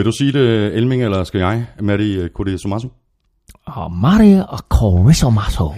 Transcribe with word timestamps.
Vil 0.00 0.06
du 0.06 0.12
sige 0.12 0.32
det, 0.32 0.74
Elming, 0.76 1.04
eller 1.04 1.24
skal 1.24 1.38
jeg? 1.38 1.66
Matti 1.80 2.28
Kodisumasu? 2.34 2.88
Og 3.66 3.92
Mario 3.92 4.44
og 4.48 4.58
Corisomato. 4.58 5.74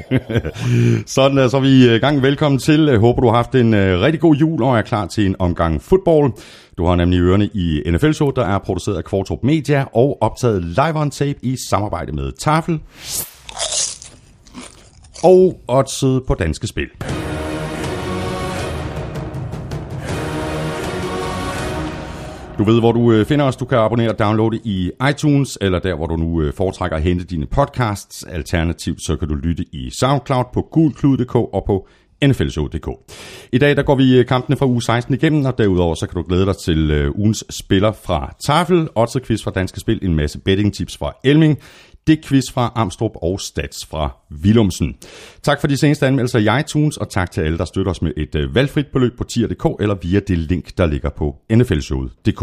Sådan 1.06 1.38
er 1.38 1.48
så 1.48 1.56
er 1.56 1.60
vi 1.60 1.94
i 1.94 1.98
gang. 1.98 2.22
Velkommen 2.22 2.58
til. 2.58 2.80
Jeg 2.84 2.98
håber, 2.98 3.20
du 3.20 3.28
har 3.28 3.36
haft 3.36 3.54
en 3.54 3.74
uh, 3.74 3.80
rigtig 3.80 4.20
god 4.20 4.34
jul 4.34 4.62
og 4.62 4.78
er 4.78 4.82
klar 4.82 5.06
til 5.06 5.26
en 5.26 5.36
omgang 5.38 5.82
fodbold. 5.82 6.32
Du 6.78 6.86
har 6.86 6.96
nemlig 6.96 7.20
ørerne 7.20 7.46
i 7.46 7.82
NFL 7.90 8.12
Show, 8.12 8.30
der 8.30 8.44
er 8.44 8.58
produceret 8.58 8.96
af 8.96 9.04
Kvartrup 9.04 9.42
Media 9.42 9.84
og 9.94 10.18
optaget 10.20 10.64
live 10.64 11.00
on 11.00 11.10
tape 11.10 11.38
i 11.42 11.56
samarbejde 11.70 12.12
med 12.12 12.32
Tafel 12.32 12.80
og 15.22 15.60
Odset 15.68 16.22
på 16.26 16.34
Danske 16.34 16.66
Spil. 16.66 16.88
Du 22.62 22.70
ved, 22.70 22.80
hvor 22.80 22.92
du 22.92 23.12
øh, 23.12 23.26
finder 23.26 23.44
os. 23.44 23.56
Du 23.56 23.64
kan 23.64 23.78
abonnere 23.78 24.10
og 24.10 24.18
downloade 24.18 24.60
i 24.64 24.90
iTunes, 25.10 25.58
eller 25.60 25.78
der, 25.78 25.94
hvor 25.94 26.06
du 26.06 26.16
nu 26.16 26.42
øh, 26.42 26.52
foretrækker 26.54 26.96
at 26.96 27.02
hente 27.02 27.24
dine 27.24 27.46
podcasts. 27.46 28.22
Alternativt, 28.22 29.02
så 29.06 29.16
kan 29.16 29.28
du 29.28 29.34
lytte 29.34 29.64
i 29.72 29.90
SoundCloud 29.90 30.44
på 30.54 30.68
gulklud.dk 30.72 31.34
og 31.34 31.64
på 31.66 31.88
nflshow.dk. 32.26 32.88
I 33.52 33.58
dag 33.58 33.76
der 33.76 33.82
går 33.82 33.94
vi 33.94 34.18
øh, 34.18 34.26
kampene 34.26 34.56
fra 34.56 34.66
uge 34.66 34.82
16 34.82 35.14
igennem, 35.14 35.44
og 35.44 35.58
derudover 35.58 35.94
så 35.94 36.06
kan 36.06 36.22
du 36.22 36.28
glæde 36.28 36.46
dig 36.46 36.56
til 36.64 37.10
ugens 37.14 37.44
spiller 37.50 37.92
fra 37.92 38.34
Tafel, 38.46 38.88
Odds 38.94 39.16
quiz 39.26 39.42
fra 39.44 39.50
Danske 39.50 39.80
Spil, 39.80 39.98
en 40.02 40.14
masse 40.14 40.38
betting 40.38 40.74
tips 40.74 40.96
fra 40.96 41.12
Elming, 41.24 41.58
det 42.06 42.24
quiz 42.24 42.44
fra 42.52 42.72
Amstrup 42.74 43.12
og 43.14 43.40
Stats 43.40 43.86
fra 43.86 44.16
Vilumsen. 44.30 44.96
Tak 45.42 45.60
for 45.60 45.68
de 45.68 45.76
seneste 45.76 46.06
anmeldelser 46.06 46.38
i 46.38 46.60
iTunes, 46.60 46.96
og 46.96 47.10
tak 47.10 47.30
til 47.30 47.40
alle, 47.40 47.58
der 47.58 47.64
støtter 47.64 47.90
os 47.90 48.02
med 48.02 48.12
et 48.16 48.34
øh, 48.34 48.54
valgfrit 48.54 48.86
beløb 48.86 49.18
på 49.18 49.24
tier.dk 49.24 49.66
eller 49.80 49.94
via 49.94 50.20
det 50.20 50.38
link, 50.38 50.78
der 50.78 50.86
ligger 50.86 51.10
på 51.10 51.36
nflshowet.dk. 51.50 52.42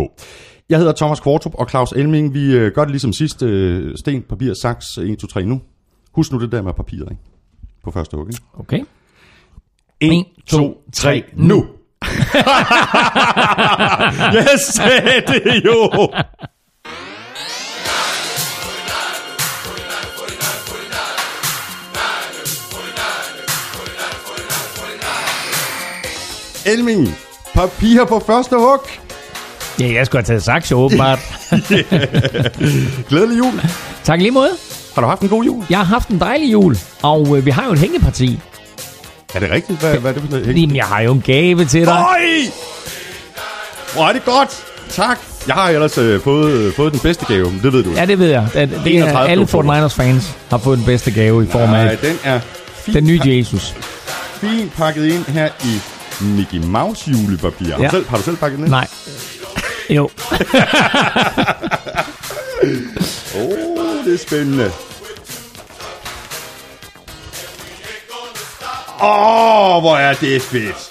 Jeg 0.69 0.77
hedder 0.77 0.93
Thomas 0.93 1.19
Kvartrup 1.19 1.55
og 1.55 1.69
Claus 1.69 1.91
Elming. 1.91 2.33
Vi 2.33 2.55
øh, 2.55 2.71
gør 2.71 2.81
det 2.81 2.91
ligesom 2.91 3.13
sidst. 3.13 3.43
Øh, 3.43 3.97
sten, 3.97 4.21
papir, 4.21 4.53
saks, 4.61 4.85
1, 4.97 5.17
2, 5.17 5.27
3 5.27 5.45
nu. 5.45 5.61
Husk 6.11 6.31
nu 6.31 6.41
det 6.41 6.51
der 6.51 6.61
med 6.61 6.73
papiret, 6.73 7.07
ikke? 7.11 7.23
På 7.83 7.91
første 7.91 8.17
hug, 8.17 8.27
ikke? 8.27 8.41
Okay. 8.59 8.83
1, 9.99 10.25
2, 10.47 10.83
3, 10.93 11.23
nu! 11.33 11.65
sagde 14.57 15.21
det 15.27 15.65
jo! 15.65 16.09
Elming, 26.71 27.15
papir 27.53 28.05
på 28.05 28.23
første 28.27 28.55
hug. 28.55 28.79
Ja, 29.79 29.93
jeg 29.93 30.05
skulle 30.05 30.19
have 30.19 30.25
taget 30.25 30.43
saks, 30.43 30.71
åbenbart. 30.71 31.19
Glædelig 33.09 33.37
jul. 33.37 33.61
tak 34.03 34.19
lige 34.19 34.31
måde. 34.31 34.49
Har 34.95 35.01
du 35.01 35.07
haft 35.07 35.21
en 35.21 35.29
god 35.29 35.43
jul? 35.43 35.63
Jeg 35.69 35.77
har 35.77 35.85
haft 35.85 36.09
en 36.09 36.19
dejlig 36.19 36.51
jul, 36.51 36.77
og 37.01 37.37
øh, 37.37 37.45
vi 37.45 37.51
har 37.51 37.65
jo 37.65 37.71
et 37.71 37.79
hængeparti. 37.79 38.39
Er 39.35 39.39
det 39.39 39.51
rigtigt? 39.51 39.79
Hvad, 39.79 39.97
hvad 39.97 40.11
er 40.11 40.13
det 40.13 40.23
for 40.23 40.29
noget? 40.31 40.47
Jamen, 40.47 40.75
jeg 40.75 40.85
har 40.85 41.01
jo 41.01 41.11
en 41.13 41.21
gave 41.21 41.65
til 41.65 41.85
dig. 41.85 41.93
Øj! 41.93 42.51
Hvor 43.93 44.07
er 44.07 44.13
det 44.13 44.25
godt. 44.25 44.63
Tak. 44.89 45.19
Jeg 45.47 45.55
har 45.55 45.69
ellers 45.69 45.97
øh, 45.97 46.21
fået, 46.21 46.51
øh, 46.51 46.73
fået 46.73 46.91
den 46.93 46.99
bedste 46.99 47.25
gave, 47.25 47.45
det 47.63 47.73
ved 47.73 47.83
du. 47.83 47.91
Ja, 47.91 48.05
det 48.05 48.19
ved 48.19 48.29
jeg. 48.29 48.47
Det, 48.53 48.81
det 48.83 48.97
er, 48.97 49.17
alle 49.17 49.43
49ers 49.43 49.87
fans 49.87 50.35
har 50.49 50.57
fået 50.57 50.77
den 50.77 50.85
bedste 50.85 51.11
gave 51.11 51.43
i 51.43 51.47
form 51.47 51.61
af 51.61 51.85
Nej, 51.85 51.95
den 51.95 52.19
er 52.23 52.39
den 52.85 53.03
nye 53.03 53.21
Jesus. 53.25 53.75
Fint 54.41 54.73
pakket 54.73 55.05
ind 55.05 55.25
her 55.25 55.49
i 55.63 55.79
Mickey 56.21 56.57
Mouse 56.57 57.11
julepapir. 57.11 57.71
Har, 57.71 57.81
ja. 57.81 57.87
du, 57.87 57.91
selv, 57.91 58.07
har 58.09 58.17
du 58.17 58.23
selv 58.23 58.37
pakket 58.37 58.57
den 58.57 58.65
ind? 58.65 58.71
Nej. 58.71 58.87
Jo. 59.89 60.03
Åh, 63.35 63.41
oh, 63.41 64.05
det 64.05 64.13
er 64.13 64.17
spændende. 64.27 64.71
Åh, 69.01 69.75
oh, 69.75 69.81
hvor 69.81 69.97
er 69.97 70.13
det 70.13 70.41
fedt. 70.41 70.89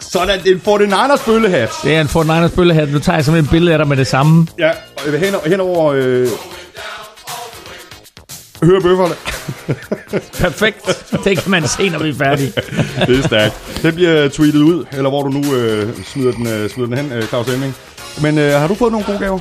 Sådan, 0.00 0.40
det 0.42 0.50
er 0.66 0.78
en 0.78 0.92
49ers 0.92 1.24
bøllehat. 1.24 1.70
Det 1.84 1.96
er 1.96 2.00
en 2.00 2.06
49ers 2.06 2.54
bøllehat. 2.56 2.92
Nu 2.92 2.98
tager 2.98 3.16
jeg 3.16 3.24
simpelthen 3.24 3.44
et 3.44 3.50
billede 3.50 3.72
af 3.72 3.78
dig 3.78 3.88
med 3.88 3.96
det 3.96 4.06
samme. 4.06 4.46
Ja, 4.58 4.70
og 4.96 5.18
hen, 5.18 5.34
hen 5.46 5.60
over... 5.60 5.92
Øh, 5.92 6.28
høre 8.62 8.80
bøfferne. 8.80 9.14
Perfekt. 10.42 11.10
Det 11.24 11.38
kan 11.38 11.50
man 11.50 11.68
se, 11.68 11.88
når 11.88 11.98
vi 11.98 12.08
er 12.08 12.14
færdige. 12.14 12.52
det 13.06 13.18
er 13.18 13.26
stærkt. 13.26 13.80
Den 13.82 13.94
bliver 13.94 14.28
tweetet 14.28 14.60
ud, 14.60 14.84
eller 14.92 15.10
hvor 15.10 15.22
du 15.22 15.28
nu 15.28 15.54
øh, 15.54 15.88
smider, 16.04 16.32
den, 16.32 16.46
øh, 16.46 16.70
smider 16.70 16.88
den 16.88 16.98
hen, 16.98 17.12
øh, 17.12 17.22
Claus 17.22 17.46
Hemming. 17.46 17.74
Men 18.22 18.38
øh, 18.38 18.52
har 18.52 18.68
du 18.68 18.74
fået 18.74 18.92
nogle 18.92 19.06
gode 19.06 19.18
gaver? 19.18 19.38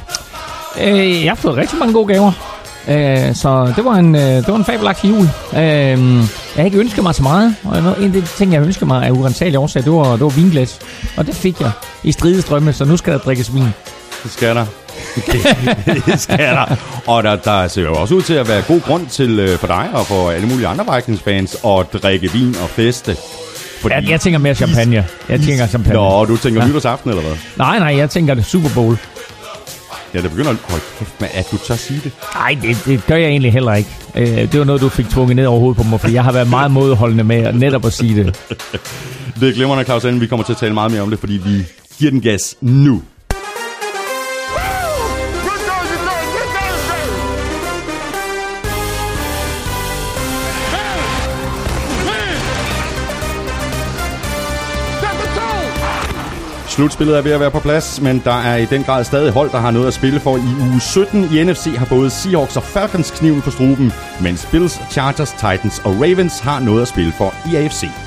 Øh, 0.81 1.23
jeg 1.23 1.31
har 1.31 1.35
fået 1.35 1.57
rigtig 1.57 1.79
mange 1.79 1.93
gode 1.93 2.07
gaver. 2.13 2.31
Øh, 2.89 3.35
så 3.35 3.73
det 3.75 3.85
var 3.85 3.93
en, 3.93 4.15
øh, 4.15 4.21
det 4.21 4.47
var 4.47 4.55
en 4.55 4.65
fabelagtig 4.65 5.09
jul. 5.09 5.27
Øh, 5.53 5.59
jeg 5.59 6.27
har 6.55 6.63
ikke 6.63 6.77
ønsket 6.79 7.03
mig 7.03 7.15
så 7.15 7.23
meget. 7.23 7.55
Og 7.63 7.77
en 7.77 8.05
af 8.05 8.11
de 8.11 8.21
ting, 8.21 8.53
jeg 8.53 8.61
ønskede 8.61 8.85
mig 8.85 9.05
af 9.05 9.11
urensagelig 9.11 9.59
årsag, 9.59 9.83
det 9.83 9.91
var, 9.91 10.11
det 10.11 10.21
var 10.21 10.29
vinglas. 10.29 10.79
Og 11.17 11.27
det 11.27 11.35
fik 11.35 11.61
jeg 11.61 11.71
i 12.03 12.11
stridestrømme, 12.11 12.73
så 12.73 12.85
nu 12.85 12.97
skal 12.97 13.13
der 13.13 13.19
drikkes 13.19 13.53
vin. 13.53 13.63
Det 14.23 14.31
skal 14.31 14.55
der. 14.55 14.65
Det 16.05 16.19
skal 16.21 16.37
der. 16.39 16.75
Og 17.07 17.23
der, 17.23 17.35
der 17.35 17.67
ser 17.67 17.81
jo 17.81 17.93
også 17.93 18.15
ud 18.15 18.21
til 18.21 18.33
at 18.33 18.47
være 18.47 18.61
god 18.61 18.81
grund 18.81 19.07
til 19.07 19.39
øh, 19.39 19.57
for 19.57 19.67
dig 19.67 19.89
og 19.93 20.05
for 20.05 20.31
alle 20.31 20.47
mulige 20.47 20.67
andre 20.67 20.95
Vikings-fans 20.95 21.57
at 21.65 22.03
drikke 22.03 22.31
vin 22.31 22.55
og 22.63 22.69
feste. 22.69 23.17
Fordi 23.81 23.95
jeg, 23.95 24.09
jeg 24.09 24.21
tænker 24.21 24.39
mere 24.39 24.55
champagne. 24.55 25.07
Jeg 25.29 25.41
tænker 25.41 25.67
champagne. 25.67 25.99
Nå, 25.99 26.25
du 26.25 26.37
tænker 26.37 26.61
ja. 26.61 26.67
nytårsaften, 26.67 27.09
eller 27.09 27.23
hvad? 27.23 27.37
Nej, 27.57 27.79
nej, 27.79 27.97
jeg 27.97 28.09
tænker 28.09 28.33
det 28.33 28.45
Super 28.45 28.69
Bowl. 28.75 28.97
Ja, 30.13 30.21
det 30.21 30.29
begynder... 30.29 30.55
Hold 30.69 30.81
kæft, 30.99 31.21
men 31.21 31.29
at 31.33 31.47
du 31.51 31.57
tør 31.57 31.75
sige 31.75 32.01
det? 32.03 32.11
Nej, 32.35 32.57
det, 32.61 32.77
det 32.85 33.05
gør 33.07 33.15
jeg 33.15 33.29
egentlig 33.29 33.53
heller 33.53 33.73
ikke. 33.73 33.89
Øh, 34.15 34.27
det 34.27 34.59
var 34.59 34.65
noget, 34.65 34.81
du 34.81 34.89
fik 34.89 35.09
tvunget 35.09 35.35
ned 35.35 35.45
over 35.45 35.59
hovedet 35.59 35.77
på 35.77 35.83
mig, 35.83 35.99
for 35.99 36.07
jeg 36.09 36.23
har 36.23 36.31
været 36.31 36.49
meget 36.49 36.71
modholdende 36.71 37.23
med 37.23 37.53
netop 37.53 37.85
at 37.85 37.93
sige 37.93 38.23
det. 38.23 38.25
det 39.39 39.49
er 39.49 39.53
glimrende, 39.53 39.83
Claus 39.83 40.05
Vi 40.05 40.27
kommer 40.27 40.43
til 40.45 40.53
at 40.53 40.57
tale 40.57 40.73
meget 40.73 40.91
mere 40.91 41.01
om 41.01 41.09
det, 41.09 41.19
fordi 41.19 41.33
vi 41.33 41.65
giver 41.99 42.11
den 42.11 42.21
gas 42.21 42.55
nu. 42.61 43.01
Slutspillet 56.77 57.17
er 57.17 57.21
ved 57.21 57.31
at 57.31 57.39
være 57.39 57.51
på 57.51 57.59
plads, 57.59 58.01
men 58.01 58.21
der 58.25 58.33
er 58.33 58.55
i 58.55 58.65
den 58.65 58.83
grad 58.83 59.03
stadig 59.03 59.31
hold, 59.31 59.51
der 59.51 59.57
har 59.57 59.71
noget 59.71 59.87
at 59.87 59.93
spille 59.93 60.19
for. 60.19 60.37
I 60.37 60.71
uge 60.71 60.81
17 60.81 61.23
i 61.23 61.43
NFC 61.43 61.65
har 61.77 61.85
både 61.85 62.09
Seahawks 62.09 62.57
og 62.57 62.63
Falcons 62.63 63.11
kniven 63.11 63.41
på 63.41 63.51
struben, 63.51 63.93
mens 64.21 64.47
Bills, 64.51 64.81
Chargers, 64.91 65.31
Titans 65.31 65.79
og 65.79 65.91
Ravens 65.91 66.39
har 66.39 66.59
noget 66.59 66.81
at 66.81 66.87
spille 66.87 67.11
for 67.11 67.33
i 67.51 67.55
AFC. 67.55 68.06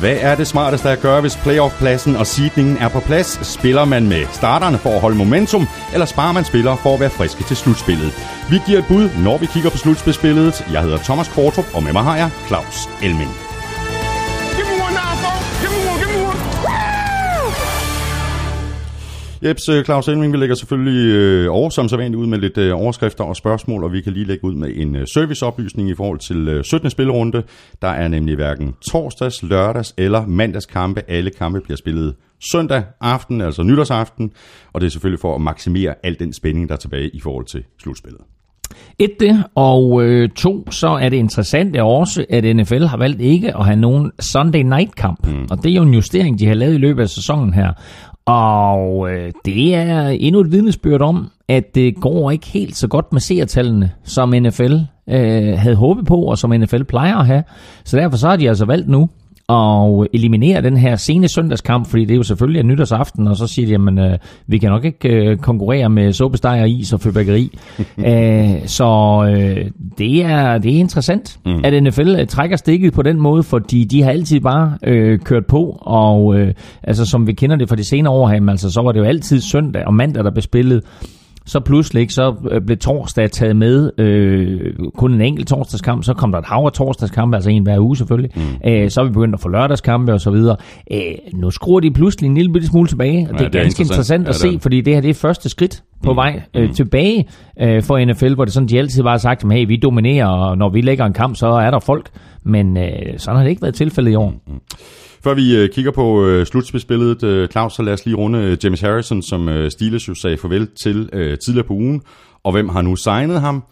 Hvad 0.00 0.16
er 0.20 0.34
det 0.34 0.46
smarteste 0.46 0.90
at 0.90 1.00
gøre, 1.00 1.20
hvis 1.20 1.36
playoff-pladsen 1.36 2.16
og 2.16 2.26
seedningen 2.26 2.76
er 2.76 2.88
på 2.88 3.00
plads? 3.00 3.46
Spiller 3.46 3.84
man 3.84 4.08
med 4.08 4.26
starterne 4.32 4.78
for 4.78 4.90
at 4.90 5.00
holde 5.00 5.16
momentum, 5.16 5.68
eller 5.92 6.06
sparer 6.06 6.32
man 6.32 6.44
spillere 6.44 6.76
for 6.76 6.94
at 6.94 7.00
være 7.00 7.10
friske 7.10 7.44
til 7.44 7.56
slutspillet? 7.56 8.12
Vi 8.50 8.58
giver 8.66 8.78
et 8.78 8.86
bud, 8.88 9.10
når 9.24 9.38
vi 9.38 9.46
kigger 9.46 9.70
på 9.70 9.78
slutspilsbilledet. 9.78 10.66
Jeg 10.72 10.82
hedder 10.82 10.98
Thomas 10.98 11.28
Kvartrup, 11.28 11.66
og 11.74 11.82
med 11.82 11.92
mig 11.92 12.02
har 12.02 12.16
jeg 12.16 12.30
Claus 12.48 12.88
Elming. 13.02 13.49
Jeps, 19.44 19.68
øh, 19.68 19.84
Claus 19.84 20.08
Elming, 20.08 20.32
vi 20.32 20.38
lægger 20.38 20.54
selvfølgelig 20.54 21.14
øh, 21.14 21.54
over 21.54 21.70
som 21.70 21.88
sædvanligt 21.88 22.20
ud 22.20 22.26
med 22.26 22.38
lidt 22.38 22.58
øh, 22.58 22.76
overskrifter 22.76 23.24
og 23.24 23.36
spørgsmål, 23.36 23.84
og 23.84 23.92
vi 23.92 24.00
kan 24.00 24.12
lige 24.12 24.24
lægge 24.26 24.44
ud 24.44 24.54
med 24.54 24.72
en 24.76 24.96
øh, 24.96 25.06
serviceoplysning 25.14 25.88
i 25.88 25.94
forhold 25.94 26.18
til 26.18 26.48
øh, 26.48 26.64
17. 26.64 26.90
spillerunde. 26.90 27.42
Der 27.82 27.88
er 27.88 28.08
nemlig 28.08 28.34
hverken 28.34 28.74
torsdags, 28.90 29.42
lørdags 29.42 29.94
eller 29.98 30.26
mandags 30.26 30.66
kampe. 30.66 31.02
Alle 31.08 31.30
kampe 31.30 31.60
bliver 31.60 31.76
spillet 31.76 32.14
søndag 32.52 32.82
aften, 33.00 33.40
altså 33.40 33.62
nytårsaften, 33.62 34.32
og 34.72 34.80
det 34.80 34.86
er 34.86 34.90
selvfølgelig 34.90 35.20
for 35.20 35.34
at 35.34 35.40
maksimere 35.40 35.94
al 36.02 36.18
den 36.18 36.32
spænding, 36.32 36.68
der 36.68 36.74
er 36.74 36.78
tilbage 36.78 37.08
i 37.08 37.20
forhold 37.20 37.46
til 37.46 37.64
slutspillet. 37.82 38.20
Et 38.98 39.20
det, 39.20 39.44
og 39.54 40.02
øh, 40.02 40.28
to, 40.28 40.70
så 40.70 40.88
er 40.88 41.08
det 41.08 41.16
interessant 41.16 41.76
er 41.76 41.82
også, 41.82 42.24
at 42.30 42.56
NFL 42.56 42.84
har 42.84 42.96
valgt 42.96 43.20
ikke 43.20 43.56
at 43.56 43.64
have 43.64 43.76
nogen 43.76 44.10
Sunday 44.20 44.62
night 44.62 44.94
kamp. 44.94 45.26
Mm. 45.26 45.46
Og 45.50 45.62
det 45.62 45.70
er 45.70 45.74
jo 45.74 45.82
en 45.82 45.94
justering, 45.94 46.38
de 46.38 46.46
har 46.46 46.54
lavet 46.54 46.74
i 46.74 46.78
løbet 46.78 47.02
af 47.02 47.08
sæsonen 47.08 47.54
her. 47.54 47.72
Og 48.26 49.10
øh, 49.12 49.32
det 49.44 49.74
er 49.74 50.08
endnu 50.08 50.40
et 50.40 50.52
vidnesbyrd 50.52 51.00
om, 51.02 51.30
at 51.48 51.74
det 51.74 51.96
går 51.96 52.30
ikke 52.30 52.46
helt 52.46 52.76
så 52.76 52.88
godt 52.88 53.12
med 53.12 53.20
seertallene, 53.20 53.90
som 54.04 54.28
NFL 54.28 54.74
øh, 55.08 55.58
havde 55.58 55.76
håbet 55.76 56.06
på, 56.06 56.16
og 56.16 56.38
som 56.38 56.50
NFL 56.50 56.82
plejer 56.82 57.16
at 57.16 57.26
have. 57.26 57.42
Så 57.84 57.96
derfor 57.96 58.16
så 58.16 58.28
har 58.28 58.36
de 58.36 58.48
altså 58.48 58.64
valgt 58.64 58.88
nu 58.88 59.08
og 59.50 60.06
eliminere 60.12 60.62
den 60.62 60.76
her 60.76 60.96
sene 60.96 61.28
søndagskamp, 61.28 61.86
fordi 61.86 62.04
det 62.04 62.10
er 62.10 62.16
jo 62.16 62.22
selvfølgelig 62.22 62.60
en 62.60 62.66
nytårsaften, 62.66 63.28
og 63.28 63.36
så 63.36 63.46
siger 63.46 63.66
de, 63.66 63.72
jamen, 63.72 63.98
øh, 63.98 64.18
vi 64.46 64.58
kan 64.58 64.70
nok 64.70 64.84
ikke 64.84 65.08
øh, 65.08 65.36
konkurrere 65.36 65.90
med 65.90 66.12
såbesteger, 66.12 66.64
is 66.64 66.92
og 66.92 67.00
fyrværkeri. 67.00 67.58
Æh, 67.98 68.66
så 68.78 68.86
øh, 69.30 69.70
det, 69.98 70.24
er, 70.24 70.58
det 70.58 70.74
er 70.74 70.78
interessant, 70.78 71.38
mm. 71.46 71.60
at 71.64 71.82
NFL 71.82 72.16
øh, 72.20 72.26
trækker 72.26 72.56
stikket 72.56 72.92
på 72.92 73.02
den 73.02 73.20
måde, 73.20 73.42
fordi 73.42 73.84
de 73.84 74.02
har 74.02 74.10
altid 74.10 74.40
bare 74.40 74.78
øh, 74.82 75.18
kørt 75.18 75.46
på, 75.46 75.78
og 75.80 76.38
øh, 76.38 76.54
altså, 76.82 77.04
som 77.04 77.26
vi 77.26 77.32
kender 77.32 77.56
det 77.56 77.68
fra 77.68 77.76
de 77.76 77.84
senere 77.84 78.12
år, 78.12 78.30
jamen, 78.30 78.48
altså, 78.48 78.70
så 78.70 78.82
var 78.82 78.92
det 78.92 79.00
jo 79.00 79.04
altid 79.04 79.40
søndag 79.40 79.86
og 79.86 79.94
mandag, 79.94 80.24
der 80.24 80.30
blev 80.30 80.42
spillet 80.42 80.82
så 81.50 81.60
pludselig 81.60 82.10
så 82.10 82.34
øh, 82.50 82.60
blev 82.62 82.78
torsdag 82.78 83.30
taget 83.30 83.56
med, 83.56 83.90
øh, 83.98 84.74
kun 84.96 85.12
en 85.12 85.20
enkelt 85.20 85.48
torsdagskamp, 85.48 86.04
så 86.04 86.14
kom 86.14 86.32
der 86.32 86.38
et 86.38 86.44
hav 86.44 86.64
af 86.66 86.72
torsdagskampe, 86.72 87.36
altså 87.36 87.50
en 87.50 87.62
hver 87.62 87.78
uge 87.78 87.96
selvfølgelig. 87.96 88.30
Mm. 88.36 88.42
Æh, 88.64 88.90
så 88.90 89.00
er 89.00 89.04
vi 89.04 89.10
begyndt 89.10 89.34
at 89.34 89.40
få 89.40 89.48
lørdagskampe 89.48 90.12
og 90.12 90.20
så 90.20 90.30
videre. 90.30 90.56
Æh, 90.90 91.14
nu 91.34 91.50
skruer 91.50 91.80
de 91.80 91.90
pludselig 91.90 92.28
en 92.28 92.34
lille 92.34 92.66
smule 92.66 92.88
tilbage, 92.88 93.28
og 93.30 93.32
ja, 93.32 93.38
det 93.38 93.46
er 93.46 93.48
det 93.48 93.58
er 93.58 93.62
ganske 93.62 93.80
interessant, 93.82 94.20
interessant 94.20 94.28
at 94.28 94.52
ja, 94.52 94.58
se, 94.58 94.62
fordi 94.62 94.80
det 94.80 94.94
her 94.94 95.00
det 95.00 95.10
er 95.10 95.14
første 95.14 95.48
skridt 95.48 95.82
på 96.02 96.12
mm. 96.12 96.16
vej 96.16 96.42
øh, 96.56 96.68
mm. 96.68 96.74
tilbage 96.74 97.28
øh, 97.60 97.82
for 97.82 98.04
NFL, 98.04 98.34
hvor 98.34 98.44
det 98.44 98.54
sådan, 98.54 98.68
de 98.68 98.78
altid 98.78 99.02
bare 99.02 99.12
har 99.12 99.18
sagt, 99.18 99.44
at 99.44 99.52
hey, 99.52 99.66
vi 99.66 99.76
dominerer, 99.76 100.26
og 100.26 100.58
når 100.58 100.68
vi 100.68 100.80
lægger 100.80 101.04
en 101.04 101.12
kamp, 101.12 101.36
så 101.36 101.46
er 101.46 101.70
der 101.70 101.78
folk. 101.78 102.10
Men 102.44 102.76
øh, 102.76 102.90
sådan 103.16 103.36
har 103.36 103.42
det 103.42 103.50
ikke 103.50 103.62
været 103.62 103.74
tilfældet 103.74 104.12
i 104.12 104.14
år. 104.14 104.34
Mm. 104.46 104.60
Før 105.24 105.34
vi 105.34 105.56
øh, 105.56 105.68
kigger 105.70 105.90
på 105.90 106.26
øh, 106.26 106.46
slutspilsbilledet, 106.46 107.22
øh, 107.22 107.48
Claus, 107.48 107.72
så 107.72 107.82
lad 107.82 107.92
os 107.92 108.06
lige 108.06 108.16
runde 108.16 108.38
øh, 108.38 108.58
James 108.64 108.80
Harrison, 108.80 109.22
som 109.22 109.48
øh, 109.48 109.70
Steelers 109.70 110.08
jo 110.08 110.14
sagde 110.14 110.36
farvel 110.36 110.68
til 110.82 111.10
øh, 111.12 111.38
tidligere 111.46 111.66
på 111.66 111.74
ugen. 111.74 112.02
Og 112.44 112.52
hvem 112.52 112.68
har 112.68 112.82
nu 112.82 112.96
signet 112.96 113.40
ham? 113.40 113.62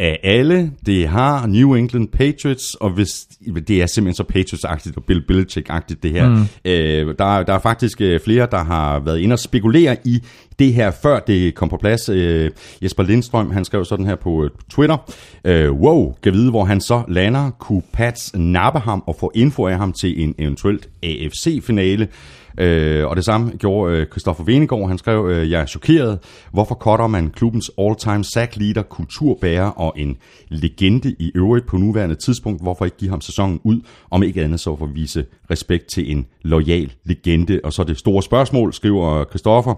Af 0.00 0.20
alle, 0.22 0.72
det 0.86 1.08
har 1.08 1.46
New 1.46 1.74
England 1.74 2.08
Patriots, 2.08 2.74
og 2.74 2.90
hvis 2.90 3.10
det 3.68 3.82
er 3.82 3.86
simpelthen 3.86 4.14
så 4.14 4.22
Patriots-agtigt 4.22 4.96
og 4.96 5.04
Bill 5.04 5.24
Belichick-agtigt 5.30 5.98
det 6.02 6.10
her. 6.10 6.28
Mm. 6.28 6.42
Øh, 6.64 7.14
der, 7.18 7.42
der 7.42 7.52
er 7.52 7.58
faktisk 7.58 8.00
øh, 8.00 8.20
flere, 8.20 8.48
der 8.50 8.64
har 8.64 8.98
været 9.00 9.18
inde 9.18 9.32
og 9.32 9.38
spekulere 9.38 9.96
i 10.04 10.22
det 10.58 10.74
her, 10.74 10.90
før 10.90 11.20
det 11.20 11.54
kom 11.54 11.68
på 11.68 11.76
plads. 11.76 12.08
Øh, 12.08 12.50
Jesper 12.82 13.02
Lindstrøm, 13.02 13.50
han 13.50 13.64
skrev 13.64 13.84
sådan 13.84 14.06
her 14.06 14.16
på 14.16 14.44
øh, 14.44 14.50
Twitter. 14.70 15.12
Øh, 15.44 15.72
wow, 15.72 16.14
kan 16.22 16.32
vide, 16.32 16.50
hvor 16.50 16.64
han 16.64 16.80
så 16.80 17.02
lander. 17.08 17.50
Kunne 17.50 17.82
Pats 17.92 18.30
nappe 18.34 18.78
ham 18.78 19.02
og 19.06 19.16
få 19.20 19.32
info 19.34 19.66
af 19.66 19.78
ham 19.78 19.92
til 19.92 20.22
en 20.22 20.34
eventuelt 20.38 20.88
AFC-finale? 21.02 22.08
Øh, 22.58 23.06
og 23.06 23.16
det 23.16 23.24
samme 23.24 23.52
gjorde 23.58 23.96
øh, 23.96 24.06
Christoffer 24.06 24.44
Venegård. 24.44 24.88
Han 24.88 24.98
skrev, 24.98 25.28
øh, 25.30 25.50
jeg 25.50 25.60
er 25.60 25.66
chokeret. 25.66 26.18
Hvorfor 26.52 26.74
cutter 26.74 27.06
man 27.06 27.30
klubbens 27.30 27.70
all-time 27.78 28.24
sack 28.24 28.56
leader, 28.56 28.82
kulturbærer 28.82 29.70
og 29.70 29.94
en 29.96 30.16
legende 30.48 31.14
i 31.18 31.32
øvrigt 31.34 31.66
på 31.66 31.76
nuværende 31.76 32.14
tidspunkt? 32.14 32.62
Hvorfor 32.62 32.84
ikke 32.84 32.96
give 32.96 33.10
ham 33.10 33.20
sæsonen 33.20 33.60
ud, 33.64 33.80
om 34.10 34.22
ikke 34.22 34.42
andet 34.42 34.60
så 34.60 34.76
for 34.76 34.84
at 34.84 34.94
vise 34.94 35.24
respekt 35.50 35.84
til 35.92 36.10
en 36.10 36.26
lojal 36.42 36.92
legende? 37.04 37.60
Og 37.64 37.72
så 37.72 37.84
det 37.84 37.98
store 37.98 38.22
spørgsmål, 38.22 38.72
skriver 38.72 39.24
Christoffer. 39.24 39.74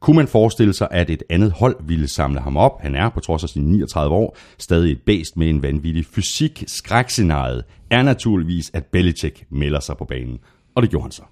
Kunne 0.00 0.16
man 0.16 0.28
forestille 0.28 0.74
sig, 0.74 0.88
at 0.90 1.10
et 1.10 1.22
andet 1.30 1.52
hold 1.52 1.76
ville 1.86 2.08
samle 2.08 2.40
ham 2.40 2.56
op? 2.56 2.80
Han 2.80 2.94
er, 2.94 3.08
på 3.08 3.20
trods 3.20 3.42
af 3.42 3.48
sine 3.48 3.70
39 3.70 4.14
år, 4.14 4.36
stadig 4.58 4.92
et 4.92 5.00
bæst 5.06 5.36
med 5.36 5.48
en 5.48 5.62
vanvittig 5.62 6.04
fysik. 6.06 6.64
Skrækscenariet 6.66 7.64
er 7.90 8.02
naturligvis, 8.02 8.70
at 8.74 8.84
Belichick 8.84 9.44
melder 9.50 9.80
sig 9.80 9.96
på 9.96 10.04
banen. 10.04 10.38
Og 10.74 10.82
det 10.82 10.90
gjorde 10.90 11.04
han 11.04 11.12
så. 11.12 11.22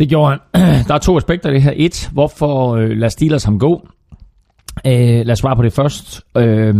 Det 0.00 0.08
gjorde 0.08 0.30
han. 0.30 0.38
Der 0.88 0.94
er 0.94 0.98
to 0.98 1.16
aspekter 1.16 1.48
af 1.48 1.52
det 1.52 1.62
her. 1.62 1.72
Et, 1.76 2.10
hvorfor 2.12 2.74
øh, 2.74 2.90
lader 2.90 3.08
Steelers 3.08 3.44
ham 3.44 3.58
gå? 3.58 3.88
Øh, 4.86 4.92
lad 4.92 5.30
os 5.30 5.38
svare 5.38 5.56
på 5.56 5.62
det 5.62 5.72
først. 5.72 6.22
Øh, 6.36 6.74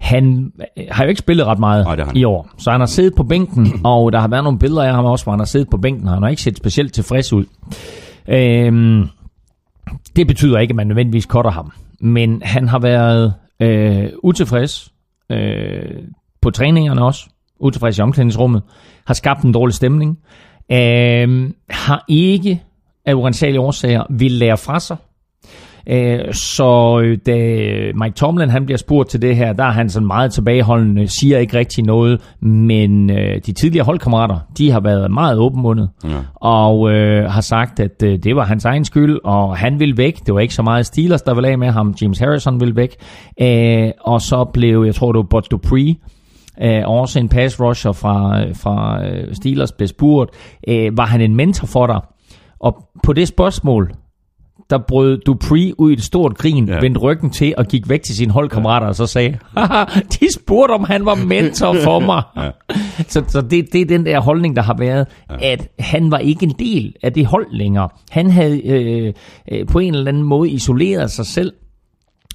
han 0.00 0.52
øh, 0.78 0.84
har 0.90 1.04
jo 1.04 1.08
ikke 1.08 1.18
spillet 1.18 1.46
ret 1.46 1.58
meget 1.58 1.84
Nej, 1.84 2.12
i 2.14 2.24
år, 2.24 2.50
så 2.58 2.70
han 2.70 2.80
har 2.80 2.86
siddet 2.86 3.14
på 3.16 3.22
bænken, 3.22 3.68
og 3.84 4.12
der 4.12 4.20
har 4.20 4.28
været 4.28 4.44
nogle 4.44 4.58
billeder 4.58 4.82
af 4.82 4.94
ham 4.94 5.04
også, 5.04 5.24
hvor 5.24 5.32
han 5.32 5.40
har 5.40 5.46
siddet 5.46 5.70
på 5.70 5.76
bænken, 5.76 6.08
og 6.08 6.14
han 6.14 6.22
har 6.22 6.30
ikke 6.30 6.42
set 6.42 6.56
specielt 6.56 6.92
tilfreds 6.94 7.32
ud. 7.32 7.44
Øh, 8.28 9.06
det 10.16 10.26
betyder 10.26 10.58
ikke, 10.58 10.72
at 10.72 10.76
man 10.76 10.86
nødvendigvis 10.86 11.24
cutter 11.24 11.50
ham, 11.50 11.72
men 12.00 12.42
han 12.44 12.68
har 12.68 12.78
været 12.78 13.34
øh, 13.60 14.08
utilfreds 14.22 14.92
øh, 15.30 15.82
på 16.42 16.50
træningerne 16.50 17.04
også, 17.04 17.28
utilfreds 17.60 17.98
i 17.98 18.02
omklædningsrummet, 18.02 18.62
har 19.06 19.14
skabt 19.14 19.42
en 19.42 19.52
dårlig 19.52 19.74
stemning, 19.74 20.18
øh, 20.70 21.50
har 21.70 22.04
ikke 22.08 22.62
af 23.06 23.14
urensagelige 23.14 23.60
årsager 23.60 24.02
vil 24.10 24.32
lære 24.32 24.56
fra 24.56 24.80
sig. 24.80 24.96
Øh, 25.86 26.34
så 26.34 27.00
øh, 27.04 27.18
da 27.26 27.36
Mike 27.94 28.14
Tomlin 28.16 28.50
han 28.50 28.64
bliver 28.64 28.78
spurgt 28.78 29.10
til 29.10 29.22
det 29.22 29.36
her, 29.36 29.52
der 29.52 29.64
er 29.64 29.70
han 29.70 29.90
sådan 29.90 30.06
meget 30.06 30.32
tilbageholdende, 30.32 31.08
siger 31.08 31.38
ikke 31.38 31.58
rigtig 31.58 31.84
noget, 31.84 32.20
men 32.40 33.10
øh, 33.10 33.40
de 33.46 33.52
tidligere 33.52 33.84
holdkammerater, 33.84 34.38
de 34.58 34.70
har 34.70 34.80
været 34.80 35.10
meget 35.10 35.38
åbenmundet, 35.38 35.88
ja. 36.04 36.08
og 36.34 36.92
øh, 36.92 37.30
har 37.30 37.40
sagt, 37.40 37.80
at 37.80 38.00
det 38.00 38.36
var 38.36 38.44
hans 38.44 38.64
egen 38.64 38.84
skyld, 38.84 39.18
og 39.24 39.56
han 39.56 39.80
ville 39.80 39.96
væk. 39.96 40.26
Det 40.26 40.34
var 40.34 40.40
ikke 40.40 40.54
så 40.54 40.62
meget 40.62 40.86
Steelers, 40.86 41.22
der 41.22 41.34
ville 41.34 41.48
af 41.48 41.58
med 41.58 41.70
ham. 41.70 41.94
James 42.02 42.18
Harrison 42.18 42.60
ville 42.60 42.76
væk. 42.76 42.96
Øh, 43.40 43.90
og 44.00 44.20
så 44.20 44.44
blev, 44.44 44.82
jeg 44.84 44.94
tror 44.94 45.12
det 45.12 45.18
var 45.18 45.26
Bud 45.30 45.42
Dupree, 45.50 45.94
øh, 46.62 46.88
også 46.88 47.18
en 47.18 47.28
pass 47.28 47.60
rusher 47.60 47.92
fra, 47.92 48.44
fra 48.52 49.06
øh, 49.06 49.34
Steelers 49.34 49.72
blev 49.72 49.88
spurgt, 49.88 50.30
øh, 50.68 50.96
var 50.96 51.06
han 51.06 51.20
en 51.20 51.36
mentor 51.36 51.66
for 51.66 51.86
dig? 51.86 52.00
Og 52.60 52.88
på 53.02 53.12
det 53.12 53.28
spørgsmål, 53.28 53.92
der 54.70 54.78
brød 54.88 55.18
Dupree 55.18 55.80
ud 55.80 55.90
i 55.90 55.92
et 55.92 56.02
stort 56.02 56.38
grin, 56.38 56.68
ja. 56.68 56.80
vendte 56.80 57.00
ryggen 57.00 57.30
til 57.30 57.54
og 57.58 57.66
gik 57.66 57.88
væk 57.88 58.02
til 58.02 58.16
sine 58.16 58.32
holdkammerater 58.32 58.86
ja. 58.86 58.88
og 58.88 58.94
så 58.94 59.06
sagde, 59.06 59.38
de 60.20 60.32
spurgte, 60.34 60.72
om 60.72 60.84
han 60.84 61.06
var 61.06 61.14
mentor 61.14 61.76
for 61.84 61.98
mig. 62.00 62.22
Ja. 62.36 62.50
Så, 63.08 63.24
så 63.28 63.40
det, 63.40 63.72
det 63.72 63.80
er 63.80 63.84
den 63.84 64.06
der 64.06 64.20
holdning, 64.20 64.56
der 64.56 64.62
har 64.62 64.76
været, 64.78 65.06
ja. 65.30 65.52
at 65.52 65.68
han 65.78 66.10
var 66.10 66.18
ikke 66.18 66.46
en 66.46 66.54
del 66.58 66.94
af 67.02 67.12
det 67.12 67.26
hold 67.26 67.46
længere. 67.50 67.88
Han 68.10 68.30
havde 68.30 68.66
øh, 68.66 69.12
øh, 69.52 69.66
på 69.66 69.78
en 69.78 69.94
eller 69.94 70.08
anden 70.08 70.22
måde 70.22 70.50
isoleret 70.50 71.10
sig 71.10 71.26
selv 71.26 71.52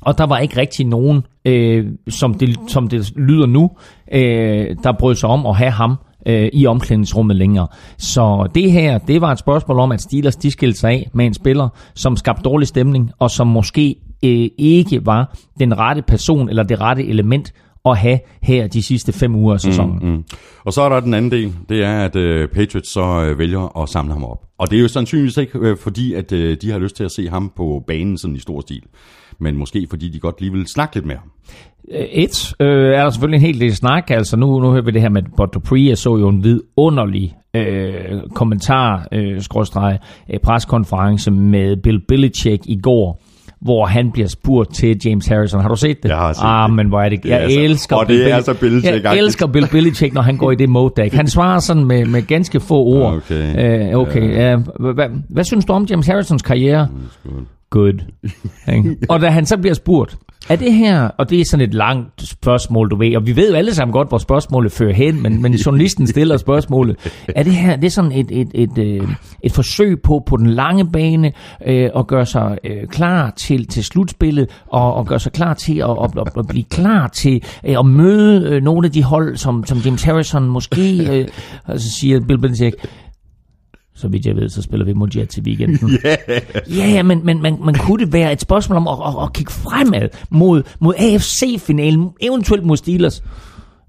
og 0.01 0.17
der 0.17 0.25
var 0.25 0.37
ikke 0.37 0.57
rigtig 0.57 0.85
nogen, 0.85 1.21
øh, 1.45 1.85
som, 2.09 2.33
det, 2.33 2.59
som 2.67 2.87
det 2.87 3.11
lyder 3.15 3.45
nu, 3.45 3.71
øh, 4.13 4.75
der 4.83 4.93
brød 4.99 5.15
sig 5.15 5.29
om 5.29 5.45
at 5.45 5.55
have 5.55 5.71
ham 5.71 5.95
øh, 6.27 6.49
i 6.53 6.65
omklædningsrummet 6.65 7.35
længere. 7.35 7.67
Så 7.97 8.49
det 8.55 8.71
her, 8.71 8.97
det 8.97 9.21
var 9.21 9.31
et 9.31 9.39
spørgsmål 9.39 9.79
om, 9.79 9.91
at 9.91 10.01
Steelers 10.01 10.35
de 10.35 10.51
skilte 10.51 10.79
sig 10.79 10.91
af 10.91 11.09
med 11.13 11.25
en 11.25 11.33
spiller, 11.33 11.69
som 11.95 12.17
skabte 12.17 12.43
dårlig 12.43 12.67
stemning, 12.67 13.11
og 13.19 13.31
som 13.31 13.47
måske 13.47 13.95
øh, 14.23 14.49
ikke 14.57 15.05
var 15.05 15.37
den 15.59 15.77
rette 15.77 16.01
person 16.01 16.49
eller 16.49 16.63
det 16.63 16.81
rette 16.81 17.07
element 17.07 17.53
at 17.85 17.97
have 17.97 18.19
her 18.41 18.67
de 18.67 18.83
sidste 18.83 19.13
fem 19.13 19.35
uger 19.35 19.53
af 19.53 19.59
sæsonen. 19.59 19.99
Mm, 20.01 20.09
mm. 20.09 20.23
Og 20.65 20.73
så 20.73 20.81
er 20.81 20.89
der 20.89 20.99
den 20.99 21.13
anden 21.13 21.31
del, 21.31 21.53
det 21.69 21.83
er, 21.83 22.05
at 22.05 22.15
øh, 22.15 22.47
Patriots 22.47 22.93
så 22.93 23.01
øh, 23.01 23.39
vælger 23.39 23.81
at 23.81 23.89
samle 23.89 24.13
ham 24.13 24.23
op. 24.23 24.45
Og 24.57 24.71
det 24.71 24.77
er 24.77 24.81
jo 24.81 24.87
sandsynligvis 24.87 25.37
ikke 25.37 25.59
øh, 25.59 25.77
fordi, 25.77 26.13
at 26.13 26.31
øh, 26.31 26.57
de 26.61 26.71
har 26.71 26.79
lyst 26.79 26.95
til 26.95 27.03
at 27.03 27.11
se 27.11 27.29
ham 27.29 27.51
på 27.55 27.83
banen 27.87 28.17
sådan 28.17 28.35
i 28.35 28.39
stor 28.39 28.61
stil 28.61 28.83
men 29.39 29.57
måske 29.57 29.87
fordi 29.89 30.09
de 30.09 30.19
godt 30.19 30.41
lige 30.41 30.51
vil 30.51 30.67
snakke 30.67 30.95
lidt 30.95 31.05
med 31.05 31.15
ham. 31.15 31.31
Øh, 31.91 32.05
et 32.11 32.53
øh, 32.59 32.93
er 32.93 33.03
der 33.03 33.09
selvfølgelig 33.09 33.37
en 33.37 33.53
hel 33.53 33.59
del 33.59 33.75
snak, 33.75 34.11
altså 34.11 34.37
nu, 34.37 34.59
nu 34.59 34.71
hører 34.71 34.81
vi 34.81 34.91
det 34.91 35.01
her 35.01 35.09
med 35.09 35.21
Bud 35.37 35.47
Dupree, 35.47 35.87
jeg 35.87 35.97
så 35.97 36.17
jo 36.17 36.27
en 36.27 36.43
vidunderlig 36.43 37.35
øh, 37.55 38.21
kommentar, 38.35 39.07
øh, 39.11 39.41
skrådstræk, 39.41 39.99
øh, 40.33 40.39
preskonference 40.39 41.31
med 41.31 41.77
Bill 41.83 41.99
Belichick 42.07 42.63
i 42.65 42.79
går, 42.83 43.21
hvor 43.61 43.85
han 43.85 44.11
bliver 44.11 44.27
spurgt 44.27 44.75
til 44.75 45.01
James 45.05 45.27
Harrison. 45.27 45.61
Har 45.61 45.69
du 45.69 45.75
set 45.75 46.03
det? 46.03 46.09
Jeg 46.09 46.17
har 46.17 46.33
set 46.33 46.41
ah, 46.43 46.69
det. 46.69 46.75
men 46.75 46.87
hvor 46.87 47.01
er 47.01 47.09
det? 47.09 47.25
Jeg 47.25 47.47
det 47.47 47.59
er 47.59 47.63
elsker 47.63 47.95
og 47.95 48.07
Bill, 48.07 48.19
det 48.19 48.31
er 48.31 48.35
altså 48.35 48.53
Belichick. 48.53 49.03
Jeg 49.03 49.17
elsker 49.17 49.47
Bill 49.47 49.67
Belichick, 49.71 50.13
når 50.13 50.21
han 50.21 50.37
går 50.37 50.51
i 50.51 50.55
det 50.55 50.69
mode 50.69 50.93
deck. 50.97 51.13
Han 51.13 51.27
svarer 51.27 51.59
sådan 51.59 51.85
med, 51.85 52.05
med 52.05 52.21
ganske 52.21 52.59
få 52.59 52.83
ord. 52.83 53.13
Okay. 53.13 53.93
Uh, 53.93 54.01
okay. 54.01 54.55
Uh, 54.55 54.93
hvad, 54.95 55.09
hvad 55.29 55.43
synes 55.43 55.65
du 55.65 55.73
om 55.73 55.87
James 55.89 56.07
Harrisons 56.07 56.41
karriere? 56.41 56.87
Mm, 57.25 57.47
good. 57.69 57.93
og 59.09 59.21
da 59.21 59.29
han 59.29 59.45
så 59.45 59.57
bliver 59.57 59.73
spurgt, 59.73 60.17
er 60.49 60.55
det 60.55 60.73
her, 60.73 61.03
og 61.03 61.29
det 61.29 61.41
er 61.41 61.45
sådan 61.45 61.67
et 61.67 61.73
langt 61.73 62.27
spørgsmål, 62.27 62.89
du 62.89 62.95
ved, 62.95 63.15
og 63.15 63.25
vi 63.25 63.35
ved 63.35 63.49
jo 63.49 63.55
alle 63.55 63.73
sammen 63.73 63.93
godt, 63.93 64.09
hvor 64.09 64.17
spørgsmålet 64.17 64.71
fører 64.71 64.93
hen, 64.93 65.21
men, 65.21 65.41
men 65.41 65.53
journalisten 65.65 66.07
stiller 66.07 66.37
spørgsmålet, 66.37 66.97
er 67.27 67.43
det 67.43 67.53
her, 67.53 67.75
det 67.75 67.85
er 67.85 67.89
sådan 67.89 68.11
et, 68.11 68.31
et, 68.31 68.51
et, 68.53 68.77
et, 68.77 69.01
øh, 69.01 69.09
et 69.43 69.51
forsøg 69.51 70.01
på, 70.01 70.23
på 70.25 70.37
den 70.37 70.47
lange 70.47 70.91
bane, 70.91 71.31
øh, 71.65 71.89
at 71.95 72.07
gøre 72.07 72.25
sig 72.25 72.57
øh, 72.63 72.87
klar 72.87 73.29
til, 73.29 73.67
til 73.67 73.83
slutspillet, 73.83 74.49
og, 74.67 74.93
og 74.93 75.07
gøre 75.07 75.19
sig 75.19 75.31
klar 75.31 75.53
til 75.53 75.77
at, 75.77 75.89
at, 75.89 76.11
at, 76.17 76.37
at 76.37 76.47
blive 76.47 76.65
klar 76.69 77.07
til 77.07 77.43
øh, 77.65 77.79
at 77.79 77.85
møde 77.85 78.49
øh, 78.49 78.63
nogle 78.63 78.85
af 78.85 78.91
de 78.91 79.03
hold, 79.03 79.35
som, 79.35 79.65
som 79.65 79.77
James 79.77 80.03
Harrison 80.03 80.43
måske, 80.43 81.07
øh, 81.11 81.27
altså 81.67 81.91
siger 81.91 82.19
Bill 82.19 82.41
Belichick, 82.41 82.75
så 83.97 84.07
vidt 84.07 84.25
jeg 84.25 84.35
ved, 84.35 84.49
så 84.49 84.61
spiller 84.61 84.85
vi 84.85 84.93
mod 84.93 85.07
Jets 85.15 85.37
i 85.37 85.41
weekenden. 85.41 85.89
yeah. 86.05 86.17
Ja, 86.77 86.87
ja, 86.87 87.03
men, 87.03 87.25
men, 87.25 87.41
men, 87.41 87.65
men 87.65 87.75
kunne 87.75 88.05
det 88.05 88.13
være 88.13 88.33
et 88.33 88.41
spørgsmål 88.41 88.77
om 88.77 88.87
at, 88.87 88.93
at, 89.07 89.23
at 89.23 89.33
kigge 89.33 89.51
fremad 89.51 90.09
mod, 90.29 90.63
mod 90.79 90.93
AFC-finalen, 90.97 92.09
eventuelt 92.21 92.63
mod 92.65 92.77
Steelers? 92.77 93.23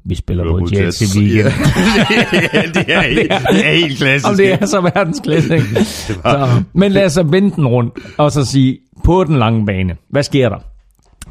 Vi 0.05 0.15
spiller 0.15 0.45
mod, 0.45 0.73
Jets, 0.73 1.17
i 1.17 1.21
weekenden. 1.21 1.53
ja, 1.97 2.63
det, 2.75 2.85
er, 2.89 3.01
helt, 3.01 3.33
det 3.53 3.67
er 3.67 3.75
helt 3.75 3.99
klassisk. 3.99 4.29
Om 4.29 4.37
det 4.37 4.53
er 4.53 4.67
så 4.67 4.81
verdensklasse, 4.81 5.55
ikke? 5.55 5.85
så, 5.85 6.63
men 6.73 6.93
lad 6.93 7.05
os 7.05 7.13
så 7.13 7.23
vende 7.23 7.51
den 7.57 7.67
rundt, 7.67 7.99
og 8.17 8.33
så 8.33 8.45
sige, 8.45 8.79
på 9.05 9.25
den 9.25 9.37
lange 9.37 9.67
bane, 9.67 9.97
hvad 10.11 10.23
sker 10.23 10.49
der? 10.49 10.59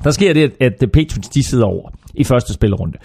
Der 0.04 0.12
sker 0.12 0.34
det, 0.34 0.54
at 0.60 0.74
The 0.80 0.88
Patriots, 0.88 1.30
de 1.30 1.44
sidder 1.44 1.66
over 1.66 1.90
i 2.14 2.24
første 2.24 2.54
spillerunde. 2.54 2.98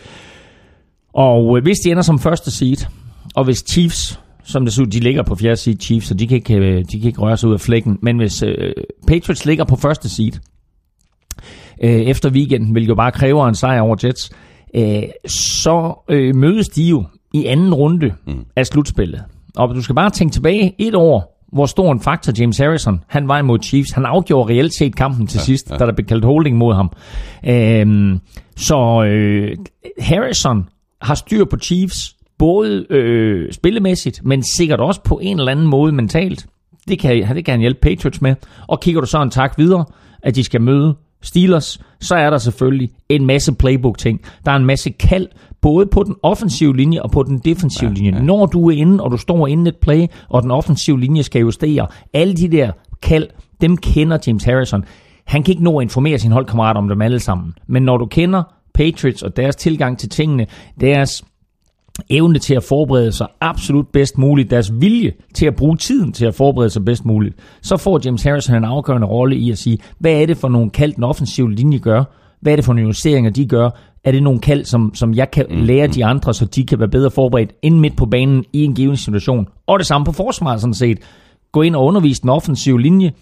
Og 1.14 1.57
øh, 1.57 1.62
hvis 1.62 1.79
de 1.79 1.91
ender 1.91 2.02
som 2.02 2.19
første 2.19 2.50
seed, 2.50 2.87
og 3.35 3.45
hvis 3.45 3.64
Chiefs 3.69 4.21
som 4.44 4.64
det 4.64 4.75
ser 4.75 4.82
ud, 4.82 4.87
de 4.87 5.00
ligger 5.00 5.22
på 5.22 5.34
fjerde 5.34 5.56
seed 5.56 5.76
Chiefs, 5.80 6.06
så 6.06 6.14
de 6.14 6.26
kan 6.26 6.34
ikke, 6.37 6.54
øh, 6.54 6.84
de 6.92 7.00
kan 7.00 7.06
ikke 7.06 7.20
røre 7.20 7.37
sig 7.37 7.49
ud 7.49 7.54
af 7.54 7.61
flækken. 7.61 7.99
Men 8.02 8.16
hvis 8.16 8.42
øh, 8.42 8.72
Patriots 9.06 9.46
ligger 9.46 9.64
på 9.64 9.76
første 9.76 10.08
seed, 10.08 10.32
øh, 11.82 12.00
efter 12.00 12.30
weekenden, 12.30 12.72
hvilket 12.72 12.88
jo 12.88 12.94
bare 12.94 13.12
kræver 13.12 13.49
en 13.49 13.54
sejr 13.54 13.80
over 13.80 13.96
Jets, 14.04 14.30
øh, 14.75 15.02
så 15.26 16.04
øh, 16.08 16.37
mødes 16.37 16.68
de 16.68 16.82
jo 16.82 17.04
i 17.34 17.46
anden 17.46 17.75
runde 17.75 18.14
mm. 18.26 18.44
af 18.56 18.66
slutspillet. 18.66 19.25
Og 19.56 19.75
du 19.75 19.82
skal 19.82 19.94
bare 19.94 20.11
tænke 20.11 20.32
tilbage 20.32 20.75
et 20.78 20.94
år, 20.94 21.32
hvor 21.52 21.66
stor 21.66 21.92
en 21.92 22.00
faktor 22.00 22.32
James 22.38 22.58
Harrison, 22.58 23.04
han 23.06 23.28
var 23.28 23.38
imod 23.38 23.58
Chiefs. 23.62 23.90
Han 23.90 24.04
afgjorde 24.04 24.54
reelt 24.54 24.75
set 24.75 24.96
kampen 24.96 25.26
til 25.26 25.38
ja, 25.38 25.44
sidst, 25.44 25.70
ja. 25.70 25.76
da 25.76 25.87
der 25.87 25.92
blev 25.92 26.06
kaldt 26.06 26.25
holding 26.25 26.56
mod 26.56 26.75
ham. 26.75 26.92
Øhm, 27.46 28.20
så 28.56 29.04
øh, 29.04 29.56
Harrison 29.99 30.68
har 31.02 31.14
styr 31.14 31.44
på 31.44 31.56
Chiefs, 31.56 32.16
både 32.42 32.87
øh, 32.90 33.52
spillemæssigt, 33.52 34.20
men 34.25 34.42
sikkert 34.56 34.80
også 34.80 35.00
på 35.02 35.18
en 35.22 35.38
eller 35.38 35.52
anden 35.52 35.66
måde 35.66 35.92
mentalt. 35.92 36.46
Det 36.88 36.99
kan, 36.99 37.37
det 37.37 37.44
kan 37.44 37.52
han 37.52 37.61
hjælpe 37.61 37.80
Patriots 37.82 38.22
med. 38.22 38.34
Og 38.68 38.80
kigger 38.80 39.00
du 39.00 39.06
så 39.06 39.22
en 39.22 39.30
tak 39.30 39.58
videre, 39.58 39.84
at 40.22 40.34
de 40.34 40.44
skal 40.44 40.61
møde 40.61 40.94
Steelers, 41.20 41.80
så 42.00 42.14
er 42.14 42.30
der 42.30 42.38
selvfølgelig 42.38 42.90
en 43.08 43.26
masse 43.26 43.52
playbook-ting. 43.52 44.20
Der 44.44 44.52
er 44.52 44.56
en 44.56 44.64
masse 44.64 44.90
kald, 44.90 45.28
både 45.61 45.87
på 45.87 46.02
den 46.02 46.14
offensive 46.22 46.76
linje 46.76 47.02
og 47.02 47.11
på 47.11 47.22
den 47.22 47.38
defensive 47.38 47.90
ja, 47.90 47.94
linje. 47.94 48.12
Ja. 48.14 48.22
Når 48.22 48.46
du 48.46 48.68
er 48.68 48.76
inde, 48.76 49.04
og 49.04 49.11
du 49.11 49.16
står 49.16 49.46
inde 49.46 49.68
et 49.68 49.76
play, 49.76 50.06
og 50.28 50.42
den 50.42 50.50
offensive 50.50 51.00
linje 51.00 51.22
skal 51.22 51.40
justere, 51.40 51.87
alle 52.12 52.34
de 52.34 52.49
der 52.49 52.72
kald, 53.02 53.28
dem 53.61 53.76
kender 53.76 54.18
James 54.26 54.44
Harrison. 54.44 54.84
Han 55.25 55.42
kan 55.42 55.52
ikke 55.52 55.64
nå 55.64 55.78
at 55.78 55.82
informere 55.82 56.18
sin 56.18 56.32
holdkammerat 56.32 56.76
om 56.76 56.88
dem 56.88 57.02
alle 57.02 57.20
sammen. 57.20 57.54
Men 57.66 57.82
når 57.82 57.96
du 57.96 58.06
kender 58.06 58.42
Patriots 58.75 59.22
og 59.22 59.37
deres 59.37 59.56
tilgang 59.56 59.99
til 59.99 60.08
tingene, 60.08 60.46
deres 60.80 61.25
evne 62.11 62.38
til 62.38 62.54
at 62.54 62.62
forberede 62.62 63.12
sig 63.12 63.26
absolut 63.40 63.88
bedst 63.88 64.18
muligt, 64.18 64.50
deres 64.50 64.72
vilje 64.80 65.12
til 65.34 65.46
at 65.46 65.56
bruge 65.56 65.76
tiden 65.76 66.12
til 66.12 66.26
at 66.26 66.34
forberede 66.34 66.70
sig 66.70 66.84
bedst 66.84 67.04
muligt, 67.04 67.34
så 67.62 67.76
får 67.76 68.00
James 68.04 68.22
Harrison 68.22 68.56
en 68.56 68.64
afgørende 68.64 69.06
rolle 69.06 69.37
i 69.37 69.50
at 69.50 69.58
sige, 69.58 69.78
hvad 69.99 70.12
er 70.12 70.26
det 70.26 70.37
for 70.37 70.49
nogle 70.49 70.70
kald 70.70 70.92
den 70.92 71.04
offensive 71.04 71.52
linje 71.52 71.78
gør? 71.78 72.04
Hvad 72.40 72.52
er 72.52 72.56
det 72.56 72.64
for 72.64 72.72
nogle 72.72 72.87
justeringer, 72.87 73.30
de 73.30 73.46
gør? 73.46 73.70
Er 74.04 74.12
det 74.12 74.22
nogle 74.22 74.40
kald, 74.40 74.64
som, 74.64 74.94
som 74.94 75.14
jeg 75.14 75.30
kan 75.30 75.46
mm, 75.50 75.62
lære 75.62 75.87
de 75.87 76.04
andre, 76.04 76.34
så 76.34 76.44
de 76.44 76.64
kan 76.66 76.78
være 76.78 76.88
bedre 76.88 77.11
forberedt 77.11 77.52
ind 77.62 77.78
midt 77.78 77.96
på 77.96 78.06
banen 78.06 78.44
i 78.52 78.64
en 78.64 78.75
given 78.75 78.96
situation? 78.96 79.49
Og 79.66 79.78
det 79.78 79.87
samme 79.87 80.04
på 80.04 80.12
forsvaret 80.12 80.61
sådan 80.61 80.75
set. 80.75 80.99
Gå 81.52 81.62
ind 81.62 81.76
og 81.76 81.84
undervise 81.84 82.22
den 82.22 82.30
offensive 82.30 82.80
linje. 82.80 83.12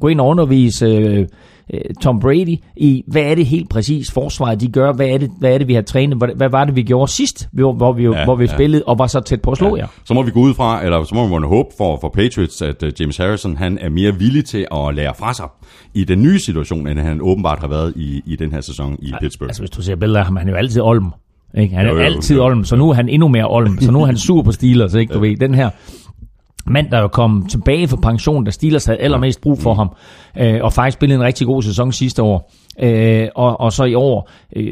Gå 0.00 0.08
ind 0.08 0.20
og 0.20 0.26
undervise 0.26 0.86
øh, 0.86 1.26
øh, 1.74 1.80
Tom 2.02 2.20
Brady 2.20 2.56
i, 2.76 3.04
hvad 3.06 3.22
er 3.22 3.34
det 3.34 3.46
helt 3.46 3.68
præcis 3.68 4.10
forsvaret 4.10 4.60
de 4.60 4.68
gør, 4.68 4.92
hvad 4.92 5.08
er 5.08 5.18
det, 5.18 5.30
hvad 5.38 5.54
er 5.54 5.58
det 5.58 5.68
vi 5.68 5.74
har 5.74 5.82
trænet, 5.82 6.18
hvad, 6.18 6.28
hvad 6.36 6.48
var 6.48 6.64
det 6.64 6.76
vi 6.76 6.82
gjorde 6.82 7.12
sidst, 7.12 7.48
hvor, 7.52 7.72
hvor 7.72 7.92
vi, 7.92 8.02
ja, 8.02 8.24
hvor 8.24 8.36
vi 8.36 8.44
ja. 8.44 8.52
spillede 8.52 8.82
og 8.86 8.98
var 8.98 9.06
så 9.06 9.20
tæt 9.20 9.42
på 9.42 9.50
at 9.50 9.58
slå 9.58 9.76
ja. 9.76 9.82
jer. 9.82 9.88
Så 10.04 10.14
må 10.14 10.22
vi 10.22 10.30
gå 10.30 10.40
ud 10.40 10.54
fra, 10.54 10.84
eller 10.84 11.04
så 11.04 11.14
må 11.14 11.38
vi 11.38 11.46
håbe 11.46 11.68
for, 11.78 11.98
for 12.00 12.08
Patriots, 12.08 12.62
at 12.62 12.82
uh, 12.82 13.00
James 13.00 13.16
Harrison 13.16 13.56
han 13.56 13.78
er 13.80 13.88
mere 13.88 14.14
villig 14.14 14.44
til 14.44 14.66
at 14.72 14.94
lære 14.94 15.14
fra 15.18 15.34
sig 15.34 15.46
i 15.94 16.04
den 16.04 16.22
nye 16.22 16.38
situation, 16.38 16.88
end 16.88 16.98
han 16.98 17.20
åbenbart 17.22 17.58
har 17.58 17.68
været 17.68 17.92
i, 17.96 18.22
i 18.26 18.36
den 18.36 18.52
her 18.52 18.60
sæson 18.60 18.96
i 19.02 19.12
Pittsburgh. 19.20 19.48
Altså 19.48 19.62
hvis 19.62 19.70
du 19.70 19.82
ser 19.82 19.96
billeder 19.96 20.20
af 20.20 20.26
ham, 20.26 20.36
han 20.36 20.48
er 20.48 20.52
jo 20.52 20.58
altid 20.58 20.80
Olm. 20.80 21.12
Ikke? 21.58 21.76
Han 21.76 21.86
er 21.86 21.90
jo, 21.90 21.96
jo, 21.96 22.02
altid 22.02 22.36
jo. 22.36 22.44
Olm, 22.44 22.64
så 22.64 22.76
nu 22.76 22.90
er 22.90 22.94
han 22.94 23.08
endnu 23.08 23.28
mere 23.28 23.48
Olm, 23.50 23.80
så 23.80 23.90
nu 23.90 24.02
er 24.02 24.06
han 24.06 24.16
sur 24.26 24.42
på 24.42 24.52
Steelers, 24.52 24.94
ikke? 24.94 25.14
Du 25.14 25.24
ja. 25.24 25.28
ved, 25.28 25.36
den 25.36 25.54
her 25.54 25.70
mand, 26.70 26.90
der 26.90 26.96
er 26.96 27.00
jo 27.02 27.08
kom 27.08 27.46
tilbage 27.46 27.88
fra 27.88 27.96
pension, 27.96 28.44
da 28.44 28.50
Steelers 28.50 28.84
havde 28.84 28.98
allermest 28.98 29.40
brug 29.40 29.58
for 29.58 29.74
ham, 29.74 29.90
øh, 30.38 30.60
og 30.62 30.72
faktisk 30.72 30.94
spillede 30.94 31.20
en 31.20 31.24
rigtig 31.24 31.46
god 31.46 31.62
sæson 31.62 31.92
sidste 31.92 32.22
år. 32.22 32.52
Øh, 32.82 33.28
og, 33.34 33.60
og 33.60 33.72
så 33.72 33.84
i 33.84 33.94
år 33.94 34.30
øh, 34.56 34.64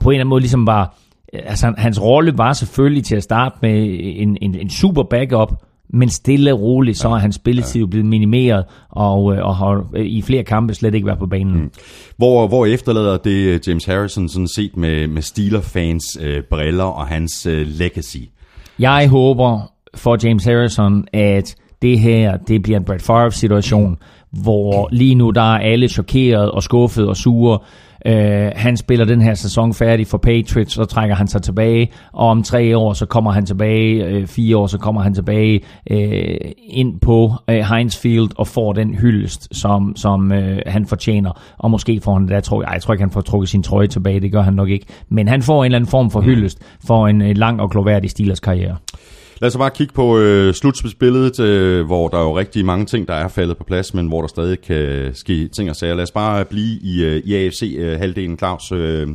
på 0.00 0.10
en 0.10 0.14
eller 0.14 0.20
anden 0.20 0.28
måde 0.28 0.40
ligesom 0.40 0.66
var, 0.66 0.96
altså 1.32 1.72
hans 1.76 2.02
rolle 2.02 2.38
var 2.38 2.52
selvfølgelig 2.52 3.04
til 3.04 3.16
at 3.16 3.22
starte 3.22 3.56
med 3.62 3.98
en, 4.00 4.38
en, 4.40 4.54
en 4.54 4.70
super 4.70 5.02
backup, 5.02 5.52
men 5.90 6.08
stille 6.08 6.52
og 6.52 6.60
roligt, 6.60 6.98
så 6.98 7.08
er 7.08 7.16
hans 7.16 7.34
spilletid 7.34 7.80
jo 7.80 7.86
blevet 7.86 8.06
minimeret, 8.06 8.64
og, 8.90 9.36
øh, 9.36 9.44
og 9.44 9.56
har 9.56 9.86
øh, 9.94 10.06
i 10.06 10.22
flere 10.22 10.44
kampe 10.44 10.74
slet 10.74 10.94
ikke 10.94 11.06
været 11.06 11.18
på 11.18 11.26
banen. 11.26 11.54
Mm. 11.54 11.70
Hvor, 12.16 12.48
hvor 12.48 12.66
efterlader 12.66 13.16
det 13.16 13.68
James 13.68 13.84
Harrison 13.84 14.28
sådan 14.28 14.48
set 14.48 14.76
med, 14.76 15.06
med 15.06 15.22
Steeler-fans 15.22 16.04
øh, 16.20 16.42
briller 16.50 16.84
og 16.84 17.06
hans 17.06 17.46
øh, 17.46 17.66
legacy? 17.66 18.16
Jeg 18.78 19.08
håber, 19.08 19.73
for 19.96 20.26
James 20.26 20.44
Harrison, 20.44 21.04
at 21.12 21.56
det 21.82 21.98
her, 21.98 22.36
det 22.36 22.62
bliver 22.62 22.78
en 22.78 22.84
Brett 22.84 23.02
Favre-situation, 23.02 23.96
hvor 24.42 24.88
lige 24.92 25.14
nu 25.14 25.30
der 25.30 25.54
er 25.54 25.58
alle 25.58 25.88
chokeret 25.88 26.50
og 26.50 26.62
skuffet 26.62 27.08
og 27.08 27.16
sure. 27.16 27.58
Uh, 28.08 28.12
han 28.56 28.76
spiller 28.76 29.04
den 29.04 29.20
her 29.20 29.34
sæson 29.34 29.74
færdig 29.74 30.06
for 30.06 30.18
Patriots, 30.18 30.74
så 30.74 30.84
trækker 30.84 31.16
han 31.16 31.26
sig 31.26 31.42
tilbage, 31.42 31.90
og 32.12 32.28
om 32.28 32.42
tre 32.42 32.76
år 32.76 32.92
så 32.92 33.06
kommer 33.06 33.32
han 33.32 33.46
tilbage, 33.46 34.18
uh, 34.18 34.26
fire 34.26 34.56
år 34.56 34.66
så 34.66 34.78
kommer 34.78 35.02
han 35.02 35.14
tilbage 35.14 35.60
uh, 35.90 35.96
ind 36.68 37.00
på 37.00 37.32
uh, 37.48 37.54
Heinz 37.54 37.96
Field 37.96 38.28
og 38.36 38.46
får 38.46 38.72
den 38.72 38.94
hyldest, 38.94 39.56
som, 39.56 39.96
som 39.96 40.30
uh, 40.30 40.38
han 40.66 40.86
fortjener. 40.86 41.40
Og 41.58 41.70
måske 41.70 42.00
får 42.00 42.14
han 42.14 42.28
det 42.28 42.44
tror 42.44 42.62
jeg, 42.62 42.70
jeg 42.72 42.82
tror 42.82 42.94
ikke 42.94 43.02
han 43.02 43.10
får 43.10 43.20
trukket 43.20 43.48
sin 43.48 43.62
trøje 43.62 43.86
tilbage, 43.86 44.20
det 44.20 44.32
gør 44.32 44.42
han 44.42 44.54
nok 44.54 44.68
ikke. 44.68 44.86
Men 45.08 45.28
han 45.28 45.42
får 45.42 45.64
en 45.64 45.64
eller 45.64 45.78
anden 45.78 45.90
form 45.90 46.10
for 46.10 46.20
hyldest 46.20 46.58
for 46.86 47.08
en 47.08 47.20
uh, 47.20 47.30
lang 47.34 47.60
og 47.60 47.70
gloværdig 47.70 48.10
Steelers 48.10 48.40
karriere. 48.40 48.76
Lad 49.40 49.48
os 49.48 49.56
bare 49.56 49.70
kigge 49.70 49.94
på 49.94 50.18
øh, 50.18 50.54
slutspilsbilledet, 50.54 51.40
øh, 51.40 51.86
hvor 51.86 52.08
der 52.08 52.18
er 52.18 52.22
jo 52.22 52.38
rigtig 52.38 52.64
mange 52.64 52.86
ting, 52.86 53.08
der 53.08 53.14
er 53.14 53.28
faldet 53.28 53.56
på 53.56 53.64
plads, 53.64 53.94
men 53.94 54.08
hvor 54.08 54.20
der 54.20 54.28
stadig 54.28 54.60
kan 54.60 55.14
ske 55.14 55.48
ting 55.48 55.70
og 55.70 55.76
sager. 55.76 55.94
Lad 55.94 56.02
os 56.02 56.10
bare 56.10 56.44
blive 56.44 56.78
i, 56.80 57.04
øh, 57.04 57.22
i 57.24 57.34
AFC-halvdelen, 57.34 58.32
øh, 58.32 58.38
Claus. 58.38 58.72
Øh, 58.72 59.08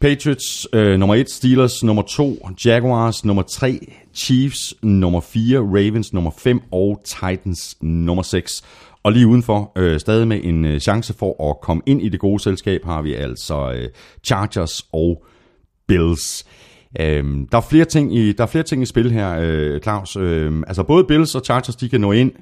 Patriots 0.00 0.66
øh, 0.72 0.98
nummer 0.98 1.14
1, 1.14 1.30
Steelers 1.30 1.82
nummer 1.82 2.02
2, 2.02 2.48
Jaguars 2.64 3.24
nummer 3.24 3.42
3, 3.42 3.92
Chiefs 4.14 4.74
nummer 4.82 5.20
4, 5.20 5.58
Ravens 5.58 6.12
nummer 6.12 6.30
5 6.38 6.60
og 6.72 7.00
Titans 7.04 7.76
nummer 7.80 8.22
6. 8.22 8.52
Og 9.02 9.12
lige 9.12 9.26
udenfor, 9.26 9.72
øh, 9.76 10.00
stadig 10.00 10.28
med 10.28 10.40
en 10.44 10.64
øh, 10.64 10.80
chance 10.80 11.14
for 11.14 11.50
at 11.50 11.60
komme 11.62 11.82
ind 11.86 12.02
i 12.02 12.08
det 12.08 12.20
gode 12.20 12.42
selskab, 12.42 12.84
har 12.84 13.02
vi 13.02 13.14
altså 13.14 13.72
øh, 13.72 13.88
Chargers 14.24 14.86
og 14.92 15.24
Bills. 15.88 16.46
Øhm, 17.00 17.48
der, 17.52 17.58
er 17.58 17.62
flere 17.70 17.84
ting 17.84 18.16
i, 18.16 18.32
der 18.32 18.42
er 18.42 18.46
flere 18.46 18.64
ting 18.64 18.82
i 18.82 18.86
spil 18.86 19.12
her, 19.12 19.36
øh, 19.40 19.80
Claus. 19.80 20.16
Øhm, 20.16 20.64
altså 20.66 20.82
både 20.82 21.04
Bills 21.04 21.34
og 21.34 21.42
Chargers, 21.44 21.76
de 21.76 21.88
kan 21.88 22.00
nå 22.00 22.12
ind. 22.12 22.32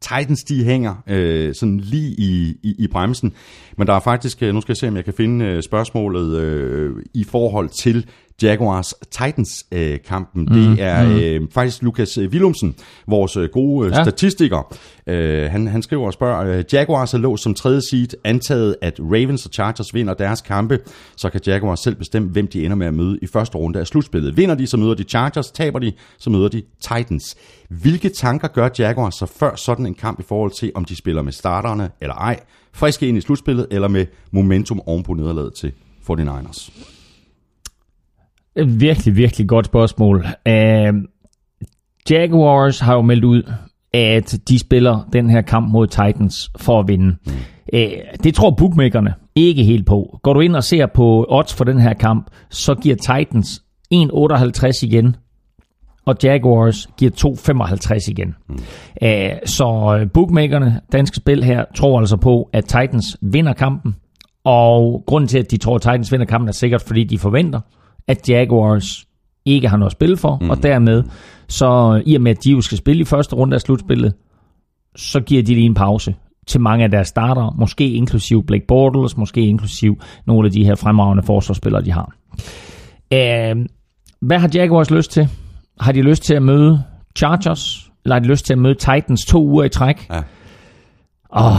Titans, 0.00 0.44
de 0.44 0.64
hænger 0.64 0.94
øh, 1.06 1.54
sådan 1.54 1.80
lige 1.80 2.14
i, 2.18 2.56
i, 2.62 2.74
i 2.78 2.86
bremsen. 2.86 3.32
Men 3.78 3.86
der 3.86 3.92
er 3.92 4.00
faktisk, 4.00 4.42
øh, 4.42 4.54
nu 4.54 4.60
skal 4.60 4.72
jeg 4.72 4.76
se, 4.76 4.88
om 4.88 4.96
jeg 4.96 5.04
kan 5.04 5.14
finde 5.14 5.44
øh, 5.44 5.62
spørgsmålet 5.62 6.40
øh, 6.40 6.92
i 7.14 7.24
forhold 7.24 7.68
til 7.68 8.06
Jaguars-Titans-kampen. 8.42 10.48
Øh, 10.52 10.56
mm, 10.56 10.76
det 10.76 10.84
er 10.84 11.04
mm. 11.04 11.16
øh, 11.16 11.40
faktisk 11.52 11.82
Lukas 11.82 12.18
Willumsen, 12.18 12.74
vores 13.06 13.36
øh, 13.36 13.48
gode 13.52 13.86
øh, 13.86 13.92
ja. 13.92 14.04
statistiker. 14.04 14.74
Øh, 15.06 15.50
han, 15.50 15.66
han 15.66 15.82
skriver 15.82 16.06
og 16.06 16.12
spørger, 16.12 16.58
øh, 16.58 16.64
Jaguars 16.72 17.14
er 17.14 17.18
låst 17.18 17.42
som 17.42 17.54
tredje 17.54 17.80
seed, 17.80 18.08
antaget 18.24 18.76
at 18.82 19.00
Ravens 19.00 19.46
og 19.46 19.52
Chargers 19.52 19.94
vinder 19.94 20.14
deres 20.14 20.40
kampe, 20.40 20.78
så 21.16 21.30
kan 21.30 21.40
Jaguars 21.46 21.80
selv 21.80 21.94
bestemme, 21.94 22.28
hvem 22.28 22.46
de 22.46 22.64
ender 22.64 22.76
med 22.76 22.86
at 22.86 22.94
møde 22.94 23.18
i 23.22 23.26
første 23.26 23.58
runde 23.58 23.78
af 23.78 23.86
slutspillet. 23.86 24.36
Vinder 24.36 24.54
de, 24.54 24.66
så 24.66 24.76
møder 24.76 24.94
de 24.94 25.02
Chargers, 25.02 25.50
taber 25.50 25.78
de, 25.78 25.92
så 26.18 26.30
møder 26.30 26.48
de 26.48 26.62
Titans. 26.80 27.36
Hvilke 27.68 28.08
tanker 28.08 28.48
gør 28.48 28.68
Jaguars 28.78 29.14
så 29.14 29.26
før 29.26 29.56
sådan 29.56 29.86
en 29.86 29.94
kamp 29.94 30.20
i 30.20 30.24
forhold 30.28 30.50
til, 30.50 30.72
om 30.74 30.84
de 30.84 30.96
spiller 30.96 31.22
med 31.22 31.32
starterne 31.32 31.90
eller 32.00 32.14
ej, 32.14 32.40
friske 32.72 33.08
ind 33.08 33.18
i 33.18 33.20
slutspillet, 33.20 33.66
eller 33.70 33.88
med 33.88 34.06
momentum 34.30 34.80
ovenpå 34.86 35.14
nederlaget 35.14 35.54
til 35.54 35.72
49ers? 36.10 36.93
Virkelig, 38.56 39.16
virkelig 39.16 39.48
godt 39.48 39.66
spørgsmål. 39.66 40.26
Uh, 40.48 40.94
Jaguars 42.10 42.80
har 42.80 42.94
jo 42.94 43.02
meldt 43.02 43.24
ud, 43.24 43.52
at 43.92 44.38
de 44.48 44.58
spiller 44.58 45.08
den 45.12 45.30
her 45.30 45.42
kamp 45.42 45.72
mod 45.72 45.86
Titans 45.86 46.50
for 46.56 46.80
at 46.80 46.88
vinde. 46.88 47.16
Uh, 47.72 47.80
det 48.24 48.34
tror 48.34 48.50
bookmakerne 48.50 49.14
ikke 49.34 49.64
helt 49.64 49.86
på. 49.86 50.18
Går 50.22 50.32
du 50.32 50.40
ind 50.40 50.56
og 50.56 50.64
ser 50.64 50.86
på 50.86 51.26
odds 51.28 51.54
for 51.54 51.64
den 51.64 51.80
her 51.80 51.94
kamp, 51.94 52.30
så 52.50 52.74
giver 52.74 52.96
Titans 52.96 53.62
1,58 53.94 54.86
igen, 54.86 55.16
og 56.06 56.16
Jaguars 56.22 56.88
giver 56.96 57.10
2,55 57.10 58.10
igen. 58.10 58.34
Mm. 58.48 58.54
Uh, 59.02 59.08
så 59.44 60.08
bookmakerne, 60.14 60.80
danske 60.92 61.16
spil 61.16 61.44
her, 61.44 61.64
tror 61.74 62.00
altså 62.00 62.16
på, 62.16 62.50
at 62.52 62.64
Titans 62.64 63.16
vinder 63.20 63.52
kampen, 63.52 63.96
og 64.44 65.04
grunden 65.06 65.28
til, 65.28 65.38
at 65.38 65.50
de 65.50 65.56
tror, 65.56 65.74
at 65.74 65.82
Titans 65.82 66.12
vinder 66.12 66.26
kampen, 66.26 66.48
er 66.48 66.52
sikkert, 66.52 66.82
fordi 66.82 67.04
de 67.04 67.18
forventer, 67.18 67.60
at 68.08 68.28
Jaguars 68.28 69.04
ikke 69.44 69.68
har 69.68 69.76
noget 69.76 69.90
at 69.90 69.92
spille 69.92 70.16
for, 70.16 70.38
mm. 70.40 70.50
og 70.50 70.62
dermed, 70.62 71.02
så 71.48 72.02
i 72.06 72.14
og 72.14 72.22
med, 72.22 72.30
at 72.30 72.44
de 72.44 72.50
jo 72.50 72.60
skal 72.60 72.78
spille 72.78 73.00
i 73.00 73.04
første 73.04 73.36
runde 73.36 73.54
af 73.54 73.60
slutspillet, 73.60 74.14
så 74.96 75.20
giver 75.20 75.42
de 75.42 75.54
lige 75.54 75.66
en 75.66 75.74
pause 75.74 76.14
til 76.46 76.60
mange 76.60 76.84
af 76.84 76.90
deres 76.90 77.08
starter, 77.08 77.54
måske 77.58 77.90
inklusiv 77.90 78.46
Blake 78.46 78.66
Bortles, 78.68 79.16
måske 79.16 79.40
inklusiv 79.40 80.00
nogle 80.26 80.46
af 80.46 80.52
de 80.52 80.64
her 80.64 80.74
fremragende 80.74 81.22
forsvarsspillere, 81.22 81.84
de 81.84 81.92
har. 81.92 82.14
Uh, 83.14 83.64
hvad 84.20 84.38
har 84.38 84.50
Jaguars 84.54 84.90
lyst 84.90 85.10
til? 85.10 85.28
Har 85.80 85.92
de 85.92 86.02
lyst 86.02 86.22
til 86.22 86.34
at 86.34 86.42
møde 86.42 86.82
Chargers? 87.16 87.90
Eller 88.04 88.14
har 88.14 88.20
de 88.20 88.28
lyst 88.28 88.46
til 88.46 88.52
at 88.52 88.58
møde 88.58 88.74
Titans 88.74 89.24
to 89.24 89.44
uger 89.44 89.64
i 89.64 89.68
træk? 89.68 90.06
Ja. 90.10 90.22
Oh, 91.30 91.52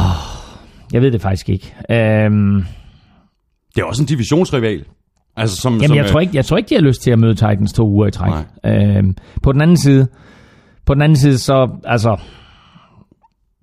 jeg 0.94 1.02
ved 1.02 1.12
det 1.12 1.22
faktisk 1.22 1.50
ikke. 1.50 1.76
Uh, 1.90 1.96
det 3.76 3.82
er 3.82 3.84
også 3.84 4.04
en 4.04 4.08
divisionsrival. 4.08 4.86
Altså, 5.38 5.56
som, 5.56 5.74
Jamen, 5.74 5.88
som, 5.88 5.98
jeg, 5.98 6.06
tror 6.06 6.20
ikke, 6.20 6.36
jeg 6.36 6.46
tror 6.46 6.58
ikke, 6.58 6.70
de 6.70 6.76
har 6.76 6.82
lyst 6.82 7.02
til 7.02 7.12
at 7.12 7.20
møde 7.20 7.34
Titans 7.36 7.74
to 7.74 7.88
uger 7.90 8.08
i 8.08 8.12
træk. 8.12 8.34
Øhm, 8.66 9.16
på 9.44 9.52
den 9.52 9.62
anden 9.62 9.78
side, 9.78 10.08
På 10.86 10.94
den 10.94 11.02
anden 11.02 11.18
side, 11.18 11.38
så 11.38 11.70
altså, 11.84 12.18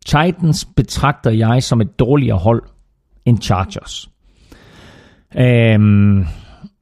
Titans 0.06 0.64
betragter 0.76 1.30
jeg 1.30 1.62
som 1.62 1.80
et 1.80 1.98
dårligere 1.98 2.38
hold 2.38 2.62
end 3.26 3.38
Chargers. 3.42 4.08
Øhm, 5.38 6.24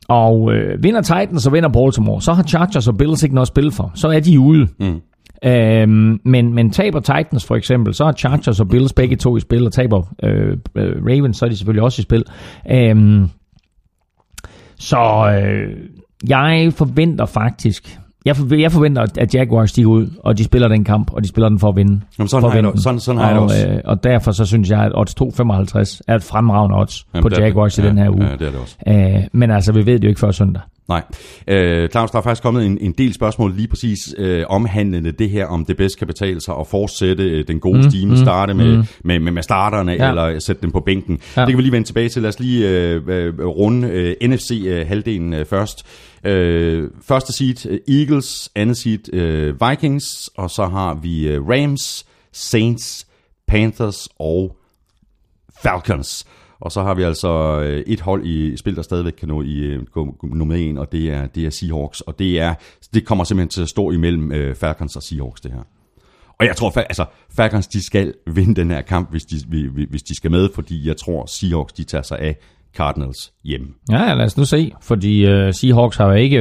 og 0.08 0.52
øh, 0.52 0.82
vinder 0.82 1.00
Titans 1.00 1.46
og 1.46 1.52
vinder 1.52 1.68
Baltimore, 1.68 2.22
så 2.22 2.32
har 2.32 2.42
Chargers 2.42 2.88
og 2.88 2.96
Bills 2.96 3.22
ikke 3.22 3.34
noget 3.34 3.44
at 3.44 3.48
spille 3.48 3.72
for. 3.72 3.92
Så 3.94 4.08
er 4.08 4.20
de 4.20 4.40
ude. 4.40 4.66
Mm. 4.80 5.00
Øhm, 5.44 6.20
men, 6.24 6.54
men 6.54 6.70
taber 6.70 7.00
Titans 7.00 7.46
for 7.46 7.56
eksempel, 7.56 7.94
så 7.94 8.04
er 8.04 8.12
Chargers 8.12 8.60
og 8.60 8.68
Bills 8.68 8.92
begge 8.92 9.16
to 9.16 9.36
i 9.36 9.40
spil, 9.40 9.66
og 9.66 9.72
taber 9.72 10.02
øh, 10.22 10.56
øh, 10.76 10.92
Ravens, 11.06 11.36
så 11.36 11.44
er 11.44 11.48
de 11.48 11.56
selvfølgelig 11.56 11.82
også 11.82 12.00
i 12.00 12.02
spil. 12.02 12.24
Øhm, 12.70 13.28
så 14.80 15.30
øh, 15.42 15.76
jeg 16.28 16.72
forventer 16.76 17.26
faktisk, 17.26 18.00
jeg, 18.24 18.36
for, 18.36 18.54
jeg 18.54 18.72
forventer, 18.72 19.06
at 19.18 19.34
Jaguars 19.34 19.70
stiger 19.70 19.88
ud, 19.88 20.06
og 20.24 20.38
de 20.38 20.44
spiller 20.44 20.68
den 20.68 20.84
kamp, 20.84 21.12
og 21.12 21.22
de 21.22 21.28
spiller 21.28 21.48
den 21.48 21.58
for 21.58 21.68
at 21.68 21.76
vinde. 21.76 22.00
Jamen, 22.18 22.28
sådan, 22.28 22.42
for 22.42 22.48
har 22.48 22.56
jeg, 22.56 22.72
sådan, 22.76 23.00
sådan 23.00 23.20
har 23.20 23.36
og, 23.36 23.42
også. 23.42 23.68
Øh, 23.68 23.80
og 23.84 24.04
derfor 24.04 24.32
så 24.32 24.44
synes 24.44 24.70
jeg, 24.70 24.80
at 24.80 24.92
odds 24.94 25.14
2,55 25.20 26.00
er 26.08 26.14
et 26.14 26.22
fremragende 26.22 26.76
odds 26.76 27.06
Jamen, 27.14 27.22
på 27.22 27.40
Jaguars 27.40 27.74
det. 27.74 27.84
i 27.84 27.86
den 27.86 27.98
her 27.98 28.10
uge. 28.10 28.24
ja, 28.24 28.32
det 28.32 28.46
er 28.46 28.50
det 28.50 28.60
også. 28.60 28.76
Øh, 28.88 29.24
men 29.32 29.50
altså, 29.50 29.72
vi 29.72 29.86
ved 29.86 29.94
det 29.94 30.04
jo 30.04 30.08
ikke 30.08 30.20
før 30.20 30.30
søndag. 30.30 30.62
Nej. 30.88 31.02
Øh, 31.48 31.88
Claus, 31.88 32.10
der 32.10 32.18
er 32.18 32.22
faktisk 32.22 32.42
kommet 32.42 32.66
en, 32.66 32.78
en 32.80 32.94
del 32.98 33.14
spørgsmål 33.14 33.54
lige 33.56 33.68
præcis 33.68 34.14
øh, 34.18 34.44
omhandlende 34.48 35.12
det 35.12 35.30
her, 35.30 35.46
om 35.46 35.64
det 35.64 35.76
bedst 35.76 35.98
kan 35.98 36.06
betale 36.06 36.40
sig 36.40 36.54
at 36.60 36.66
fortsætte 36.66 37.24
øh, 37.24 37.44
den 37.48 37.60
gode 37.60 37.76
mm, 37.76 37.90
stime, 37.90 38.16
starte 38.16 38.54
med, 38.54 38.76
mm. 38.76 38.84
med, 39.04 39.18
med, 39.18 39.32
med 39.32 39.42
starterne, 39.42 39.92
ja. 39.92 40.08
Eller 40.08 40.38
sætte 40.38 40.62
dem 40.62 40.72
på 40.72 40.80
bænken. 40.80 41.18
Ja. 41.36 41.40
Det 41.40 41.48
kan 41.48 41.56
vi 41.56 41.62
lige 41.62 41.72
vende 41.72 41.88
tilbage 41.88 42.08
til. 42.08 42.22
Lad 42.22 42.28
os 42.28 42.40
lige 42.40 42.68
øh, 42.68 43.02
øh, 43.06 43.46
runde 43.46 43.88
øh, 43.88 44.28
NFC-halvdelen 44.30 45.34
øh, 45.34 45.46
først. 45.46 45.86
Øh, 46.24 46.90
første 47.02 47.32
seed 47.32 47.66
øh, 47.66 47.78
Eagles, 47.88 48.50
andet 48.54 48.76
seed 48.76 49.14
øh, 49.14 49.54
Vikings, 49.68 50.30
og 50.36 50.50
så 50.50 50.66
har 50.66 50.94
vi 50.94 51.28
øh, 51.28 51.48
Rams, 51.48 52.06
Saints, 52.32 53.06
Panthers 53.46 54.08
og 54.18 54.56
Falcons. 55.62 56.26
Og 56.60 56.72
så 56.72 56.82
har 56.82 56.94
vi 56.94 57.02
altså 57.02 57.60
øh, 57.60 57.84
et 57.86 58.00
hold 58.00 58.26
i 58.26 58.56
spil, 58.56 58.76
der 58.76 58.82
stadigvæk 58.82 59.12
kan 59.12 59.28
nå 59.28 59.42
i 59.42 59.58
øh, 59.58 59.82
nummer 60.22 60.54
1, 60.54 60.78
og 60.78 60.92
det 60.92 61.10
er, 61.10 61.26
det 61.26 61.46
er 61.46 61.50
Seahawks. 61.50 62.00
Og 62.00 62.18
det, 62.18 62.40
er, 62.40 62.54
det 62.94 63.06
kommer 63.06 63.24
simpelthen 63.24 63.48
til 63.48 63.62
at 63.62 63.68
stå 63.68 63.90
imellem 63.90 64.32
øh, 64.32 64.54
Falcons 64.56 64.96
og 64.96 65.02
Seahawks, 65.02 65.40
det 65.40 65.52
her. 65.52 65.62
Og 66.38 66.46
jeg 66.46 66.56
tror, 66.56 66.78
altså, 66.78 67.04
Falcons 67.36 67.66
de 67.66 67.84
skal 67.84 68.14
vinde 68.26 68.54
den 68.54 68.70
her 68.70 68.82
kamp, 68.82 69.10
hvis 69.10 69.24
de, 69.24 69.68
hvis 69.88 70.02
de 70.02 70.16
skal 70.16 70.30
med, 70.30 70.48
fordi 70.54 70.88
jeg 70.88 70.96
tror, 70.96 71.26
Seahawks 71.26 71.72
de 71.72 71.84
tager 71.84 72.02
sig 72.02 72.18
af 72.18 72.36
Cardinals 72.76 73.32
hjemme. 73.44 73.66
Ja, 73.90 74.08
ja, 74.08 74.14
lad 74.14 74.24
os 74.24 74.36
nu 74.36 74.44
se, 74.44 74.72
fordi 74.82 75.24
uh, 75.24 75.50
Seahawks 75.52 75.96
har 75.96 76.06
jo 76.06 76.12
ikke 76.12 76.38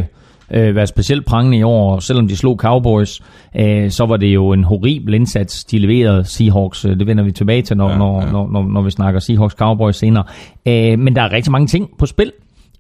uh, 0.50 0.76
været 0.76 0.90
specielt 0.90 1.26
prangende 1.26 1.58
i 1.58 1.64
år, 1.64 1.96
og 1.96 2.04
selvom 2.04 2.28
de 2.28 2.36
slog 2.36 2.58
Cowboys, 2.58 3.22
uh, 3.60 3.90
så 3.90 4.06
var 4.06 4.18
det 4.18 4.28
jo 4.28 4.52
en 4.52 4.64
horribel 4.64 5.14
indsats, 5.14 5.66
de 5.66 5.80
leverede 5.80 6.24
Seahawks. 6.24 6.86
Uh, 6.86 6.92
det 6.92 7.08
vender 7.08 7.24
vi 7.24 7.32
tilbage 7.32 7.62
til, 7.62 7.78
når, 7.78 7.88
Ja, 7.88 7.92
ja, 7.92 7.98
når. 7.98 8.26
Når, 8.32 8.50
når, 8.52 8.64
når 8.64 8.82
vi 8.82 8.92
snakker 8.92 9.20
Seahawks-Cowboys 9.20 9.92
senere. 9.92 10.24
Uh, 10.66 11.00
men 11.00 11.16
der 11.16 11.22
er 11.22 11.32
rigtig 11.32 11.52
mange 11.52 11.68
ting 11.68 11.90
på 12.00 12.06
spil 12.06 12.32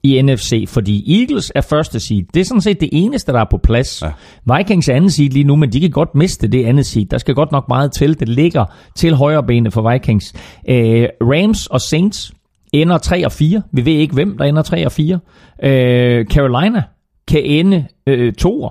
i 0.03 0.21
NFC, 0.21 0.65
fordi 0.67 1.19
Eagles 1.21 1.51
er 1.55 1.61
første 1.61 1.99
seed. 1.99 2.23
Det 2.33 2.39
er 2.39 2.45
sådan 2.45 2.61
set 2.61 2.79
det 2.79 2.89
eneste, 2.91 3.31
der 3.31 3.39
er 3.39 3.45
på 3.51 3.57
plads. 3.57 4.01
Ja. 4.01 4.57
Vikings 4.57 4.89
er 4.89 4.95
anden 4.95 5.11
seed 5.11 5.29
lige 5.29 5.43
nu, 5.43 5.55
men 5.55 5.73
de 5.73 5.79
kan 5.79 5.89
godt 5.89 6.15
miste 6.15 6.47
det 6.47 6.65
andet 6.65 6.85
seed. 6.85 7.05
Der 7.05 7.17
skal 7.17 7.35
godt 7.35 7.51
nok 7.51 7.67
meget 7.67 7.91
til. 7.91 8.19
Det 8.19 8.29
ligger 8.29 8.65
til 8.95 9.15
højre 9.15 9.43
benet 9.43 9.73
for 9.73 9.91
Vikings. 9.91 10.33
Uh, 10.69 10.75
Rams 11.21 11.67
og 11.67 11.81
Saints 11.81 12.33
ender 12.73 12.97
3 12.97 13.25
og 13.25 13.31
4. 13.31 13.61
Vi 13.71 13.85
ved 13.85 13.93
ikke, 13.93 14.13
hvem 14.13 14.37
der 14.37 14.45
ender 14.45 14.61
3 14.61 14.85
og 14.85 14.91
4. 14.91 15.19
Øh, 15.63 16.25
Carolina 16.25 16.83
kan 17.27 17.41
ende 17.43 17.85
øh, 18.07 18.33
2 18.33 18.69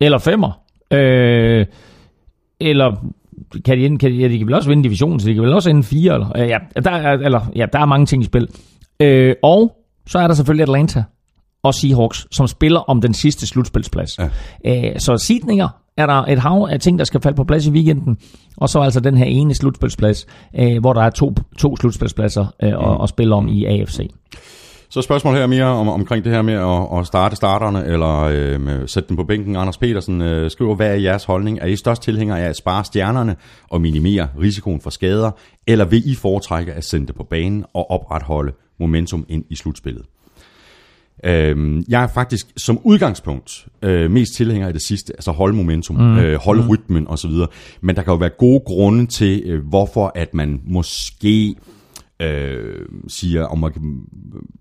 eller 0.00 0.18
5 0.18 0.44
øh, 0.90 1.66
eller 2.60 2.96
kan 3.64 3.78
de, 3.78 3.86
ende, 3.86 3.98
kan 3.98 4.10
de, 4.12 4.16
ja, 4.16 4.28
de 4.28 4.38
kan 4.38 4.46
vel 4.46 4.54
også 4.54 4.68
vinde 4.68 4.84
divisionen, 4.84 5.20
så 5.20 5.28
de 5.28 5.34
kan 5.34 5.42
vel 5.42 5.52
også 5.52 5.70
ende 5.70 5.82
4. 5.82 6.14
Eller, 6.14 6.36
øh, 6.36 6.48
ja, 6.48 6.58
der 6.84 6.90
er, 6.90 7.12
eller, 7.12 7.40
ja, 7.56 7.66
der 7.72 7.78
er 7.78 7.84
mange 7.84 8.06
ting 8.06 8.22
i 8.22 8.26
spil. 8.26 8.48
Øh, 9.00 9.34
og 9.42 9.76
så 10.06 10.18
er 10.18 10.26
der 10.26 10.34
selvfølgelig 10.34 10.62
Atlanta 10.62 11.04
og 11.62 11.74
Seahawks, 11.74 12.26
som 12.30 12.46
spiller 12.46 12.80
om 12.80 13.00
den 13.00 13.14
sidste 13.14 13.46
slutspilsplads. 13.46 14.18
Ja. 14.18 14.28
Øh, 14.66 15.00
så 15.00 15.16
seedninger 15.16 15.68
er 15.96 16.06
der 16.06 16.22
et 16.22 16.38
hav 16.38 16.68
af 16.70 16.80
ting, 16.80 16.98
der 16.98 17.04
skal 17.04 17.20
falde 17.20 17.36
på 17.36 17.44
plads 17.44 17.66
i 17.66 17.70
weekenden, 17.70 18.18
og 18.56 18.68
så 18.68 18.80
altså 18.80 19.00
den 19.00 19.16
her 19.16 19.26
ene 19.26 19.54
slutspilsplads, 19.54 20.26
øh, 20.58 20.80
hvor 20.80 20.92
der 20.92 21.02
er 21.02 21.10
to, 21.10 21.34
to 21.58 21.76
slutspilspladser 21.76 22.46
øh, 22.62 22.68
at, 22.68 23.02
at 23.02 23.08
spille 23.08 23.34
om 23.34 23.48
i 23.48 23.64
AFC. 23.64 24.10
Så 24.90 25.02
spørgsmål 25.02 25.34
her 25.34 25.46
mere 25.46 25.64
om, 25.64 25.88
omkring 25.88 26.24
det 26.24 26.32
her 26.32 26.42
med 26.42 26.54
at, 26.54 27.00
at 27.00 27.06
starte 27.06 27.36
starterne, 27.36 27.84
eller 27.86 28.20
øh, 28.20 28.88
sætte 28.88 29.08
dem 29.08 29.16
på 29.16 29.24
bænken. 29.24 29.56
Anders 29.56 29.78
Petersen 29.78 30.22
øh, 30.22 30.50
skriver, 30.50 30.74
hvad 30.74 30.90
er 30.90 30.94
jeres 30.94 31.24
holdning? 31.24 31.58
Er 31.60 31.66
I 31.66 31.76
størst 31.76 32.02
tilhængere 32.02 32.40
af 32.40 32.48
at 32.48 32.56
spare 32.56 32.84
stjernerne 32.84 33.36
og 33.70 33.80
minimere 33.80 34.28
risikoen 34.40 34.80
for 34.80 34.90
skader, 34.90 35.30
eller 35.66 35.84
vil 35.84 36.10
I 36.10 36.14
foretrække 36.14 36.72
at 36.72 36.84
sende 36.84 37.06
det 37.06 37.14
på 37.14 37.22
banen 37.22 37.64
og 37.74 37.90
opretholde 37.90 38.52
momentum 38.80 39.24
ind 39.28 39.44
i 39.50 39.56
slutspillet? 39.56 40.04
Øhm, 41.24 41.84
jeg 41.88 42.02
er 42.02 42.06
faktisk 42.06 42.46
som 42.56 42.78
udgangspunkt 42.84 43.66
øh, 43.82 44.10
mest 44.10 44.34
tilhænger 44.34 44.66
af 44.66 44.72
det 44.72 44.82
sidste, 44.82 45.12
altså 45.12 45.30
holde 45.30 45.56
momentum, 45.56 45.96
mm. 45.96 46.18
øh, 46.18 46.38
holde 46.38 46.62
mm. 46.62 46.68
rytmen 46.68 47.08
osv. 47.08 47.30
Men 47.80 47.96
der 47.96 48.02
kan 48.02 48.12
jo 48.12 48.18
være 48.18 48.30
gode 48.38 48.60
grunde 48.66 49.06
til, 49.06 49.42
øh, 49.46 49.66
hvorfor 49.66 50.12
at 50.14 50.34
man 50.34 50.60
måske 50.64 51.54
øh, 52.22 52.86
siger, 53.08 53.44
om 53.44 53.58
man 53.58 53.72
kan, 53.72 54.00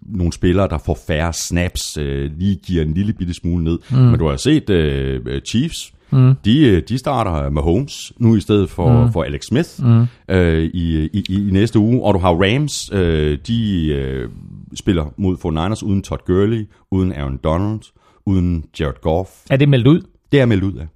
nogle 0.02 0.34
spillere, 0.34 0.68
der 0.68 0.78
får 0.78 0.98
færre 1.08 1.34
snaps, 1.34 1.98
øh, 1.98 2.32
lige 2.38 2.56
giver 2.56 2.84
en 2.84 2.94
lille 2.94 3.14
bitte 3.14 3.34
smule 3.34 3.64
ned. 3.64 3.80
Mm. 3.92 3.98
Men 3.98 4.20
du 4.20 4.28
har 4.28 4.38
set 4.38 4.70
øh, 4.70 5.42
Chiefs, 5.48 5.94
mm. 6.12 6.34
de, 6.46 6.68
øh, 6.68 6.82
de 6.90 6.98
starter 6.98 7.50
med 7.50 7.62
Holmes 7.62 8.14
nu 8.18 8.36
i 8.36 8.42
stedet 8.42 8.70
for, 8.70 9.06
mm. 9.06 9.12
for 9.12 9.24
Alex 9.24 9.42
Smith 9.46 9.70
mm. 9.80 10.06
øh, 10.36 10.64
i, 10.64 11.10
i, 11.14 11.24
i 11.30 11.52
næste 11.52 11.80
uge. 11.80 12.04
Og 12.04 12.14
du 12.14 12.20
har 12.20 12.34
Rams, 12.34 12.90
øh, 12.94 13.38
de 13.48 13.88
øh, 13.88 14.30
spiller 14.76 15.14
mod 15.18 15.38
49ers 15.38 15.86
uden 15.86 16.02
Todd 16.02 16.22
Gurley, 16.26 16.70
uden 16.92 17.14
Aaron 17.14 17.40
Donald, 17.44 17.80
uden 18.26 18.66
Jared 18.80 19.02
Goff. 19.02 19.30
Er 19.50 19.58
det 19.58 19.70
meldt 19.70 19.88
ud? 19.88 20.02
Det 20.32 20.42
er 20.42 20.46
meldt 20.46 20.64
ud 20.64 20.74
af. 20.74 20.88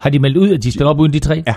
Har 0.00 0.10
de 0.10 0.18
meldt 0.18 0.36
ud, 0.36 0.48
at 0.48 0.62
de 0.62 0.72
spiller 0.72 0.90
op 0.90 0.98
uden 0.98 1.12
de 1.12 1.18
tre? 1.18 1.42
Ja. 1.46 1.54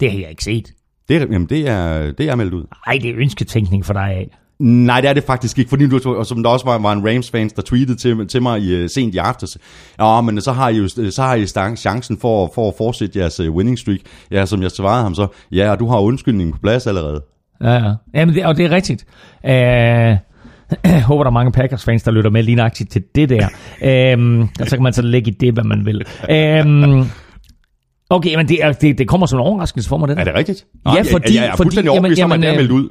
Det 0.00 0.12
har 0.12 0.18
jeg 0.18 0.30
ikke 0.30 0.44
set. 0.44 0.72
Det 1.08 1.16
er, 1.16 1.20
jamen, 1.20 1.48
det 1.48 1.68
er, 1.68 2.12
det 2.12 2.28
er 2.28 2.34
meldt 2.34 2.54
ud. 2.54 2.64
Ej, 2.86 2.98
det 3.02 3.10
er 3.10 3.14
ønsketænkning 3.16 3.86
for 3.86 3.92
dig 3.92 4.02
af. 4.02 4.36
Nej, 4.60 5.00
det 5.00 5.10
er 5.10 5.14
det 5.14 5.24
faktisk 5.24 5.58
ikke, 5.58 5.68
fordi 5.68 5.88
du, 5.88 6.14
og 6.16 6.26
som 6.26 6.42
der 6.42 6.50
også 6.50 6.66
var, 6.66 6.78
var 6.78 6.92
en 6.92 7.08
Rams-fans, 7.08 7.52
der 7.52 7.62
tweetede 7.62 7.98
til, 7.98 8.28
til 8.28 8.42
mig 8.42 8.60
i, 8.60 8.82
uh, 8.82 8.88
sent 8.88 9.14
i 9.14 9.18
aftes. 9.18 9.58
Ja, 9.98 10.20
men 10.20 10.40
så 10.40 10.52
har 10.52 10.68
I 10.68 10.76
jo 10.76 10.88
så 10.88 11.22
har 11.22 11.34
I 11.34 11.46
stang, 11.46 11.78
chancen 11.78 12.18
for, 12.18 12.50
for 12.54 12.68
at 12.68 12.74
fortsætte 12.78 13.18
jeres 13.18 13.40
uh, 13.40 13.54
winning 13.54 13.78
streak. 13.78 13.98
Ja, 14.30 14.46
som 14.46 14.62
jeg 14.62 14.70
svarede 14.70 15.02
ham 15.02 15.14
så, 15.14 15.26
ja, 15.52 15.70
og 15.70 15.80
du 15.80 15.86
har 15.86 15.98
undskyldningen 15.98 16.52
på 16.52 16.58
plads 16.58 16.86
allerede. 16.86 17.22
Ja, 17.60 17.72
ja. 17.72 17.94
Jamen, 18.14 18.34
det, 18.34 18.46
og 18.46 18.56
det 18.56 18.64
er 18.64 18.70
rigtigt. 18.70 19.04
Øh, 19.44 19.52
jeg 19.52 20.18
håber, 21.08 21.24
der 21.24 21.30
er 21.30 21.34
mange 21.34 21.52
Packers-fans, 21.52 22.02
der 22.02 22.10
lytter 22.10 22.30
med 22.30 22.42
lige 22.42 22.54
nøjagtigt 22.54 22.90
til 22.92 23.02
det 23.14 23.28
der. 23.28 23.48
øhm, 23.82 24.40
og 24.42 24.66
så 24.66 24.76
kan 24.76 24.82
man 24.82 24.92
så 24.92 25.02
lægge 25.02 25.30
i 25.30 25.34
det, 25.34 25.52
hvad 25.54 25.64
man 25.64 25.86
vil. 25.86 26.02
Øhm, 26.30 27.04
okay, 28.10 28.36
men 28.36 28.48
det, 28.48 28.64
er, 28.64 28.72
det, 28.72 28.98
det 28.98 29.08
kommer 29.08 29.26
som 29.26 29.38
en 29.38 29.44
overraskelse 29.46 29.88
for 29.88 29.96
mig, 29.96 30.08
det 30.08 30.16
der. 30.16 30.20
Er 30.20 30.24
det 30.24 30.34
rigtigt? 30.34 30.66
Ja, 30.86 31.02
fordi- 31.02 31.34
jeg, 31.34 31.42
jeg 31.42 31.46
er 31.46 31.50
fordi- 31.50 31.56
fuldstændig 31.56 31.90
overbevist 31.90 32.22
om, 32.22 32.32
at 32.32 32.34
jamen, 32.34 32.42
det 32.42 32.48
er 32.48 32.52
jamen, 32.52 32.68
meldt 32.70 32.72
ud. 32.84 32.88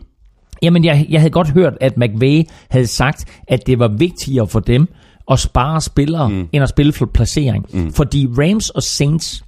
Jamen, 0.63 0.85
jeg, 0.85 1.05
jeg 1.09 1.19
havde 1.21 1.31
godt 1.31 1.49
hørt, 1.49 1.73
at 1.81 1.97
McVay 1.97 2.43
havde 2.69 2.87
sagt, 2.87 3.25
at 3.47 3.67
det 3.67 3.79
var 3.79 3.87
vigtigere 3.87 4.47
for 4.47 4.59
dem 4.59 4.87
at 5.31 5.39
spare 5.39 5.81
spillere, 5.81 6.29
mm. 6.29 6.47
end 6.51 6.63
at 6.63 6.69
spille 6.69 6.93
for 6.93 7.05
placering. 7.13 7.65
Mm. 7.73 7.93
Fordi 7.93 8.27
Rams 8.37 8.69
og 8.69 8.83
Saints 8.83 9.43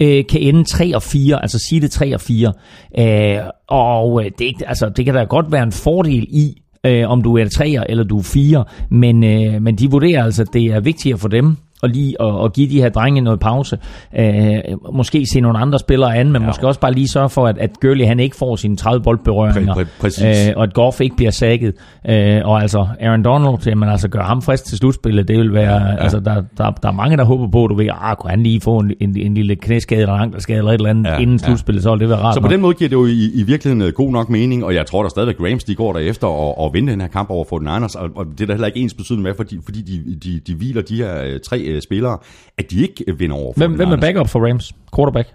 øh, 0.00 0.24
kan 0.30 0.40
ende 0.40 0.64
3 0.64 0.94
og 0.94 1.02
4, 1.02 1.42
altså 1.42 1.58
sige 1.68 1.80
det 1.80 1.90
3 1.90 2.14
og 2.14 2.20
4. 2.20 2.52
Øh, 2.98 3.44
og 3.68 4.24
øh, 4.24 4.30
det, 4.38 4.48
er 4.48 4.66
altså, 4.68 4.88
det 4.96 5.04
kan 5.04 5.14
da 5.14 5.24
godt 5.24 5.52
være 5.52 5.62
en 5.62 5.72
fordel 5.72 6.26
i, 6.30 6.61
øh, 6.86 7.08
om 7.08 7.22
du 7.22 7.36
er 7.36 7.44
3'er 7.44 7.84
eller 7.88 8.04
du 8.04 8.18
er 8.18 8.22
4'er, 8.22 8.86
men, 8.90 9.24
øh, 9.24 9.62
men 9.62 9.76
de 9.76 9.90
vurderer 9.90 10.24
altså, 10.24 10.42
at 10.42 10.48
det 10.52 10.66
er 10.66 10.80
vigtigere 10.80 11.18
for 11.18 11.28
dem 11.28 11.56
og 11.82 11.88
lige 11.88 12.22
at, 12.22 12.44
at 12.44 12.52
give 12.52 12.68
de 12.70 12.80
her 12.82 12.88
drenge 12.88 13.20
noget 13.20 13.40
pause. 13.40 13.78
Øh, 14.18 14.54
måske 14.92 15.26
se 15.32 15.40
nogle 15.40 15.58
andre 15.58 15.78
spillere 15.78 16.16
an, 16.16 16.32
men 16.32 16.42
ja. 16.42 16.46
måske 16.46 16.66
også 16.66 16.80
bare 16.80 16.92
lige 16.92 17.08
sørge 17.08 17.28
for, 17.28 17.46
at, 17.46 17.58
at 17.58 17.70
Gurley 17.80 18.06
han 18.06 18.20
ikke 18.20 18.36
får 18.36 18.56
sine 18.56 18.76
30 18.76 19.02
boldberøringer, 19.02 19.74
Præ- 19.74 19.80
præ- 19.80 20.00
præcis. 20.00 20.48
øh, 20.48 20.52
og 20.56 20.62
at 20.62 20.74
Goff 20.74 21.00
ikke 21.00 21.16
bliver 21.16 21.30
sækket. 21.30 21.74
Øh, 22.08 22.40
og 22.44 22.62
altså 22.62 22.86
Aaron 23.00 23.22
Donald, 23.24 23.66
jamen 23.66 23.88
altså 23.88 24.08
gør 24.08 24.22
ham 24.22 24.42
frisk 24.42 24.64
til 24.64 24.78
slutspillet, 24.78 25.28
det 25.28 25.38
vil 25.38 25.52
være, 25.54 25.74
ja, 25.82 25.88
ja. 25.88 25.96
altså 25.96 26.20
der, 26.20 26.34
der, 26.58 26.70
der 26.82 26.88
er 26.88 26.92
mange, 26.92 27.16
der 27.16 27.24
håber 27.24 27.48
på, 27.48 27.66
du 27.66 27.74
ved, 27.74 27.88
ah, 28.00 28.16
kunne 28.16 28.30
han 28.30 28.42
lige 28.42 28.60
få 28.60 28.78
en, 28.78 28.92
en, 29.00 29.16
en 29.18 29.34
lille 29.34 29.56
knæskade 29.56 30.00
eller 30.00 30.14
en 30.14 30.20
ankelskade 30.22 30.58
eller 30.58 30.70
et 30.70 30.74
eller 30.74 30.90
andet 30.90 31.04
Ja, 31.06 31.12
ja, 31.14 31.18
inden 31.20 31.36
ja. 31.42 31.46
slutspillet, 31.46 31.82
så 31.82 31.90
ville 31.90 32.00
det 32.00 32.08
være 32.08 32.18
rart. 32.18 32.34
Så 32.34 32.40
på 32.40 32.44
nok. 32.46 32.52
den 32.52 32.60
måde 32.60 32.74
giver 32.74 32.88
det 32.88 32.96
jo 32.96 33.06
i, 33.06 33.30
i 33.34 33.42
virkeligheden 33.42 33.88
øh, 33.88 33.92
god 33.94 34.10
nok 34.12 34.28
mening, 34.30 34.64
og 34.64 34.74
jeg 34.74 34.86
tror 34.86 35.02
der 35.02 35.08
stadigvæk 35.10 35.36
Rams, 35.50 35.64
de 35.64 35.74
går 35.74 35.92
derefter 35.92 36.26
og, 36.26 36.58
og 36.58 36.74
vinder 36.74 36.92
den 36.92 37.00
her 37.00 37.08
kamp 37.08 37.30
over 37.30 37.44
for 37.48 37.58
den 37.58 37.68
Niners, 37.68 37.94
og, 37.94 38.10
og 38.16 38.26
det 38.32 38.40
er 38.40 38.46
der 38.46 38.54
heller 38.54 38.66
ikke 38.66 38.80
ens 38.80 38.94
betydning 38.94 39.22
med, 39.22 39.32
fordi, 39.36 39.58
fordi 39.64 39.82
de, 39.82 40.16
de, 40.24 40.40
de 40.46 40.54
hviler 40.54 40.82
de 40.82 40.96
her 40.96 41.22
øh, 41.24 41.40
tre 41.40 41.58
øh, 41.72 41.82
spillere, 41.82 42.18
at 42.58 42.70
de 42.70 42.82
ikke 42.82 43.04
vinder 43.18 43.36
over 43.36 43.52
for 43.52 43.58
hvem, 43.58 43.72
hvem 43.72 43.88
er 43.88 43.96
backup 43.96 44.28
for 44.28 44.48
Rams? 44.48 44.72
Quarterback? 44.96 45.28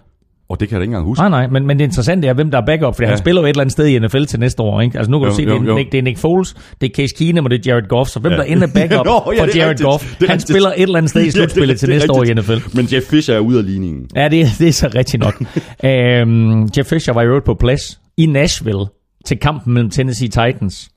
Og 0.50 0.60
det 0.60 0.68
kan 0.68 0.74
jeg 0.74 0.80
da 0.80 0.82
ikke 0.82 0.90
engang 0.90 1.04
huske. 1.06 1.20
Nej, 1.22 1.28
nej, 1.28 1.46
men, 1.46 1.66
men 1.66 1.78
det 1.78 1.84
interessante 1.84 2.28
er, 2.28 2.32
hvem 2.32 2.50
der 2.50 2.58
er 2.58 2.66
backup, 2.66 2.96
for 2.96 3.02
ja. 3.02 3.08
han 3.08 3.18
spiller 3.18 3.40
jo 3.40 3.46
et 3.46 3.48
eller 3.50 3.60
andet 3.60 3.72
sted 3.72 3.86
i 3.86 3.98
NFL 3.98 4.24
til 4.24 4.40
næste 4.40 4.62
år. 4.62 4.80
Ikke? 4.80 4.98
Altså 4.98 5.10
nu 5.10 5.18
kan 5.18 5.24
Jo, 5.24 5.30
du 5.30 5.36
se, 5.36 5.42
jo, 5.42 5.48
det, 5.48 5.62
er 5.62 5.64
jo. 5.72 5.74
Nick, 5.76 5.92
det 5.92 5.98
er 5.98 6.02
Nick 6.02 6.18
Foles, 6.18 6.54
det 6.80 6.90
er 6.90 6.94
Case 6.94 7.14
Keenum 7.18 7.44
og 7.44 7.50
det 7.50 7.66
er 7.66 7.72
Jared 7.72 7.88
Goff, 7.88 8.10
så 8.10 8.20
hvem 8.20 8.32
Ja. 8.32 8.38
der 8.38 8.44
ender 8.44 8.66
backup 8.74 9.06
Nå, 9.06 9.12
ja, 9.12 9.20
for 9.20 9.32
Jared 9.56 9.68
rigtigt. 9.70 9.86
Goff, 9.86 10.18
han 10.18 10.28
rigtigt. 10.30 10.48
spiller 10.48 10.68
et 10.68 10.82
eller 10.82 10.96
andet 10.98 11.10
sted 11.10 11.22
i 11.26 11.30
slutspillet 11.36 11.68
det- 11.68 11.78
til 11.78 11.88
det 11.88 11.94
næste 11.94 12.12
år 12.12 12.16
i 12.16 12.20
rigtigt. 12.20 12.38
NFL. 12.48 12.76
Men 12.76 12.88
Jeff 12.92 13.06
Fisher 13.06 13.34
er 13.34 13.38
ude 13.40 13.58
af 13.58 13.66
ligningen. 13.66 14.06
Ja, 14.16 14.28
det, 14.28 14.46
det 14.58 14.68
er 14.68 14.72
så 14.72 14.90
rigtigt 14.94 15.22
nok. 15.22 15.42
øhm, 15.84 16.68
Jeff 16.76 16.88
Fisher 16.88 17.14
var 17.14 17.22
øvrigt 17.22 17.44
på 17.44 17.54
plads 17.54 18.00
i 18.16 18.26
Nashville 18.26 18.84
til 19.26 19.38
kampen 19.38 19.74
mellem 19.74 19.90
Tennessee 19.90 20.28
Titans 20.28 20.88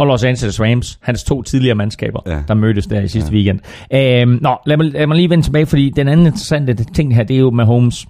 og 0.00 0.06
Los 0.06 0.24
Angeles 0.24 0.60
Rams, 0.60 0.98
hans 1.02 1.24
to 1.24 1.42
tidligere 1.42 1.74
mandskaber, 1.74 2.20
Ja. 2.26 2.42
der 2.48 2.54
mødtes 2.54 2.86
der 2.86 3.00
i 3.00 3.08
sidste 3.08 3.30
ja. 3.30 3.34
weekend. 3.36 3.60
Øhm, 3.94 4.38
nå, 4.42 4.56
lad 4.66 4.76
mig, 4.76 4.86
lad 4.86 5.06
mig 5.06 5.16
lige 5.16 5.30
vende 5.30 5.44
tilbage, 5.44 5.66
fordi 5.66 5.90
den 5.96 6.08
anden 6.08 6.26
interessante 6.26 6.74
ting 6.94 7.14
her, 7.14 7.22
det 7.24 7.36
er 7.36 7.40
jo 7.40 7.50
med 7.50 7.64
Holmes. 7.64 8.06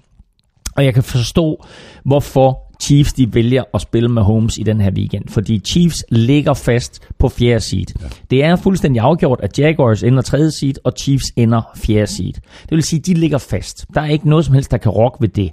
Og 0.75 0.85
jeg 0.85 0.93
kan 0.93 1.03
forstå, 1.03 1.65
hvorfor 2.05 2.57
Chiefs 2.81 3.13
de 3.13 3.33
vælger 3.33 3.63
at 3.73 3.81
spille 3.81 4.09
med 4.09 4.21
Holmes 4.21 4.57
i 4.57 4.63
den 4.63 4.81
her 4.81 4.91
weekend. 4.91 5.23
Fordi 5.29 5.59
Chiefs 5.59 6.05
ligger 6.09 6.53
fast 6.53 7.07
på 7.19 7.29
fjerde 7.29 7.59
seed. 7.59 7.85
Ja. 8.01 8.05
Det 8.31 8.43
er 8.43 8.55
fuldstændig 8.55 9.01
afgjort, 9.01 9.39
at 9.43 9.59
Jaguars 9.59 10.03
ender 10.03 10.21
tredje 10.21 10.51
seed, 10.51 10.73
og 10.83 10.93
Chiefs 10.99 11.25
ender 11.35 11.61
fjerde 11.75 12.07
seed. 12.07 12.33
Det 12.33 12.71
vil 12.71 12.83
sige, 12.83 12.99
at 12.99 13.05
de 13.05 13.13
ligger 13.13 13.37
fast. 13.37 13.85
Der 13.93 14.01
er 14.01 14.07
ikke 14.09 14.29
noget 14.29 14.45
som 14.45 14.53
helst, 14.53 14.71
der 14.71 14.77
kan 14.77 14.91
rokke 14.91 15.17
ved 15.21 15.29
det. 15.29 15.51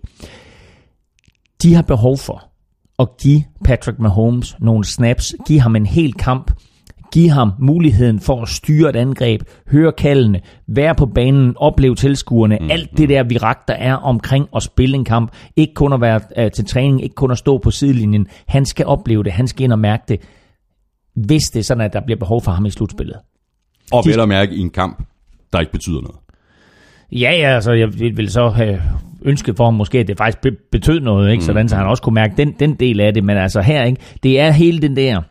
De 1.62 1.74
har 1.74 1.82
behov 1.82 2.18
for 2.18 2.47
at 2.98 3.08
give 3.22 3.42
Patrick 3.64 3.98
Mahomes 3.98 4.56
nogle 4.60 4.84
snaps, 4.84 5.34
give 5.46 5.60
ham 5.60 5.76
en 5.76 5.86
hel 5.86 6.12
kamp, 6.12 6.50
give 7.12 7.30
ham 7.30 7.52
muligheden 7.58 8.20
for 8.20 8.42
at 8.42 8.48
styre 8.48 8.90
et 8.90 8.96
angreb, 8.96 9.42
høre 9.70 9.92
kaldene, 9.92 10.40
være 10.66 10.94
på 10.94 11.06
banen, 11.06 11.54
opleve 11.56 11.94
tilskuerne, 11.94 12.58
mm. 12.60 12.70
alt 12.70 12.98
det 12.98 13.08
der 13.08 13.24
virak, 13.24 13.68
der 13.68 13.74
er 13.74 13.94
omkring 13.94 14.48
at 14.56 14.62
spille 14.62 14.96
en 14.96 15.04
kamp. 15.04 15.32
Ikke 15.56 15.74
kun 15.74 15.92
at 15.92 16.00
være 16.00 16.20
øh, 16.36 16.50
til 16.50 16.64
træning, 16.66 17.02
ikke 17.02 17.14
kun 17.14 17.30
at 17.30 17.38
stå 17.38 17.58
på 17.58 17.70
sidelinjen. 17.70 18.26
Han 18.46 18.64
skal 18.66 18.86
opleve 18.86 19.24
det, 19.24 19.32
han 19.32 19.48
skal 19.48 19.64
ind 19.64 19.72
og 19.72 19.78
mærke 19.78 20.04
det, 20.08 20.20
hvis 21.14 21.42
det 21.42 21.60
er 21.60 21.64
sådan, 21.64 21.84
at 21.84 21.92
der 21.92 22.00
bliver 22.04 22.18
behov 22.18 22.42
for 22.42 22.50
ham 22.50 22.66
i 22.66 22.70
slutspillet. 22.70 23.16
Og 23.92 24.04
De- 24.04 24.10
vel 24.10 24.20
at 24.20 24.28
mærke 24.28 24.54
i 24.54 24.60
en 24.60 24.70
kamp, 24.70 25.02
der 25.52 25.60
ikke 25.60 25.72
betyder 25.72 26.00
noget. 26.00 26.16
Ja, 27.12 27.30
ja, 27.32 27.54
altså 27.54 27.72
jeg 27.72 27.88
vil 27.98 28.30
så 28.30 28.48
have 28.48 28.82
ønsket 29.24 29.56
for 29.56 29.64
ham 29.64 29.74
måske, 29.74 29.98
at 29.98 30.08
det 30.08 30.18
faktisk 30.18 30.40
be- 30.40 30.68
betød 30.72 31.00
noget, 31.00 31.32
ikke? 31.32 31.44
Sådan, 31.44 31.68
så 31.68 31.76
han 31.76 31.86
også 31.86 32.02
kunne 32.02 32.14
mærke 32.14 32.34
den, 32.36 32.54
den 32.60 32.74
del 32.74 33.00
af 33.00 33.14
det, 33.14 33.24
men 33.24 33.36
altså 33.36 33.60
her, 33.60 33.84
ikke? 33.84 34.00
det 34.22 34.40
er 34.40 34.50
hele 34.50 34.78
den 34.78 34.96
der, 34.96 35.22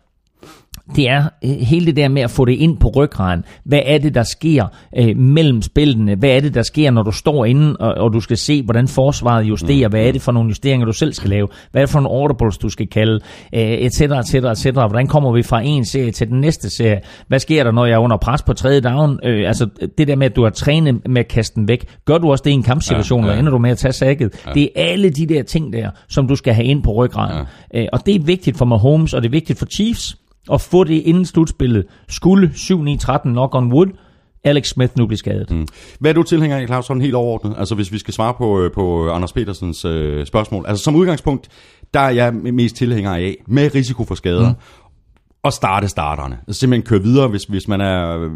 det 0.95 1.09
er 1.09 1.29
øh, 1.43 1.49
hele 1.49 1.85
det 1.85 1.95
der 1.95 2.07
med 2.07 2.21
at 2.21 2.31
få 2.31 2.45
det 2.45 2.53
ind 2.53 2.77
på 2.77 2.89
ryggraden. 2.95 3.43
Hvad 3.63 3.81
er 3.85 3.97
det, 3.97 4.15
der 4.15 4.23
sker 4.23 4.65
øh, 4.97 5.17
mellem 5.17 5.61
spillene? 5.61 6.15
Hvad 6.15 6.29
er 6.29 6.39
det, 6.39 6.53
der 6.53 6.61
sker, 6.63 6.91
når 6.91 7.03
du 7.03 7.11
står 7.11 7.45
inde, 7.45 7.77
og, 7.77 7.93
og 7.93 8.13
du 8.13 8.19
skal 8.19 8.37
se, 8.37 8.63
hvordan 8.63 8.87
forsvaret 8.87 9.43
justerer? 9.43 9.89
Hvad 9.89 10.07
er 10.07 10.11
det 10.11 10.21
for 10.21 10.31
nogle 10.31 10.49
justeringer, 10.49 10.85
du 10.85 10.93
selv 10.93 11.13
skal 11.13 11.29
lave? 11.29 11.47
Hvad 11.71 11.81
er 11.81 11.85
det 11.85 11.91
for 11.91 11.99
nogle 11.99 12.19
audibles, 12.19 12.57
du 12.57 12.69
skal 12.69 12.87
kalde? 12.87 13.19
Øh, 13.55 13.61
et 13.61 13.93
cetera, 13.93 14.19
et 14.19 14.27
cetera, 14.27 14.51
et 14.51 14.57
cetera. 14.57 14.87
Hvordan 14.87 15.07
kommer 15.07 15.31
vi 15.31 15.43
fra 15.43 15.61
en 15.61 15.85
serie 15.85 16.11
til 16.11 16.27
den 16.27 16.41
næste 16.41 16.69
serie? 16.69 16.99
Hvad 17.27 17.39
sker 17.39 17.63
der, 17.63 17.71
når 17.71 17.85
jeg 17.85 17.93
er 17.93 17.99
under 17.99 18.17
pres 18.17 18.43
på 18.43 18.53
tredje 18.53 18.81
down? 18.81 19.19
Øh, 19.23 19.47
altså 19.47 19.67
det 19.97 20.07
der 20.07 20.15
med, 20.15 20.25
at 20.25 20.35
du 20.35 20.43
har 20.43 20.49
trænet 20.49 21.07
med 21.09 21.19
at 21.19 21.27
kaste 21.27 21.55
den 21.55 21.67
væk. 21.67 21.85
Gør 22.05 22.17
du 22.17 22.31
også 22.31 22.41
det 22.45 22.51
i 22.51 22.53
en 22.53 22.63
kampsituation, 22.63 23.19
Ja, 23.19 23.25
ja, 23.25 23.31
ja. 23.31 23.33
ja. 23.33 23.39
eller 23.39 23.49
ender 23.49 23.51
du 23.51 23.61
med 23.61 23.69
at 23.69 23.77
tage 23.77 23.93
sækket? 23.93 24.43
Ja. 24.47 24.51
Det 24.53 24.63
er 24.63 24.67
alle 24.75 25.09
de 25.09 25.25
der 25.25 25.43
ting 25.43 25.73
der, 25.73 25.89
som 26.09 26.27
du 26.27 26.35
skal 26.35 26.53
have 26.53 26.65
ind 26.65 26.83
på 26.83 26.93
ryggraden. 26.93 27.45
Ja. 27.73 27.81
Øh, 27.81 27.87
og 27.93 28.05
det 28.05 28.15
er 28.15 28.19
vigtigt 28.19 28.57
for 28.57 28.65
Mahomes, 28.65 29.13
og 29.13 29.21
det 29.21 29.27
er 29.27 29.31
vigtigt 29.31 29.59
for 29.59 29.65
Chiefs 29.65 30.17
at 30.53 30.61
få 30.61 30.83
det 30.83 30.93
inden 30.93 31.25
slutspillet. 31.25 31.85
Skulle 32.09 32.51
7-9-13 32.55 33.17
knock 33.23 33.55
on 33.55 33.73
wood, 33.73 33.87
Alex 34.43 34.67
Smith 34.69 34.93
nu 34.97 35.05
blive 35.05 35.17
skadet. 35.17 35.51
Mm. 35.51 35.67
Hvad 35.99 36.11
er 36.11 36.15
du 36.15 36.23
tilhænger 36.23 36.57
af, 36.57 36.67
Claus, 36.67 36.85
sådan 36.85 37.01
helt 37.01 37.15
overordnet? 37.15 37.55
Altså 37.57 37.75
hvis 37.75 37.91
vi 37.91 37.97
skal 37.97 38.13
svare 38.13 38.33
på, 38.33 38.59
øh, 38.61 38.71
på 38.71 39.09
Anders 39.09 39.33
Petersens 39.33 39.85
øh, 39.85 40.25
spørgsmål. 40.25 40.65
Altså 40.67 40.83
som 40.83 40.95
udgangspunkt, 40.95 41.47
der 41.93 41.99
er 41.99 42.09
jeg 42.09 42.33
mest 42.33 42.75
tilhænger 42.75 43.13
af, 43.13 43.35
med 43.47 43.75
risiko 43.75 44.03
for 44.05 44.15
skader, 44.15 44.49
mm. 44.49 44.55
at 45.43 45.53
starte 45.53 45.87
starterne. 45.87 46.37
Altså 46.47 46.59
simpelthen 46.59 46.87
køre 46.87 47.01
videre, 47.01 47.27
hvis, 47.27 47.43
hvis, 47.43 47.67
man, 47.67 47.81
er, 47.81 48.17
øh, 48.19 48.31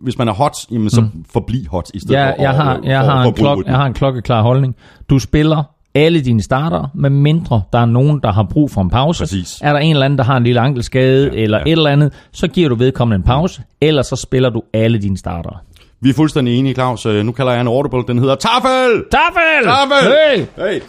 hvis 0.00 0.18
man 0.18 0.28
er 0.28 0.32
hot, 0.32 0.52
jamen, 0.70 0.90
så 0.90 1.00
mm. 1.00 1.24
forbliv 1.32 1.66
hot 1.70 1.90
i 1.94 1.98
stedet 1.98 2.14
Jeg, 2.16 2.34
for 2.36 2.42
jeg, 2.42 2.52
har, 2.52 2.78
øh, 2.78 2.86
jeg, 2.86 3.04
for- 3.04 3.10
har 3.10 3.22
for 3.22 3.28
en 3.28 3.34
bruge 3.34 3.54
klok, 3.54 3.66
jeg 3.66 3.76
har 3.76 3.86
en 3.86 3.94
klokkeklar 3.94 4.42
holdning. 4.42 4.76
Du 5.10 5.18
spiller 5.18 5.73
alle 5.94 6.20
dine 6.20 6.42
starter, 6.42 6.90
med 6.94 7.10
mindre 7.10 7.62
der 7.72 7.78
er 7.78 7.84
nogen, 7.86 8.20
der 8.22 8.32
har 8.32 8.42
brug 8.50 8.70
for 8.70 8.80
en 8.80 8.90
pause. 8.90 9.22
Præcis. 9.22 9.58
Er 9.62 9.72
der 9.72 9.80
en 9.80 9.90
eller 9.90 10.04
anden, 10.04 10.18
der 10.18 10.24
har 10.24 10.36
en 10.36 10.44
lille 10.44 10.60
ankelskade 10.60 11.30
ja, 11.34 11.40
eller 11.42 11.58
ja. 11.58 11.64
et 11.66 11.72
eller 11.72 11.90
andet, 11.90 12.12
så 12.32 12.48
giver 12.48 12.68
du 12.68 12.74
vedkommende 12.74 13.16
en 13.16 13.22
pause, 13.22 13.62
eller 13.80 14.02
så 14.02 14.16
spiller 14.16 14.50
du 14.50 14.62
alle 14.74 14.98
dine 14.98 15.18
starter. 15.18 15.62
Vi 16.00 16.10
er 16.10 16.14
fuldstændig 16.14 16.58
enige, 16.58 16.74
Claus. 16.74 17.06
Øh, 17.06 17.24
Nu 17.24 17.32
kalder 17.32 17.52
jeg 17.52 17.60
en 17.60 17.66
audible, 17.68 18.02
den 18.08 18.18
hedder 18.18 18.34
Tafel! 18.34 19.04
Tafel! 19.10 19.64
Tafel! 19.64 20.12
Hey! 20.56 20.72
Hey! 20.72 20.80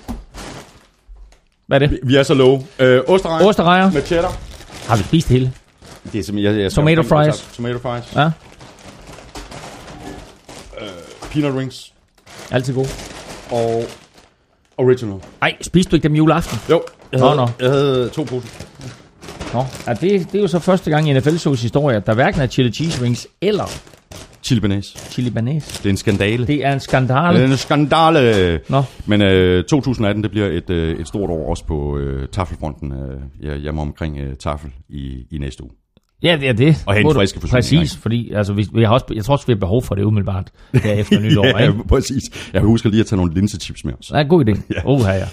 Hvad 1.68 1.82
er 1.82 1.88
det? 1.88 2.00
Vi 2.04 2.16
er 2.16 2.24
så 2.24 2.34
low. 2.34 2.64
Øh, 2.80 3.02
Osterrejer. 3.08 3.46
Osterrejer. 3.46 3.92
Med 3.92 4.02
cheddar. 4.02 4.38
Har 4.88 4.98
vi 4.98 5.04
spist 5.04 5.30
det 5.30 5.38
hele? 5.38 5.52
Det 6.14 6.20
er 6.20 6.24
simpelthen... 6.24 6.56
Jeg, 6.56 6.64
jeg 6.64 6.72
Tomato 6.72 7.04
fries. 7.04 7.50
Tomato 7.56 7.78
fries. 7.80 8.16
Ja, 8.16 8.30
Peanut 11.32 11.56
rings. 11.60 11.94
altid 12.52 12.74
god. 12.74 12.86
Og 13.52 13.84
original. 14.78 15.20
Ej, 15.42 15.56
spiste 15.62 15.92
du 15.92 15.96
ikke 15.96 16.04
dem 16.08 16.16
juleaften? 16.16 16.58
Jo, 16.70 16.82
jeg 17.12 17.20
Nå, 17.20 17.26
havde, 17.26 17.38
nå. 17.38 17.48
jeg 17.60 17.70
havde 17.70 18.10
to 18.10 18.24
poser. 18.24 18.66
Nå, 19.54 19.64
ja, 19.88 19.94
det, 19.94 20.02
det 20.32 20.36
er 20.36 20.42
jo 20.42 20.48
så 20.48 20.60
første 20.60 20.90
gang 20.92 21.10
i 21.10 21.14
NFL-shows 21.20 21.62
historie, 21.62 21.98
at 21.98 22.06
der 22.06 22.14
hverken 22.14 22.42
er 22.42 22.48
chili 22.48 22.72
cheese 22.72 23.04
rings 23.04 23.28
eller 23.42 23.64
Chili 24.44 24.60
banæs. 24.62 24.86
chili 25.12 25.30
banæs. 25.30 25.64
Det 25.68 25.86
er 25.86 25.90
en 25.90 25.98
skandale. 25.98 26.48
Det 26.48 26.66
er 26.66 26.74
en 26.74 26.80
skandale. 26.80 27.38
Det 27.40 27.46
er 27.46 27.52
en 27.52 27.58
skandale. 27.58 28.60
Nå. 28.70 28.84
Men 29.06 29.22
øh, 29.22 29.64
2018, 29.64 30.24
det 30.24 30.32
bliver 30.32 30.48
et, 30.48 30.70
øh, 30.70 31.00
et 31.00 31.08
stort 31.08 31.30
år 31.30 31.50
også 31.50 31.66
på 31.66 31.98
øh, 31.98 32.28
tafelfronten. 32.32 32.92
Øh, 32.92 33.20
jeg, 33.42 33.64
jeg 33.64 33.74
må 33.74 33.82
omkring 33.82 34.18
øh, 34.18 34.36
tafel 34.36 34.72
i, 34.90 35.26
i 35.32 35.38
næste 35.38 35.64
uge. 35.64 35.72
Ja, 36.24 36.38
det 36.40 36.50
er 36.50 36.54
det. 36.54 36.84
Og 36.86 36.94
have 36.94 37.08
en 37.10 37.14
friske 37.16 37.40
forsyning, 37.40 37.82
Præcis, 37.82 37.98
fordi 37.98 38.32
altså, 38.32 38.54
vi, 38.54 38.68
vi 38.74 38.84
har 38.84 38.94
også, 38.94 39.06
jeg 39.16 39.26
tror 39.26 39.34
også, 39.34 39.48
vi 39.48 39.54
har 39.54 39.60
behov 39.60 39.84
for 39.84 39.96
det 39.96 40.04
umiddelbart 40.04 40.52
der 40.74 40.94
efter 40.94 41.20
nytår. 41.30 41.46
ja, 41.46 41.58
ikke? 41.58 41.84
præcis. 41.90 42.24
Jeg 42.54 42.62
husker 42.62 42.90
lige 42.90 43.00
at 43.00 43.06
tage 43.08 43.18
nogle 43.18 43.34
linsechips 43.34 43.86
med 43.86 43.94
os. 44.00 44.12
Er 44.12 44.20
en 44.20 44.28
god 44.28 44.46
idé. 44.50 44.62
Ja. 44.76 44.82
Oh, 44.86 45.00
her, 45.02 45.14
ja. 45.14 45.28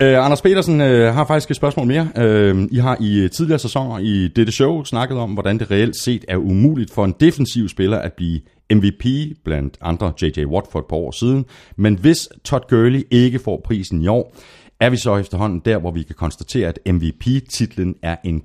Øh, 0.00 0.24
Anders 0.24 0.42
Petersen 0.42 0.80
øh, 0.80 1.14
har 1.14 1.24
faktisk 1.26 1.50
et 1.50 1.56
spørgsmål 1.56 1.86
mere. 1.86 2.08
Øh, 2.16 2.68
I 2.70 2.76
har 2.76 2.96
i 3.00 3.28
tidligere 3.32 3.58
sæsoner 3.58 3.98
i 3.98 4.28
dette 4.28 4.52
show 4.52 4.84
snakket 4.84 5.18
om, 5.18 5.30
hvordan 5.32 5.58
det 5.58 5.70
reelt 5.70 5.96
set 5.96 6.24
er 6.28 6.36
umuligt 6.36 6.90
for 6.92 7.04
en 7.04 7.14
defensiv 7.20 7.68
spiller 7.68 7.98
at 7.98 8.12
blive 8.12 8.40
MVP, 8.72 9.04
blandt 9.44 9.78
andre 9.80 10.12
J.J. 10.22 10.44
Watt 10.44 10.66
for 10.72 10.78
et 10.78 10.84
par 10.88 10.96
år 10.96 11.10
siden. 11.10 11.44
Men 11.76 11.98
hvis 11.98 12.28
Todd 12.44 12.62
Gurley 12.68 13.02
ikke 13.10 13.38
får 13.38 13.60
prisen 13.64 14.02
i 14.02 14.06
år, 14.06 14.36
er 14.80 14.90
vi 14.90 14.96
så 14.96 15.16
efterhånden 15.16 15.62
der, 15.64 15.78
hvor 15.78 15.90
vi 15.90 16.02
kan 16.02 16.14
konstatere, 16.18 16.68
at 16.68 16.78
MVP-titlen 16.94 17.94
er 18.02 18.16
en 18.24 18.40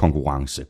quarterback-konkurrence. 0.00 0.64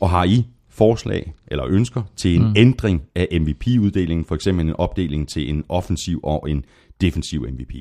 Og 0.00 0.10
har 0.10 0.24
I 0.24 0.46
forslag 0.70 1.32
eller 1.46 1.64
ønsker 1.68 2.02
til 2.16 2.36
en 2.36 2.42
mm. 2.42 2.54
ændring 2.56 3.02
af 3.14 3.28
MVP-uddelingen, 3.40 4.24
for 4.24 4.34
eksempel 4.34 4.66
en 4.66 4.74
opdeling 4.76 5.28
til 5.28 5.50
en 5.50 5.64
offensiv 5.68 6.20
og 6.22 6.50
en 6.50 6.64
defensiv 7.00 7.46
MVP? 7.52 7.74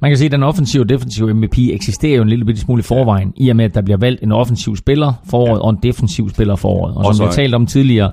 Man 0.00 0.10
kan 0.10 0.18
sige, 0.18 0.26
at 0.26 0.32
den 0.32 0.42
offensive 0.42 0.82
og 0.82 0.88
defensive 0.88 1.34
MVP 1.34 1.58
eksisterer 1.58 2.16
jo 2.16 2.22
en 2.22 2.28
lille 2.28 2.44
bitte 2.44 2.60
smule 2.60 2.80
i 2.80 2.82
forvejen, 2.82 3.32
i 3.36 3.48
og 3.48 3.56
med, 3.56 3.64
at 3.64 3.74
der 3.74 3.82
bliver 3.82 3.98
valgt 3.98 4.22
en 4.22 4.32
offensiv 4.32 4.76
spiller 4.76 5.12
for 5.24 5.38
året 5.38 5.58
ja. 5.58 5.62
og 5.62 5.70
en 5.70 5.78
defensiv 5.82 6.30
spiller 6.30 6.56
for 6.56 6.68
året. 6.68 6.94
Og, 6.96 7.04
Og 7.04 7.14
som 7.14 7.24
vi 7.24 7.26
har 7.26 7.32
talt 7.32 7.54
om 7.54 7.66
tidligere, 7.66 8.12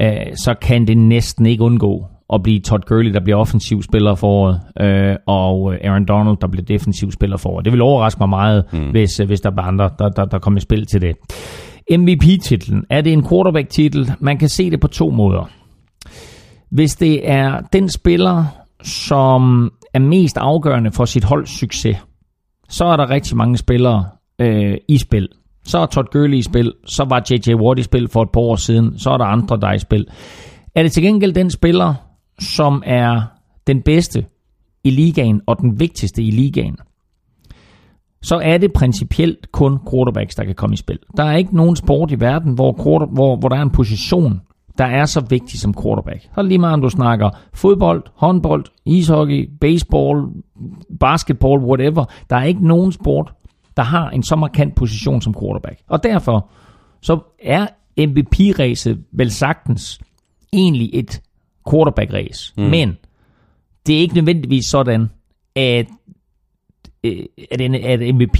øh, 0.00 0.10
så 0.36 0.54
kan 0.62 0.86
det 0.86 0.98
næsten 0.98 1.46
ikke 1.46 1.62
undgå 1.62 2.06
at 2.32 2.42
blive 2.42 2.60
Todd 2.60 2.82
Gurley, 2.86 3.12
der 3.12 3.20
bliver 3.20 3.36
offensiv 3.36 3.82
spiller 3.82 4.14
for 4.14 4.28
året, 4.28 4.60
øh, 4.80 5.16
og 5.26 5.74
Aaron 5.84 6.04
Donald, 6.04 6.36
der 6.40 6.46
bliver 6.46 6.64
defensiv 6.64 7.12
spiller 7.12 7.36
for 7.36 7.50
året. 7.50 7.64
Det 7.64 7.72
vil 7.72 7.82
overraske 7.82 8.18
mig 8.20 8.28
meget, 8.28 8.64
mm. 8.72 8.90
hvis, 8.90 9.20
øh, 9.20 9.26
hvis 9.26 9.40
der 9.40 9.50
er 9.50 9.62
andre, 9.62 9.90
der, 9.98 10.08
der, 10.08 10.24
der 10.24 10.38
kommer 10.38 10.58
i 10.58 10.60
spil 10.60 10.86
til 10.86 11.00
det. 11.00 11.16
MVP-titlen, 11.98 12.84
er 12.90 13.00
det 13.00 13.12
en 13.12 13.28
quarterback-titel? 13.28 14.12
Man 14.20 14.38
kan 14.38 14.48
se 14.48 14.70
det 14.70 14.80
på 14.80 14.88
to 14.88 15.10
måder. 15.10 15.50
Hvis 16.70 16.96
det 16.96 17.30
er 17.30 17.60
den 17.72 17.88
spiller, 17.88 18.44
som 18.82 19.72
er 19.94 19.98
mest 19.98 20.36
afgørende 20.36 20.92
for 20.92 21.04
sit 21.04 21.24
holds 21.24 21.58
succes, 21.58 21.96
så 22.68 22.84
er 22.84 22.96
der 22.96 23.10
rigtig 23.10 23.36
mange 23.36 23.56
spillere 23.56 24.04
øh, 24.38 24.76
i 24.88 24.98
spil. 24.98 25.28
Så 25.64 25.78
er 25.78 25.86
Todd 25.86 26.06
Gurley 26.12 26.36
i 26.36 26.42
spil, 26.42 26.72
så 26.86 27.04
var 27.08 27.22
J.J. 27.30 27.54
Watt 27.54 27.80
i 27.80 27.82
spil 27.82 28.08
for 28.08 28.22
et 28.22 28.30
par 28.32 28.40
år 28.40 28.56
siden, 28.56 28.98
så 28.98 29.10
er 29.10 29.18
der 29.18 29.24
andre, 29.24 29.56
der 29.60 29.68
er 29.68 29.74
i 29.74 29.78
spil. 29.78 30.06
Er 30.74 30.82
det 30.82 30.92
til 30.92 31.02
gengæld 31.02 31.32
den 31.32 31.50
spiller, 31.50 31.94
som 32.40 32.82
er 32.86 33.22
den 33.66 33.82
bedste 33.82 34.26
i 34.84 34.90
ligaen 34.90 35.40
og 35.46 35.58
den 35.58 35.80
vigtigste 35.80 36.22
i 36.22 36.30
ligaen, 36.30 36.76
så 38.22 38.36
er 38.36 38.58
det 38.58 38.72
principielt 38.72 39.52
kun 39.52 39.78
quarterbacks, 39.90 40.34
der 40.34 40.44
kan 40.44 40.54
komme 40.54 40.74
i 40.74 40.76
spil. 40.76 40.98
Der 41.16 41.24
er 41.24 41.36
ikke 41.36 41.56
nogen 41.56 41.76
sport 41.76 42.10
i 42.10 42.20
verden, 42.20 42.52
hvor, 42.52 42.82
quarter, 42.84 43.06
hvor, 43.06 43.36
hvor 43.36 43.48
der 43.48 43.56
er 43.56 43.62
en 43.62 43.70
position, 43.70 44.40
der 44.78 44.84
er 44.84 45.04
så 45.04 45.20
vigtig 45.20 45.60
som 45.60 45.74
quarterback. 45.82 46.28
Så 46.34 46.42
lige 46.42 46.58
meget, 46.58 46.74
om 46.74 46.80
du 46.80 46.88
snakker 46.88 47.30
fodbold, 47.54 48.02
håndbold, 48.14 48.64
ishockey, 48.86 49.50
baseball, 49.60 50.26
basketball, 51.00 51.60
whatever. 51.60 52.04
Der 52.30 52.36
er 52.36 52.44
ikke 52.44 52.66
nogen 52.66 52.92
sport, 52.92 53.32
der 53.76 53.82
har 53.82 54.10
en 54.10 54.22
så 54.22 54.36
markant 54.36 54.74
position 54.74 55.20
som 55.20 55.34
quarterback. 55.34 55.80
Og 55.88 56.02
derfor 56.02 56.50
så 57.02 57.18
er 57.44 57.66
MVP-ræset 57.98 59.04
vel 59.12 59.30
sagtens 59.30 60.00
egentlig 60.52 60.90
et 60.92 61.22
quarterback-race. 61.68 62.54
Mm. 62.56 62.62
Men 62.62 62.96
det 63.86 63.96
er 63.96 64.00
ikke 64.00 64.14
nødvendigvis 64.14 64.66
sådan, 64.66 65.10
at, 65.56 65.86
øh, 67.04 67.22
at, 67.50 67.60
at 67.60 68.14
MVP 68.14 68.38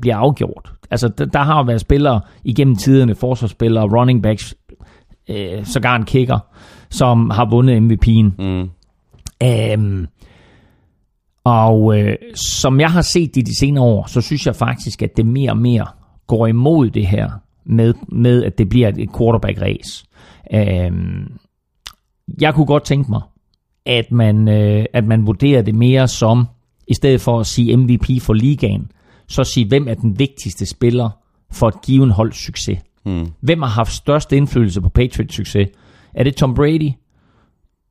bliver 0.00 0.16
afgjort. 0.16 0.72
Altså, 0.90 1.08
der, 1.08 1.24
der 1.24 1.38
har 1.38 1.64
været 1.64 1.80
spillere 1.80 2.20
igennem 2.44 2.76
tiderne, 2.76 3.14
forsvarsspillere, 3.14 3.98
running 3.98 4.22
backs, 4.22 4.54
øh, 5.28 5.64
sågar 5.64 5.96
en 5.96 6.04
kicker, 6.04 6.38
som 6.90 7.30
har 7.30 7.50
vundet 7.50 7.80
MVP'en. 7.80 8.42
Mm. 8.44 8.70
Øhm, 9.42 10.06
og 11.44 12.00
øh, 12.00 12.16
som 12.34 12.80
jeg 12.80 12.90
har 12.90 13.02
set 13.02 13.34
det 13.34 13.46
de 13.46 13.58
senere 13.58 13.84
år, 13.84 14.06
så 14.06 14.20
synes 14.20 14.46
jeg 14.46 14.56
faktisk, 14.56 15.02
at 15.02 15.16
det 15.16 15.26
mere 15.26 15.50
og 15.50 15.58
mere 15.58 15.86
går 16.26 16.46
imod 16.46 16.90
det 16.90 17.06
her 17.06 17.30
med, 17.64 17.94
med 18.08 18.44
at 18.44 18.58
det 18.58 18.68
bliver 18.68 18.88
et 18.88 19.08
quarterback-race. 19.16 20.04
Øhm, 20.54 21.32
jeg 22.40 22.54
kunne 22.54 22.66
godt 22.66 22.84
tænke 22.84 23.10
mig, 23.10 23.20
at 23.86 24.12
man, 24.12 24.48
øh, 24.48 24.84
at 24.92 25.04
man 25.04 25.26
vurderer 25.26 25.62
det 25.62 25.74
mere 25.74 26.08
som, 26.08 26.46
i 26.88 26.94
stedet 26.94 27.20
for 27.20 27.40
at 27.40 27.46
sige 27.46 27.76
MVP 27.76 28.22
for 28.22 28.32
ligaen, 28.32 28.90
så 29.28 29.44
sige, 29.44 29.68
hvem 29.68 29.88
er 29.88 29.94
den 29.94 30.18
vigtigste 30.18 30.66
spiller 30.66 31.10
for 31.52 31.68
et 31.68 31.82
given 31.82 32.10
holds 32.10 32.36
succes. 32.36 32.78
Mm. 33.06 33.26
Hvem 33.40 33.62
har 33.62 33.68
haft 33.68 33.92
størst 33.92 34.32
indflydelse 34.32 34.80
på 34.80 34.88
Patriots 34.88 35.34
succes? 35.34 35.68
Er 36.14 36.24
det 36.24 36.36
Tom 36.36 36.54
Brady? 36.54 36.90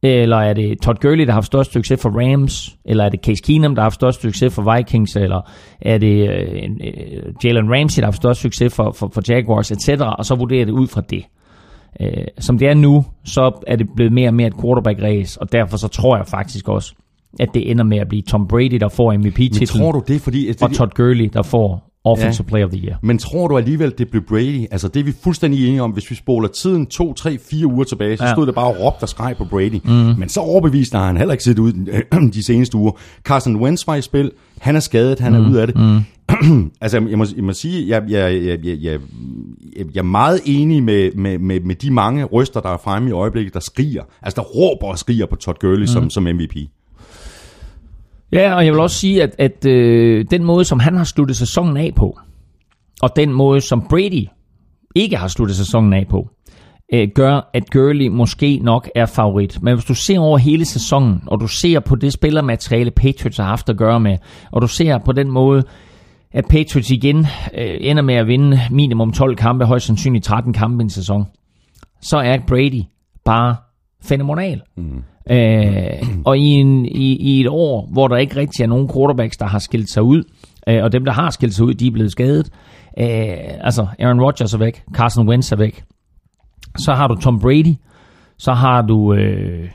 Eller 0.03 0.37
er 0.37 0.53
det 0.53 0.81
Todd 0.81 0.97
Gurley, 0.97 1.25
der 1.25 1.31
har 1.31 1.33
haft 1.33 1.45
størst 1.45 1.73
succes 1.73 2.01
for 2.01 2.09
Rams? 2.09 2.77
Eller 2.85 3.03
er 3.03 3.09
det 3.09 3.19
Case 3.19 3.43
Keenum, 3.43 3.75
der 3.75 3.81
har 3.81 3.85
haft 3.85 3.95
størst 3.95 4.21
succes 4.21 4.53
for 4.53 4.75
Vikings? 4.75 5.15
Eller 5.15 5.41
er 5.81 5.97
det 5.97 6.29
uh, 6.29 6.63
uh, 6.87 7.45
Jalen 7.45 7.73
Ramsey, 7.73 8.01
der 8.01 8.05
har 8.05 8.11
haft 8.11 8.17
størst 8.17 8.41
succes 8.41 8.75
for, 8.75 8.91
for, 8.91 9.07
for 9.13 9.21
Jaguars, 9.29 9.71
etc.? 9.71 9.89
Og 10.17 10.25
så 10.25 10.35
vurderer 10.35 10.65
det 10.65 10.71
ud 10.71 10.87
fra 10.87 11.01
det. 11.01 11.25
Uh, 11.99 12.07
som 12.39 12.57
det 12.57 12.67
er 12.67 12.73
nu, 12.73 13.05
så 13.23 13.63
er 13.67 13.75
det 13.75 13.87
blevet 13.95 14.13
mere 14.13 14.29
og 14.29 14.33
mere 14.33 14.47
et 14.47 14.53
quarterback-race, 14.53 15.37
og 15.41 15.51
derfor 15.51 15.77
så 15.77 15.87
tror 15.87 16.17
jeg 16.17 16.27
faktisk 16.27 16.69
også, 16.69 16.93
at 17.39 17.49
det 17.53 17.71
ender 17.71 17.83
med 17.83 17.97
at 17.97 18.07
blive 18.07 18.21
Tom 18.21 18.47
Brady, 18.47 18.77
der 18.79 18.89
får 18.89 19.17
MVP-titlen. 19.17 19.59
Men 19.59 19.67
tror 19.67 19.91
du 19.91 20.03
det, 20.07 20.21
fordi... 20.21 20.47
Det, 20.47 20.63
og 20.63 20.71
Todd 20.71 20.91
Gurley, 20.95 21.29
der 21.33 21.41
får 21.41 21.93
Offensive 22.05 22.45
ja. 22.47 22.49
Player 22.49 22.65
of 22.65 22.71
the 22.71 22.79
Year. 22.79 22.99
Men 23.01 23.17
tror 23.17 23.47
du 23.47 23.57
alligevel, 23.57 23.93
det 23.97 24.09
blev 24.09 24.23
Brady? 24.23 24.65
Altså 24.71 24.87
det 24.87 24.99
er 24.99 25.03
vi 25.03 25.13
fuldstændig 25.23 25.67
enige 25.67 25.81
om. 25.81 25.91
Hvis 25.91 26.09
vi 26.11 26.15
spoler 26.15 26.47
tiden 26.47 26.85
2, 26.85 27.13
3, 27.13 27.37
4 27.49 27.67
uger 27.67 27.83
tilbage, 27.83 28.17
så 28.17 28.25
ja. 28.25 28.33
stod 28.33 28.45
det 28.45 28.55
bare 28.55 28.65
og 28.65 28.79
råbte 28.79 29.03
og 29.03 29.09
skreg 29.09 29.35
på 29.37 29.45
Brady. 29.45 29.81
Mm. 29.83 29.91
Men 29.91 30.29
så 30.29 30.39
overbevist 30.39 30.93
har 30.93 31.05
han 31.05 31.17
heller 31.17 31.31
ikke 31.31 31.43
set 31.43 31.59
ud 31.59 31.73
de 32.33 32.43
seneste 32.43 32.77
uger. 32.77 32.91
Carson 33.23 33.55
Wentz 33.55 33.87
var 33.87 33.95
i 33.95 34.01
spil. 34.01 34.31
Han 34.59 34.75
er 34.75 34.79
skadet, 34.79 35.19
han 35.19 35.31
mm. 35.33 35.45
er 35.45 35.49
ude 35.49 35.61
af 35.61 35.67
det. 35.67 35.75
Mm. 35.75 35.99
altså 36.81 36.97
jeg 37.09 37.17
må, 37.17 37.25
jeg 37.35 37.43
må 37.43 37.53
sige, 37.53 37.87
jeg, 37.87 38.03
jeg, 38.09 38.45
jeg, 38.45 38.65
jeg, 38.65 38.77
jeg, 38.83 38.99
jeg 39.93 39.99
er 39.99 40.03
meget 40.03 40.39
enig 40.45 40.83
med, 40.83 41.11
med, 41.15 41.39
med, 41.39 41.59
med 41.59 41.75
de 41.75 41.91
mange 41.91 42.23
røster, 42.23 42.59
der 42.59 42.69
er 42.69 42.77
fremme 42.77 43.09
i 43.09 43.11
øjeblikket, 43.11 43.53
der 43.53 43.59
skriger. 43.59 44.03
Altså 44.21 44.41
der 44.41 44.47
råber 44.47 44.87
og 44.87 44.99
skriger 44.99 45.25
på 45.25 45.35
Todd 45.35 45.57
Gurley 45.59 45.81
mm. 45.81 45.87
som, 45.87 46.09
som 46.09 46.23
MVP. 46.23 46.55
Ja, 48.31 48.55
og 48.55 48.65
jeg 48.65 48.73
vil 48.73 48.81
også 48.81 48.99
sige, 48.99 49.23
at, 49.23 49.35
at 49.39 49.65
øh, 49.65 50.25
den 50.31 50.43
måde, 50.43 50.65
som 50.65 50.79
han 50.79 50.95
har 50.95 51.03
sluttet 51.03 51.37
sæsonen 51.37 51.77
af 51.77 51.93
på, 51.95 52.19
og 53.01 53.09
den 53.15 53.33
måde, 53.33 53.61
som 53.61 53.87
Brady 53.89 54.27
ikke 54.95 55.17
har 55.17 55.27
sluttet 55.27 55.57
sæsonen 55.57 55.93
af 55.93 56.07
på, 56.09 56.29
øh, 56.93 57.07
gør, 57.15 57.49
at 57.53 57.69
Gurley 57.69 58.07
måske 58.07 58.59
nok 58.63 58.89
er 58.95 59.05
favorit. 59.05 59.63
Men 59.63 59.73
hvis 59.73 59.85
du 59.85 59.95
ser 59.95 60.19
over 60.19 60.37
hele 60.37 60.65
sæsonen, 60.65 61.23
og 61.27 61.41
du 61.41 61.47
ser 61.47 61.79
på 61.79 61.95
det 61.95 62.13
spillermateriale, 62.13 62.91
Patriots 62.91 63.37
har 63.37 63.43
haft 63.43 63.69
at 63.69 63.77
gøre 63.77 63.99
med, 63.99 64.17
og 64.51 64.61
du 64.61 64.67
ser 64.67 64.97
på 64.97 65.11
den 65.11 65.31
måde, 65.31 65.63
at 66.33 66.45
Patriots 66.45 66.91
igen 66.91 67.17
øh, 67.57 67.77
ender 67.79 68.03
med 68.03 68.15
at 68.15 68.27
vinde 68.27 68.59
minimum 68.71 69.11
12 69.11 69.35
kampe, 69.35 69.65
højst 69.65 69.85
sandsynligt 69.85 70.25
13 70.25 70.53
kampe 70.53 70.81
i 70.81 70.83
en 70.83 70.89
sæson, 70.89 71.25
så 72.01 72.17
er 72.17 72.37
Brady 72.47 72.81
bare 73.25 73.55
fænomenal. 74.03 74.61
Mm. 74.77 75.03
Øh, 75.29 76.07
og 76.25 76.37
i, 76.37 76.45
en, 76.45 76.85
i, 76.85 77.15
i 77.15 77.41
et 77.41 77.47
år, 77.47 77.89
hvor 77.91 78.07
der 78.07 78.17
ikke 78.17 78.35
rigtig 78.35 78.63
er 78.63 78.67
nogen 78.67 78.89
quarterbacks, 78.93 79.37
der 79.37 79.45
har 79.45 79.59
skilt 79.59 79.89
sig 79.89 80.03
ud, 80.03 80.23
øh, 80.67 80.83
og 80.83 80.91
dem, 80.91 81.05
der 81.05 81.11
har 81.11 81.29
skilt 81.29 81.53
sig 81.53 81.65
ud, 81.65 81.73
de 81.73 81.87
er 81.87 81.91
blevet 81.91 82.11
skadet. 82.11 82.49
Øh, 82.99 83.37
altså, 83.61 83.87
Aaron 83.99 84.21
Rodgers 84.21 84.53
er 84.53 84.57
væk, 84.57 84.83
Carson 84.93 85.29
Wentz 85.29 85.51
er 85.51 85.55
væk. 85.55 85.83
Så 86.77 86.93
har 86.93 87.07
du 87.07 87.15
Tom 87.15 87.39
Brady, 87.39 87.75
så 88.37 88.53
har 88.53 88.81
du 88.81 89.13
øh, 89.13 89.69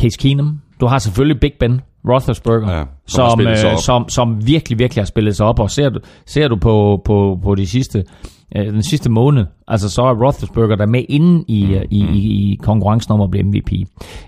Case 0.00 0.18
Keenum, 0.18 0.60
du 0.80 0.86
har 0.86 0.98
selvfølgelig 0.98 1.40
Big 1.40 1.52
Ben 1.60 1.80
Roethlisberger, 2.08 2.78
ja, 2.78 2.84
som, 3.10 3.40
øh, 3.40 3.78
som, 3.78 4.08
som 4.08 4.46
virkelig, 4.46 4.78
virkelig 4.78 5.02
har 5.02 5.06
spillet 5.06 5.36
sig 5.36 5.46
op, 5.46 5.60
og 5.60 5.70
ser 5.70 5.88
du, 5.88 6.00
ser 6.26 6.48
du 6.48 6.56
på, 6.56 7.02
på, 7.04 7.38
på 7.42 7.54
de 7.54 7.66
sidste 7.66 8.04
øh, 8.56 8.66
den 8.66 8.82
sidste 8.82 9.10
måned, 9.10 9.46
altså 9.68 9.90
så 9.90 10.02
er 10.02 10.24
Roethlisberger 10.24 10.76
der 10.76 10.86
med 10.86 11.04
inde 11.08 11.44
i, 11.48 11.64
mm, 11.64 11.86
i, 11.90 12.02
mm. 12.02 12.12
i, 12.12 12.18
i 12.18 12.58
konkurrencen 12.62 13.12
om 13.12 13.20
at 13.20 13.30
blive 13.30 13.44
MVP. 13.44 13.72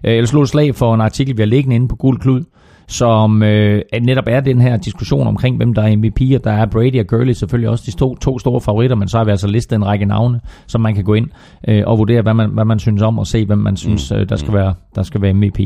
Øh, 0.04 0.16
jeg 0.16 0.28
slå 0.28 0.42
et 0.42 0.48
slag 0.48 0.74
for 0.74 0.94
en 0.94 1.00
artikel, 1.00 1.36
vi 1.36 1.42
har 1.42 1.46
liggende 1.46 1.76
inde 1.76 1.88
på 1.88 1.96
Guld 1.96 2.20
Klud, 2.20 2.44
som 2.92 3.42
øh, 3.42 3.82
netop 4.02 4.24
er 4.26 4.40
den 4.40 4.60
her 4.60 4.76
diskussion 4.76 5.26
omkring, 5.26 5.56
hvem 5.56 5.74
der 5.74 5.82
er 5.82 5.96
MVP, 5.96 6.20
og 6.34 6.44
der 6.44 6.52
er 6.52 6.66
Brady 6.66 7.00
og 7.00 7.06
Gurley 7.06 7.32
selvfølgelig 7.32 7.70
også 7.70 7.84
de 7.86 7.96
to, 7.96 8.14
to 8.14 8.38
store 8.38 8.60
favoritter, 8.60 8.96
men 8.96 9.08
så 9.08 9.16
har 9.16 9.24
vi 9.24 9.30
altså 9.30 9.46
listet 9.46 9.76
en 9.76 9.86
række 9.86 10.04
navne, 10.04 10.40
som 10.66 10.80
man 10.80 10.94
kan 10.94 11.04
gå 11.04 11.14
ind 11.14 11.28
øh, 11.68 11.82
og 11.86 11.98
vurdere, 11.98 12.22
hvad 12.22 12.34
man, 12.34 12.50
hvad 12.50 12.64
man 12.64 12.78
synes 12.78 13.02
om, 13.02 13.18
og 13.18 13.26
se, 13.26 13.46
hvem 13.46 13.58
man 13.58 13.76
synes, 13.76 14.10
mm. 14.10 14.16
øh, 14.16 14.28
der, 14.28 14.36
skal 14.36 14.50
mm. 14.50 14.56
være, 14.56 14.74
der 14.94 15.02
skal 15.02 15.22
være 15.22 15.32
MVP. 15.32 15.58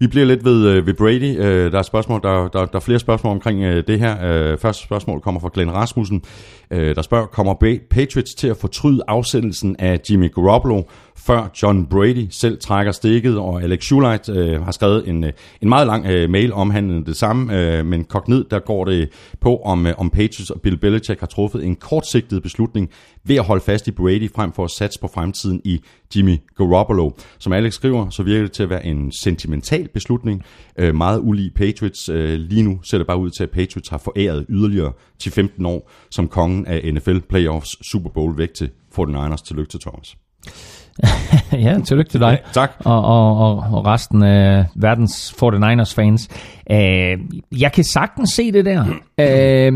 Vi 0.00 0.06
bliver 0.06 0.26
lidt 0.26 0.44
ved, 0.44 0.68
øh, 0.68 0.86
ved 0.86 0.94
Brady. 0.94 1.38
Øh, 1.38 1.72
der 1.72 1.78
er 1.78 1.82
spørgsmål, 1.82 2.20
der, 2.22 2.48
der, 2.48 2.64
der 2.64 2.76
er 2.76 2.80
flere 2.80 2.98
spørgsmål 2.98 3.32
omkring 3.32 3.62
øh, 3.62 3.84
det 3.86 3.98
her. 3.98 4.16
Øh, 4.52 4.58
første 4.58 4.82
spørgsmål 4.82 5.20
kommer 5.20 5.40
fra 5.40 5.50
Glenn 5.54 5.72
Rasmussen, 5.72 6.22
øh, 6.70 6.94
der 6.94 7.02
spørger, 7.02 7.26
kommer 7.26 7.54
Patriots 7.90 8.34
til 8.34 8.48
at 8.48 8.56
fortryde 8.56 9.02
afsættelsen 9.08 9.76
af 9.78 10.00
Jimmy 10.10 10.34
Garoppolo? 10.34 10.82
Før 11.26 11.50
John 11.62 11.86
Brady 11.86 12.26
selv 12.30 12.58
trækker 12.60 12.92
stikket, 12.92 13.38
og 13.38 13.62
Alex 13.62 13.82
Schuleit 13.82 14.28
øh, 14.28 14.62
har 14.62 14.72
skrevet 14.72 15.08
en, 15.08 15.24
øh, 15.24 15.32
en 15.62 15.68
meget 15.68 15.86
lang 15.86 16.06
øh, 16.06 16.30
mail 16.30 16.52
omhandlende 16.52 17.06
det 17.06 17.16
samme, 17.16 17.58
øh, 17.58 17.86
men 17.86 18.04
kogt 18.04 18.28
ned, 18.28 18.44
der 18.50 18.58
går 18.58 18.84
det 18.84 19.08
på, 19.40 19.56
om, 19.56 19.86
øh, 19.86 19.94
om 19.98 20.10
Patriots 20.10 20.50
og 20.50 20.60
Bill 20.60 20.76
Belichick 20.76 21.20
har 21.20 21.26
truffet 21.26 21.64
en 21.64 21.76
kortsigtet 21.76 22.42
beslutning 22.42 22.90
ved 23.24 23.36
at 23.36 23.44
holde 23.44 23.64
fast 23.64 23.88
i 23.88 23.90
Brady, 23.90 24.30
frem 24.34 24.52
for 24.52 24.64
at 24.64 24.70
satse 24.70 25.00
på 25.00 25.08
fremtiden 25.14 25.60
i 25.64 25.80
Jimmy 26.16 26.36
Garoppolo. 26.56 27.10
Som 27.38 27.52
Alex 27.52 27.74
skriver, 27.74 28.10
så 28.10 28.22
virker 28.22 28.42
det 28.42 28.52
til 28.52 28.62
at 28.62 28.70
være 28.70 28.86
en 28.86 29.12
sentimental 29.12 29.88
beslutning, 29.88 30.42
øh, 30.78 30.94
meget 30.94 31.20
ulig 31.20 31.54
Patriots. 31.54 32.08
Øh, 32.08 32.38
lige 32.38 32.62
nu 32.62 32.80
ser 32.82 32.98
det 32.98 33.06
bare 33.06 33.18
ud 33.18 33.30
til, 33.30 33.42
at 33.42 33.50
Patriots 33.50 33.88
har 33.88 33.98
foræret 33.98 34.46
yderligere 34.48 34.92
til 35.18 35.32
15 35.32 35.66
år 35.66 35.90
som 36.10 36.28
kongen 36.28 36.66
af 36.66 36.94
NFL 36.94 37.18
Playoffs 37.18 37.90
Super 37.90 38.10
Bowl 38.10 38.38
væk 38.38 38.54
til 38.54 38.70
49ers. 38.98 39.44
Tillykke 39.46 39.70
til 39.70 39.80
Thomas. 39.80 40.16
ja, 41.52 41.78
tillykke 41.84 42.10
til 42.10 42.20
dig. 42.20 42.38
Ja, 42.46 42.52
tak. 42.52 42.72
Og, 42.84 43.04
og, 43.04 43.38
og, 43.38 43.56
og 43.72 43.86
resten 43.86 44.22
af 44.22 44.64
verdens 44.74 45.34
49ers 45.42 45.94
fans. 45.94 46.28
Uh, 46.70 46.78
jeg 47.60 47.72
kan 47.74 47.84
sagtens 47.84 48.30
se 48.30 48.52
det 48.52 48.64
der. 48.64 48.84
Uh, 49.68 49.74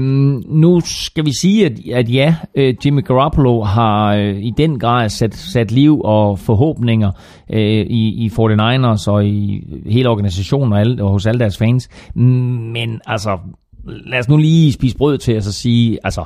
nu 0.62 0.80
skal 0.84 1.24
vi 1.24 1.32
sige, 1.40 1.66
at, 1.66 1.72
at 1.94 2.12
ja, 2.12 2.34
uh, 2.58 2.86
Jimmy 2.86 3.04
Garoppolo 3.04 3.62
har 3.62 4.16
uh, 4.16 4.22
i 4.22 4.52
den 4.56 4.78
grad 4.78 5.08
sat, 5.08 5.34
sat 5.34 5.72
liv 5.72 6.00
og 6.04 6.38
forhåbninger 6.38 7.10
uh, 7.48 7.56
i, 7.58 8.24
i 8.24 8.30
49ers 8.32 9.10
og 9.10 9.26
i 9.26 9.66
hele 9.86 10.08
organisationen 10.08 10.72
og, 10.72 10.80
alle, 10.80 11.04
og 11.04 11.10
hos 11.10 11.26
alle 11.26 11.38
deres 11.38 11.58
fans. 11.58 11.88
Men 12.14 13.00
altså, 13.06 13.38
lad 13.84 14.18
os 14.18 14.28
nu 14.28 14.36
lige 14.36 14.72
spise 14.72 14.96
brød 14.96 15.18
til 15.18 15.32
at 15.32 15.44
så 15.44 15.52
sige, 15.52 15.98
altså, 16.04 16.24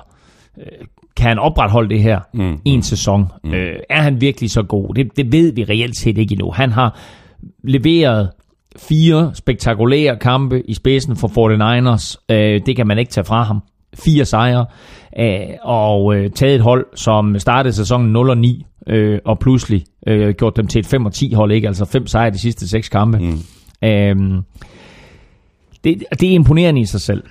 kan 1.21 1.29
han 1.29 1.39
opretholde 1.39 1.89
det 1.89 2.03
her 2.03 2.21
mm. 2.35 2.59
en 2.65 2.83
sæson? 2.83 3.27
Mm. 3.45 3.55
Øh, 3.55 3.77
er 3.91 4.01
han 4.01 4.21
virkelig 4.21 4.51
så 4.51 4.63
god? 4.63 4.95
Det, 4.95 5.17
det 5.17 5.33
ved 5.33 5.53
vi 5.53 5.65
reelt 5.65 5.97
set 5.97 6.19
ikke 6.19 6.33
endnu. 6.33 6.51
Han 6.51 6.73
har 6.73 6.99
leveret 7.65 8.31
fire 8.77 9.31
spektakulære 9.35 10.17
kampe 10.17 10.63
i 10.69 10.75
spidsen 10.75 11.17
for 11.17 11.29
49ers. 11.29 12.35
Øh, 12.35 12.61
det 12.67 12.77
kan 12.77 12.87
man 12.87 12.99
ikke 12.99 13.11
tage 13.11 13.25
fra 13.25 13.43
ham. 13.43 13.63
Fire 13.95 14.25
sejre. 14.25 14.67
Øh, 15.19 15.41
og 15.63 16.15
øh, 16.15 16.31
taget 16.31 16.55
et 16.55 16.61
hold, 16.61 16.87
som 16.95 17.39
startede 17.39 17.75
sæsonen 17.75 18.13
0 18.13 18.31
og 18.31 18.39
9, 18.39 18.67
øh, 18.87 19.19
og 19.25 19.39
pludselig 19.39 19.85
øh, 20.07 20.35
gjort 20.35 20.57
dem 20.57 20.67
til 20.67 20.79
et 20.79 20.87
5 20.87 21.07
og 21.07 21.13
10 21.13 21.33
hold, 21.33 21.53
ikke? 21.53 21.67
Altså 21.69 21.85
fem 21.85 22.07
sejre 22.07 22.31
de 22.31 22.39
sidste 22.39 22.69
seks 22.69 22.89
kampe. 22.89 23.19
Mm. 23.19 23.39
Øh, 23.89 24.43
det, 25.85 26.05
det 26.21 26.31
er 26.31 26.35
imponerende 26.35 26.81
i 26.81 26.85
sig 26.85 27.01
selv. 27.01 27.23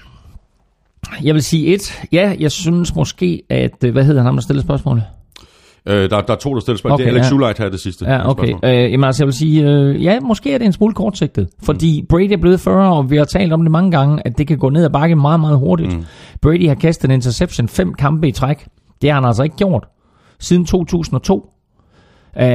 Jeg 1.23 1.33
vil 1.33 1.43
sige 1.43 1.73
et. 1.73 2.01
Ja, 2.11 2.35
jeg 2.39 2.51
synes 2.51 2.95
måske, 2.95 3.41
at... 3.49 3.83
Øh, 3.85 3.91
hvad 3.91 4.03
hedder 4.03 4.23
han, 4.23 4.35
der 4.35 4.41
stillede 4.41 4.65
spørgsmålet? 4.65 5.03
Øh, 5.85 6.09
der, 6.09 6.21
der 6.21 6.33
er 6.33 6.37
to, 6.37 6.53
der 6.53 6.59
stiller 6.59 6.77
spørgsmål. 6.77 6.93
Okay, 6.93 7.03
det 7.03 7.09
er 7.09 7.13
Alex 7.13 7.23
ja. 7.23 7.27
Schuleit 7.27 7.57
her 7.57 7.69
det 7.69 7.79
sidste. 7.79 8.05
Ja, 8.05 8.29
okay. 8.29 8.53
Øh, 8.63 8.91
jamen 8.91 9.03
altså, 9.03 9.23
jeg 9.23 9.27
vil 9.27 9.33
sige, 9.33 9.69
øh, 9.69 10.03
ja, 10.03 10.19
måske 10.19 10.53
er 10.53 10.57
det 10.57 10.65
en 10.65 10.73
smule 10.73 10.93
kortsigtet. 10.93 11.49
Fordi 11.63 12.01
mm. 12.01 12.07
Brady 12.07 12.31
er 12.31 12.37
blevet 12.37 12.59
40, 12.59 12.93
og 12.93 13.11
vi 13.11 13.17
har 13.17 13.25
talt 13.25 13.53
om 13.53 13.61
det 13.61 13.71
mange 13.71 13.91
gange, 13.91 14.21
at 14.25 14.37
det 14.37 14.47
kan 14.47 14.57
gå 14.57 14.69
ned 14.69 14.85
ad 14.85 14.89
bakke 14.89 15.15
meget, 15.15 15.39
meget 15.39 15.57
hurtigt. 15.57 15.95
Mm. 15.95 16.05
Brady 16.41 16.67
har 16.67 16.75
kastet 16.75 17.05
en 17.09 17.11
interception 17.11 17.67
fem 17.67 17.93
kampe 17.93 18.27
i 18.27 18.31
træk. 18.31 18.67
Det 19.01 19.09
har 19.09 19.15
han 19.15 19.25
altså 19.25 19.43
ikke 19.43 19.55
gjort 19.55 19.87
siden 20.39 20.65
2002. 20.65 21.49
Øh, 22.39 22.45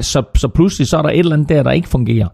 så, 0.00 0.22
så 0.34 0.48
pludselig 0.54 0.86
så 0.88 0.98
er 0.98 1.02
der 1.02 1.08
et 1.08 1.18
eller 1.18 1.32
andet 1.32 1.48
der, 1.48 1.62
der 1.62 1.70
ikke 1.70 1.88
fungerer. 1.88 2.28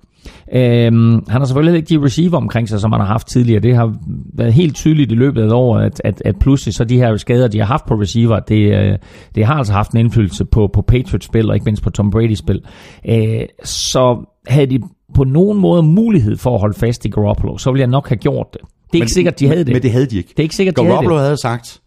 Øhm, 0.54 1.12
han 1.28 1.40
har 1.40 1.44
selvfølgelig 1.44 1.78
ikke 1.78 1.98
de 1.98 2.04
receiver 2.04 2.36
omkring 2.36 2.68
sig, 2.68 2.80
som 2.80 2.92
han 2.92 3.00
har 3.00 3.08
haft 3.08 3.26
tidligere. 3.28 3.60
Det 3.60 3.76
har 3.76 3.94
været 4.34 4.52
helt 4.52 4.74
tydeligt 4.74 5.12
i 5.12 5.14
løbet 5.14 5.42
af 5.42 5.48
året, 5.52 5.84
at, 5.84 6.00
at, 6.04 6.22
at 6.24 6.38
pludselig 6.38 6.74
så 6.74 6.84
de 6.84 6.96
her 6.96 7.16
skader, 7.16 7.48
de 7.48 7.58
har 7.58 7.66
haft 7.66 7.86
på 7.86 7.94
receiver, 7.94 8.40
det, 8.40 8.74
øh, 8.74 8.98
det 9.34 9.46
har 9.46 9.54
altså 9.54 9.72
haft 9.72 9.92
en 9.92 9.98
indflydelse 9.98 10.44
på, 10.44 10.70
på 10.72 10.82
Patriots 10.82 11.26
spil, 11.26 11.48
og 11.48 11.56
ikke 11.56 11.64
mindst 11.64 11.82
på 11.82 11.90
Tom 11.90 12.10
Brady 12.10 12.34
spil. 12.34 12.60
Øh, 13.08 13.40
så 13.64 14.26
havde 14.48 14.66
de 14.66 14.78
på 15.14 15.24
nogen 15.24 15.60
måde 15.60 15.82
mulighed 15.82 16.36
for 16.36 16.54
at 16.54 16.60
holde 16.60 16.78
fast 16.78 17.04
i 17.04 17.08
Garoppolo, 17.08 17.58
så 17.58 17.70
ville 17.70 17.80
jeg 17.80 17.88
nok 17.88 18.08
have 18.08 18.16
gjort 18.16 18.46
det. 18.52 18.60
Det 18.92 18.98
er 18.98 19.02
ikke 19.02 19.12
sikkert, 19.12 19.40
de 19.40 19.46
havde 19.46 19.64
det. 19.64 19.72
Men 19.72 19.82
det 19.82 19.92
havde 19.92 20.06
de 20.06 20.16
ikke. 20.16 20.28
Det 20.28 20.38
er 20.38 20.42
ikke 20.42 20.56
sikkert, 20.56 20.76
de 20.76 20.82
havde 20.82 20.92
Garoppolo 20.92 21.14
det. 21.14 21.22
havde 21.22 21.40
sagt, 21.40 21.80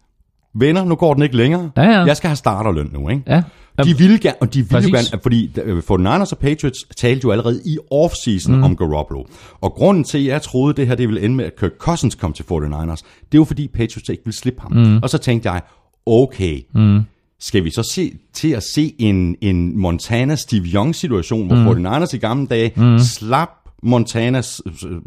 venner, 0.54 0.84
nu 0.84 0.94
går 0.94 1.14
den 1.14 1.22
ikke 1.22 1.36
længere. 1.36 1.70
Ja, 1.76 1.82
ja. 1.82 2.04
Jeg 2.04 2.16
skal 2.16 2.28
have 2.28 2.36
starterløn 2.36 2.90
nu, 2.92 3.08
ikke? 3.08 3.22
Ja. 3.26 3.42
De 3.84 3.98
ville 3.98 4.18
gerne, 4.18 4.36
og 4.40 4.54
de 4.54 4.58
ville 4.58 4.90
Præcis. 4.90 5.10
gerne, 5.10 5.22
fordi 5.22 5.50
øh, 5.64 5.82
for 5.82 5.96
Niners 5.96 6.32
og 6.32 6.38
Patriots 6.38 6.78
talte 6.96 7.24
jo 7.24 7.30
allerede 7.30 7.60
i 7.64 7.78
offseason 7.90 8.56
mm. 8.56 8.62
om 8.62 8.76
Garoppolo. 8.76 9.24
Og 9.60 9.72
grunden 9.72 10.04
til, 10.04 10.18
at 10.18 10.24
jeg 10.24 10.42
troede, 10.42 10.74
det 10.74 10.86
her 10.86 10.94
det 10.94 11.08
ville 11.08 11.22
ende 11.22 11.36
med, 11.36 11.44
at 11.44 11.56
Kirk 11.56 11.72
Cousins 11.78 12.14
kom 12.14 12.32
til 12.32 12.42
49ers, 12.42 13.02
det 13.32 13.40
var 13.40 13.44
fordi 13.44 13.68
Patriots 13.68 14.08
ikke 14.08 14.24
ville 14.24 14.36
slippe 14.36 14.60
ham. 14.60 14.72
Mm. 14.72 14.98
Og 15.02 15.10
så 15.10 15.18
tænkte 15.18 15.50
jeg, 15.50 15.62
okay, 16.06 16.60
mm. 16.74 17.00
skal 17.40 17.64
vi 17.64 17.70
så 17.70 17.90
se 17.94 18.12
til 18.32 18.48
at 18.48 18.62
se 18.74 18.94
en, 18.98 19.36
en 19.40 19.86
Montana-Steve 19.86 20.66
Young-situation, 20.74 21.46
hvor 21.46 21.74
mm. 21.74 21.86
49ers 21.86 22.16
i 22.16 22.18
gamle 22.18 22.46
dage 22.46 22.72
mm. 22.76 22.98
slap 22.98 23.50
Montana, 23.82 24.42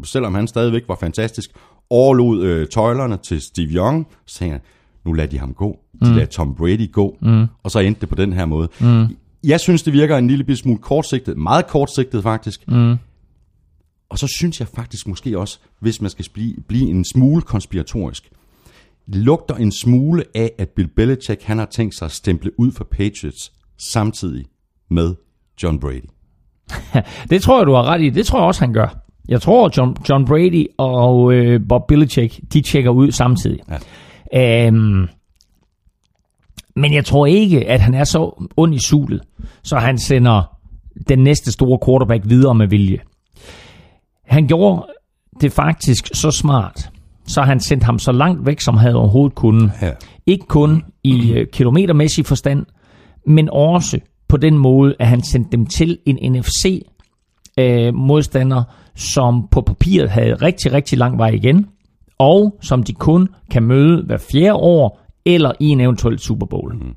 selvom 0.04 0.34
han 0.34 0.46
stadigvæk 0.46 0.82
var 0.88 0.96
fantastisk, 1.00 1.50
overlod 1.90 2.42
øh, 2.42 2.68
tøjlerne 2.68 3.16
til 3.16 3.40
Steve 3.40 3.68
Young, 3.68 4.06
så 4.26 4.38
tænkte 4.38 4.52
jeg, 4.52 4.60
nu 5.04 5.12
lader 5.12 5.28
de 5.28 5.38
ham 5.38 5.54
gå. 5.54 5.78
De 6.02 6.08
mm. 6.08 6.14
lader 6.14 6.26
Tom 6.26 6.54
Brady 6.54 6.92
gå. 6.92 7.16
Mm. 7.22 7.46
Og 7.62 7.70
så 7.70 7.78
endte 7.78 8.00
det 8.00 8.08
på 8.08 8.14
den 8.14 8.32
her 8.32 8.44
måde. 8.44 8.68
Mm. 8.80 9.16
Jeg 9.44 9.60
synes, 9.60 9.82
det 9.82 9.92
virker 9.92 10.16
en 10.16 10.28
lille 10.28 10.56
smule 10.56 10.78
kortsigtet. 10.78 11.36
Meget 11.36 11.66
kortsigtet 11.66 12.22
faktisk. 12.22 12.68
Mm. 12.68 12.96
Og 14.08 14.18
så 14.18 14.26
synes 14.38 14.60
jeg 14.60 14.68
faktisk 14.68 15.08
måske 15.08 15.38
også, 15.38 15.58
hvis 15.80 16.00
man 16.00 16.10
skal 16.10 16.26
blive, 16.34 16.54
blive 16.68 16.90
en 16.90 17.04
smule 17.04 17.42
konspiratorisk, 17.42 18.30
lugter 19.06 19.54
en 19.54 19.72
smule 19.72 20.24
af, 20.34 20.52
at 20.58 20.68
Bill 20.68 20.88
Belichick 20.88 21.42
han 21.42 21.58
har 21.58 21.66
tænkt 21.66 21.94
sig 21.98 22.06
at 22.06 22.12
stemple 22.12 22.60
ud 22.60 22.72
for 22.72 22.84
Patriots 22.84 23.52
samtidig 23.92 24.44
med 24.90 25.14
John 25.62 25.80
Brady. 25.80 26.08
Det 27.30 27.42
tror 27.42 27.58
jeg, 27.58 27.66
du 27.66 27.72
har 27.72 27.84
ret 27.84 28.02
i. 28.02 28.10
Det 28.10 28.26
tror 28.26 28.38
jeg 28.38 28.46
også, 28.46 28.60
han 28.60 28.72
gør. 28.72 29.04
Jeg 29.28 29.42
tror, 29.42 29.70
John, 29.76 29.96
John 30.08 30.24
Brady 30.24 30.66
og 30.78 31.32
øh, 31.32 31.60
Bob 31.68 31.82
Belichick, 31.88 32.40
de 32.52 32.60
tjekker 32.60 32.90
ud 32.90 33.10
samtidig. 33.10 33.58
Ja. 33.70 33.78
Øhm, 34.36 35.08
men 36.76 36.94
jeg 36.94 37.04
tror 37.04 37.26
ikke, 37.26 37.68
at 37.68 37.80
han 37.80 37.94
er 37.94 38.04
så 38.04 38.44
ond 38.56 38.74
i 38.74 38.78
sulet, 38.78 39.20
så 39.62 39.76
han 39.76 39.98
sender 39.98 40.56
den 41.08 41.18
næste 41.18 41.52
store 41.52 41.78
quarterback 41.86 42.22
videre 42.28 42.54
med 42.54 42.66
vilje. 42.66 42.98
Han 44.26 44.46
gjorde 44.46 44.86
det 45.40 45.52
faktisk 45.52 46.10
så 46.14 46.30
smart, 46.30 46.90
så 47.26 47.42
han 47.42 47.60
sendte 47.60 47.84
ham 47.84 47.98
så 47.98 48.12
langt 48.12 48.46
væk, 48.46 48.60
som 48.60 48.76
han 48.76 48.94
overhovedet 48.94 49.34
kunne. 49.34 49.72
Ja. 49.82 49.90
Ikke 50.26 50.46
kun 50.46 50.82
i 51.04 51.32
øh, 51.32 51.46
kilometermæssig 51.52 52.26
forstand, 52.26 52.66
men 53.26 53.48
også 53.52 53.98
på 54.28 54.36
den 54.36 54.58
måde, 54.58 54.94
at 55.00 55.06
han 55.06 55.22
sendte 55.22 55.50
dem 55.52 55.66
til 55.66 55.98
en 56.06 56.32
NFC 56.32 56.86
øh, 57.58 57.94
modstander, 57.94 58.62
som 58.94 59.48
på 59.50 59.60
papiret 59.60 60.10
havde 60.10 60.34
rigtig, 60.34 60.72
rigtig 60.72 60.98
lang 60.98 61.18
vej 61.18 61.28
igen, 61.28 61.66
og 62.18 62.58
som 62.62 62.82
de 62.82 62.92
kun 62.92 63.28
kan 63.50 63.62
møde 63.62 64.02
hver 64.02 64.18
fjerde 64.18 64.54
år, 64.54 65.00
eller 65.24 65.52
i 65.60 65.68
en 65.68 65.80
eventuel 65.80 66.18
Super 66.18 66.46
Bowl. 66.46 66.74
Mm. 66.74 66.94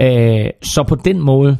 Øh, 0.00 0.50
så 0.62 0.84
på 0.88 0.94
den 0.94 1.20
måde, 1.20 1.56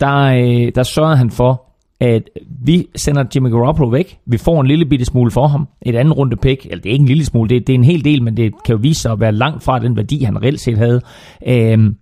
der, 0.00 0.16
øh, 0.16 0.72
der 0.74 0.82
sørgede 0.82 1.16
han 1.16 1.30
for, 1.30 1.64
at 2.00 2.22
vi 2.64 2.86
sender 2.96 3.24
Jimmy 3.34 3.50
Garoppolo 3.50 3.88
væk. 3.88 4.18
Vi 4.26 4.38
får 4.38 4.60
en 4.60 4.66
lille 4.66 4.86
bitte 4.86 5.04
smule 5.04 5.30
for 5.30 5.46
ham. 5.46 5.68
Et 5.82 5.96
andet 5.96 6.18
runde 6.18 6.36
pick. 6.36 6.66
Eller 6.66 6.82
det 6.82 6.86
er 6.86 6.92
ikke 6.92 7.02
en 7.02 7.08
lille 7.08 7.24
smule, 7.24 7.48
det, 7.48 7.66
det 7.66 7.72
er 7.72 7.78
en 7.78 7.84
hel 7.84 8.04
del, 8.04 8.22
men 8.22 8.36
det 8.36 8.52
kan 8.64 8.74
jo 8.74 8.78
vise 8.82 9.00
sig 9.00 9.12
at 9.12 9.20
være 9.20 9.32
langt 9.32 9.62
fra 9.62 9.78
den 9.78 9.96
værdi, 9.96 10.22
han 10.22 10.42
reelt 10.42 10.60
set 10.60 10.78
havde. 10.78 11.00
Øhm, 11.46 11.96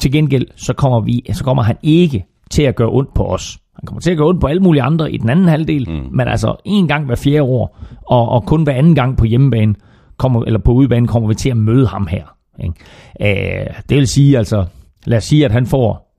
til 0.00 0.12
gengæld, 0.12 0.46
så 0.56 0.72
kommer, 0.72 1.00
vi, 1.00 1.24
så 1.32 1.44
kommer 1.44 1.62
han 1.62 1.76
ikke 1.82 2.24
til 2.50 2.62
at 2.62 2.76
gøre 2.76 2.88
ondt 2.88 3.14
på 3.14 3.24
os. 3.24 3.58
Han 3.78 3.86
kommer 3.86 4.00
til 4.00 4.10
at 4.10 4.16
gøre 4.16 4.28
ondt 4.28 4.40
på 4.40 4.46
alle 4.46 4.62
mulige 4.62 4.82
andre 4.82 5.12
i 5.12 5.16
den 5.16 5.28
anden 5.28 5.48
halvdel, 5.48 5.90
mm. 5.90 6.08
men 6.12 6.28
altså 6.28 6.56
en 6.64 6.88
gang 6.88 7.06
hver 7.06 7.14
fjerde 7.16 7.42
år, 7.42 7.78
og, 8.06 8.28
og 8.28 8.44
kun 8.44 8.62
hver 8.62 8.72
anden 8.72 8.94
gang 8.94 9.16
på 9.16 9.24
hjemmebane, 9.24 9.74
kommer, 10.16 10.44
eller 10.44 10.58
på 10.58 10.72
udebane, 10.72 11.06
kommer 11.08 11.28
vi 11.28 11.34
til 11.34 11.50
at 11.50 11.56
møde 11.56 11.86
ham 11.86 12.06
her. 12.06 12.24
Ikke? 12.64 13.60
Øh, 13.60 13.66
det 13.88 13.96
vil 13.96 14.06
sige, 14.06 14.38
altså, 14.38 14.64
lad 15.04 15.18
os 15.18 15.24
sige, 15.24 15.44
at 15.44 15.52
han 15.52 15.66
får 15.66 16.14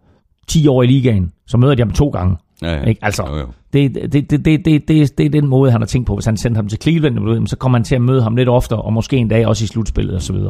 10 0.48 0.68
år 0.68 0.84
i 0.84 0.88
ligaen, 0.88 1.32
så 1.48 1.58
møder 1.58 1.76
de 1.76 1.82
ham 1.82 1.92
to 1.92 2.10
gange. 2.10 2.38
Ja, 2.62 2.74
ja. 2.74 2.84
Ikke? 2.84 3.06
Altså, 3.06 3.24
Jo, 3.28 3.38
jo. 3.38 3.48
det, 3.74 3.96
det, 3.96 4.14
det, 4.14 4.46
det, 4.46 4.66
det, 4.66 4.88
det, 4.88 5.18
det 5.18 5.26
er 5.26 5.30
den 5.30 5.48
måde, 5.48 5.72
han 5.72 5.82
har 5.82 5.86
tænkt 5.86 6.08
på. 6.08 6.16
Hvis 6.16 6.26
han 6.26 6.38
sendte 6.38 6.58
ham 6.58 6.68
til 6.68 6.82
Cleveland, 6.82 7.48
så 7.48 7.56
kommer 7.58 7.78
han 7.78 7.84
til 7.84 7.96
at 7.96 8.02
møde 8.02 8.24
ham 8.24 8.36
lidt 8.36 8.50
oftere, 8.50 8.82
og 8.82 8.94
måske 8.94 9.18
en 9.18 9.28
dag 9.28 9.48
også 9.48 9.64
i 9.64 9.68
slutspillet 9.68 10.16
osv. 10.16 10.36
Mm. 10.36 10.50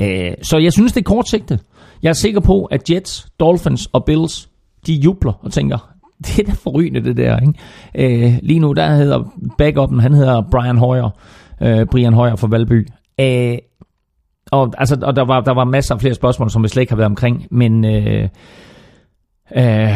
Øh, 0.00 0.32
så 0.42 0.58
jeg 0.58 0.72
synes, 0.72 0.92
det 0.92 1.00
er 1.00 1.04
kortsigtet. 1.04 1.60
Jeg 2.02 2.08
er 2.08 2.14
sikker 2.14 2.40
på, 2.40 2.64
at 2.64 2.90
Jets, 2.90 3.28
Dolphins 3.40 3.86
og 3.92 4.04
Bills, 4.04 4.48
de 4.86 4.94
jubler 4.94 5.32
og 5.42 5.52
tænker, 5.52 5.92
det 6.26 6.38
er 6.38 6.44
da 6.44 6.52
forrygende 6.52 7.04
det 7.04 7.16
der. 7.16 7.40
Ikke? 7.40 8.24
Øh, 8.24 8.38
lige 8.42 8.60
nu, 8.60 8.72
der 8.72 8.94
hedder 8.94 9.24
backupen, 9.58 10.00
han 10.00 10.14
hedder 10.14 10.42
Brian 10.50 10.78
Hoyer, 10.78 11.10
øh, 11.62 11.86
Brian 11.86 12.12
Hoyer 12.12 12.36
fra 12.36 12.48
Valby. 12.48 12.88
Øh, 13.20 13.58
og, 14.50 14.74
altså, 14.78 14.98
og 15.02 15.16
der, 15.16 15.24
var, 15.24 15.40
der 15.40 15.54
var 15.54 15.64
masser 15.64 15.94
af 15.94 16.00
flere 16.00 16.14
spørgsmål, 16.14 16.50
som 16.50 16.62
vi 16.62 16.68
slet 16.68 16.80
ikke 16.80 16.92
har 16.92 16.96
været 16.96 17.10
omkring, 17.10 17.46
men 17.50 17.84
øh, 17.84 18.28
øh, 19.56 19.94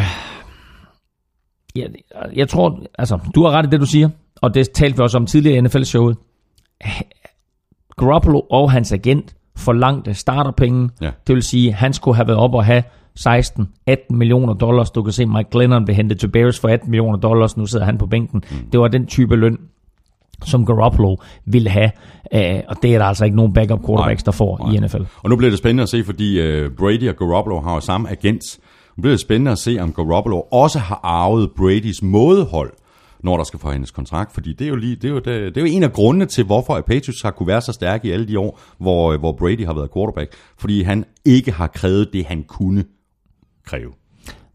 jeg, 1.77 1.89
jeg 2.37 2.49
tror, 2.49 2.83
altså, 2.99 3.19
du 3.35 3.45
har 3.45 3.51
ret 3.51 3.67
i 3.67 3.71
det, 3.71 3.81
du 3.81 3.87
siger, 3.87 4.09
og 4.43 4.55
det 4.55 4.71
talte 4.71 4.97
vi 4.97 5.03
også 5.03 5.19
om 5.19 5.27
tidligere 5.27 5.57
i 5.57 5.61
NFL-showet. 5.61 6.17
Garoppolo 7.97 8.41
og 8.41 8.71
hans 8.71 8.93
agent 8.93 9.35
forlangte 9.57 10.15
starterpenge. 10.15 10.91
Ja. 11.01 11.11
Det 11.27 11.35
vil 11.35 11.43
sige, 11.43 11.69
at 11.69 11.75
han 11.75 11.93
skulle 11.93 12.17
have 12.17 12.27
været 12.27 12.39
op 12.39 12.55
og 12.55 12.65
have 12.65 12.83
16-18 13.27 13.95
millioner 14.11 14.55
dollars. 14.55 14.91
Du 14.91 15.03
kan 15.03 15.13
se, 15.13 15.27
Mike 15.27 15.51
Glennon 15.51 15.85
blev 15.85 15.97
hentet 15.97 16.21
til 16.21 16.29
Bears 16.29 16.61
for 16.61 16.69
18 16.69 16.91
millioner 16.91 17.19
dollars. 17.19 17.57
Nu 17.57 17.67
sidder 17.67 17.85
han 17.85 17.99
på 17.99 18.07
bænken. 18.07 18.43
Mm. 18.51 18.57
Det 18.73 18.81
var 18.81 18.89
den 18.89 19.07
type 19.07 19.37
løn, 19.37 19.59
som 20.45 20.67
Garoppolo 20.67 21.17
ville 21.45 21.71
have. 21.71 21.91
Uh, 22.35 22.61
og 22.69 22.77
det 22.83 22.95
er 22.95 22.99
der 22.99 23.05
altså 23.05 23.25
ikke 23.25 23.37
nogen 23.37 23.53
backup 23.53 23.87
quarterbacks, 23.87 24.23
der 24.23 24.33
får 24.33 24.59
Nej. 24.59 24.75
i 24.75 24.79
NFL. 24.79 25.03
Og 25.23 25.31
nu 25.31 25.37
bliver 25.37 25.51
det 25.51 25.59
spændende 25.59 25.83
at 25.83 25.89
se, 25.89 26.05
fordi 26.05 26.41
uh, 26.41 26.73
Brady 26.79 27.09
og 27.09 27.17
Garoppolo 27.17 27.61
har 27.61 27.75
jo 27.75 27.81
samme 27.81 28.11
agent. 28.11 28.43
Nu 28.97 29.01
bliver 29.01 29.13
det 29.13 29.21
spændende 29.21 29.51
at 29.51 29.59
se, 29.59 29.79
om 29.81 29.93
Garoppolo 29.93 30.41
også 30.41 30.79
har 30.79 31.01
arvet 31.03 31.51
Bradys 31.57 32.03
mådehold, 32.03 32.73
når 33.23 33.37
der 33.37 33.45
skal 33.45 33.61
forhandles 33.61 33.91
kontrakt. 33.91 34.33
Fordi 34.35 34.53
det 34.53 34.65
er 34.65 34.69
jo, 34.69 34.77
lige, 34.77 34.97
det 34.97 35.05
er 35.05 35.09
jo, 35.09 35.17
det, 35.17 35.25
det 35.25 35.57
er 35.57 35.61
jo 35.61 35.77
en 35.77 35.83
af 35.83 35.93
grundene 35.93 36.27
til, 36.27 36.45
hvorfor 36.45 36.75
at 36.75 36.85
Patriots 36.85 37.23
har 37.23 37.31
kunne 37.31 37.47
være 37.47 37.61
så 37.61 37.73
stærke 37.73 38.09
i 38.09 38.11
alle 38.11 38.29
de 38.29 38.39
år, 38.39 38.61
hvor, 38.79 39.17
hvor 39.17 39.33
Brady 39.33 39.67
har 39.67 39.75
været 39.75 39.93
quarterback. 39.95 40.35
Fordi 40.59 40.83
han 40.83 41.05
ikke 41.25 41.53
har 41.53 41.67
krævet 41.67 42.09
det, 42.13 42.27
han 42.27 42.43
kunne 42.43 42.85
kræve. 43.71 43.91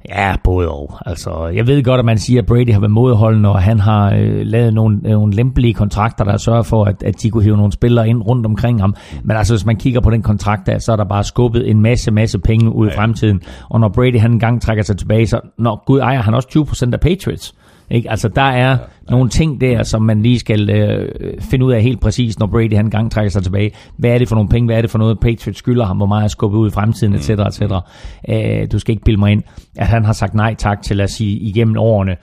Ja, 0.10 0.36
både 0.44 0.70
og. 0.70 0.98
Altså, 1.06 1.48
jeg 1.48 1.68
ved 1.68 1.84
godt, 1.84 2.00
at 2.00 2.06
man 2.06 2.18
siger, 2.18 2.42
at 2.42 2.46
Brady 2.46 2.74
har 2.74 2.80
været 2.80 2.92
modholdende, 2.92 3.50
og 3.50 3.62
han 3.62 3.80
har 3.80 4.14
øh, 4.14 4.42
lavet 4.42 4.74
nogle, 4.74 4.98
øh, 5.06 5.12
nogle 5.12 5.34
lempelige 5.34 5.74
kontrakter, 5.74 6.24
der 6.26 6.38
sørger 6.38 6.64
for, 6.64 6.86
at, 6.86 7.04
at 7.04 7.22
de 7.22 7.30
kunne 7.30 7.44
hive 7.44 7.58
nogle 7.58 7.72
spillere 7.72 8.10
ind 8.10 8.22
rundt 8.22 8.46
omkring 8.46 8.82
ham. 8.82 8.96
Men 9.24 9.38
altså, 9.38 9.54
hvis 9.54 9.66
man 9.66 9.76
kigger 9.76 10.02
på 10.02 10.10
den 10.10 10.22
kontrakt 10.22 10.68
der, 10.68 10.80
så 10.80 10.92
er 10.92 10.96
der 10.96 11.06
bare 11.06 11.24
skubbet 11.24 11.70
en 11.70 11.82
masse, 11.82 12.12
masse 12.12 12.40
penge 12.40 12.76
ud 12.76 12.88
i 12.88 12.92
fremtiden. 12.92 13.42
Og 13.70 13.80
når 13.80 13.90
Brady 13.90 14.20
han 14.20 14.32
engang 14.32 14.62
trækker 14.62 14.84
sig 14.84 14.98
tilbage, 14.98 15.28
så 15.28 15.40
når 15.58 15.84
Gud 15.86 16.00
ejer 16.00 16.22
han 16.22 16.34
også 16.34 16.66
20% 16.88 16.94
af 16.94 17.00
Patriots. 17.00 17.56
Ikke? 17.90 18.12
Altså, 18.12 18.28
der 18.28 18.42
er 18.42 18.70
ja, 18.70 18.78
nogle 19.10 19.30
ting 19.30 19.62
der, 19.62 19.84
som 19.84 20.02
man 20.02 20.22
lige 20.22 20.40
skal 20.40 20.70
øh, 20.70 21.10
finde 21.40 21.66
ud 21.66 21.72
af 21.72 21.82
helt 21.82 22.02
præcis, 22.02 22.40
når 22.40 22.48
Brady 22.48 22.76
han 22.76 22.86
engang 22.86 23.12
trækker 23.12 23.30
sig 23.32 23.44
tilbage. 23.44 23.72
Hvad 23.98 24.12
er 24.12 24.18
det 24.18 24.28
for 24.28 24.36
nogle 24.36 24.50
penge? 24.50 24.66
Hvad 24.66 24.78
er 24.78 24.82
det 24.82 24.92
for 24.92 24.98
noget, 24.98 25.20
Patriots 25.20 25.60
skylder 25.60 25.86
ham? 25.86 25.98
Hvor 25.98 26.06
meget 26.06 26.24
er 26.24 26.28
skubbet 26.28 26.58
ud 26.58 26.68
i 26.68 26.72
fremtiden, 26.72 27.16
etc. 27.16 27.30
etc. 27.30 27.62
Øh, 28.30 28.72
du 28.72 28.80
skal 28.80 28.92
ikke 28.92 29.04
bilde 29.04 29.20
mig 29.20 29.32
ind, 29.32 29.44
at 29.76 29.88
han 29.88 30.06
har 30.06 30.14
sagt 30.14 30.34
nej 30.34 30.56
tak 30.56 30.82
til, 30.82 30.98
lad 30.98 31.06
os 31.06 31.12
sige, 31.12 31.38
igennem 31.38 31.78
årene, 31.78 32.16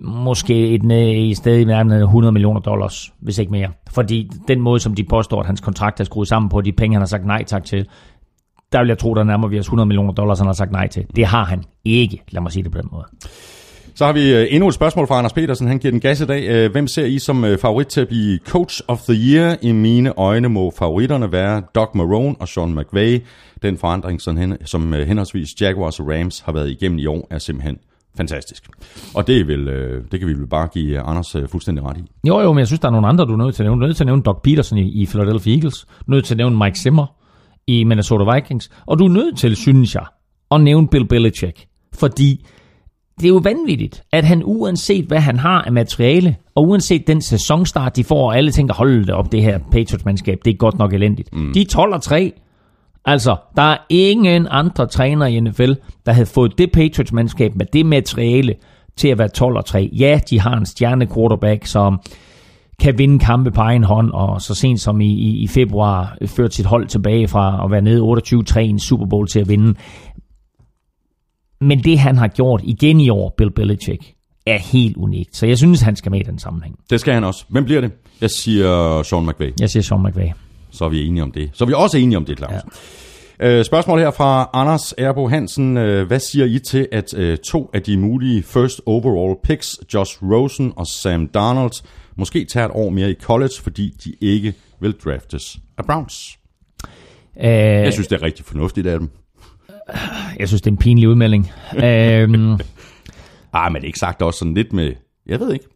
måske 0.00 0.68
et, 0.68 0.92
i 0.92 1.34
stedet 1.34 1.60
i 1.60 1.64
nærmere 1.64 2.00
100 2.00 2.32
millioner 2.32 2.60
dollars, 2.60 3.12
hvis 3.20 3.38
ikke 3.38 3.52
mere. 3.52 3.68
Fordi 3.90 4.30
den 4.48 4.60
måde, 4.60 4.80
som 4.80 4.94
de 4.94 5.04
påstår, 5.04 5.40
at 5.40 5.46
hans 5.46 5.60
kontrakt 5.60 6.00
er 6.00 6.04
skruet 6.04 6.28
sammen 6.28 6.48
på, 6.48 6.60
de 6.60 6.72
penge, 6.72 6.94
han 6.94 7.02
har 7.02 7.06
sagt 7.06 7.26
nej 7.26 7.44
tak 7.44 7.64
til, 7.64 7.86
der 8.72 8.78
vil 8.78 8.88
jeg 8.88 8.98
tro, 8.98 9.14
der 9.14 9.24
nærmer 9.24 9.48
vi 9.48 9.58
os 9.58 9.66
100 9.66 9.86
millioner 9.86 10.12
dollars, 10.12 10.38
han 10.38 10.46
har 10.46 10.52
sagt 10.52 10.72
nej 10.72 10.88
til. 10.88 11.06
Det 11.16 11.26
har 11.26 11.44
han 11.44 11.64
ikke, 11.84 12.22
lad 12.30 12.42
mig 12.42 12.52
sige 12.52 12.62
det 12.62 12.72
på 12.72 12.78
den 12.78 12.88
måde. 12.92 13.04
Så 13.94 14.06
har 14.06 14.12
vi 14.12 14.34
øh, 14.34 14.46
endnu 14.50 14.68
et 14.68 14.74
spørgsmål 14.74 15.06
fra 15.06 15.18
Anders 15.18 15.32
Petersen. 15.32 15.66
Han 15.66 15.78
giver 15.78 15.90
den 15.92 16.00
gas 16.00 16.20
i 16.20 16.26
dag. 16.26 16.48
Øh, 16.48 16.72
hvem 16.72 16.86
ser 16.86 17.04
I 17.04 17.18
som 17.18 17.44
øh, 17.44 17.58
favorit 17.58 17.86
til 17.86 18.00
at 18.00 18.08
blive 18.08 18.38
Coach 18.46 18.80
of 18.88 19.00
the 19.00 19.14
Year? 19.14 19.56
I 19.62 19.72
mine 19.72 20.18
øjne 20.18 20.48
må 20.48 20.72
favoritterne 20.78 21.32
være 21.32 21.62
Doug 21.74 21.88
Marone 21.94 22.34
og 22.40 22.48
Sean 22.48 22.74
McVay. 22.74 23.22
Den 23.62 23.78
forandring, 23.78 24.20
som, 24.64 24.92
henholdsvis 24.92 25.48
Jaguars 25.60 26.00
og 26.00 26.08
Rams 26.08 26.40
har 26.40 26.52
været 26.52 26.70
igennem 26.70 26.98
i 26.98 27.06
år, 27.06 27.26
er 27.30 27.38
simpelthen 27.38 27.78
fantastisk. 28.16 28.68
Og 29.14 29.26
det, 29.26 29.40
er 29.40 29.44
vel, 29.44 29.66
det 30.12 30.20
kan 30.20 30.28
vi 30.28 30.32
vel 30.32 30.46
bare 30.46 30.68
give 30.68 31.00
Anders 31.00 31.36
fuldstændig 31.50 31.84
ret 31.84 31.96
i. 31.96 32.28
Jo, 32.28 32.40
jo, 32.40 32.52
men 32.52 32.58
jeg 32.58 32.66
synes, 32.66 32.80
der 32.80 32.88
er 32.88 32.92
nogle 32.92 33.06
andre, 33.06 33.24
du 33.24 33.32
er 33.32 33.36
nødt 33.36 33.54
til 33.54 33.62
at 33.62 33.66
nævne. 33.66 33.80
Du 33.80 33.84
er 33.84 33.86
nødt 33.86 33.96
til 33.96 34.04
at 34.04 34.06
nævne 34.06 34.22
Doug 34.22 34.40
Peterson 34.42 34.78
i, 34.78 35.02
i 35.02 35.06
Philadelphia 35.06 35.54
Eagles. 35.54 35.84
Du 35.84 36.12
er 36.12 36.14
nødt 36.14 36.24
til 36.24 36.34
at 36.34 36.38
nævne 36.38 36.58
Mike 36.58 36.78
Zimmer 36.78 37.06
i 37.66 37.84
Minnesota 37.84 38.34
Vikings. 38.34 38.70
Og 38.86 38.98
du 38.98 39.04
er 39.04 39.08
nødt 39.08 39.38
til, 39.38 39.56
synes 39.56 39.94
jeg, 39.94 40.04
at 40.50 40.60
nævne 40.60 40.88
Bill 40.88 41.08
Belichick. 41.08 41.66
Fordi 41.94 42.46
det 43.20 43.26
er 43.26 43.28
jo 43.34 43.40
vanvittigt, 43.44 44.02
at 44.12 44.24
han 44.24 44.42
uanset 44.44 45.04
hvad 45.04 45.20
han 45.20 45.38
har 45.38 45.62
af 45.62 45.72
materiale, 45.72 46.36
og 46.54 46.68
uanset 46.68 47.06
den 47.06 47.22
sæsonstart, 47.22 47.96
de 47.96 48.04
får, 48.04 48.26
og 48.26 48.36
alle 48.36 48.50
tænker, 48.50 48.74
hold 48.74 49.04
det 49.06 49.14
op, 49.14 49.32
det 49.32 49.42
her 49.42 49.58
Patriots-mandskab, 49.58 50.38
det 50.44 50.50
er 50.50 50.56
godt 50.56 50.78
nok 50.78 50.92
elendigt. 50.92 51.28
Mm. 51.32 51.52
De 51.52 51.60
er 51.60 51.66
12 51.66 51.94
og 51.94 52.02
3. 52.02 52.32
Altså, 53.04 53.36
der 53.56 53.62
er 53.62 53.76
ingen 53.88 54.46
andre 54.50 54.86
træner 54.86 55.26
i 55.26 55.40
NFL, 55.40 55.72
der 56.06 56.12
havde 56.12 56.26
fået 56.26 56.58
det 56.58 56.72
Patriots-mandskab 56.72 57.54
med 57.54 57.66
det 57.72 57.86
materiale 57.86 58.54
til 58.96 59.08
at 59.08 59.18
være 59.18 59.28
12 59.28 59.56
og 59.56 59.64
3. 59.64 59.90
Ja, 59.92 60.20
de 60.30 60.40
har 60.40 60.56
en 60.56 60.66
stjerne 60.66 61.06
quarterback, 61.06 61.66
som 61.66 62.00
kan 62.80 62.98
vinde 62.98 63.18
kampe 63.18 63.50
på 63.50 63.60
egen 63.60 63.84
hånd, 63.84 64.10
og 64.10 64.40
så 64.40 64.54
sent 64.54 64.80
som 64.80 65.00
i, 65.00 65.12
i, 65.12 65.42
i 65.42 65.46
februar 65.46 66.16
ført 66.26 66.54
sit 66.54 66.66
hold 66.66 66.86
tilbage 66.86 67.28
fra 67.28 67.64
at 67.64 67.70
være 67.70 67.82
nede 67.82 68.02
28-3 68.02 68.58
i 68.58 68.68
en 68.68 68.78
Super 68.78 69.06
Bowl 69.06 69.26
til 69.28 69.40
at 69.40 69.48
vinde. 69.48 69.74
Men 71.60 71.84
det 71.84 71.98
han 71.98 72.16
har 72.16 72.28
gjort 72.28 72.60
igen 72.64 73.00
i 73.00 73.10
år, 73.10 73.34
Bill 73.36 73.50
Belichick, 73.50 74.14
er 74.46 74.58
helt 74.58 74.96
unikt. 74.96 75.36
Så 75.36 75.46
jeg 75.46 75.58
synes, 75.58 75.80
han 75.80 75.96
skal 75.96 76.10
med 76.10 76.20
i 76.20 76.22
den 76.22 76.38
sammenhæng. 76.38 76.78
Det 76.90 77.00
skal 77.00 77.14
han 77.14 77.24
også. 77.24 77.44
Hvem 77.48 77.64
bliver 77.64 77.80
det? 77.80 77.92
Jeg 78.20 78.30
siger 78.30 79.02
Sean 79.02 79.26
McVay. 79.26 79.52
Jeg 79.60 79.70
siger 79.70 79.82
Sean 79.82 80.02
McVay. 80.02 80.28
Så 80.70 80.84
er 80.84 80.88
vi 80.88 81.06
enige 81.06 81.22
om 81.22 81.32
det. 81.32 81.50
Så 81.52 81.64
er 81.64 81.66
vi 81.68 81.74
også 81.74 81.98
enige 81.98 82.16
om 82.16 82.24
det, 82.24 82.38
Claus. 82.38 82.52
Ja. 83.40 83.58
Øh, 83.58 83.64
spørgsmål 83.64 83.98
her 83.98 84.10
fra 84.10 84.50
Anders 84.52 84.94
Erbo 84.98 85.28
Hansen. 85.28 85.76
Øh, 85.76 86.06
hvad 86.06 86.20
siger 86.20 86.46
I 86.46 86.58
til, 86.58 86.88
at 86.92 87.14
øh, 87.16 87.38
to 87.38 87.70
af 87.74 87.82
de 87.82 87.96
mulige 87.96 88.42
first 88.42 88.80
overall 88.86 89.36
picks, 89.44 89.68
Josh 89.94 90.18
Rosen 90.22 90.72
og 90.76 90.86
Sam 90.86 91.26
Darnold, 91.26 91.82
måske 92.16 92.46
tager 92.52 92.66
et 92.66 92.72
år 92.74 92.90
mere 92.90 93.10
i 93.10 93.14
college, 93.14 93.52
fordi 93.62 93.94
de 94.04 94.14
ikke 94.20 94.54
vil 94.80 94.92
draftes 94.92 95.58
af 95.78 95.84
Browns? 95.84 96.38
Øh, 97.40 97.50
jeg 97.50 97.92
synes, 97.92 98.08
det 98.08 98.16
er 98.16 98.22
rigtig 98.22 98.44
fornuftigt 98.44 98.86
af 98.86 98.98
dem. 98.98 99.10
Jeg 100.38 100.48
synes, 100.48 100.62
det 100.62 100.70
er 100.70 100.72
en 100.72 100.76
pinlig 100.76 101.08
udmelding. 101.08 101.50
øhm, 101.74 102.52
ah, 103.52 103.72
men 103.72 103.74
det 103.74 103.82
er 103.82 103.86
ikke 103.86 103.98
sagt 103.98 104.22
også 104.22 104.38
sådan 104.38 104.54
lidt 104.54 104.72
med... 104.72 104.92
Jeg 105.26 105.40
ved 105.40 105.52
ikke. 105.52 105.66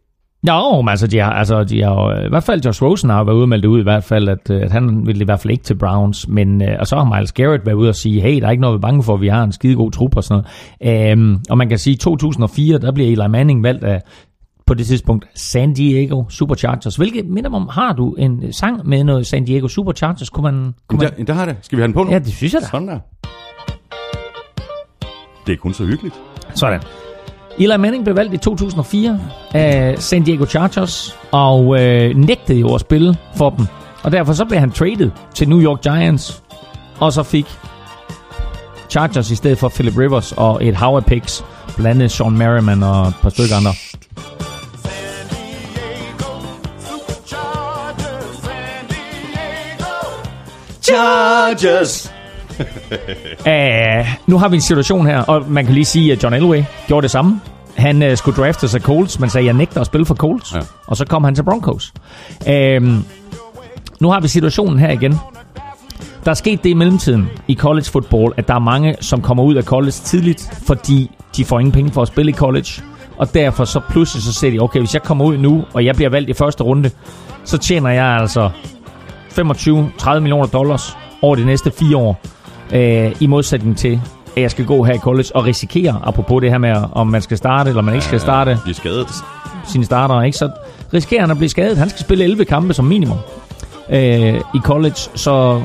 Jo, 0.47 0.81
men 0.81 0.89
altså, 0.89 1.07
de 1.07 1.19
har, 1.19 1.31
altså, 1.31 1.63
de 1.63 1.83
har, 1.83 2.25
i 2.25 2.29
hvert 2.29 2.43
fald 2.43 2.61
Josh 2.65 2.83
Rosen 2.83 3.09
har 3.09 3.23
været 3.23 3.35
ude 3.35 3.69
ud 3.69 3.79
i 3.79 3.83
hvert 3.83 4.03
fald, 4.03 4.29
at, 4.29 4.49
at 4.49 4.71
han 4.71 5.05
ville 5.05 5.21
i 5.21 5.25
hvert 5.25 5.39
fald 5.39 5.51
ikke 5.51 5.63
til 5.63 5.75
Browns, 5.75 6.27
men, 6.27 6.61
øh, 6.61 6.75
og 6.79 6.87
så 6.87 6.95
har 6.95 7.15
Miles 7.15 7.31
Garrett 7.31 7.65
været 7.65 7.75
ude 7.75 7.89
og 7.89 7.95
sige, 7.95 8.21
hey, 8.21 8.41
der 8.41 8.47
er 8.47 8.51
ikke 8.51 8.61
noget, 8.61 8.73
vi 8.73 8.77
er 8.77 8.81
bange 8.81 9.03
for, 9.03 9.17
vi 9.17 9.27
har 9.27 9.43
en 9.43 9.51
skide 9.51 9.75
god 9.75 9.91
trup 9.91 10.17
og 10.17 10.23
sådan 10.23 10.43
noget. 10.81 11.11
Øhm, 11.11 11.39
og 11.49 11.57
man 11.57 11.69
kan 11.69 11.77
sige, 11.77 11.93
at 11.93 11.99
2004, 11.99 12.77
der 12.77 12.91
bliver 12.91 13.09
Eli 13.11 13.27
Manning 13.27 13.63
valgt 13.63 13.83
af, 13.83 14.01
på 14.67 14.73
det 14.73 14.87
tidspunkt 14.87 15.27
San 15.35 15.73
Diego 15.73 16.23
Superchargers. 16.29 16.95
Hvilket 16.95 17.25
minder 17.25 17.49
om, 17.49 17.69
har 17.71 17.93
du 17.93 18.13
en 18.13 18.53
sang 18.53 18.87
med 18.87 19.03
noget 19.03 19.27
San 19.27 19.45
Diego 19.45 19.67
Superchargers? 19.67 20.29
Kunne 20.29 20.43
man, 20.43 20.73
kunne 20.87 20.99
man... 20.99 21.09
Der, 21.17 21.23
der 21.23 21.33
har 21.33 21.45
det. 21.45 21.55
Skal 21.61 21.77
vi 21.77 21.81
have 21.81 21.87
den 21.87 21.93
på 21.93 22.03
nu? 22.03 22.11
Ja, 22.11 22.19
det 22.19 22.33
synes 22.33 22.53
jeg 22.53 22.61
da. 22.61 22.67
Sådan 22.67 22.87
der. 22.87 22.99
Det 25.47 25.53
er 25.53 25.57
kun 25.57 25.73
så 25.73 25.85
hyggeligt. 25.85 26.15
Sådan. 26.55 26.81
Eli 27.57 27.77
Manning 27.77 28.03
blev 28.03 28.15
valgt 28.15 28.33
i 28.33 28.37
2004 28.37 29.19
af 29.53 29.95
San 29.99 30.23
Diego 30.23 30.45
Chargers, 30.45 31.17
og 31.31 31.81
øh, 31.81 32.15
nægtede 32.15 32.59
jo 32.59 32.75
at 32.75 32.81
spille 32.81 33.17
for 33.35 33.49
dem. 33.49 33.65
Og 34.03 34.11
derfor 34.11 34.33
så 34.33 34.45
blev 34.45 34.59
han 34.59 34.71
traded 34.71 35.11
til 35.33 35.49
New 35.49 35.61
York 35.61 35.81
Giants, 35.81 36.43
og 36.99 37.13
så 37.13 37.23
fik 37.23 37.45
Chargers 38.89 39.31
i 39.31 39.35
stedet 39.35 39.57
for 39.57 39.69
Philip 39.69 39.97
Rivers 39.97 40.31
og 40.31 40.65
et 40.65 40.75
hav 40.75 40.95
af 40.95 41.05
picks, 41.05 41.45
blandt 41.75 41.87
andet 41.87 42.11
Sean 42.11 42.37
Merriman 42.37 42.83
og 42.83 43.07
et 43.07 43.15
par 43.21 43.29
stykker 43.29 43.55
andre. 43.55 43.73
Chargers! 50.81 52.14
Uh, 52.59 54.07
nu 54.27 54.37
har 54.37 54.47
vi 54.47 54.55
en 54.55 54.61
situation 54.61 55.07
her, 55.07 55.19
og 55.19 55.43
man 55.47 55.65
kan 55.65 55.73
lige 55.73 55.85
sige, 55.85 56.11
at 56.11 56.23
John 56.23 56.33
Elway 56.33 56.63
gjorde 56.87 57.03
det 57.03 57.11
samme. 57.11 57.41
Han 57.75 58.03
uh, 58.03 58.15
skulle 58.15 58.43
drafte 58.43 58.67
sig 58.67 58.81
Colts, 58.81 59.19
men 59.19 59.29
sagde, 59.29 59.45
jeg 59.45 59.53
nægter 59.53 59.81
at 59.81 59.87
spille 59.87 60.05
for 60.05 60.15
Colts. 60.15 60.53
Ja. 60.55 60.59
Og 60.87 60.97
så 60.97 61.05
kom 61.05 61.23
han 61.23 61.35
til 61.35 61.43
Broncos. 61.43 61.93
Uh, 62.47 62.83
nu 63.99 64.09
har 64.11 64.19
vi 64.19 64.27
situationen 64.27 64.79
her 64.79 64.89
igen. 64.89 65.19
Der 66.25 66.31
er 66.31 66.35
sket 66.35 66.63
det 66.63 66.69
i 66.69 66.73
mellemtiden 66.73 67.29
i 67.47 67.55
college 67.55 67.85
football, 67.91 68.33
at 68.37 68.47
der 68.47 68.53
er 68.55 68.59
mange, 68.59 68.95
som 69.01 69.21
kommer 69.21 69.43
ud 69.43 69.55
af 69.55 69.63
college 69.63 69.91
tidligt, 69.91 70.49
fordi 70.67 71.11
de 71.37 71.45
får 71.45 71.59
ingen 71.59 71.71
penge 71.71 71.91
for 71.91 72.01
at 72.01 72.07
spille 72.07 72.31
i 72.31 72.33
college. 72.33 72.81
Og 73.17 73.33
derfor 73.33 73.65
så 73.65 73.81
pludselig 73.89 74.23
så 74.23 74.33
siger 74.33 74.51
de, 74.51 74.59
okay, 74.59 74.79
hvis 74.79 74.93
jeg 74.93 75.03
kommer 75.03 75.25
ud 75.25 75.37
nu, 75.37 75.63
og 75.73 75.85
jeg 75.85 75.95
bliver 75.95 76.09
valgt 76.09 76.29
i 76.29 76.33
første 76.33 76.63
runde, 76.63 76.91
så 77.43 77.57
tjener 77.57 77.89
jeg 77.89 78.05
altså 78.05 78.49
25-30 79.29 80.19
millioner 80.19 80.45
dollars 80.45 80.97
over 81.21 81.35
de 81.35 81.45
næste 81.45 81.71
fire 81.71 81.97
år. 81.97 82.21
Øh, 82.73 83.15
I 83.19 83.27
modsætning 83.27 83.77
til, 83.77 84.01
at 84.35 84.41
jeg 84.41 84.51
skal 84.51 84.65
gå 84.65 84.83
her 84.83 84.93
i 84.93 84.97
college 84.97 85.27
og 85.35 85.45
risikere, 85.45 86.01
apropos 86.03 86.41
det 86.41 86.51
her 86.51 86.57
med, 86.57 86.75
om 86.91 87.07
man 87.07 87.21
skal 87.21 87.37
starte 87.37 87.69
eller 87.69 87.81
man 87.81 87.93
ikke 87.93 88.05
skal 88.05 88.19
starte. 88.19 88.59
Blive 88.63 88.75
skadet. 88.75 89.07
Sine 89.67 89.85
starter, 89.85 90.21
ikke? 90.21 90.37
Så 90.37 90.49
risikerer 90.93 91.21
han 91.21 91.31
at 91.31 91.37
blive 91.37 91.49
skadet. 91.49 91.77
Han 91.77 91.89
skal 91.89 92.01
spille 92.01 92.23
11 92.23 92.45
kampe 92.45 92.73
som 92.73 92.85
minimum 92.85 93.17
øh, 93.89 94.35
i 94.55 94.59
college. 94.63 94.95
Så 95.15 95.61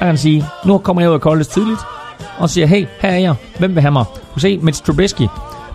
jeg 0.00 0.08
kan 0.08 0.16
sige, 0.16 0.44
nu 0.66 0.78
kommer 0.78 1.02
jeg 1.02 1.10
ud 1.10 1.14
af 1.14 1.20
college 1.20 1.44
tidligt, 1.44 1.80
og 2.38 2.50
siger, 2.50 2.66
hey, 2.66 2.86
her 3.00 3.10
er 3.10 3.18
jeg. 3.18 3.34
Hvem 3.58 3.74
vil 3.74 3.80
have 3.80 3.92
mig? 3.92 4.04
Du 4.34 4.40
se, 4.40 4.58
Mitch 4.58 4.84
Trubisky, 4.84 5.26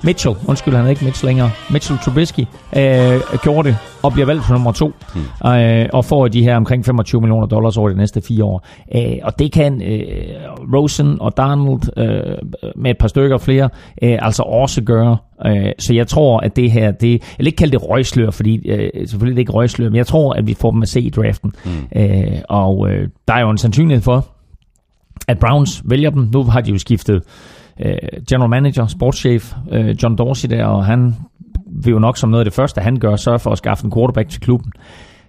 Mitchell, 0.05 0.35
undskyld, 0.47 0.73
han 0.73 0.85
er 0.85 0.89
ikke 0.89 1.05
Mitchell 1.05 1.27
længere, 1.27 1.51
Mitchell 1.71 1.99
Trubisky, 1.99 2.39
øh, 2.77 3.19
gjorde 3.43 3.69
det 3.69 3.77
og 4.03 4.13
bliver 4.13 4.25
valgt 4.25 4.45
for 4.45 4.53
nummer 4.53 4.71
to, 4.71 4.91
hmm. 5.13 5.51
øh, 5.51 5.85
og 5.93 6.05
får 6.05 6.27
de 6.27 6.43
her 6.43 6.55
omkring 6.55 6.85
25 6.85 7.21
millioner 7.21 7.47
dollars 7.47 7.77
over 7.77 7.89
de 7.89 7.97
næste 7.97 8.21
fire 8.21 8.43
år. 8.43 8.67
Øh, 8.95 9.17
og 9.23 9.39
det 9.39 9.51
kan 9.51 9.81
øh, 9.81 9.99
Rosen 10.73 11.21
og 11.21 11.37
Donald 11.37 11.97
øh, 11.97 12.37
med 12.75 12.91
et 12.91 12.97
par 12.97 13.07
stykker 13.07 13.37
flere 13.37 13.69
øh, 14.01 14.17
altså 14.21 14.43
også 14.43 14.83
gøre. 14.83 15.17
Øh, 15.45 15.71
så 15.79 15.93
jeg 15.93 16.07
tror, 16.07 16.39
at 16.39 16.55
det 16.55 16.71
her, 16.71 16.91
det, 16.91 17.11
jeg 17.11 17.19
vil 17.37 17.47
ikke 17.47 17.57
kalde 17.57 17.71
det 17.71 17.89
røgslør, 17.89 18.31
fordi 18.31 18.69
øh, 18.69 19.07
selvfølgelig 19.07 19.31
er 19.31 19.35
det 19.35 19.39
ikke 19.39 19.51
røgslør, 19.51 19.89
men 19.89 19.95
jeg 19.95 20.07
tror, 20.07 20.33
at 20.33 20.47
vi 20.47 20.53
får 20.53 20.71
dem 20.71 20.81
at 20.81 20.89
se 20.89 21.01
i 21.01 21.09
draften. 21.09 21.53
Hmm. 21.65 22.01
Øh, 22.01 22.41
og 22.49 22.89
øh, 22.89 23.07
der 23.27 23.33
er 23.33 23.41
jo 23.41 23.49
en 23.49 23.57
sandsynlighed 23.57 24.01
for, 24.01 24.25
at 25.27 25.39
Browns 25.39 25.81
vælger 25.85 26.09
dem. 26.09 26.29
Nu 26.33 26.43
har 26.43 26.61
de 26.61 26.71
jo 26.71 26.77
skiftet 26.77 27.15
øh, 27.15 27.21
general 28.29 28.49
manager, 28.49 28.87
sportschef 28.87 29.53
øh, 29.71 29.95
John 30.03 30.15
Dorsey 30.15 30.49
der, 30.49 30.65
og 30.65 30.85
han 30.85 31.15
vil 31.83 31.91
jo 31.91 31.99
nok 31.99 32.17
som 32.17 32.29
noget 32.29 32.41
af 32.41 32.45
det 32.45 32.53
første, 32.53 32.81
han 32.81 32.99
gør, 32.99 33.15
sørge 33.15 33.39
for 33.39 33.51
at 33.51 33.57
skaffe 33.57 33.85
en 33.85 33.91
quarterback 33.91 34.29
til 34.29 34.41
klubben. 34.41 34.71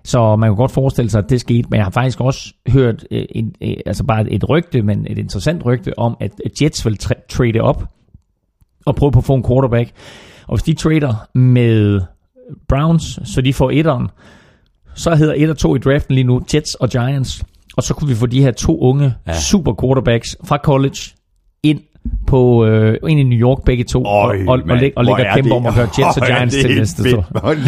Så 0.04 0.36
man 0.36 0.50
kan 0.50 0.56
godt 0.56 0.70
forestille 0.70 1.10
sig, 1.10 1.18
at 1.18 1.30
det 1.30 1.40
skete, 1.40 1.68
men 1.70 1.76
jeg 1.76 1.84
har 1.84 1.90
faktisk 1.90 2.20
også 2.20 2.54
hørt 2.68 3.04
øh, 3.10 3.24
en, 3.30 3.54
altså 3.86 4.04
bare 4.04 4.30
et 4.30 4.48
rygte, 4.48 4.82
men 4.82 5.06
et 5.10 5.18
interessant 5.18 5.64
rygte 5.64 5.98
om, 5.98 6.16
at 6.20 6.30
Jets 6.62 6.86
vil 6.86 6.98
tra- 7.02 7.26
trade 7.28 7.60
op 7.60 7.84
og 8.86 8.96
prøve 8.96 9.12
på 9.12 9.18
at 9.18 9.24
få 9.24 9.34
en 9.34 9.44
quarterback. 9.48 9.90
Og 10.46 10.56
hvis 10.56 10.62
de 10.62 10.74
trader 10.74 11.28
med 11.38 12.00
Browns, 12.68 13.20
så 13.24 13.40
de 13.40 13.52
får 13.52 13.70
etteren, 13.70 14.08
så 14.94 15.14
hedder 15.14 15.34
et 15.36 15.50
og 15.50 15.58
to 15.58 15.76
i 15.76 15.78
draften 15.78 16.14
lige 16.14 16.24
nu 16.24 16.42
Jets 16.54 16.74
og 16.74 16.88
Giants. 16.88 17.44
Og 17.76 17.82
så 17.82 17.94
kunne 17.94 18.08
vi 18.08 18.14
få 18.14 18.26
de 18.26 18.42
her 18.42 18.52
to 18.52 18.80
unge 18.80 19.14
ja. 19.26 19.40
super 19.40 19.74
quarterbacks 19.82 20.36
fra 20.44 20.58
college 20.64 20.98
ind 21.62 21.80
på 22.26 22.66
øh, 22.66 22.96
en 23.08 23.18
i 23.18 23.22
New 23.22 23.38
York 23.38 23.64
begge 23.64 23.84
to, 23.84 24.04
Øj, 24.04 24.38
og, 24.46 24.48
og, 24.48 24.62
og, 24.68 24.76
lig, 24.76 24.92
og 24.96 25.04
ligger 25.04 25.34
kæmpe 25.34 25.54
om 25.54 25.66
at 25.66 25.74
høre 25.74 25.88
Jets 25.98 26.16
og 26.16 26.26
Giants 26.26 26.54
til 26.54 26.78
næste. 26.78 27.02
Så. 27.02 27.22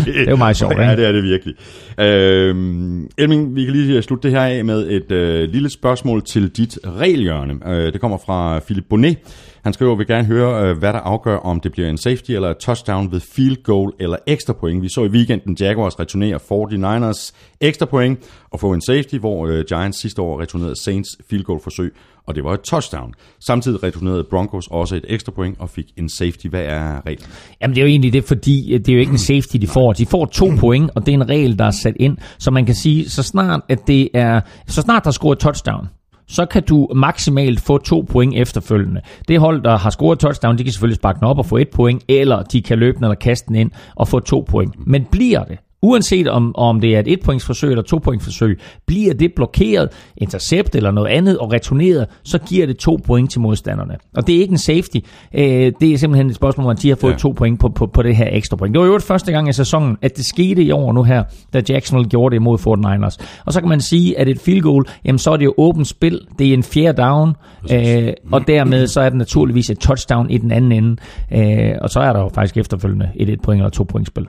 Det 0.06 0.26
er 0.26 0.30
jo 0.30 0.36
meget 0.36 0.56
sjovt, 0.56 0.72
ikke? 0.72 0.82
Ja, 0.84 0.96
det 0.96 1.08
er 1.08 1.12
det 1.12 1.22
virkelig. 1.22 1.54
Øhm, 2.00 3.08
Elming, 3.18 3.54
vi 3.56 3.64
kan 3.64 3.72
lige 3.74 4.02
slutte 4.02 4.28
det 4.28 4.38
her 4.38 4.44
af 4.44 4.64
med 4.64 4.90
et 4.90 5.12
øh, 5.12 5.48
lille 5.48 5.70
spørgsmål 5.70 6.22
til 6.24 6.48
dit 6.48 6.78
regelhjørne. 6.98 7.54
Øh, 7.66 7.92
det 7.92 8.00
kommer 8.00 8.18
fra 8.26 8.58
Philip 8.58 8.84
Bonnet. 8.90 9.16
Han 9.64 9.72
skriver, 9.72 9.92
at 9.92 9.98
vi 9.98 10.04
gerne 10.04 10.24
høre, 10.24 10.68
øh, 10.68 10.78
hvad 10.78 10.92
der 10.92 10.98
afgør, 10.98 11.36
om 11.36 11.60
det 11.60 11.72
bliver 11.72 11.88
en 11.88 11.98
safety 11.98 12.30
eller 12.30 12.50
et 12.50 12.56
touchdown 12.56 13.12
ved 13.12 13.20
field 13.20 13.62
goal 13.62 13.92
eller 14.00 14.16
ekstra 14.26 14.52
point. 14.52 14.82
Vi 14.82 14.88
så 14.88 15.04
i 15.04 15.08
weekenden 15.08 15.56
Jaguars 15.60 16.00
returnere 16.00 16.36
49ers 16.36 17.32
ekstra 17.60 17.86
point 17.86 18.18
og 18.50 18.60
få 18.60 18.72
en 18.72 18.80
safety, 18.80 19.14
hvor 19.14 19.46
øh, 19.46 19.64
Giants 19.68 20.00
sidste 20.00 20.22
år 20.22 20.40
returnerede 20.40 20.82
Saints 20.84 21.08
field 21.30 21.44
goal 21.44 21.60
forsøg 21.62 21.92
og 22.28 22.34
det 22.34 22.44
var 22.44 22.54
et 22.54 22.60
touchdown. 22.60 23.14
Samtidig 23.40 23.82
returnerede 23.82 24.24
Broncos 24.24 24.66
også 24.70 24.96
et 24.96 25.04
ekstra 25.08 25.32
point 25.32 25.60
og 25.60 25.70
fik 25.70 25.86
en 25.96 26.08
safety. 26.08 26.46
Hvad 26.46 26.62
er 26.62 27.06
reglen? 27.06 27.30
Jamen 27.60 27.74
det 27.74 27.80
er 27.80 27.84
jo 27.84 27.88
egentlig 27.88 28.12
det, 28.12 28.24
fordi 28.24 28.74
øh, 28.74 28.78
det 28.78 28.88
er 28.88 28.92
jo 28.92 29.00
ikke 29.00 29.12
en 29.12 29.18
safety, 29.18 29.56
de 29.56 29.66
får. 29.66 29.92
De 29.92 30.06
får 30.06 30.26
to 30.26 30.50
point, 30.58 30.90
og 30.94 31.06
det 31.06 31.12
er 31.12 31.16
en 31.16 31.28
regel, 31.28 31.58
der 31.58 31.64
er 31.64 31.70
sat 31.70 31.94
ind. 31.96 32.16
Så 32.38 32.50
man 32.50 32.66
kan 32.66 32.74
sige, 32.74 33.10
så 33.10 33.22
snart, 33.22 33.60
at 33.68 33.86
det 33.86 34.08
er, 34.14 34.40
så 34.66 34.82
snart 34.82 35.04
der 35.04 35.08
er 35.08 35.12
scoret 35.12 35.38
touchdown, 35.38 35.88
så 36.28 36.46
kan 36.46 36.62
du 36.62 36.88
maksimalt 36.94 37.60
få 37.60 37.78
to 37.78 38.06
point 38.10 38.34
efterfølgende. 38.36 39.00
Det 39.28 39.40
hold, 39.40 39.62
der 39.62 39.76
har 39.76 39.90
scoret 39.90 40.18
touchdown, 40.18 40.58
de 40.58 40.64
kan 40.64 40.72
selvfølgelig 40.72 40.96
sparke 40.96 41.18
den 41.20 41.26
op 41.26 41.38
og 41.38 41.46
få 41.46 41.56
et 41.56 41.68
point, 41.68 42.04
eller 42.08 42.42
de 42.42 42.62
kan 42.62 42.78
løbe 42.78 42.96
den 42.96 43.04
eller 43.04 43.14
kaste 43.14 43.48
den 43.48 43.54
ind 43.54 43.70
og 43.96 44.08
få 44.08 44.20
to 44.20 44.44
point. 44.48 44.86
Men 44.86 45.04
bliver 45.04 45.44
det 45.44 45.58
Uanset 45.82 46.28
om, 46.28 46.56
om 46.56 46.80
det 46.80 46.96
er 46.96 47.00
et 47.00 47.08
etpointsforsøg 47.08 47.70
eller 47.70 47.82
to 47.82 48.00
forsøg, 48.20 48.60
bliver 48.86 49.14
det 49.14 49.32
blokeret, 49.36 49.88
intercept 50.16 50.74
eller 50.74 50.90
noget 50.90 51.08
andet 51.08 51.38
og 51.38 51.52
returneret, 51.52 52.06
så 52.22 52.38
giver 52.38 52.66
det 52.66 52.76
to 52.76 52.98
point 53.06 53.30
til 53.30 53.40
modstanderne. 53.40 53.96
Og 54.16 54.26
det 54.26 54.36
er 54.36 54.40
ikke 54.40 54.52
en 54.52 54.58
safety. 54.58 54.96
Øh, 55.34 55.72
det 55.80 55.92
er 55.92 55.98
simpelthen 55.98 56.26
et 56.30 56.34
spørgsmål, 56.34 56.64
hvor 56.64 56.72
de 56.72 56.88
har 56.88 56.96
fået 56.96 57.12
ja. 57.12 57.16
to 57.16 57.30
point 57.30 57.60
på, 57.60 57.68
på, 57.68 57.86
på 57.86 58.02
det 58.02 58.16
her 58.16 58.28
ekstra 58.32 58.56
point. 58.56 58.74
Det 58.74 58.80
var 58.80 58.86
jo 58.86 58.94
det 58.94 59.02
første 59.02 59.32
gang 59.32 59.48
i 59.48 59.52
sæsonen, 59.52 59.96
at 60.02 60.16
det 60.16 60.24
skete 60.24 60.62
i 60.62 60.70
år 60.70 60.92
nu 60.92 61.02
her, 61.02 61.24
da 61.52 61.62
Jacksonville 61.68 62.10
gjorde 62.10 62.32
det 62.32 62.36
imod 62.36 62.58
49ers. 62.58 63.42
Og 63.46 63.52
så 63.52 63.60
kan 63.60 63.68
man 63.68 63.80
sige, 63.80 64.18
at 64.18 64.28
et 64.28 64.40
field 64.40 64.60
goal, 64.60 64.84
jamen 65.04 65.18
så 65.18 65.30
er 65.30 65.36
det 65.36 65.44
jo 65.44 65.54
åbent 65.58 65.86
spil. 65.86 66.20
Det 66.38 66.48
er 66.48 66.54
en 66.54 66.62
fjerde 66.62 67.02
down, 67.02 67.36
øh, 67.72 68.12
og 68.32 68.46
dermed 68.46 68.86
så 68.86 69.00
er 69.00 69.08
det 69.08 69.18
naturligvis 69.18 69.70
et 69.70 69.78
touchdown 69.78 70.30
i 70.30 70.38
den 70.38 70.52
anden 70.52 70.72
ende. 70.72 70.96
Øh, 71.32 71.74
og 71.80 71.90
så 71.90 72.00
er 72.00 72.12
der 72.12 72.20
jo 72.20 72.28
faktisk 72.28 72.56
efterfølgende 72.56 73.08
et 73.16 73.28
et 73.28 73.40
point 73.40 73.60
eller 73.60 73.70
to 73.70 73.84
point 73.84 74.06
spil. 74.06 74.26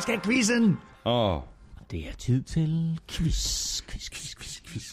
Vi 0.00 0.02
skal 0.02 0.14
have 0.14 0.32
quizzen. 0.34 0.78
Åh. 1.04 1.34
Oh. 1.36 1.40
Det 1.90 1.98
er 2.00 2.12
tid 2.18 2.42
til 2.42 2.98
quiz, 3.12 3.80
quiz, 3.90 4.10
quiz, 4.10 4.34
quiz, 4.40 4.56
quiz. 4.72 4.84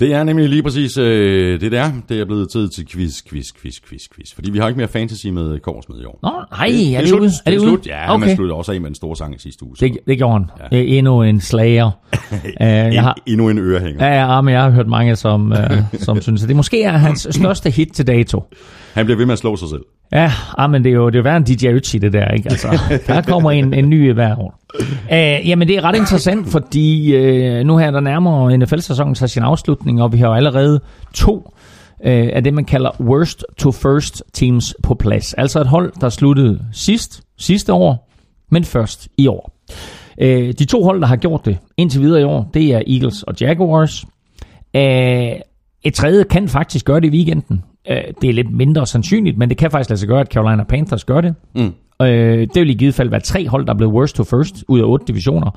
Det 0.00 0.12
er 0.12 0.24
nemlig 0.24 0.48
lige 0.48 0.62
præcis 0.62 0.98
øh, 0.98 1.60
det 1.60 1.72
der. 1.72 1.90
Det 2.08 2.20
er 2.20 2.24
blevet 2.24 2.50
tid 2.50 2.68
til 2.68 2.86
quiz, 2.88 3.22
quiz, 3.28 3.46
quiz, 3.60 3.74
quiz, 3.88 4.02
quiz. 4.14 4.34
Fordi 4.34 4.50
vi 4.50 4.58
har 4.58 4.68
ikke 4.68 4.78
mere 4.78 4.88
fantasy 4.88 5.26
med 5.26 5.60
Korsmed 5.60 6.00
i 6.00 6.04
år. 6.04 6.18
Nå, 6.22 6.30
nej, 6.50 6.66
er 6.96 7.00
det, 7.00 7.08
slut. 7.08 7.20
ude? 7.20 7.30
Er 7.46 7.50
det, 7.50 7.60
slut? 7.60 7.86
Ja, 7.86 8.14
okay. 8.14 8.26
man 8.26 8.36
sluttede 8.36 8.56
også 8.56 8.72
af 8.72 8.80
med 8.80 8.88
en 8.88 8.94
stor 8.94 9.14
sang 9.14 9.34
i 9.34 9.38
sidste 9.38 9.64
uge. 9.64 9.76
så- 9.76 9.84
Det, 9.84 9.98
det 10.06 10.18
gjorde 10.18 10.32
han. 10.32 10.68
Ja. 10.72 10.78
Endnu 10.98 11.22
en 11.22 11.40
slager. 11.40 11.86
uh, 12.32 12.66
jeg 12.66 13.02
har, 13.02 13.12
En, 13.26 13.32
endnu 13.32 13.48
en 13.48 13.58
ørehænger. 13.58 14.06
ja, 14.06 14.34
ja, 14.34 14.40
men 14.40 14.54
jeg 14.54 14.62
har 14.62 14.70
hørt 14.70 14.86
mange, 14.88 15.16
som, 15.16 15.52
uh, 15.52 15.98
som 16.00 16.20
synes, 16.26 16.42
at 16.42 16.48
det 16.48 16.56
måske 16.56 16.82
er 16.82 16.96
hans 16.96 17.26
største 17.30 17.70
hit 17.70 17.88
til 17.92 18.06
dato. 18.06 18.44
Han 18.94 19.04
bliver 19.06 19.16
ved 19.18 19.26
med 19.26 19.32
at 19.32 19.38
slå 19.38 19.56
sig 19.56 19.68
selv. 19.68 19.82
Ja, 20.12 20.32
ah, 20.58 20.70
men 20.70 20.84
det 20.84 20.90
er 20.90 20.94
jo, 20.94 21.06
det 21.06 21.14
er 21.14 21.18
jo 21.18 21.22
værre 21.22 21.36
en 21.36 21.44
DJ 21.44 21.66
Ötzi, 21.66 21.98
det 21.98 22.12
der, 22.12 22.28
ikke? 22.28 22.50
Altså, 22.50 22.78
der 23.06 23.22
kommer 23.22 23.50
en, 23.50 23.74
en 23.74 23.90
ny 23.90 24.12
hver 24.12 24.38
år. 24.38 24.60
Uh, 25.04 25.48
jamen, 25.48 25.68
det 25.68 25.76
er 25.76 25.84
ret 25.84 25.96
interessant, 25.96 26.48
fordi 26.48 27.16
uh, 27.16 27.66
nu 27.66 27.76
her 27.76 27.90
der 27.90 28.00
nærmere 28.00 28.58
NFL-sæsonen 28.58 29.14
sig 29.14 29.30
sin 29.30 29.42
afslutning, 29.42 30.02
og 30.02 30.12
vi 30.12 30.18
har 30.18 30.26
jo 30.26 30.34
allerede 30.34 30.80
to 31.14 31.36
uh, 31.36 32.04
af 32.06 32.44
det, 32.44 32.54
man 32.54 32.64
kalder 32.64 32.90
worst 33.00 33.44
to 33.58 33.72
first 33.72 34.22
teams 34.32 34.74
på 34.82 34.94
plads. 34.94 35.34
Altså 35.34 35.60
et 35.60 35.66
hold, 35.66 35.92
der 36.00 36.08
sluttede 36.08 36.60
sidst, 36.72 37.22
sidste 37.38 37.72
år, 37.72 38.10
men 38.50 38.64
først 38.64 39.08
i 39.18 39.26
år. 39.26 39.52
Uh, 40.22 40.28
de 40.58 40.64
to 40.64 40.82
hold, 40.82 41.00
der 41.00 41.06
har 41.06 41.16
gjort 41.16 41.44
det 41.44 41.58
indtil 41.76 42.00
videre 42.00 42.20
i 42.20 42.24
år, 42.24 42.50
det 42.54 42.74
er 42.74 42.82
Eagles 42.86 43.22
og 43.22 43.34
Jaguars. 43.40 44.04
Uh, 44.74 44.80
et 45.82 45.94
tredje 45.94 46.24
kan 46.24 46.48
faktisk 46.48 46.84
gøre 46.84 47.00
det 47.00 47.06
i 47.06 47.16
weekenden. 47.16 47.62
Øh, 47.90 47.96
Det 48.22 48.30
er 48.30 48.34
lidt 48.34 48.50
mindre 48.50 48.86
sandsynligt, 48.86 49.38
men 49.38 49.48
det 49.48 49.56
kan 49.58 49.70
faktisk 49.70 49.90
lade 49.90 50.00
sig 50.00 50.08
gøre, 50.08 50.20
at 50.20 50.32
Carolina 50.32 50.64
Panthers 50.64 51.04
gør 51.04 51.20
det. 51.20 51.34
Mm. 51.54 51.72
Øh, 52.06 52.38
Det 52.54 52.54
vil 52.54 52.70
i 52.70 52.74
givet 52.74 52.94
fald 52.94 53.10
være 53.10 53.20
tre 53.20 53.48
hold, 53.48 53.66
der 53.66 53.72
er 53.72 53.76
blevet 53.76 53.94
worst 53.94 54.16
to 54.16 54.24
first 54.24 54.64
ud 54.68 54.80
af 54.80 54.84
otte 54.84 55.04
divisioner. 55.08 55.50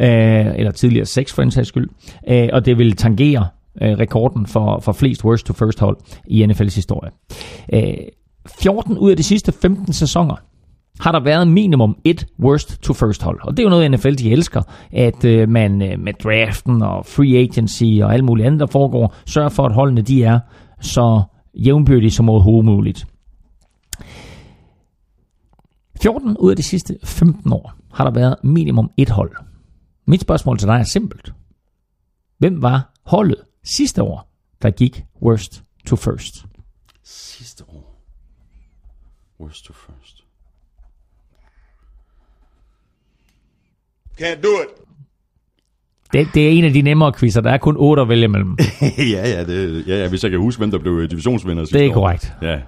Øh, 0.00 0.58
Eller 0.58 0.70
tidligere 0.70 1.06
seks 1.06 1.34
for 1.34 1.42
en 1.42 1.50
sags 1.50 1.68
skyld. 1.68 1.88
Øh, 2.28 2.48
Og 2.52 2.66
det 2.66 2.78
vil 2.78 2.96
tangere 2.96 3.46
øh, 3.82 3.90
rekorden 3.98 4.46
for, 4.46 4.80
for 4.80 4.92
flest 4.92 5.24
worst 5.24 5.46
to 5.46 5.52
first 5.52 5.80
hold 5.80 5.96
i 6.28 6.44
NFL's 6.44 6.74
historie. 6.74 7.10
Øh, 7.74 7.94
14 8.60 8.98
ud 8.98 9.10
af 9.10 9.16
de 9.16 9.22
sidste 9.22 9.52
15 9.52 9.92
sæsoner 9.92 10.34
har 11.00 11.12
der 11.12 11.20
været 11.24 11.48
minimum 11.48 11.96
et 12.04 12.26
worst 12.40 12.82
to 12.82 12.92
first 12.92 13.22
hold. 13.22 13.38
Og 13.42 13.52
det 13.56 13.58
er 13.58 13.62
jo 13.64 13.70
noget, 13.70 13.90
NFL 13.90 14.12
de 14.14 14.30
elsker, 14.32 14.62
at 14.92 15.24
øh, 15.24 15.48
man 15.48 15.82
øh, 15.82 15.98
med 16.00 16.12
draften 16.24 16.82
og 16.82 17.06
free 17.06 17.36
agency 17.38 17.84
og 18.02 18.14
alt 18.14 18.24
muligt 18.24 18.46
andet, 18.46 18.60
der 18.60 18.66
foregår, 18.66 19.14
sørger 19.26 19.48
for, 19.48 19.62
at 19.66 19.72
holdene 19.74 20.02
de 20.02 20.24
er 20.24 20.38
så 20.80 21.22
jævnbyrdige 21.54 22.10
som 22.10 22.28
overhovedet 22.28 22.64
muligt. 22.64 23.06
14 26.02 26.36
ud 26.36 26.50
af 26.50 26.56
de 26.56 26.62
sidste 26.62 26.98
15 27.04 27.52
år 27.52 27.74
har 27.92 28.04
der 28.04 28.10
været 28.10 28.36
minimum 28.44 28.90
et 28.96 29.10
hold. 29.10 29.36
Mit 30.06 30.20
spørgsmål 30.20 30.58
til 30.58 30.68
dig 30.68 30.74
er 30.74 30.84
simpelt. 30.84 31.34
Hvem 32.38 32.62
var 32.62 32.94
holdet 33.02 33.44
sidste 33.62 34.02
år, 34.02 34.30
der 34.62 34.70
gik 34.70 35.04
worst 35.22 35.64
to 35.86 35.96
first? 35.96 36.46
Sidste 37.02 37.64
år. 37.68 38.00
Worst 39.40 39.64
to 39.64 39.72
first. 39.72 40.24
Can't 44.20 44.42
do 44.42 44.48
it. 44.48 44.83
Det, 46.14 46.28
det 46.34 46.46
er 46.46 46.50
en 46.50 46.64
af 46.64 46.72
de 46.72 46.82
nemmere 46.82 47.12
quizzer. 47.18 47.40
Der 47.40 47.50
er 47.50 47.58
kun 47.58 47.76
otte 47.78 48.02
at 48.02 48.08
vælge 48.08 48.28
mellem. 48.28 48.56
ja, 49.14 49.28
ja, 49.28 49.44
det, 49.44 49.84
ja, 49.86 49.96
ja, 50.02 50.08
hvis 50.08 50.22
jeg 50.22 50.30
kan 50.30 50.40
huske, 50.40 50.60
hvem 50.60 50.70
der 50.70 50.78
blev 50.78 51.08
divisionsvinder 51.08 51.64
sidste 51.64 51.78
Det 51.78 51.86
er 51.86 51.90
år. 51.90 51.94
korrekt. 51.94 52.32
Ja. 52.42 52.58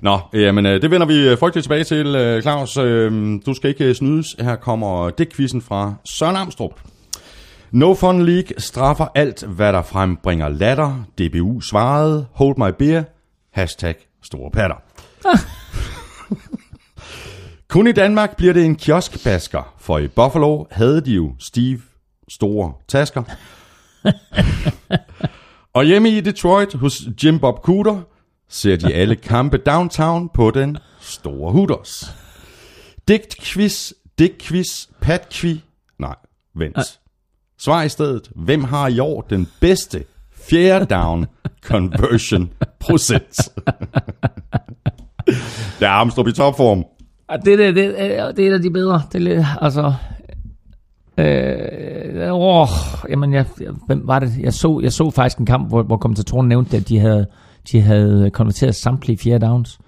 Nå, 0.00 0.18
jamen, 0.32 0.66
øh, 0.66 0.82
det 0.82 0.90
vender 0.90 1.06
vi 1.06 1.28
øh, 1.28 1.38
frygteligt 1.38 1.64
tilbage 1.64 1.84
til, 1.84 2.06
øh, 2.06 2.42
Claus. 2.42 2.76
Øh, 2.76 3.38
Du 3.46 3.54
skal 3.54 3.70
ikke 3.70 3.84
øh, 3.84 3.94
snydes. 3.94 4.26
Her 4.40 4.56
kommer 4.56 5.10
det 5.10 5.32
quizzen 5.36 5.62
fra 5.62 5.94
Søren 6.18 6.36
Amstrup. 6.36 6.70
No 7.72 7.94
Fun 7.94 8.22
League 8.26 8.48
straffer 8.58 9.06
alt, 9.14 9.44
hvad 9.48 9.72
der 9.72 9.82
frembringer 9.82 10.48
latter. 10.48 11.04
DBU 11.18 11.60
svarede, 11.60 12.26
hold 12.32 12.56
my 12.58 12.74
beer, 12.78 13.02
hashtag 13.52 13.94
store 14.22 14.50
patter. 14.50 14.76
Kun 17.68 17.86
i 17.86 17.92
Danmark 17.92 18.36
bliver 18.36 18.52
det 18.52 18.64
en 18.64 18.76
kioskbasker, 18.76 19.74
for 19.80 19.98
i 19.98 20.08
Buffalo 20.08 20.64
havde 20.70 21.00
de 21.00 21.12
jo 21.12 21.32
Steve 21.38 21.78
store 22.28 22.72
tasker. 22.88 23.22
Og 25.74 25.84
hjemme 25.84 26.08
i 26.10 26.20
Detroit 26.20 26.74
hos 26.74 27.02
Jim 27.24 27.38
Bob 27.38 27.58
Cooter 27.62 28.00
ser 28.48 28.76
de 28.76 28.94
alle 28.94 29.16
kampe 29.16 29.56
downtown 29.56 30.28
på 30.34 30.50
den 30.50 30.76
store 31.00 31.52
Hooters. 31.52 32.14
Digt 33.08 33.36
quiz, 33.42 33.92
digt 34.18 34.38
quiz, 34.38 34.86
pat 35.00 35.28
quiz. 35.32 35.58
Nej, 35.98 36.14
vent. 36.54 37.00
Svar 37.58 37.82
i 37.82 37.88
stedet. 37.88 38.30
Hvem 38.36 38.64
har 38.64 38.88
i 38.88 38.98
år 39.00 39.20
den 39.30 39.48
bedste 39.60 40.04
fjerde 40.50 40.84
down 40.84 41.26
conversion 41.64 42.50
procent? 42.80 43.34
Der 45.80 45.86
er 45.86 45.90
Armstrong 45.90 46.28
i 46.28 46.32
topform. 46.32 46.84
Ah, 47.28 47.38
Det, 47.44 47.58
det, 47.58 47.74
det, 47.74 47.84
er- 48.18 48.32
det 48.32 48.44
er 48.46 48.50
et 48.50 48.54
af 48.54 48.62
de 48.62 48.70
bedre. 48.70 49.02
Det 49.12 49.26
er 49.38 49.56
altså... 49.62 49.94
Øh, 51.18 52.32
åh, 52.34 52.68
jamen, 53.10 53.34
jeg, 53.34 53.44
jeg, 53.60 53.70
hvem 53.86 54.02
var 54.04 54.18
det? 54.18 54.32
Jeg 54.40 54.52
så, 54.52 54.80
jeg 54.82 54.92
så 54.92 55.10
faktisk 55.10 55.38
en 55.38 55.46
kamp, 55.46 55.68
hvor, 55.68 55.82
hvor 55.82 55.96
kommentatoren 55.96 56.48
nævnte, 56.48 56.76
at 56.76 56.88
de 56.88 56.98
havde, 56.98 57.26
de 57.72 57.80
havde 57.80 58.30
konverteret 58.30 58.74
samtlige 58.74 59.18
fjerde 59.18 59.46
downs. 59.46 59.78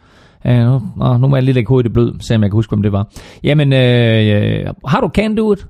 Øh, 0.47 0.59
nu, 0.59 0.83
nå, 0.97 1.17
nu 1.17 1.29
må 1.29 1.37
jeg 1.37 1.43
lige 1.43 1.55
lægge 1.55 1.69
hovedet 1.69 1.85
i 1.85 1.89
det 1.89 1.93
blød, 1.93 2.21
se 2.21 2.35
om 2.35 2.43
jeg 2.43 2.51
kan 2.51 2.57
huske, 2.57 2.71
hvem 2.71 2.83
det 2.83 2.93
var. 2.93 3.13
Jamen, 3.43 3.73
øh, 3.73 4.63
øh, 4.67 4.75
har 4.87 5.01
du 5.01 5.09
Can 5.15 5.37
Do 5.37 5.53
It? 5.53 5.67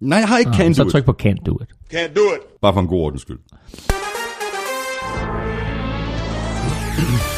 Nej, 0.00 0.18
jeg 0.18 0.28
har 0.28 0.38
ikke 0.38 0.52
can 0.52 0.74
så 0.74 0.82
do 0.82 0.88
it. 0.88 0.92
tryk 0.92 1.04
på 1.04 1.12
Can 1.12 1.36
Do 1.46 1.58
It. 1.62 1.68
Can't 1.94 2.14
do 2.14 2.20
it. 2.20 2.60
Bare 2.62 2.72
for 2.72 2.80
en 2.80 2.86
god 2.86 3.00
ordens 3.00 3.22
skyld. 3.22 3.38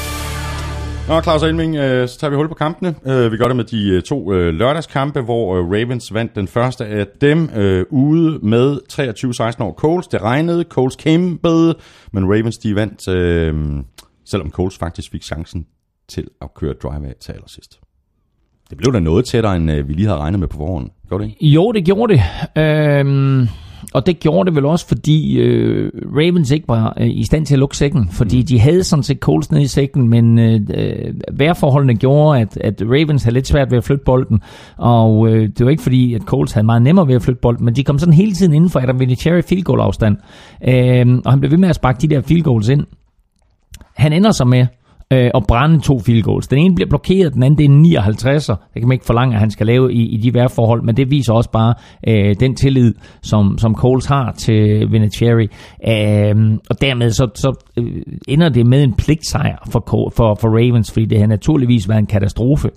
Nå, 1.09 1.21
Claus 1.21 1.43
Elming, 1.43 1.77
øh, 1.77 2.09
så 2.09 2.19
tager 2.19 2.31
vi 2.31 2.37
hul 2.37 2.49
på 2.49 2.55
kampene. 2.55 2.95
Øh, 3.07 3.33
vi 3.33 3.37
gør 3.37 3.45
det 3.45 3.57
med 3.57 3.65
de 3.65 3.89
øh, 3.89 4.03
to 4.03 4.33
øh, 4.33 4.55
lørdagskampe, 4.55 5.21
hvor 5.21 5.57
øh, 5.57 5.65
Ravens 5.65 6.15
vandt 6.15 6.35
den 6.35 6.49
første 6.49 6.87
af 6.87 7.07
dem 7.21 7.51
øh, 7.57 7.85
ude 7.91 8.39
med 8.43 8.79
23-16 9.59 9.63
over 9.63 9.73
Coles. 9.73 10.07
Det 10.07 10.23
regnede, 10.23 10.65
Coles 10.69 10.97
kæmpede, 10.97 11.75
men 12.13 12.25
Ravens 12.25 12.59
de 12.59 12.75
vandt, 12.75 13.09
øh, 13.09 13.55
selvom 14.25 14.51
Coles 14.51 14.79
faktisk 14.79 15.11
fik 15.11 15.23
chancen 15.23 15.67
til 16.09 16.29
at 16.43 16.55
køre 16.55 16.73
drive 16.73 17.09
af 17.09 17.15
til 17.21 17.33
allersidst. 17.33 17.81
Det 18.71 18.79
blev 18.79 18.93
da 18.93 19.01
noget 19.01 19.25
tættere, 19.25 19.57
end 19.57 19.71
øh, 19.71 19.89
vi 19.89 19.93
lige 19.93 20.07
havde 20.07 20.21
regnet 20.21 20.41
med 20.41 20.49
på 20.49 20.57
forhånd. 20.57 20.91
Gjorde 21.09 21.25
det 21.25 21.31
ikke? 21.31 21.47
Jo, 21.47 21.73
det 21.73 21.85
gjorde 21.85 22.15
det. 22.15 22.23
Øhm, 22.63 23.49
og 23.95 24.07
det 24.07 24.21
gjorde 24.21 24.47
det 24.47 24.57
vel 24.57 24.65
også, 24.65 24.89
fordi 24.89 25.39
øh, 25.39 25.93
Ravens 26.17 26.51
ikke 26.51 26.69
var 26.69 26.95
øh, 27.01 27.07
i 27.11 27.25
stand 27.25 27.47
til 27.47 27.55
at 27.55 27.59
lukke 27.59 27.77
sækken. 27.77 28.09
Fordi 28.11 28.43
de 28.43 28.61
havde 28.61 28.85
sådan 28.85 29.03
set 29.03 29.19
Coles 29.19 29.51
nede 29.51 29.63
i 29.63 29.67
sækken, 29.67 30.09
men 30.09 30.39
øh, 30.39 30.61
øh, 30.75 31.15
vejrforholdene 31.33 31.95
gjorde, 31.95 32.41
at, 32.41 32.57
at 32.57 32.83
Ravens 32.83 33.23
havde 33.23 33.35
lidt 33.35 33.47
svært 33.47 33.71
ved 33.71 33.79
at 33.79 33.85
flytte 33.85 34.05
bolden. 34.05 34.41
Og 34.77 35.29
øh, 35.29 35.49
det 35.49 35.67
var 35.67 35.71
ikke 35.71 35.83
fordi, 35.83 36.15
at 36.15 36.23
Coles 36.23 36.53
havde 36.53 36.67
meget 36.67 36.83
nemmere 36.83 37.09
ved 37.09 37.15
at 37.15 37.23
flytte 37.23 37.41
bolden, 37.41 37.65
men 37.65 37.77
de 37.77 37.85
kom 37.85 37.99
sådan 37.99 38.15
hele 38.15 38.33
tiden 38.33 38.55
inden 38.55 38.71
for 38.71 38.81
Adam 38.81 39.01
Vinatieri 39.01 39.43
field 39.43 39.63
goal 39.63 39.81
afstand. 39.81 40.17
Øhm, 40.69 41.23
og 41.25 41.33
han 41.33 41.41
blev 41.41 41.51
ved 41.51 41.59
med 41.59 41.69
at 41.69 41.75
sparke 41.75 41.99
de 42.01 42.15
der 42.15 42.21
field 42.21 42.43
goals 42.43 42.69
ind. 42.69 42.87
Han 43.95 44.13
ender 44.13 44.31
så 44.31 44.45
med 44.45 44.67
øh, 45.13 45.31
og 45.35 45.45
brænde 45.49 45.81
to 45.81 45.99
field 45.99 46.23
goals. 46.23 46.49
Den 46.49 46.59
ene 46.59 46.75
bliver 46.75 46.89
blokeret, 46.89 47.35
den 47.35 47.43
anden 47.43 47.59
det 47.59 47.65
er 47.65 47.69
en 47.69 48.07
59'er. 48.07 48.55
Det 48.75 48.81
kan 48.83 48.89
man 48.89 48.93
ikke 48.93 49.05
forlange, 49.05 49.35
at 49.35 49.41
han 49.41 49.51
skal 49.51 49.67
lave 49.67 49.93
i, 49.93 50.07
i 50.07 50.17
de 50.17 50.35
værforhold, 50.35 50.83
men 50.83 50.97
det 50.97 51.11
viser 51.11 51.33
også 51.33 51.51
bare 51.51 51.75
øh, 52.09 52.37
den 52.41 52.57
tillid, 52.57 52.95
som, 53.23 53.59
som 53.59 53.75
Coles 53.75 54.07
har 54.07 54.33
til 54.33 54.93
Vinatieri. 54.93 55.45
Øh, 55.89 56.59
og 56.71 56.81
dermed 56.81 57.11
så, 57.11 57.29
så 57.35 57.55
øh, 57.77 58.03
ender 58.29 58.49
det 58.49 58.67
med 58.67 58.83
en 58.83 58.95
pligtsejr 58.95 59.69
for, 59.71 60.13
for, 60.17 60.35
for 60.41 60.49
Ravens, 60.49 60.93
fordi 60.93 61.07
det 61.07 61.19
har 61.19 61.27
naturligvis 61.27 61.89
været 61.89 61.99
en 61.99 62.07
katastrofe 62.07 62.71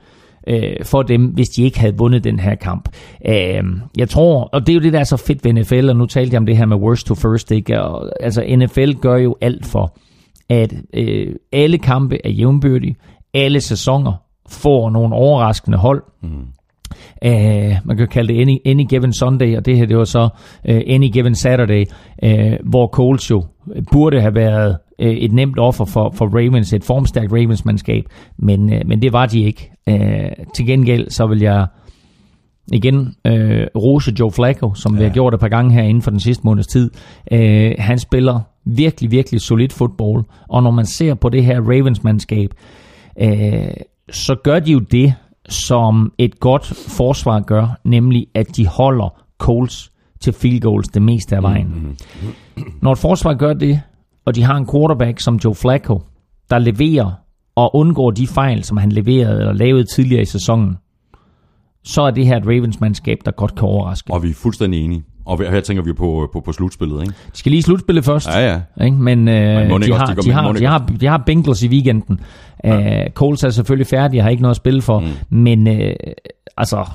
øh, 0.48 0.86
for 0.86 1.02
dem, 1.02 1.26
hvis 1.26 1.50
de 1.50 1.64
ikke 1.64 1.80
havde 1.80 1.98
vundet 1.98 2.24
den 2.24 2.40
her 2.40 2.56
kamp. 2.56 2.90
Øh, 3.28 3.64
jeg 3.98 4.10
tror, 4.10 4.44
og 4.44 4.62
det 4.68 4.70
er 4.70 4.74
jo 4.74 4.82
det, 4.82 4.94
der 4.94 5.00
er 5.00 5.04
så 5.04 5.18
fedt 5.18 5.46
ved 5.46 5.54
NFL, 5.54 5.90
og 5.90 5.96
nu 5.96 6.06
talte 6.06 6.34
jeg 6.34 6.40
om 6.40 6.46
det 6.46 6.58
her 6.58 6.66
med 6.66 6.78
worst 6.78 7.08
to 7.08 7.16
first, 7.16 7.52
ikke? 7.52 7.82
Og, 7.82 8.12
altså 8.20 8.44
NFL 8.58 8.92
gør 9.02 9.18
jo 9.18 9.36
alt 9.42 9.66
for, 9.66 9.98
at 10.50 10.74
øh, 10.94 11.36
alle 11.52 11.78
kampe 11.78 12.18
er 12.24 12.30
jævnbyrdige, 12.30 12.96
alle 13.34 13.62
sæsoner 13.62 14.14
får 14.50 14.90
nogle 14.90 15.16
overraskende 15.16 15.78
hold. 15.78 16.04
Mm. 16.22 16.48
Uh, 17.26 17.76
man 17.86 17.98
kan 17.98 18.08
kalde 18.08 18.34
det 18.34 18.42
any, 18.42 18.58
any 18.66 18.84
Given 18.90 19.14
Sunday, 19.14 19.58
og 19.58 19.66
det 19.66 19.78
her 19.78 19.86
det 19.86 19.98
var 19.98 20.04
så 20.04 20.30
uh, 20.70 20.76
Any 20.88 21.08
Given 21.12 21.36
Saturday, 21.36 21.86
uh, 22.24 22.70
hvor 22.70 22.88
Coles 22.88 23.32
jo 23.32 23.44
burde 23.92 24.22
have 24.22 24.36
været 24.36 24.78
uh, 25.00 25.08
et 25.08 25.34
nemt 25.34 25.60
offer 25.60 25.86
for, 25.86 26.12
for 26.16 26.26
Ravens, 26.26 26.74
et 26.74 26.84
formstærkt 26.84 27.34
Ravens-mandskab, 27.34 28.04
men, 28.38 28.74
uh, 28.74 28.80
men 28.86 29.02
det 29.02 29.14
var 29.14 29.26
de 29.26 29.44
ikke. 29.44 29.72
Uh, 29.92 30.46
til 30.56 30.66
gengæld 30.66 31.10
så 31.10 31.28
vil 31.28 31.40
jeg 31.40 31.68
igen 32.74 33.16
øh, 33.28 33.68
rose 33.76 34.14
Joe 34.20 34.32
Flacco, 34.32 34.74
som 34.74 34.94
ja. 34.94 34.98
vi 35.00 35.04
har 35.04 35.14
gjort 35.14 35.34
et 35.34 35.40
par 35.40 35.48
gange 35.48 35.74
her 35.74 35.84
inden 35.84 36.02
for 36.02 36.12
den 36.12 36.20
sidste 36.20 36.42
måneds 36.46 36.68
tid. 36.68 36.92
Øh, 37.32 37.72
han 37.78 38.00
spiller 38.00 38.40
virkelig, 38.66 39.12
virkelig 39.12 39.42
solid 39.42 39.70
fodbold, 39.70 40.26
og 40.50 40.64
når 40.64 40.72
man 40.72 40.86
ser 40.86 41.14
på 41.14 41.30
det 41.30 41.46
her 41.46 41.62
Ravens-mandskab, 41.62 42.50
øh, 43.22 43.68
så 44.12 44.36
gør 44.44 44.60
de 44.60 44.72
jo 44.72 44.80
det, 44.80 45.14
som 45.50 46.14
et 46.18 46.40
godt 46.40 46.66
forsvar 46.98 47.40
gør, 47.40 47.80
nemlig 47.84 48.28
at 48.36 48.58
de 48.58 48.68
holder 48.68 49.22
Coles 49.38 49.92
til 50.22 50.34
field 50.34 50.62
goals 50.62 50.88
det 50.88 51.02
meste 51.02 51.36
af 51.36 51.44
vejen. 51.44 51.68
Mm-hmm. 51.68 52.74
Når 52.82 52.92
et 52.92 52.98
forsvar 52.98 53.34
gør 53.34 53.54
det, 53.54 53.82
og 54.26 54.36
de 54.36 54.44
har 54.44 54.56
en 54.56 54.68
quarterback 54.72 55.20
som 55.20 55.36
Joe 55.36 55.56
Flacco, 55.56 56.02
der 56.50 56.60
leverer 56.60 57.12
og 57.56 57.76
undgår 57.76 58.12
de 58.12 58.28
fejl, 58.28 58.64
som 58.64 58.78
han 58.78 58.92
leverede 58.92 59.40
eller 59.40 59.54
lavede 59.54 59.84
tidligere 59.84 60.22
i 60.22 60.26
sæsonen, 60.26 60.78
så 61.84 62.02
er 62.02 62.12
det 62.12 62.28
her 62.28 62.38
et 62.38 62.48
Ravens-mandskab, 62.48 63.18
der 63.26 63.32
godt 63.32 63.56
kan 63.56 63.64
overraske. 63.68 64.14
Og 64.14 64.24
vi 64.24 64.30
er 64.30 64.34
fuldstændig 64.34 64.84
enige. 64.86 65.04
Og 65.26 65.52
her 65.52 65.62
tænker 65.62 65.84
vi 65.84 65.94
på, 65.94 66.30
på, 66.34 66.40
på 66.40 66.52
slutspillet, 66.52 67.02
ikke? 67.02 67.14
De 67.34 67.38
skal 67.38 67.52
lige 67.52 67.64
slutspillet 67.64 68.06
først. 68.06 68.28
Ja, 68.28 68.62
ja. 68.78 68.86
Ikke? 68.86 68.98
Men, 68.98 69.28
øh, 69.28 69.36
de, 69.36 69.94
har, 69.94 70.06
de, 70.06 70.32
har, 70.32 70.52
de, 70.52 70.66
har, 70.66 70.92
de 71.02 71.08
har 71.08 71.24
Bengals 71.26 71.64
i 71.64 71.68
weekenden. 71.68 72.20
Ja. 72.64 73.06
Uh, 73.06 73.12
Coles 73.14 73.44
er 73.44 73.50
selvfølgelig 73.50 73.88
færdig, 73.88 74.24
har 74.24 74.30
ikke 74.30 74.42
noget 74.42 74.54
at 74.54 74.58
spille 74.58 74.82
for. 74.82 75.00
Mm. 75.00 75.38
Men 75.38 75.68
uh, 75.68 75.74
altså, 76.58 76.86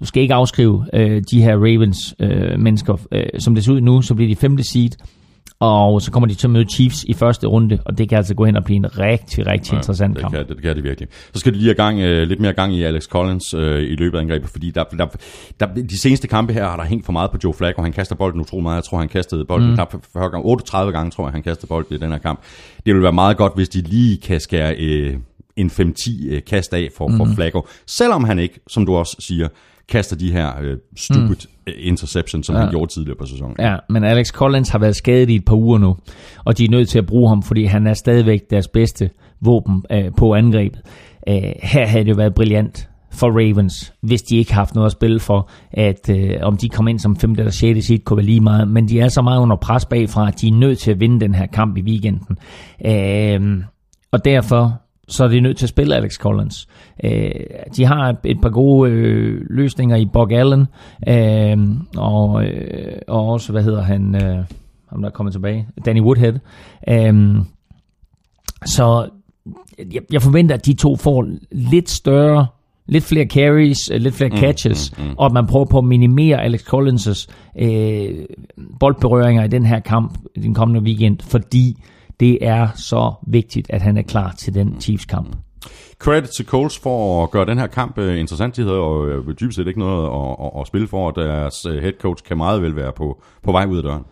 du 0.00 0.06
skal 0.06 0.22
ikke 0.22 0.34
afskrive 0.34 0.74
uh, 0.92 1.00
de 1.30 1.42
her 1.42 1.56
Ravens-mennesker. 1.56 2.92
Uh, 2.92 3.18
som 3.38 3.54
det 3.54 3.64
ser 3.64 3.72
ud 3.72 3.80
nu, 3.80 4.02
så 4.02 4.14
bliver 4.14 4.28
de 4.28 4.36
femte 4.36 4.62
seed 4.72 4.90
og 5.60 6.02
så 6.02 6.10
kommer 6.10 6.26
de 6.26 6.34
til 6.34 6.46
at 6.46 6.50
møde 6.50 6.66
Chiefs 6.74 7.04
i 7.04 7.12
første 7.12 7.46
runde, 7.46 7.78
og 7.84 7.98
det 7.98 8.08
kan 8.08 8.18
altså 8.18 8.34
gå 8.34 8.44
hen 8.44 8.56
og 8.56 8.64
blive 8.64 8.76
en 8.76 8.98
rigtig, 8.98 9.46
rigtig 9.46 9.72
ja, 9.72 9.76
interessant 9.76 10.14
det 10.14 10.22
kamp. 10.22 10.34
Kan, 10.34 10.46
det, 10.48 10.56
det 10.56 10.62
kan 10.62 10.76
det 10.76 10.84
virkelig. 10.84 11.08
Så 11.34 11.40
skal 11.40 11.52
de 11.52 11.58
lige 11.58 11.66
have 11.66 11.74
gang, 11.74 11.98
uh, 11.98 12.28
lidt 12.28 12.40
mere 12.40 12.52
gang 12.52 12.74
i 12.74 12.82
Alex 12.82 13.04
Collins 13.04 13.54
uh, 13.54 13.60
i 13.60 13.96
løbet 13.96 14.18
af 14.18 14.22
angrebet, 14.22 14.48
fordi 14.48 14.70
der, 14.70 14.84
der, 14.84 15.06
der, 15.60 15.66
de 15.66 16.00
seneste 16.00 16.28
kampe 16.28 16.52
her 16.52 16.68
har 16.68 16.76
der 16.76 16.84
hængt 16.84 17.04
for 17.04 17.12
meget 17.12 17.30
på 17.30 17.38
Joe 17.44 17.54
Flacco. 17.54 17.82
Han 17.82 17.92
kaster 17.92 18.14
bolden 18.14 18.40
utrolig 18.40 18.62
meget. 18.62 18.76
Jeg 18.76 18.84
tror, 18.84 18.98
han 18.98 19.08
kastede 19.08 19.44
bolden 19.44 19.68
mm. 19.68 19.74
knap 19.74 19.94
40 20.12 20.30
gange. 20.30 20.44
38 20.44 20.92
gange 20.92 21.10
tror 21.10 21.24
jeg, 21.24 21.32
han 21.32 21.42
kastede 21.42 21.66
bolden 21.66 21.94
i 21.96 21.98
den 21.98 22.10
her 22.10 22.18
kamp. 22.18 22.40
Det 22.86 22.94
vil 22.94 23.02
være 23.02 23.12
meget 23.12 23.36
godt, 23.36 23.52
hvis 23.54 23.68
de 23.68 23.80
lige 23.80 24.16
kan 24.16 24.40
skære 24.40 24.74
uh, 24.74 25.20
en 25.56 25.66
5-10 25.66 26.34
uh, 26.34 26.38
kast 26.46 26.74
af 26.74 26.88
for, 26.96 27.08
mm. 27.08 27.16
for 27.16 27.28
Flacco. 27.34 27.66
Selvom 27.86 28.24
han 28.24 28.38
ikke, 28.38 28.60
som 28.68 28.86
du 28.86 28.94
også 28.94 29.16
siger, 29.18 29.48
kaster 29.88 30.16
de 30.16 30.32
her 30.32 30.52
uh, 30.60 30.78
stupid 30.96 31.36
mm. 31.66 31.72
interceptions, 31.78 32.46
som 32.46 32.56
ja. 32.56 32.60
han 32.60 32.70
gjorde 32.70 32.92
tidligere 32.92 33.16
på 33.18 33.26
sæsonen. 33.26 33.56
Ja, 33.58 33.76
men 33.88 34.04
Alex 34.04 34.28
Collins 34.28 34.68
har 34.68 34.78
været 34.78 34.96
skadet 34.96 35.30
i 35.30 35.34
et 35.34 35.44
par 35.44 35.56
uger 35.56 35.78
nu, 35.78 35.96
og 36.44 36.58
de 36.58 36.64
er 36.64 36.70
nødt 36.70 36.88
til 36.88 36.98
at 36.98 37.06
bruge 37.06 37.28
ham, 37.28 37.42
fordi 37.42 37.64
han 37.64 37.86
er 37.86 37.94
stadigvæk 37.94 38.40
deres 38.50 38.68
bedste 38.68 39.10
våben 39.40 39.84
uh, 39.94 40.14
på 40.16 40.34
angrebet. 40.34 40.80
Uh, 41.30 41.34
her 41.62 41.86
havde 41.86 42.04
det 42.04 42.10
jo 42.10 42.16
været 42.16 42.34
brilliant 42.34 42.88
for 43.12 43.30
Ravens, 43.30 43.92
hvis 44.00 44.22
de 44.22 44.36
ikke 44.36 44.52
har 44.52 44.60
haft 44.60 44.74
noget 44.74 44.86
at 44.86 44.92
spille 44.92 45.20
for, 45.20 45.50
at 45.72 46.10
uh, 46.10 46.16
om 46.42 46.56
de 46.56 46.68
kom 46.68 46.88
ind 46.88 46.98
som 46.98 47.16
5. 47.16 47.30
eller 47.30 47.50
6. 47.50 47.86
seed, 47.86 47.98
kunne 47.98 48.16
være 48.16 48.26
lige 48.26 48.40
meget, 48.40 48.68
men 48.68 48.88
de 48.88 49.00
er 49.00 49.08
så 49.08 49.22
meget 49.22 49.40
under 49.40 49.56
pres 49.56 49.84
bagfra, 49.84 50.28
at 50.28 50.40
de 50.40 50.48
er 50.48 50.54
nødt 50.54 50.78
til 50.78 50.90
at 50.90 51.00
vinde 51.00 51.20
den 51.20 51.34
her 51.34 51.46
kamp 51.46 51.76
i 51.76 51.82
weekenden. 51.82 52.36
Uh, 52.84 53.64
og 54.12 54.24
derfor 54.24 54.83
så 55.08 55.24
er 55.24 55.28
de 55.28 55.40
nødt 55.40 55.56
til 55.56 55.64
at 55.64 55.70
spille 55.70 55.96
Alex 55.96 56.18
Collins. 56.18 56.68
Øh, 57.04 57.30
de 57.76 57.84
har 57.84 58.08
et, 58.08 58.16
et 58.24 58.40
par 58.42 58.50
gode 58.50 58.90
øh, 58.90 59.40
løsninger 59.50 59.96
i 59.96 60.06
Bog 60.12 60.32
Allen, 60.32 60.66
øh, 61.08 61.58
og, 61.96 62.44
øh, 62.44 62.98
og 63.08 63.28
også, 63.28 63.52
hvad 63.52 63.62
hedder 63.62 63.82
han, 63.82 64.14
øh, 64.14 64.44
om 64.90 65.02
der 65.02 65.08
er 65.08 65.12
kommet 65.12 65.32
tilbage, 65.32 65.66
Danny 65.84 66.00
Woodhead. 66.00 66.34
Øh, 66.88 67.36
så 68.66 69.08
jeg, 69.92 70.02
jeg 70.12 70.22
forventer, 70.22 70.54
at 70.54 70.66
de 70.66 70.74
to 70.74 70.96
får 70.96 71.26
lidt 71.52 71.90
større 71.90 72.46
lidt 72.86 73.04
flere 73.04 73.26
carries, 73.26 73.90
lidt 73.90 74.14
flere 74.14 74.30
catches, 74.30 74.92
mm, 74.98 75.04
mm, 75.04 75.10
mm. 75.10 75.14
og 75.18 75.26
at 75.26 75.32
man 75.32 75.46
prøver 75.46 75.64
på 75.64 75.78
at 75.78 75.84
minimere 75.84 76.42
Alex 76.42 76.60
Collins' 76.74 77.26
øh, 77.58 78.24
boldberøringer 78.80 79.44
i 79.44 79.48
den 79.48 79.66
her 79.66 79.80
kamp, 79.80 80.18
den 80.34 80.54
kommende 80.54 80.82
weekend, 80.82 81.18
fordi 81.20 81.76
det 82.20 82.38
er 82.40 82.68
så 82.76 83.12
vigtigt, 83.26 83.66
at 83.70 83.82
han 83.82 83.96
er 83.96 84.02
klar 84.02 84.32
til 84.32 84.54
den 84.54 84.80
Chiefs-kamp. 84.80 85.36
Credit 85.98 86.30
til 86.30 86.46
Coles 86.46 86.78
for 86.78 87.24
at 87.24 87.30
gøre 87.30 87.46
den 87.46 87.58
her 87.58 87.66
kamp 87.66 87.98
øh, 87.98 88.20
interessant. 88.20 88.56
De 88.56 88.62
havde 88.62 88.76
jo 88.76 89.06
øh, 89.06 89.34
dybest 89.40 89.56
set 89.56 89.66
ikke 89.66 89.78
noget 89.78 90.06
at, 90.06 90.46
at, 90.46 90.60
at 90.60 90.66
spille 90.66 90.88
for, 90.88 91.06
og 91.10 91.16
deres 91.16 91.66
øh, 91.66 91.82
head 91.82 91.92
coach 92.00 92.24
kan 92.24 92.36
meget 92.36 92.62
vel 92.62 92.76
være 92.76 92.92
på, 92.92 93.22
på 93.42 93.52
vej 93.52 93.66
ud 93.66 93.76
af 93.76 93.82
døren. 93.82 94.04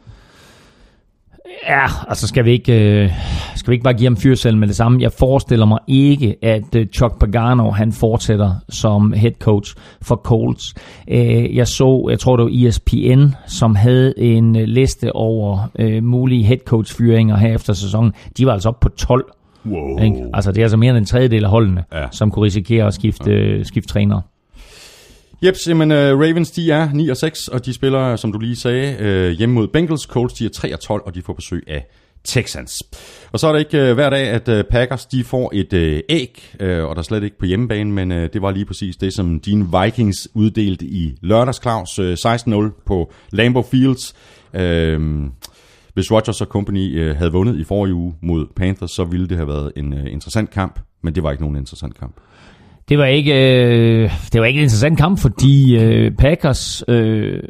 Ja, 1.68 1.86
altså 2.09 2.26
skal 2.26 2.44
vi 2.44 2.50
ikke, 2.50 3.03
øh, 3.03 3.11
skal 3.55 3.70
vi 3.70 3.74
ikke 3.74 3.84
bare 3.84 3.94
give 3.94 4.07
ham 4.07 4.16
fyrselen 4.16 4.61
med 4.61 4.68
det 4.68 4.76
samme? 4.76 5.03
Jeg 5.03 5.12
forestiller 5.12 5.66
mig 5.66 5.78
ikke, 5.86 6.36
at 6.42 6.74
øh, 6.76 6.86
Chuck 6.86 7.18
Pagano 7.18 7.70
han 7.70 7.92
fortsætter 7.92 8.55
som 8.68 9.12
head 9.12 9.32
coach 9.40 9.74
for 10.03 10.16
Colts. 10.16 10.74
Øh, 11.09 11.57
jeg 11.57 11.68
så, 11.68 12.07
jeg 12.11 12.18
tror 12.18 12.36
det 12.36 12.44
var 12.44 12.68
ESPN, 12.68 13.34
som 13.46 13.74
havde 13.74 14.18
en 14.18 14.57
øh, 14.57 14.64
liste 14.64 15.12
over 15.12 15.70
øh, 15.78 16.03
mulige 16.05 16.44
head 16.44 16.59
coach 16.66 16.96
fyringer 16.96 17.36
her 17.36 17.55
efter 17.55 17.72
sæsonen. 17.72 18.12
De 18.36 18.46
var 18.46 18.53
altså 18.53 18.68
op 18.68 18.80
på 18.80 18.88
12. 18.88 19.24
Wow. 19.66 19.98
Ikke? 19.98 20.16
Altså 20.34 20.53
det 20.53 20.59
er 20.59 20.64
altså 20.64 20.76
mere 20.76 20.90
end 20.90 20.98
en 20.98 21.05
tredjedel 21.05 21.44
af 21.44 21.50
holdene, 21.50 21.84
ja. 21.92 22.07
som 22.11 22.30
kunne 22.30 22.44
risikere 22.44 22.86
at 22.86 22.94
skifte, 22.94 23.32
ja. 23.32 23.62
skifte 23.62 23.88
træner. 23.88 24.20
Jeps, 25.45 25.68
jamen 25.68 25.90
uh, 25.90 25.97
Ravens 25.97 26.51
de 26.51 26.70
er 26.70 26.93
9 26.93 27.09
og 27.09 27.16
6, 27.16 27.49
og 27.49 27.66
de 27.66 27.72
spiller, 27.72 28.16
som 28.16 28.32
du 28.32 28.38
lige 28.38 28.57
sagde, 28.57 28.97
uh, 29.01 29.38
hjemme 29.38 29.55
mod 29.55 29.68
Bengals. 29.68 30.03
Colts 30.03 30.34
de 30.34 30.45
er 30.45 30.49
3 30.49 30.74
og 30.74 30.80
12, 30.80 31.03
og 31.07 31.14
de 31.14 31.22
får 31.22 31.32
besøg 31.32 31.64
af 31.66 31.86
Texans. 32.24 32.82
Og 33.32 33.40
så 33.40 33.49
er 33.49 33.53
det 33.53 33.59
ikke 33.59 33.90
uh, 33.90 33.95
hver 33.95 34.11
dag, 34.11 34.28
at 34.28 34.49
uh, 34.49 34.61
Packers 34.70 35.07
de 35.07 35.24
får 35.24 35.51
et 35.55 35.72
uh, 35.72 35.99
æg, 36.09 36.55
uh, 36.55 36.66
og 36.66 36.97
der 36.97 36.99
er 36.99 37.03
slet 37.03 37.22
ikke 37.22 37.38
på 37.38 37.47
hjemmebane, 37.47 37.93
men 37.93 38.11
uh, 38.11 38.16
det 38.16 38.43
var 38.43 38.51
lige 38.51 38.64
præcis 38.64 38.97
det, 38.97 39.14
som 39.14 39.40
dine 39.40 39.68
Vikings 39.82 40.28
uddelte 40.34 40.86
i 40.86 41.14
lørdags, 41.22 41.62
Claus. 41.62 41.99
Uh, 41.99 42.12
16-0 42.12 42.82
på 42.86 43.12
Lambeau 43.30 43.64
Fields. 43.70 44.14
Uh, 44.55 44.61
hvis 45.95 46.12
Rodgers 46.12 46.40
og 46.40 46.47
company 46.47 47.11
uh, 47.11 47.16
havde 47.16 47.32
vundet 47.32 47.59
i 47.59 47.64
forrige 47.64 47.95
uge 47.95 48.14
mod 48.22 48.47
Panthers, 48.57 48.90
så 48.90 49.05
ville 49.05 49.28
det 49.28 49.36
have 49.36 49.49
været 49.49 49.72
en 49.76 49.93
uh, 49.93 50.12
interessant 50.12 50.51
kamp, 50.51 50.80
men 51.03 51.14
det 51.14 51.22
var 51.22 51.30
ikke 51.30 51.43
nogen 51.43 51.57
interessant 51.57 51.99
kamp. 51.99 52.16
Det 52.89 52.99
var 52.99 53.05
ikke, 53.05 53.33
øh, 53.33 54.11
det 54.33 54.41
var 54.41 54.47
ikke 54.47 54.59
en 54.59 54.62
interessant 54.62 54.99
kamp, 54.99 55.18
fordi 55.18 55.76
øh, 55.76 56.12
Packers 56.12 56.85
øh, 56.89 57.43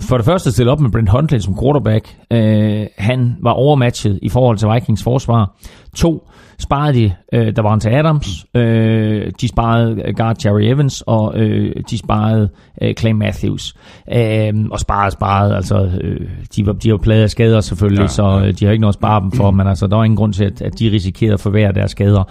for 0.00 0.16
det 0.16 0.26
første 0.26 0.52
stillede 0.52 0.72
op 0.72 0.80
med 0.80 0.90
Brent 0.90 1.10
Huntley 1.10 1.38
som 1.38 1.58
quarterback. 1.62 2.16
Øh, 2.30 2.86
han 2.98 3.36
var 3.42 3.50
overmatchet 3.50 4.18
i 4.22 4.28
forhold 4.28 4.58
til 4.58 4.68
Vikings 4.68 5.02
forsvar. 5.02 5.56
To, 5.96 6.28
sparede 6.58 6.94
de 6.98 7.12
øh, 7.32 7.56
der 7.56 7.62
var 7.62 7.78
til 7.78 7.88
Adams, 7.88 8.46
øh, 8.54 9.32
de 9.40 9.48
sparede 9.48 10.12
guard 10.16 10.44
Jerry 10.44 10.62
Evans, 10.62 11.02
og 11.06 11.38
øh, 11.38 11.74
de 11.90 11.98
sparede 11.98 12.48
øh, 12.82 12.94
Clay 12.94 13.12
Matthews. 13.12 13.74
Øh, 14.14 14.54
og 14.70 14.80
sparede, 14.80 15.10
sparede, 15.10 15.56
altså 15.56 15.90
øh, 16.00 16.28
de, 16.56 16.66
var, 16.66 16.72
de 16.72 16.92
var 16.92 16.98
pladet 16.98 17.22
af 17.22 17.30
skader 17.30 17.60
selvfølgelig, 17.60 18.02
ja, 18.02 18.08
så 18.08 18.42
øh, 18.46 18.52
de 18.52 18.64
har 18.64 18.72
ikke 18.72 18.80
noget 18.80 18.94
at 18.94 18.98
spare 18.98 19.20
dem 19.20 19.32
for, 19.32 19.50
men 19.50 19.66
altså 19.66 19.86
der 19.86 19.96
var 19.96 20.04
ingen 20.04 20.16
grund 20.16 20.32
til, 20.32 20.44
at, 20.44 20.62
at 20.62 20.78
de 20.78 20.90
risikerede 20.92 21.34
at 21.34 21.40
forværre 21.40 21.72
deres 21.72 21.90
skader. 21.90 22.24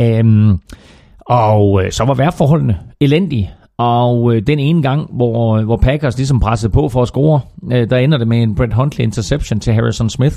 Øh, 0.00 0.54
og 1.28 1.84
øh, 1.84 1.92
så 1.92 2.04
var 2.04 2.14
vejrforholdene 2.14 2.78
elendige. 3.00 3.50
Og 3.78 4.34
øh, 4.34 4.42
den 4.46 4.58
ene 4.58 4.82
gang, 4.82 5.10
hvor, 5.12 5.62
hvor 5.62 5.76
Packers 5.76 6.16
ligesom 6.16 6.40
pressede 6.40 6.72
på 6.72 6.88
for 6.88 7.02
at 7.02 7.08
score, 7.08 7.40
øh, 7.72 7.90
der 7.90 7.96
ender 7.96 8.18
det 8.18 8.28
med 8.28 8.42
en 8.42 8.54
Brett 8.54 8.74
Huntley 8.74 9.04
interception 9.04 9.60
til 9.60 9.72
Harrison 9.72 10.10
Smith. 10.10 10.36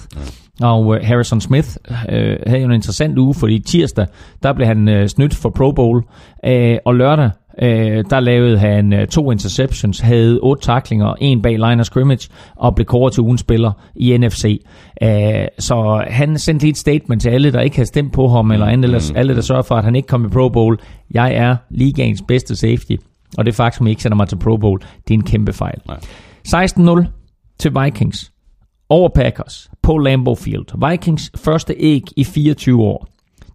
Og 0.61 0.95
øh, 0.95 1.01
Harrison 1.03 1.41
Smith 1.41 1.69
øh, 2.09 2.37
havde 2.47 2.61
jo 2.61 2.67
en 2.67 2.73
interessant 2.73 3.17
uge, 3.17 3.33
fordi 3.33 3.59
tirsdag, 3.59 4.07
der 4.43 4.53
blev 4.53 4.67
han 4.67 4.89
øh, 4.89 5.07
snydt 5.07 5.35
for 5.35 5.49
Pro 5.49 5.71
Bowl. 5.71 6.03
Øh, 6.45 6.77
og 6.85 6.95
lørdag, 6.95 7.29
Øh, 7.61 8.03
der 8.09 8.19
lavede 8.19 8.57
han 8.57 8.93
øh, 8.93 9.07
to 9.07 9.31
interceptions, 9.31 9.99
havde 9.99 10.39
otte 10.39 10.63
taklinger, 10.63 11.13
en 11.19 11.41
bag 11.41 11.51
line 11.51 11.79
of 11.79 11.85
scrimmage, 11.85 12.29
og 12.55 12.75
blev 12.75 12.85
kåret 12.85 13.13
til 13.13 13.21
ugens 13.21 13.41
spiller 13.41 13.71
i 13.95 14.17
NFC. 14.17 14.65
Øh, 15.03 15.45
så 15.59 16.05
han 16.09 16.37
sendte 16.37 16.63
lige 16.63 16.71
et 16.71 16.77
statement 16.77 17.21
til 17.21 17.29
alle, 17.29 17.51
der 17.51 17.61
ikke 17.61 17.75
havde 17.75 17.87
stemt 17.87 18.13
på 18.13 18.27
ham, 18.27 18.51
eller 18.51 18.65
andet, 18.65 18.83
eller 18.83 19.11
alle, 19.15 19.35
der 19.35 19.41
sørger 19.41 19.61
for, 19.61 19.75
at 19.75 19.83
han 19.83 19.95
ikke 19.95 20.07
kom 20.07 20.25
i 20.25 20.29
Pro 20.29 20.49
Bowl. 20.49 20.79
Jeg 21.13 21.33
er 21.33 21.55
ligaens 21.69 22.23
bedste 22.27 22.55
safety, 22.55 22.95
og 23.37 23.45
det 23.45 23.55
faktisk, 23.55 23.81
at 23.81 23.87
ikke 23.87 24.01
sender 24.01 24.15
mig 24.15 24.27
til 24.27 24.37
Pro 24.37 24.57
Bowl, 24.57 24.79
det 24.79 25.13
er 25.13 25.17
en 25.17 25.23
kæmpe 25.23 25.53
fejl. 25.53 25.81
16-0 26.47 27.05
til 27.59 27.71
Vikings 27.83 28.31
over 28.89 29.09
Packers 29.15 29.71
på 29.81 29.97
Lambeau 29.97 30.35
Field. 30.35 30.89
Vikings 30.89 31.31
første 31.35 31.73
æg 31.77 32.03
i 32.17 32.23
24 32.23 32.83
år. 32.83 33.07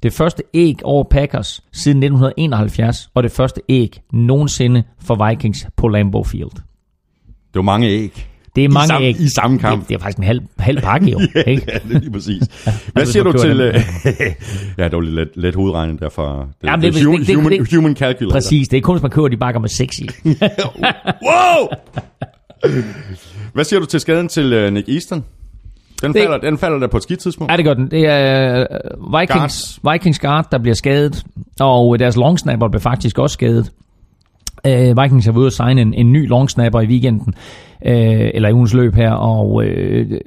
Det 0.07 0.15
første 0.15 0.43
æg 0.55 0.77
over 0.85 1.05
Packers 1.11 1.65
siden 1.73 1.99
1971, 1.99 3.09
og 3.15 3.23
det 3.23 3.33
første 3.33 3.61
æg 3.69 4.01
nogensinde 4.13 4.83
for 5.01 5.29
Vikings 5.29 5.67
på 5.77 5.89
Lambeau 5.89 6.25
Field. 6.25 6.51
Det 6.51 7.55
var 7.55 7.63
mange 7.63 7.89
æg. 7.89 8.27
Det 8.57 8.65
er 8.65 8.69
mange 8.69 8.85
I 8.85 8.89
samme, 8.89 9.07
æg. 9.07 9.21
I 9.21 9.29
samme 9.29 9.59
kamp. 9.59 9.81
Det, 9.81 9.89
det 9.89 9.95
er 9.95 9.99
faktisk 9.99 10.19
en 10.19 10.25
halv, 10.25 10.43
halv 10.59 10.81
pakke 10.81 11.11
jo. 11.11 11.21
ja, 11.35 11.41
ikke? 11.41 11.63
ja, 11.69 11.79
det 11.89 11.97
er 11.97 12.01
lige 12.01 12.11
præcis. 12.11 12.43
Hvad 12.93 13.07
siger 13.07 13.23
du 13.23 13.33
til... 13.33 13.57
ja, 14.79 14.85
det 14.85 14.93
var 14.93 15.01
lidt 15.01 15.15
let, 15.15 15.29
let 15.37 15.55
hovedregning 15.55 16.01
derfra. 16.01 16.39
Det, 16.63 16.69
Jamen, 16.69 16.83
det, 16.83 16.95
det, 16.95 17.05
human, 17.05 17.21
det, 17.21 17.29
det, 17.29 17.37
human, 17.37 17.53
det, 17.53 17.75
human 17.75 17.97
calculator. 17.97 18.33
Præcis, 18.33 18.69
det 18.69 18.77
er 18.77 18.81
kun, 18.81 18.95
hvis 18.95 19.03
man 19.03 19.11
køber 19.11 19.29
de 19.29 19.37
bakker 19.37 19.61
med 19.61 19.69
6 19.69 19.99
i. 19.99 20.09
wow! 21.27 21.69
Hvad 23.53 23.65
siger 23.65 23.81
du 23.81 23.87
til 23.87 24.01
skaden 24.01 24.29
til 24.29 24.67
uh, 24.67 24.73
Nick 24.73 24.89
Easton? 24.89 25.25
Den 26.03 26.13
Det- 26.13 26.23
falder, 26.23 26.39
den 26.39 26.59
falder 26.59 26.79
der 26.79 26.87
på 26.87 26.97
et 26.97 27.03
skidt 27.03 27.21
tidspunkt. 27.21 27.51
Ja, 27.53 27.57
det 27.57 27.65
gør 27.65 27.75
den. 27.75 27.91
Det 27.91 28.07
er 28.07 28.61
øh, 28.61 29.21
Vikings, 29.21 29.81
Vikings 29.93 30.19
guard, 30.19 30.47
der 30.53 30.59
bliver 30.59 30.75
skadet, 30.75 31.25
og 31.61 31.99
deres 31.99 32.17
longsnapper 32.17 32.69
blev 32.69 32.81
faktisk 32.81 33.19
også 33.19 33.35
skadet. 33.35 33.73
Uh, 34.69 34.73
Vikings 34.73 35.25
har 35.25 35.33
været 35.33 35.39
ude 35.41 35.47
at 35.47 35.53
signe 35.53 35.81
en, 35.81 35.95
en 35.95 36.13
ny 36.13 36.29
longsnapper 36.29 36.81
i 36.81 36.87
weekenden. 36.87 37.35
Øh, 37.87 38.31
eller 38.35 38.49
i 38.49 38.53
ugens 38.53 38.75
løb 38.75 38.95
her, 38.95 39.11
og 39.11 39.65
øh, 39.65 40.21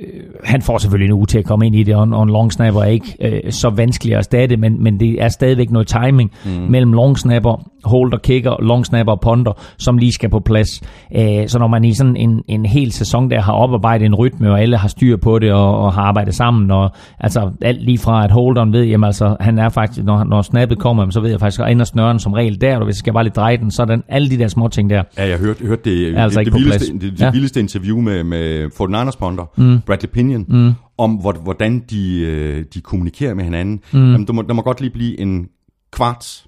han 0.43 0.62
får 0.62 0.78
selvfølgelig 0.78 1.06
en 1.06 1.14
uge 1.14 1.26
til 1.26 1.39
at 1.39 1.45
komme 1.45 1.66
ind 1.66 1.76
i 1.76 1.84
det, 1.84 1.95
og 1.95 2.10
og 2.12 2.24
en 2.24 2.30
long 2.30 2.54
snapper 2.54 2.82
er 2.82 2.86
ikke 2.86 3.16
øh, 3.22 3.52
så 3.52 3.70
vanskelig 3.70 4.14
at 4.14 4.18
erstatte, 4.18 4.58
men, 4.58 4.84
men 4.84 5.00
det 5.00 5.24
er 5.24 5.28
stadigvæk 5.28 5.72
noget 5.72 5.88
timing 5.88 6.32
mm. 6.45 6.52
mellem 6.70 6.93
long 6.93 7.20
snapper, 7.20 7.70
holder, 7.84 8.18
kicker, 8.18 8.64
long 8.64 8.86
snapper 8.86 9.14
og 9.14 9.20
ponder, 9.20 9.54
som 9.78 9.97
lige 9.97 10.12
skal 10.12 10.30
på 10.30 10.39
plads. 10.39 10.82
Øh, 11.16 11.47
så 11.47 11.60
når 11.60 11.68
man 11.68 11.84
i 11.84 11.93
sådan 11.93 12.16
en, 12.16 12.41
en 12.47 12.66
hel 12.66 12.91
sæson 12.91 13.30
der 13.30 13.41
har 13.41 13.54
oparbejdet 13.54 14.06
en 14.06 14.16
rytme, 14.16 14.52
og 14.52 14.62
alle 14.62 14.78
har 14.78 14.88
styr 14.88 15.18
på 15.18 15.39
det, 15.39 15.52
og, 15.52 15.80
og 15.80 15.93
har 15.93 16.02
arbejdet 16.02 16.36
sammen, 16.36 16.72
og 16.72 16.91
altså 17.20 17.52
alt 17.62 17.84
lige 17.84 17.97
fra 17.97 18.24
at 18.24 18.32
holderen 18.32 18.74
ved, 18.74 18.84
jamen 18.84 19.06
altså, 19.06 19.36
han 19.39 19.60
er 19.60 19.70
faktisk, 19.70 20.06
når, 20.06 20.24
når 20.24 20.41
snappet 20.41 20.80
kommer, 20.80 21.10
så 21.10 21.22
ved 21.22 21.30
jeg 21.30 21.39
faktisk, 21.39 21.62
at 21.62 21.72
ender 21.72 21.86
snøren 21.86 22.20
som 22.20 22.34
regel 22.34 22.62
der, 22.62 22.78
og 22.78 22.86
hvis 22.86 22.93
jeg 22.93 23.00
skal 23.00 23.14
bare 23.14 23.24
lige 23.24 23.34
dreje 23.34 23.58
den, 23.58 23.72
så 23.72 23.86
den 23.86 24.04
alle 24.08 24.30
de 24.30 24.38
der 24.38 24.47
små 24.47 24.68
ting 24.68 24.89
der. 24.89 25.04
Ja, 25.18 25.28
jeg 25.28 25.38
hørte, 25.38 25.66
hørte 25.66 25.82
det, 25.89 26.18
altså 26.18 26.39
det, 26.39 26.54
det, 26.54 26.56
vildeste, 26.56 26.93
det, 26.93 27.02
det 27.02 27.22
ja. 27.22 27.32
Vildeste 27.40 27.60
interview 27.60 28.02
med, 28.02 28.24
med 28.24 28.70
Fort 28.78 28.90
Niners 28.90 29.16
ponder, 29.16 29.46
mm. 29.58 29.82
Bradley 29.86 30.10
Pinion, 30.10 30.46
mm. 30.50 30.74
om 30.98 31.12
hvordan 31.44 31.80
de, 31.80 32.20
øh, 32.20 32.66
de 32.74 32.82
kommunikerer 32.82 33.34
med 33.34 33.44
hinanden. 33.44 33.80
Mm. 33.94 34.12
Jamen, 34.12 34.28
der, 34.28 34.34
må, 34.34 34.42
der 34.42 34.54
må 34.54 34.62
godt 34.62 34.82
lige 34.82 34.92
blive 34.92 35.20
en 35.20 35.48
kvarts 35.92 36.48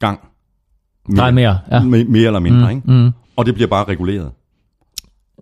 gang 0.00 0.20
mere, 1.08 1.16
Nej, 1.16 1.30
mere, 1.30 1.58
ja. 1.72 1.80
mere 1.84 2.26
eller 2.26 2.40
mindre, 2.40 2.72
mm. 2.72 2.76
ikke? 2.76 2.92
Mm. 2.92 3.10
Og 3.36 3.46
det 3.46 3.54
bliver 3.54 3.68
bare 3.68 3.84
reguleret 3.84 4.30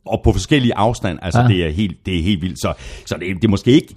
og 0.06 0.20
på 0.24 0.32
forskellige 0.32 0.74
afstand, 0.76 1.18
altså 1.22 1.40
ja. 1.40 1.48
det, 1.48 1.66
er 1.66 1.70
helt, 1.70 2.06
det 2.06 2.18
er 2.18 2.22
helt 2.22 2.42
vildt. 2.42 2.60
Så, 2.60 2.72
så 3.06 3.14
det, 3.20 3.36
det 3.36 3.44
er 3.44 3.48
måske 3.48 3.70
ikke 3.70 3.94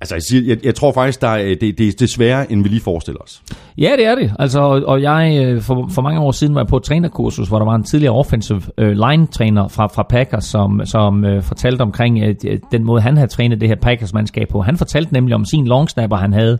Altså, 0.00 0.14
jeg, 0.14 0.22
siger, 0.22 0.42
jeg, 0.46 0.64
jeg 0.64 0.74
tror 0.74 0.92
faktisk, 0.92 1.20
der 1.20 1.28
er, 1.28 1.42
øh, 1.42 1.56
det, 1.60 1.78
det, 1.78 1.88
er 1.88 1.92
desværre, 1.98 2.52
end 2.52 2.62
vi 2.62 2.68
lige 2.68 2.80
forestiller 2.80 3.20
os. 3.20 3.42
Ja, 3.78 3.92
det 3.96 4.06
er 4.06 4.14
det. 4.14 4.32
Altså, 4.38 4.60
og 4.86 5.02
jeg, 5.02 5.44
øh, 5.44 5.62
for, 5.62 5.88
for 5.90 6.02
mange 6.02 6.20
år 6.20 6.32
siden 6.32 6.54
var 6.54 6.60
jeg 6.60 6.68
på 6.68 6.76
et 6.76 6.82
trænerkursus, 6.82 7.48
hvor 7.48 7.58
der 7.58 7.66
var 7.66 7.74
en 7.74 7.84
tidligere 7.84 8.14
offensive 8.14 8.62
uh, 8.82 8.88
line-træner 8.88 9.68
fra, 9.68 9.86
fra 9.86 10.02
Packers, 10.02 10.44
som, 10.44 10.80
som 10.84 11.24
uh, 11.24 11.42
fortalte 11.42 11.82
omkring 11.82 12.22
uh, 12.22 12.34
den 12.72 12.84
måde, 12.84 13.02
han 13.02 13.16
havde 13.16 13.28
trænet 13.28 13.60
det 13.60 13.68
her 13.68 13.76
Packers-mandskab 13.76 14.48
på. 14.48 14.62
Han 14.62 14.76
fortalte 14.76 15.12
nemlig 15.12 15.34
om 15.34 15.44
sin 15.44 15.66
longsnapper, 15.66 16.16
han 16.16 16.32
havde, 16.32 16.58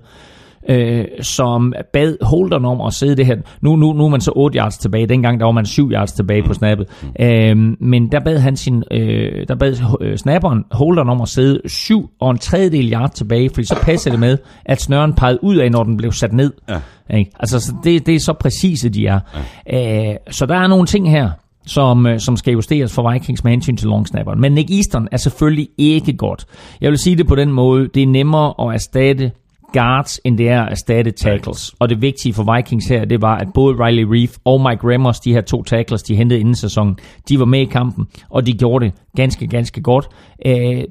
øh, 0.69 1.05
som 1.23 1.75
bad 1.93 2.17
holderen 2.23 2.65
om 2.65 2.81
at 2.81 2.93
sidde 2.93 3.17
det 3.17 3.27
her. 3.27 3.37
Nu, 3.61 3.77
nu, 3.77 3.93
nu 3.93 4.05
er 4.05 4.09
man 4.09 4.21
så 4.21 4.33
8 4.37 4.59
yards 4.59 4.79
tilbage. 4.79 5.07
Dengang 5.07 5.41
der 5.41 5.45
var 5.45 5.53
man 5.53 5.67
7 5.67 5.91
yards 5.91 6.13
tilbage 6.13 6.43
på 6.43 6.55
snappet. 6.55 6.87
Øh, 7.21 7.57
men 7.81 8.13
der 8.13 8.21
bad 8.21 8.39
han 8.39 8.57
sin, 8.57 8.85
øh, 8.91 9.47
der 9.49 9.55
bad 9.55 9.77
øh, 10.01 10.17
snapperen 10.17 10.65
holderen 10.71 11.09
om 11.09 11.21
at 11.21 11.29
sidde 11.29 11.61
7 11.67 12.11
og 12.21 12.31
en 12.31 12.39
tredjedel 12.39 12.93
yard 12.93 13.15
tilbage, 13.15 13.51
fordi 13.55 13.67
så 13.67 13.79
passede 13.83 14.13
det 14.13 14.21
med, 14.21 14.39
at 14.65 14.81
snøren 14.81 15.13
pegede 15.13 15.45
ud 15.45 15.57
af, 15.57 15.71
når 15.71 15.83
den 15.83 15.97
blev 15.97 16.13
sat 16.13 16.33
ned. 16.33 16.53
Ja. 16.69 16.81
Ikke? 17.17 17.31
Altså, 17.41 17.61
så 17.61 17.75
det, 17.85 18.07
det 18.07 18.15
er 18.15 18.21
så 18.21 18.33
præcise, 18.33 18.89
de 18.89 19.07
er. 19.07 19.21
Ja. 19.67 20.11
Øh, 20.11 20.17
så 20.31 20.47
der 20.47 20.57
er 20.57 20.67
nogle 20.67 20.87
ting 20.87 21.11
her, 21.11 21.31
som, 21.67 22.07
øh, 22.07 22.21
som 22.21 22.37
skal 22.37 22.53
justeres 22.53 22.93
for 22.93 23.13
Vikings 23.13 23.45
med 23.45 23.53
hensyn 23.53 23.77
til 23.77 23.89
longsnapperen. 23.89 24.41
Men 24.41 24.53
Nick 24.53 24.71
Easton 24.71 25.09
er 25.13 25.17
selvfølgelig 25.17 25.69
ikke 25.79 26.13
godt. 26.13 26.47
Jeg 26.81 26.91
vil 26.91 26.99
sige 26.99 27.17
det 27.17 27.27
på 27.27 27.35
den 27.35 27.53
måde, 27.53 27.89
det 27.95 28.03
er 28.03 28.07
nemmere 28.07 28.55
at 28.59 28.75
erstatte 28.75 29.33
guards, 29.81 30.21
end 30.25 30.39
det 30.39 30.49
er 30.49 30.63
at 30.63 30.71
erstatte 30.71 31.11
tackles. 31.11 31.75
Og 31.79 31.89
det 31.89 32.03
vigtige 32.03 32.35
for 32.35 32.55
Vikings 32.57 32.87
her, 32.89 33.05
det 33.05 33.23
var, 33.23 33.37
at 33.37 33.49
både 33.55 33.85
Riley 33.85 34.05
Reef 34.09 34.37
og 34.45 34.61
Mike 34.61 34.93
Remmers, 34.93 35.21
de 35.21 35.33
her 35.33 35.41
to 35.41 35.63
tackles, 35.63 36.03
de 36.03 36.17
hentede 36.17 36.41
inden 36.41 36.55
sæsonen, 36.55 36.97
de 37.29 37.39
var 37.39 37.45
med 37.45 37.61
i 37.61 37.65
kampen, 37.65 38.07
og 38.31 38.47
de 38.47 38.53
gjorde 38.53 38.85
det 38.85 38.95
ganske, 39.17 39.47
ganske 39.47 39.83
godt. 39.83 40.09
Øh, 40.47 40.85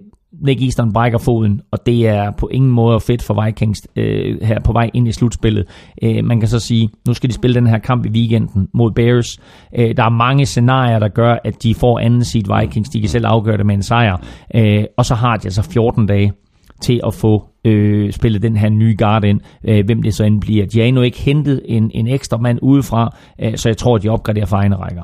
Nick 0.44 0.62
Easton 0.62 0.94
brækker 0.94 1.18
foden, 1.18 1.62
og 1.72 1.86
det 1.86 2.08
er 2.08 2.32
på 2.32 2.48
ingen 2.48 2.72
måde 2.72 3.00
fedt 3.00 3.24
for 3.24 3.46
Vikings 3.46 3.88
øh, 3.96 4.42
her 4.42 4.60
på 4.60 4.74
vej 4.74 4.90
ind 4.94 5.08
i 5.08 5.12
slutspillet. 5.12 5.66
Øh, 6.04 6.26
man 6.26 6.40
kan 6.40 6.50
så 6.50 6.60
sige, 6.60 6.90
nu 7.08 7.14
skal 7.14 7.30
de 7.30 7.34
spille 7.34 7.56
den 7.56 7.68
her 7.68 7.78
kamp 7.78 8.06
i 8.06 8.10
weekenden 8.10 8.68
mod 8.74 8.92
Bears. 8.92 9.40
Øh, 9.78 9.98
der 9.98 10.04
er 10.04 10.10
mange 10.10 10.46
scenarier, 10.46 11.00
der 11.00 11.08
gør, 11.08 11.38
at 11.44 11.64
de 11.64 11.76
får 11.76 12.00
anden 12.00 12.24
seed 12.24 12.60
Vikings. 12.60 12.90
De 12.90 13.00
kan 13.00 13.10
selv 13.10 13.26
afgøre 13.28 13.58
det 13.58 13.66
med 13.66 13.76
en 13.76 13.84
sejr. 13.84 14.18
Øh, 14.56 14.84
og 14.98 15.06
så 15.06 15.16
har 15.16 15.38
de 15.38 15.46
altså 15.46 15.62
14 15.62 16.08
dage 16.08 16.34
til 16.82 17.02
at 17.08 17.14
få 17.14 17.44
øh, 17.66 18.12
spillet 18.12 18.42
den 18.42 18.58
her 18.58 18.70
nye 18.70 18.96
guard 18.98 19.24
ind, 19.24 19.42
øh, 19.64 19.86
hvem 19.86 20.04
det 20.04 20.16
så 20.16 20.24
end 20.24 20.42
bliver. 20.42 20.66
De 20.66 20.80
har 20.80 20.86
endnu 20.86 21.02
ikke 21.02 21.20
hentet 21.20 21.62
en, 21.66 21.92
en 21.94 22.08
ekstra 22.08 22.38
mand 22.38 22.60
udefra, 22.62 23.18
øh, 23.42 23.58
så 23.58 23.70
jeg 23.70 23.78
tror, 23.78 23.98
de 23.98 24.10
opgraderer 24.10 24.46
for 24.46 24.58
egne 24.58 24.76
rækker. 24.76 25.04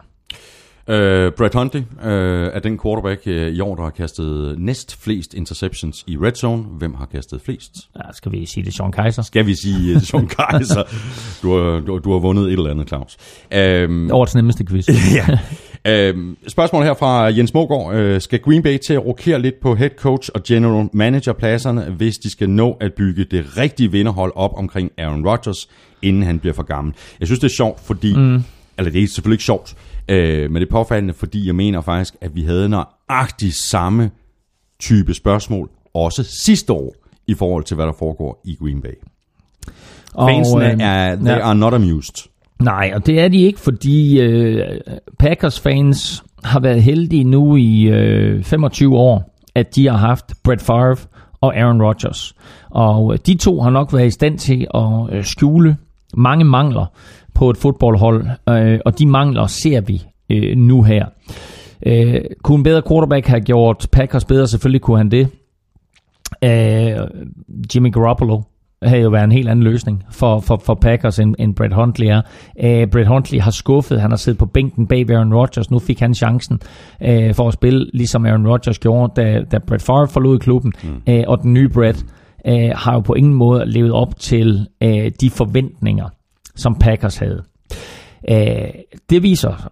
Uh, 0.88 0.96
Brett 1.38 1.56
Huntley 1.56 1.82
uh, 1.82 2.08
er 2.54 2.60
den 2.60 2.80
quarterback 2.80 3.22
uh, 3.26 3.34
i 3.34 3.60
år, 3.60 3.76
der 3.76 3.84
har 3.84 3.90
kastet 3.90 4.60
næst 4.60 5.04
flest 5.04 5.34
interceptions 5.34 6.04
i 6.08 6.18
red 6.18 6.34
zone. 6.36 6.64
Hvem 6.64 6.94
har 6.94 7.06
kastet 7.06 7.42
flest? 7.42 7.72
Ja, 7.96 8.02
skal 8.14 8.32
vi 8.32 8.46
sige 8.46 8.66
det 8.66 8.74
Sean 8.74 8.92
Kaiser? 8.92 9.22
Skal 9.22 9.46
vi 9.46 9.56
sige 9.56 9.96
uh, 9.96 10.02
Sean 10.02 10.28
Kaiser? 10.40 10.84
Du 11.42 11.54
har, 11.54 11.80
du, 11.80 11.98
du 11.98 12.12
har 12.12 12.20
vundet 12.20 12.46
et 12.46 12.52
eller 12.52 12.72
andet, 12.72 12.88
Claus. 12.88 13.18
Um, 13.88 14.12
Årets 14.12 14.36
nemmeste 14.36 14.66
quiz. 14.66 14.88
ja. 15.16 15.40
Uh, 15.90 16.36
spørgsmål 16.48 16.84
her 16.84 16.94
fra 16.94 17.24
Jens 17.26 17.54
Mogård. 17.54 17.96
Uh, 17.96 18.22
skal 18.22 18.40
Green 18.40 18.64
Bay 18.64 18.78
til 18.78 18.94
at 18.94 19.06
rokere 19.06 19.42
lidt 19.42 19.56
på 19.62 19.76
head 19.76 19.90
coach 19.90 20.30
og 20.34 20.44
general 20.44 20.90
manager 20.94 21.34
pladserne, 21.34 21.82
hvis 21.82 22.18
de 22.18 22.30
skal 22.30 22.50
nå 22.50 22.78
at 22.82 22.94
bygge 22.94 23.24
det 23.24 23.58
rigtige 23.58 23.92
vinderhold 23.92 24.32
op 24.36 24.52
omkring 24.58 24.92
Aaron 24.98 25.28
Rodgers, 25.28 25.70
inden 26.02 26.24
han 26.24 26.40
bliver 26.40 26.54
for 26.54 26.64
gammel? 26.64 26.94
Jeg 27.20 27.28
synes, 27.28 27.40
det 27.40 27.48
er 27.48 27.56
sjovt, 27.56 27.80
fordi... 27.80 28.16
Mm. 28.16 28.44
Eller 28.78 28.92
det 28.92 29.04
er 29.04 29.08
selvfølgelig 29.08 29.36
ikke 29.36 29.44
sjovt, 29.44 29.76
Øh, 30.12 30.52
men 30.52 30.62
det 30.62 30.68
er 30.68 30.72
påfaldende, 30.72 31.14
fordi 31.14 31.48
jeg 31.48 31.56
mener 31.56 31.82
faktisk, 31.82 32.16
at 32.22 32.36
vi 32.36 32.44
havde 32.44 32.70
nøjagtigt 32.70 33.56
samme 33.56 34.12
type 34.80 35.14
spørgsmål, 35.14 35.70
også 35.94 36.24
sidste 36.24 36.74
år, 36.74 36.96
i 37.28 37.34
forhold 37.34 37.64
til, 37.64 37.76
hvad 37.76 37.86
der 37.86 37.94
foregår 38.00 38.42
i 38.46 38.56
Green 38.62 38.82
Bay. 38.82 38.94
Fansene 40.20 40.66
øh, 40.66 40.80
er, 40.80 41.16
they 41.16 41.26
ja. 41.26 41.40
are 41.40 41.56
not 41.56 41.74
amused. 41.74 42.31
Nej, 42.64 42.92
og 42.96 43.06
det 43.06 43.20
er 43.20 43.28
de 43.28 43.42
ikke, 43.42 43.60
fordi 43.60 44.22
øh, 44.22 44.66
Packers 45.20 45.60
fans 45.60 46.24
har 46.44 46.60
været 46.60 46.84
heldige 46.84 47.24
nu 47.24 47.56
i 47.56 47.84
øh, 47.84 48.44
25 48.44 48.98
år, 48.98 49.38
at 49.56 49.76
de 49.76 49.88
har 49.88 49.98
haft 49.98 50.34
Brett 50.44 50.62
Favre 50.62 50.96
og 51.42 51.58
Aaron 51.58 51.82
Rodgers. 51.82 52.34
Og 52.70 53.14
øh, 53.14 53.20
de 53.26 53.38
to 53.38 53.62
har 53.62 53.70
nok 53.70 53.94
været 53.94 54.08
i 54.08 54.12
stand 54.12 54.38
til 54.38 54.68
at 54.74 55.16
øh, 55.18 55.24
skjule 55.24 55.78
mange 56.14 56.46
mangler 56.46 56.86
på 57.34 57.50
et 57.50 57.58
fodboldhold, 57.58 58.26
øh, 58.50 58.80
og 58.86 59.00
de 59.00 59.08
mangler 59.08 59.48
ser 59.48 59.82
vi 59.82 60.02
øh, 60.30 60.58
nu 60.58 60.84
her. 60.84 61.06
Øh, 61.86 62.22
kunne 62.44 62.58
en 62.58 62.64
bedre 62.64 62.82
quarterback 62.88 63.28
have 63.28 63.42
gjort 63.42 63.88
Packers 63.92 64.26
bedre? 64.26 64.48
Selvfølgelig 64.48 64.82
kunne 64.82 64.98
han 64.98 65.12
det. 65.12 65.28
Øh, 66.44 67.08
Jimmy 67.76 67.94
Garoppolo 67.94 68.42
havde 68.84 69.02
jo 69.02 69.10
været 69.10 69.24
en 69.24 69.32
helt 69.32 69.50
anden 69.50 69.64
løsning 69.64 70.04
for, 70.12 70.40
for, 70.40 70.62
for 70.66 70.74
Packers, 70.74 71.20
end, 71.20 71.36
end 71.40 71.56
Brett 71.56 71.74
Huntley 71.74 72.08
er. 72.08 72.22
Uh, 72.56 72.90
Brett 72.92 73.08
Huntley 73.08 73.40
har 73.40 73.52
skuffet, 73.52 74.02
han 74.02 74.12
har 74.12 74.18
siddet 74.18 74.40
på 74.40 74.46
bænken 74.46 74.88
bag 74.88 75.10
Aaron 75.10 75.34
Rodgers, 75.34 75.72
nu 75.72 75.80
fik 75.80 76.00
han 76.00 76.14
chancen 76.14 76.60
uh, 77.02 77.36
for 77.36 77.48
at 77.48 77.54
spille, 77.54 77.90
ligesom 77.94 78.26
Aaron 78.26 78.48
Rodgers 78.48 78.80
gjorde, 78.80 79.14
da, 79.16 79.42
da 79.52 79.58
Brett 79.68 79.84
Favre 79.84 80.08
forlod 80.08 80.40
klubben, 80.40 80.74
mm. 80.84 81.02
uh, 81.14 81.22
og 81.28 81.42
den 81.44 81.54
nye 81.54 81.70
Brett 81.70 82.06
uh, 82.48 82.54
har 82.76 82.94
jo 82.94 83.00
på 83.00 83.14
ingen 83.14 83.34
måde 83.34 83.66
levet 83.66 83.92
op 83.92 84.20
til 84.20 84.68
uh, 84.86 85.08
de 85.22 85.30
forventninger, 85.30 86.10
som 86.56 86.76
Packers 86.76 87.18
havde. 87.18 87.44
Uh, 88.32 88.70
det 89.10 89.24
viser 89.24 89.72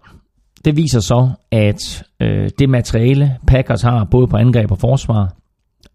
det 0.64 0.76
viser 0.76 1.00
så, 1.00 1.30
at 1.50 2.04
øh, 2.20 2.50
det 2.58 2.68
materiale, 2.68 3.38
Packers 3.46 3.82
har, 3.82 4.04
både 4.04 4.26
på 4.26 4.36
angreb 4.36 4.70
og 4.70 4.78
forsvar, 4.78 5.34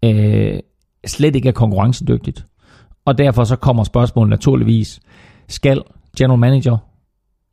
øh, 0.04 0.58
slet 1.06 1.36
ikke 1.36 1.48
er 1.48 1.52
konkurrencedygtigt. 1.52 2.44
Og 3.06 3.18
derfor 3.18 3.44
så 3.44 3.56
kommer 3.56 3.84
spørgsmålet 3.84 4.30
naturligvis, 4.30 5.00
skal 5.48 5.82
general 6.18 6.38
manager 6.38 6.76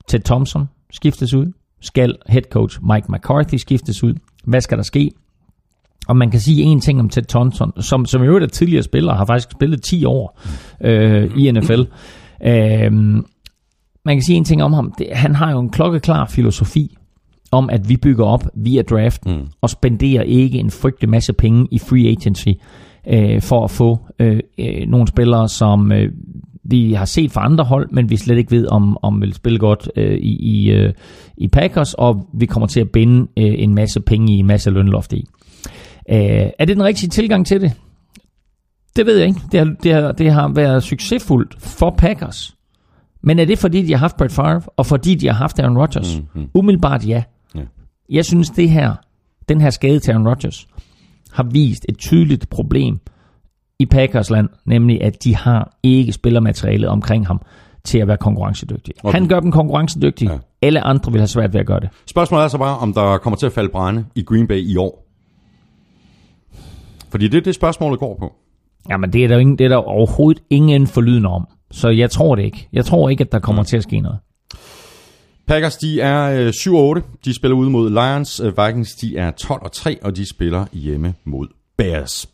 Ted 0.07 0.19
Thompson 0.19 0.69
skiftes 0.91 1.33
ud? 1.33 1.51
Skal 1.81 2.15
head 2.27 2.43
coach 2.51 2.79
Mike 2.93 3.07
McCarthy 3.09 3.55
skiftes 3.55 4.03
ud? 4.03 4.13
Hvad 4.43 4.61
skal 4.61 4.77
der 4.77 4.83
ske? 4.83 5.11
Og 6.07 6.17
man 6.17 6.31
kan 6.31 6.39
sige 6.39 6.63
en 6.63 6.81
ting 6.81 6.99
om 6.99 7.09
Ted 7.09 7.23
Thompson, 7.23 7.81
som, 7.81 8.05
som 8.05 8.23
i 8.23 8.25
øvrigt 8.25 8.43
er 8.43 8.49
tidligere 8.49 8.83
spiller, 8.83 9.13
har 9.13 9.25
faktisk 9.25 9.51
spillet 9.51 9.83
10 9.83 10.05
år 10.05 10.39
øh, 10.81 11.31
i 11.37 11.51
NFL. 11.51 11.81
Øh, 12.45 12.91
man 14.05 14.15
kan 14.15 14.21
sige 14.21 14.37
en 14.37 14.45
ting 14.45 14.63
om 14.63 14.73
ham. 14.73 14.93
Det, 14.97 15.07
han 15.11 15.35
har 15.35 15.51
jo 15.51 15.59
en 15.59 15.69
klokkeklar 15.69 16.25
filosofi 16.25 16.97
om, 17.51 17.69
at 17.69 17.89
vi 17.89 17.97
bygger 17.97 18.25
op 18.25 18.43
via 18.53 18.81
draft 18.81 19.25
mm. 19.25 19.47
og 19.61 19.69
spenderer 19.69 20.23
ikke 20.23 20.57
en 20.57 20.71
frygtelig 20.71 21.09
masse 21.09 21.33
penge 21.33 21.67
i 21.71 21.79
free 21.79 22.07
agency 22.07 22.49
øh, 23.07 23.41
for 23.41 23.63
at 23.63 23.71
få 23.71 23.99
øh, 24.19 24.39
øh, 24.57 24.87
nogle 24.87 25.07
spillere, 25.07 25.49
som 25.49 25.91
øh, 25.91 26.11
vi 26.63 26.93
har 26.93 27.05
set 27.05 27.31
fra 27.31 27.45
andre 27.45 27.63
hold, 27.63 27.89
men 27.91 28.09
vi 28.09 28.17
slet 28.17 28.37
ikke 28.37 28.51
ved, 28.51 28.67
om, 28.67 28.97
om 29.01 29.21
vil 29.21 29.33
spille 29.33 29.59
godt 29.59 29.89
øh, 29.95 30.17
i, 30.17 30.35
i, 30.35 30.71
øh, 30.71 30.93
i 31.37 31.47
Packers, 31.47 31.93
og 31.93 32.27
vi 32.33 32.45
kommer 32.45 32.67
til 32.67 32.79
at 32.79 32.91
binde 32.91 33.21
øh, 33.37 33.53
en 33.57 33.75
masse 33.75 34.01
penge 34.01 34.33
i, 34.33 34.37
en 34.37 34.47
masse 34.47 34.69
lønloft 34.69 35.13
i. 35.13 35.27
Øh, 36.09 36.49
er 36.59 36.65
det 36.65 36.75
den 36.75 36.83
rigtige 36.83 37.09
tilgang 37.09 37.47
til 37.47 37.61
det? 37.61 37.73
Det 38.95 39.05
ved 39.05 39.17
jeg 39.17 39.27
ikke. 39.27 39.39
Det 39.51 39.59
har, 39.59 39.75
det 39.83 39.93
har, 39.93 40.11
det 40.11 40.31
har 40.31 40.47
været 40.47 40.83
succesfuldt 40.83 41.61
for 41.61 41.95
Packers. 41.97 42.55
Men 43.21 43.39
er 43.39 43.45
det 43.45 43.59
fordi, 43.59 43.81
de 43.81 43.91
har 43.91 43.99
haft 43.99 44.17
Brett 44.17 44.33
Favre, 44.33 44.61
og 44.77 44.85
fordi 44.85 45.15
de 45.15 45.27
har 45.27 45.33
haft 45.33 45.59
Aaron 45.59 45.77
Rodgers? 45.77 46.17
Mm-hmm. 46.17 46.49
Umiddelbart 46.53 47.07
ja. 47.07 47.23
Jeg 48.09 48.25
synes, 48.25 48.49
det 48.49 48.69
her, 48.69 48.95
den 49.49 49.61
her 49.61 49.69
skade 49.69 49.99
til 49.99 50.11
Aaron 50.11 50.27
Rodgers, 50.27 50.67
har 51.33 51.43
vist 51.51 51.85
et 51.89 51.97
tydeligt 51.97 52.49
problem 52.49 52.99
i 53.79 53.85
Packers 53.85 54.29
land, 54.29 54.49
nemlig 54.65 55.03
at 55.03 55.23
de 55.23 55.35
har 55.35 55.77
ikke 55.83 56.11
spillermaterialet 56.11 56.89
omkring 56.89 57.27
ham 57.27 57.41
til 57.83 57.99
at 57.99 58.07
være 58.07 58.17
konkurrencedygtige. 58.17 58.95
Okay. 59.03 59.19
Han 59.19 59.27
gør 59.27 59.39
dem 59.39 59.51
konkurrencedygtige. 59.51 60.31
Ja. 60.31 60.37
Alle 60.61 60.81
andre 60.81 61.11
vil 61.11 61.21
have 61.21 61.27
svært 61.27 61.53
ved 61.53 61.59
at 61.59 61.65
gøre 61.65 61.79
det. 61.79 61.89
Spørgsmålet 62.05 62.43
er 62.43 62.47
så 62.47 62.57
bare, 62.57 62.77
om 62.77 62.93
der 62.93 63.17
kommer 63.17 63.37
til 63.37 63.45
at 63.45 63.51
falde 63.51 63.69
brænde 63.69 64.05
i 64.15 64.23
Green 64.23 64.47
Bay 64.47 64.59
i 64.59 64.77
år. 64.77 65.05
Fordi 67.09 67.27
det 67.27 67.37
er 67.37 67.41
det, 67.41 67.55
spørgsmålet 67.55 67.99
går 67.99 68.17
på. 68.19 68.33
Jamen, 68.89 69.13
det 69.13 69.23
er 69.23 69.27
der, 69.27 69.37
ingen, 69.37 69.57
det 69.57 69.65
er 69.65 69.69
der 69.69 69.75
overhovedet 69.75 70.43
ingen 70.49 70.87
forlydende 70.87 71.29
om. 71.29 71.47
Så 71.71 71.89
jeg 71.89 72.11
tror 72.11 72.35
det 72.35 72.43
ikke. 72.43 72.69
Jeg 72.73 72.85
tror 72.85 73.09
ikke, 73.09 73.23
at 73.23 73.31
der 73.31 73.39
kommer 73.39 73.61
mm. 73.61 73.65
til 73.65 73.77
at 73.77 73.83
ske 73.83 73.99
noget. 73.99 74.19
Packers, 75.47 75.77
de 75.77 76.01
er 76.01 76.47
øh, 76.47 76.49
7-8. 76.97 77.01
De 77.25 77.33
spiller 77.33 77.55
ude 77.55 77.69
mod 77.69 77.89
Lions. 77.89 78.39
Øh, 78.39 78.57
Vikings, 78.57 78.95
de 78.95 79.17
er 79.17 79.31
12-3, 79.41 79.95
og 80.01 80.15
de 80.15 80.29
spiller 80.29 80.65
hjemme 80.73 81.13
mod 81.23 81.47
Bears. 81.77 82.29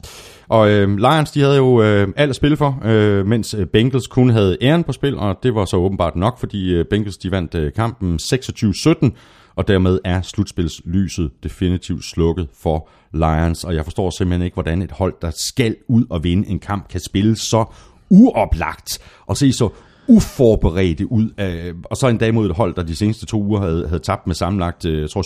Og 0.48 0.70
øh, 0.72 0.98
Lions, 0.98 1.32
de 1.32 1.42
havde 1.42 1.56
jo 1.56 1.82
øh, 1.82 2.08
alt 2.16 2.30
at 2.30 2.36
spille 2.36 2.58
for, 2.58 2.82
øh, 2.86 3.26
mens 3.26 3.54
øh, 3.54 3.66
Bengals 3.66 4.08
kun 4.08 4.30
havde 4.30 4.58
æren 4.62 4.84
på 4.84 4.92
spil, 4.92 5.18
og 5.18 5.40
det 5.44 5.56
var 5.56 5.66
så 5.66 5.78
åbenbart 5.78 6.16
nok, 6.16 6.40
fordi 6.40 6.74
øh, 6.74 6.86
Bengals, 6.86 7.18
de 7.18 7.32
vandt 7.32 7.56
øh, 7.56 7.74
kampen 7.74 8.20
26-17, 8.24 9.10
og 9.56 9.68
dermed 9.68 10.00
er 10.06 10.22
slutspilslyset 10.22 11.32
definitivt 11.44 12.06
slukket 12.06 12.48
for 12.62 12.90
Lions, 13.14 13.64
og 13.64 13.76
jeg 13.76 13.84
forstår 13.84 14.10
simpelthen 14.10 14.46
ikke, 14.46 14.54
hvordan 14.54 14.82
et 14.82 14.92
hold, 14.92 15.14
der 15.22 15.32
skal 15.36 15.76
ud 15.88 16.06
og 16.10 16.24
vinde 16.24 16.50
en 16.50 16.60
kamp, 16.60 16.88
kan 16.90 17.00
spille 17.00 17.36
så 17.36 17.66
uoplagt 18.10 19.00
og 19.26 19.38
se 19.38 19.54
så 19.54 19.70
uforberedte 20.10 21.12
ud. 21.12 21.30
Af, 21.38 21.72
og 21.84 21.98
så 21.98 22.08
en 22.08 22.18
dag 22.18 22.34
mod 22.34 22.50
et 22.50 22.56
hold, 22.56 22.76
der 22.76 22.84
de 22.84 22.96
seneste 22.96 23.26
to 23.26 23.44
uger 23.44 23.62
havde, 23.62 23.88
havde 23.88 24.02
tabt 24.02 24.28
med 24.28 24.36
sammenlagt, 24.36 24.86
øh, 24.86 25.02
jeg 25.02 25.10
tror 25.10 25.22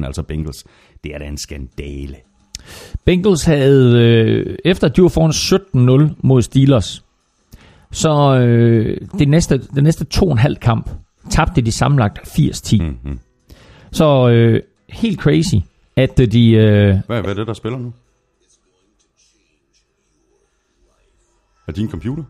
67-14, 0.00 0.06
altså 0.06 0.22
Bengals. 0.22 0.64
Det 1.04 1.14
er 1.14 1.18
da 1.18 1.24
en 1.24 1.38
skandale. 1.38 2.16
Bengals 3.04 3.44
havde, 3.44 4.02
øh, 4.02 4.56
efter 4.64 4.88
at 4.88 4.96
de 4.96 5.02
var 5.02 5.08
foran 5.08 5.30
17-0 6.10 6.14
mod 6.22 6.42
Steelers, 6.42 7.04
så 7.92 8.38
øh, 8.38 9.00
det 9.18 9.28
næste, 9.28 9.58
det 9.58 9.84
næste 9.84 10.04
to 10.04 10.26
og 10.26 10.32
en 10.32 10.38
halv 10.38 10.56
kamp, 10.56 10.90
tabte 11.30 11.60
de 11.60 11.72
sammenlagt 11.72 12.18
80-10. 12.18 12.82
Mm-hmm. 12.82 13.18
Så 13.92 14.28
øh, 14.28 14.62
helt 14.88 15.20
crazy, 15.20 15.54
at 15.96 16.18
de... 16.18 16.50
Øh, 16.50 16.94
hvad, 17.06 17.20
hvad 17.20 17.30
er 17.30 17.34
det, 17.34 17.46
der 17.46 17.52
spiller 17.52 17.78
nu? 17.78 17.92
Er 21.68 21.72
din 21.72 21.90
computer? 21.90 22.24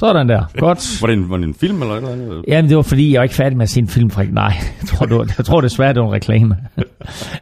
Sådan 0.00 0.28
der. 0.28 0.44
Godt. 0.58 1.02
var, 1.02 1.06
det 1.06 1.16
en, 1.16 1.30
var 1.30 1.36
det 1.36 1.44
en 1.44 1.54
film 1.54 1.82
eller 1.82 2.00
noget? 2.00 2.44
Jamen, 2.48 2.68
det 2.68 2.76
var 2.76 2.82
fordi, 2.82 3.12
jeg 3.12 3.18
var 3.18 3.22
ikke 3.22 3.34
færdig 3.34 3.56
med 3.56 3.62
at 3.62 3.70
se 3.70 3.80
en 3.80 3.88
film. 3.88 4.10
For, 4.10 4.22
nej, 4.22 4.52
jeg 4.80 4.88
tror, 4.88 5.06
det 5.06 5.16
var, 5.16 5.34
jeg 5.38 5.46
tror 5.46 5.60
desværre, 5.60 5.92
det 5.92 6.02
var 6.02 6.06
en 6.06 6.12
reklame. 6.12 6.56
uh, 6.76 6.82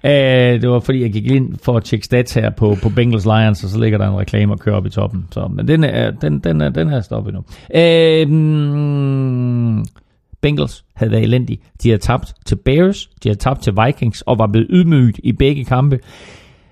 det 0.62 0.70
var 0.70 0.80
fordi, 0.80 1.02
jeg 1.02 1.12
gik 1.12 1.26
ind 1.26 1.54
for 1.62 1.76
at 1.76 1.84
tjekke 1.84 2.04
stats 2.04 2.34
her 2.34 2.50
på, 2.50 2.76
på 2.82 2.88
Bengals 2.88 3.24
Lions, 3.24 3.64
og 3.64 3.70
så 3.70 3.78
ligger 3.80 3.98
der 3.98 4.08
en 4.08 4.18
reklame 4.18 4.52
og 4.52 4.58
kører 4.58 4.76
op 4.76 4.86
i 4.86 4.90
toppen. 4.90 5.26
Så, 5.30 5.48
men 5.54 5.68
den 5.68 5.84
er, 5.84 6.10
den, 6.10 6.38
den 6.38 6.60
er, 6.60 6.68
den 6.68 6.88
er 6.88 7.00
stoppet 7.00 7.34
nu. 7.34 7.40
Uh, 7.74 8.28
Bengals 10.40 10.84
havde 10.94 11.12
været 11.12 11.22
elendige. 11.22 11.60
De 11.82 11.88
havde 11.88 12.02
tabt 12.02 12.34
til 12.46 12.56
Bears, 12.56 13.06
de 13.22 13.28
havde 13.28 13.38
tabt 13.38 13.62
til 13.62 13.72
Vikings, 13.84 14.22
og 14.22 14.38
var 14.38 14.46
blevet 14.46 14.66
ydmyget 14.70 15.20
i 15.24 15.32
begge 15.32 15.64
kampe. 15.64 15.98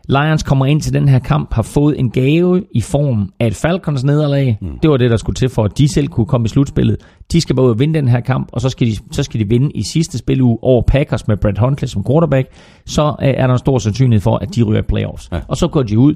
Lions 0.08 0.42
kommer 0.42 0.66
ind 0.66 0.80
til 0.80 0.92
den 0.92 1.08
her 1.08 1.18
kamp, 1.18 1.54
har 1.54 1.62
fået 1.62 1.98
en 1.98 2.10
gave 2.10 2.62
i 2.74 2.80
form 2.80 3.32
af 3.40 3.46
et 3.46 3.54
Falcons 3.54 4.04
nederlag. 4.04 4.58
Mm. 4.60 4.78
Det 4.82 4.90
var 4.90 4.96
det, 4.96 5.10
der 5.10 5.16
skulle 5.16 5.34
til 5.34 5.48
for, 5.48 5.64
at 5.64 5.78
de 5.78 5.94
selv 5.94 6.08
kunne 6.08 6.26
komme 6.26 6.44
i 6.44 6.48
slutspillet. 6.48 6.96
De 7.32 7.40
skal 7.40 7.56
bare 7.56 7.66
ud 7.66 7.70
og 7.70 7.78
vinde 7.78 7.94
den 7.94 8.08
her 8.08 8.20
kamp, 8.20 8.48
og 8.52 8.60
så 8.60 8.68
skal 8.68 8.86
de, 8.86 8.96
så 9.10 9.22
skal 9.22 9.40
de 9.40 9.48
vinde 9.48 9.70
i 9.74 9.82
sidste 9.92 10.18
spiluge 10.18 10.58
over 10.62 10.82
Packers 10.82 11.28
med 11.28 11.36
Brad 11.36 11.58
Huntley 11.58 11.88
som 11.88 12.04
quarterback. 12.04 12.48
Så 12.86 13.02
øh, 13.22 13.28
er 13.28 13.46
der 13.46 13.52
en 13.52 13.58
stor 13.58 13.78
sandsynlighed 13.78 14.20
for, 14.20 14.36
at 14.36 14.54
de 14.54 14.62
ryger 14.62 14.80
i 14.80 14.84
playoffs. 14.88 15.28
Ja. 15.32 15.40
Og 15.48 15.56
så 15.56 15.68
går 15.68 15.82
de 15.82 15.98
ud. 15.98 16.14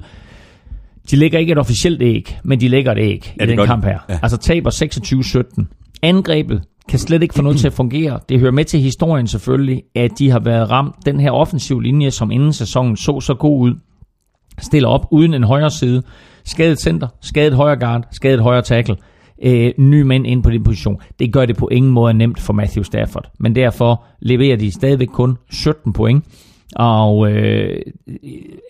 De 1.10 1.16
lægger 1.16 1.38
ikke 1.38 1.52
et 1.52 1.58
officielt 1.58 2.02
æg, 2.02 2.38
men 2.44 2.60
de 2.60 2.68
lægger 2.68 2.92
et 2.92 2.98
æg 2.98 3.34
ja, 3.40 3.44
i 3.44 3.46
den 3.46 3.66
kamp 3.66 3.84
her. 3.84 3.98
Ja. 4.08 4.18
Altså 4.22 4.36
taber 4.36 4.70
26-17. 5.60 5.64
Angrebet 6.02 6.62
kan 6.90 6.98
slet 6.98 7.22
ikke 7.22 7.34
få 7.34 7.42
noget 7.42 7.58
til 7.58 7.66
at 7.66 7.72
fungere. 7.72 8.20
Det 8.28 8.40
hører 8.40 8.52
med 8.52 8.64
til 8.64 8.80
historien 8.80 9.26
selvfølgelig, 9.26 9.82
at 9.94 10.10
de 10.18 10.30
har 10.30 10.40
været 10.40 10.70
ramt. 10.70 10.94
Den 11.06 11.20
her 11.20 11.30
offensiv 11.30 11.80
linje, 11.80 12.10
som 12.10 12.30
inden 12.30 12.52
sæsonen 12.52 12.96
så 12.96 13.20
så 13.20 13.34
god 13.34 13.60
ud, 13.60 13.74
stiller 14.58 14.88
op 14.88 15.06
uden 15.10 15.34
en 15.34 15.44
højre 15.44 15.70
side. 15.70 16.02
Skadet 16.44 16.80
center, 16.80 17.08
skadet 17.20 17.54
højre 17.54 17.76
guard, 17.76 18.06
skadet 18.10 18.40
højre 18.40 18.62
tackle. 18.62 18.96
Øh, 19.44 19.72
ny 19.78 20.02
mænd 20.02 20.26
ind 20.26 20.42
på 20.42 20.50
din 20.50 20.64
position. 20.64 21.00
Det 21.18 21.32
gør 21.32 21.46
det 21.46 21.56
på 21.56 21.68
ingen 21.68 21.92
måde 21.92 22.14
nemt 22.14 22.40
for 22.40 22.52
Matthew 22.52 22.82
Stafford. 22.82 23.30
Men 23.38 23.54
derfor 23.54 24.04
leverer 24.20 24.56
de 24.56 24.70
stadigvæk 24.70 25.08
kun 25.08 25.36
17 25.50 25.92
point 25.92 26.24
og 26.76 27.32
øh, 27.32 27.82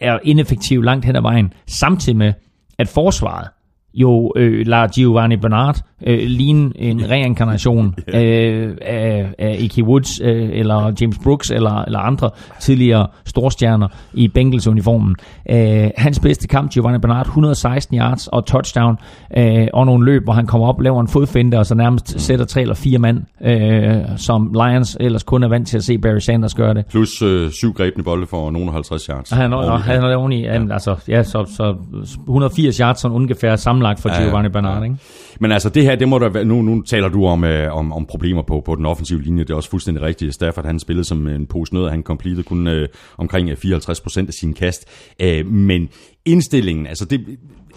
er 0.01 0.19
ineffektiv 0.23 0.83
langt 0.83 1.05
hen 1.05 1.17
ad 1.17 1.23
vejen, 1.23 1.53
samtidig 1.67 2.17
med, 2.17 2.33
at 2.79 2.89
forsvaret 2.89 3.49
jo 3.95 4.33
øh, 4.37 4.67
lader 4.67 4.87
Giovanni 4.87 5.37
Bernard 5.37 5.77
øh, 6.07 6.19
ligne 6.23 6.73
en 6.77 7.01
reinkarnation 7.11 7.95
øh, 8.09 8.77
af, 8.83 9.35
af 9.39 9.57
Icky 9.59 9.83
Woods 9.83 10.21
øh, 10.21 10.51
eller 10.53 10.93
James 11.01 11.19
Brooks 11.19 11.51
eller, 11.51 11.83
eller 11.85 11.99
andre 11.99 12.31
tidligere 12.61 13.07
storstjerner 13.25 13.89
i 14.15 14.29
Bengals 14.29 14.67
uniformen. 14.67 15.17
Øh, 15.51 15.91
hans 15.97 16.21
bedste 16.21 16.49
kamp, 16.49 16.71
Giovanni 16.71 16.99
Bernard, 16.99 17.27
116 17.27 17.99
yards 17.99 18.29
og 18.29 18.47
touchdown 18.47 18.97
øh, 19.37 19.67
og 19.73 19.87
nogle 19.87 20.05
løb, 20.05 20.25
hvor 20.25 20.33
han 20.33 20.47
kommer 20.47 20.69
op, 20.69 20.81
laver 20.81 21.01
en 21.01 21.09
fodfinde 21.09 21.59
og 21.59 21.67
så 21.67 21.75
nærmest 21.75 22.21
sætter 22.21 22.45
tre 22.45 22.61
eller 22.61 22.75
fire 22.75 22.99
mand, 22.99 23.23
øh, 23.45 23.97
som 24.17 24.53
Lions 24.53 24.97
ellers 25.01 25.23
kun 25.23 25.43
er 25.43 25.49
vant 25.49 25.69
til 25.69 25.77
at 25.77 25.85
se 25.85 25.99
Barry 25.99 26.19
Sanders 26.19 26.55
gøre 26.55 26.75
det. 26.75 26.87
Plus 26.87 27.23
øh, 27.23 27.51
syv 27.51 27.73
grebne 27.73 28.05
bolde 28.05 28.27
for 28.27 28.51
nogle 28.51 28.73
50 28.73 29.07
yards. 29.07 29.31
Han, 29.31 29.53
og, 29.53 29.83
han 29.83 30.05
er 30.05 30.17
oven 30.17 30.33
i, 30.33 30.43
ja. 30.43 30.73
altså, 30.73 30.97
ja, 31.09 31.23
så, 31.23 31.45
så 31.57 31.77
180 32.21 32.77
yards 32.77 33.01
sådan 33.01 33.15
ungefær 33.15 33.57
sammenlagt 33.81 34.01
for 34.01 34.09
ja, 34.09 34.23
Giovanni 34.23 34.49
Bernard, 34.49 34.79
ja. 34.79 34.85
ikke? 34.85 34.97
Men 35.41 35.53
altså 35.53 35.69
det 35.69 35.83
her, 35.83 35.97
det 35.97 36.09
må 36.09 36.19
der 36.19 36.29
være, 36.29 36.45
nu, 36.45 36.63
nu 36.63 36.83
taler 36.83 37.09
du 37.09 37.27
om, 37.27 37.45
øh, 37.45 37.77
om, 37.77 37.93
om 37.93 38.07
problemer 38.07 38.43
på, 38.43 38.63
på 38.65 38.75
den 38.75 38.87
offensive 38.87 39.23
linje, 39.23 39.45
det 39.45 39.51
er 39.51 39.55
også 39.55 39.71
fuldstændig 39.71 40.03
rigtigt. 40.03 40.35
Stafford 40.35 40.67
han 40.67 40.79
spillede 40.79 41.05
som 41.05 41.27
en 41.27 41.47
pose 41.47 41.75
nød, 41.75 41.91
han 41.91 42.03
completed 42.03 42.43
kun 42.43 42.67
øh, 42.67 42.89
omkring 43.19 43.51
54% 43.51 44.27
af 44.29 44.35
sin 44.35 44.55
kast. 44.55 44.85
Øh, 45.23 45.47
men 45.47 45.89
indstillingen, 46.25 46.87
altså 46.87 47.05
det, 47.05 47.21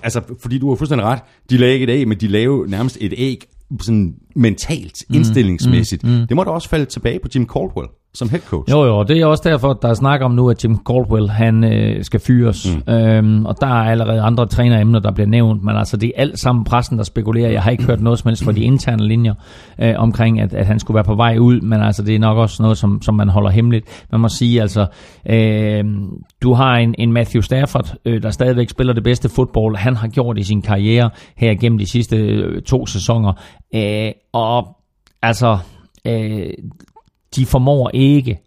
altså 0.03 0.21
fordi 0.41 0.59
du 0.59 0.69
har 0.69 0.75
fuldstændig 0.75 1.07
ret, 1.07 1.19
de 1.49 1.57
lagde 1.57 1.73
ikke 1.73 1.83
et 1.83 1.89
æg, 1.89 2.07
men 2.07 2.17
de 2.17 2.27
lavede 2.27 2.71
nærmest 2.71 2.97
et 3.01 3.13
æg 3.17 3.45
sådan 3.81 4.13
mentalt, 4.35 5.03
mm, 5.09 5.15
indstillingsmæssigt. 5.15 6.03
Mm, 6.03 6.09
mm, 6.09 6.15
mm. 6.15 6.27
Det 6.27 6.35
må 6.35 6.43
da 6.43 6.49
også 6.49 6.69
falde 6.69 6.85
tilbage 6.85 7.19
på 7.19 7.27
Jim 7.35 7.47
Caldwell 7.49 7.87
som 8.15 8.29
head 8.29 8.41
coach. 8.41 8.71
Jo, 8.71 8.85
jo, 8.85 9.03
det 9.03 9.21
er 9.21 9.25
også 9.25 9.43
derfor, 9.45 9.73
der 9.73 9.89
er 9.89 9.93
snak 9.93 10.21
om 10.21 10.31
nu, 10.31 10.49
at 10.49 10.63
Jim 10.63 10.77
Caldwell 10.87 11.29
han 11.29 11.63
øh, 11.63 12.03
skal 12.03 12.19
fyres. 12.19 12.77
Mm. 12.87 12.93
Øhm, 12.93 13.45
og 13.45 13.55
der 13.61 13.67
er 13.67 13.91
allerede 13.91 14.21
andre 14.21 14.45
træneremner, 14.45 14.99
der 14.99 15.11
bliver 15.11 15.27
nævnt, 15.27 15.63
men 15.63 15.75
altså 15.75 15.97
det 15.97 16.07
er 16.07 16.21
alt 16.21 16.39
sammen 16.39 16.65
pressen, 16.65 16.97
der 16.97 17.03
spekulerer. 17.03 17.51
Jeg 17.51 17.63
har 17.63 17.71
ikke 17.71 17.83
hørt 17.83 18.01
noget 18.01 18.19
som 18.19 18.27
helst 18.27 18.43
fra 18.43 18.51
de 18.51 18.63
interne 18.63 19.07
linjer 19.07 19.33
øh, 19.79 19.93
omkring, 19.97 20.39
at, 20.41 20.53
at 20.53 20.65
han 20.65 20.79
skulle 20.79 20.95
være 20.95 21.03
på 21.03 21.15
vej 21.15 21.37
ud, 21.37 21.61
men 21.61 21.81
altså 21.81 22.03
det 22.03 22.15
er 22.15 22.19
nok 22.19 22.37
også 22.37 22.63
noget, 22.63 22.77
som, 22.77 23.01
som 23.01 23.15
man 23.15 23.29
holder 23.29 23.49
hemmeligt. 23.49 24.05
Man 24.11 24.21
må 24.21 24.29
sige, 24.29 24.61
altså, 24.61 24.85
øh, 25.29 25.83
du 26.41 26.53
har 26.53 26.75
en, 26.75 26.95
en 26.97 27.13
Matthew 27.13 27.41
Stafford, 27.41 27.93
øh, 28.05 28.23
der 28.23 28.29
stadigvæk 28.29 28.69
spiller 28.69 28.93
det 28.93 29.03
bedste 29.03 29.29
fodbold, 29.29 29.77
han 29.77 29.95
har 29.95 30.07
gjort 30.07 30.37
i 30.37 30.43
sin 30.43 30.61
karriere 30.61 31.09
her 31.37 31.55
gennem 31.55 31.77
de 31.77 31.85
sidste 31.85 32.17
øh, 32.17 32.61
to 32.61 32.85
sæsoner. 32.85 33.33
Øh, 33.75 34.11
og 34.33 34.77
altså, 35.21 35.57
øh, 36.07 36.49
de 37.35 37.45
formår 37.45 37.91
ikke 37.93 38.39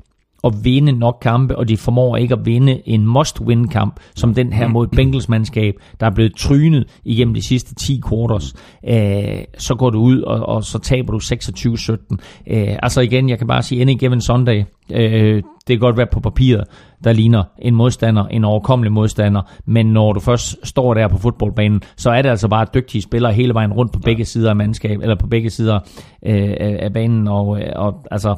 at 0.46 0.54
vinde 0.62 0.92
nok 0.92 1.18
kampe, 1.22 1.58
og 1.58 1.68
de 1.68 1.76
formår 1.76 2.16
ikke 2.16 2.34
at 2.34 2.46
vinde 2.46 2.88
en 2.88 3.06
must-win-kamp, 3.06 4.00
som 4.14 4.34
den 4.34 4.52
her 4.52 4.68
mod 4.68 4.86
Bengals 4.86 5.28
mandskab, 5.28 5.74
der 6.00 6.06
er 6.06 6.10
blevet 6.10 6.36
trynet 6.36 7.00
igennem 7.04 7.34
de 7.34 7.46
sidste 7.48 7.74
10 7.74 8.00
quarters. 8.08 8.54
Øh, 8.88 9.44
så 9.58 9.74
går 9.74 9.90
du 9.90 10.00
ud, 10.00 10.20
og, 10.20 10.48
og 10.48 10.64
så 10.64 10.78
taber 10.78 11.12
du 11.12 11.18
26-17. 11.18 12.16
Øh, 12.46 12.76
altså 12.82 13.00
igen, 13.00 13.28
jeg 13.28 13.38
kan 13.38 13.46
bare 13.46 13.62
sige, 13.62 13.80
any 13.80 13.98
given 13.98 14.20
Sunday, 14.20 14.64
øh, 14.92 15.34
det 15.36 15.74
kan 15.74 15.78
godt 15.78 15.96
være 15.96 16.06
på 16.12 16.20
papiret, 16.20 16.64
der 17.04 17.12
ligner 17.12 17.44
en 17.58 17.74
modstander, 17.74 18.26
en 18.26 18.44
overkommelig 18.44 18.92
modstander, 18.92 19.42
men 19.64 19.86
når 19.86 20.12
du 20.12 20.20
først 20.20 20.66
står 20.66 20.94
der 20.94 21.08
på 21.08 21.18
fodboldbanen, 21.18 21.82
så 21.96 22.10
er 22.10 22.22
det 22.22 22.28
altså 22.28 22.48
bare 22.48 22.66
dygtige 22.74 23.02
spillere 23.02 23.32
hele 23.32 23.54
vejen 23.54 23.72
rundt 23.72 23.92
på 23.92 23.98
begge 23.98 24.24
sider 24.24 24.50
af 24.50 24.56
mandskab, 24.56 25.00
eller 25.00 25.16
på 25.16 25.26
begge 25.26 25.50
sider 25.50 25.78
øh, 26.26 26.54
af 26.58 26.92
banen, 26.92 27.28
og, 27.28 27.46
og 27.76 28.04
altså 28.10 28.36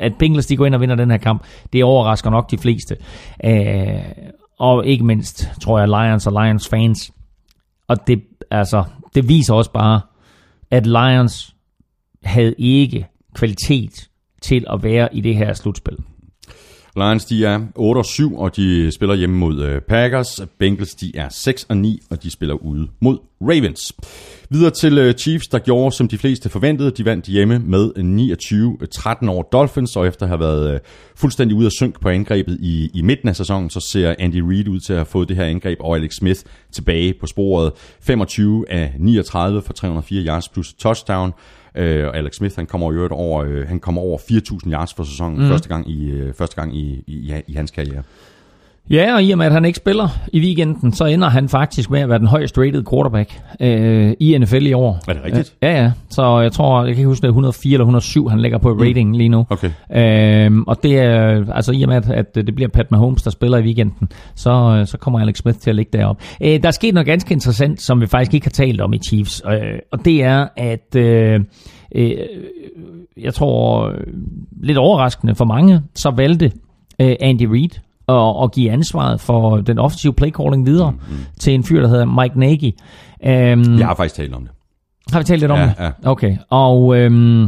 at 0.00 0.12
Bengals 0.18 0.46
de 0.46 0.56
går 0.56 0.66
ind 0.66 0.74
og 0.74 0.80
vinder 0.80 0.94
den 0.96 1.10
her 1.10 1.18
kamp, 1.18 1.44
det 1.72 1.84
overrasker 1.84 2.30
nok 2.30 2.50
de 2.50 2.58
fleste. 2.58 2.96
Øh, 3.44 4.02
og 4.58 4.86
ikke 4.86 5.04
mindst, 5.04 5.48
tror 5.62 5.78
jeg, 5.78 5.88
Lions 5.88 6.26
og 6.26 6.44
Lions 6.44 6.68
fans. 6.68 7.12
Og 7.88 8.06
det, 8.06 8.22
altså, 8.50 8.84
det 9.14 9.28
viser 9.28 9.54
også 9.54 9.72
bare, 9.72 10.00
at 10.70 10.86
Lions 10.86 11.54
havde 12.22 12.54
ikke 12.58 13.06
kvalitet 13.34 14.08
til 14.42 14.64
at 14.70 14.82
være 14.82 15.14
i 15.14 15.20
det 15.20 15.36
her 15.36 15.52
slutspil. 15.52 15.96
Lions 16.96 17.24
de 17.24 17.44
er 17.44 17.60
8 17.74 17.98
og 17.98 18.04
7, 18.04 18.38
og 18.38 18.56
de 18.56 18.90
spiller 18.92 19.14
hjemme 19.14 19.36
mod 19.36 19.62
øh, 19.62 19.80
Packers. 19.80 20.40
Bengals 20.58 20.94
de 20.94 21.16
er 21.16 21.28
6 21.28 21.64
og 21.64 21.76
9, 21.76 22.00
og 22.10 22.22
de 22.22 22.30
spiller 22.30 22.54
ude 22.54 22.88
mod 23.00 23.18
Ravens. 23.40 23.92
Videre 24.50 24.70
til 24.70 24.98
øh, 24.98 25.14
Chiefs, 25.14 25.48
der 25.48 25.58
gjorde 25.58 25.96
som 25.96 26.08
de 26.08 26.18
fleste 26.18 26.48
forventede. 26.48 26.90
De 26.90 27.04
vandt 27.04 27.26
hjemme 27.26 27.58
med 27.58 27.92
øh, 27.96 28.04
29-13 29.24 29.28
over 29.28 29.42
Dolphins, 29.42 29.96
og 29.96 30.06
efter 30.06 30.22
at 30.22 30.28
have 30.28 30.40
været 30.40 30.80
fuldstændig 31.16 31.56
ude 31.56 31.66
af 31.66 31.72
synk 31.72 32.00
på 32.00 32.08
angrebet 32.08 32.58
i, 32.60 32.90
i 32.94 33.02
midten 33.02 33.28
af 33.28 33.36
sæsonen, 33.36 33.70
så 33.70 33.80
ser 33.92 34.14
Andy 34.18 34.40
Reid 34.40 34.68
ud 34.68 34.80
til 34.80 34.92
at 34.92 34.98
have 34.98 35.06
fået 35.06 35.28
det 35.28 35.36
her 35.36 35.44
angreb 35.44 35.78
og 35.80 35.96
Alex 35.96 36.14
Smith 36.14 36.40
tilbage 36.72 37.14
på 37.20 37.26
sporet. 37.26 37.72
25 38.00 38.70
af 38.70 38.94
39 38.98 39.62
for 39.62 39.72
304 39.72 40.24
yards 40.26 40.48
plus 40.48 40.72
touchdown. 40.72 41.32
Øh, 41.74 42.08
og 42.08 42.16
Alex 42.16 42.34
Smith, 42.34 42.56
han 42.56 42.66
kommer 42.66 42.92
jo 42.92 43.08
over, 43.10 43.44
øh, 43.44 43.68
han 43.68 43.80
kommer 43.80 44.00
over 44.02 44.18
4.000 44.18 44.72
yards 44.72 44.94
for 44.94 45.04
sæsonen, 45.04 45.42
mm. 45.42 45.48
første 45.48 45.68
gang, 45.68 45.90
i, 45.90 46.10
øh, 46.10 46.34
første 46.34 46.56
gang 46.56 46.76
i, 46.76 47.04
i, 47.06 47.42
i 47.46 47.52
hans 47.52 47.70
karriere. 47.70 48.02
Ja, 48.90 49.14
og 49.14 49.24
i 49.24 49.30
og 49.30 49.38
med, 49.38 49.46
at 49.46 49.52
han 49.52 49.64
ikke 49.64 49.76
spiller 49.76 50.08
i 50.32 50.40
weekenden, 50.40 50.92
så 50.92 51.04
ender 51.04 51.28
han 51.28 51.48
faktisk 51.48 51.90
med 51.90 52.00
at 52.00 52.08
være 52.08 52.18
den 52.18 52.26
højst 52.26 52.58
rated 52.58 52.84
quarterback 52.90 53.40
øh, 53.60 54.12
i 54.20 54.38
NFL 54.38 54.66
i 54.66 54.72
år. 54.72 55.00
Er 55.08 55.12
det 55.12 55.24
rigtigt? 55.24 55.54
Ja, 55.62 55.82
ja. 55.82 55.92
Så 56.08 56.40
jeg 56.40 56.52
tror, 56.52 56.78
jeg 56.84 56.94
kan 56.94 56.98
ikke 56.98 57.08
huske, 57.08 57.22
det 57.22 57.28
er 57.28 57.32
104 57.32 57.72
eller 57.72 57.84
107, 57.84 58.28
han 58.28 58.40
ligger 58.40 58.58
på 58.58 58.74
mm. 58.74 58.80
rating 58.80 59.16
lige 59.16 59.28
nu. 59.28 59.46
Okay. 59.50 59.70
Øhm, 59.94 60.62
og 60.62 60.82
det 60.82 60.98
er, 60.98 61.44
altså 61.54 61.72
i 61.72 61.82
og 61.82 61.88
med, 61.88 61.96
at, 61.96 62.10
at 62.10 62.34
det 62.34 62.54
bliver 62.54 62.68
Pat 62.68 62.90
Mahomes, 62.90 63.22
der 63.22 63.30
spiller 63.30 63.58
i 63.58 63.62
weekenden, 63.62 64.08
så, 64.34 64.82
så 64.86 64.98
kommer 64.98 65.20
Alex 65.20 65.38
Smith 65.38 65.58
til 65.58 65.70
at 65.70 65.76
ligge 65.76 65.98
deroppe. 65.98 66.24
Øh, 66.42 66.62
der 66.62 66.68
er 66.68 66.72
sket 66.72 66.94
noget 66.94 67.06
ganske 67.06 67.32
interessant, 67.32 67.80
som 67.80 68.00
vi 68.00 68.06
faktisk 68.06 68.34
ikke 68.34 68.46
har 68.46 68.50
talt 68.50 68.80
om 68.80 68.92
i 68.92 68.98
Chiefs, 68.98 69.42
øh, 69.46 69.78
og 69.92 70.04
det 70.04 70.22
er, 70.22 70.48
at... 70.56 70.96
Øh, 70.96 71.40
øh, 71.94 72.12
jeg 73.16 73.34
tror, 73.34 73.92
lidt 74.62 74.78
overraskende 74.78 75.34
for 75.34 75.44
mange, 75.44 75.80
så 75.94 76.10
valgte 76.16 76.52
øh, 77.00 77.16
Andy 77.20 77.42
Reid 77.42 77.70
at, 78.10 78.44
at 78.44 78.52
give 78.52 78.70
ansvaret 78.70 79.20
for 79.20 79.56
den 79.56 79.78
offensive 79.78 80.12
play 80.12 80.30
calling 80.30 80.66
videre 80.66 80.90
mm, 80.90 80.96
mm. 81.10 81.16
til 81.40 81.54
en 81.54 81.64
fyr, 81.64 81.80
der 81.80 81.88
hedder 81.88 82.04
Mike 82.04 82.38
Nagy. 82.38 82.72
Um, 83.22 83.78
jeg 83.78 83.86
har 83.86 83.94
faktisk 83.94 84.14
talt 84.14 84.34
om 84.34 84.42
det. 84.42 84.50
Har 85.12 85.18
vi 85.18 85.24
talt 85.24 85.40
lidt 85.40 85.52
om 85.52 85.58
ja, 85.58 85.64
det? 85.64 85.74
Ja. 85.78 85.90
Okay, 86.04 86.36
og 86.50 86.96
øhm, 86.96 87.42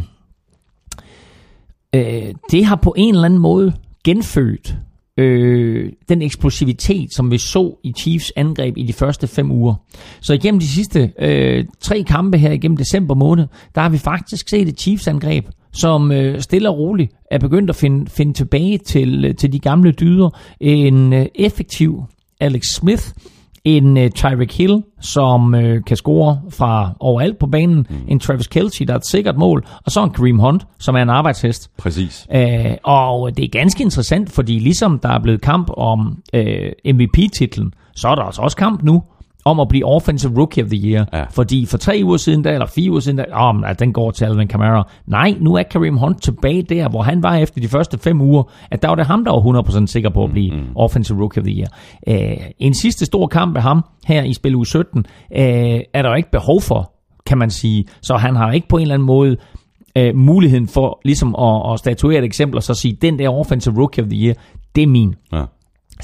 øh, 1.94 2.34
det 2.50 2.64
har 2.64 2.76
på 2.76 2.94
en 2.96 3.14
eller 3.14 3.24
anden 3.24 3.40
måde 3.40 3.72
genfødt 4.04 4.76
øh, 5.16 5.92
den 6.08 6.22
eksplosivitet, 6.22 7.14
som 7.14 7.30
vi 7.30 7.38
så 7.38 7.80
i 7.84 7.92
Chiefs 7.98 8.32
angreb 8.36 8.76
i 8.76 8.82
de 8.82 8.92
første 8.92 9.26
fem 9.26 9.50
uger. 9.50 9.74
Så 10.20 10.32
igennem 10.32 10.60
de 10.60 10.68
sidste 10.68 11.12
øh, 11.18 11.64
tre 11.80 12.02
kampe 12.02 12.38
her 12.38 12.52
igennem 12.52 12.76
december 12.76 13.14
måned, 13.14 13.46
der 13.74 13.80
har 13.80 13.88
vi 13.88 13.98
faktisk 13.98 14.48
set 14.48 14.68
et 14.68 14.80
Chiefs 14.80 15.08
angreb, 15.08 15.46
som 15.72 16.12
øh, 16.12 16.40
stille 16.40 16.68
og 16.70 16.78
roligt 16.78 17.12
er 17.30 17.38
begyndt 17.38 17.70
at 17.70 17.76
finde, 17.76 18.10
finde 18.10 18.32
tilbage 18.32 18.78
til, 18.78 19.24
øh, 19.24 19.34
til 19.34 19.52
de 19.52 19.58
gamle 19.58 19.92
dyder. 19.92 20.30
En 20.60 21.12
øh, 21.12 21.26
effektiv 21.34 22.04
Alex 22.40 22.62
Smith, 22.74 23.02
en 23.64 23.96
uh, 23.96 24.08
Tyreek 24.08 24.52
Hill, 24.52 24.82
som 25.00 25.54
uh, 25.54 25.84
kan 25.86 25.96
score 25.96 26.40
fra 26.50 26.96
overalt 27.00 27.38
på 27.38 27.46
banen, 27.46 27.86
mm. 27.90 27.96
en 28.08 28.20
Travis 28.20 28.46
Kelce, 28.46 28.84
der 28.84 28.92
er 28.92 28.96
et 28.96 29.06
sikkert 29.06 29.36
mål, 29.36 29.66
og 29.84 29.92
så 29.92 30.04
en 30.04 30.10
Kareem 30.10 30.38
Hunt, 30.38 30.66
som 30.78 30.94
er 30.94 31.02
en 31.02 31.10
arbejdshest. 31.10 31.70
Præcis. 31.78 32.26
Uh, 32.34 32.72
og 32.84 33.36
det 33.36 33.44
er 33.44 33.48
ganske 33.48 33.82
interessant, 33.82 34.30
fordi 34.30 34.58
ligesom 34.58 34.98
der 34.98 35.08
er 35.08 35.22
blevet 35.22 35.40
kamp 35.40 35.70
om 35.76 36.18
uh, 36.36 36.94
MVP-titlen, 36.94 37.74
så 37.96 38.08
er 38.08 38.14
der 38.14 38.22
altså 38.22 38.42
også 38.42 38.56
kamp 38.56 38.82
nu 38.82 39.02
om 39.45 39.61
at 39.61 39.68
blive 39.68 39.84
Offensive 39.86 40.38
Rookie 40.38 40.64
of 40.64 40.68
the 40.70 40.90
Year. 40.90 41.05
Ja. 41.12 41.24
Fordi 41.30 41.66
for 41.66 41.78
tre 41.78 42.01
uger 42.05 42.16
siden, 42.16 42.45
der, 42.45 42.53
eller 42.53 42.66
fire 42.66 42.90
uger 42.90 43.01
siden, 43.01 43.18
der, 43.18 43.24
oh, 43.32 43.70
at 43.70 43.80
den 43.80 43.93
går 43.93 44.11
til 44.11 44.24
Alvin 44.24 44.49
Kamara. 44.49 44.88
Nej, 45.07 45.34
nu 45.40 45.55
er 45.55 45.62
Kareem 45.62 45.97
Hunt 45.97 46.22
tilbage 46.22 46.62
der, 46.62 46.88
hvor 46.88 47.03
han 47.03 47.22
var 47.22 47.36
efter 47.36 47.61
de 47.61 47.68
første 47.68 47.99
fem 47.99 48.20
uger, 48.20 48.43
at 48.70 48.82
der 48.82 48.88
var 48.88 48.95
det 48.95 49.07
ham, 49.07 49.24
der 49.24 49.32
var 49.32 49.62
100% 49.82 49.86
sikker 49.86 50.11
på 50.11 50.24
at 50.24 50.30
blive 50.30 50.55
mm-hmm. 50.55 50.76
Offensive 50.76 51.20
Rookie 51.20 51.40
of 51.40 51.47
the 51.47 51.55
Year. 51.55 51.68
Uh, 52.07 52.45
en 52.59 52.74
sidste 52.74 53.07
stor 53.07 53.26
kamp 53.26 53.57
af 53.57 53.62
ham 53.62 53.84
her 54.07 54.22
i 54.22 54.32
spil 54.32 54.55
uge 54.55 54.66
17, 54.66 54.99
uh, 54.99 55.05
er 55.38 56.03
der 56.03 56.14
ikke 56.14 56.30
behov 56.30 56.61
for, 56.61 56.93
kan 57.26 57.38
man 57.38 57.51
sige. 57.51 57.84
Så 58.03 58.16
han 58.16 58.36
har 58.36 58.53
ikke 58.53 58.68
på 58.68 58.76
en 58.76 58.82
eller 58.82 58.95
anden 58.95 59.07
måde 59.07 59.36
uh, 59.99 60.16
muligheden 60.16 60.68
for 60.68 61.01
ligesom 61.05 61.34
at, 61.34 61.72
at 61.72 61.78
statuere 61.78 62.18
et 62.18 62.24
eksempel 62.24 62.57
og 62.57 62.62
så 62.62 62.74
sige, 62.74 62.99
den 63.03 63.18
der 63.18 63.28
Offensive 63.28 63.78
Rookie 63.78 64.05
of 64.05 64.09
the 64.11 64.18
Year, 64.18 64.34
det 64.76 64.82
er 64.82 64.86
min. 64.86 65.14
Ja. 65.32 65.45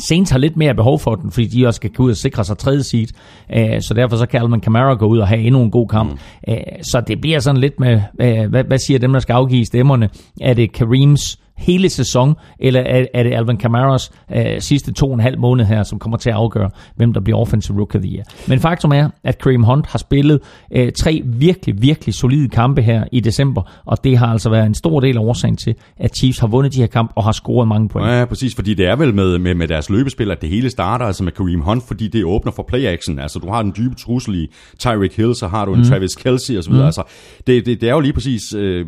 Saints 0.09 0.31
har 0.31 0.39
lidt 0.39 0.57
mere 0.57 0.75
behov 0.75 0.99
for 0.99 1.15
den, 1.15 1.31
fordi 1.31 1.47
de 1.47 1.67
også 1.67 1.77
skal 1.77 1.91
gå 1.91 2.03
ud 2.03 2.11
og 2.11 2.17
sikre 2.17 2.45
sig 2.45 2.59
tredje 2.59 2.83
seed. 2.83 3.09
Uh, 3.57 3.63
så 3.81 3.95
derfor 3.95 4.17
så 4.17 4.27
kan 4.27 4.41
Alman 4.41 4.61
Kamara 4.61 4.95
gå 4.95 5.07
ud 5.07 5.19
og 5.19 5.29
have 5.29 5.41
endnu 5.41 5.63
en 5.63 5.71
god 5.71 5.89
kamp. 5.89 6.11
Mm. 6.11 6.53
Uh, 6.53 6.57
så 6.83 7.01
det 7.01 7.21
bliver 7.21 7.41
sådan 7.41 7.61
lidt 7.61 7.81
med, 7.81 8.01
hvad, 8.49 8.65
hvad 8.65 8.79
siger 8.87 8.99
dem, 8.99 9.13
der 9.13 9.21
skal 9.21 9.33
afgive 9.33 9.65
stemmerne? 9.65 10.09
Er 10.41 10.55
det 10.55 10.73
Kareems 10.73 11.39
hele 11.59 11.91
sæson, 11.91 12.35
eller 12.59 12.81
er, 12.81 13.05
er 13.15 13.23
det 13.23 13.33
Alvin 13.33 13.57
Kamaras 13.57 14.11
øh, 14.37 14.61
sidste 14.61 14.93
to 14.93 15.07
og 15.09 15.15
en 15.15 15.21
halv 15.21 15.39
måned 15.39 15.65
her, 15.65 15.83
som 15.83 15.99
kommer 15.99 16.17
til 16.17 16.31
at 16.31 16.37
afgøre, 16.37 16.71
hvem 16.97 17.13
der 17.13 17.21
bliver 17.21 17.39
Offensive 17.39 17.79
Rookie 17.79 17.99
of 17.99 18.03
the 18.03 18.15
Year. 18.15 18.25
Men 18.49 18.61
faktum 18.61 18.93
er, 18.93 19.09
at 19.25 19.39
Kareem 19.39 19.63
Hunt 19.63 19.87
har 19.87 19.99
spillet 19.99 20.41
øh, 20.73 20.93
tre 20.93 21.23
virkelig, 21.25 21.83
virkelig 21.83 22.15
solide 22.15 22.49
kampe 22.49 22.83
her 22.83 23.05
i 23.13 23.21
december, 23.21 23.63
og 23.85 24.05
det 24.05 24.19
har 24.19 24.27
altså 24.27 24.51
været 24.51 24.67
en 24.67 24.75
stor 24.75 25.01
del 25.01 25.17
af 25.17 25.21
årsagen 25.21 25.57
til, 25.57 25.75
at 25.97 26.17
Chiefs 26.17 26.39
har 26.39 26.47
vundet 26.47 26.75
de 26.75 26.81
her 26.81 26.87
kampe 26.87 27.13
og 27.17 27.25
har 27.25 27.33
scoret 27.33 27.69
mange 27.69 27.89
point. 27.89 28.11
Ja, 28.11 28.25
præcis, 28.25 28.55
fordi 28.55 28.75
det 28.75 28.87
er 28.87 28.97
vel 28.97 29.15
med, 29.15 29.39
med, 29.39 29.55
med 29.55 29.69
deres 29.69 29.91
løbespil, 29.91 30.31
at 30.31 30.41
det 30.41 30.49
hele 30.49 30.71
starter 30.71 31.07
altså 31.07 31.25
med 31.25 31.33
Kareem 31.33 31.61
Hunt, 31.61 31.83
fordi 31.89 32.09
det 32.09 32.25
åbner 32.25 32.53
for 32.53 32.63
play-action. 32.63 33.19
Altså, 33.19 33.39
du 33.39 33.51
har 33.51 33.63
den 33.63 33.73
dybe 33.77 33.95
trussel 33.95 34.35
i 34.35 34.47
Tyreek 34.79 35.17
Hill, 35.17 35.35
så 35.35 35.49
har 35.49 35.65
du 35.65 35.73
en 35.73 35.79
mm. 35.79 35.85
Travis 35.85 36.15
Kelsey 36.15 36.59
osv. 36.59 36.73
Mm. 36.73 36.81
Altså, 36.81 37.03
det, 37.47 37.67
det, 37.67 37.81
det 37.81 37.89
er 37.89 37.93
jo 37.93 38.01
lige 38.01 38.13
præcis 38.13 38.55
øh, 38.55 38.87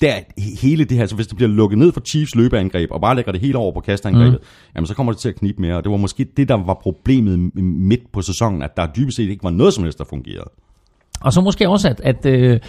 der 0.00 0.14
hele 0.60 0.84
det 0.84 0.96
her, 0.96 1.06
så 1.06 1.14
hvis 1.14 1.26
det 1.26 1.36
bliver 1.36 1.48
lukket 1.48 1.78
ned 1.78 1.92
for 1.92 2.00
Chiefs 2.00 2.34
løbeangreb, 2.34 2.90
og 2.92 3.00
bare 3.00 3.16
lægger 3.16 3.32
det 3.32 3.40
hele 3.40 3.58
over 3.58 3.72
på 3.72 3.80
kastangrebet, 3.80 4.38
mm. 4.40 4.46
jamen 4.74 4.86
så 4.86 4.94
kommer 4.94 5.12
det 5.12 5.20
til 5.20 5.28
at 5.28 5.34
knibe 5.34 5.62
mere. 5.62 5.76
Og 5.76 5.84
det 5.84 5.90
var 5.92 5.96
måske 5.96 6.26
det, 6.36 6.48
der 6.48 6.54
var 6.54 6.74
problemet 6.74 7.54
midt 7.64 8.12
på 8.12 8.22
sæsonen, 8.22 8.62
at 8.62 8.76
der 8.76 8.86
dybest 8.96 9.16
set 9.16 9.30
ikke 9.30 9.44
var 9.44 9.50
noget 9.50 9.74
som 9.74 9.84
helst, 9.84 9.98
der 9.98 10.04
fungerede. 10.04 10.50
Og 11.20 11.32
så 11.32 11.40
måske 11.40 11.68
også, 11.68 11.88
at, 11.88 12.00
at 12.00 12.26
øh, 12.26 12.60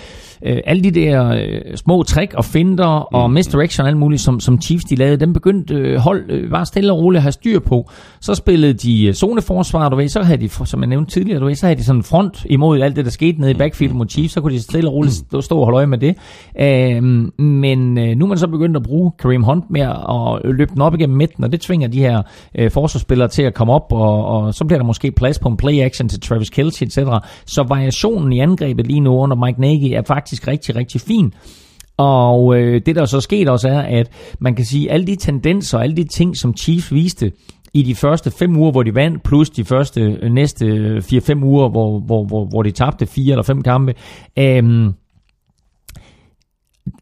øh, 0.45 0.57
alle 0.65 0.83
de 0.83 0.91
der 0.91 1.27
øh, 1.29 1.75
små 1.75 2.03
trick 2.03 2.33
og 2.33 2.45
finder 2.45 2.85
og 2.85 3.29
mm. 3.29 3.33
misdirection 3.33 3.83
og 3.83 3.89
alt 3.89 3.97
muligt, 3.97 4.21
som, 4.21 4.39
som 4.39 4.61
Chiefs 4.61 4.85
de 4.85 4.95
lavede, 4.95 5.17
dem 5.17 5.33
begyndte 5.33 5.73
øh, 5.73 5.97
hold 5.97 6.29
øh, 6.29 6.49
bare 6.49 6.65
stille 6.65 6.91
og 6.93 6.97
roligt 6.97 7.17
at 7.17 7.23
have 7.23 7.31
styr 7.31 7.59
på. 7.59 7.89
Så 8.21 8.35
spillede 8.35 8.73
de 8.73 9.05
øh, 9.05 9.13
zoneforsvar, 9.13 9.89
du 9.89 9.95
ved, 9.95 10.07
så 10.07 10.23
havde 10.23 10.41
de, 10.41 10.49
som 10.49 10.79
jeg 10.79 10.87
nævnte 10.87 11.11
tidligere, 11.11 11.39
du 11.39 11.45
ved, 11.45 11.55
så 11.55 11.65
havde 11.65 11.79
de 11.79 11.83
sådan 11.83 11.99
en 11.99 12.03
front 12.03 12.45
imod 12.45 12.81
alt 12.81 12.95
det, 12.95 13.05
der 13.05 13.11
skete 13.11 13.41
nede 13.41 13.51
i 13.51 13.53
backfield 13.53 13.93
mod 13.93 14.07
Chiefs, 14.09 14.33
så 14.33 14.41
kunne 14.41 14.53
de 14.53 14.61
stille 14.61 14.89
og 14.89 14.93
roligt 14.93 15.13
stå, 15.13 15.41
stå 15.41 15.57
og 15.57 15.65
holde 15.65 15.77
øje 15.77 15.87
med 15.87 15.97
det. 15.97 16.15
Øh, 16.59 17.03
men 17.43 17.97
øh, 17.97 18.17
nu 18.17 18.25
er 18.25 18.29
man 18.29 18.37
så 18.37 18.47
begyndt 18.47 18.77
at 18.77 18.83
bruge 18.83 19.11
Kareem 19.19 19.43
Hunt 19.43 19.65
mere 19.69 19.93
og 19.93 20.41
løbe 20.43 20.73
den 20.73 20.81
op 20.81 20.95
igennem 20.95 21.17
midten, 21.17 21.43
og 21.43 21.51
det 21.51 21.61
tvinger 21.61 21.87
de 21.87 21.99
her 21.99 22.21
øh, 22.57 22.71
forsvarsspillere 22.71 23.27
til 23.27 23.43
at 23.43 23.53
komme 23.53 23.73
op, 23.73 23.85
og, 23.91 24.25
og 24.25 24.53
så 24.53 24.65
bliver 24.65 24.79
der 24.79 24.85
måske 24.85 25.11
plads 25.11 25.39
på 25.39 25.49
en 25.49 25.57
play 25.57 25.79
action 25.79 26.09
til 26.09 26.21
Travis 26.21 26.49
Kelce, 26.49 26.85
etc. 26.85 26.99
Så 27.45 27.65
variationen 27.67 28.33
i 28.33 28.39
angrebet 28.39 28.87
lige 28.87 28.99
nu 28.99 29.11
under 29.11 29.45
Mike 29.45 29.61
Nagy 29.61 29.93
er 29.93 30.01
faktisk 30.07 30.30
rigtig, 30.47 30.75
rigtig 30.75 31.01
fin. 31.01 31.33
Og 31.97 32.55
øh, 32.57 32.81
det 32.85 32.95
der 32.95 33.05
så 33.05 33.21
sket 33.21 33.49
også 33.49 33.69
er, 33.69 33.81
at 33.81 34.11
man 34.39 34.55
kan 34.55 34.65
sige, 34.65 34.89
at 34.89 34.93
alle 34.93 35.07
de 35.07 35.15
tendenser, 35.15 35.77
og 35.77 35.83
alle 35.83 35.95
de 35.95 36.03
ting, 36.03 36.37
som 36.37 36.57
Chiefs 36.57 36.93
viste 36.93 37.31
i 37.73 37.83
de 37.83 37.95
første 37.95 38.31
fem 38.31 38.57
uger, 38.57 38.71
hvor 38.71 38.83
de 38.83 38.95
vandt, 38.95 39.23
plus 39.23 39.49
de 39.49 39.65
første 39.65 40.01
øh, 40.01 40.31
næste 40.31 40.65
øh, 40.65 40.97
4-5 40.97 41.43
uger, 41.43 41.69
hvor, 41.69 41.99
hvor, 41.99 42.25
hvor, 42.25 42.45
hvor 42.45 42.63
de 42.63 42.71
tabte 42.71 43.05
fire 43.05 43.31
eller 43.31 43.43
fem 43.43 43.61
kampe. 43.61 43.93
Øh, 44.39 44.93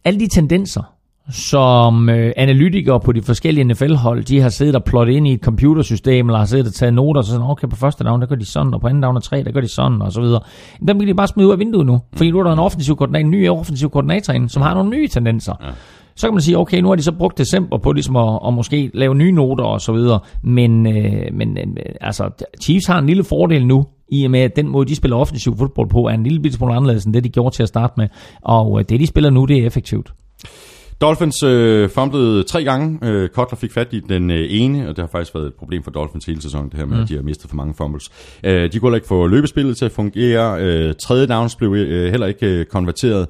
alle 0.06 0.20
de 0.20 0.28
tendenser, 0.28 0.99
som 1.30 2.10
øh, 2.10 2.32
analytikere 2.38 3.00
på 3.00 3.12
de 3.12 3.22
forskellige 3.22 3.64
NFL-hold, 3.64 4.24
de 4.24 4.42
har 4.42 4.50
siddet 4.50 4.76
og 4.76 4.84
plottet 4.84 5.14
ind 5.14 5.28
i 5.28 5.34
et 5.34 5.42
computersystem, 5.42 6.28
eller 6.28 6.40
har 6.40 6.46
siddet 6.46 6.68
og 6.68 6.74
taget 6.74 6.94
noter, 6.94 7.20
og 7.22 7.26
så 7.26 7.32
sådan, 7.32 7.48
okay, 7.48 7.68
på 7.68 7.76
første 7.76 8.04
down, 8.04 8.22
der 8.22 8.28
gør 8.28 8.36
de 8.36 8.46
sådan, 8.46 8.74
og 8.74 8.82
på 8.82 8.88
anden 8.88 9.04
down 9.04 9.16
og 9.16 9.24
tre, 9.24 9.44
der 9.44 9.52
gør 9.52 9.62
de 9.62 9.68
sådan, 9.68 10.02
og 10.02 10.12
så 10.12 10.22
videre. 10.22 10.42
Dem 10.88 11.00
kan 11.00 11.08
de 11.08 11.14
bare 11.14 11.28
smide 11.28 11.48
ud 11.48 11.54
af 11.54 11.60
vinduet 11.60 11.86
nu, 11.86 12.02
fordi 12.14 12.32
nu 12.32 12.40
er 12.40 12.44
der 12.44 12.54
en 12.54 12.60
offensiv 12.60 12.96
koordinator, 12.96 13.26
en 13.26 13.32
ny 13.32 13.50
offensiv 13.50 13.90
koordinator 13.90 14.34
inde, 14.34 14.50
som 14.50 14.62
har 14.62 14.74
nogle 14.74 14.90
nye 14.90 15.08
tendenser. 15.08 15.54
Ja. 15.62 15.68
Så 16.16 16.28
kan 16.28 16.34
man 16.34 16.42
sige, 16.42 16.58
okay, 16.58 16.82
nu 16.82 16.88
har 16.88 16.96
de 16.96 17.04
så 17.04 17.12
brugt 17.12 17.38
december 17.38 17.78
på 17.78 17.92
ligesom 17.92 18.16
at, 18.16 18.40
at 18.48 18.54
måske 18.54 18.92
lave 18.94 19.16
nye 19.16 19.32
noter 19.32 19.64
og 19.64 19.82
så 19.82 19.94
videre, 19.94 20.20
men, 20.44 20.88
øh, 20.88 21.34
men 21.34 21.58
øh, 21.58 21.66
altså, 22.02 22.46
Chiefs 22.62 22.88
har 22.88 23.00
en 23.00 23.06
lille 23.06 23.24
fordel 23.24 23.68
nu, 23.68 23.86
i 24.12 24.26
og 24.26 24.32
med, 24.32 24.40
at 24.40 24.56
den 24.56 24.68
måde, 24.68 24.88
de 24.88 24.96
spiller 24.96 25.18
offensiv 25.18 25.58
fodbold 25.58 25.90
på, 25.90 26.08
er 26.08 26.10
en 26.10 26.24
lille 26.24 26.54
smule 26.54 26.74
anderledes 26.74 27.06
end 27.06 27.14
det, 27.14 27.24
de 27.24 27.30
gjorde 27.30 27.56
til 27.56 27.64
at 27.64 27.70
starte 27.70 27.94
med. 27.98 28.08
Og 28.42 28.80
øh, 28.80 28.86
det, 28.90 29.00
de 29.00 29.08
spiller 29.08 29.30
nu, 29.30 29.46
det 29.46 29.58
er 29.58 29.66
effektivt. 29.66 30.14
Dolphins 31.02 31.44
øh, 31.44 31.90
fumblede 31.90 32.44
tre 32.44 32.64
gange. 32.64 33.00
Øh, 33.04 33.30
Kotler 33.30 33.58
fik 33.58 33.72
fat 33.72 33.88
i 33.92 34.00
den 34.00 34.32
øh, 34.32 34.48
ene, 34.50 34.90
og 34.90 34.96
det 34.96 35.04
har 35.04 35.08
faktisk 35.08 35.36
været 35.36 35.48
et 35.48 35.54
problem 35.54 35.84
for 35.84 35.92
Dolphins 35.92 36.26
hele 36.26 36.42
sæsonen, 36.42 36.70
det 36.70 36.80
her 36.80 36.86
med, 36.86 36.98
mm. 36.98 37.04
at 37.04 37.10
de 37.10 37.16
har 37.16 37.22
mistet 37.22 37.50
for 37.50 37.56
mange 37.56 37.74
fumbles. 37.74 38.10
Øh, 38.44 38.72
de 38.72 38.80
kunne 38.80 38.98
ikke 38.98 39.08
få 39.08 39.28
løbespillet 39.28 39.78
til 39.78 39.86
at 39.86 39.92
fungere. 39.92 40.62
Øh, 40.62 40.94
tredje 41.02 41.28
downs 41.28 41.56
blev 41.56 41.74
øh, 41.74 42.12
heller 42.12 42.28
ikke 42.28 42.48
øh, 42.48 42.66
konverteret. 42.66 43.28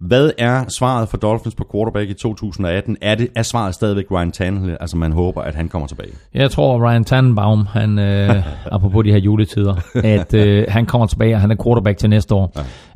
Hvad 0.00 0.30
er 0.38 0.64
svaret 0.68 1.08
for 1.08 1.16
Dolphins 1.16 1.54
på 1.54 1.66
quarterback 1.72 2.10
i 2.10 2.14
2018? 2.14 2.96
Er, 3.00 3.14
det, 3.14 3.28
er 3.34 3.42
svaret 3.42 3.74
stadigvæk 3.74 4.04
Ryan 4.10 4.32
Tannehill? 4.32 4.76
Altså 4.80 4.96
man 4.96 5.12
håber, 5.12 5.42
at 5.42 5.54
han 5.54 5.68
kommer 5.68 5.88
tilbage. 5.88 6.10
Jeg 6.34 6.50
tror, 6.50 6.88
Ryan 6.88 7.04
Tannenbaum, 7.04 7.66
han, 7.66 7.98
øh, 7.98 8.46
apropos 8.72 9.04
de 9.04 9.10
her 9.10 9.18
juletider, 9.18 9.74
at 9.94 10.34
øh, 10.34 10.64
han 10.68 10.86
kommer 10.86 11.06
tilbage, 11.06 11.34
og 11.34 11.40
han 11.40 11.50
er 11.50 11.56
quarterback 11.64 11.98
til 11.98 12.10
næste 12.10 12.34
år. 12.34 12.52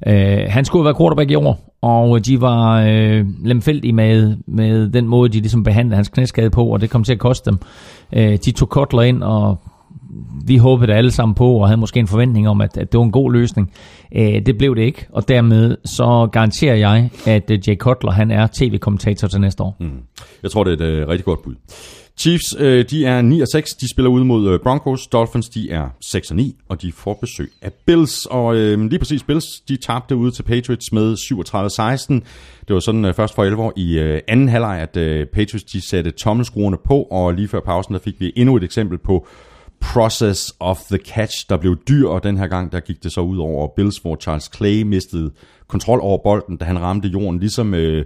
Ja. 0.07 0.42
Øh, 0.42 0.53
han 0.53 0.64
skulle 0.64 0.84
være 0.84 0.94
quarterback 0.94 1.30
i 1.30 1.34
år, 1.34 1.74
og 1.82 2.26
de 2.26 2.40
var 2.40 2.80
øh, 2.80 3.26
lemfældige 3.44 3.92
med, 3.92 4.36
med 4.46 4.88
den 4.88 5.07
måde, 5.07 5.28
de 5.28 5.38
ligesom 5.38 5.64
behandlede 5.64 5.96
hans 5.96 6.09
knæskade 6.09 6.51
på, 6.51 6.66
og 6.66 6.80
det 6.80 6.90
kom 6.90 7.05
til 7.05 7.12
at 7.12 7.18
koste 7.18 7.51
dem. 7.51 7.59
Øh, 8.12 8.38
de 8.44 8.51
tog 8.51 8.68
Kotler 8.68 9.03
ind, 9.03 9.22
og 9.22 9.59
vi 10.46 10.56
håbede 10.56 10.94
alle 10.94 11.10
sammen 11.10 11.34
på, 11.34 11.52
og 11.52 11.68
havde 11.68 11.80
måske 11.80 12.00
en 12.00 12.06
forventning 12.06 12.48
om, 12.48 12.60
at, 12.60 12.76
at 12.76 12.92
det 12.92 12.98
var 12.98 13.04
en 13.04 13.12
god 13.12 13.32
løsning. 13.32 13.72
Øh, 14.16 14.46
det 14.46 14.58
blev 14.58 14.76
det 14.76 14.82
ikke, 14.82 15.06
og 15.12 15.28
dermed 15.28 15.76
så 15.84 16.28
garanterer 16.32 16.74
jeg, 16.74 17.10
at 17.26 17.50
øh, 17.50 17.68
Jay 17.68 17.76
Cutler 17.76 18.10
han 18.10 18.30
er 18.30 18.46
tv-kommentator 18.52 19.28
til 19.28 19.40
næste 19.40 19.62
år. 19.62 19.76
Mm. 19.80 19.90
Jeg 20.42 20.50
tror, 20.50 20.64
det 20.64 20.80
er 20.80 20.86
et 20.86 21.02
uh, 21.02 21.08
rigtig 21.08 21.24
godt 21.24 21.42
bud. 21.42 21.54
Chiefs, 22.18 22.56
øh, 22.58 22.84
de 22.90 23.06
er 23.06 23.22
9 23.22 23.40
og 23.40 23.48
6. 23.48 23.70
De 23.74 23.90
spiller 23.90 24.10
ud 24.10 24.24
mod 24.24 24.52
øh, 24.52 24.60
Broncos. 24.60 25.06
Dolphins, 25.06 25.48
de 25.48 25.70
er 25.70 25.88
6 26.00 26.30
og 26.30 26.36
9, 26.36 26.56
og 26.68 26.82
de 26.82 26.92
får 26.92 27.18
besøg 27.20 27.50
af 27.62 27.72
Bills. 27.86 28.26
Og 28.26 28.56
øh, 28.56 28.80
lige 28.80 28.98
præcis 28.98 29.22
Bills, 29.22 29.60
de 29.68 29.76
tabte 29.76 30.16
ud 30.16 30.30
til 30.30 30.42
Patriots 30.42 30.92
med 30.92 31.14
37-16. 31.14 32.14
Det 32.68 32.74
var 32.74 32.80
sådan 32.80 33.04
øh, 33.04 33.14
først 33.14 33.34
for 33.34 33.44
11 33.44 33.62
år 33.62 33.72
i 33.76 33.98
øh, 33.98 34.20
anden 34.28 34.48
halvleg, 34.48 34.78
at 34.78 34.96
øh, 34.96 35.26
Patriots 35.26 35.64
de 35.64 35.80
satte 35.80 36.10
tommelskruerne 36.10 36.76
på, 36.84 37.02
og 37.02 37.34
lige 37.34 37.48
før 37.48 37.60
pausen, 37.60 37.94
der 37.94 38.00
fik 38.00 38.20
vi 38.20 38.32
endnu 38.36 38.56
et 38.56 38.64
eksempel 38.64 38.98
på 38.98 39.26
process 39.80 40.52
of 40.60 40.78
the 40.80 40.98
catch, 40.98 41.46
der 41.48 41.56
blev 41.56 41.76
dyr, 41.88 42.08
og 42.08 42.22
den 42.22 42.36
her 42.36 42.46
gang, 42.46 42.72
der 42.72 42.80
gik 42.80 43.02
det 43.02 43.12
så 43.12 43.20
ud 43.20 43.38
over 43.38 43.68
Bills, 43.76 43.98
hvor 43.98 44.16
Charles 44.16 44.50
Clay 44.56 44.82
mistede 44.82 45.30
kontrol 45.68 46.00
over 46.02 46.18
bolden, 46.22 46.56
da 46.56 46.64
han 46.64 46.80
ramte 46.80 47.08
jorden, 47.08 47.40
ligesom 47.40 47.74
øh, 47.74 48.04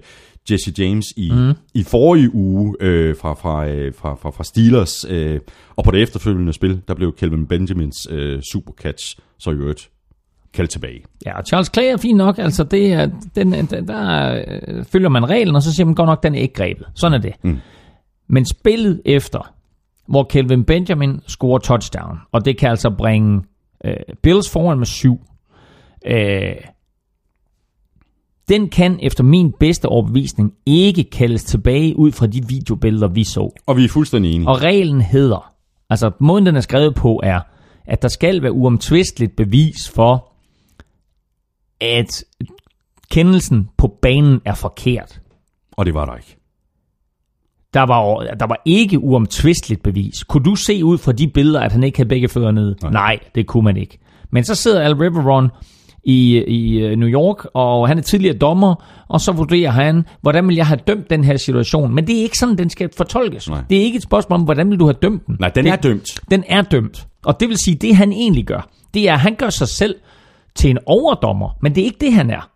Jesse 0.50 0.72
James 0.78 1.06
i, 1.16 1.32
mm. 1.32 1.52
i 1.74 1.82
forrige 1.82 2.34
uge 2.34 2.76
øh, 2.80 3.16
fra, 3.16 3.34
fra, 3.34 3.66
øh, 3.66 3.94
fra, 3.94 4.14
fra, 4.14 4.30
fra 4.30 4.44
Steelers. 4.44 5.04
Øh, 5.08 5.40
og 5.76 5.84
på 5.84 5.90
det 5.90 6.02
efterfølgende 6.02 6.52
spil, 6.52 6.80
der 6.88 6.94
blev 6.94 7.16
Kelvin 7.16 7.46
Benjamins 7.46 8.06
øh, 8.10 8.42
supercatch 8.52 9.18
så 9.38 9.50
i 9.50 9.54
øvrigt 9.54 9.90
kaldt 10.54 10.70
tilbage. 10.70 11.04
Ja, 11.26 11.38
og 11.38 11.44
Charles 11.46 11.70
Clay 11.74 11.84
er 11.84 11.96
fint 11.96 12.16
nok. 12.16 12.38
Altså, 12.38 12.64
det 12.64 12.92
er, 12.92 13.10
den, 13.34 13.52
der, 13.52 13.80
der 13.80 14.42
øh, 14.68 14.84
følger 14.84 15.08
man 15.08 15.28
reglen, 15.28 15.56
og 15.56 15.62
så 15.62 15.74
siger 15.74 15.86
man 15.86 15.94
godt 15.94 16.06
nok, 16.06 16.22
den 16.22 16.34
er 16.34 16.40
ikke 16.40 16.54
grebet. 16.54 16.86
Sådan 16.94 17.18
er 17.18 17.22
det. 17.22 17.32
Mm. 17.42 17.58
Men 18.28 18.46
spillet 18.46 19.00
efter, 19.04 19.54
hvor 20.08 20.24
Kelvin 20.24 20.64
Benjamin 20.64 21.20
scorer 21.26 21.58
touchdown, 21.58 22.18
og 22.32 22.44
det 22.44 22.58
kan 22.58 22.70
altså 22.70 22.90
bringe 22.98 23.42
øh, 23.84 23.94
Bills 24.22 24.50
foran 24.50 24.78
med 24.78 24.86
syv. 24.86 25.20
Øh, 26.06 26.54
den 28.48 28.68
kan 28.68 28.98
efter 29.02 29.24
min 29.24 29.52
bedste 29.60 29.86
overbevisning 29.86 30.52
ikke 30.66 31.04
kaldes 31.04 31.44
tilbage 31.44 31.98
ud 31.98 32.12
fra 32.12 32.26
de 32.26 32.48
videobilleder, 32.48 33.08
vi 33.08 33.24
så. 33.24 33.50
Og 33.66 33.76
vi 33.76 33.84
er 33.84 33.88
fuldstændig 33.88 34.32
enige. 34.32 34.48
Og 34.48 34.62
reglen 34.62 35.00
hedder, 35.00 35.52
altså 35.90 36.10
måden 36.20 36.46
den 36.46 36.56
er 36.56 36.60
skrevet 36.60 36.94
på 36.94 37.20
er, 37.22 37.40
at 37.84 38.02
der 38.02 38.08
skal 38.08 38.42
være 38.42 38.52
uomtvisteligt 38.52 39.36
bevis 39.36 39.90
for, 39.94 40.32
at 41.80 42.24
kendelsen 43.10 43.68
på 43.76 43.98
banen 44.02 44.40
er 44.44 44.54
forkert. 44.54 45.20
Og 45.72 45.86
det 45.86 45.94
var 45.94 46.04
der 46.04 46.16
ikke. 46.16 46.41
Der 47.74 47.82
var, 47.82 48.18
der 48.40 48.46
var 48.46 48.62
ikke 48.64 48.98
uomtvisteligt 48.98 49.82
bevis. 49.82 50.24
Kunne 50.24 50.44
du 50.44 50.54
se 50.54 50.84
ud 50.84 50.98
fra 50.98 51.12
de 51.12 51.28
billeder, 51.28 51.60
at 51.60 51.72
han 51.72 51.84
ikke 51.84 51.98
havde 51.98 52.08
begge 52.08 52.28
fødder 52.28 52.50
nede? 52.50 52.76
Nej. 52.82 52.90
Nej, 52.92 53.18
det 53.34 53.46
kunne 53.46 53.64
man 53.64 53.76
ikke. 53.76 53.98
Men 54.30 54.44
så 54.44 54.54
sidder 54.54 54.80
Al 54.80 54.94
Riveron 54.94 55.50
i, 56.04 56.38
i 56.38 56.78
øh, 56.78 56.96
New 56.96 57.08
York, 57.08 57.46
og 57.54 57.88
han 57.88 57.98
er 57.98 58.02
tidligere 58.02 58.38
dommer, 58.38 58.74
og 59.08 59.20
så 59.20 59.32
vurderer 59.32 59.70
han, 59.70 60.04
hvordan 60.20 60.48
vil 60.48 60.56
jeg 60.56 60.66
have 60.66 60.80
dømt 60.86 61.10
den 61.10 61.24
her 61.24 61.36
situation. 61.36 61.94
Men 61.94 62.06
det 62.06 62.18
er 62.18 62.22
ikke 62.22 62.38
sådan, 62.38 62.58
den 62.58 62.70
skal 62.70 62.90
fortolkes. 62.96 63.48
Nej. 63.48 63.62
Det 63.70 63.78
er 63.78 63.82
ikke 63.82 63.96
et 63.96 64.02
spørgsmål 64.02 64.38
om, 64.38 64.44
hvordan 64.44 64.70
vil 64.70 64.78
du 64.78 64.84
have 64.84 64.96
dømt 65.02 65.26
den. 65.26 65.36
Nej, 65.40 65.48
den 65.48 65.64
det, 65.64 65.72
er 65.72 65.76
dømt. 65.76 66.20
Den 66.30 66.44
er 66.48 66.62
dømt. 66.62 67.06
Og 67.24 67.40
det 67.40 67.48
vil 67.48 67.56
sige, 67.58 67.74
det 67.74 67.96
han 67.96 68.12
egentlig 68.12 68.44
gør, 68.44 68.68
det 68.94 69.08
er, 69.08 69.12
at 69.12 69.20
han 69.20 69.34
gør 69.34 69.50
sig 69.50 69.68
selv 69.68 69.94
til 70.54 70.70
en 70.70 70.78
overdommer, 70.86 71.56
men 71.62 71.74
det 71.74 71.80
er 71.80 71.84
ikke 71.84 71.98
det, 72.00 72.12
han 72.12 72.30
er. 72.30 72.48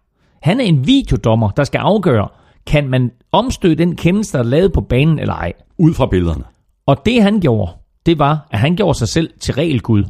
Han 0.43 0.61
er 0.61 0.65
en 0.65 0.87
videodommer, 0.87 1.51
der 1.51 1.65
skal 1.65 1.79
afgøre, 1.79 2.29
kan 2.67 2.89
man 2.89 3.11
omstøde 3.33 3.75
den 3.75 3.97
kendelse, 3.97 4.33
der 4.33 4.39
er 4.39 4.43
lavet 4.43 4.73
på 4.73 4.81
banen 4.81 5.19
eller 5.19 5.35
ej. 5.35 5.53
Ud 5.79 5.95
fra 5.95 6.07
billederne. 6.07 6.45
Og 6.87 7.07
det 7.07 7.23
han 7.23 7.41
gjorde, 7.41 7.73
det 8.07 8.19
var, 8.19 8.47
at 8.51 8.59
han 8.59 8.77
gjorde 8.77 8.99
sig 8.99 9.09
selv 9.09 9.31
til 9.41 9.55
regelgud. 9.55 10.05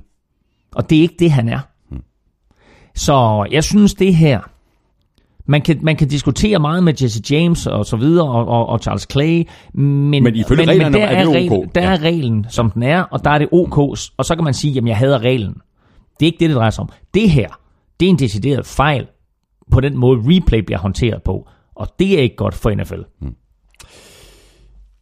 Og 0.75 0.91
det 0.91 0.99
er 0.99 1.03
ikke 1.03 1.17
det, 1.19 1.31
han 1.31 1.49
er. 1.49 1.61
Så 2.95 3.47
jeg 3.51 3.65
synes, 3.65 3.95
det 3.95 4.15
her, 4.15 4.41
man 5.47 5.63
kan, 5.63 5.79
man 5.83 5.97
kan 5.97 6.09
diskutere 6.09 6.59
meget 6.59 6.85
med 6.85 6.95
Jesse 7.03 7.23
James 7.31 7.67
og 7.67 7.87
så 7.87 7.97
videre, 7.97 8.29
og, 8.29 8.49
og, 8.49 8.67
og 8.67 8.79
Charles 8.79 9.07
Clay, 9.13 9.49
men, 9.75 10.11
men, 10.11 10.23
men, 10.23 10.35
men 10.49 10.59
der, 10.59 11.07
er, 11.07 11.07
er, 11.07 11.31
reglen, 11.31 11.71
der 11.75 11.83
ja. 11.83 11.93
er 11.93 12.03
reglen, 12.03 12.47
som 12.49 12.71
den 12.71 12.83
er, 12.83 13.03
og 13.03 13.25
der 13.25 13.31
er 13.31 13.39
det 13.39 13.49
OK, 13.53 13.79
og 14.17 14.25
så 14.25 14.35
kan 14.35 14.45
man 14.45 14.55
sige, 14.55 14.73
jamen 14.73 14.89
jeg 14.89 14.97
hader 14.97 15.19
reglen. 15.19 15.55
Det 16.21 16.27
er 16.27 16.27
ikke 16.27 16.39
det, 16.39 16.49
det 16.49 16.57
drejer 16.57 16.71
sig 16.71 16.83
om. 16.83 16.89
Det 17.15 17.31
her, 17.31 17.49
det 18.01 18.07
er 18.07 18.11
en 18.11 18.19
decideret 18.19 18.67
fejl 18.67 19.07
på 19.73 19.81
den 19.81 19.97
måde, 19.97 20.21
replay 20.25 20.59
bliver 20.59 20.79
håndteret 20.79 21.23
på, 21.23 21.49
og 21.77 21.89
det 21.99 22.19
er 22.19 22.23
ikke 22.23 22.37
godt 22.37 22.55
for 22.55 22.75
NFL. 22.75 23.03
Hmm. 23.21 23.35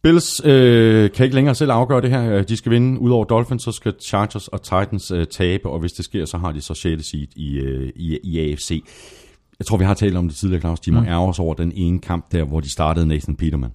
Bills 0.03 0.41
øh, 0.45 1.11
kan 1.11 1.23
ikke 1.23 1.35
længere 1.35 1.55
selv 1.55 1.71
afgøre 1.71 2.01
det 2.01 2.09
her. 2.09 2.43
De 2.43 2.57
skal 2.57 2.71
vinde. 2.71 2.99
Udover 2.99 3.25
Dolphins, 3.25 3.63
så 3.63 3.71
skal 3.71 3.93
Chargers 4.01 4.47
og 4.47 4.61
Titans 4.61 5.11
øh, 5.11 5.27
tabe, 5.27 5.69
og 5.69 5.79
hvis 5.79 5.91
det 5.91 6.05
sker, 6.05 6.25
så 6.25 6.37
har 6.37 6.51
de 6.51 6.61
så 6.61 6.73
6. 6.73 7.09
seed 7.09 7.27
i, 7.35 7.57
øh, 7.57 7.91
i, 7.95 8.19
i 8.23 8.51
AFC. 8.51 8.83
Jeg 9.59 9.65
tror, 9.65 9.77
vi 9.77 9.83
har 9.83 9.93
talt 9.93 10.17
om 10.17 10.27
det 10.27 10.37
tidligere, 10.37 10.61
Claus. 10.61 10.79
De 10.79 10.91
må 10.91 10.99
mm. 10.99 11.07
ærge 11.07 11.33
over 11.39 11.53
den 11.53 11.71
ene 11.75 11.99
kamp 11.99 12.31
der, 12.31 12.43
hvor 12.43 12.59
de 12.59 12.71
startede 12.71 13.07
Nathan 13.07 13.35
Peterman. 13.35 13.71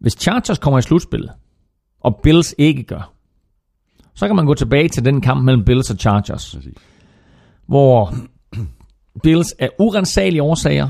Hvis 0.00 0.12
Chargers 0.20 0.58
kommer 0.58 0.78
i 0.78 0.82
slutspillet, 0.82 1.30
og 2.00 2.20
Bills 2.22 2.54
ikke 2.58 2.82
gør, 2.82 3.12
så 4.14 4.26
kan 4.26 4.36
man 4.36 4.46
gå 4.46 4.54
tilbage 4.54 4.88
til 4.88 5.04
den 5.04 5.20
kamp 5.20 5.44
mellem 5.44 5.64
Bills 5.64 5.90
og 5.90 5.96
Chargers, 5.96 6.54
Præcis. 6.54 6.74
hvor 7.66 8.14
Bills 9.22 9.52
af 9.58 9.70
urensagelige 9.78 10.42
årsager 10.42 10.88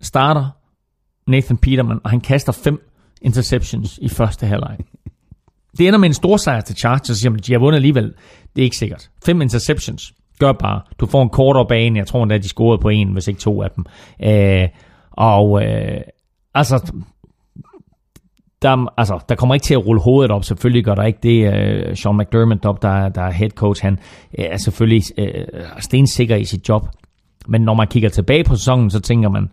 starter 0.00 0.50
Nathan 1.26 1.56
Peterman, 1.56 2.00
og 2.04 2.10
han 2.10 2.20
kaster 2.20 2.52
fem 2.52 2.90
interceptions 3.22 3.98
i 4.02 4.08
første 4.08 4.46
halvleg. 4.46 4.76
Det 5.78 5.86
ender 5.88 5.98
med 5.98 6.08
en 6.08 6.14
stor 6.14 6.36
sejr 6.36 6.60
til 6.60 6.76
Chargers, 6.76 7.18
siger 7.18 7.36
de 7.36 7.52
har 7.52 7.58
vundet 7.58 7.76
alligevel. 7.76 8.14
Det 8.56 8.62
er 8.62 8.64
ikke 8.64 8.76
sikkert. 8.76 9.10
Fem 9.24 9.42
interceptions. 9.42 10.14
Gør 10.38 10.52
bare. 10.52 10.80
Du 10.98 11.06
får 11.06 11.22
en 11.22 11.28
kortere 11.28 11.66
bane. 11.68 11.98
Jeg 11.98 12.06
tror 12.06 12.22
endda, 12.22 12.38
de 12.38 12.48
scorede 12.48 12.82
på 12.82 12.88
en, 12.88 13.12
hvis 13.12 13.28
ikke 13.28 13.40
to 13.40 13.62
af 13.62 13.70
dem. 13.70 13.84
Øh, 14.24 14.68
og 15.10 15.64
øh, 15.64 16.00
altså, 16.54 16.92
der, 18.62 18.92
altså, 18.98 19.18
der 19.28 19.34
kommer 19.34 19.54
ikke 19.54 19.64
til 19.64 19.74
at 19.74 19.86
rulle 19.86 20.02
hovedet 20.02 20.30
op. 20.30 20.44
Selvfølgelig 20.44 20.84
gør 20.84 20.94
der 20.94 21.02
ikke 21.02 21.18
det. 21.22 21.48
Uh, 21.90 21.96
Sean 21.96 22.16
McDermott, 22.16 22.64
op, 22.64 22.82
der, 22.82 23.08
der 23.08 23.22
er 23.22 23.30
head 23.30 23.50
coach, 23.50 23.82
han 23.82 23.92
uh, 24.38 24.44
er 24.44 24.56
selvfølgelig 24.56 25.02
uh, 25.18 25.80
stensikker 25.80 26.36
i 26.36 26.44
sit 26.44 26.68
job. 26.68 26.88
Men 27.48 27.60
når 27.60 27.74
man 27.74 27.86
kigger 27.86 28.08
tilbage 28.08 28.44
på 28.44 28.56
sæsonen, 28.56 28.90
så 28.90 29.00
tænker 29.00 29.28
man, 29.28 29.48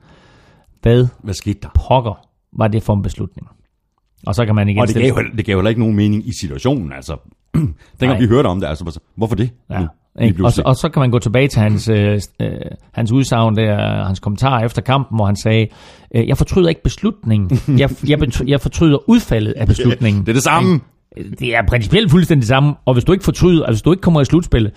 hvad, 0.82 1.08
Hvad 1.24 1.34
skete 1.34 1.60
der? 1.62 1.70
pokker 1.76 2.28
var 2.58 2.68
det 2.68 2.84
for 2.84 2.94
en 2.94 3.02
beslutning? 3.02 3.48
Og 4.28 4.36
så 4.36 4.46
kan 4.46 4.56
man 4.56 4.70
igen 4.70 4.82
Og 4.82 4.88
det 4.88 4.96
gav, 4.96 5.24
det 5.38 5.46
gav 5.46 5.58
heller 5.58 5.70
ikke 5.70 5.82
nogen 5.82 5.96
mening 5.96 6.28
i 6.28 6.32
situationen. 6.40 6.94
Altså, 6.94 7.18
dengang 8.00 8.22
vi 8.22 8.28
hørte 8.28 8.48
om 8.48 8.60
det, 8.60 8.68
altså, 8.68 9.00
hvorfor 9.16 9.36
det? 9.36 9.50
Ja. 9.70 9.80
Nu, 9.80 9.88
og, 10.44 10.52
så, 10.52 10.62
og 10.66 10.76
så 10.76 10.90
kan 10.90 11.00
man 11.00 11.12
gå 11.12 11.20
tilbage 11.20 11.48
til 11.48 11.62
hans, 11.62 11.90
øh, 11.90 12.22
øh, 12.42 12.50
hans 12.92 13.12
udsagn 13.12 13.56
der, 13.56 14.06
hans 14.06 14.20
kommentar 14.20 14.60
efter 14.60 14.82
kampen, 14.82 15.18
hvor 15.18 15.26
han 15.26 15.36
sagde, 15.36 15.68
øh, 16.16 16.28
jeg 16.28 16.38
fortryder 16.38 16.70
ikke 16.70 16.84
beslutningen, 16.84 17.60
jeg, 17.80 17.90
jeg, 18.08 18.48
jeg 18.48 18.62
fortryder 18.62 19.10
udfaldet 19.10 19.52
af 19.52 19.68
beslutningen. 19.68 20.22
det 20.22 20.30
er 20.30 20.34
det 20.34 20.44
samme. 20.44 20.80
Det 21.40 21.56
er 21.56 21.62
principielt 21.68 22.12
fuldstændig 22.12 22.42
det 22.42 22.48
samme, 22.48 22.74
og 22.86 22.94
hvis 22.94 23.04
du 23.04 23.12
ikke 23.12 23.24
fortryder, 23.24 23.66
altså 23.66 23.74
hvis 23.74 23.82
du 23.82 23.92
ikke 23.92 24.02
kommer 24.02 24.22
i 24.22 24.26
slutspillet, 24.26 24.72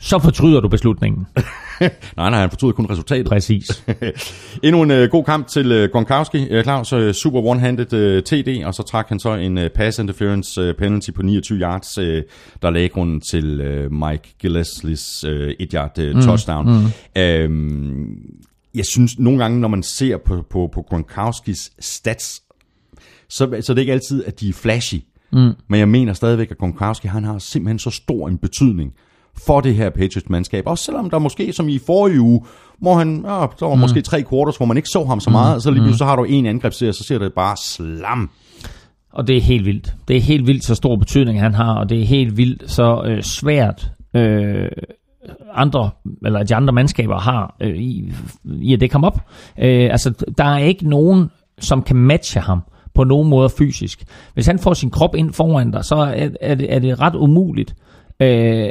så 0.00 0.18
fortryder 0.18 0.60
du 0.60 0.68
beslutningen. 0.68 1.26
nej, 1.80 2.30
nej, 2.30 2.40
han 2.40 2.50
fortryder 2.50 2.74
kun 2.74 2.86
resultatet. 2.90 3.26
Præcis. 3.26 3.84
Endnu 4.64 4.82
en 4.82 4.90
uh, 4.90 4.96
god 4.96 5.24
kamp 5.24 5.46
til 5.46 5.84
uh, 5.84 5.90
Gronkowski. 5.90 6.58
Uh, 6.58 6.62
Claus, 6.62 6.92
uh, 6.92 7.12
super 7.12 7.40
one-handed 7.40 7.92
uh, 7.92 8.22
TD, 8.22 8.64
og 8.64 8.74
så 8.74 8.82
trak 8.82 9.08
han 9.08 9.20
så 9.20 9.34
en 9.34 9.58
uh, 9.58 9.64
pass 9.74 9.98
interference 9.98 10.68
uh, 10.68 10.74
penalty 10.78 11.10
på 11.10 11.22
29 11.22 11.58
yards, 11.58 11.98
uh, 11.98 12.04
der 12.62 12.70
lagde 12.70 12.88
grunden 12.88 13.20
til 13.20 13.60
uh, 13.60 13.92
Mike 13.92 14.34
Gillespie's 14.44 15.28
uh, 15.28 15.52
et 15.60 15.72
yard 15.72 15.98
uh, 15.98 16.22
touchdown. 16.22 16.66
Mm, 16.66 16.72
mm. 16.72 17.52
Uh, 17.52 18.16
jeg 18.74 18.84
synes 18.86 19.18
nogle 19.18 19.38
gange, 19.38 19.60
når 19.60 19.68
man 19.68 19.82
ser 19.82 20.16
på, 20.16 20.44
på, 20.50 20.70
på 20.74 20.82
Gronkowskis 20.82 21.72
stats, 21.80 22.42
så, 23.28 23.60
så 23.60 23.72
det 23.74 23.78
er 23.78 23.82
ikke 23.82 23.92
altid, 23.92 24.24
at 24.24 24.40
de 24.40 24.48
er 24.48 24.52
flashy. 24.52 25.00
Mm. 25.32 25.52
Men 25.68 25.80
jeg 25.80 25.88
mener 25.88 26.12
stadigvæk, 26.12 26.50
at 26.50 26.58
Gronkowski 26.58 27.08
han 27.08 27.24
har 27.24 27.38
simpelthen 27.38 27.78
så 27.78 27.90
stor 27.90 28.28
en 28.28 28.38
betydning 28.38 28.92
for 29.46 29.60
det 29.60 29.74
her 29.74 29.90
Patriots-mandskab. 29.90 30.66
Også 30.66 30.84
selvom 30.84 31.10
der 31.10 31.18
måske, 31.18 31.52
som 31.52 31.68
i 31.68 31.78
forrige 31.86 32.20
uge, 32.20 32.40
hvor 32.78 32.94
han, 32.94 33.24
ja, 33.26 33.30
der 33.30 33.66
var 33.66 33.74
mm. 33.74 33.80
måske 33.80 34.00
tre 34.00 34.24
quarters, 34.30 34.56
hvor 34.56 34.66
man 34.66 34.76
ikke 34.76 34.88
så 34.88 35.04
ham 35.04 35.20
så 35.20 35.30
meget, 35.30 35.56
mm. 35.56 35.60
så 35.60 35.70
lige 35.70 35.96
så 35.96 36.04
har 36.04 36.16
du 36.16 36.24
en 36.24 36.46
angrebsserie, 36.46 36.92
så 36.92 37.04
ser 37.04 37.18
det 37.18 37.32
bare 37.32 37.56
slam. 37.56 38.30
Og 39.12 39.26
det 39.26 39.36
er 39.36 39.40
helt 39.40 39.66
vildt. 39.66 39.94
Det 40.08 40.16
er 40.16 40.20
helt 40.20 40.46
vildt, 40.46 40.64
så 40.64 40.74
stor 40.74 40.96
betydning 40.96 41.40
han 41.40 41.54
har, 41.54 41.74
og 41.74 41.88
det 41.88 42.00
er 42.00 42.04
helt 42.04 42.36
vildt, 42.36 42.70
så 42.70 43.02
øh, 43.06 43.22
svært, 43.22 43.90
øh, 44.16 44.68
andre, 45.54 45.90
eller 46.24 46.42
de 46.42 46.54
andre 46.54 46.72
mandskaber 46.72 47.18
har 47.18 47.56
øh, 47.60 47.76
i, 47.76 48.12
i 48.44 48.72
at 48.72 48.80
det 48.80 48.90
komme 48.90 49.06
op. 49.06 49.20
Øh, 49.58 49.90
altså, 49.90 50.24
der 50.38 50.44
er 50.44 50.58
ikke 50.58 50.88
nogen, 50.88 51.30
som 51.58 51.82
kan 51.82 51.96
matche 51.96 52.40
ham 52.40 52.62
på 52.94 53.04
nogen 53.04 53.28
måde 53.28 53.48
fysisk. 53.48 54.04
Hvis 54.34 54.46
han 54.46 54.58
får 54.58 54.74
sin 54.74 54.90
krop 54.90 55.14
ind 55.14 55.32
foran 55.32 55.70
dig, 55.70 55.84
så 55.84 55.96
er, 55.96 56.28
er, 56.40 56.54
det, 56.54 56.74
er 56.74 56.78
det 56.78 57.00
ret 57.00 57.14
umuligt 57.14 57.74
øh, 58.20 58.68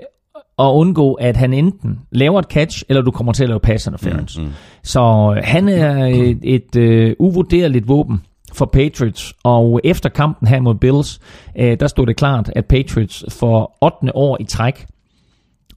at 0.59 0.65
undgå, 0.65 1.13
at 1.13 1.37
han 1.37 1.53
enten 1.53 1.99
laver 2.11 2.39
et 2.39 2.45
catch, 2.45 2.83
eller 2.89 3.01
du 3.01 3.11
kommer 3.11 3.33
til 3.33 3.43
at 3.43 3.49
lave 3.49 3.59
pass 3.59 3.87
interference. 3.87 4.41
Mm, 4.41 4.45
mm. 4.45 4.53
Så 4.83 5.35
han 5.43 5.69
er 5.69 6.05
et, 6.05 6.39
et 6.43 6.75
uh, 7.19 7.27
uvurderligt 7.27 7.87
våben 7.87 8.21
for 8.53 8.65
Patriots, 8.65 9.33
og 9.43 9.81
efter 9.83 10.09
kampen 10.09 10.47
her 10.47 10.61
mod 10.61 10.75
Bills, 10.75 11.19
uh, 11.59 11.65
der 11.79 11.87
stod 11.87 12.05
det 12.05 12.15
klart, 12.15 12.51
at 12.55 12.65
Patriots 12.65 13.25
for 13.29 13.71
8. 13.81 14.15
år 14.15 14.37
i 14.39 14.43
træk 14.43 14.85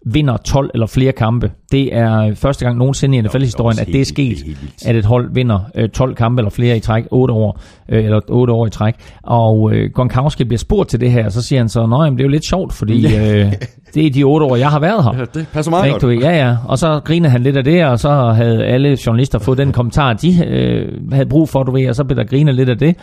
vinder 0.06 0.36
12 0.36 0.70
eller 0.74 0.86
flere 0.86 1.12
kampe. 1.12 1.50
Det 1.72 1.96
er 1.96 2.34
første 2.34 2.64
gang 2.64 2.78
nogensinde 2.78 3.18
i 3.18 3.20
NFL-historien, 3.20 3.78
at 3.78 3.86
det 3.86 4.00
er 4.00 4.04
sket, 4.04 4.38
at 4.86 4.96
et 4.96 5.04
hold 5.04 5.34
vinder 5.34 5.88
12 5.94 6.14
kampe 6.14 6.40
eller 6.40 6.50
flere 6.50 6.76
i 6.76 6.80
træk, 6.80 7.04
8 7.10 7.34
år, 7.34 7.60
eller 7.88 8.20
8 8.28 8.52
år 8.52 8.66
i 8.66 8.70
træk. 8.70 8.94
Og 9.22 9.72
øh, 9.72 9.90
Gronkowski 9.94 10.44
bliver 10.44 10.58
spurgt 10.58 10.90
til 10.90 11.00
det 11.00 11.12
her, 11.12 11.24
og 11.24 11.32
så 11.32 11.42
siger 11.42 11.60
han 11.60 11.68
så, 11.68 11.86
nej, 11.86 12.10
det 12.10 12.20
er 12.20 12.24
jo 12.24 12.28
lidt 12.28 12.46
sjovt, 12.46 12.72
fordi 12.72 13.06
øh, 13.16 13.52
det 13.94 14.06
er 14.06 14.10
de 14.10 14.22
8 14.22 14.46
år, 14.46 14.56
jeg 14.56 14.68
har 14.68 14.80
været 14.80 15.04
her. 15.04 15.14
Ja, 15.18 15.24
det 15.34 15.46
passer 15.52 15.70
meget 15.70 16.00
godt. 16.00 16.22
Ja, 16.22 16.48
ja. 16.48 16.56
Og 16.68 16.78
så 16.78 17.00
griner 17.04 17.28
han 17.28 17.42
lidt 17.42 17.56
af 17.56 17.64
det, 17.64 17.84
og 17.84 17.98
så 17.98 18.32
havde 18.32 18.64
alle 18.64 18.98
journalister 19.06 19.38
fået 19.38 19.58
den 19.58 19.72
kommentar, 19.72 20.12
de 20.12 20.46
øh, 20.46 21.12
havde 21.12 21.28
brug 21.28 21.48
for, 21.48 21.62
du 21.62 21.72
ved, 21.72 21.88
og 21.88 21.94
så 21.94 22.04
blev 22.04 22.16
der 22.16 22.24
grinet 22.24 22.54
lidt 22.54 22.68
af 22.68 22.78
det. 22.78 22.96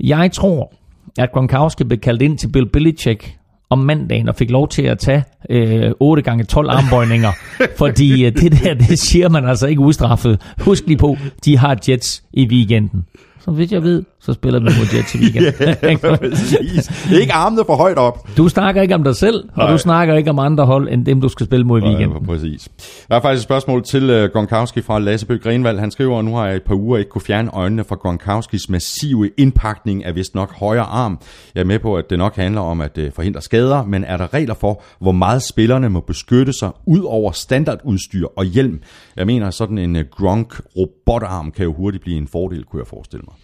Jeg 0.00 0.30
tror, 0.32 0.72
at 1.18 1.32
Gronkowski 1.32 1.84
blev 1.84 1.98
kaldt 1.98 2.22
ind 2.22 2.38
til 2.38 2.48
Bill 2.52 2.68
Belichick 2.72 3.39
om 3.70 3.78
mandagen 3.78 4.28
og 4.28 4.34
fik 4.34 4.50
lov 4.50 4.68
til 4.68 4.82
at 4.82 4.98
tage 4.98 5.24
øh, 5.50 5.90
8 6.00 6.22
gange 6.22 6.44
12 6.44 6.70
armbøjninger, 6.70 7.32
fordi 7.78 8.24
øh, 8.26 8.32
det 8.32 8.64
der, 8.64 8.74
det 8.74 8.98
siger 8.98 9.28
man 9.28 9.44
altså 9.44 9.66
ikke 9.66 9.80
ustraffet. 9.80 10.40
Husk 10.60 10.86
lige 10.86 10.96
på, 10.96 11.16
de 11.44 11.58
har 11.58 11.78
Jets 11.88 12.22
i 12.32 12.46
weekenden. 12.46 13.04
Så 13.40 13.50
vidt 13.50 13.72
jeg 13.72 13.82
ved, 13.82 14.04
så 14.22 14.32
spiller 14.32 14.60
vi 14.60 14.64
mod 14.64 14.96
Jets 14.96 15.14
i 15.14 15.18
weekenden. 15.18 15.52
ja, 17.10 17.18
ikke 17.18 17.32
armene 17.32 17.62
for 17.66 17.76
højt 17.76 17.98
op. 17.98 18.28
Du 18.36 18.48
snakker 18.48 18.82
ikke 18.82 18.94
om 18.94 19.04
dig 19.04 19.16
selv, 19.16 19.44
Nej. 19.56 19.66
og 19.66 19.72
du 19.72 19.78
snakker 19.78 20.14
ikke 20.14 20.30
om 20.30 20.38
andre 20.38 20.66
hold, 20.66 20.88
end 20.88 21.06
dem, 21.06 21.20
du 21.20 21.28
skal 21.28 21.46
spille 21.46 21.66
mod 21.66 21.82
i 21.82 21.84
weekenden. 21.84 22.22
Nej, 22.22 22.26
præcis. 22.26 22.68
Der 23.08 23.16
er 23.16 23.20
faktisk 23.20 23.40
et 23.40 23.42
spørgsmål 23.42 23.82
til 23.84 24.24
uh, 24.24 24.30
Gronkowski 24.30 24.82
fra 24.82 24.98
Lasseby 24.98 25.42
Grenvald. 25.42 25.78
Han 25.78 25.90
skriver, 25.90 26.18
at 26.18 26.24
nu 26.24 26.34
har 26.34 26.46
jeg 26.46 26.56
et 26.56 26.62
par 26.62 26.74
uger 26.74 26.98
ikke 26.98 27.10
kunne 27.10 27.22
fjerne 27.22 27.50
øjnene 27.50 27.84
fra 27.84 27.96
Gronkowskis 27.96 28.68
massive 28.68 29.30
indpakning 29.36 30.04
af 30.04 30.14
vist 30.14 30.34
nok 30.34 30.54
højre 30.54 30.82
arm. 30.82 31.18
Jeg 31.54 31.60
er 31.60 31.64
med 31.64 31.78
på, 31.78 31.96
at 31.96 32.10
det 32.10 32.18
nok 32.18 32.36
handler 32.36 32.60
om 32.60 32.80
at 32.80 32.98
uh, 32.98 33.04
forhindre 33.14 33.40
skader, 33.40 33.84
men 33.84 34.04
er 34.04 34.16
der 34.16 34.34
regler 34.34 34.54
for, 34.54 34.82
hvor 35.00 35.12
meget 35.12 35.42
spillerne 35.42 35.88
må 35.88 36.00
beskytte 36.00 36.52
sig 36.52 36.70
ud 36.86 37.02
over 37.02 37.32
standardudstyr 37.32 38.26
og 38.36 38.44
hjelm? 38.44 38.80
Jeg 39.16 39.26
mener, 39.26 39.50
sådan 39.50 39.78
en 39.78 39.96
uh, 39.96 40.02
Gronk-robotarm 40.10 41.50
kan 41.50 41.64
jo 41.64 41.74
hurtigt 41.74 42.02
blive 42.02 42.16
en 42.16 42.28
fordel, 42.28 42.64
kunne 42.64 42.80
jeg 42.80 42.86
forestille 42.86 43.22
mig. 43.26 43.34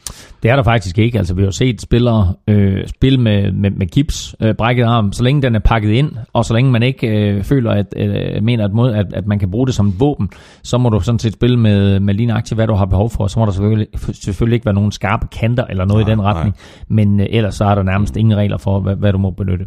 Det 0.43 0.51
er 0.51 0.57
der 0.57 0.63
faktisk 0.67 0.99
ikke. 0.99 1.19
Altså, 1.19 1.35
vi 1.35 1.43
har 1.43 1.51
set 1.51 1.81
spillere 1.81 2.35
øh, 2.49 2.89
spille 2.89 3.21
med, 3.21 3.53
med, 3.53 3.71
med 3.71 3.87
gips, 3.87 4.35
øh, 4.41 4.55
brækket 4.55 4.85
arm, 4.85 5.13
så 5.13 5.23
længe 5.23 5.43
den 5.43 5.55
er 5.55 5.59
pakket 5.59 5.91
ind, 5.91 6.13
og 6.33 6.45
så 6.45 6.55
længe 6.55 6.71
man 6.71 6.83
ikke 6.83 7.07
øh, 7.09 7.45
føler, 7.45 7.71
at 7.71 7.95
øh, 7.97 8.43
mener, 8.43 8.65
at, 8.65 8.73
mod, 8.73 8.93
at, 8.93 9.07
at 9.15 9.27
man 9.27 9.39
kan 9.39 9.51
bruge 9.51 9.67
det 9.67 9.75
som 9.75 9.89
et 9.89 10.01
våben, 10.01 10.29
så 10.63 10.79
må 10.79 10.89
du 10.89 11.01
sådan 11.01 11.19
set 11.19 11.33
spille 11.33 11.57
med, 11.59 12.01
med 12.01 12.15
lige 12.15 12.27
nøjagtigt, 12.27 12.59
hvad 12.59 12.67
du 12.67 12.75
har 12.75 12.85
behov 12.85 13.11
for. 13.11 13.27
Så 13.27 13.39
må 13.39 13.47
der 13.47 13.53
selvfølgelig, 13.53 13.89
selvfølgelig 14.15 14.55
ikke 14.55 14.67
være 14.67 14.75
nogen 14.75 14.93
skarpe 14.93 15.27
kanter 15.27 15.65
eller 15.65 15.85
noget 15.85 16.07
nej, 16.07 16.13
i 16.13 16.17
den 16.17 16.25
retning. 16.25 16.55
Nej. 16.89 17.05
Men 17.05 17.21
øh, 17.21 17.27
ellers 17.31 17.55
så 17.55 17.65
er 17.65 17.75
der 17.75 17.83
nærmest 17.83 18.17
ingen 18.17 18.37
regler 18.37 18.59
for, 18.59 18.81
hvad, 18.81 18.97
hvad 18.97 19.13
du 19.13 19.19
må 19.19 19.31
benytte. 19.31 19.67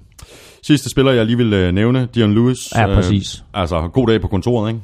Sidste 0.64 0.90
spiller, 0.90 1.12
jeg 1.12 1.26
lige 1.26 1.38
vil 1.38 1.54
øh, 1.54 1.74
nævne, 1.74 2.08
Dion 2.16 2.34
Lewis. 2.34 2.58
Ja, 2.76 2.86
præcis. 2.86 3.44
Øh, 3.56 3.62
altså, 3.62 3.90
god 3.94 4.08
dag 4.08 4.22
på 4.22 4.28
kontoret, 4.28 4.70
ikke? 4.70 4.82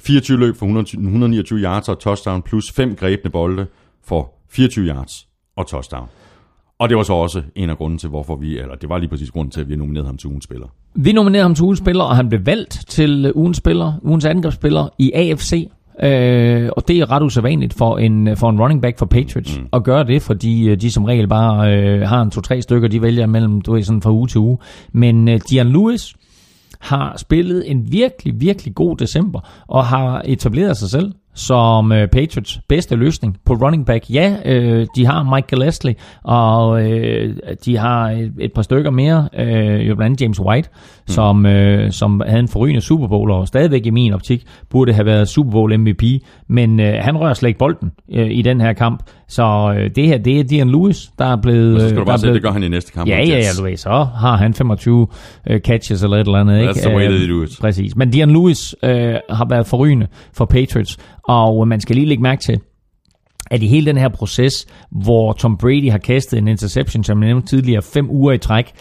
24 0.00 0.38
løb 0.38 0.56
for 0.56 0.66
129 0.66 1.60
yards 1.60 1.88
og 1.88 1.98
touchdown, 1.98 2.42
plus 2.42 2.72
5 2.72 2.94
grebne 2.94 3.30
bolde 3.30 3.66
for 4.04 4.32
24 4.50 4.86
yards 4.86 5.27
og 5.58 5.66
touchdown. 5.66 6.08
Og 6.78 6.88
det 6.88 6.96
var 6.96 7.02
så 7.02 7.12
også 7.12 7.42
en 7.54 7.70
af 7.70 7.76
grunden 7.76 7.98
til, 7.98 8.08
hvorfor 8.08 8.36
vi, 8.36 8.58
eller 8.58 8.74
det 8.74 8.88
var 8.88 8.98
lige 8.98 9.08
præcis 9.08 9.30
grunden 9.30 9.50
til, 9.50 9.60
at 9.60 9.68
vi 9.68 9.76
nominerede 9.76 10.06
ham 10.06 10.16
til 10.16 10.28
ugens 10.28 10.44
spiller. 10.44 10.66
Vi 10.94 11.12
nominerede 11.12 11.42
ham 11.42 11.54
til 11.54 11.64
ugens 11.64 11.78
spiller, 11.78 12.04
og 12.04 12.16
han 12.16 12.28
blev 12.28 12.46
valgt 12.46 12.84
til 12.88 13.32
ugens 13.34 13.56
spiller, 13.56 13.92
ugens 14.02 14.24
angrebsspiller 14.24 14.88
i 14.98 15.12
AFC. 15.12 15.70
Øh, 16.02 16.70
og 16.76 16.88
det 16.88 16.98
er 16.98 17.10
ret 17.10 17.22
usædvanligt 17.22 17.74
for 17.74 17.98
en, 17.98 18.36
for 18.36 18.50
en 18.50 18.60
running 18.60 18.82
back 18.82 18.98
for 18.98 19.06
Patriots 19.06 19.58
mm. 19.58 19.66
at 19.72 19.84
gøre 19.84 20.04
det, 20.06 20.22
fordi 20.22 20.68
øh, 20.68 20.80
de 20.80 20.90
som 20.90 21.04
regel 21.04 21.28
bare 21.28 21.72
øh, 21.72 22.00
har 22.00 22.22
en 22.22 22.30
to-tre 22.30 22.62
stykker, 22.62 22.88
de 22.88 23.02
vælger 23.02 23.26
mellem, 23.26 23.60
du 23.60 23.72
ved, 23.72 23.82
sådan 23.82 24.02
fra 24.02 24.12
uge 24.12 24.28
til 24.28 24.38
uge. 24.38 24.58
Men 24.92 25.28
øh, 25.28 25.40
Dion 25.50 25.66
Lewis 25.66 26.14
har 26.80 27.16
spillet 27.16 27.70
en 27.70 27.92
virkelig, 27.92 28.40
virkelig 28.40 28.74
god 28.74 28.96
december, 28.96 29.40
og 29.66 29.86
har 29.86 30.22
etableret 30.24 30.76
sig 30.76 30.90
selv 30.90 31.12
som 31.34 31.92
øh, 31.92 32.08
Patriots 32.08 32.60
bedste 32.68 32.96
løsning 32.96 33.36
på 33.44 33.54
running 33.54 33.86
back. 33.86 34.10
Ja, 34.10 34.36
øh, 34.44 34.86
de 34.96 35.06
har 35.06 35.22
Michael 35.22 35.62
Leslie, 35.66 35.94
og 36.22 36.90
øh, 36.90 37.36
de 37.64 37.76
har 37.76 38.10
et, 38.10 38.32
et 38.40 38.52
par 38.52 38.62
stykker 38.62 38.90
mere, 38.90 39.28
øh, 39.38 39.88
jo 39.88 39.94
blandt 39.94 40.02
andet 40.02 40.20
James 40.20 40.40
White, 40.40 40.68
mm. 40.72 41.12
som, 41.12 41.46
øh, 41.46 41.92
som 41.92 42.22
havde 42.26 42.40
en 42.40 42.48
forrygende 42.48 42.80
Super 42.80 43.06
Bowl, 43.06 43.30
og 43.30 43.48
stadigvæk 43.48 43.86
i 43.86 43.90
min 43.90 44.12
optik 44.12 44.44
burde 44.70 44.92
have 44.92 45.06
været 45.06 45.28
Super 45.28 45.50
Bowl 45.50 45.78
MVP, 45.78 46.02
men 46.48 46.80
øh, 46.80 46.94
han 47.00 47.18
rører 47.18 47.34
slet 47.34 47.48
ikke 47.48 47.58
bolden 47.58 47.92
øh, 48.12 48.30
i 48.30 48.42
den 48.42 48.60
her 48.60 48.72
kamp, 48.72 49.02
så 49.28 49.74
øh, 49.78 49.90
det 49.96 50.06
her, 50.06 50.18
det 50.18 50.40
er 50.40 50.44
Dion 50.44 50.70
Lewis, 50.70 51.10
der 51.18 51.24
er 51.24 51.36
blevet... 51.36 51.74
Og 51.74 51.80
så 51.80 51.88
skal 51.88 52.00
du 52.00 52.04
bare 52.04 52.14
øh, 52.14 52.18
se, 52.18 52.26
det 52.26 52.42
gør 52.42 52.50
han 52.50 52.62
i 52.62 52.68
næste 52.68 52.92
kamp. 52.92 53.08
Ja, 53.08 53.18
ja, 53.18 53.38
ja, 53.38 53.48
du 53.58 53.64
ved, 53.64 53.76
så 53.76 54.06
har 54.16 54.36
han 54.36 54.54
25 54.54 55.06
øh, 55.50 55.60
catches 55.60 56.02
eller 56.02 56.16
et 56.16 56.26
eller 56.26 56.38
andet. 56.38 56.60
Ikke? 56.60 56.70
That's 56.70 56.88
the 56.88 56.96
way 56.96 57.08
they 57.08 57.30
do 57.30 57.42
it. 57.42 57.50
Præcis, 57.60 57.96
men 57.96 58.10
Dion 58.10 58.30
Lewis 58.30 58.74
øh, 58.82 59.14
har 59.30 59.48
været 59.48 59.66
forrygende 59.66 60.06
for 60.32 60.44
Patriots, 60.44 60.98
og 61.28 61.68
man 61.68 61.80
skal 61.80 61.96
lige 61.96 62.06
lægge 62.06 62.22
mærke 62.22 62.42
til, 62.42 62.60
at 63.50 63.62
i 63.62 63.66
hele 63.66 63.86
den 63.86 63.96
her 63.96 64.08
proces, 64.08 64.66
hvor 64.90 65.32
Tom 65.32 65.56
Brady 65.56 65.90
har 65.90 65.98
kastet 65.98 66.38
en 66.38 66.48
interception, 66.48 67.04
som 67.04 67.22
jeg 67.22 67.26
nævnte 67.26 67.48
tidligere, 67.48 67.82
fem 67.82 68.10
uger 68.10 68.32
i 68.32 68.38
træk, 68.38 68.72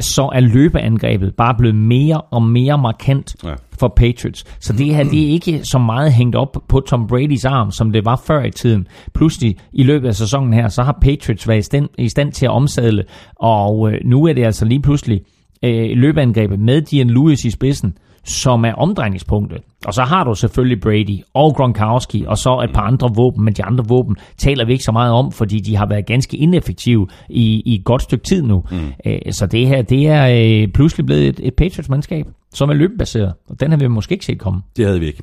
så 0.00 0.30
er 0.34 0.40
løbeangrebet 0.40 1.34
bare 1.34 1.54
blevet 1.58 1.76
mere 1.76 2.20
og 2.20 2.42
mere 2.42 2.78
markant 2.78 3.36
ja. 3.44 3.54
for 3.78 3.92
Patriots. 3.96 4.44
Så 4.60 4.72
det 4.72 4.94
her, 4.94 5.04
det 5.04 5.22
er 5.22 5.30
ikke 5.30 5.60
så 5.64 5.78
meget 5.78 6.12
hængt 6.12 6.36
op 6.36 6.56
på 6.68 6.80
Tom 6.80 7.06
Bradys 7.06 7.44
arm, 7.44 7.70
som 7.70 7.92
det 7.92 8.04
var 8.04 8.22
før 8.26 8.44
i 8.44 8.50
tiden. 8.50 8.86
Pludselig 9.14 9.56
i 9.72 9.82
løbet 9.82 10.08
af 10.08 10.14
sæsonen 10.14 10.52
her, 10.52 10.68
så 10.68 10.82
har 10.82 10.98
Patriots 11.02 11.48
været 11.48 11.58
i 11.58 11.62
stand, 11.62 11.88
i 11.98 12.08
stand 12.08 12.32
til 12.32 12.46
at 12.46 12.52
omsadle, 12.52 13.04
og 13.36 13.92
øh, 13.92 14.00
nu 14.04 14.26
er 14.26 14.32
det 14.32 14.44
altså 14.44 14.64
lige 14.64 14.82
pludselig 14.82 15.20
øh, 15.64 15.90
løbeangrebet 15.90 16.60
med 16.60 16.82
Dion 16.82 17.10
Lewis 17.10 17.44
i 17.44 17.50
spidsen, 17.50 17.94
som 18.28 18.64
er 18.64 18.72
omdrejningspunktet. 18.72 19.58
Og 19.86 19.94
så 19.94 20.02
har 20.02 20.24
du 20.24 20.34
selvfølgelig 20.34 20.80
Brady 20.80 21.18
og 21.34 21.54
Gronkowski, 21.54 22.24
og 22.26 22.38
så 22.38 22.60
et 22.64 22.74
par 22.74 22.82
andre 22.82 23.10
våben, 23.14 23.44
men 23.44 23.54
de 23.54 23.64
andre 23.64 23.84
våben 23.88 24.16
taler 24.38 24.64
vi 24.64 24.72
ikke 24.72 24.84
så 24.84 24.92
meget 24.92 25.12
om, 25.12 25.32
fordi 25.32 25.60
de 25.60 25.76
har 25.76 25.86
været 25.86 26.06
ganske 26.06 26.36
ineffektive 26.36 27.06
i, 27.28 27.62
i 27.66 27.74
et 27.74 27.84
godt 27.84 28.02
stykke 28.02 28.24
tid 28.24 28.42
nu. 28.42 28.64
Mm. 28.70 29.32
Så 29.32 29.46
det 29.46 29.66
her, 29.66 29.82
det 29.82 30.06
er 30.06 30.62
øh, 30.62 30.68
pludselig 30.68 31.06
blevet 31.06 31.28
et, 31.28 31.40
et 31.42 31.54
Patriots-mandskab, 31.54 32.26
som 32.54 32.70
er 32.70 32.74
løbebaseret, 32.74 33.32
og 33.48 33.60
den 33.60 33.70
har 33.70 33.78
vi 33.78 33.88
måske 33.88 34.12
ikke 34.12 34.24
set 34.24 34.38
komme. 34.38 34.62
Det 34.76 34.86
havde 34.86 35.00
vi 35.00 35.06
ikke. 35.06 35.22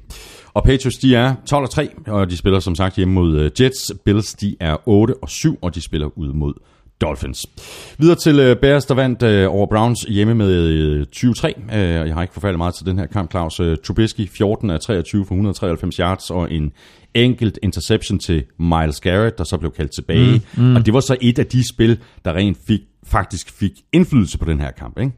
Og 0.54 0.64
Patriots, 0.64 0.98
de 0.98 1.16
er 1.16 1.36
12 1.46 1.64
og 1.64 1.70
3, 1.70 1.90
og 2.08 2.30
de 2.30 2.38
spiller 2.38 2.60
som 2.60 2.76
sagt 2.76 2.96
hjemme 2.96 3.14
mod 3.14 3.40
øh, 3.40 3.52
Jets. 3.62 3.94
Bills, 4.06 4.34
de 4.34 4.56
er 4.60 4.78
8 4.86 5.14
og 5.22 5.30
7, 5.30 5.60
og 5.62 5.76
de 5.76 5.82
spiller 5.82 6.18
ud 6.18 6.34
mod 6.34 6.54
Dolphins. 7.02 7.46
Videre 7.98 8.16
til 8.16 8.52
uh, 8.52 8.58
Bears, 8.62 8.86
der 8.86 8.96
vandt 8.96 9.24
uh, 9.24 9.56
over 9.56 9.68
Browns 9.68 10.02
hjemme 10.02 10.36
med 10.36 11.00
uh, 11.00 11.06
20-3. 11.16 11.74
Uh, 11.74 11.80
jeg 11.80 12.14
har 12.14 12.22
ikke 12.22 12.34
forfærdeligt 12.34 12.58
meget 12.58 12.76
til 12.76 12.86
den 12.86 13.00
her 13.00 13.06
kamp, 13.06 13.32
Claus. 13.32 13.62
Trubisky 13.84 14.30
14 14.30 14.70
af 14.70 14.80
23 14.80 15.26
for 15.26 15.34
193 15.34 15.96
yards 15.96 16.30
og 16.30 16.52
en 16.52 16.72
enkelt 17.16 17.60
interception 17.64 18.20
til 18.20 18.44
Miles 18.60 19.02
Garrett, 19.02 19.38
der 19.38 19.44
så 19.44 19.58
blev 19.58 19.72
kaldt 19.72 19.92
tilbage. 19.96 20.42
Mm, 20.58 20.64
mm. 20.64 20.76
Og 20.76 20.86
det 20.86 20.94
var 20.94 21.00
så 21.00 21.18
et 21.22 21.40
af 21.40 21.46
de 21.46 21.70
spil, 21.74 22.00
der 22.26 22.34
rent 22.34 22.58
fik, 22.68 22.80
faktisk 23.08 23.60
fik 23.60 23.72
indflydelse 23.94 24.38
på 24.38 24.46
den 24.46 24.60
her 24.60 24.72
kamp, 24.72 25.00
ikke? 25.00 25.12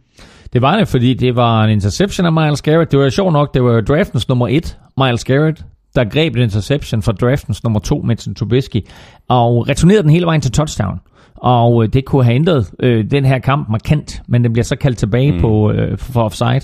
Det 0.53 0.61
var 0.61 0.77
det, 0.77 0.87
fordi 0.87 1.13
det 1.13 1.35
var 1.35 1.63
en 1.63 1.69
interception 1.69 2.25
af 2.25 2.33
Miles 2.33 2.61
Garrett. 2.61 2.91
Det 2.91 2.99
var 2.99 3.09
sjovt 3.09 3.33
nok, 3.33 3.53
det 3.53 3.63
var 3.63 3.81
draftens 3.81 4.27
nummer 4.27 4.47
et, 4.47 4.77
Miles 4.97 5.23
Garrett, 5.23 5.65
der 5.95 6.03
greb 6.03 6.35
en 6.35 6.41
interception 6.41 7.01
fra 7.01 7.11
draftens 7.11 7.63
nummer 7.63 7.79
to, 7.79 8.01
Mitchell 8.01 8.35
Trubisky, 8.35 8.87
og 9.27 9.69
returnerede 9.69 10.03
den 10.03 10.11
hele 10.11 10.25
vejen 10.25 10.41
til 10.41 10.51
touchdown 10.51 10.99
og 11.37 11.83
øh, 11.83 11.89
det 11.93 12.05
kunne 12.05 12.23
have 12.23 12.35
ændret 12.35 12.71
øh, 12.79 13.11
den 13.11 13.25
her 13.25 13.39
kamp 13.39 13.69
markant, 13.69 14.21
men 14.27 14.43
den 14.43 14.53
bliver 14.53 14.63
så 14.63 14.75
kaldt 14.75 14.97
tilbage 14.97 15.31
mm. 15.31 15.41
på 15.41 15.71
øh, 15.71 15.97
for 15.97 16.23
offside 16.23 16.61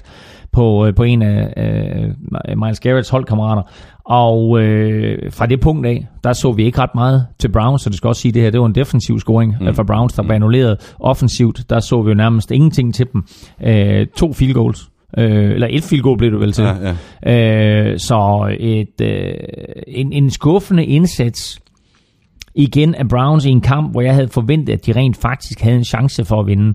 på, 0.53 0.85
øh, 0.85 0.95
på 0.95 1.03
en 1.03 1.21
af 1.21 1.53
øh, 1.57 2.57
Miles 2.57 2.79
Garretts 2.79 3.09
holdkammerater. 3.09 3.61
Og 4.05 4.61
øh, 4.61 5.31
fra 5.31 5.45
det 5.45 5.59
punkt 5.59 5.87
af, 5.87 6.07
der 6.23 6.33
så 6.33 6.51
vi 6.51 6.63
ikke 6.63 6.79
ret 6.79 6.95
meget 6.95 7.25
til 7.39 7.51
Browns, 7.51 7.81
så 7.81 7.89
det 7.89 7.97
skal 7.97 8.07
også 8.07 8.21
sige, 8.21 8.29
at 8.29 8.33
det 8.33 8.41
her 8.41 8.49
det 8.49 8.59
var 8.59 8.65
en 8.65 8.75
defensiv 8.75 9.19
scoring 9.19 9.55
mm. 9.61 9.73
for 9.73 9.83
Browns, 9.83 10.13
der 10.13 10.23
var 10.23 10.33
annulleret 10.33 10.93
offensivt. 10.99 11.69
Der 11.69 11.79
så 11.79 12.01
vi 12.01 12.09
jo 12.09 12.15
nærmest 12.15 12.51
ingenting 12.51 12.95
til 12.95 13.07
dem. 13.13 13.23
Øh, 13.63 14.07
to 14.17 14.33
field 14.33 14.53
goals. 14.53 14.89
Øh, 15.17 15.51
eller 15.51 15.67
et 15.69 15.83
field 15.83 16.03
goal 16.03 16.17
blev 16.17 16.31
det 16.31 16.39
vel 16.39 16.51
til. 16.51 16.63
Ja, 16.63 16.95
ja. 17.25 17.91
Øh, 17.91 17.99
så 17.99 18.55
et, 18.59 19.01
øh, 19.01 19.33
en, 19.87 20.13
en 20.13 20.29
skuffende 20.29 20.85
indsats 20.85 21.59
igen 22.55 22.95
af 22.95 23.07
Browns 23.07 23.45
i 23.45 23.49
en 23.49 23.61
kamp, 23.61 23.91
hvor 23.91 24.01
jeg 24.01 24.13
havde 24.13 24.27
forventet, 24.27 24.73
at 24.73 24.85
de 24.85 24.91
rent 24.91 25.17
faktisk 25.17 25.61
havde 25.61 25.75
en 25.75 25.83
chance 25.83 26.25
for 26.25 26.39
at 26.39 26.47
vinde. 26.47 26.73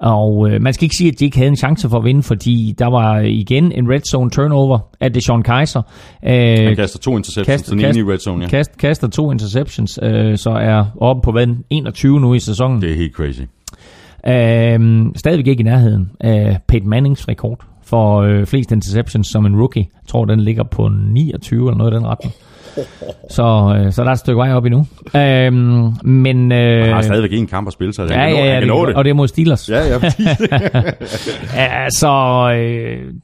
Og 0.00 0.50
øh, 0.50 0.62
man 0.62 0.72
skal 0.72 0.84
ikke 0.84 0.96
sige, 0.96 1.08
at 1.12 1.18
de 1.20 1.24
ikke 1.24 1.36
havde 1.36 1.48
en 1.48 1.56
chance 1.56 1.88
for 1.88 1.98
at 1.98 2.04
vinde, 2.04 2.22
fordi 2.22 2.74
der 2.78 2.86
var 2.86 3.18
igen 3.20 3.72
en 3.72 3.90
red 3.90 4.00
zone 4.00 4.30
turnover 4.30 4.78
af 5.00 5.12
Deshaun 5.12 5.42
Kaiser. 5.42 5.82
Øh, 6.26 6.32
Han 6.32 6.76
kaster 6.76 6.98
to 6.98 7.16
interceptions, 7.16 7.46
kaster, 7.46 7.76
den 7.76 7.84
ene 7.84 7.98
i 7.98 8.02
red 8.02 8.18
zone, 8.18 8.42
ja. 8.44 8.48
Kast, 8.48 8.78
kaster 8.78 9.08
to 9.08 9.32
interceptions, 9.32 9.98
øh, 10.02 10.38
så 10.38 10.50
er 10.50 10.84
oppe 11.00 11.22
på 11.22 11.32
hvad, 11.32 11.46
21 11.70 12.20
nu 12.20 12.34
i 12.34 12.38
sæsonen. 12.38 12.82
Det 12.82 12.90
er 12.90 12.96
helt 12.96 13.12
crazy. 13.14 13.40
Øh, 14.26 15.06
stadigvæk 15.16 15.46
ikke 15.46 15.60
i 15.60 15.64
nærheden 15.64 16.10
af 16.20 16.58
Peyton 16.68 16.88
Mannings 16.88 17.28
rekord 17.28 17.60
for 17.84 18.20
øh, 18.20 18.46
flest 18.46 18.72
interceptions 18.72 19.26
som 19.28 19.46
en 19.46 19.56
rookie. 19.56 19.86
Jeg 19.94 20.08
tror, 20.08 20.24
den 20.24 20.40
ligger 20.40 20.64
på 20.64 20.88
29 20.88 21.60
eller 21.60 21.78
noget 21.78 21.92
i 21.92 21.96
den 21.96 22.06
retning. 22.06 22.34
Så, 23.36 23.76
øh, 23.78 23.92
så 23.92 24.02
der 24.02 24.08
er 24.08 24.12
et 24.12 24.18
stykke 24.18 24.38
vej 24.38 24.52
op 24.52 24.64
endnu. 24.64 24.86
Øhm, 25.16 25.92
men, 26.04 26.52
øh, 26.52 26.84
Han 26.84 26.92
har 26.92 27.02
stadigvæk 27.02 27.32
en 27.32 27.46
kamp 27.46 27.66
at 27.66 27.72
spille, 27.72 27.94
så 27.94 28.02
ja, 28.02 28.26
ja, 28.26 28.44
ja, 28.44 28.60
det, 28.60 28.62
det. 28.62 28.72
Og 28.72 29.04
det 29.04 29.10
er 29.10 29.14
mod 29.14 29.28
Steelers. 29.28 29.68
Ja, 29.68 29.86
ja, 29.86 29.98
altså, 31.54 32.10
øh, 32.56 33.14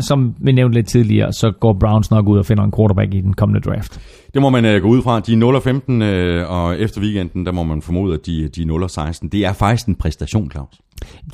som 0.00 0.34
vi 0.38 0.52
nævnte 0.52 0.78
lidt 0.78 0.88
tidligere, 0.88 1.32
så 1.32 1.50
går 1.60 1.76
Browns 1.80 2.10
nok 2.10 2.28
ud 2.28 2.38
og 2.38 2.46
finder 2.46 2.64
en 2.64 2.72
quarterback 2.76 3.14
i 3.14 3.20
den 3.20 3.34
kommende 3.34 3.70
draft. 3.70 4.00
Det 4.34 4.42
må 4.42 4.50
man 4.50 4.64
uh, 4.64 4.82
gå 4.82 4.88
ud 4.88 5.02
fra. 5.02 5.20
De 5.20 5.32
er 5.32 5.36
0 5.36 5.60
15, 5.60 6.02
uh, 6.02 6.08
og 6.50 6.78
efter 6.78 7.00
weekenden, 7.00 7.46
der 7.46 7.52
må 7.52 7.62
man 7.62 7.82
formode, 7.82 8.14
at 8.14 8.26
de, 8.26 8.48
de 8.48 8.62
er 8.62 8.66
0 8.66 8.90
16. 8.90 9.28
Det 9.28 9.44
er 9.44 9.52
faktisk 9.52 9.86
en 9.86 9.94
præstation, 9.94 10.50
Claus. 10.50 10.80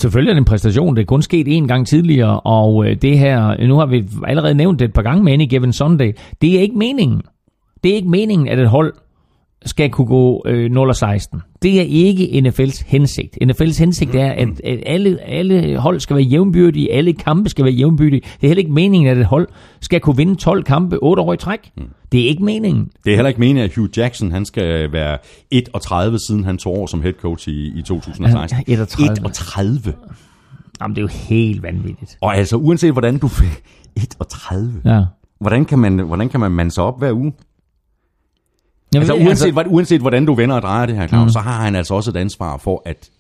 Selvfølgelig 0.01 0.31
er 0.31 0.35
det 0.35 0.41
en 0.41 0.45
præstation. 0.45 0.97
Det 0.97 1.03
er 1.03 1.07
kun 1.07 1.23
sket 1.23 1.49
én 1.49 1.67
gang 1.67 1.87
tidligere, 1.87 2.41
og 2.41 2.87
øh, 2.87 2.97
det 3.03 3.19
her, 3.19 3.67
nu 3.67 3.77
har 3.79 3.87
vi 3.87 4.05
allerede 4.27 4.55
nævnt 4.55 4.79
det 4.79 4.85
et 4.85 4.93
par 4.93 5.03
gange 5.03 5.25
med 5.25 5.33
Any 5.33 5.47
Given 5.47 5.73
Sunday, 5.73 6.13
det 6.43 6.57
er 6.57 6.61
ikke 6.61 6.79
meningen. 6.79 7.23
Det 7.83 7.91
er 7.91 7.95
ikke 7.95 8.09
meningen, 8.09 8.49
at 8.49 8.59
et 8.59 8.69
hold 8.69 8.95
skal 9.65 9.91
kunne 9.91 10.07
gå 10.07 10.43
øh, 10.47 10.71
0-16. 10.71 11.59
Det 11.63 11.81
er 11.81 11.85
ikke 11.89 12.43
NFL's 12.47 12.85
hensigt. 12.87 13.39
NFL's 13.45 13.79
hensigt 13.79 14.15
er, 14.15 14.33
at, 14.33 14.49
at 14.65 14.83
alle, 14.87 15.19
alle 15.21 15.79
hold 15.79 16.01
skal 16.01 16.17
være 16.17 16.25
jævnbyrdige, 16.25 16.93
alle 16.93 17.13
kampe 17.13 17.49
skal 17.49 17.65
være 17.65 17.75
jævnbyrdige. 17.75 18.21
Det 18.21 18.43
er 18.43 18.49
heller 18.49 18.63
ikke 18.63 18.73
meningen, 18.73 19.11
at 19.11 19.19
et 19.19 19.27
hold 19.27 19.49
skal 19.81 20.01
kunne 20.01 20.17
vinde 20.17 20.35
12 20.35 20.65
kampe 20.65 20.99
8 21.03 21.23
år 21.23 21.33
i 21.33 21.37
træk. 21.37 21.71
Mm. 21.77 21.83
Det 22.13 22.25
er 22.25 22.29
ikke 22.29 22.45
meningen. 22.45 22.91
Det 23.05 23.11
er 23.11 23.17
heller 23.17 23.29
ikke 23.29 23.41
meningen, 23.41 23.65
at 23.65 23.75
Hugh 23.75 23.89
Jackson 23.97 24.33
han 24.33 24.45
skal 24.45 24.93
være 24.93 25.19
31 25.51 26.19
siden 26.19 26.45
han 26.45 26.59
tog 26.59 26.77
over 26.77 26.87
som 26.87 27.03
head 27.03 27.13
coach 27.13 27.49
i, 27.49 27.79
i 27.79 27.83
2016. 27.83 28.65
31. 28.67 29.07
31. 29.11 29.95
Jamen, 30.81 30.97
det 30.97 31.01
er 31.01 31.03
jo 31.03 31.09
helt 31.29 31.63
vanvittigt. 31.63 32.19
Og 32.21 32.37
altså, 32.37 32.57
uanset 32.57 32.93
hvordan 32.93 33.19
du 33.19 33.29
fik 33.43 33.63
31, 33.97 34.81
ja. 34.85 35.05
hvordan, 35.41 35.65
kan 35.65 35.79
man, 35.79 35.99
hvordan 35.99 36.29
kan 36.29 36.41
man 36.41 36.53
mande 36.53 36.71
sig 36.71 36.85
op 36.85 36.99
hver 36.99 37.13
uge? 37.13 37.33
Jamen, 38.95 39.11
altså, 39.11 39.27
uanset, 39.27 39.47
altså, 39.47 39.63
uanset 39.67 40.01
hvordan 40.01 40.27
du 40.27 40.35
vender 40.35 40.57
og 40.57 40.63
drejer 40.63 40.87
det 40.87 40.97
her, 40.97 41.07
Claus, 41.07 41.25
mm. 41.25 41.31
så 41.31 41.39
har 41.39 41.65
han 41.65 41.77
altså 41.77 41.95
også 41.95 42.11
et 42.11 42.17
ansvar 42.17 42.57
for, 42.57 42.83
at, 42.87 43.11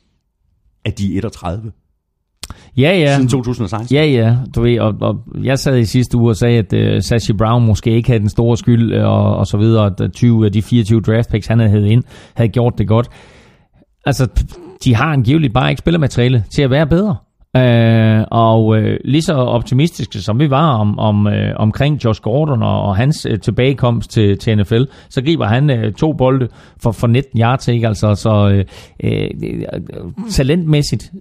at 0.84 0.98
de 0.98 1.14
er 1.14 1.18
31. 1.18 1.72
Ja, 2.76 2.98
ja. 2.98 3.14
Siden 3.14 3.28
2016. 3.28 3.96
Ja, 3.96 4.04
ja. 4.04 4.36
Du 4.54 4.62
ved, 4.62 4.80
og, 4.80 4.94
og 5.00 5.16
jeg 5.42 5.58
sad 5.58 5.78
i 5.78 5.84
sidste 5.84 6.18
uge 6.18 6.30
og 6.30 6.36
sagde, 6.36 6.58
at 6.58 6.94
uh, 6.96 7.02
Sashi 7.02 7.32
Brown 7.32 7.66
måske 7.66 7.90
ikke 7.90 8.08
havde 8.08 8.20
den 8.20 8.28
store 8.28 8.56
skyld, 8.56 8.92
øh, 8.92 9.06
og, 9.06 9.36
og 9.36 9.46
så 9.46 9.56
videre, 9.56 9.86
at 10.00 10.12
20 10.12 10.44
af 10.44 10.52
de 10.52 10.62
24 10.62 11.00
draft 11.00 11.30
picks, 11.30 11.46
han 11.46 11.58
havde 11.58 11.90
ind, 11.90 12.02
havde 12.34 12.48
gjort 12.48 12.78
det 12.78 12.88
godt. 12.88 13.08
Altså, 14.06 14.28
de 14.84 14.94
har 14.94 15.12
angiveligt 15.12 15.54
bare 15.54 15.70
ikke 15.70 15.78
spillermateriale 15.80 16.44
til 16.54 16.62
at 16.62 16.70
være 16.70 16.86
bedre. 16.86 17.16
Øh, 17.56 18.24
og 18.30 18.76
øh, 18.78 18.98
lige 19.04 19.22
så 19.22 19.34
optimistiske 19.34 20.18
som 20.18 20.38
vi 20.38 20.50
var 20.50 20.78
om, 20.78 20.98
om 20.98 21.26
øh, 21.26 21.54
omkring 21.56 22.04
Josh 22.04 22.20
Gordon 22.22 22.62
og, 22.62 22.82
og 22.82 22.96
hans 22.96 23.26
øh, 23.30 23.40
tilbagekomst 23.40 24.10
til, 24.10 24.38
til 24.38 24.58
NFL, 24.58 24.82
så 25.10 25.22
griber 25.22 25.46
han 25.46 25.70
øh, 25.70 25.92
to 25.92 26.12
bolde 26.12 26.48
for, 26.82 26.92
for 26.92 27.06
19 27.06 27.40
yards, 27.40 27.68
ikke? 27.68 27.88
Altså, 27.88 28.14
så 28.14 28.50
øh, 28.50 28.64
øh, 29.04 29.30
øh, 29.42 29.70
talentmæssigt 30.30 31.12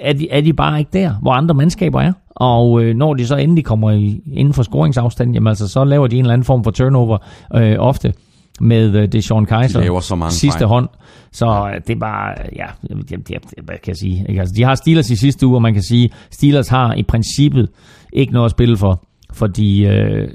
er 0.00 0.12
de, 0.12 0.30
er 0.30 0.40
de 0.40 0.52
bare 0.52 0.78
ikke 0.78 0.90
der, 0.92 1.14
hvor 1.22 1.32
andre 1.32 1.54
mandskaber 1.54 2.00
er. 2.00 2.12
Og 2.30 2.82
øh, 2.82 2.96
når 2.96 3.14
de 3.14 3.26
så 3.26 3.36
endelig 3.36 3.64
kommer 3.64 3.90
i, 3.90 4.22
inden 4.32 4.54
for 4.54 4.62
scoringsafstanden, 4.62 5.34
jamen 5.34 5.48
altså, 5.48 5.68
så 5.68 5.84
laver 5.84 6.06
de 6.06 6.16
en 6.16 6.24
eller 6.24 6.32
anden 6.32 6.44
form 6.44 6.64
for 6.64 6.70
turnover 6.70 7.18
øh, 7.54 7.76
ofte 7.78 8.12
med 8.60 9.14
øh, 9.14 9.22
Sean 9.22 9.46
Kaiser 9.46 9.80
de 9.80 10.02
så 10.02 10.14
mange 10.14 10.32
sidste 10.32 10.58
fejl. 10.58 10.68
hånd. 10.68 10.88
Så 11.32 11.46
ja. 11.46 11.78
det 11.86 11.94
er 11.94 12.00
bare, 12.00 12.34
ja, 12.56 12.66
det, 12.82 13.08
det, 13.08 13.28
det, 13.28 13.36
hvad 13.64 13.78
kan 13.82 13.90
jeg 13.90 13.96
sige? 13.96 14.26
Ikke? 14.28 14.40
Altså, 14.40 14.54
de 14.56 14.62
har 14.62 14.74
Steelers 14.74 15.10
i 15.10 15.16
sidste 15.16 15.46
uge, 15.46 15.56
og 15.56 15.62
man 15.62 15.74
kan 15.74 15.82
sige, 15.82 16.10
Steelers 16.30 16.68
har 16.68 16.94
i 16.94 17.02
princippet 17.02 17.68
ikke 18.12 18.32
noget 18.32 18.44
at 18.44 18.50
spille 18.50 18.76
for, 18.76 19.04
fordi 19.32 19.86
øh, 19.86 20.28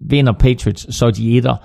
vinder 0.00 0.32
Patriots, 0.32 0.96
så 0.96 1.06
er 1.06 1.10
de 1.10 1.36
etter, 1.36 1.56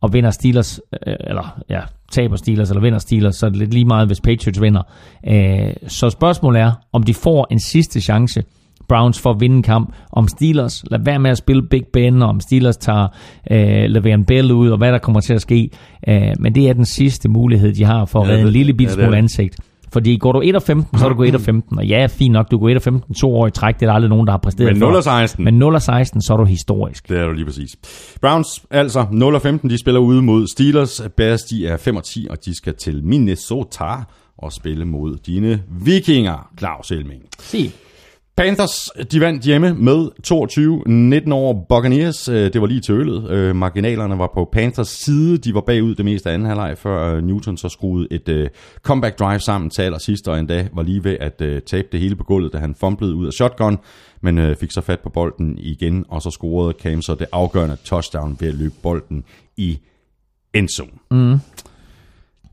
og 0.00 0.12
vinder 0.12 0.30
Steelers, 0.30 0.80
øh, 1.06 1.14
eller 1.20 1.60
ja, 1.70 1.80
taber 2.12 2.36
Steelers, 2.36 2.70
eller 2.70 2.82
vinder 2.82 2.98
Steelers, 2.98 3.36
så 3.36 3.46
er 3.46 3.50
det 3.50 3.58
lidt 3.58 3.74
lige 3.74 3.84
meget, 3.84 4.06
hvis 4.06 4.20
Patriots 4.20 4.60
vinder. 4.60 4.82
Øh, 5.28 5.72
så 5.88 6.10
spørgsmålet 6.10 6.60
er, 6.60 6.72
om 6.92 7.02
de 7.02 7.14
får 7.14 7.46
en 7.50 7.60
sidste 7.60 8.00
chance 8.00 8.42
Browns 8.88 9.20
for 9.20 9.30
at 9.30 9.40
vinde 9.40 9.62
kamp. 9.62 9.94
Om 10.12 10.28
Steelers 10.28 10.84
lad 10.90 10.98
være 11.04 11.18
med 11.18 11.30
at 11.30 11.38
spille 11.38 11.62
Big 11.62 11.82
Ben, 11.92 12.22
og 12.22 12.28
om 12.28 12.40
Steelers 12.40 12.76
tager 12.76 13.08
øh, 13.50 14.12
en 14.12 14.24
Bell 14.24 14.52
ud, 14.52 14.70
og 14.70 14.78
hvad 14.78 14.92
der 14.92 14.98
kommer 14.98 15.20
til 15.20 15.34
at 15.34 15.40
ske. 15.40 15.70
Øh, 16.08 16.32
men 16.38 16.54
det 16.54 16.68
er 16.68 16.72
den 16.72 16.84
sidste 16.84 17.28
mulighed, 17.28 17.72
de 17.72 17.84
har 17.84 18.04
for 18.04 18.20
at 18.20 18.28
ja, 18.28 18.32
redde 18.32 18.46
en 18.46 18.52
lille 18.52 18.74
bit 18.74 18.90
smule 18.90 19.10
ja, 19.10 19.16
ansigt. 19.16 19.56
Fordi 19.92 20.16
går 20.16 20.32
du 20.32 20.40
1 20.40 20.62
15, 20.62 20.98
så 20.98 21.04
er 21.04 21.08
du 21.08 21.14
gået 21.14 21.34
1 21.34 21.40
15. 21.40 21.78
Og 21.78 21.86
ja, 21.86 22.06
fint 22.10 22.32
nok, 22.32 22.50
du 22.50 22.58
går 22.58 22.68
1 22.68 22.82
15 22.82 23.14
to 23.14 23.34
år 23.34 23.46
i 23.46 23.50
træk. 23.50 23.74
Det 23.74 23.82
er 23.82 23.86
der 23.86 23.94
aldrig 23.94 24.08
nogen, 24.08 24.26
der 24.26 24.32
har 24.32 24.38
præsteret 24.38 24.72
Men 24.72 24.78
0 24.78 25.02
16. 25.02 25.44
Men 25.44 25.54
0 25.54 25.80
16, 25.80 26.22
så 26.22 26.32
er 26.32 26.36
du 26.36 26.44
historisk. 26.44 27.08
Det 27.08 27.18
er 27.18 27.26
du 27.26 27.32
lige 27.32 27.44
præcis. 27.44 27.76
Browns, 28.20 28.64
altså 28.70 29.06
0 29.12 29.40
15, 29.40 29.70
de 29.70 29.78
spiller 29.78 30.00
ude 30.00 30.22
mod 30.22 30.46
Steelers. 30.46 31.02
Bears, 31.16 31.42
de 31.42 31.66
er 31.66 31.76
5 31.76 32.00
10, 32.04 32.26
og 32.30 32.44
de 32.44 32.56
skal 32.56 32.74
til 32.74 33.04
Minnesota 33.04 34.04
og 34.38 34.52
spille 34.52 34.84
mod 34.84 35.16
dine 35.16 35.62
vikinger, 35.70 36.50
Claus 36.58 36.90
Elming. 36.90 37.22
Sig. 37.38 37.72
Panthers, 38.36 38.90
de 39.12 39.20
vandt 39.20 39.42
hjemme 39.42 39.74
med 39.74 40.08
22-19 41.26 41.32
over 41.32 41.64
Buccaneers. 41.68 42.28
Øh, 42.28 42.52
det 42.52 42.60
var 42.60 42.66
lige 42.66 42.80
til 42.80 42.94
øllet. 42.94 43.30
Øh, 43.30 43.56
marginalerne 43.56 44.18
var 44.18 44.30
på 44.34 44.48
Panthers 44.52 44.88
side. 44.88 45.38
De 45.38 45.54
var 45.54 45.60
bagud 45.60 45.94
det 45.94 46.04
meste 46.04 46.30
af 46.30 46.34
anden 46.34 46.48
halvleg, 46.48 46.78
før 46.78 47.14
øh, 47.14 47.24
Newton 47.24 47.56
så 47.56 47.68
skruede 47.68 48.08
et 48.10 48.50
comeback 48.82 49.18
drive 49.18 49.40
sammen 49.40 49.70
til 49.70 49.82
allersidst, 49.82 50.28
og 50.28 50.38
endda 50.38 50.68
var 50.72 50.82
lige 50.82 51.04
ved 51.04 51.16
at 51.20 51.62
tabe 51.64 51.88
det 51.92 52.00
hele 52.00 52.16
på 52.16 52.24
gulvet, 52.24 52.52
da 52.52 52.58
han 52.58 52.74
fumblede 52.74 53.14
ud 53.14 53.26
af 53.26 53.32
shotgun, 53.32 53.78
men 54.20 54.56
fik 54.56 54.70
så 54.70 54.80
fat 54.80 55.00
på 55.00 55.10
bolden 55.10 55.58
igen, 55.58 56.04
og 56.08 56.22
så 56.22 56.30
scorede 56.30 56.74
Cam 56.82 57.02
så 57.02 57.14
det 57.14 57.26
afgørende 57.32 57.76
touchdown 57.84 58.36
ved 58.40 58.48
at 58.48 58.54
løbe 58.54 58.74
bolden 58.82 59.24
i 59.56 59.78
endzone. 60.54 60.90
Mm. 61.10 61.38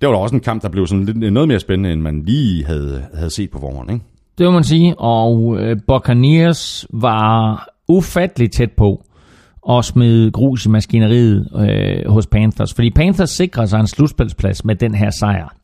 Det 0.01 0.09
var 0.09 0.15
da 0.15 0.21
også 0.21 0.35
en 0.35 0.41
kamp, 0.41 0.61
der 0.61 0.69
blev 0.69 0.87
sådan 0.87 1.05
lidt, 1.05 1.33
noget 1.33 1.47
mere 1.47 1.59
spændende, 1.59 1.93
end 1.93 2.01
man 2.01 2.23
lige 2.25 2.65
havde, 2.65 3.05
havde 3.13 3.29
set 3.29 3.51
på 3.51 3.59
forhånd, 3.59 3.91
ikke? 3.91 4.05
Det 4.37 4.45
må 4.45 4.51
man 4.51 4.63
sige, 4.63 4.99
og 4.99 5.57
øh, 5.59 5.77
Buccaneers 5.87 6.87
var 6.89 7.67
ufattelig 7.87 8.51
tæt 8.51 8.71
på 8.71 9.03
at 9.69 9.85
smide 9.85 10.31
grus 10.31 10.65
i 10.65 10.69
maskineriet 10.69 11.47
øh, 11.55 12.11
hos 12.11 12.27
Panthers, 12.27 12.73
fordi 12.73 12.89
Panthers 12.89 13.29
sikrer 13.29 13.65
sig 13.65 13.79
en 13.79 13.87
slutspilsplads 13.87 14.65
med 14.65 14.75
den 14.75 14.95
her 14.95 15.09
sejr. 15.09 15.55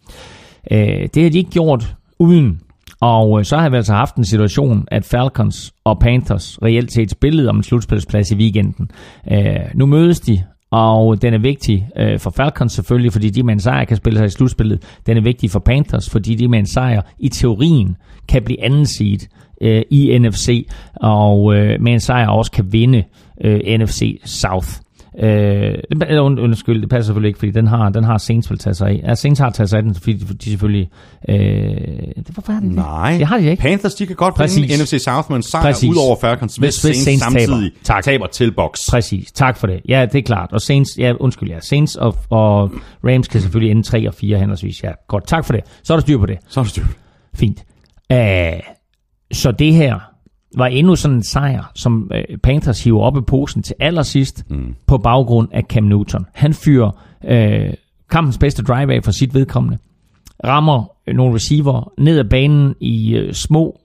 Øh, 0.71 1.09
det 1.13 1.23
har 1.23 1.29
de 1.29 1.37
ikke 1.37 1.51
gjort 1.51 1.95
uden, 2.19 2.61
og 3.01 3.39
øh, 3.39 3.45
så 3.45 3.57
har 3.57 3.69
vi 3.69 3.75
altså 3.75 3.93
haft 3.93 4.15
en 4.15 4.25
situation, 4.25 4.85
at 4.87 5.05
Falcons 5.05 5.73
og 5.83 5.99
Panthers 5.99 6.59
reelt 6.63 6.91
set 6.91 7.11
spillede 7.11 7.49
om 7.49 7.57
en 7.57 7.63
slutspilsplads 7.63 8.31
i 8.31 8.35
weekenden. 8.35 8.91
Øh, 9.31 9.55
nu 9.73 9.85
mødes 9.85 10.19
de, 10.19 10.43
og 10.71 11.21
den 11.21 11.33
er 11.33 11.37
vigtig 11.37 11.89
øh, 11.97 12.19
for 12.19 12.29
Falcons 12.29 12.73
selvfølgelig, 12.73 13.11
fordi 13.11 13.29
de 13.29 13.43
med 13.43 13.53
en 13.53 13.59
sejr 13.59 13.85
kan 13.85 13.97
spille 13.97 14.19
sig 14.19 14.25
i 14.25 14.29
slutspillet. 14.29 14.99
Den 15.05 15.17
er 15.17 15.21
vigtig 15.21 15.51
for 15.51 15.59
Panthers, 15.59 16.09
fordi 16.09 16.35
de 16.35 16.47
med 16.47 16.59
en 16.59 16.67
sejr 16.67 17.01
i 17.19 17.29
teorien 17.29 17.95
kan 18.27 18.43
blive 18.43 18.63
anden 18.63 18.85
seed 18.85 19.19
øh, 19.61 19.81
i 19.89 20.17
NFC, 20.17 20.67
og 20.95 21.55
øh, 21.55 21.81
med 21.81 21.93
en 21.93 21.99
sejr 21.99 22.27
også 22.27 22.51
kan 22.51 22.73
vinde 22.73 23.03
øh, 23.41 23.79
NFC 23.79 24.21
South. 24.25 24.69
Øh, 25.17 25.77
undskyld, 26.21 26.81
det 26.81 26.89
passer 26.89 27.05
selvfølgelig 27.05 27.27
ikke, 27.27 27.39
fordi 27.39 27.51
den 27.51 27.67
har, 27.67 27.89
den 27.89 28.03
har 28.03 28.17
Saints 28.17 28.49
vil 28.49 28.59
tage 28.59 28.73
sig 28.73 28.87
af. 28.87 29.01
Ja, 29.03 29.15
Saints 29.15 29.39
har 29.39 29.49
taget 29.49 29.69
sig 29.69 29.77
af 29.77 29.83
den, 29.83 29.95
fordi 29.95 30.13
de 30.13 30.49
selvfølgelig... 30.49 30.89
Øh, 31.29 31.35
det, 31.35 32.27
hvorfor 32.33 32.53
er 32.53 32.59
det 32.59 32.71
Nej, 32.71 33.17
det? 33.17 33.27
har 33.27 33.37
de 33.37 33.49
ikke. 33.49 33.61
Panthers, 33.61 33.95
de 33.95 34.05
kan 34.05 34.15
godt 34.15 34.35
Præcis. 34.35 34.61
vinde 34.69 34.83
NFC 34.83 35.03
South, 35.03 35.31
men 35.31 35.43
sejr 35.43 35.61
Præcis. 35.61 35.89
ud 35.89 35.95
over 36.07 36.15
Falcons, 36.21 36.55
hvis, 36.55 36.81
hvis 36.81 36.81
Saints, 36.81 37.03
Saints 37.03 37.23
samtidig 37.23 37.71
taber. 37.71 37.83
Tak. 37.83 38.03
taber 38.03 38.27
til 38.27 38.51
box. 38.51 38.79
Præcis, 38.89 39.31
tak 39.31 39.57
for 39.57 39.67
det. 39.67 39.81
Ja, 39.89 40.05
det 40.11 40.19
er 40.19 40.23
klart. 40.23 40.49
Og 40.53 40.61
Saints, 40.61 40.97
ja, 40.97 41.13
undskyld, 41.19 41.49
ja, 41.49 41.59
Saints 41.59 41.95
og, 41.95 42.15
og 42.29 42.71
Rams 43.03 43.27
kan 43.27 43.41
selvfølgelig 43.41 43.71
ende 43.71 43.83
3 43.83 44.07
og 44.07 44.13
4 44.13 44.37
henholdsvis. 44.37 44.83
Ja, 44.83 44.91
godt, 45.07 45.27
tak 45.27 45.45
for 45.45 45.53
det. 45.53 45.63
Så 45.83 45.93
er 45.93 45.97
der 45.97 46.01
styr 46.01 46.17
på 46.17 46.25
det. 46.25 46.37
Så 46.47 46.59
er 46.59 46.63
der 46.63 46.69
styr 46.69 46.83
Fint. 47.35 47.63
Uh, 48.13 48.17
så 49.31 49.51
det 49.51 49.73
her 49.73 50.08
var 50.57 50.67
endnu 50.67 50.95
sådan 50.95 51.17
en 51.17 51.23
sejr, 51.23 51.71
som 51.75 52.11
uh, 52.13 52.37
Panthers 52.43 52.83
hiver 52.83 53.01
op 53.01 53.17
i 53.17 53.21
posen 53.21 53.63
til 53.63 53.75
allersidst 53.79 54.45
mm. 54.49 54.75
på 54.87 54.97
baggrund 54.97 55.49
af 55.51 55.63
Cam 55.63 55.83
Newton. 55.83 56.25
Han 56.33 56.53
fyrer 56.53 56.91
uh, 57.23 57.73
kampens 58.09 58.37
bedste 58.37 58.63
drive 58.63 58.93
af 58.93 59.03
for 59.03 59.11
sit 59.11 59.33
vedkommende. 59.33 59.77
Rammer 60.45 60.91
nogle 61.13 61.35
receiver 61.35 61.91
ned 61.97 62.19
ad 62.19 62.29
banen 62.29 62.75
i 62.79 63.19
uh, 63.19 63.31
små 63.31 63.79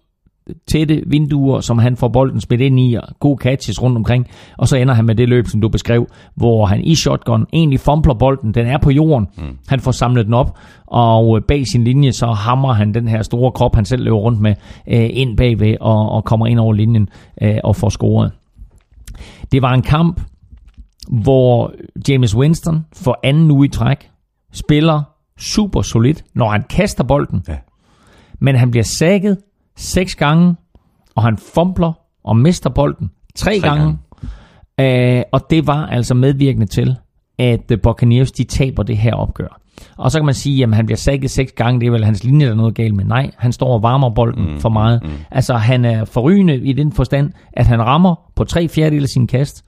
tætte 0.72 1.02
vinduer, 1.06 1.60
som 1.60 1.78
han 1.78 1.96
får 1.96 2.08
bolden 2.08 2.40
smidt 2.40 2.60
ind 2.60 2.80
i, 2.80 2.94
og 2.94 3.02
gode 3.20 3.38
catches 3.42 3.82
rundt 3.82 3.96
omkring, 3.96 4.26
og 4.58 4.68
så 4.68 4.76
ender 4.76 4.94
han 4.94 5.04
med 5.04 5.14
det 5.14 5.28
løb, 5.28 5.46
som 5.46 5.60
du 5.60 5.68
beskrev, 5.68 6.06
hvor 6.34 6.66
han 6.66 6.80
i 6.84 6.94
shotgun 6.94 7.46
egentlig 7.52 7.80
fumbler 7.80 8.14
bolden, 8.14 8.54
den 8.54 8.66
er 8.66 8.78
på 8.78 8.90
jorden, 8.90 9.26
mm. 9.36 9.58
han 9.68 9.80
får 9.80 9.90
samlet 9.90 10.26
den 10.26 10.34
op, 10.34 10.58
og 10.86 11.40
bag 11.48 11.66
sin 11.72 11.84
linje, 11.84 12.12
så 12.12 12.26
hammer 12.26 12.72
han 12.72 12.94
den 12.94 13.08
her 13.08 13.22
store 13.22 13.52
krop, 13.52 13.74
han 13.74 13.84
selv 13.84 14.04
løber 14.04 14.16
rundt 14.16 14.40
med, 14.40 14.54
øh, 14.88 15.10
ind 15.12 15.36
bagved, 15.36 15.76
og, 15.80 16.10
og 16.10 16.24
kommer 16.24 16.46
ind 16.46 16.58
over 16.58 16.72
linjen 16.72 17.08
øh, 17.42 17.56
og 17.64 17.76
får 17.76 17.88
scoret. 17.88 18.32
Det 19.52 19.62
var 19.62 19.74
en 19.74 19.82
kamp, 19.82 20.20
hvor 21.22 21.72
James 22.08 22.36
Winston 22.36 22.84
for 22.92 23.18
anden 23.22 23.50
uge 23.50 23.66
i 23.66 23.68
træk 23.68 24.10
spiller 24.52 25.02
super 25.38 25.82
solidt, 25.82 26.24
når 26.34 26.48
han 26.48 26.62
kaster 26.70 27.04
bolden. 27.04 27.42
Ja. 27.48 27.56
Men 28.40 28.56
han 28.56 28.70
bliver 28.70 28.84
sækket 28.84 29.38
seks 29.76 30.14
gange, 30.14 30.56
og 31.14 31.22
han 31.22 31.38
fumbler 31.54 31.92
og 32.24 32.36
mister 32.36 32.70
bolden 32.70 33.10
tre, 33.34 33.50
tre 33.50 33.68
gange. 33.68 33.98
gange. 34.78 35.18
Uh, 35.18 35.22
og 35.32 35.50
det 35.50 35.66
var 35.66 35.86
altså 35.86 36.14
medvirkende 36.14 36.66
til, 36.66 36.96
at 37.38 37.72
Buccaneers 37.82 38.32
de 38.32 38.44
taber 38.44 38.82
det 38.82 38.96
her 38.96 39.14
opgør. 39.14 39.60
Og 39.96 40.10
så 40.10 40.18
kan 40.18 40.24
man 40.24 40.34
sige, 40.34 40.64
at 40.64 40.74
han 40.74 40.86
bliver 40.86 40.96
sækket 40.96 41.30
seks 41.30 41.52
gange, 41.52 41.80
det 41.80 41.86
er 41.86 41.90
vel 41.90 42.04
hans 42.04 42.24
linje, 42.24 42.46
der 42.46 42.52
er 42.52 42.56
noget 42.56 42.74
galt 42.74 42.94
med. 42.94 43.04
Nej, 43.04 43.30
han 43.38 43.52
står 43.52 43.74
og 43.74 43.82
varmer 43.82 44.10
bolden 44.10 44.52
mm, 44.52 44.60
for 44.60 44.68
meget. 44.68 45.02
Mm. 45.02 45.10
Altså 45.30 45.54
han 45.54 45.84
er 45.84 46.04
forrygende 46.04 46.56
i 46.56 46.72
den 46.72 46.92
forstand, 46.92 47.32
at 47.52 47.66
han 47.66 47.82
rammer 47.82 48.30
på 48.36 48.44
tre 48.44 48.68
fjerdedel 48.68 49.02
af 49.02 49.08
sin 49.08 49.26
kast 49.26 49.64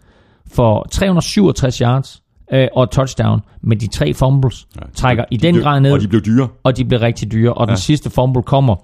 for 0.53 0.87
367 0.91 1.79
yards, 1.79 2.23
øh, 2.53 2.69
og 2.75 2.91
touchdown, 2.91 3.41
med 3.63 3.77
de 3.77 3.87
tre 3.87 4.15
fumbles 4.15 4.67
ja, 4.77 4.81
trækker 4.95 5.25
de, 5.25 5.35
i 5.35 5.37
den 5.37 5.55
blev, 5.55 5.63
grad 5.63 5.81
ned. 5.81 5.93
Og 5.93 6.01
de 6.01 6.09
blev 6.09 6.21
dyre. 6.21 6.49
Og 6.65 6.77
de 6.77 6.85
blev 6.85 7.01
rigtig 7.01 7.33
dyre. 7.33 7.53
Og 7.53 7.67
ja. 7.67 7.71
den 7.71 7.79
sidste 7.79 8.11
fumble 8.11 8.43
kommer 8.43 8.77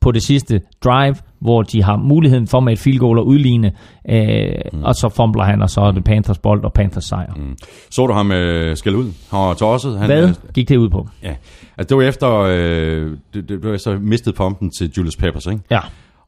på 0.00 0.12
det 0.12 0.22
sidste 0.22 0.60
drive, 0.84 1.16
hvor 1.40 1.62
de 1.62 1.82
har 1.82 1.96
muligheden 1.96 2.46
for 2.46 2.60
med 2.60 2.72
et 2.72 2.78
field 2.78 2.98
goal 2.98 3.18
at 3.18 3.22
udligne, 3.22 3.72
øh, 4.10 4.52
mm. 4.72 4.82
og 4.84 4.94
så 4.94 5.08
fumbler 5.08 5.44
han, 5.44 5.62
og 5.62 5.70
så 5.70 5.80
er 5.80 5.90
det 5.90 6.04
Panthers 6.04 6.38
bold 6.38 6.64
og 6.64 6.72
Panthers 6.72 7.04
sejr. 7.04 7.34
Mm. 7.36 7.56
Så 7.90 8.06
du 8.06 8.12
ham 8.12 8.32
øh, 8.32 8.76
skælde 8.76 8.98
ud? 8.98 9.12
Han 9.30 9.56
tosset. 9.56 9.98
Han, 9.98 10.06
Hvad 10.06 10.34
gik 10.54 10.68
det 10.68 10.76
ud 10.76 10.88
på? 10.88 11.08
Ja, 11.22 11.34
altså 11.78 11.88
det 11.88 11.96
var 11.96 12.02
efter, 12.02 12.38
øh, 12.38 13.10
det, 13.34 13.48
det, 13.48 13.64
var 13.64 13.76
så 13.76 13.98
mistet 14.00 14.34
pumpen 14.34 14.70
til 14.70 14.92
Julius 14.96 15.16
Peppers, 15.16 15.46
ikke? 15.46 15.60
Ja. 15.70 15.80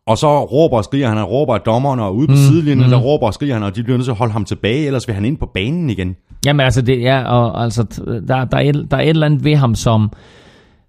Og 0.07 0.19
så 0.19 0.45
råber 0.45 0.77
og 0.77 0.85
skriger 0.85 1.09
han, 1.09 1.17
han 1.17 1.27
råber 1.27 1.55
af 1.55 1.61
dommeren, 1.61 2.01
og 2.01 2.17
ude 2.17 2.27
på 2.27 2.33
mm, 2.33 2.37
sidelinjen, 2.37 2.87
mm. 2.87 2.91
der 2.91 2.99
råber 2.99 3.27
og 3.27 3.35
skriger 3.35 3.55
han, 3.55 3.63
og 3.63 3.77
de 3.77 3.83
bliver 3.83 3.97
nødt 3.97 4.05
til 4.05 4.11
at 4.11 4.17
holde 4.17 4.33
ham 4.33 4.45
tilbage, 4.45 4.87
ellers 4.87 5.09
vil 5.09 5.15
han 5.15 5.25
ind 5.25 5.37
på 5.37 5.47
banen 5.47 5.91
igen. 5.91 6.17
Jamen 6.47 6.65
altså, 6.65 6.83
det, 6.83 7.01
ja, 7.01 7.25
og, 7.25 7.63
altså 7.63 7.83
der, 8.29 8.45
der, 8.45 8.57
er 8.57 8.61
et, 8.61 8.87
der 8.91 8.97
er 8.97 9.01
et 9.01 9.09
eller 9.09 9.27
andet 9.27 9.45
ved 9.45 9.57
ham, 9.57 9.75
som, 9.75 10.13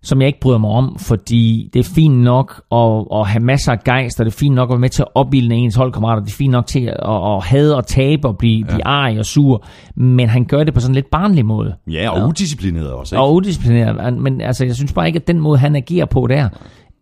som 0.04 0.22
jeg 0.22 0.28
ikke 0.28 0.40
bryder 0.40 0.58
mig 0.58 0.70
om, 0.70 0.96
fordi 1.00 1.70
det 1.74 1.80
er 1.80 1.90
fint 1.96 2.18
nok 2.18 2.62
at, 2.72 3.06
at 3.14 3.28
have 3.28 3.44
masser 3.44 3.72
af 3.72 3.84
gejst, 3.84 4.20
og 4.20 4.26
det 4.26 4.32
er 4.32 4.38
fint 4.38 4.56
nok 4.56 4.70
at 4.70 4.74
være 4.74 4.80
med 4.80 4.90
til 4.90 5.02
at 5.02 5.08
opbilde 5.16 5.56
ens 5.56 5.76
holdkammerater, 5.76 6.24
det 6.24 6.32
er 6.32 6.36
fint 6.36 6.52
nok 6.52 6.68
til 6.68 6.80
at, 6.80 7.26
at 7.36 7.44
hade 7.44 7.76
og 7.76 7.88
tabe 7.88 8.28
og 8.28 8.38
blive, 8.38 8.66
ja. 8.68 8.74
blive 8.74 8.88
arg 8.88 9.20
og 9.20 9.26
sur, 9.26 9.66
men 9.96 10.30
han 10.30 10.46
gør 10.46 10.64
det 10.64 10.74
på 10.74 10.80
sådan 10.80 10.92
en 10.92 10.96
lidt 10.96 11.10
barnlig 11.12 11.46
måde. 11.46 11.76
Ja, 11.88 12.10
og 12.10 12.18
ja. 12.18 12.28
udisciplineret 12.28 12.92
også, 12.92 13.16
ikke? 13.16 13.24
Og 13.24 13.34
udisciplineret, 13.34 14.14
men 14.14 14.42
altså, 14.42 14.66
jeg 14.66 14.76
synes 14.76 14.94
bare 14.94 15.08
ikke, 15.08 15.20
at 15.20 15.28
den 15.28 15.40
måde, 15.40 15.58
han 15.58 15.76
agerer 15.76 16.06
på 16.06 16.28
der, 16.28 16.50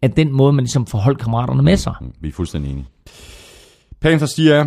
er 0.02 0.08
den 0.08 0.32
måde, 0.32 0.54
man 0.54 0.64
ligesom 0.64 0.86
får 0.86 0.98
holdkammeraterne 0.98 1.64
med 1.64 1.78
sig. 1.78 1.94
Vi 2.22 2.28
er 2.28 2.32
fuldstændig 2.32 2.72
enige. 2.72 2.88
Panthers, 4.02 4.34
de 4.34 4.52
er 4.52 4.66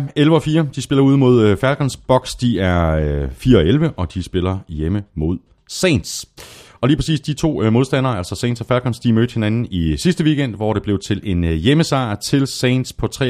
11-4. 0.65 0.75
De 0.75 0.81
spiller 0.81 1.03
ude 1.03 1.17
mod 1.17 1.43
øh, 1.43 1.57
Falcons. 1.57 1.97
Bucks, 1.97 2.35
de 2.35 2.59
er 2.59 3.27
4-11, 3.27 3.57
øh, 3.57 3.89
og 3.97 4.13
de 4.13 4.23
spiller 4.23 4.57
hjemme 4.67 5.03
mod 5.15 5.37
Saints. 5.69 6.25
Og 6.85 6.89
lige 6.89 6.97
præcis 6.97 7.19
de 7.19 7.33
to 7.33 7.63
øh, 7.63 7.73
modstandere, 7.73 8.17
altså 8.17 8.35
Saints 8.35 8.61
og 8.61 8.67
Falcons, 8.67 8.99
de 8.99 9.13
mødte 9.13 9.33
hinanden 9.33 9.67
i 9.71 9.97
sidste 9.97 10.23
weekend, 10.23 10.55
hvor 10.55 10.73
det 10.73 10.83
blev 10.83 10.99
til 10.99 11.21
en 11.23 11.43
øh, 11.43 11.51
hjemmesejr 11.51 12.15
til 12.15 12.47
Saints 12.47 12.93
på 12.93 13.05
23-13. 13.15 13.21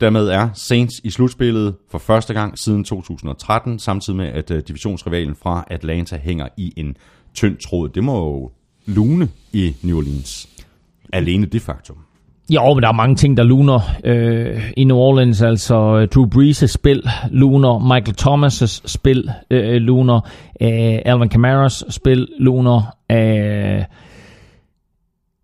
Dermed 0.00 0.28
er 0.28 0.48
Saints 0.54 1.00
i 1.04 1.10
slutspillet 1.10 1.74
for 1.90 1.98
første 1.98 2.34
gang 2.34 2.58
siden 2.58 2.84
2013, 2.84 3.78
samtidig 3.78 4.16
med 4.16 4.26
at 4.26 4.50
øh, 4.50 4.62
divisionsrivalen 4.68 5.34
fra 5.42 5.64
Atlanta 5.70 6.16
hænger 6.16 6.48
i 6.56 6.72
en 6.76 6.96
tynd 7.34 7.56
tråd. 7.56 7.88
Det 7.88 8.04
må 8.04 8.18
jo 8.18 8.50
lune 8.86 9.28
i 9.52 9.76
New 9.82 9.96
Orleans. 9.96 10.48
Alene 11.12 11.46
det 11.46 11.62
faktum. 11.62 11.96
Jo, 12.50 12.74
men 12.74 12.82
der 12.82 12.88
er 12.88 12.92
mange 12.92 13.16
ting, 13.16 13.36
der 13.36 13.42
luner 13.42 13.80
øh, 14.04 14.70
i 14.76 14.84
New 14.84 14.96
Orleans. 14.96 15.42
Altså 15.42 16.06
Drew 16.06 16.26
Brees' 16.26 16.66
spil 16.66 17.02
luner, 17.30 17.78
Michael 17.78 18.16
Thomas' 18.20 18.82
spil 18.86 19.30
øh, 19.50 19.74
luner, 19.74 20.20
øh, 20.60 20.98
Alvin 21.04 21.30
Kamara's 21.34 21.90
spil 21.90 22.28
luner. 22.38 22.94
Øh, 23.12 23.84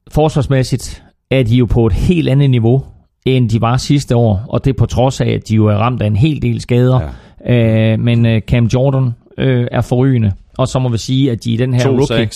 forsvarsmæssigt 0.09 1.03
er 1.31 1.43
de 1.43 1.57
jo 1.57 1.67
på 1.67 1.87
et 1.87 1.93
helt 1.93 2.29
andet 2.29 2.51
niveau, 2.51 2.85
end 3.25 3.51
de 3.51 3.61
var 3.61 3.77
sidste 3.77 4.17
år. 4.17 4.45
Og 4.49 4.65
det 4.65 4.71
er 4.71 4.79
på 4.79 4.87
trods 4.87 5.21
af, 5.21 5.29
at 5.29 5.49
de 5.49 5.55
jo 5.55 5.67
er 5.67 5.77
ramt 5.77 6.03
af 6.03 6.07
en 6.07 6.17
hel 6.17 6.43
del 6.43 6.61
skader. 6.61 7.01
Ja. 7.47 7.93
Øh, 7.93 8.01
men 8.01 8.27
øh, 8.27 8.41
Cam 8.41 8.65
Jordan 8.65 9.11
øh, 9.39 9.67
er 9.73 9.81
forrygende. 9.81 10.33
Og 10.59 10.69
så 10.69 10.79
må 10.79 10.89
vi 10.89 10.99
sige, 10.99 11.31
at 11.31 11.45
de 11.45 11.53
i 11.53 11.57
den 11.57 11.75
her 11.75 11.83
2, 11.83 11.91
rookie... 11.91 12.27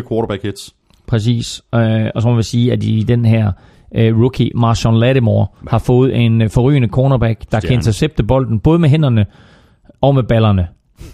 2-6-4 0.00 0.08
quarterback 0.08 0.42
hits. 0.42 0.74
Præcis. 1.06 1.62
Øh, 1.74 2.06
og 2.14 2.22
så 2.22 2.28
må 2.28 2.36
vi 2.36 2.42
sige, 2.42 2.72
at 2.72 2.82
de 2.82 2.90
i 2.90 3.02
den 3.02 3.24
her 3.24 3.52
øh, 3.96 4.20
rookie, 4.20 4.50
Marshawn 4.54 4.96
Lattimore, 4.96 5.46
har 5.68 5.78
fået 5.78 6.16
en 6.16 6.42
øh, 6.42 6.50
forrygende 6.50 6.88
cornerback, 6.88 7.38
der 7.40 7.44
Stjerne. 7.46 7.68
kan 7.68 7.74
intercepte 7.74 8.22
bolden, 8.22 8.58
både 8.58 8.78
med 8.78 8.88
hænderne 8.88 9.26
og 10.00 10.14
med 10.14 10.22
ballerne. 10.22 10.66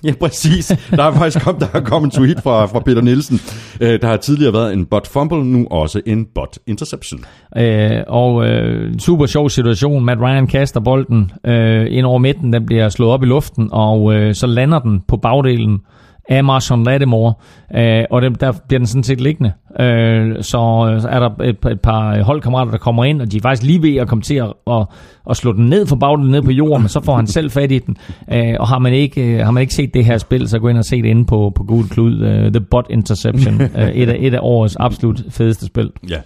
Ja, 0.04 0.12
præcis. 0.20 0.72
Der 0.90 1.02
er 1.02 1.12
faktisk 1.12 1.44
kommet, 1.44 1.60
der 1.72 1.78
er 1.78 1.84
kommet 1.84 2.14
en 2.14 2.20
tweet 2.20 2.40
fra, 2.42 2.66
fra 2.66 2.80
Peter 2.80 3.02
Nielsen. 3.02 3.40
Øh, 3.80 4.00
der 4.00 4.06
har 4.08 4.16
tidligere 4.16 4.52
været 4.52 4.72
en 4.72 4.86
bot 4.86 5.06
fumble, 5.06 5.44
nu 5.44 5.66
også 5.70 6.00
en 6.06 6.26
bot 6.34 6.58
interception. 6.66 7.20
Øh, 7.56 7.90
og 8.08 8.46
øh, 8.46 8.98
super 8.98 9.26
sjov 9.26 9.50
situation. 9.50 10.04
Matt 10.04 10.20
Ryan 10.20 10.46
kaster 10.46 10.80
bolden 10.80 11.32
øh, 11.46 11.86
ind 11.90 12.06
over 12.06 12.18
midten, 12.18 12.52
den 12.52 12.66
bliver 12.66 12.88
slået 12.88 13.12
op 13.12 13.22
i 13.22 13.26
luften, 13.26 13.68
og 13.72 14.14
øh, 14.14 14.34
så 14.34 14.46
lander 14.46 14.78
den 14.78 15.00
på 15.08 15.16
bagdelen 15.16 15.78
af 16.28 16.44
Marshawn 16.44 16.84
Lattimore, 16.84 17.34
øh, 17.76 18.04
og 18.10 18.22
det, 18.22 18.40
der 18.40 18.52
bliver 18.68 18.78
den 18.78 18.86
sådan 18.86 19.02
set 19.02 19.20
liggende. 19.20 19.52
Øh, 19.80 20.42
så 20.42 20.58
er 21.10 21.20
der 21.20 21.42
et, 21.42 21.56
et 21.70 21.80
par 21.80 22.22
holdkammerater, 22.22 22.70
der 22.70 22.78
kommer 22.78 23.04
ind, 23.04 23.22
og 23.22 23.32
de 23.32 23.36
er 23.36 23.40
faktisk 23.40 23.62
lige 23.62 23.82
ved 23.82 23.96
at 23.96 24.08
komme 24.08 24.22
til 24.22 24.34
at, 24.34 24.52
at, 24.70 24.86
at 25.30 25.36
slå 25.36 25.52
den 25.52 25.66
ned 25.66 25.86
for 25.86 25.96
bagdelen 25.96 26.30
ned 26.30 26.42
på 26.42 26.50
jorden, 26.50 26.82
men 26.82 26.88
så 26.88 27.00
får 27.00 27.16
han 27.16 27.26
selv 27.26 27.50
fat 27.50 27.72
i 27.72 27.78
den. 27.78 27.96
Øh, 28.32 28.54
og 28.60 28.68
har 28.68 28.78
man, 28.78 28.92
ikke, 28.92 29.22
øh, 29.22 29.44
har 29.44 29.50
man 29.50 29.60
ikke 29.60 29.74
set 29.74 29.94
det 29.94 30.04
her 30.04 30.18
spil, 30.18 30.48
så 30.48 30.58
gå 30.58 30.68
ind 30.68 30.78
og 30.78 30.84
se 30.84 31.02
det 31.02 31.08
inde 31.08 31.24
på, 31.24 31.52
på 31.54 31.64
Google 31.64 31.88
Klud, 31.88 32.20
uh, 32.20 32.52
The 32.52 32.60
Bot 32.60 32.86
Interception, 32.90 33.54
uh, 33.54 33.60
et, 34.02 34.08
af, 34.08 34.16
et 34.20 34.34
af 34.34 34.38
årets 34.42 34.76
absolut 34.76 35.22
fedeste 35.30 35.66
spil. 35.66 35.90
Ja. 36.10 36.18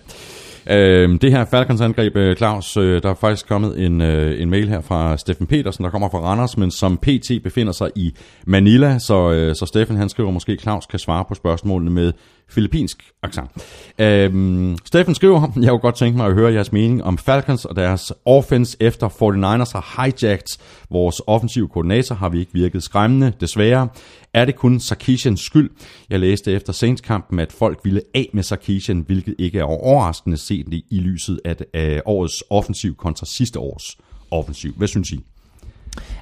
Øh, 0.70 1.20
det 1.20 1.32
her 1.32 1.44
Falcons 1.44 1.80
angreb, 1.80 2.16
øh, 2.16 2.36
Claus, 2.36 2.76
øh, 2.76 3.02
der 3.02 3.10
er 3.10 3.14
faktisk 3.14 3.48
kommet 3.48 3.84
en, 3.86 4.00
øh, 4.00 4.42
en 4.42 4.50
mail 4.50 4.68
her 4.68 4.80
fra 4.80 5.16
Steffen 5.16 5.46
Petersen, 5.46 5.84
der 5.84 5.90
kommer 5.90 6.08
fra 6.08 6.18
Randers, 6.18 6.56
men 6.56 6.70
som 6.70 6.96
PT 6.96 7.30
befinder 7.42 7.72
sig 7.72 7.90
i 7.96 8.14
Manila, 8.46 8.98
så, 8.98 9.30
øh, 9.32 9.54
så 9.54 9.66
Steffen 9.66 9.96
han 9.96 10.08
skriver 10.08 10.30
måske, 10.30 10.56
Claus 10.56 10.86
kan 10.86 10.98
svare 10.98 11.24
på 11.28 11.34
spørgsmålene 11.34 11.90
med 11.90 12.12
filippinsk 12.48 13.10
accent. 13.22 13.50
Øhm, 13.98 14.76
Steffen 14.84 15.14
skriver, 15.14 15.52
jeg 15.60 15.70
kunne 15.70 15.78
godt 15.78 15.96
tænke 15.96 16.16
mig 16.16 16.26
at 16.26 16.34
høre 16.34 16.52
jeres 16.52 16.72
mening 16.72 17.04
om 17.04 17.18
Falcons 17.18 17.64
og 17.64 17.76
deres 17.76 18.12
offense 18.24 18.76
efter 18.80 19.08
49ers 19.08 19.72
har 19.72 19.96
hijacked 19.96 20.58
vores 20.90 21.20
offensive 21.26 21.68
koordinator, 21.68 22.14
har 22.14 22.28
vi 22.28 22.40
ikke 22.40 22.52
virket 22.52 22.82
skræmmende, 22.82 23.32
desværre. 23.40 23.88
Er 24.34 24.44
det 24.44 24.56
kun 24.56 24.80
Sarkisians 24.80 25.40
skyld? 25.40 25.70
Jeg 26.10 26.20
læste 26.20 26.52
efter 26.52 26.72
Saints-kampen, 26.72 27.38
at 27.38 27.52
folk 27.52 27.80
ville 27.84 28.02
af 28.14 28.30
med 28.32 28.42
Sarkisian, 28.42 29.00
hvilket 29.06 29.34
ikke 29.38 29.58
er 29.58 29.64
overraskende 29.64 30.36
set 30.36 30.66
i 30.90 31.00
lyset 31.00 31.40
af 31.44 31.56
øh, 31.74 32.00
årets 32.04 32.44
offensiv 32.50 32.96
kontra 32.96 33.26
sidste 33.26 33.58
års 33.58 33.98
offensiv. 34.30 34.74
Hvad 34.76 34.88
synes 34.88 35.10
I? 35.10 35.20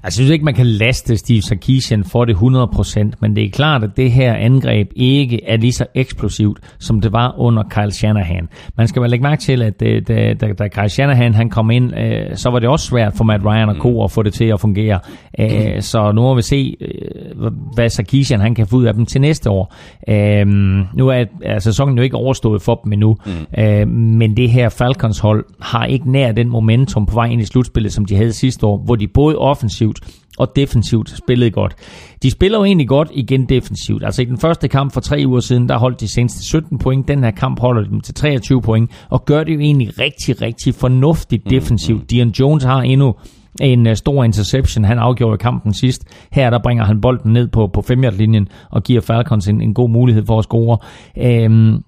Jeg 0.06 0.12
synes 0.12 0.30
ikke, 0.30 0.44
man 0.44 0.54
kan 0.54 0.66
laste 0.66 1.16
Steve 1.16 1.42
Sarkisian 1.42 2.04
for 2.04 2.24
det 2.24 2.34
100%, 2.34 3.10
men 3.20 3.36
det 3.36 3.44
er 3.44 3.50
klart, 3.50 3.84
at 3.84 3.90
det 3.96 4.12
her 4.12 4.34
angreb 4.34 4.90
ikke 4.96 5.44
er 5.44 5.56
lige 5.56 5.72
så 5.72 5.86
eksplosivt, 5.94 6.58
som 6.78 7.00
det 7.00 7.12
var 7.12 7.34
under 7.38 7.62
Kyle 7.70 7.92
Shanahan. 7.92 8.48
Man 8.76 8.88
skal 8.88 9.02
vel 9.02 9.10
lægge 9.10 9.22
mærke 9.22 9.42
til, 9.42 9.62
at 9.62 9.82
øh, 9.82 10.02
da, 10.08 10.34
da, 10.34 10.52
da 10.52 10.68
Kyle 10.68 10.88
Shanahan 10.88 11.34
han 11.34 11.50
kom 11.50 11.70
ind, 11.70 11.98
øh, 11.98 12.36
så 12.36 12.50
var 12.50 12.58
det 12.58 12.68
også 12.68 12.86
svært 12.86 13.12
for 13.16 13.24
Matt 13.24 13.44
Ryan 13.44 13.68
og 13.68 13.76
Co. 13.76 14.04
at 14.04 14.10
få 14.10 14.22
det 14.22 14.34
til 14.34 14.44
at 14.44 14.60
fungere. 14.60 14.98
Øh, 15.38 15.82
så 15.82 16.12
nu 16.12 16.20
må 16.20 16.34
vi 16.34 16.42
se, 16.42 16.76
øh, 16.80 17.52
hvad 17.74 17.88
Sarkisian 17.88 18.40
han 18.40 18.54
kan 18.54 18.66
få 18.66 18.76
ud 18.76 18.84
af 18.84 18.94
dem 18.94 19.06
til 19.06 19.20
næste 19.20 19.50
år. 19.50 19.74
Øh, 20.08 20.46
nu 20.94 21.08
er, 21.08 21.24
er 21.42 21.58
sæsonen 21.58 21.96
jo 21.96 22.02
ikke 22.02 22.16
overstået 22.16 22.62
for 22.62 22.80
dem 22.84 22.92
endnu, 22.92 23.16
mm. 23.26 23.88
men 23.88 24.36
det 24.36 24.50
her 24.50 24.68
Falcons 24.68 25.18
hold 25.18 25.44
har 25.60 25.84
ikke 25.84 26.10
nær 26.12 26.32
den 26.32 26.48
momentum 26.48 27.06
på 27.06 27.14
vej 27.14 27.26
ind 27.26 27.42
i 27.42 27.44
slutspillet, 27.44 27.92
som 27.92 28.04
de 28.04 28.16
havde 28.16 28.32
sidste 28.32 28.66
år, 28.66 28.78
hvor 28.84 28.96
de 28.96 29.08
både 29.08 29.38
offensivt 29.38 29.95
og 30.39 30.56
defensivt 30.56 31.16
spillede 31.16 31.51
godt. 31.51 31.74
De 32.23 32.31
spiller 32.31 32.59
jo 32.59 32.64
egentlig 32.64 32.89
godt 32.89 33.09
igen 33.12 33.48
defensivt. 33.48 34.05
Altså 34.05 34.23
i 34.23 34.24
den 34.24 34.39
første 34.39 34.68
kamp 34.68 34.93
for 34.93 35.01
tre 35.01 35.23
uger 35.27 35.40
siden, 35.40 35.68
der 35.68 35.78
holdt 35.78 36.01
de 36.01 36.09
seneste 36.09 36.44
17 36.44 36.78
point. 36.78 37.09
Den 37.09 37.24
her 37.24 37.31
kamp 37.31 37.60
holder 37.60 37.82
de 37.82 37.90
dem 37.90 38.01
til 38.01 38.14
23 38.14 38.62
point, 38.62 38.90
og 39.10 39.24
gør 39.24 39.44
det 39.44 39.55
jo 39.55 39.60
egentlig 39.60 39.98
rigtig, 39.98 40.43
rigtig 40.43 40.74
fornuftigt 40.74 41.44
mm, 41.44 41.51
defensivt. 41.51 42.01
Mm. 42.01 42.06
Dion 42.06 42.28
Jones 42.28 42.64
har 42.64 42.82
endnu 42.82 43.14
en 43.60 43.86
uh, 43.86 43.94
stor 43.94 44.24
interception. 44.24 44.85
Han 44.85 44.98
afgjorde 44.98 45.39
kampen 45.39 45.74
sidst. 45.74 46.05
Her 46.32 46.51
der 46.51 46.59
bringer 46.62 46.85
han 46.85 47.01
bolden 47.01 47.32
ned 47.32 47.48
på, 47.48 47.66
på 47.66 47.82
5 47.82 48.05
linjen 48.12 48.48
og 48.70 48.82
giver 48.82 49.01
Falcons 49.01 49.48
en, 49.48 49.60
en 49.60 49.74
god 49.74 49.90
mulighed 49.90 50.27
for 50.27 50.39
at 50.39 50.44
score. 50.44 50.78
Øhm, 51.18 51.82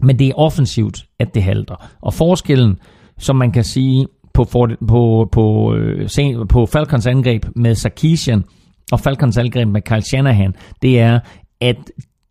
Men 0.00 0.18
det 0.18 0.28
er 0.28 0.34
offensivt, 0.34 1.04
at 1.18 1.34
det 1.34 1.42
halter. 1.42 1.88
Og 2.00 2.14
forskellen, 2.14 2.76
som 3.18 3.36
man 3.36 3.52
kan 3.52 3.64
sige 3.64 4.06
på, 4.34 4.44
på, 4.44 4.68
på, 4.88 5.28
på, 5.32 5.74
øh, 5.74 6.08
på 6.48 6.66
Falcons 6.66 7.06
angreb 7.06 7.46
med 7.56 7.74
Sarkisian 7.74 8.44
og 8.92 9.00
Falcons 9.00 9.36
angreb 9.36 9.68
med 9.68 9.82
Kyle 9.82 10.02
Shanahan, 10.02 10.54
det 10.82 11.00
er, 11.00 11.20
at 11.60 11.76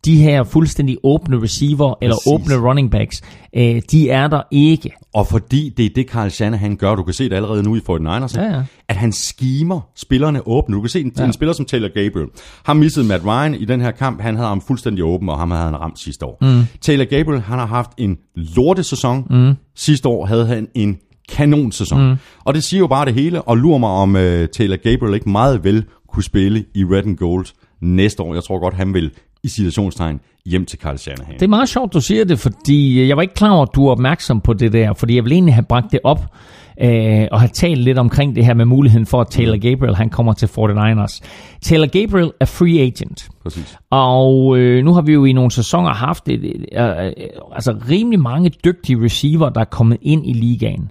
de 0.04 0.22
her 0.22 0.44
fuldstændig 0.44 0.96
åbne 1.02 1.42
receiver 1.42 1.94
eller 2.02 2.16
Præcis. 2.16 2.32
åbne 2.32 2.68
running 2.68 2.90
backs, 2.90 3.22
øh, 3.56 3.82
de 3.90 4.10
er 4.10 4.28
der 4.28 4.42
ikke. 4.50 4.90
Og 5.14 5.26
fordi 5.26 5.74
det 5.76 5.86
er 5.86 5.90
det, 5.94 6.10
Carl 6.10 6.30
Shanahan 6.30 6.76
gør, 6.76 6.94
du 6.94 7.02
kan 7.02 7.14
se 7.14 7.24
det 7.24 7.32
allerede 7.32 7.62
nu 7.62 7.76
i 7.76 7.78
49ers, 7.78 8.40
ja, 8.40 8.44
ja. 8.44 8.62
at 8.88 8.96
han 8.96 9.12
skimer 9.12 9.80
spillerne 9.96 10.48
åbne. 10.48 10.76
Du 10.76 10.80
kan 10.80 10.88
se 10.88 11.00
en, 11.00 11.12
ja. 11.18 11.24
en 11.24 11.32
spiller 11.32 11.52
som 11.52 11.64
Taylor 11.66 11.88
Gabriel. 11.88 12.28
Har 12.64 12.74
misset 12.74 13.06
Matt 13.06 13.24
Ryan 13.24 13.54
i 13.54 13.64
den 13.64 13.80
her 13.80 13.90
kamp. 13.90 14.20
Han 14.20 14.36
havde 14.36 14.48
ham 14.48 14.60
fuldstændig 14.60 15.04
åben, 15.04 15.28
og 15.28 15.38
ham 15.38 15.50
havde 15.50 15.64
han 15.64 15.80
ramt 15.80 15.98
sidste 15.98 16.26
år. 16.26 16.38
Mm. 16.40 16.62
Taylor 16.80 17.04
Gabriel, 17.04 17.40
han 17.40 17.58
har 17.58 17.66
haft 17.66 17.90
en 17.98 18.18
lortesæson. 18.34 19.26
Mm. 19.30 19.54
Sidste 19.76 20.08
år 20.08 20.26
havde 20.26 20.46
han 20.46 20.68
en 20.74 20.98
kanonsæson. 21.32 22.08
Mm. 22.08 22.16
Og 22.44 22.54
det 22.54 22.64
siger 22.64 22.78
jo 22.78 22.86
bare 22.86 23.04
det 23.04 23.14
hele, 23.14 23.42
og 23.42 23.56
lurer 23.56 23.78
mig 23.78 23.90
om 23.90 24.14
uh, 24.14 24.20
Taylor 24.52 24.76
Gabriel 24.76 25.14
ikke 25.14 25.30
meget 25.30 25.64
vel 25.64 25.84
kunne 26.08 26.22
spille 26.24 26.64
i 26.74 26.84
Red 26.84 27.06
and 27.06 27.16
Gold 27.16 27.46
næste 27.80 28.22
år. 28.22 28.34
Jeg 28.34 28.44
tror 28.44 28.58
godt, 28.58 28.74
han 28.74 28.94
vil 28.94 29.10
i 29.42 29.48
situationstegn 29.48 30.20
hjem 30.46 30.66
til 30.66 30.78
Carl 30.78 30.98
Shanahan. 30.98 31.34
Det 31.34 31.42
er 31.42 31.48
meget 31.48 31.68
sjovt, 31.68 31.94
du 31.94 32.00
siger 32.00 32.24
det, 32.24 32.38
fordi 32.38 33.08
jeg 33.08 33.16
var 33.16 33.22
ikke 33.22 33.34
klar 33.34 33.50
over, 33.50 33.62
at 33.62 33.74
du 33.74 33.86
er 33.86 33.90
opmærksom 33.90 34.40
på 34.40 34.52
det 34.52 34.72
der, 34.72 34.92
fordi 34.92 35.16
jeg 35.16 35.24
vil 35.24 35.32
egentlig 35.32 35.54
have 35.54 35.64
bragt 35.68 35.92
det 35.92 36.00
op 36.04 36.34
øh, 36.82 37.28
og 37.32 37.40
have 37.40 37.48
talt 37.48 37.80
lidt 37.80 37.98
omkring 37.98 38.36
det 38.36 38.44
her 38.44 38.54
med 38.54 38.64
muligheden 38.64 39.06
for, 39.06 39.20
at 39.20 39.26
Taylor 39.30 39.70
Gabriel 39.70 39.96
han 39.96 40.10
kommer 40.10 40.32
til 40.32 40.46
49ers. 40.46 41.20
Taylor 41.62 41.86
Gabriel 41.86 42.32
er 42.40 42.44
free 42.44 42.80
agent. 42.80 43.28
Præcis. 43.42 43.76
Og 43.90 44.58
øh, 44.58 44.84
nu 44.84 44.94
har 44.94 45.02
vi 45.02 45.12
jo 45.12 45.24
i 45.24 45.32
nogle 45.32 45.50
sæsoner 45.50 45.90
haft 45.90 46.28
et, 46.28 46.44
øh, 46.44 46.80
øh, 46.84 47.12
altså 47.52 47.76
rimelig 47.90 48.20
mange 48.20 48.50
dygtige 48.64 49.04
receiver, 49.04 49.48
der 49.48 49.60
er 49.60 49.64
kommet 49.64 49.98
ind 50.02 50.26
i 50.26 50.32
ligaen 50.32 50.90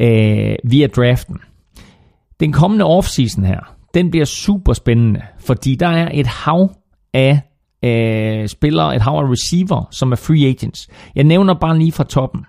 øh, 0.00 0.54
via 0.64 0.86
draften. 0.86 1.36
Den 2.40 2.52
kommende 2.52 2.84
offseason 2.84 3.44
her, 3.44 3.74
den 3.94 4.10
bliver 4.10 4.24
super 4.24 4.72
spændende, 4.72 5.20
fordi 5.38 5.74
der 5.74 5.88
er 5.88 6.08
et 6.12 6.26
hav 6.26 6.70
af 7.14 7.40
øh, 7.84 8.48
spillere, 8.48 8.96
et 8.96 9.02
hav 9.02 9.12
af 9.12 9.30
receiver, 9.30 9.88
som 9.90 10.12
er 10.12 10.16
free 10.16 10.48
agents. 10.48 10.88
Jeg 11.14 11.24
nævner 11.24 11.54
bare 11.54 11.78
lige 11.78 11.92
fra 11.92 12.04
toppen. 12.04 12.44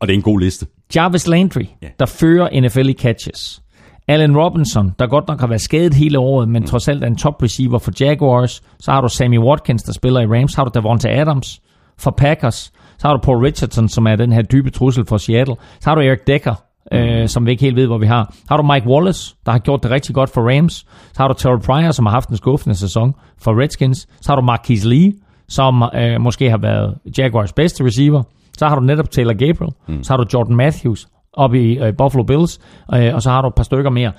Og 0.00 0.08
det 0.08 0.14
er 0.14 0.16
en 0.16 0.22
god 0.22 0.40
liste. 0.40 0.66
Jarvis 0.96 1.26
Landry, 1.26 1.60
yeah. 1.60 1.92
der 1.98 2.06
fører 2.06 2.60
NFL 2.60 2.88
i 2.88 2.92
catches. 2.92 3.62
Allen 4.08 4.36
Robinson, 4.36 4.94
der 4.98 5.06
godt 5.06 5.28
nok 5.28 5.40
har 5.40 5.46
været 5.46 5.60
skadet 5.60 5.94
hele 5.94 6.18
året, 6.18 6.48
men 6.48 6.62
mm. 6.62 6.66
trods 6.66 6.88
alt 6.88 7.02
er 7.02 7.06
en 7.06 7.16
top 7.16 7.42
receiver 7.42 7.78
for 7.78 7.92
Jaguars. 8.00 8.62
Så 8.80 8.92
har 8.92 9.00
du 9.00 9.08
Sammy 9.08 9.38
Watkins, 9.38 9.82
der 9.82 9.92
spiller 9.92 10.20
i 10.20 10.26
Rams. 10.26 10.52
Så 10.52 10.56
har 10.56 10.64
du 10.64 10.70
Davante 10.74 11.10
Adams 11.10 11.60
for 11.98 12.10
Packers. 12.10 12.72
Så 12.98 13.08
har 13.08 13.16
du 13.16 13.20
Paul 13.22 13.36
Richardson, 13.44 13.88
som 13.88 14.06
er 14.06 14.16
den 14.16 14.32
her 14.32 14.42
dybe 14.42 14.70
trussel 14.70 15.06
for 15.06 15.16
Seattle. 15.16 15.54
Så 15.80 15.90
har 15.90 15.94
du 15.94 16.00
Eric 16.00 16.18
Decker, 16.26 16.54
øh, 16.92 17.28
som 17.28 17.46
vi 17.46 17.50
ikke 17.50 17.62
helt 17.62 17.76
ved, 17.76 17.86
hvor 17.86 17.98
vi 17.98 18.06
har. 18.06 18.34
Har 18.48 18.56
du 18.56 18.62
Mike 18.62 18.86
Wallace, 18.86 19.36
der 19.46 19.52
har 19.52 19.58
gjort 19.58 19.82
det 19.82 19.90
rigtig 19.90 20.14
godt 20.14 20.30
for 20.30 20.56
Rams. 20.56 20.74
Så 21.12 21.22
har 21.22 21.28
du 21.28 21.34
Terrell 21.34 21.62
Pryor, 21.62 21.90
som 21.90 22.06
har 22.06 22.12
haft 22.12 22.28
en 22.28 22.36
skuffende 22.36 22.76
sæson 22.76 23.14
for 23.38 23.62
Redskins. 23.62 24.08
Så 24.20 24.32
har 24.32 24.36
du 24.36 24.42
Marquise 24.42 24.88
Lee, 24.88 25.12
som 25.48 25.82
øh, 25.94 26.20
måske 26.20 26.50
har 26.50 26.58
været 26.58 26.94
Jaguars 27.18 27.52
bedste 27.52 27.84
receiver. 27.84 28.22
Så 28.60 28.68
har 28.68 28.74
du 28.74 28.80
netop 28.80 29.10
Taylor 29.10 29.32
Gabriel. 29.32 29.72
Mm. 29.88 30.02
Så 30.02 30.12
har 30.12 30.16
du 30.16 30.24
Jordan 30.34 30.56
Matthews 30.56 31.08
op 31.32 31.54
i 31.54 31.78
øh, 31.78 31.96
Buffalo 31.98 32.22
Bills, 32.22 32.60
øh, 32.94 33.14
og 33.14 33.22
så 33.22 33.30
har 33.30 33.42
du 33.42 33.48
et 33.48 33.54
par 33.54 33.62
stykker 33.62 33.90
mere. 33.90 34.12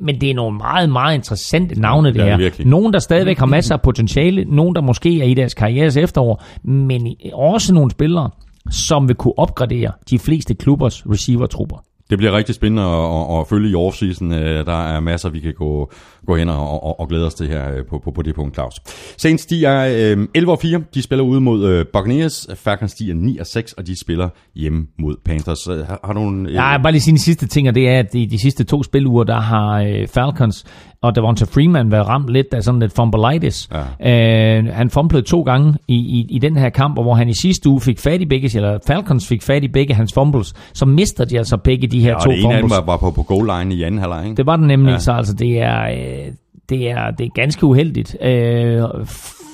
Men 0.00 0.20
det 0.20 0.30
er 0.30 0.34
nogle 0.34 0.56
meget, 0.56 0.90
meget 0.90 1.14
interessante 1.14 1.80
navne, 1.80 2.12
det, 2.12 2.22
her. 2.22 2.64
Nogen, 2.64 2.92
der 2.92 2.98
stadigvæk 2.98 3.38
har 3.38 3.46
masser 3.46 3.74
af 3.74 3.82
potentiale, 3.82 4.44
nogen, 4.44 4.74
der 4.74 4.80
måske 4.80 5.20
er 5.20 5.24
i 5.24 5.34
deres 5.34 5.54
karrieres 5.54 5.96
efterår, 5.96 6.42
men 6.64 7.16
også 7.34 7.74
nogle 7.74 7.90
spillere, 7.90 8.30
som 8.70 9.08
vil 9.08 9.16
kunne 9.16 9.38
opgradere 9.38 9.92
de 10.10 10.18
fleste 10.18 10.54
klubbers 10.54 11.06
receiver-trupper. 11.06 11.87
Det 12.10 12.18
bliver 12.18 12.32
rigtig 12.32 12.54
spændende 12.54 12.82
at, 12.82 13.32
at, 13.32 13.40
at 13.40 13.48
følge 13.48 13.70
i 13.70 13.74
offseason. 13.74 14.32
Øh, 14.32 14.66
der 14.66 14.88
er 14.94 15.00
masser, 15.00 15.28
vi 15.28 15.40
kan 15.40 15.54
gå, 15.54 15.92
gå 16.26 16.36
hen 16.36 16.48
og, 16.48 16.84
og, 16.84 17.00
og 17.00 17.08
glæde 17.08 17.26
os 17.26 17.34
til 17.34 17.48
her 17.48 17.72
øh, 17.76 17.84
på, 17.90 17.98
på, 17.98 18.10
på 18.10 18.22
det 18.22 18.34
punkt, 18.34 18.54
Claus. 18.54 18.74
Saints, 19.16 19.46
de 19.46 19.64
er 19.64 20.14
øh, 20.16 20.28
11 20.34 20.52
og 20.52 20.58
4. 20.62 20.82
De 20.94 21.02
spiller 21.02 21.24
ude 21.24 21.40
mod 21.40 21.68
øh, 21.68 21.86
Buccaneers. 21.92 22.46
Falcons, 22.54 22.94
de 22.94 23.10
er 23.10 23.14
9 23.14 23.38
og 23.38 23.46
6, 23.46 23.72
og 23.72 23.86
de 23.86 24.00
spiller 24.00 24.28
hjemme 24.54 24.86
mod 24.98 25.16
Panthers. 25.24 25.68
Øh, 25.68 25.86
har, 25.86 26.00
har 26.04 26.12
du 26.12 26.28
Øh... 26.46 26.54
Ja, 26.54 26.82
bare 26.82 26.92
lige 26.92 27.02
sige 27.02 27.18
sidste 27.18 27.46
ting, 27.46 27.68
og 27.68 27.74
det 27.74 27.88
er, 27.88 27.98
at 27.98 28.14
i 28.14 28.24
de 28.24 28.38
sidste 28.38 28.64
to 28.64 28.82
spiluger, 28.82 29.24
der 29.24 29.40
har 29.40 29.82
øh, 29.82 30.08
Falcons 30.08 30.64
og 31.02 31.16
Devonta 31.16 31.44
Freeman 31.44 31.90
været 31.90 32.08
ramt 32.08 32.28
lidt 32.28 32.54
af 32.54 32.62
sådan 32.62 32.80
lidt 32.80 32.92
fumbleitis. 32.92 33.68
Ja. 34.00 34.60
Uh, 34.60 34.66
han 34.66 34.90
fumblede 34.90 35.22
to 35.22 35.42
gange 35.42 35.74
i, 35.88 35.94
i, 35.94 36.26
i 36.30 36.38
den 36.38 36.56
her 36.56 36.68
kamp, 36.70 36.94
hvor 36.94 37.14
han 37.14 37.28
i 37.28 37.34
sidste 37.34 37.68
uge 37.68 37.80
fik 37.80 37.98
fat 37.98 38.20
i 38.20 38.26
begge, 38.26 38.56
eller 38.56 38.78
Falcons 38.86 39.28
fik 39.28 39.42
fat 39.42 39.64
i 39.64 39.68
begge 39.68 39.94
hans 39.94 40.12
fumbles, 40.14 40.54
så 40.72 40.86
mister 40.86 41.24
de 41.24 41.38
altså 41.38 41.56
begge 41.56 41.86
de 41.86 42.00
her 42.00 42.10
ja, 42.10 42.18
to 42.18 42.30
det 42.30 42.42
fumbles. 42.42 42.72
Ja, 42.72 42.76
var, 42.76 42.86
var 42.86 42.96
på, 42.96 43.10
på 43.10 43.22
goal 43.22 43.58
line 43.58 43.74
i 43.74 43.82
anden 43.82 44.00
halvleg? 44.00 44.36
Det 44.36 44.46
var 44.46 44.56
den 44.56 44.66
nemlig, 44.66 44.92
ja. 44.92 44.98
så 44.98 45.12
altså 45.12 45.34
det 45.34 45.60
er, 45.60 45.82
øh, 45.82 46.32
det 46.68 46.90
er, 46.90 47.10
det 47.10 47.26
er 47.26 47.30
ganske 47.34 47.66
uheldigt. 47.66 48.16
Uh, 48.20 49.06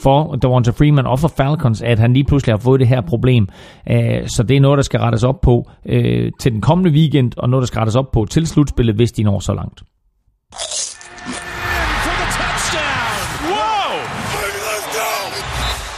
for 0.02 0.34
Devonta 0.34 0.70
Freeman 0.70 1.06
og 1.06 1.18
for 1.18 1.28
Falcons, 1.36 1.82
at 1.82 1.98
han 1.98 2.12
lige 2.12 2.24
pludselig 2.24 2.52
har 2.52 2.58
fået 2.58 2.80
det 2.80 2.88
her 2.88 3.00
problem. 3.00 3.48
Så 4.26 4.44
det 4.48 4.56
er 4.56 4.60
noget, 4.60 4.76
der 4.76 4.82
skal 4.82 5.00
rettes 5.00 5.24
op 5.24 5.40
på 5.40 5.70
til 6.40 6.52
den 6.52 6.60
kommende 6.60 6.90
weekend, 6.90 7.32
og 7.36 7.50
noget, 7.50 7.62
der 7.62 7.66
skal 7.66 7.78
rettes 7.78 7.96
op 7.96 8.10
på 8.12 8.26
til 8.30 8.46
slutspillet, 8.46 8.96
hvis 8.96 9.12
de 9.12 9.22
når 9.22 9.38
så 9.38 9.54
langt. 9.54 9.82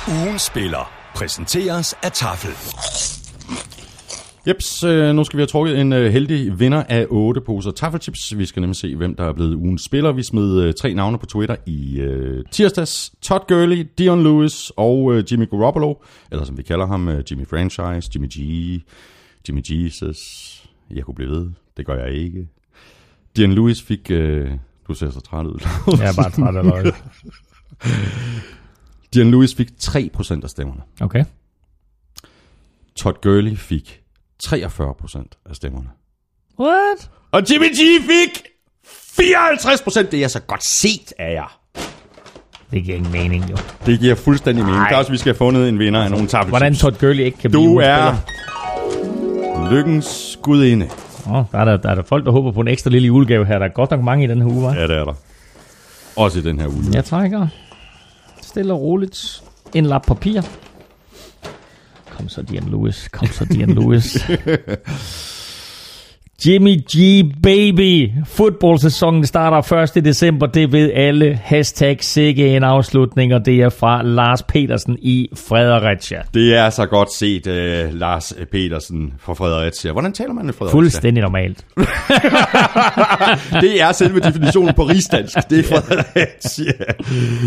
Ugen 0.08 0.38
spiller 0.38 0.92
præsenteres 1.14 1.94
af 2.02 2.12
Tafel. 2.12 2.50
Jeps, 4.48 4.84
øh, 4.84 5.14
nu 5.14 5.24
skal 5.24 5.36
vi 5.36 5.40
have 5.40 5.46
trukket 5.46 5.80
en 5.80 5.92
øh, 5.92 6.12
heldig 6.12 6.60
vinder 6.60 6.82
af 6.88 7.06
8 7.10 7.40
poser 7.40 7.70
taffelchips. 7.70 8.38
Vi 8.38 8.46
skal 8.46 8.60
nemlig 8.60 8.76
se, 8.76 8.96
hvem 8.96 9.14
der 9.14 9.24
er 9.24 9.32
blevet 9.32 9.54
ugens 9.54 9.82
spiller. 9.82 10.12
Vi 10.12 10.22
smed 10.22 10.62
øh, 10.62 10.74
tre 10.74 10.94
navne 10.94 11.18
på 11.18 11.26
Twitter 11.26 11.56
i 11.66 12.00
øh, 12.00 12.44
tirsdags. 12.50 13.12
Todd 13.22 13.42
Gurley, 13.48 13.86
Dion 13.98 14.22
Lewis 14.22 14.72
og 14.76 15.14
øh, 15.14 15.24
Jimmy 15.32 15.50
Garoppolo. 15.50 15.94
Eller 16.30 16.44
som 16.44 16.58
vi 16.58 16.62
kalder 16.62 16.86
ham, 16.86 17.08
Jimmy 17.08 17.46
Franchise, 17.46 18.10
Jimmy 18.14 18.28
G, 18.28 18.38
Jimmy 19.48 19.62
Jesus. 19.70 20.18
Jeg 20.90 21.04
kunne 21.04 21.14
blive 21.14 21.30
ved. 21.30 21.50
Det 21.76 21.86
gør 21.86 22.04
jeg 22.04 22.12
ikke. 22.12 22.48
Dion 23.36 23.52
Lewis 23.52 23.82
fik... 23.82 24.10
Øh, 24.10 24.50
du 24.88 24.94
ser 24.94 25.10
så 25.10 25.20
træt 25.20 25.46
ud. 25.46 25.60
jeg 26.00 26.08
er 26.08 26.22
bare 26.22 26.30
træt 26.30 26.56
af. 26.56 26.92
Dion 29.14 29.30
Lewis 29.30 29.54
fik 29.54 29.68
3% 29.82 30.40
af 30.44 30.50
stemmerne. 30.50 30.80
Okay. 31.00 31.24
Todd 32.96 33.16
Gurley 33.22 33.56
fik 33.56 34.00
43% 34.44 35.22
af 35.50 35.56
stemmerne. 35.56 35.88
What? 36.60 37.10
Og 37.32 37.42
Jimmy 37.50 37.66
G 37.66 38.02
fik 38.02 38.42
54%. 38.86 40.10
Det 40.10 40.24
er 40.24 40.28
så 40.28 40.40
godt 40.40 40.64
set 40.64 41.12
af 41.18 41.32
jer. 41.32 41.60
Det 42.70 42.84
giver 42.84 42.96
ingen 42.96 43.12
mening, 43.12 43.50
jo. 43.50 43.56
Det 43.86 44.00
giver 44.00 44.14
fuldstændig 44.14 44.64
mening. 44.64 44.82
Ej. 44.82 44.94
også, 44.94 45.10
vi 45.10 45.16
skal 45.16 45.32
have 45.32 45.38
fundet 45.38 45.68
en 45.68 45.78
vinder 45.78 46.04
af 46.04 46.10
nogle 46.10 46.26
tabler. 46.26 46.48
Hvordan 46.48 46.74
Todd 46.74 46.98
Gurley 47.00 47.24
ikke 47.24 47.38
kan 47.38 47.50
du 47.52 47.58
blive 47.58 47.70
Du 47.72 47.76
er 47.78 48.14
lykkens 49.70 50.38
gudinde. 50.42 50.88
Oh, 51.26 51.44
der, 51.52 51.58
er 51.58 51.64
der, 51.64 51.76
der 51.76 51.90
er 51.90 51.94
der 51.94 52.02
folk, 52.02 52.24
der 52.24 52.30
håber 52.32 52.52
på 52.52 52.60
en 52.60 52.68
ekstra 52.68 52.90
lille 52.90 53.06
julegave 53.06 53.46
her. 53.46 53.58
Der 53.58 53.64
er 53.66 53.72
godt 53.72 53.90
nok 53.90 54.00
mange 54.02 54.24
i 54.24 54.26
den 54.26 54.42
her 54.42 54.48
uge, 54.48 54.70
hva'? 54.70 54.74
Ja, 54.74 54.82
det 54.82 54.96
er 54.96 55.04
der. 55.04 55.14
Også 56.16 56.38
i 56.38 56.42
den 56.42 56.60
her 56.60 56.68
uge. 56.68 56.84
Jeg 56.92 57.04
trækker 57.04 57.48
stille 58.56 58.72
og 58.72 58.80
roligt 58.80 59.42
en 59.74 59.86
lap 59.86 60.06
papir. 60.06 60.42
Kom 62.16 62.28
så, 62.28 62.42
Dian 62.42 62.68
Lewis. 62.68 63.08
Kom 63.08 63.28
så, 63.28 63.44
Dian 63.44 63.68
Lewis. 63.68 64.16
Jimmy 66.44 66.76
G 66.96 67.24
Baby. 67.42 68.10
Fodboldsæsonen 68.26 69.26
starter 69.26 69.96
1. 69.96 70.04
december, 70.04 70.46
det 70.46 70.72
ved 70.72 70.92
alle. 70.94 71.38
Hashtag 71.42 71.98
sikke 72.00 72.56
en 72.56 72.62
afslutning, 72.62 73.34
og 73.34 73.46
det 73.46 73.60
er 73.60 73.68
fra 73.68 74.02
Lars 74.02 74.42
Petersen 74.42 74.98
i 75.02 75.28
Fredericia. 75.34 76.22
Det 76.34 76.56
er 76.56 76.70
så 76.70 76.86
godt 76.86 77.12
set, 77.12 77.46
uh, 77.46 77.94
Lars 77.94 78.34
Petersen 78.52 79.12
fra 79.18 79.34
Fredericia. 79.34 79.92
Hvordan 79.92 80.12
taler 80.12 80.32
man 80.32 80.44
med 80.44 80.52
Fredericia? 80.54 80.76
Fuldstændig 80.76 81.22
normalt. 81.22 81.64
det 83.64 83.82
er 83.82 83.92
selve 83.92 84.20
definitionen 84.20 84.74
på 84.74 84.82
rigsdansk. 84.82 85.36
Det 85.50 85.58
er 85.58 85.62
Fredericia. 85.62 86.72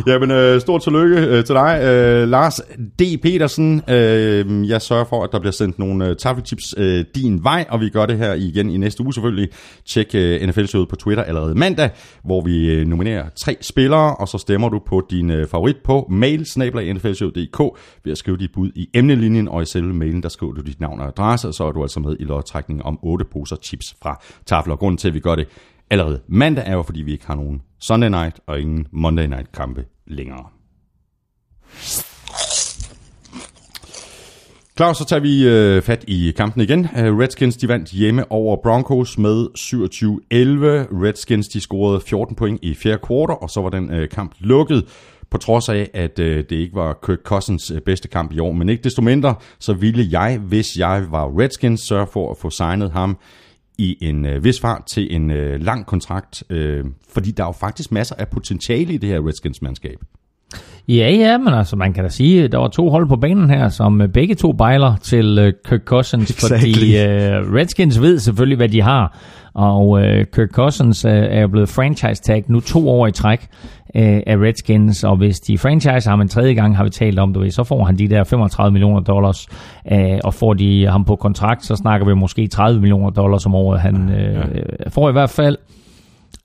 Jamen, 0.08 0.56
uh, 0.56 0.62
stort 0.62 0.82
tillykke 0.82 1.38
uh, 1.38 1.44
til 1.44 1.56
dig, 1.56 1.80
uh, 1.82 2.30
Lars 2.30 2.62
D. 3.00 3.22
Petersen. 3.22 3.82
Uh, 3.88 4.70
jeg 4.70 4.82
sørger 4.82 5.06
for, 5.10 5.24
at 5.24 5.30
der 5.32 5.40
bliver 5.40 5.54
sendt 5.54 5.80
nogle 5.80 6.10
uh, 6.10 6.16
taffelchips 6.16 6.78
uh, 6.78 6.84
din 7.16 7.44
vej, 7.44 7.66
og 7.70 7.82
vi 7.82 7.90
gør 7.90 8.06
det 8.06 8.18
her 8.18 8.34
igen 8.34 8.70
i 8.70 8.79
næste 8.80 9.04
uge 9.04 9.14
selvfølgelig. 9.14 9.50
Tjek 9.86 10.16
øh, 10.16 10.42
uh, 10.42 10.50
NFL-showet 10.50 10.90
på 10.90 10.96
Twitter 10.96 11.24
allerede 11.24 11.56
mandag, 11.56 11.90
hvor 12.24 12.42
vi 12.42 12.82
uh, 12.82 12.88
nominerer 12.88 13.30
tre 13.30 13.58
spillere, 13.62 14.16
og 14.16 14.28
så 14.28 14.38
stemmer 14.38 14.70
du 14.70 14.80
på 14.86 15.08
din 15.10 15.30
uh, 15.30 15.48
favorit 15.48 15.78
på 15.84 16.08
mail 16.10 16.46
ved 18.04 18.12
at 18.12 18.18
skrive 18.18 18.38
dit 18.38 18.52
bud 18.54 18.72
i 18.76 18.90
emnelinjen, 18.94 19.48
og 19.48 19.62
i 19.62 19.66
selve 19.66 19.94
mailen, 19.94 20.24
der 20.24 20.30
skriver 20.30 20.54
du 20.54 20.62
dit 20.62 20.80
navn 20.80 21.00
og 21.00 21.08
adresse, 21.08 21.48
og 21.48 21.54
så 21.54 21.64
er 21.64 21.72
du 21.72 21.82
altså 21.82 22.00
med 22.00 22.16
i 22.20 22.24
lodtrækningen 22.24 22.86
om 22.86 23.00
otte 23.02 23.26
poser 23.26 23.56
chips 23.64 23.96
fra 24.02 24.22
Tafler. 24.46 24.76
Grunden 24.76 24.98
til, 24.98 25.08
at 25.08 25.14
vi 25.14 25.20
gør 25.20 25.36
det 25.36 25.48
allerede 25.90 26.22
mandag, 26.28 26.64
er 26.68 26.74
jo, 26.74 26.84
fordi 26.84 27.02
vi 27.02 27.12
ikke 27.12 27.28
har 27.28 27.36
nogen 27.36 27.62
Sunday 27.80 28.10
night 28.10 28.40
og 28.48 28.60
ingen 28.60 28.88
Monday 28.92 29.26
night 29.26 29.52
kampe 29.52 29.86
længere. 30.08 30.46
Klaus, 34.80 34.98
så 34.98 35.06
tager 35.06 35.20
vi 35.20 35.48
øh, 35.48 35.82
fat 35.82 36.06
i 36.08 36.34
kampen 36.38 36.62
igen. 36.62 36.88
Øh, 36.98 37.18
Redskins 37.18 37.58
de 37.58 37.68
vandt 37.68 37.90
hjemme 37.90 38.32
over 38.32 38.58
Broncos 38.64 39.18
med 39.18 39.48
27-11. 39.60 41.06
Redskins 41.06 41.48
de 41.48 41.62
scorede 41.62 42.02
14 42.02 42.36
point 42.36 42.60
i 42.62 42.76
fjerde 42.76 42.98
kvartal, 42.98 43.38
og 43.42 43.50
så 43.50 43.62
var 43.62 43.70
den 43.70 43.94
øh, 43.94 44.10
kamp 44.10 44.36
lukket 44.40 44.86
på 45.30 45.38
trods 45.38 45.70
af, 45.70 45.90
at 45.94 46.20
øh, 46.20 46.38
det 46.50 46.52
ikke 46.52 46.76
var 46.76 47.00
Kirk 47.06 47.20
Cousins 47.24 47.72
øh, 47.72 47.82
bedste 47.82 48.08
kamp 48.08 48.34
i 48.34 48.40
år. 48.40 48.52
Men 48.52 48.70
ikke 48.70 48.84
desto 48.84 49.02
mindre, 49.02 49.36
så 49.60 49.74
ville 49.74 50.08
jeg, 50.12 50.38
hvis 50.38 50.78
jeg 50.78 51.06
var 51.10 51.40
Redskins, 51.40 51.82
sørge 51.82 52.08
for 52.14 52.32
at 52.32 52.38
få 52.38 52.50
signet 52.50 52.92
ham 52.92 53.18
i 53.78 53.98
en 54.02 54.26
øh, 54.26 54.44
vis 54.44 54.60
fart 54.60 54.84
til 54.94 55.16
en 55.16 55.32
øh, 55.32 55.62
lang 55.62 55.86
kontrakt, 55.86 56.44
øh, 56.50 56.86
fordi 57.14 57.32
der 57.32 57.44
er 57.44 57.48
jo 57.48 57.52
faktisk 57.52 57.92
masser 57.92 58.16
af 58.16 58.28
potentiale 58.28 58.94
i 58.94 58.98
det 58.98 59.10
her 59.10 59.28
Redskins-mandskab. 59.28 60.19
Ja, 60.90 61.12
ja, 61.12 61.38
men 61.38 61.54
altså, 61.54 61.76
man 61.76 61.94
kan 61.94 62.04
da 62.04 62.10
sige, 62.10 62.44
at 62.44 62.52
der 62.52 62.58
var 62.58 62.68
to 62.68 62.90
hold 62.90 63.08
på 63.08 63.16
banen 63.16 63.50
her, 63.50 63.70
som 63.70 64.02
øh, 64.02 64.08
begge 64.08 64.36
to 64.36 64.52
bejler 64.52 64.96
til 65.02 65.40
uh, 65.40 65.54
Kirk 65.70 65.82
Cousins, 65.86 66.30
exactly. 66.32 66.74
fordi 66.74 66.96
uh, 66.96 67.56
Redskins 67.56 68.02
ved 68.02 68.20
selvfølgelig, 68.20 68.58
hvad 68.58 68.70
de 68.70 68.82
har, 68.82 69.18
og 69.54 69.88
uh, 69.90 70.02
Kirk 70.36 70.50
Cousins 70.52 71.06
uh, 71.06 71.12
er 71.12 71.48
blevet 71.48 71.70
franchise 71.70 72.22
tag 72.22 72.44
nu 72.48 72.60
to 72.60 72.90
år 72.90 73.08
i 73.08 73.12
træk 73.12 73.48
uh, 73.96 74.02
af 74.02 74.38
Redskins, 74.38 75.04
og 75.04 75.18
hvis 75.18 75.40
de 75.40 75.58
franchise 75.58 76.10
ham 76.10 76.22
en 76.22 76.28
tredje 76.28 76.54
gang, 76.54 76.78
har 76.78 76.84
vi 76.84 76.90
talt 76.90 77.20
om 77.20 77.34
det, 77.34 77.54
så 77.54 77.64
får 77.64 77.84
han 77.84 77.98
de 77.98 78.08
der 78.08 78.24
35 78.24 78.72
millioner 78.72 79.00
dollars, 79.00 79.48
uh, 79.92 79.98
og 80.24 80.34
får 80.34 80.54
de 80.54 80.86
ham 80.86 81.06
på 81.06 81.16
kontrakt, 81.16 81.66
så 81.66 81.76
snakker 81.76 82.08
vi 82.08 82.14
måske 82.14 82.48
30 82.48 82.80
millioner 82.80 83.10
dollars 83.10 83.46
om 83.46 83.56
året. 83.56 83.80
Han 83.80 83.96
uh, 83.96 84.20
ja. 84.20 84.90
får 84.90 85.10
i 85.10 85.12
hvert 85.12 85.30
fald 85.30 85.58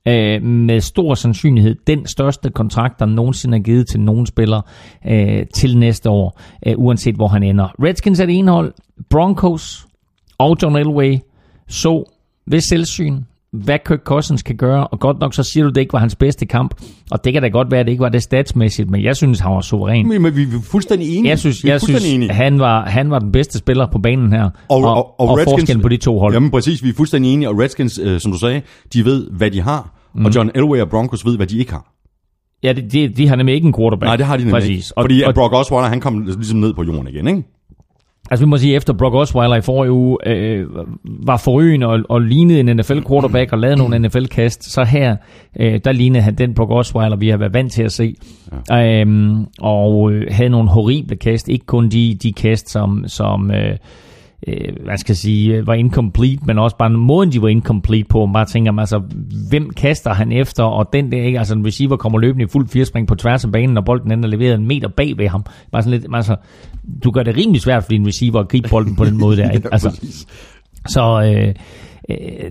øh, 0.09 0.43
med 0.43 0.81
stor 0.81 1.15
sandsynlighed 1.15 1.77
den 1.87 2.07
største 2.07 2.51
kontrakt, 2.51 2.99
der 3.01 3.07
nogensinde 3.07 3.59
er 3.59 3.63
givet 3.63 3.89
til 3.89 4.01
nogen 4.01 4.27
spiller 4.27 4.61
øh, 5.07 5.47
til 5.55 5.79
næste 5.79 6.11
år, 6.11 6.41
øh, 6.67 6.75
uanset 6.77 7.15
hvor 7.15 7.29
han 7.29 7.43
ender. 7.43 7.69
Redskins 7.83 8.21
er 8.21 8.27
det 8.27 8.39
ene 8.39 8.51
hold, 8.51 8.75
Broncos 9.11 9.87
og 10.39 10.57
John 10.63 10.77
Elway 10.77 11.19
så 11.69 12.05
ved 12.47 12.61
selvsyn, 12.61 13.23
hvad 13.55 13.79
Kirk 13.87 14.01
Cousins 14.05 14.43
kan 14.43 14.57
gøre, 14.57 14.87
og 14.87 15.01
godt 15.01 15.21
nok 15.21 15.35
så 15.35 15.43
siger 15.43 15.65
du, 15.65 15.71
det 15.71 15.81
ikke 15.81 15.93
var 15.93 15.99
hans 15.99 16.17
bedste 16.17 16.47
kamp, 16.47 16.75
og 17.11 17.25
det 17.25 17.33
kan 17.33 17.43
da 17.43 17.49
godt 17.49 17.71
være, 17.71 17.81
at 17.81 17.87
det 17.87 17.93
ikke 17.93 18.03
var 18.03 18.09
det 18.09 18.23
statsmæssigt, 18.23 18.91
men 18.91 19.03
jeg 19.05 19.17
synes, 19.17 19.41
han 19.41 19.53
var 19.53 19.61
suveræn. 19.61 20.09
Men, 20.09 20.23
men 20.23 20.37
vi 20.37 20.43
er 20.43 20.47
fuldstændig 20.63 21.17
enige. 21.17 21.31
Jeg 21.31 21.39
synes, 21.39 21.65
jeg 21.65 21.81
synes 21.81 22.15
enige. 22.15 22.33
Han, 22.33 22.59
var, 22.59 22.87
han 22.87 23.11
var 23.11 23.19
den 23.19 23.33
bedste 23.33 23.59
spiller 23.59 23.87
på 23.93 23.99
banen 23.99 24.33
her, 24.33 24.51
og, 24.69 24.79
og, 24.79 24.85
og, 24.85 25.21
og, 25.21 25.29
og 25.29 25.39
forskellen 25.45 25.83
på 25.83 25.89
de 25.89 25.97
to 25.97 26.19
hold. 26.19 26.35
Jamen 26.35 26.51
præcis, 26.51 26.83
vi 26.83 26.89
er 26.89 26.93
fuldstændig 26.95 27.35
enige, 27.35 27.49
og 27.49 27.59
Redskins, 27.59 28.01
øh, 28.03 28.21
som 28.21 28.33
du 28.33 28.39
sagde, 28.39 28.63
de 28.93 29.05
ved, 29.05 29.31
hvad 29.31 29.51
de 29.51 29.61
har, 29.61 29.95
mm. 30.15 30.25
og 30.25 30.35
John 30.35 30.51
Elway 30.55 30.81
og 30.81 30.89
Broncos 30.89 31.27
ved, 31.27 31.37
hvad 31.37 31.47
de 31.47 31.59
ikke 31.59 31.73
har. 31.73 31.91
Ja, 32.63 32.73
de, 32.73 32.83
de, 32.83 33.09
de 33.09 33.29
har 33.29 33.37
nemlig 33.37 33.55
ikke 33.55 33.67
en 33.67 33.75
quarterback. 33.75 34.09
Nej, 34.09 34.17
det 34.17 34.27
har 34.27 34.37
de 34.37 34.43
nemlig 34.43 34.61
Præcis. 34.61 34.77
ikke. 34.77 35.01
Fordi 35.01 35.23
og, 35.23 35.35
Brock 35.35 35.55
Osweiler, 35.55 35.89
han 35.89 36.01
kom 36.01 36.21
ligesom 36.21 36.59
ned 36.59 36.75
på 36.75 36.83
jorden 36.83 37.09
igen, 37.09 37.29
ikke? 37.29 37.43
Altså 38.35 38.45
vi 38.45 38.49
må 38.49 38.57
sige, 38.57 38.75
efter 38.75 38.93
Brock 38.93 39.15
Osweiler 39.15 39.57
i 39.57 39.61
forrige 39.61 39.93
uge 39.93 40.19
øh, 40.27 40.67
var 41.05 41.37
forrygende 41.37 41.87
og, 41.87 42.01
og 42.09 42.21
lignede 42.21 42.61
en 42.61 42.77
NFL-quarterback 42.77 43.53
og 43.53 43.59
lavede 43.59 43.77
nogle 43.77 43.99
NFL-kast, 43.99 44.73
så 44.73 44.85
her, 44.85 45.17
øh, 45.61 45.81
der 45.85 45.93
lignede 45.93 46.23
han 46.23 46.35
den 46.35 46.55
Brock 46.55 46.71
Osweiler, 46.71 47.17
vi 47.17 47.29
har 47.29 47.37
været 47.37 47.55
vant 47.55 47.73
til 47.73 47.83
at 47.83 47.93
se. 47.93 48.15
Ja. 48.71 49.01
Øhm, 49.01 49.47
og 49.61 50.13
øh, 50.13 50.27
havde 50.31 50.49
nogle 50.49 50.69
horrible 50.71 51.17
kast, 51.17 51.49
ikke 51.49 51.67
kun 51.67 51.89
de, 51.89 52.19
de 52.23 52.33
kast, 52.33 52.71
som, 52.71 53.05
som 53.07 53.51
øh, 53.51 53.77
øh, 54.47 54.85
hvad 54.85 54.99
skal 54.99 55.13
jeg 55.13 55.17
sige, 55.17 55.57
øh, 55.57 55.67
var 55.67 55.75
incomplete, 55.75 56.43
men 56.47 56.59
også 56.59 56.77
bare 56.77 56.91
måden, 56.91 57.33
de 57.33 57.43
var 57.43 57.49
incomplete 57.49 58.05
på. 58.09 58.27
Man 58.27 58.33
bare 58.33 58.47
tænker, 58.47 58.73
altså, 58.79 59.03
hvem 59.51 59.71
kaster 59.71 60.15
han 60.15 60.33
efter? 60.33 60.65
Og 60.65 60.93
den 60.93 61.13
der, 61.13 61.23
ikke? 61.23 61.39
Altså, 61.39 61.55
en 61.55 61.67
receiver 61.67 61.97
kommer 61.97 62.19
løbende 62.19 62.45
i 62.45 62.49
fuld 62.49 62.69
firespring 62.69 63.09
på 63.09 63.15
tværs 63.15 63.45
af 63.45 63.53
banen, 63.53 63.77
og 63.77 63.85
bolden 63.85 64.13
ender 64.13 64.29
leveret 64.29 64.55
en 64.55 64.67
meter 64.67 64.89
bag 64.89 65.19
ved 65.19 65.29
ham. 65.29 65.45
Bare 65.73 65.83
sådan 65.83 66.01
lidt, 66.01 66.15
altså, 66.15 66.37
du 67.05 67.11
gør 67.11 67.23
det 67.23 67.37
rimelig 67.37 67.61
svært 67.61 67.85
for 67.85 67.91
din 67.91 68.07
receiver 68.07 68.41
at 68.41 68.49
gribe 68.49 68.69
bolden 68.69 68.97
på 68.97 69.05
den 69.05 69.19
måde 69.19 69.37
der, 69.37 69.51
ikke? 69.57 69.69
Altså, 69.73 70.01
så, 70.87 71.33
øh, 71.35 71.55
Øh, 72.11 72.51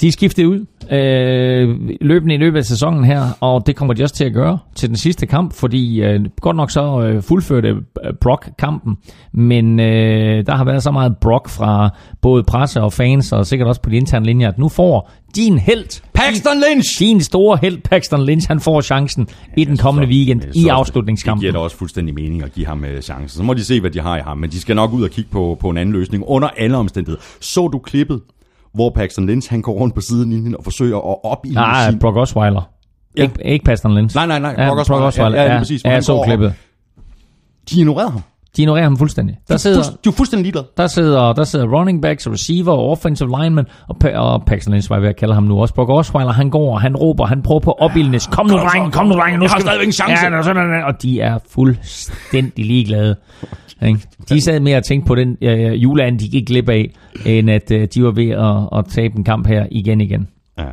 de 0.00 0.12
skiftede 0.12 0.48
ud 0.48 0.66
øh, 0.90 1.90
løbende 2.00 2.34
i 2.34 2.38
løbet 2.38 2.58
af 2.58 2.64
sæsonen 2.64 3.04
her, 3.04 3.22
og 3.40 3.66
det 3.66 3.76
kommer 3.76 3.94
de 3.94 4.02
også 4.02 4.14
til 4.14 4.24
at 4.24 4.32
gøre 4.32 4.58
til 4.74 4.88
den 4.88 4.96
sidste 4.96 5.26
kamp, 5.26 5.52
fordi 5.52 6.02
øh, 6.02 6.20
godt 6.40 6.56
nok 6.56 6.70
så 6.70 7.00
øh, 7.00 7.22
fuldførte 7.22 7.68
øh, 7.68 8.12
Brock 8.20 8.50
kampen, 8.58 8.96
men 9.32 9.80
øh, 9.80 10.46
der 10.46 10.54
har 10.54 10.64
været 10.64 10.82
så 10.82 10.90
meget 10.90 11.16
Brock 11.16 11.48
fra 11.48 11.90
både 12.22 12.42
presse 12.42 12.82
og 12.82 12.92
fans, 12.92 13.32
og 13.32 13.46
sikkert 13.46 13.68
også 13.68 13.80
på 13.80 13.90
de 13.90 13.96
interne 13.96 14.26
linjer, 14.26 14.48
at 14.48 14.58
nu 14.58 14.68
får 14.68 15.10
din 15.36 15.58
held, 15.58 16.02
Paxton 16.14 16.56
Lynch, 16.56 16.98
din 16.98 17.20
store 17.20 17.58
held, 17.62 17.78
Paxton 17.82 18.26
Lynch, 18.26 18.48
han 18.48 18.60
får 18.60 18.80
chancen 18.80 19.28
i 19.56 19.64
den 19.64 19.76
kommende 19.76 20.08
weekend 20.08 20.42
i 20.54 20.68
afslutningskampen. 20.68 21.40
Det 21.42 21.52
giver 21.52 21.52
da 21.52 21.64
også 21.64 21.76
fuldstændig 21.76 22.14
mening 22.14 22.42
at 22.42 22.52
give 22.52 22.66
ham 22.66 22.84
uh, 22.84 23.00
chancen. 23.00 23.38
Så 23.38 23.42
må 23.42 23.54
de 23.54 23.64
se, 23.64 23.80
hvad 23.80 23.90
de 23.90 24.00
har 24.00 24.16
i 24.16 24.20
ham, 24.20 24.38
men 24.38 24.50
de 24.50 24.60
skal 24.60 24.76
nok 24.76 24.92
ud 24.92 25.02
og 25.02 25.10
kigge 25.10 25.30
på, 25.30 25.56
på 25.60 25.70
en 25.70 25.76
anden 25.76 25.92
løsning 25.92 26.24
under 26.26 26.48
alle 26.48 26.76
omstændigheder. 26.76 27.22
Så 27.40 27.68
du 27.68 27.78
klippet 27.78 28.20
hvor 28.76 28.90
Paxton 28.90 29.26
Lynch 29.26 29.50
han 29.50 29.62
går 29.62 29.72
rundt 29.72 29.94
på 29.94 30.00
siden 30.00 30.54
og 30.58 30.64
forsøger 30.64 30.96
at 30.96 31.16
op 31.24 31.46
i 31.46 31.48
Nej, 31.48 31.90
sin... 31.90 31.98
Brock 31.98 32.16
Osweiler. 32.16 32.70
Ja. 33.16 33.22
Ikke, 33.22 33.34
ikke 33.44 33.64
Paxton 33.64 33.94
Lynch. 33.94 34.16
Nej, 34.16 34.26
nej, 34.26 34.38
nej. 34.38 34.54
Ja, 34.58 34.68
Brock 34.68 34.80
Osweiler. 34.80 35.00
Brock 35.00 35.14
Osweiler. 35.14 35.38
Ja, 35.38 35.44
ja, 35.44 35.52
ja, 35.52 35.58
præcis. 35.58 35.84
Ja, 35.84 35.90
jeg 35.90 36.04
så 36.04 36.22
klippet. 36.26 36.54
De 37.70 37.80
ignorerede 37.80 38.10
ham. 38.10 38.20
De 38.56 38.62
ignorerer 38.62 38.84
ham 38.84 38.96
fuldstændig. 38.96 39.36
Der 39.48 39.56
sidder, 39.56 39.82
de 40.04 40.08
er 40.08 40.12
fuldstændig 40.12 40.42
ligeglade. 40.42 40.66
Der 40.76 40.86
sidder, 40.86 41.32
der 41.32 41.44
sidder 41.44 41.66
running 41.66 42.02
backs 42.02 42.26
og 42.26 42.32
receiver 42.32 42.72
og 42.72 42.90
offensive 42.90 43.28
linemen, 43.42 43.66
og, 43.88 43.96
og 44.14 44.42
Paxton 44.46 44.74
Lynch 44.74 44.90
var 44.90 44.96
jeg 44.96 45.02
ved 45.02 45.08
at 45.08 45.16
kalde 45.16 45.34
ham 45.34 45.42
nu 45.42 45.60
også. 45.60 45.74
Brock 45.74 45.90
Osweiler, 45.90 46.32
han 46.32 46.50
går, 46.50 46.78
han 46.78 46.96
råber, 46.96 47.26
han 47.26 47.42
prøver 47.42 47.60
på 47.60 47.72
opildnes. 47.72 48.26
Kom 48.26 48.46
nu, 48.46 48.56
dreng, 48.56 48.92
kom 48.92 49.06
nu, 49.06 49.14
dreng. 49.14 49.38
Nu 49.38 49.46
har 49.48 49.60
stadigvæk 49.60 49.86
en 49.86 49.92
chance. 49.92 50.26
Ja, 50.26 50.42
sådan, 50.42 50.84
og 50.84 51.02
de 51.02 51.20
er 51.20 51.38
fuldstændig 51.50 52.64
ligeglade. 52.64 53.16
De 54.28 54.40
sad 54.40 54.60
med 54.60 54.72
at 54.72 54.84
tænke 54.84 55.06
på 55.06 55.14
den 55.14 55.36
uh, 55.42 55.82
juleand, 55.82 56.18
de 56.18 56.28
gik 56.28 56.46
glip 56.46 56.68
af, 56.68 56.90
end 57.26 57.50
at 57.50 57.70
uh, 57.70 57.82
de 57.94 58.04
var 58.04 58.10
ved 58.10 58.30
at, 58.30 58.78
at 58.78 58.84
tabe 58.88 59.18
en 59.18 59.24
kamp 59.24 59.46
her 59.46 59.66
igen 59.70 60.00
igen. 60.00 60.28
Ja. 60.58 60.64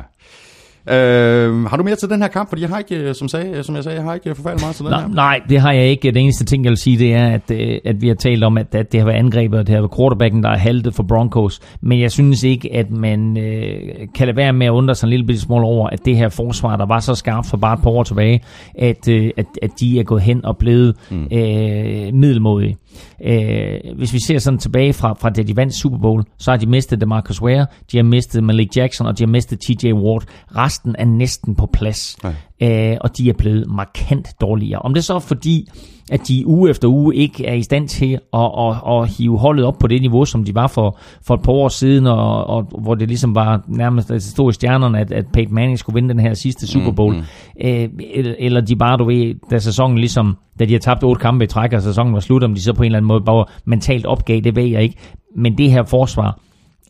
Øh, 0.90 1.64
har 1.64 1.76
du 1.76 1.82
mere 1.82 1.96
til 1.96 2.10
den 2.10 2.22
her 2.22 2.28
kamp? 2.28 2.48
Fordi 2.48 2.62
jeg 2.62 2.70
har 2.70 2.78
ikke, 2.78 2.96
øh, 2.96 3.14
som, 3.14 3.28
sagde, 3.28 3.62
som 3.62 3.74
jeg 3.74 3.84
sagde, 3.84 3.96
jeg 3.98 4.04
har 4.04 4.14
ikke 4.14 4.34
forfærdeligt 4.34 4.64
meget 4.64 4.76
til 4.76 4.84
den 4.84 4.90
nej, 4.90 5.00
her. 5.00 5.08
Nej, 5.08 5.40
det 5.48 5.60
har 5.60 5.72
jeg 5.72 5.86
ikke. 5.86 6.10
Det 6.10 6.22
eneste 6.22 6.44
ting, 6.44 6.64
jeg 6.64 6.70
vil 6.70 6.76
sige, 6.78 6.98
det 6.98 7.14
er, 7.14 7.26
at, 7.26 7.50
øh, 7.50 7.78
at 7.84 8.02
vi 8.02 8.08
har 8.08 8.14
talt 8.14 8.44
om, 8.44 8.58
at, 8.58 8.74
at 8.74 8.92
det 8.92 9.00
har 9.00 9.06
været 9.06 9.18
angrebet, 9.18 9.58
og 9.58 9.66
det 9.66 9.74
har 9.74 9.80
været 9.82 9.96
quarterbacken, 9.96 10.42
der 10.42 10.48
er 10.48 10.56
haltet 10.56 10.94
for 10.94 11.02
Broncos. 11.02 11.60
Men 11.80 12.00
jeg 12.00 12.10
synes 12.10 12.42
ikke, 12.42 12.74
at 12.74 12.90
man 12.90 13.38
øh, 13.38 13.78
kan 14.14 14.26
lade 14.26 14.36
være 14.36 14.52
med 14.52 14.66
at 14.66 14.70
undre 14.70 14.94
sig 14.94 15.06
en 15.06 15.10
lille 15.10 15.38
smule 15.38 15.66
over, 15.66 15.88
at 15.88 16.04
det 16.04 16.16
her 16.16 16.28
forsvar, 16.28 16.76
der 16.76 16.86
var 16.86 17.00
så 17.00 17.14
skarpt 17.14 17.46
for 17.46 17.56
bare 17.56 17.74
et 17.74 17.82
par 17.82 17.90
år 17.90 18.02
tilbage, 18.02 18.42
at, 18.78 19.08
øh, 19.08 19.30
at, 19.36 19.46
at 19.62 19.70
de 19.80 20.00
er 20.00 20.02
gået 20.02 20.22
hen 20.22 20.44
og 20.44 20.56
blevet 20.56 20.96
mm. 21.10 21.22
øh, 21.32 22.14
middelmodige. 22.14 22.76
Øh, 23.24 23.96
hvis 23.96 24.12
vi 24.12 24.18
ser 24.18 24.38
sådan 24.38 24.58
tilbage 24.58 24.92
fra, 24.92 25.12
fra 25.12 25.30
da 25.30 25.42
de 25.42 25.56
vandt 25.56 25.74
Super 25.74 25.98
Bowl, 25.98 26.24
så 26.38 26.50
har 26.50 26.58
de 26.58 26.66
mistet 26.66 27.00
DeMarcus 27.00 27.42
Ware, 27.42 27.66
de 27.92 27.96
har 27.96 28.04
mistet 28.04 28.44
Malik 28.44 28.76
Jackson, 28.76 29.06
og 29.06 29.18
de 29.18 29.22
har 29.22 29.28
mistet 29.28 29.58
TJ 29.60 29.92
Ward. 29.92 30.24
Resten 30.56 30.96
er 30.98 31.04
næsten 31.04 31.54
på 31.54 31.68
plads, 31.72 32.16
øh, 32.62 32.96
og 33.00 33.18
de 33.18 33.28
er 33.28 33.34
blevet 33.38 33.66
markant 33.68 34.28
dårligere. 34.40 34.82
Om 34.82 34.94
det 34.94 35.04
så 35.04 35.14
er 35.14 35.18
fordi, 35.18 35.68
at 36.10 36.28
de 36.28 36.46
uge 36.46 36.70
efter 36.70 36.88
uge 36.88 37.16
ikke 37.16 37.46
er 37.46 37.54
i 37.54 37.62
stand 37.62 37.88
til 37.88 38.18
at, 38.34 38.50
at, 38.58 38.76
at 38.92 39.08
hive 39.08 39.38
holdet 39.38 39.64
op 39.64 39.78
på 39.78 39.86
det 39.86 40.00
niveau, 40.00 40.24
som 40.24 40.44
de 40.44 40.54
var 40.54 40.66
for, 40.66 40.98
for 41.22 41.34
et 41.34 41.42
par 41.42 41.52
år 41.52 41.68
siden, 41.68 42.06
og, 42.06 42.46
og 42.46 42.62
hvor 42.62 42.94
det 42.94 43.08
ligesom 43.08 43.34
var 43.34 43.64
nærmest 43.68 44.10
altså 44.10 44.30
stod 44.30 44.50
i 44.50 44.54
stjernerne, 44.54 45.00
at, 45.00 45.12
at 45.12 45.26
Peyton 45.32 45.54
Manning 45.54 45.78
skulle 45.78 45.94
vinde 45.94 46.08
den 46.08 46.20
her 46.20 46.34
sidste 46.34 46.66
Super 46.66 46.90
Bowl. 46.90 47.14
Mm-hmm. 47.14 48.00
Øh, 48.08 48.34
eller 48.38 48.60
de 48.60 48.76
bare, 48.76 48.96
du 48.96 49.04
ved, 49.04 49.34
da 49.50 49.58
sæsonen 49.58 49.98
ligesom, 49.98 50.36
da 50.58 50.64
de 50.64 50.72
har 50.72 50.80
tabt 50.80 51.04
otte 51.04 51.20
kampe 51.20 51.44
i 51.44 51.46
træk, 51.46 51.72
og 51.72 51.82
sæsonen 51.82 52.14
var 52.14 52.20
slut, 52.20 52.44
om 52.44 52.54
de 52.54 52.60
så 52.60 52.72
på 52.72 52.82
en 52.82 52.86
eller 52.86 52.98
anden 52.98 53.08
måde 53.08 53.20
bare 53.20 53.44
mentalt 53.64 54.06
opgav, 54.06 54.40
det 54.40 54.56
ved 54.56 54.64
jeg 54.64 54.82
ikke. 54.82 54.96
Men 55.36 55.58
det 55.58 55.70
her 55.70 55.82
forsvar 55.82 56.38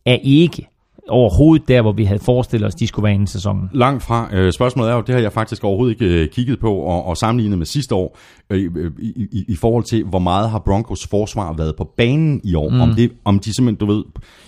er 0.07 0.19
ikke 0.23 0.67
overhovedet 1.09 1.69
der, 1.69 1.83
hvor 1.83 1.93
vi 1.93 2.05
havde 2.05 2.21
forestillet 2.21 2.67
os, 2.67 2.75
de 2.75 2.87
skulle 2.87 3.05
være 3.05 3.23
i 3.23 3.27
sæsonen. 3.27 3.71
Langt 3.73 4.03
fra. 4.03 4.29
Øh, 4.33 4.53
spørgsmålet 4.53 4.91
er 4.91 4.95
jo, 4.97 5.01
det 5.01 5.15
har 5.15 5.23
jeg 5.23 5.33
faktisk 5.33 5.65
overhovedet 5.65 5.93
ikke 5.93 6.23
øh, 6.23 6.29
kigget 6.29 6.61
på 6.61 6.75
og, 6.75 7.05
og 7.07 7.17
sammenlignet 7.17 7.59
med 7.59 7.67
sidste 7.67 7.95
år, 7.95 8.19
øh, 8.51 8.93
i, 8.99 9.29
i, 9.33 9.45
i 9.49 9.57
forhold 9.57 9.85
til, 9.85 10.05
hvor 10.05 10.19
meget 10.19 10.51
har 10.51 10.59
Broncos 10.59 11.07
forsvar 11.07 11.53
været 11.53 11.77
på 11.77 11.85
banen 11.97 12.41
i 12.45 12.55
år. 12.55 12.69
Mm. 12.69 12.81
Om, 12.81 12.95
det, 12.95 13.13
om 13.25 13.39
de 13.39 13.55
simpelthen, 13.55 13.89
du 13.89 13.95
ved, 13.95 14.05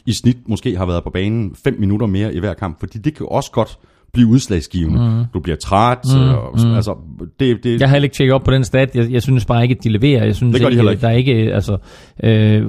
i 0.06 0.12
snit 0.12 0.48
måske 0.48 0.76
har 0.76 0.86
været 0.86 1.04
på 1.04 1.10
banen 1.10 1.56
5 1.64 1.76
minutter 1.78 2.06
mere 2.06 2.34
i 2.34 2.38
hver 2.38 2.54
kamp, 2.54 2.80
fordi 2.80 2.98
det 2.98 3.14
kan 3.14 3.26
også 3.30 3.50
godt 3.50 3.78
blive 4.16 4.28
udslagsgivende. 4.28 5.10
Mm. 5.10 5.24
Du 5.34 5.40
bliver 5.40 5.56
træt. 5.56 5.98
Mm. 6.04 6.20
Og, 6.20 6.60
mm. 6.64 6.74
Altså, 6.74 6.94
det, 7.40 7.64
det, 7.64 7.80
jeg 7.80 7.88
har 7.88 7.94
heller 7.94 8.04
ikke 8.04 8.16
tjekket 8.16 8.34
op 8.34 8.42
på 8.44 8.50
den 8.50 8.64
stat. 8.64 8.90
Jeg, 8.94 9.10
jeg 9.10 9.22
synes 9.22 9.44
bare 9.44 9.62
ikke, 9.62 9.74
at 9.78 9.84
de 9.84 9.88
leverer. 9.88 10.24
Jeg 10.24 10.36
synes 10.36 10.52
det 10.52 10.62
gør 10.62 10.68
ikke, 10.68 10.82
de 10.82 10.90
ikke. 10.90 11.00
Der 11.00 11.08
er 11.08 11.12
ikke, 11.12 11.54
altså, 11.54 11.76
øh, 12.24 12.62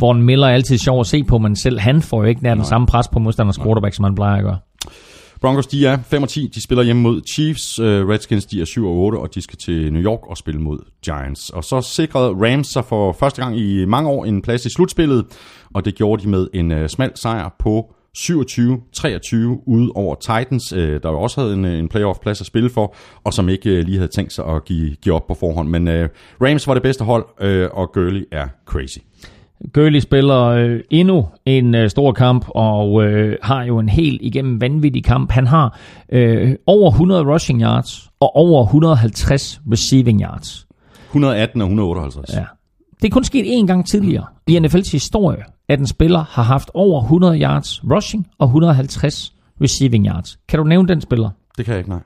Von 0.00 0.22
Miller 0.22 0.46
er 0.46 0.52
altid 0.52 0.78
sjov 0.78 1.00
at 1.00 1.06
se 1.06 1.24
på, 1.24 1.38
men 1.38 1.56
selv 1.56 1.80
han 1.80 2.02
får 2.02 2.22
jo 2.22 2.28
ikke 2.28 2.42
nær 2.42 2.54
den 2.54 2.64
samme 2.64 2.86
pres 2.86 3.08
på 3.08 3.18
modstanders 3.18 3.58
quarterback, 3.58 3.94
som 3.94 4.04
han 4.04 4.14
plejer 4.14 4.36
at 4.36 4.44
gøre. 4.44 4.58
Broncos, 5.40 5.66
de 5.66 5.86
er 5.86 5.98
5 6.06 6.22
og 6.22 6.28
10. 6.28 6.50
De 6.54 6.62
spiller 6.62 6.84
hjemme 6.84 7.02
mod 7.02 7.20
Chiefs. 7.26 7.80
Uh, 7.80 7.86
Redskins, 7.86 8.46
de 8.46 8.60
er 8.60 8.64
7 8.64 8.86
og 8.86 8.96
8, 8.96 9.16
og 9.16 9.34
de 9.34 9.42
skal 9.42 9.58
til 9.58 9.92
New 9.92 10.02
York 10.02 10.20
og 10.30 10.36
spille 10.36 10.60
mod 10.60 10.78
Giants. 11.04 11.50
Og 11.50 11.64
så 11.64 11.80
sikrede 11.80 12.28
Rams 12.28 12.66
sig 12.66 12.84
for 12.84 13.12
første 13.12 13.42
gang 13.42 13.58
i 13.58 13.84
mange 13.84 14.10
år 14.10 14.24
en 14.24 14.42
plads 14.42 14.66
i 14.66 14.70
slutspillet, 14.70 15.24
og 15.74 15.84
det 15.84 15.94
gjorde 15.94 16.22
de 16.22 16.28
med 16.28 16.48
en 16.54 16.72
uh, 16.72 16.86
smal 16.86 17.10
sejr 17.14 17.54
på 17.58 17.93
27-23 18.18 19.36
ude 19.66 19.92
over 19.94 20.14
Titans, 20.14 20.72
øh, 20.72 21.02
der 21.02 21.10
jo 21.10 21.20
også 21.20 21.40
havde 21.40 21.54
en, 21.54 21.64
øh, 21.64 21.78
en 21.78 21.88
playoff-plads 21.88 22.40
at 22.40 22.46
spille 22.46 22.70
for, 22.70 22.94
og 23.24 23.34
som 23.34 23.48
ikke 23.48 23.70
øh, 23.70 23.84
lige 23.84 23.98
havde 23.98 24.10
tænkt 24.10 24.32
sig 24.32 24.44
at 24.46 24.64
give, 24.64 24.96
give 25.02 25.14
op 25.14 25.26
på 25.26 25.34
forhånd. 25.34 25.68
Men 25.68 25.88
øh, 25.88 26.08
Rams 26.42 26.66
var 26.66 26.74
det 26.74 26.82
bedste 26.82 27.04
hold, 27.04 27.26
øh, 27.40 27.68
og 27.72 27.92
Gurley 27.92 28.24
er 28.32 28.48
crazy. 28.66 28.98
Gurley 29.72 30.00
spiller 30.00 30.42
øh, 30.44 30.80
endnu 30.90 31.28
en 31.46 31.74
øh, 31.74 31.90
stor 31.90 32.12
kamp, 32.12 32.46
og 32.48 33.04
øh, 33.04 33.36
har 33.42 33.64
jo 33.64 33.78
en 33.78 33.88
helt 33.88 34.22
igennem 34.22 34.60
vanvittig 34.60 35.04
kamp. 35.04 35.30
Han 35.30 35.46
har 35.46 35.78
øh, 36.12 36.54
over 36.66 36.90
100 36.90 37.32
rushing 37.32 37.62
yards 37.62 38.10
og 38.20 38.36
over 38.36 38.64
150 38.64 39.60
receiving 39.72 40.22
yards. 40.22 40.66
118 41.08 41.60
og 41.62 41.66
158. 41.66 42.30
Ja. 42.34 42.44
Det 43.02 43.08
er 43.08 43.12
kun 43.12 43.24
sket 43.24 43.44
én 43.44 43.66
gang 43.66 43.86
tidligere 43.86 44.24
i 44.46 44.58
NFL's 44.58 44.92
historie, 44.92 45.44
at 45.68 45.78
en 45.78 45.86
spiller 45.86 46.18
har 46.24 46.42
haft 46.42 46.70
over 46.74 47.02
100 47.02 47.40
yards 47.40 47.84
rushing 47.90 48.30
og 48.38 48.46
150 48.46 49.34
receiving 49.60 50.06
yards. 50.06 50.38
Kan 50.48 50.58
du 50.58 50.64
nævne 50.64 50.88
den 50.88 51.00
spiller? 51.00 51.30
Det 51.56 51.64
kan 51.64 51.72
jeg 51.72 51.78
ikke, 51.78 51.90
nej. 51.90 52.00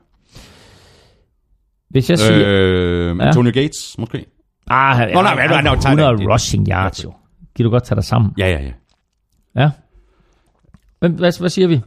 Hvis 1.88 2.10
jeg 2.10 2.18
siger... 2.18 2.44
Øh, 2.46 3.16
Ja. 3.18 3.26
Antonio 3.26 3.52
Gates, 3.54 3.98
måske? 3.98 4.26
ah, 4.66 4.96
han, 4.96 5.08
Nå, 5.14 5.22
nej, 5.22 5.34
nej, 5.34 5.46
nej, 5.46 5.62
nej, 5.62 5.72
100 5.74 6.16
nej. 6.16 6.34
rushing 6.34 6.68
yards 6.68 7.04
jo. 7.04 7.12
Kan 7.56 7.64
du 7.64 7.70
godt 7.70 7.84
tage 7.84 7.96
dig 7.96 8.04
sammen? 8.04 8.32
Ja, 8.38 8.46
ja, 8.50 8.62
ja. 8.62 8.72
Ja. 9.62 9.70
Hvem, 10.98 11.12
hvad, 11.14 11.40
hvad 11.40 11.50
siger 11.50 11.68
vi? 11.68 11.80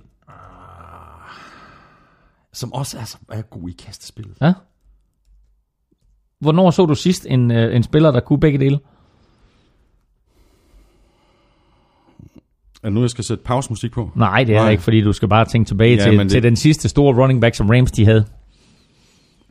Som 2.53 2.73
også 2.73 2.98
er, 2.98 3.35
er 3.38 3.41
god 3.41 3.69
i 3.69 3.72
kastespillet. 3.72 4.34
Ja. 4.41 4.53
Hvornår 6.39 6.72
så 6.72 6.85
du 6.85 6.95
sidst 6.95 7.26
en, 7.30 7.52
øh, 7.52 7.76
en 7.76 7.84
spiller, 7.84 8.11
der 8.11 8.19
kunne 8.19 8.39
begge 8.39 8.60
dele? 8.60 8.80
Er 12.83 12.87
det 12.87 12.93
nu, 12.93 13.01
jeg 13.01 13.09
skal 13.09 13.23
sætte 13.23 13.43
pausemusik 13.43 13.91
på? 13.91 14.09
Nej, 14.15 14.43
det 14.43 14.55
er 14.55 14.61
Nej. 14.61 14.71
Ikke, 14.71 14.83
fordi 14.83 15.01
du 15.01 15.13
skal 15.13 15.27
bare 15.27 15.45
tænke 15.45 15.67
tilbage 15.67 15.95
Ja, 15.97 16.03
til, 16.03 16.19
det- 16.19 16.31
til 16.31 16.43
den 16.43 16.55
sidste 16.55 16.89
store 16.89 17.21
running 17.23 17.41
back, 17.41 17.55
som 17.55 17.69
Rams 17.69 17.91
de 17.91 18.05
havde. 18.05 18.25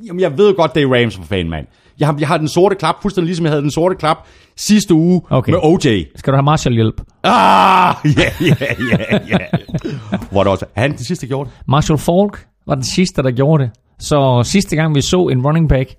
Jamen, 0.07 0.20
jeg 0.20 0.39
ved 0.39 0.55
godt, 0.55 0.74
det 0.74 0.82
er 0.82 0.86
Rams 1.02 1.16
for 1.16 1.23
fan, 1.24 1.48
mand. 1.48 1.66
Jeg 2.01 2.09
har, 2.09 2.16
jeg 2.20 2.28
har 2.28 2.36
den 2.39 2.48
sorte 2.48 2.74
klap, 2.77 2.94
fuldstændig 3.02 3.27
ligesom 3.27 3.44
jeg 3.44 3.52
havde 3.52 3.62
den 3.62 3.70
sorte 3.70 3.94
klap 3.94 4.19
sidste 4.57 4.94
uge 4.94 5.20
Okay. 5.31 5.52
med 5.52 5.59
OJ. 5.62 6.05
Skal 6.16 6.32
du 6.32 6.36
have 6.36 6.43
Marshall 6.43 6.74
hjælp? 6.74 7.01
Ah, 7.23 7.94
ja, 8.19 8.47
ja, 8.47 8.55
ja, 8.90 9.19
ja. 9.28 9.39
Hvor 10.31 10.43
det 10.43 10.51
også, 10.52 10.66
han 10.74 10.90
den 10.90 10.98
sidste, 10.98 11.27
gjorde 11.27 11.51
det? 11.51 11.59
Marshall 11.69 11.98
Falk 11.98 12.47
var 12.66 12.74
den 12.74 12.85
sidste, 12.85 13.23
der 13.23 13.31
gjorde 13.31 13.62
det. 13.62 13.70
Så 13.98 14.43
sidste 14.44 14.77
gang 14.77 14.94
vi 14.94 15.01
så 15.01 15.27
en 15.28 15.43
running 15.47 15.69
back 15.69 15.90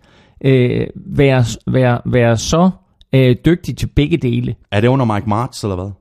øh, 0.45 0.87
være, 0.95 1.45
være, 1.71 2.01
være 2.05 2.37
så 2.37 2.69
øh, 3.15 3.35
dygtig 3.45 3.77
til 3.77 3.87
begge 3.95 4.17
dele. 4.17 4.55
Er 4.71 4.81
det 4.81 4.87
under 4.87 5.05
Mike 5.05 5.29
Martz, 5.29 5.63
eller 5.63 5.75
hvad? 5.75 5.91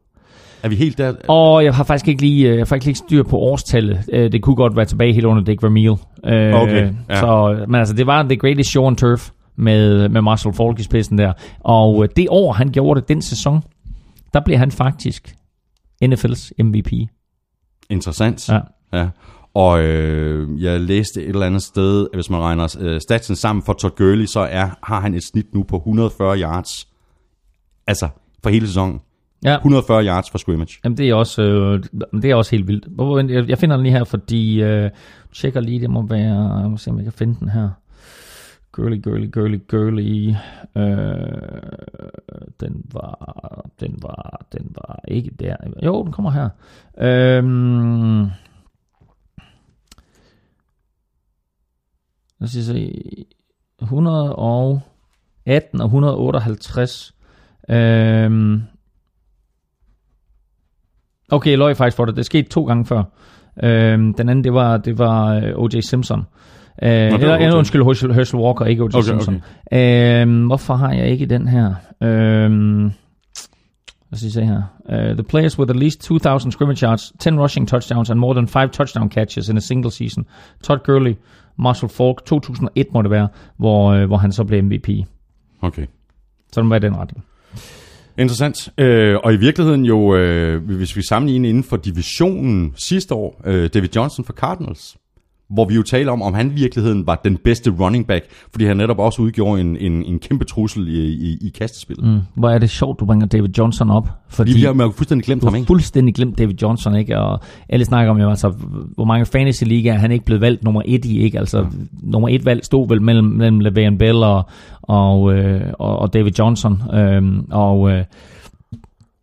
Er 0.62 0.68
vi 0.68 0.74
helt 0.76 0.98
der? 0.98 1.14
Og 1.28 1.64
jeg 1.64 1.74
har 1.74 1.84
faktisk 1.84 2.08
ikke 2.08 2.20
lige, 2.20 2.48
øh, 2.48 2.52
jeg 2.52 2.60
har 2.60 2.64
faktisk 2.64 2.88
ikke 2.88 2.98
styr 2.98 3.22
på 3.22 3.36
årstallet. 3.38 4.04
Øh, 4.12 4.32
Det 4.32 4.42
kunne 4.42 4.56
godt 4.56 4.76
være 4.76 4.84
tilbage 4.84 5.12
helt 5.12 5.26
under 5.26 5.42
Dick 5.44 5.62
Vermeil. 5.62 5.90
Øh, 6.26 6.54
Okay, 6.62 6.92
ja. 7.10 7.20
Så, 7.20 7.64
men 7.68 7.74
altså, 7.74 7.94
det 7.94 8.06
var 8.06 8.22
The 8.22 8.36
Greatest 8.36 8.70
Show 8.70 8.84
on 8.84 8.96
Turf 8.96 9.30
med, 9.56 10.08
med 10.08 10.20
Marshall 10.22 10.54
Falk 10.56 10.78
i 10.78 10.82
spidsen 10.82 11.18
der. 11.18 11.32
Og 11.60 12.08
det 12.16 12.26
år, 12.30 12.52
han 12.52 12.68
gjorde 12.72 13.00
det, 13.00 13.08
den 13.08 13.22
sæson, 13.22 13.62
der 14.34 14.40
blev 14.44 14.58
han 14.58 14.70
faktisk 14.70 15.34
NFL's 16.04 16.50
MVP. 16.58 16.92
Interessant. 17.90 18.48
Ja. 18.48 18.58
ja. 18.92 19.08
Og 19.54 19.80
øh, 19.82 20.62
jeg 20.62 20.80
læste 20.80 21.22
et 21.22 21.28
eller 21.28 21.46
andet 21.46 21.62
sted, 21.62 22.06
at 22.12 22.16
hvis 22.16 22.30
man 22.30 22.40
regner 22.40 22.76
øh, 22.80 23.00
statsen 23.00 23.36
sammen 23.36 23.62
for 23.62 23.72
Todd 23.72 23.96
Gurley, 23.96 24.26
så 24.26 24.40
er, 24.40 24.68
har 24.82 25.00
han 25.00 25.14
et 25.14 25.22
snit 25.32 25.54
nu 25.54 25.62
på 25.62 25.76
140 25.76 26.38
yards. 26.38 26.88
Altså, 27.86 28.08
for 28.42 28.50
hele 28.50 28.66
sæsonen. 28.66 29.00
Ja. 29.44 29.54
140 29.54 30.04
yards 30.04 30.30
for 30.30 30.38
scrimmage. 30.38 30.78
Jamen, 30.84 30.96
det 30.98 31.08
er 31.08 31.14
også, 31.14 31.42
øh, 31.42 31.82
det 32.22 32.30
er 32.30 32.34
også 32.34 32.50
helt 32.50 32.66
vildt. 32.68 33.48
Jeg, 33.48 33.58
finder 33.58 33.76
den 33.76 33.82
lige 33.82 33.92
her, 33.92 34.04
fordi 34.04 34.62
øh, 34.62 34.90
tjekker 35.32 35.60
lige, 35.60 35.80
det 35.80 35.90
må 35.90 36.06
være, 36.06 36.58
jeg 36.58 36.70
må 36.70 36.76
se, 36.76 36.90
om 36.90 36.96
jeg 36.96 37.04
kan 37.04 37.12
finde 37.12 37.36
den 37.40 37.48
her. 37.48 37.68
Girly, 38.76 39.02
girly, 39.02 39.30
girly, 39.32 39.58
girly. 39.68 40.34
Øh, 40.76 41.62
den 42.60 42.84
var, 42.92 43.70
den 43.80 43.98
var, 44.02 44.46
den 44.52 44.74
var 44.74 45.00
ikke 45.08 45.30
der. 45.30 45.56
Jo, 45.82 46.04
den 46.04 46.12
kommer 46.12 46.30
her. 46.30 46.48
Øhm, 46.98 48.20
lad 52.38 52.42
os 52.42 52.50
se. 52.50 53.04
118 53.82 55.80
og 55.80 55.86
158. 55.86 57.14
Øhm, 57.68 58.62
Okay, 61.30 61.50
jeg 61.50 61.58
løg 61.58 61.76
faktisk 61.76 61.96
for 61.96 62.04
det. 62.04 62.16
Det 62.16 62.26
skete 62.26 62.48
to 62.48 62.64
gange 62.64 62.84
før. 62.86 63.02
Øhm, 63.62 64.14
den 64.14 64.28
anden, 64.28 64.44
det 64.44 64.54
var, 64.54 64.76
det 64.76 64.98
var 64.98 65.34
øh, 65.34 65.52
O.J. 65.56 65.80
Simpson. 65.80 66.26
Øh, 66.82 66.90
eller, 66.90 67.36
eller 67.36 67.56
undskyld, 67.56 67.84
Herschel, 67.84 68.14
Herschel 68.14 68.40
Walker, 68.40 68.64
ikke 68.64 68.82
O.J. 68.82 68.88
Okay, 68.88 68.98
Okay, 68.98 69.06
Simpson. 69.08 69.42
Okay. 69.72 70.22
Øhm, 70.22 70.46
hvorfor 70.46 70.74
har 70.74 70.92
jeg 70.92 71.06
ikke 71.06 71.26
den 71.26 71.48
her? 71.48 71.74
Øhm, 72.02 72.82
lad 74.10 74.20
lige 74.20 74.32
se 74.32 74.44
her. 74.44 74.62
Uh, 74.88 75.14
the 75.14 75.22
players 75.22 75.58
with 75.58 75.70
at 75.70 75.76
least 75.76 76.00
2,000 76.00 76.52
scrimmage 76.52 76.86
yards, 76.86 77.12
10 77.18 77.30
rushing 77.30 77.68
touchdowns 77.68 78.10
and 78.10 78.18
more 78.18 78.34
than 78.34 78.48
5 78.48 78.70
touchdown 78.70 79.10
catches 79.10 79.48
in 79.48 79.56
a 79.56 79.60
single 79.60 79.90
season. 79.90 80.26
Todd 80.62 80.78
Gurley, 80.84 81.14
Marshall 81.58 81.90
Falk, 81.90 82.24
2001 82.26 82.86
må 82.94 83.02
det 83.02 83.10
være, 83.10 83.28
hvor, 83.56 83.92
øh, 83.92 84.06
hvor 84.06 84.16
han 84.16 84.32
så 84.32 84.44
blev 84.44 84.62
MVP. 84.64 84.88
Okay. 85.62 85.86
Så 86.52 86.60
den 86.60 86.70
var 86.70 86.78
den 86.78 86.96
retning. 86.96 87.24
Interessant. 88.20 88.68
Øh, 88.78 89.16
og 89.24 89.34
i 89.34 89.36
virkeligheden 89.36 89.84
jo, 89.84 90.14
øh, 90.16 90.62
hvis 90.62 90.96
vi 90.96 91.02
sammenligner 91.02 91.48
inden 91.48 91.64
for 91.64 91.76
divisionen 91.76 92.74
sidste 92.76 93.14
år, 93.14 93.40
øh, 93.44 93.70
David 93.74 93.88
Johnson 93.96 94.24
for 94.24 94.32
Cardinals, 94.32 94.96
hvor 95.50 95.64
vi 95.64 95.74
jo 95.74 95.82
taler 95.82 96.12
om, 96.12 96.22
om 96.22 96.34
han 96.34 96.50
i 96.50 96.54
virkeligheden 96.54 97.06
var 97.06 97.20
den 97.24 97.36
bedste 97.36 97.70
running 97.70 98.06
back, 98.06 98.24
fordi 98.50 98.64
han 98.64 98.76
netop 98.76 98.98
også 98.98 99.22
udgjorde 99.22 99.60
en, 99.60 99.76
en, 99.76 100.04
en 100.04 100.18
kæmpe 100.18 100.44
trussel 100.44 100.88
i, 100.88 101.00
i, 101.00 101.38
i 101.46 101.48
kastespillet. 101.58 102.04
Mm. 102.04 102.18
Hvor 102.34 102.50
er 102.50 102.58
det 102.58 102.70
sjovt, 102.70 103.00
du 103.00 103.06
bringer 103.06 103.26
David 103.26 103.48
Johnson 103.58 103.90
op. 103.90 104.08
Fordi 104.28 104.52
Vi 104.52 104.62
har 104.62 104.74
jo 104.74 104.90
fuldstændig 104.90 105.24
glemt 105.24 105.44
ham, 105.44 105.54
ikke? 105.54 105.66
fuldstændig 105.66 106.14
glemt 106.14 106.38
David 106.38 106.54
Johnson, 106.62 106.94
ikke? 106.94 107.18
Og 107.18 107.40
alle 107.68 107.84
snakker 107.84 108.10
om, 108.10 108.20
jo, 108.20 108.30
altså, 108.30 108.48
hvor 108.94 109.04
mange 109.04 109.26
fantasy 109.26 109.64
ligaer 109.64 109.98
han 109.98 110.12
ikke 110.12 110.24
blevet 110.24 110.40
valgt 110.40 110.64
nummer 110.64 110.82
et 110.84 111.04
i, 111.04 111.20
ikke? 111.20 111.38
Altså, 111.38 111.58
ja. 111.58 111.64
nummer 112.02 112.28
et 112.28 112.44
valg 112.44 112.64
stod 112.64 112.88
vel 112.88 113.02
mellem, 113.02 113.26
mellem 113.26 113.60
Le'Veon 113.60 113.96
Bell 113.96 114.16
og, 114.16 114.48
og, 114.82 115.34
øh, 115.34 115.60
og, 115.78 115.98
og 115.98 116.12
David 116.12 116.32
Johnson. 116.38 116.82
Øhm, 116.94 117.46
og 117.50 117.90
øh, 117.90 118.04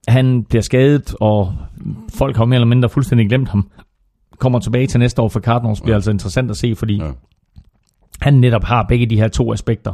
han 0.07 0.43
bliver 0.43 0.61
skadet, 0.61 1.15
og 1.19 1.53
folk 2.09 2.37
har 2.37 2.45
mere 2.45 2.55
eller 2.55 2.67
mindre 2.67 2.89
fuldstændig 2.89 3.27
glemt 3.29 3.49
ham. 3.49 3.67
Kommer 4.39 4.59
tilbage 4.59 4.87
til 4.87 4.99
næste 4.99 5.21
år 5.21 5.27
for 5.29 5.39
Cardinals, 5.39 5.81
bliver 5.81 5.93
ja. 5.93 5.97
altså 5.97 6.11
interessant 6.11 6.51
at 6.51 6.57
se, 6.57 6.75
fordi 6.75 6.95
Ja. 7.01 7.09
han 8.21 8.33
netop 8.33 8.63
har 8.63 8.85
begge 8.89 9.05
de 9.05 9.15
her 9.15 9.27
to 9.27 9.53
aspekter. 9.53 9.93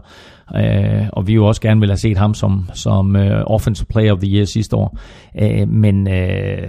Øh, 0.56 1.08
og 1.14 1.28
vi 1.28 1.34
jo 1.34 1.46
også 1.46 1.62
gerne 1.62 1.80
vil 1.80 1.90
have 1.90 1.98
set 1.98 2.18
ham 2.18 2.34
som, 2.34 2.70
som 2.74 3.16
øh, 3.16 3.44
Offensive 3.48 3.86
Player 3.86 4.14
of 4.14 4.20
the 4.20 4.36
Year 4.36 4.46
sidste 4.46 4.76
år. 4.76 4.98
Øh, 5.42 5.68
men 5.68 6.08
øh, 6.08 6.68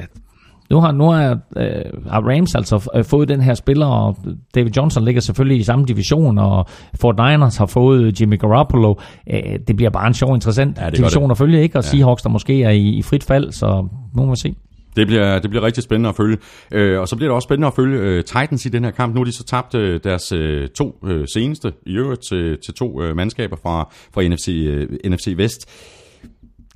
nu 0.71 0.81
har, 0.81 0.93
nu 0.93 1.05
har, 1.05 1.39
øh, 1.57 1.69
har 2.11 2.21
Rams 2.21 2.55
altså 2.55 2.91
øh, 2.95 3.05
fået 3.05 3.29
den 3.29 3.41
her 3.41 3.55
spiller, 3.55 3.87
og 3.87 4.17
David 4.55 4.71
Johnson 4.77 5.05
ligger 5.05 5.21
selvfølgelig 5.21 5.59
i 5.61 5.63
samme 5.63 5.85
division, 5.85 6.39
og 6.39 6.67
Fort 7.01 7.17
Niners 7.17 7.57
har 7.57 7.67
fået 7.67 8.21
Jimmy 8.21 8.39
Garoppolo. 8.41 8.95
Øh, 9.31 9.59
det 9.69 9.77
bliver 9.77 9.91
bare 9.91 10.07
en 10.07 10.15
sjov, 10.15 10.35
interessant 10.35 10.79
Ja, 10.79 10.91
division 10.91 11.31
at 11.31 11.39
følge, 11.39 11.63
ikke? 11.63 11.79
Og 11.79 11.85
ja. 11.85 11.89
Seahawks, 11.89 12.23
der 12.23 12.29
måske 12.29 12.63
er 12.63 12.71
i, 12.71 12.89
i 12.89 13.03
frit 13.03 13.25
fald, 13.25 13.53
så 13.53 13.89
nu 14.17 14.25
må 14.25 14.31
vi 14.31 14.37
se. 14.37 14.55
Det 14.97 15.07
bliver, 15.07 15.39
det 15.39 15.51
bliver 15.51 15.63
rigtig 15.63 15.83
spændende 15.83 16.09
at 16.09 16.17
følge. 16.17 16.37
Øh, 16.73 17.01
og 17.01 17.09
så 17.09 17.17
bliver 17.17 17.29
det 17.29 17.35
også 17.35 17.47
spændende 17.47 17.67
at 17.67 17.75
følge 17.75 17.99
øh, 17.99 18.25
Titans 18.25 18.67
i 18.67 18.69
den 18.69 18.85
her 18.85 18.91
kamp. 18.91 19.15
Nu 19.15 19.21
har 19.21 19.25
de 19.25 19.33
så 19.33 19.45
tabt 19.45 19.75
øh, 19.75 20.01
deres 20.05 20.33
øh, 20.33 20.69
to 20.69 20.99
øh, 21.05 21.29
seneste, 21.29 21.73
i 21.87 21.97
øvrigt 21.97 22.23
til, 22.29 22.59
til 22.65 22.75
to 22.75 23.03
øh, 23.03 23.17
mandskaber 23.17 23.57
fra, 23.57 23.89
fra 24.15 24.29
NFC, 24.29 24.49
øh, 24.49 24.89
NFC 25.05 25.35
Vest. 25.37 25.69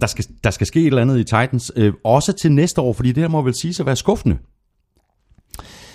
Der 0.01 0.07
skal, 0.07 0.25
der 0.45 0.51
skal 0.51 0.67
ske 0.67 0.81
et 0.81 0.87
eller 0.87 1.03
andet 1.03 1.19
i 1.19 1.25
Titans, 1.25 1.73
øh, 1.77 1.93
også 2.05 2.33
til 2.33 2.53
næste 2.53 2.81
år, 2.81 2.93
fordi 2.93 3.13
det 3.13 3.23
her 3.23 3.29
må 3.29 3.43
vel 3.43 3.55
sige 3.55 3.75
sig 3.75 3.83
at 3.83 3.87
være 3.87 3.97
skuffende. 3.97 4.39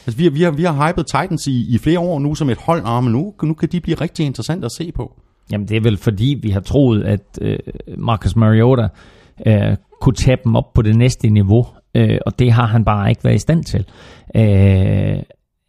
Altså, 0.07 0.17
vi, 0.17 0.23
har, 0.23 0.31
vi, 0.31 0.41
har, 0.41 0.51
vi 0.51 0.63
har 0.63 0.87
hypet 0.87 1.05
Titans 1.05 1.47
i, 1.47 1.75
i 1.75 1.77
flere 1.77 1.99
år 1.99 2.19
nu 2.19 2.35
som 2.35 2.49
et 2.49 2.57
hold, 2.57 2.81
og 2.83 3.03
nu, 3.03 3.33
nu 3.43 3.53
kan 3.53 3.69
de 3.69 3.81
blive 3.81 3.97
rigtig 4.01 4.25
interessant 4.25 4.65
at 4.65 4.71
se 4.71 4.91
på. 4.91 5.19
Jamen, 5.51 5.67
det 5.67 5.77
er 5.77 5.81
vel 5.81 5.97
fordi, 5.97 6.39
vi 6.41 6.49
har 6.49 6.59
troet, 6.59 7.03
at 7.03 7.39
øh, 7.41 7.57
Marcus 7.97 8.35
Mariota 8.35 8.87
øh, 9.47 9.77
kunne 10.01 10.15
tage 10.15 10.37
dem 10.43 10.55
op 10.55 10.73
på 10.73 10.81
det 10.81 10.95
næste 10.95 11.29
niveau, 11.29 11.65
øh, 11.95 12.17
og 12.25 12.39
det 12.39 12.51
har 12.51 12.65
han 12.65 12.85
bare 12.85 13.09
ikke 13.09 13.23
været 13.23 13.35
i 13.35 13.39
stand 13.39 13.63
til. 13.63 13.85
Øh, 14.35 15.23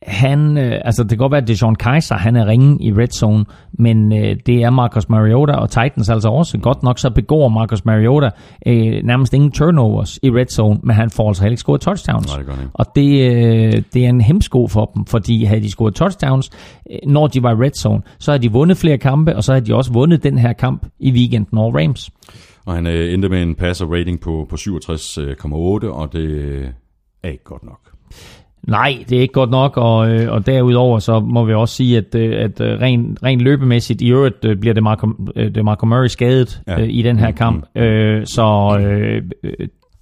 han, 0.06 0.58
øh, 0.58 0.80
altså 0.84 1.02
det 1.02 1.08
kan 1.10 1.18
godt 1.18 1.32
være, 1.32 1.42
at 1.42 1.48
Deshaun 1.48 1.74
Kaiser, 1.74 2.14
han 2.14 2.36
er 2.36 2.46
ringen 2.46 2.80
i 2.80 2.92
red 2.92 3.08
zone, 3.08 3.44
men 3.72 4.12
øh, 4.12 4.36
det 4.46 4.62
er 4.62 4.70
Marcus 4.70 5.08
Mariota 5.08 5.52
og 5.52 5.70
Titans 5.70 6.08
altså 6.08 6.28
også. 6.28 6.58
Godt 6.58 6.82
nok 6.82 6.98
så 6.98 7.10
begår 7.10 7.48
Marcus 7.48 7.84
Mariota 7.84 8.30
øh, 8.66 9.02
nærmest 9.04 9.34
ingen 9.34 9.50
turnovers 9.50 10.18
i 10.22 10.30
red 10.30 10.46
zone, 10.46 10.80
men 10.82 10.96
han 10.96 11.10
får 11.10 11.28
altså 11.28 11.42
heller 11.42 11.52
ikke 11.52 11.60
scoret 11.60 11.80
touchdowns. 11.80 12.36
Nej, 12.36 12.42
det. 12.42 12.70
Og 12.72 12.86
det, 12.96 13.32
øh, 13.32 13.82
det 13.94 14.04
er 14.04 14.08
en 14.08 14.20
hemsko 14.20 14.68
for 14.68 14.90
dem, 14.94 15.06
fordi 15.06 15.44
havde 15.44 15.60
de 15.60 15.70
scoret 15.70 15.94
touchdowns, 15.94 16.50
øh, 16.90 16.98
når 17.06 17.26
de 17.26 17.42
var 17.42 17.50
i 17.50 17.66
red 17.66 17.74
zone, 17.78 18.02
så 18.18 18.30
havde 18.30 18.42
de 18.42 18.52
vundet 18.52 18.76
flere 18.76 18.98
kampe, 18.98 19.36
og 19.36 19.44
så 19.44 19.52
havde 19.52 19.66
de 19.66 19.74
også 19.74 19.92
vundet 19.92 20.22
den 20.22 20.38
her 20.38 20.52
kamp 20.52 20.86
i 21.00 21.12
weekenden 21.12 21.58
over 21.58 21.78
Rams. 21.78 22.10
Og 22.64 22.74
han 22.74 22.86
øh, 22.86 23.14
endte 23.14 23.28
med 23.28 23.42
en 23.42 23.54
passer 23.54 23.86
rating 23.86 24.20
på, 24.20 24.46
på 24.50 24.56
67,8, 24.56 25.88
og 25.88 26.12
det 26.12 26.18
øh, 26.18 26.68
er 27.22 27.28
ikke 27.28 27.44
godt 27.44 27.64
nok. 27.64 27.80
Nej, 28.68 29.04
det 29.08 29.18
er 29.18 29.22
ikke 29.22 29.32
godt 29.32 29.50
nok, 29.50 29.76
og, 29.76 30.10
øh, 30.10 30.32
og 30.32 30.46
derudover 30.46 30.98
så 30.98 31.20
må 31.20 31.44
vi 31.44 31.54
også 31.54 31.74
sige, 31.74 31.96
at, 31.96 32.14
øh, 32.14 32.44
at 32.44 32.60
øh, 32.60 32.80
rent 32.80 33.22
ren 33.22 33.40
løbemæssigt 33.40 34.02
i 34.02 34.10
øvrigt 34.10 34.40
bliver 34.40 34.74
det 34.74 34.82
Marco, 34.82 35.06
det 35.36 35.64
Marco 35.64 35.86
Murray 35.86 36.06
skadet 36.06 36.62
ja. 36.66 36.76
i 36.76 37.02
den 37.02 37.18
her 37.18 37.30
mm, 37.30 37.36
kamp. 37.36 37.64
Mm, 37.74 37.82
mm. 37.82 38.26
Så 38.26 38.78
øh, 38.80 39.22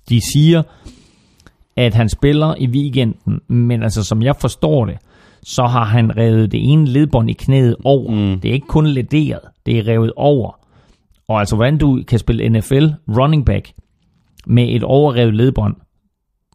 de 0.08 0.20
siger, 0.32 0.62
at 1.76 1.94
han 1.94 2.08
spiller 2.08 2.54
i 2.58 2.66
weekenden, 2.66 3.40
men 3.48 3.82
altså 3.82 4.04
som 4.04 4.22
jeg 4.22 4.36
forstår 4.36 4.84
det, 4.84 4.96
så 5.42 5.62
har 5.62 5.84
han 5.84 6.16
revet 6.16 6.52
det 6.52 6.72
ene 6.72 6.86
ledbånd 6.86 7.30
i 7.30 7.32
knæet 7.32 7.76
over. 7.84 8.10
Mm. 8.10 8.40
Det 8.40 8.48
er 8.48 8.52
ikke 8.52 8.66
kun 8.66 8.86
lederet, 8.86 9.40
det 9.66 9.78
er 9.78 9.88
revet 9.88 10.12
over. 10.16 10.61
Og 11.32 11.40
altså, 11.40 11.56
hvordan 11.56 11.78
du 11.78 12.02
kan 12.08 12.18
spille 12.18 12.48
NFL 12.48 12.86
running 13.08 13.46
back 13.46 13.72
med 14.46 14.68
et 14.68 14.82
overrevet 14.82 15.34
ledbånd, 15.34 15.76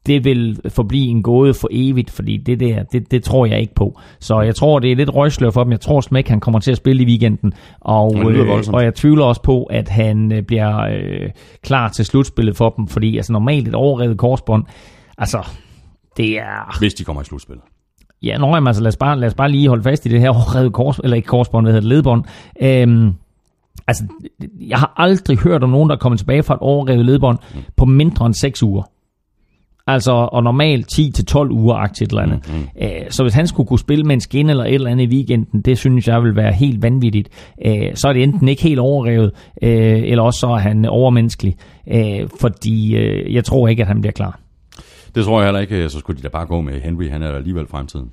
det 0.07 0.25
vil 0.25 0.59
forblive 0.69 1.09
en 1.09 1.23
gåde 1.23 1.53
for 1.53 1.67
evigt, 1.71 2.11
fordi 2.11 2.37
det 2.37 2.59
der, 2.59 2.83
det, 2.83 3.11
det 3.11 3.23
tror 3.23 3.45
jeg 3.45 3.59
ikke 3.59 3.75
på. 3.75 3.99
Så 4.19 4.41
jeg 4.41 4.55
tror, 4.55 4.79
det 4.79 4.91
er 4.91 4.95
lidt 4.95 5.15
røgslør 5.15 5.49
for 5.49 5.63
dem. 5.63 5.71
Jeg 5.71 5.79
tror 5.79 6.17
at 6.17 6.27
han 6.27 6.39
kommer 6.39 6.59
til 6.59 6.71
at 6.71 6.77
spille 6.77 7.03
i 7.03 7.05
weekenden. 7.05 7.53
Og, 7.79 8.31
øh, 8.31 8.63
og 8.73 8.83
jeg 8.83 8.95
tvivler 8.95 9.25
også 9.25 9.41
på, 9.41 9.63
at 9.63 9.89
han 9.89 10.31
øh, 10.31 10.43
bliver 10.43 10.79
øh, 10.79 11.29
klar 11.63 11.89
til 11.89 12.05
slutspillet 12.05 12.57
for 12.57 12.69
dem, 12.69 12.87
fordi 12.87 13.17
altså 13.17 13.33
normalt 13.33 13.67
et 13.67 13.75
overrevet 13.75 14.17
korsbånd, 14.17 14.63
altså, 15.17 15.47
det 16.17 16.39
er... 16.39 16.79
Hvis 16.79 16.93
de 16.93 17.03
kommer 17.03 17.21
i 17.21 17.25
slutspillet. 17.25 17.63
Ja, 18.23 18.37
nå, 18.37 18.47
jamen, 18.47 18.67
altså, 18.67 18.83
lad 18.83 18.87
os, 18.87 18.97
bare, 18.97 19.19
lad 19.19 19.27
os 19.27 19.33
bare 19.33 19.51
lige 19.51 19.69
holde 19.69 19.83
fast 19.83 20.05
i 20.05 20.09
det 20.09 20.19
her 20.19 20.29
overrevet 20.29 20.73
kors, 20.73 20.99
eller 20.99 21.15
ikke 21.15 21.27
korsbånd, 21.27 21.65
hvad 21.65 21.73
hedder 21.73 21.89
det, 21.89 21.89
ledbånd. 21.89 22.23
Øhm, 22.61 23.13
altså, 23.87 24.03
jeg 24.59 24.77
har 24.77 24.93
aldrig 24.97 25.37
hørt 25.37 25.63
om 25.63 25.69
nogen, 25.69 25.89
der 25.89 25.95
er 25.95 25.99
kommet 25.99 26.19
tilbage 26.19 26.43
fra 26.43 26.53
et 26.53 26.59
overrevet 26.59 27.05
ledbånd 27.05 27.37
mm. 27.55 27.61
på 27.75 27.85
mindre 27.85 28.25
end 28.25 28.33
6 28.33 28.63
uger. 28.63 28.83
Altså, 29.89 30.11
og 30.11 30.43
normalt 30.43 30.99
10-12 30.99 31.51
uger 31.51 31.75
aktivt 31.75 32.09
eller 32.09 32.21
andet. 32.21 32.49
Mm, 32.49 32.55
mm. 32.55 32.89
så 33.09 33.23
hvis 33.23 33.33
han 33.33 33.47
skulle 33.47 33.67
kunne 33.67 33.79
spille 33.79 34.03
med 34.03 34.13
en 34.13 34.21
skin 34.21 34.49
eller 34.49 34.63
et 34.63 34.73
eller 34.73 34.89
andet 34.89 35.03
i 35.03 35.15
weekenden, 35.15 35.61
det 35.61 35.77
synes 35.77 36.07
jeg 36.07 36.23
vil 36.23 36.35
være 36.35 36.53
helt 36.53 36.81
vanvittigt. 36.81 37.29
så 37.95 38.07
er 38.07 38.13
det 38.13 38.23
enten 38.23 38.47
ikke 38.47 38.63
helt 38.63 38.79
overrevet, 38.79 39.31
eller 39.61 40.23
også 40.23 40.39
så 40.39 40.47
er 40.47 40.57
han 40.57 40.85
overmenneskelig. 40.85 41.55
fordi 42.39 42.95
jeg 43.33 43.45
tror 43.45 43.67
ikke, 43.67 43.81
at 43.81 43.87
han 43.87 44.01
bliver 44.01 44.11
klar. 44.11 44.39
Det 45.15 45.25
tror 45.25 45.39
jeg 45.39 45.47
heller 45.47 45.61
ikke. 45.61 45.89
Så 45.89 45.99
skulle 45.99 46.17
de 46.17 46.23
da 46.23 46.29
bare 46.29 46.45
gå 46.45 46.61
med 46.61 46.81
Henry. 46.81 47.09
Han 47.09 47.23
er 47.23 47.31
alligevel 47.31 47.67
fremtiden. 47.67 48.11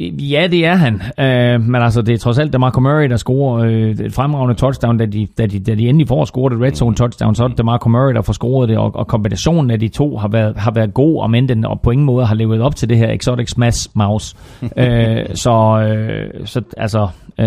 Ja, 0.00 0.48
det 0.50 0.64
er 0.64 0.74
han. 0.74 0.94
Uh, 0.94 1.66
men 1.66 1.82
altså, 1.82 2.02
det 2.02 2.14
er 2.14 2.18
trods 2.18 2.38
alt 2.38 2.52
det 2.52 2.60
Marco 2.60 2.80
Murray, 2.80 3.08
der 3.08 3.16
scorer 3.16 3.64
uh, 3.64 4.04
et 4.06 4.12
fremragende 4.12 4.54
touchdown, 4.54 4.98
da 4.98 5.06
de, 5.06 5.26
da, 5.38 5.46
de, 5.46 5.60
da 5.60 5.74
de 5.74 5.88
endelig 5.88 6.08
får 6.08 6.24
scoret 6.24 6.52
et 6.52 6.60
red 6.60 6.72
zone 6.72 6.96
touchdown, 6.96 7.34
så 7.34 7.44
er 7.44 7.48
det 7.48 7.64
Marco 7.64 7.88
Murray, 7.88 8.14
der 8.14 8.22
får 8.22 8.32
scoret 8.32 8.68
det, 8.68 8.78
og, 8.78 8.96
og 8.96 9.06
kombinationen 9.06 9.70
af 9.70 9.80
de 9.80 9.88
to 9.88 10.16
har 10.16 10.28
været, 10.28 10.56
har 10.56 10.70
været 10.70 10.94
god, 10.94 11.22
og 11.22 11.30
men 11.30 11.48
den 11.48 11.64
og 11.64 11.80
på 11.80 11.90
ingen 11.90 12.04
måde 12.04 12.26
har 12.26 12.34
levet 12.34 12.60
op 12.60 12.76
til 12.76 12.88
det 12.88 12.98
her 12.98 13.12
Exotic 13.12 13.50
Smash 13.50 13.88
Mouse. 13.94 14.36
uh, 14.62 14.68
så, 15.44 16.32
uh, 16.40 16.46
så 16.46 16.62
altså, 16.76 17.08
uh, 17.38 17.44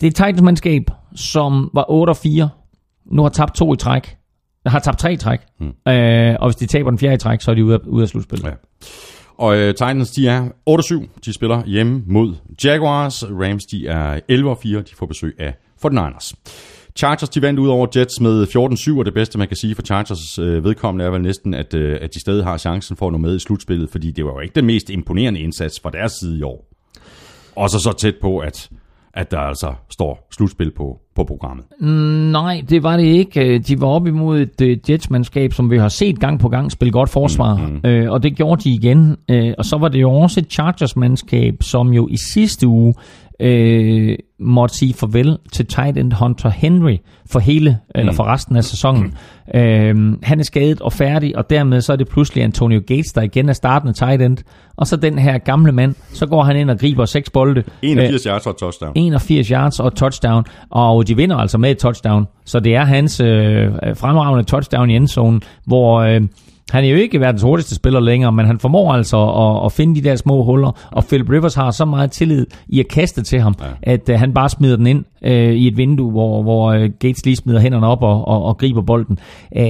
det 0.00 0.02
er 0.02 0.06
et 0.06 0.14
Titans-mandskab, 0.14 0.82
som 1.14 1.70
var 1.74 1.84
8-4, 2.44 2.48
nu 3.12 3.22
har 3.22 3.28
tabt 3.28 3.54
to 3.54 3.74
i 3.74 3.76
træk, 3.76 4.16
har 4.66 4.78
tabt 4.78 4.98
tre 4.98 5.12
i 5.12 5.16
træk, 5.16 5.40
mm. 5.60 5.66
uh, 5.66 5.72
og 6.40 6.48
hvis 6.48 6.56
de 6.56 6.66
taber 6.66 6.90
den 6.90 6.98
fjerde 6.98 7.14
i 7.14 7.18
træk, 7.18 7.40
så 7.40 7.50
er 7.50 7.54
de 7.54 7.64
ude 7.64 7.74
af, 7.74 7.78
ude 7.86 8.02
af 8.02 8.08
slutspillet. 8.08 8.46
Ja. 8.48 8.54
Og 9.42 9.58
uh, 9.58 9.68
Titans, 9.68 10.10
de 10.10 10.28
er 10.28 10.48
8-7. 10.70 11.20
De 11.24 11.32
spiller 11.32 11.64
hjemme 11.66 12.02
mod 12.06 12.34
Jaguars. 12.64 13.24
Rams, 13.24 13.64
de 13.64 13.86
er 13.86 14.20
11-4. 14.30 14.68
De 14.68 14.94
får 14.94 15.06
besøg 15.06 15.36
af 15.38 15.54
49ers. 15.86 16.32
Chargers, 16.96 17.28
de 17.28 17.42
vandt 17.42 17.60
ud 17.60 17.68
over 17.68 17.86
Jets 17.96 18.20
med 18.20 18.46
14-7, 18.96 18.98
og 18.98 19.04
det 19.04 19.14
bedste, 19.14 19.38
man 19.38 19.48
kan 19.48 19.56
sige 19.56 19.74
for 19.74 19.82
Chargers 19.82 20.38
øh, 20.38 20.64
vedkommende, 20.64 21.04
er 21.04 21.10
vel 21.10 21.22
næsten, 21.22 21.54
at, 21.54 21.74
øh, 21.74 21.98
at 22.00 22.14
de 22.14 22.20
stadig 22.20 22.44
har 22.44 22.58
chancen 22.58 22.96
for 22.96 23.06
at 23.06 23.12
nå 23.12 23.18
med 23.18 23.36
i 23.36 23.38
slutspillet, 23.38 23.90
fordi 23.90 24.10
det 24.10 24.24
var 24.24 24.32
jo 24.32 24.40
ikke 24.40 24.54
den 24.54 24.66
mest 24.66 24.90
imponerende 24.90 25.40
indsats 25.40 25.80
fra 25.82 25.90
deres 25.90 26.12
side 26.12 26.38
i 26.38 26.42
år. 26.42 26.68
Og 27.56 27.70
så 27.70 27.78
så 27.78 27.92
tæt 27.92 28.14
på, 28.20 28.38
at 28.38 28.70
at 29.14 29.30
der 29.30 29.38
altså 29.38 29.72
står 29.90 30.28
slutspil 30.30 30.70
på, 30.76 30.98
på 31.14 31.24
programmet. 31.24 31.64
Nej, 32.32 32.64
det 32.68 32.82
var 32.82 32.96
det 32.96 33.04
ikke. 33.04 33.58
De 33.58 33.80
var 33.80 33.86
op 33.86 34.06
imod 34.06 34.40
et 34.40 34.60
uh, 34.60 34.90
Jets-mandskab, 34.90 35.52
som 35.52 35.70
vi 35.70 35.78
har 35.78 35.88
set 35.88 36.20
gang 36.20 36.40
på 36.40 36.48
gang 36.48 36.72
spille 36.72 36.92
godt 36.92 37.10
forsvar, 37.10 37.56
mm-hmm. 37.56 37.80
øh, 37.84 38.12
og 38.12 38.22
det 38.22 38.36
gjorde 38.36 38.62
de 38.62 38.70
igen. 38.70 39.16
Øh, 39.30 39.54
og 39.58 39.64
så 39.64 39.78
var 39.78 39.88
det 39.88 40.00
jo 40.00 40.12
også 40.12 40.40
et 40.40 40.52
Chargers-mandskab, 40.52 41.54
som 41.60 41.92
jo 41.92 42.08
i 42.08 42.16
sidste 42.32 42.66
uge 42.66 42.94
øh, 43.42 44.16
måtte 44.40 44.76
sige 44.76 44.94
farvel 44.94 45.38
til 45.52 45.66
tight 45.66 45.98
end 45.98 46.12
Hunter 46.12 46.50
Henry 46.50 46.96
for 47.30 47.38
hele, 47.38 47.70
mm. 47.70 48.00
eller 48.00 48.12
for 48.12 48.24
resten 48.24 48.56
af 48.56 48.64
sæsonen. 48.64 49.14
Mm. 49.54 49.60
Øh, 49.60 50.16
han 50.22 50.40
er 50.40 50.44
skadet 50.44 50.80
og 50.80 50.92
færdig, 50.92 51.36
og 51.36 51.50
dermed 51.50 51.80
så 51.80 51.92
er 51.92 51.96
det 51.96 52.08
pludselig 52.08 52.44
Antonio 52.44 52.80
Gates, 52.86 53.12
der 53.12 53.22
igen 53.22 53.48
er 53.48 53.52
startende 53.52 53.92
tight 53.92 54.22
end. 54.22 54.38
Og 54.76 54.86
så 54.86 54.96
den 54.96 55.18
her 55.18 55.38
gamle 55.38 55.72
mand, 55.72 55.94
så 56.12 56.26
går 56.26 56.42
han 56.42 56.56
ind 56.56 56.70
og 56.70 56.78
griber 56.78 57.04
seks 57.04 57.30
bolde. 57.30 57.62
81 57.82 58.26
øh, 58.26 58.30
yards 58.32 58.46
og 58.46 58.58
touchdown. 58.58 58.92
81 58.94 59.48
yards 59.48 59.80
og 59.80 59.94
touchdown, 59.94 60.44
og 60.70 61.08
de 61.08 61.16
vinder 61.16 61.36
altså 61.36 61.58
med 61.58 61.70
et 61.70 61.78
touchdown. 61.78 62.26
Så 62.44 62.60
det 62.60 62.74
er 62.74 62.84
hans 62.84 63.20
øh, 63.20 63.70
fremragende 63.96 64.44
touchdown 64.44 64.90
i 64.90 64.96
endzonen, 64.96 65.42
hvor... 65.66 66.00
Øh, 66.00 66.20
han 66.70 66.84
er 66.84 66.88
jo 66.88 66.96
ikke 66.96 67.20
verdens 67.20 67.42
hurtigste 67.42 67.74
spiller 67.74 68.00
længere, 68.00 68.32
men 68.32 68.46
han 68.46 68.58
formår 68.58 68.92
altså 68.92 69.16
at, 69.16 69.66
at 69.66 69.72
finde 69.72 69.94
de 69.94 70.08
der 70.08 70.16
små 70.16 70.44
huller, 70.44 70.88
og 70.90 71.04
Philip 71.04 71.30
Rivers 71.30 71.54
har 71.54 71.70
så 71.70 71.84
meget 71.84 72.10
tillid 72.10 72.46
i 72.68 72.80
at 72.80 72.88
kaste 72.88 73.22
til 73.22 73.40
ham, 73.40 73.54
ja. 73.60 73.92
at 73.92 74.08
uh, 74.08 74.14
han 74.14 74.34
bare 74.34 74.48
smider 74.48 74.76
den 74.76 74.86
ind 74.86 75.04
uh, 75.26 75.30
i 75.30 75.68
et 75.68 75.76
vindue, 75.76 76.10
hvor, 76.10 76.42
hvor 76.42 76.74
uh, 76.74 76.80
Gates 76.98 77.24
lige 77.24 77.36
smider 77.36 77.60
hænderne 77.60 77.86
op 77.86 78.02
og, 78.02 78.28
og, 78.28 78.44
og 78.44 78.58
griber 78.58 78.82
bolden. 78.82 79.18
Uh, 79.56 79.62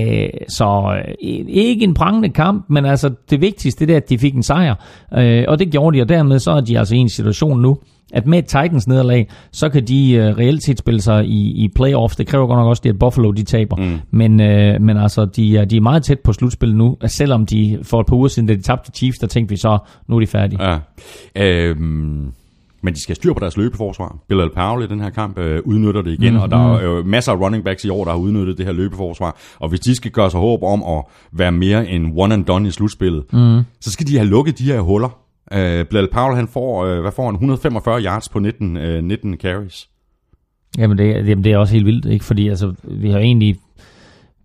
så 0.49 0.99
uh, 0.99 1.29
ikke 1.49 1.85
en 1.85 1.95
prangende 1.95 2.29
kamp, 2.29 2.65
men 2.69 2.85
altså 2.85 3.11
det 3.31 3.41
vigtigste 3.41 3.87
det 3.87 3.93
er, 3.93 3.97
at 3.97 4.09
de 4.09 4.19
fik 4.19 4.35
en 4.35 4.43
sejr, 4.43 4.75
uh, 5.13 5.45
og 5.49 5.59
det 5.59 5.71
gjorde 5.71 5.97
de, 5.97 6.03
og 6.03 6.09
dermed 6.09 6.39
så 6.39 6.51
er 6.51 6.61
de 6.61 6.79
altså 6.79 6.95
i 6.95 6.99
en 6.99 7.09
situation 7.09 7.63
nu, 7.63 7.79
at 8.13 8.27
med 8.27 8.43
Titans 8.43 8.89
nederlag, 8.89 9.29
så 9.53 9.69
kan 9.69 9.87
de 9.87 10.17
uh, 10.19 10.39
reelt 10.39 10.65
set 10.65 10.79
spille 10.79 11.01
sig 11.01 11.25
i, 11.25 11.65
i 11.65 11.69
playoff. 11.75 12.17
Det 12.17 12.27
kræver 12.27 12.47
godt 12.47 12.59
nok 12.59 12.69
også, 12.69 12.83
at 12.87 12.99
Buffalo 12.99 13.31
de 13.31 13.43
taber. 13.43 13.77
Mm. 13.77 14.01
Men, 14.11 14.33
uh, 14.33 14.83
men 14.83 14.97
altså, 14.97 15.25
de, 15.25 15.57
er, 15.57 15.65
de 15.65 15.77
er 15.77 15.81
meget 15.81 16.03
tæt 16.05 16.21
på 16.21 16.33
slutspillet 16.33 16.79
nu, 16.79 16.97
selvom 17.07 17.47
de 17.47 17.79
for 17.83 18.01
et 18.01 18.07
par 18.07 18.17
uger 18.17 18.29
siden, 18.29 18.49
da 18.49 18.55
de 18.55 18.63
tabte 18.63 18.93
Chiefs, 18.95 19.19
der 19.19 19.27
tænkte 19.27 19.51
vi 19.51 19.57
så, 19.57 19.79
nu 20.09 20.17
er 20.17 20.21
de 20.21 20.27
færdige. 20.27 20.65
Ja. 20.65 20.79
Øhm 21.37 22.33
men 22.83 22.95
de 22.95 23.03
skal 23.03 23.17
styre 23.17 23.35
på 23.35 23.41
deres 23.41 23.57
løbeforsvar. 23.57 24.17
Bill 24.29 24.51
Powell 24.55 24.85
i 24.85 24.87
den 24.87 25.01
her 25.01 25.11
kamp 25.11 25.39
øh, 25.39 25.61
udnytter 25.65 26.03
det 26.03 26.13
igen, 26.13 26.33
mm, 26.33 26.41
og 26.41 26.51
der 26.51 26.77
er 26.77 26.83
jo 26.83 27.03
masser 27.05 27.33
af 27.33 27.41
running 27.41 27.65
backs 27.65 27.85
i 27.85 27.89
år, 27.89 28.05
der 28.05 28.11
har 28.13 28.19
udnyttet 28.19 28.59
det 28.59 28.67
her 28.67 28.73
løbeforsvar. 28.73 29.37
Og 29.59 29.69
hvis 29.69 29.81
de 29.81 29.95
skal 29.95 30.11
gøre 30.11 30.31
sig 30.31 30.41
håb 30.41 30.63
om 30.63 30.83
at 30.83 31.05
være 31.33 31.53
mere 31.53 31.89
end 31.89 32.13
one 32.17 32.35
and 32.35 32.45
done 32.45 32.69
i 32.69 32.71
slutspillet, 32.71 33.25
mm. 33.33 33.61
så 33.81 33.91
skal 33.91 34.07
de 34.07 34.17
have 34.17 34.29
lukket 34.29 34.59
de 34.59 34.65
her 34.65 34.81
huller. 34.81 35.22
Uh, 35.55 35.87
Blal 35.91 36.09
Powell, 36.13 36.37
han 36.37 36.49
får, 36.49 36.87
uh, 36.87 37.01
hvad 37.01 37.13
får 37.13 37.25
han, 37.25 37.35
145 37.35 38.03
yards 38.03 38.29
på 38.29 38.39
19, 38.39 38.77
uh, 38.77 38.83
19 38.83 39.37
carries. 39.37 39.89
Jamen 40.79 40.99
det, 40.99 41.29
jamen 41.29 41.45
det 41.45 41.53
er 41.53 41.59
også 41.59 41.75
helt 41.75 41.87
vildt, 41.87 42.07
ikke? 42.07 42.25
Fordi 42.25 42.49
altså, 42.49 42.75
vi 42.85 43.11
har 43.11 43.19
egentlig 43.19 43.57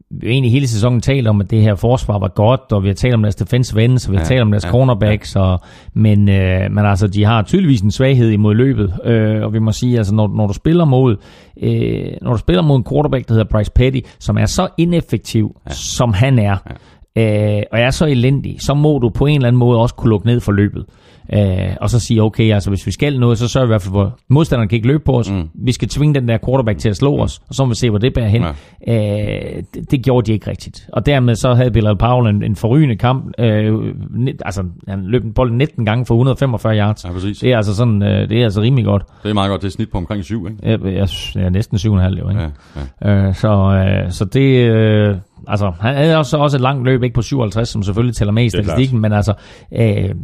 vi 0.09 0.27
har 0.27 0.31
egentlig 0.31 0.51
hele 0.51 0.67
sæsonen 0.67 1.01
talt 1.01 1.27
om, 1.27 1.41
at 1.41 1.51
det 1.51 1.61
her 1.61 1.75
forsvar 1.75 2.19
var 2.19 2.27
godt, 2.27 2.61
og 2.71 2.83
vi 2.83 2.87
har 2.87 2.95
talt 2.95 3.13
om 3.13 3.21
deres 3.21 3.35
defensive 3.35 3.83
ends, 3.83 4.05
og 4.05 4.11
vi 4.11 4.17
har 4.17 4.23
ja, 4.23 4.27
talt 4.27 4.41
om 4.41 4.51
deres 4.51 4.65
ja, 4.65 4.69
cornerbacks, 4.69 5.35
ja. 5.35 5.41
Og, 5.41 5.59
men, 5.93 6.29
øh, 6.29 6.71
men 6.71 6.85
altså, 6.85 7.07
de 7.07 7.23
har 7.25 7.41
tydeligvis 7.41 7.81
en 7.81 7.91
svaghed 7.91 8.29
imod 8.29 8.55
løbet, 8.55 8.93
øh, 9.03 9.43
og 9.43 9.53
vi 9.53 9.59
må 9.59 9.71
sige, 9.71 9.97
altså, 9.97 10.15
når, 10.15 10.27
når 10.27 10.47
du 10.47 10.53
spiller 10.53 10.85
mod 10.85 11.15
øh, 11.61 12.11
når 12.21 12.31
du 12.31 12.37
spiller 12.37 12.61
mod 12.61 12.77
en 12.77 12.85
quarterback, 12.89 13.27
der 13.27 13.33
hedder 13.33 13.47
Bryce 13.51 13.71
Petty, 13.71 13.99
som 14.19 14.37
er 14.37 14.45
så 14.45 14.67
ineffektiv, 14.77 15.55
ja. 15.65 15.73
som 15.73 16.13
han 16.13 16.39
er, 16.39 16.57
ja. 16.69 16.75
Øh, 17.17 17.63
og 17.71 17.79
er 17.79 17.89
så 17.89 18.05
elendig, 18.05 18.57
så 18.59 18.73
må 18.73 18.99
du 18.99 19.09
på 19.09 19.25
en 19.25 19.35
eller 19.35 19.47
anden 19.47 19.59
måde 19.59 19.79
også 19.79 19.95
kunne 19.95 20.09
lukke 20.09 20.27
ned 20.27 20.39
for 20.39 20.51
løbet. 20.51 20.85
Øh, 21.33 21.75
og 21.81 21.89
så 21.89 21.99
sige, 21.99 22.23
okay, 22.23 22.53
altså 22.53 22.69
hvis 22.69 22.85
vi 22.85 22.91
skal 22.91 23.19
noget, 23.19 23.37
så 23.37 23.47
sørger 23.47 23.67
vi 23.67 23.69
i 23.69 23.71
hvert 23.71 23.81
fald 23.81 23.93
for, 23.93 24.03
at 24.03 24.11
modstanderen 24.29 24.69
kan 24.69 24.75
ikke 24.75 24.87
løbe 24.87 25.03
på 25.03 25.19
os. 25.19 25.31
Mm. 25.31 25.49
Vi 25.65 25.71
skal 25.71 25.87
tvinge 25.87 26.15
den 26.15 26.27
der 26.27 26.37
quarterback 26.45 26.79
til 26.79 26.89
at 26.89 26.95
slå 26.95 27.15
mm. 27.15 27.21
os, 27.21 27.41
og 27.49 27.55
så 27.55 27.65
må 27.65 27.69
vi 27.69 27.75
se, 27.75 27.89
hvor 27.89 27.99
det 27.99 28.13
bærer 28.13 28.27
hen. 28.27 28.43
Ja. 28.87 29.55
Øh, 29.57 29.63
det, 29.73 29.91
det 29.91 30.03
gjorde 30.03 30.27
de 30.27 30.33
ikke 30.33 30.49
rigtigt. 30.49 30.89
Og 30.93 31.05
dermed 31.05 31.35
så 31.35 31.53
havde 31.53 31.71
Bilal 31.71 31.97
Powell 31.97 32.35
en, 32.35 32.43
en 32.43 32.55
forrygende 32.55 32.95
kamp. 32.95 33.33
Øh, 33.39 33.93
altså, 34.45 34.63
han 34.87 35.05
løb 35.05 35.23
bolden 35.35 35.57
19 35.57 35.85
gange 35.85 36.05
for 36.05 36.15
145 36.15 36.77
yards. 36.77 37.05
Ja, 37.05 37.11
præcis. 37.11 37.39
Det 37.39 37.51
er 37.51 37.57
altså 37.57 37.75
sådan, 37.75 38.03
øh, 38.03 38.29
det 38.29 38.39
er 38.39 38.43
altså 38.43 38.61
rimelig 38.61 38.85
godt. 38.85 39.03
Det 39.23 39.29
er 39.29 39.33
meget 39.33 39.49
godt. 39.49 39.61
Det 39.61 39.67
er 39.67 39.71
snit 39.71 39.91
på 39.91 39.97
omkring 39.97 40.23
7, 40.23 40.47
ikke? 40.47 40.59
Ja, 40.63 40.77
jeg, 40.83 41.07
jeg, 41.35 41.49
næsten 41.49 41.77
7,5 41.77 41.89
jo, 41.89 42.29
ikke? 42.29 42.41
Ja, 42.41 42.49
ja. 43.01 43.27
Øh, 43.27 43.35
så, 43.35 43.49
øh, 43.49 44.11
så 44.11 44.25
det... 44.25 44.71
Øh, 44.71 45.15
altså, 45.47 45.71
han 45.81 45.95
havde 45.95 46.17
også, 46.17 46.37
også 46.37 46.57
et 46.57 46.61
langt 46.61 46.85
løb, 46.85 47.03
ikke 47.03 47.13
på 47.13 47.21
57, 47.21 47.69
som 47.69 47.83
selvfølgelig 47.83 48.15
tæller 48.15 48.31
med 48.31 48.45
i 48.45 48.49
statistikken, 48.49 49.01
men 49.01 49.13
altså, 49.13 49.33
øh, 49.73 49.81
det, 49.81 50.15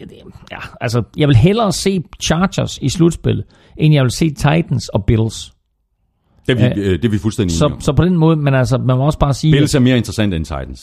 det, 0.00 0.16
ja, 0.50 0.58
altså, 0.80 1.02
jeg 1.16 1.28
vil 1.28 1.36
hellere 1.36 1.72
se 1.72 2.02
Chargers 2.22 2.78
i 2.82 2.88
slutspillet, 2.88 3.44
end 3.76 3.94
jeg 3.94 4.02
vil 4.02 4.10
se 4.10 4.30
Titans 4.30 4.88
og 4.88 5.04
Bills. 5.04 5.52
Det 6.46 6.60
er 6.60 6.74
vi, 6.74 6.80
øh, 6.80 6.92
det 6.92 7.04
er 7.04 7.08
vi 7.08 7.18
fuldstændig 7.18 7.56
så, 7.56 7.64
enige 7.64 7.74
om. 7.74 7.80
Så 7.80 7.92
på 7.92 8.04
den 8.04 8.16
måde, 8.16 8.36
men 8.36 8.54
altså, 8.54 8.78
man 8.78 8.96
må 8.96 9.06
også 9.06 9.18
bare 9.18 9.34
sige... 9.34 9.52
Bills 9.52 9.74
er 9.74 9.80
mere 9.80 9.96
interessant 9.96 10.34
end 10.34 10.44
Titans. 10.44 10.82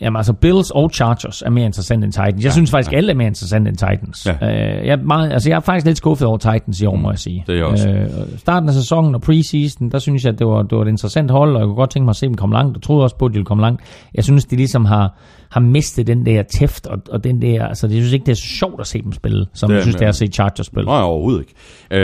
Jamen 0.00 0.16
altså, 0.16 0.32
Bills 0.32 0.70
og 0.70 0.90
Chargers 0.90 1.42
er 1.42 1.50
mere 1.50 1.66
interessant 1.66 2.04
end 2.04 2.12
Titans. 2.12 2.36
Jeg 2.36 2.44
ja, 2.44 2.50
synes 2.50 2.70
faktisk, 2.70 2.92
ja. 2.92 2.96
alle 2.96 3.12
er 3.12 3.16
mere 3.16 3.26
interessant 3.26 3.68
end 3.68 3.76
Titans. 3.76 4.26
Ja. 4.26 4.32
Øh, 4.32 4.86
jeg, 4.86 4.92
er 4.92 5.02
meget, 5.02 5.32
altså, 5.32 5.48
jeg 5.50 5.56
er 5.56 5.60
faktisk 5.60 5.86
lidt 5.86 5.96
skuffet 5.96 6.28
over 6.28 6.38
Titans 6.38 6.80
i 6.80 6.86
år, 6.86 6.96
mm, 6.96 7.02
må 7.02 7.10
jeg 7.10 7.18
sige. 7.18 7.44
Det 7.46 7.58
er 7.58 7.64
også. 7.64 7.88
Øh, 7.88 8.08
starten 8.38 8.68
af 8.68 8.74
sæsonen 8.74 9.14
og 9.14 9.20
preseason, 9.20 9.90
der 9.90 9.98
synes 9.98 10.24
jeg, 10.24 10.32
at 10.32 10.38
det 10.38 10.46
var, 10.46 10.62
det 10.62 10.78
var 10.78 10.84
et 10.84 10.88
interessant 10.88 11.30
hold, 11.30 11.54
og 11.54 11.60
jeg 11.60 11.66
kunne 11.66 11.76
godt 11.76 11.90
tænke 11.90 12.04
mig 12.04 12.10
at 12.10 12.16
se 12.16 12.26
dem 12.26 12.34
komme 12.34 12.54
langt. 12.54 12.76
Jeg 12.76 12.82
troede 12.82 13.02
også 13.02 13.16
på, 13.16 13.24
at 13.24 13.30
de 13.30 13.32
ville 13.32 13.46
komme 13.46 13.62
langt. 13.62 13.82
Jeg 14.14 14.24
synes, 14.24 14.44
de 14.44 14.56
ligesom 14.56 14.84
har 14.84 15.14
har 15.50 15.60
mistet 15.60 16.06
den 16.06 16.26
der 16.26 16.42
tæft, 16.42 16.86
og, 16.86 16.98
og 17.10 17.24
den 17.24 17.42
der, 17.42 17.66
altså 17.66 17.86
jeg 17.86 17.96
synes 17.96 18.12
ikke, 18.12 18.24
det 18.26 18.32
er 18.32 18.36
så 18.36 18.46
sjovt 18.46 18.80
at 18.80 18.86
se 18.86 19.02
dem 19.02 19.12
spille, 19.12 19.46
som 19.54 19.70
jeg 19.70 19.82
synes, 19.82 19.96
det 19.96 20.04
er 20.04 20.08
at 20.08 20.14
se 20.14 20.26
Chargers 20.26 20.66
spille. 20.66 20.86
Nej, 20.86 21.00
overhovedet 21.00 21.40
ikke. 21.40 21.54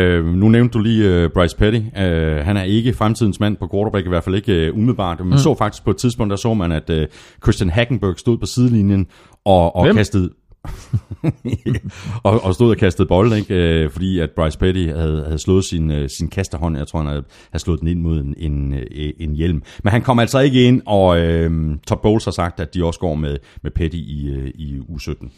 Øh, 0.00 0.24
nu 0.24 0.48
nævnte 0.48 0.72
du 0.72 0.82
lige 0.82 1.24
uh, 1.24 1.30
Bryce 1.30 1.56
Petty. 1.56 1.78
Uh, 1.78 2.44
han 2.44 2.56
er 2.56 2.62
ikke 2.62 2.92
fremtidens 2.92 3.40
mand 3.40 3.56
på 3.56 3.68
quarterback, 3.72 4.06
i 4.06 4.08
hvert 4.08 4.24
fald 4.24 4.34
ikke 4.34 4.70
uh, 4.70 4.76
umiddelbart. 4.78 5.18
Man 5.18 5.28
mm. 5.28 5.38
så 5.38 5.54
faktisk 5.54 5.84
på 5.84 5.90
et 5.90 5.96
tidspunkt, 5.96 6.30
der 6.30 6.36
så 6.36 6.54
man, 6.54 6.72
at 6.72 6.90
uh, 6.90 6.96
Christian 7.42 7.70
Hackenberg 7.82 8.18
stod 8.18 8.38
på 8.38 8.46
sidelinjen 8.46 9.06
og, 9.44 9.76
og 9.76 9.94
kastede 9.94 10.30
og, 12.24 12.44
og 12.44 12.54
stod 12.54 12.70
og 12.70 12.76
kastede 12.76 13.08
bold, 13.08 13.32
ikke? 13.32 13.54
Øh, 13.54 13.90
fordi 13.90 14.18
at 14.18 14.30
Bryce 14.36 14.58
Petty 14.58 14.88
havde, 14.88 15.24
havde 15.24 15.38
slået 15.38 15.64
sin, 15.64 15.90
øh, 15.90 16.08
sin 16.08 16.28
kasterhånd. 16.28 16.76
Jeg 16.76 16.86
tror, 16.86 16.98
han 16.98 17.08
havde, 17.08 17.24
havde 17.52 17.62
slået 17.62 17.80
den 17.80 17.88
ind 17.88 18.00
mod 18.00 18.20
en, 18.20 18.34
en, 18.38 18.74
øh, 18.74 19.12
en 19.20 19.34
hjelm. 19.34 19.62
Men 19.84 19.90
han 19.90 20.02
kom 20.02 20.18
altså 20.18 20.38
ikke 20.38 20.64
ind, 20.64 20.82
og 20.86 21.18
øh, 21.18 21.76
Todd 21.86 22.00
Bowles 22.02 22.24
har 22.24 22.32
sagt, 22.32 22.60
at 22.60 22.74
de 22.74 22.84
også 22.84 23.00
går 23.00 23.14
med, 23.14 23.36
med 23.62 23.70
Petty 23.70 23.96
i, 23.96 24.50
i 24.54 24.78
U17. 24.78 25.28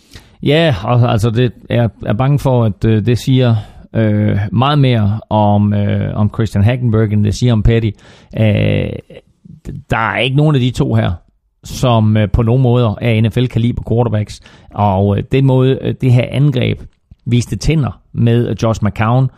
Ja, 0.43 0.77
og, 0.85 1.13
altså 1.13 1.31
det 1.31 1.53
er, 1.71 1.89
er 2.07 2.15
bange 2.15 2.39
for, 2.39 2.65
at 2.65 2.85
øh, 2.85 3.07
det 3.07 3.19
siger 3.19 3.57
øh, 3.95 4.39
meget 4.53 4.79
mere 4.79 5.21
om, 5.31 5.75
øh, 5.75 6.15
om 6.15 6.31
Christian 6.35 6.65
Hackenberg, 6.65 7.13
end 7.13 7.25
det 7.25 7.35
siger 7.35 7.53
om 7.53 7.63
Petty. 7.63 7.91
Øh, 8.39 8.89
der 9.91 9.97
er 9.97 10.19
ikke 10.19 10.37
nogen 10.37 10.55
af 10.55 10.61
de 10.61 10.71
to 10.71 10.95
her, 10.95 11.13
som 11.65 12.17
øh, 12.17 12.31
på 12.31 12.43
nogle 12.43 12.63
måder 12.63 12.95
er 13.01 13.21
NFL-kaliber 13.21 13.83
quarterbacks. 13.89 14.41
Og 14.75 15.19
øh, 15.19 15.25
den 15.33 15.47
måde, 15.47 15.79
øh, 15.83 15.95
det 16.01 16.13
her 16.13 16.25
angreb 16.31 16.81
viste 17.27 17.57
tænder 17.57 18.01
med 18.13 18.55
Josh 18.63 18.85
McCown, 18.85 19.31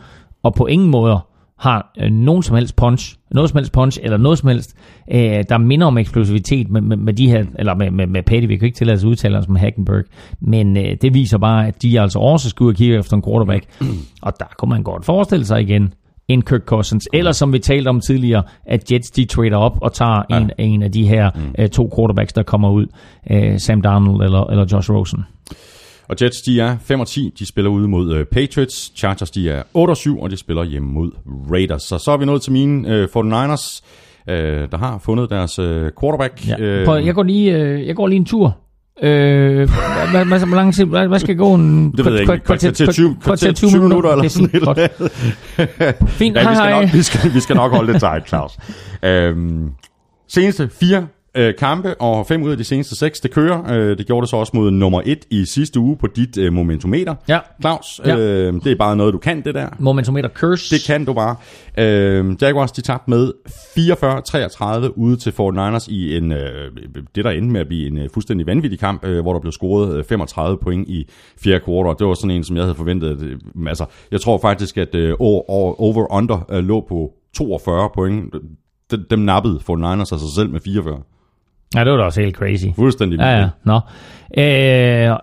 og 0.43 0.53
på 0.53 0.65
ingen 0.65 0.89
måder 0.89 1.27
har 1.57 1.93
øh, 1.99 2.11
nogen 2.11 2.43
som 2.43 2.55
helst 2.55 2.75
punch, 2.75 3.15
noget 3.31 3.49
som 3.49 3.57
helst 3.57 3.71
punch, 3.71 3.99
eller 4.03 4.17
noget 4.17 4.37
som 4.37 4.49
helst, 4.49 4.75
øh, 5.11 5.43
der 5.49 5.57
minder 5.57 5.87
om 5.87 5.97
eksplosivitet 5.97 6.69
med, 6.69 6.81
med, 6.81 6.97
med 6.97 7.13
de 7.13 7.29
her, 7.29 7.45
eller 7.59 7.75
med, 7.75 7.91
med, 7.91 8.07
med 8.07 8.23
Petty, 8.23 8.47
vi 8.47 8.57
kan 8.57 8.65
ikke 8.65 8.77
tillade 8.77 8.95
os 8.95 9.03
at 9.03 9.07
udtale 9.07 9.43
med 9.49 9.61
Hackenberg, 9.61 10.03
men 10.39 10.77
øh, 10.77 10.97
det 11.01 11.13
viser 11.13 11.37
bare, 11.37 11.67
at 11.67 11.81
de 11.81 12.01
altså 12.01 12.19
også 12.19 12.55
og 12.59 12.73
kigge 12.73 12.97
efter 12.97 13.17
en 13.17 13.23
quarterback, 13.23 13.65
og 14.25 14.33
der 14.39 14.45
kunne 14.57 14.69
man 14.69 14.83
godt 14.83 15.05
forestille 15.05 15.45
sig 15.45 15.61
igen, 15.61 15.93
end 16.27 16.43
Kirk 16.43 16.61
Cousins. 16.65 17.07
Eller 17.13 17.31
som 17.31 17.53
vi 17.53 17.59
talte 17.59 17.87
om 17.87 18.01
tidligere, 18.01 18.43
at 18.65 18.91
Jets 18.91 19.11
de 19.11 19.25
trader 19.25 19.57
op 19.57 19.77
og 19.81 19.93
tager 19.93 20.23
ja. 20.29 20.37
en, 20.37 20.51
en 20.57 20.83
af 20.83 20.91
de 20.91 21.07
her 21.07 21.31
mm. 21.35 21.63
uh, 21.63 21.67
to 21.69 21.91
quarterbacks, 21.97 22.33
der 22.33 22.43
kommer 22.43 22.69
ud. 22.69 22.85
Uh, 23.31 23.57
Sam 23.57 23.81
Darnold 23.81 24.23
eller, 24.23 24.43
eller 24.43 24.65
Josh 24.71 24.91
Rosen. 24.91 25.23
Og 26.09 26.15
Jets, 26.21 26.41
de 26.41 26.59
er 26.59 26.77
5 26.77 26.99
og 26.99 27.07
10. 27.07 27.33
De 27.39 27.45
spiller 27.45 27.71
ude 27.71 27.87
mod 27.87 28.19
uh, 28.19 28.23
Patriots. 28.23 28.91
Chargers, 28.95 29.31
de 29.31 29.49
er 29.49 29.63
8 29.73 29.91
og 29.91 29.97
7, 29.97 30.19
og 30.19 30.31
de 30.31 30.37
spiller 30.37 30.63
hjemme 30.63 30.89
mod 30.91 31.11
Raiders. 31.51 31.83
Så 31.83 31.97
så 31.97 32.11
er 32.11 32.17
vi 32.17 32.25
nået 32.25 32.41
til 32.41 32.51
mine 32.51 32.87
uh, 32.87 33.03
49ers, 33.03 33.81
uh, 34.27 34.33
der 34.71 34.77
har 34.77 34.99
fundet 35.05 35.29
deres 35.29 35.59
uh, 35.59 35.65
quarterback. 36.01 36.47
Ja. 36.47 36.83
Prøv, 36.85 37.03
jeg, 37.03 37.15
går 37.15 37.23
lige, 37.23 37.75
uh, 37.75 37.87
jeg 37.87 37.95
går 37.95 38.07
lige 38.07 38.17
en 38.17 38.25
tur 38.25 38.57
Øh, 39.01 39.69
hvad, 40.11 40.25
hvad, 40.25 40.39
hvor 40.39 40.55
lang 40.55 40.73
tid, 40.73 40.85
hvad, 40.85 41.07
hvad 41.07 41.19
skal 41.19 41.37
gå 41.37 41.53
en... 41.53 41.91
Det 41.91 42.05
ved 42.05 42.11
jeg 42.13 42.21
ikke. 42.21 42.39
Kvarter 42.45 42.71
til 42.71 42.87
20, 42.87 43.17
kvarter 43.23 43.51
20 43.51 43.81
minutter, 43.81 44.11
eller 44.11 44.29
sådan 44.29 44.49
noget. 44.61 44.91
Fint, 46.07 46.37
ja, 46.37 46.49
vi, 46.49 46.55
skal 46.55 46.69
nok, 46.71 46.93
vi, 46.93 47.01
skal, 47.01 47.33
vi 47.33 47.39
skal 47.39 47.55
nok 47.55 47.71
holde 47.71 47.93
det 47.93 48.01
tight, 48.01 48.27
Claus. 48.27 48.57
Øhm, 49.03 49.69
seneste 50.27 50.69
fire 50.79 51.07
øh, 51.37 51.55
kampe, 51.55 52.01
og 52.01 52.27
fem 52.27 52.43
ud 52.43 52.51
af 52.51 52.57
de 52.57 52.63
seneste 52.63 52.95
seks, 52.95 53.19
det 53.19 53.31
kører. 53.31 53.73
Øh, 53.73 53.97
det 53.97 54.07
gjorde 54.07 54.21
det 54.21 54.29
så 54.29 54.35
også 54.35 54.51
mod 54.55 54.71
nummer 54.71 55.01
et 55.05 55.25
i 55.29 55.45
sidste 55.45 55.79
uge 55.79 55.97
på 55.97 56.07
dit 56.07 56.37
øh, 56.37 56.53
momentometer. 56.53 57.15
Ja. 57.29 57.39
Claus, 57.61 58.01
ja. 58.05 58.17
Øh, 58.17 58.53
det 58.53 58.71
er 58.71 58.75
bare 58.75 58.95
noget, 58.95 59.13
du 59.13 59.17
kan, 59.17 59.41
det 59.41 59.55
der. 59.55 59.67
Momentometer 59.79 60.29
curse. 60.29 60.75
Det 60.75 60.83
kan 60.85 61.05
du 61.05 61.13
bare. 61.13 61.35
Øh, 61.77 62.35
Jaguars, 62.41 62.71
de 62.71 62.81
tabte 62.81 63.09
med 63.09 63.31
44-33 63.47 64.93
ude 64.95 65.17
til 65.17 65.29
49ers 65.29 65.91
i 65.91 66.17
en, 66.17 66.31
øh, 66.31 66.71
det 67.15 67.25
der 67.25 67.29
endte 67.29 67.51
med 67.51 67.61
at 67.61 67.67
blive 67.67 67.87
en 67.87 67.97
øh, 67.97 68.09
fuldstændig 68.13 68.47
vanvittig 68.47 68.79
kamp, 68.79 69.05
øh, 69.05 69.21
hvor 69.21 69.33
der 69.33 69.39
blev 69.39 69.51
scoret 69.51 69.97
øh, 69.97 70.03
35 70.03 70.57
point 70.57 70.89
i 70.89 71.09
fjerde 71.43 71.59
kvartal. 71.59 71.95
Det 71.99 72.07
var 72.07 72.13
sådan 72.13 72.31
en, 72.31 72.43
som 72.43 72.55
jeg 72.55 72.63
havde 72.63 72.75
forventet. 72.75 73.21
Øh, 73.21 73.37
altså, 73.67 73.85
jeg 74.11 74.21
tror 74.21 74.37
faktisk, 74.37 74.77
at 74.77 74.95
øh, 74.95 75.15
over-under 75.19 76.45
øh, 76.49 76.63
lå 76.63 76.85
på 76.89 77.11
42 77.35 77.89
point. 77.95 78.33
Dem, 78.91 79.05
dem 79.09 79.19
nappede 79.19 79.59
49ers 79.69 79.99
af 79.99 80.07
sig 80.07 80.33
selv 80.35 80.49
med 80.49 80.59
44. 80.59 81.01
Ja, 81.75 81.83
det 81.83 81.91
var 81.91 81.97
da 81.97 82.03
også 82.03 82.21
helt 82.21 82.35
crazy. 82.35 82.65
Fuldstændig 82.75 83.19
Ja, 83.19 83.39
ja. 83.39 83.49
Nå. 83.63 83.79
Øh, 84.37 85.17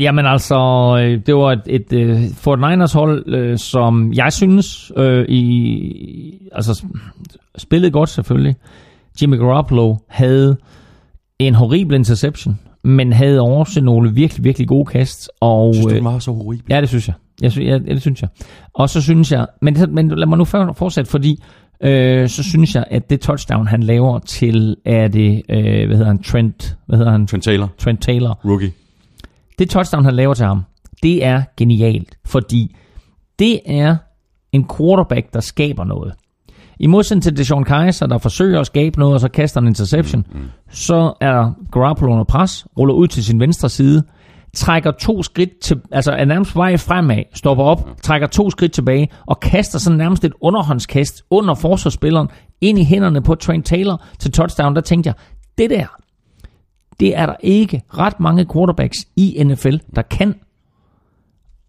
jamen 0.00 0.26
altså, 0.26 0.56
øh, 1.00 1.20
det 1.26 1.34
var 1.34 1.52
et, 1.52 1.62
et, 1.66 1.92
et 1.92 2.10
uh, 2.10 2.34
Fort 2.36 2.58
Niners 2.58 2.92
hold, 2.92 3.50
uh, 3.50 3.56
som 3.58 4.12
jeg 4.12 4.32
synes, 4.32 4.92
uh, 4.96 5.22
i, 5.28 6.48
altså 6.52 6.84
spillede 7.58 7.90
godt 7.90 8.08
selvfølgelig. 8.08 8.56
Jimmy 9.22 9.38
Garoppolo 9.38 9.96
havde 10.08 10.56
en 11.38 11.54
horribel 11.54 11.94
interception, 11.94 12.58
men 12.84 13.12
havde 13.12 13.40
også 13.40 13.80
nogle 13.80 14.12
virkelig, 14.14 14.44
virkelig 14.44 14.68
gode 14.68 14.84
kast. 14.84 15.30
Og, 15.40 15.74
synes 15.74 15.86
du, 15.86 15.94
det 15.94 16.04
var 16.04 16.18
så 16.18 16.32
horribel? 16.32 16.64
Ja, 16.70 16.80
det 16.80 16.88
synes 16.88 17.08
jeg. 17.08 17.14
jeg, 17.42 17.52
synes, 17.52 17.68
ja, 17.68 17.78
det 17.78 18.00
synes 18.00 18.22
jeg. 18.22 18.28
Og 18.74 18.90
så 18.90 19.02
synes 19.02 19.32
jeg, 19.32 19.46
men, 19.62 19.76
men 19.88 20.08
lad 20.08 20.26
mig 20.26 20.38
nu 20.38 20.44
fortsætte, 20.44 21.10
fordi 21.10 21.42
øh, 21.80 22.28
så 22.28 22.42
synes 22.42 22.74
jeg, 22.74 22.84
at 22.90 23.10
det 23.10 23.20
touchdown, 23.20 23.66
han 23.66 23.82
laver 23.82 24.18
til, 24.18 24.76
er 24.84 25.08
det, 25.08 25.42
øh, 25.48 25.86
hvad 25.86 25.96
hedder 25.96 26.06
han, 26.06 26.22
Trent, 26.22 26.76
hvad 26.86 26.98
hedder 26.98 27.12
han? 27.12 27.26
Trent 27.26 27.44
Taylor. 27.44 27.68
Trent 27.78 28.02
Taylor. 28.02 28.40
Rookie. 28.44 28.72
Det 29.58 29.70
touchdown, 29.70 30.04
han 30.04 30.14
laver 30.14 30.34
til 30.34 30.46
ham, 30.46 30.62
det 31.02 31.24
er 31.24 31.42
genialt, 31.56 32.18
fordi 32.24 32.76
det 33.38 33.60
er 33.66 33.96
en 34.52 34.68
quarterback, 34.76 35.34
der 35.34 35.40
skaber 35.40 35.84
noget. 35.84 36.12
I 36.78 36.86
modsætning 36.86 37.22
til 37.22 37.36
Deshaun 37.36 37.64
Kaiser, 37.64 38.06
der 38.06 38.18
forsøger 38.18 38.60
at 38.60 38.66
skabe 38.66 38.98
noget, 38.98 39.14
og 39.14 39.20
så 39.20 39.28
kaster 39.28 39.60
en 39.60 39.66
interception, 39.66 40.24
mm, 40.32 40.40
mm. 40.40 40.46
så 40.70 41.12
er 41.20 41.52
Garoppolo 41.72 42.12
under 42.12 42.24
pres, 42.24 42.66
ruller 42.78 42.94
ud 42.94 43.06
til 43.06 43.24
sin 43.24 43.40
venstre 43.40 43.68
side, 43.68 44.02
trækker 44.56 44.90
to 44.90 45.22
skridt 45.22 45.58
til, 45.58 45.80
altså 45.92 46.12
er 46.12 46.24
nærmest 46.24 46.56
vej 46.56 46.76
fremad, 46.76 47.22
stopper 47.34 47.64
op, 47.64 47.88
trækker 48.02 48.26
to 48.26 48.50
skridt 48.50 48.72
tilbage 48.72 49.08
og 49.26 49.40
kaster 49.40 49.78
sådan 49.78 49.98
nærmest 49.98 50.24
et 50.24 50.32
underhåndskast 50.40 51.22
under 51.30 51.54
forsvarsspilleren 51.54 52.28
ind 52.60 52.78
i 52.78 52.84
hænderne 52.84 53.22
på 53.22 53.34
Trent 53.34 53.66
Taylor 53.66 54.04
til 54.18 54.32
touchdown. 54.32 54.74
Der 54.74 54.80
tænkte 54.80 55.08
jeg, 55.08 55.14
det 55.58 55.70
der, 55.70 55.86
det 57.00 57.16
er 57.16 57.26
der 57.26 57.36
ikke 57.40 57.82
ret 57.98 58.20
mange 58.20 58.46
quarterbacks 58.52 58.96
i 59.16 59.42
NFL, 59.44 59.76
der 59.96 60.02
kan. 60.02 60.34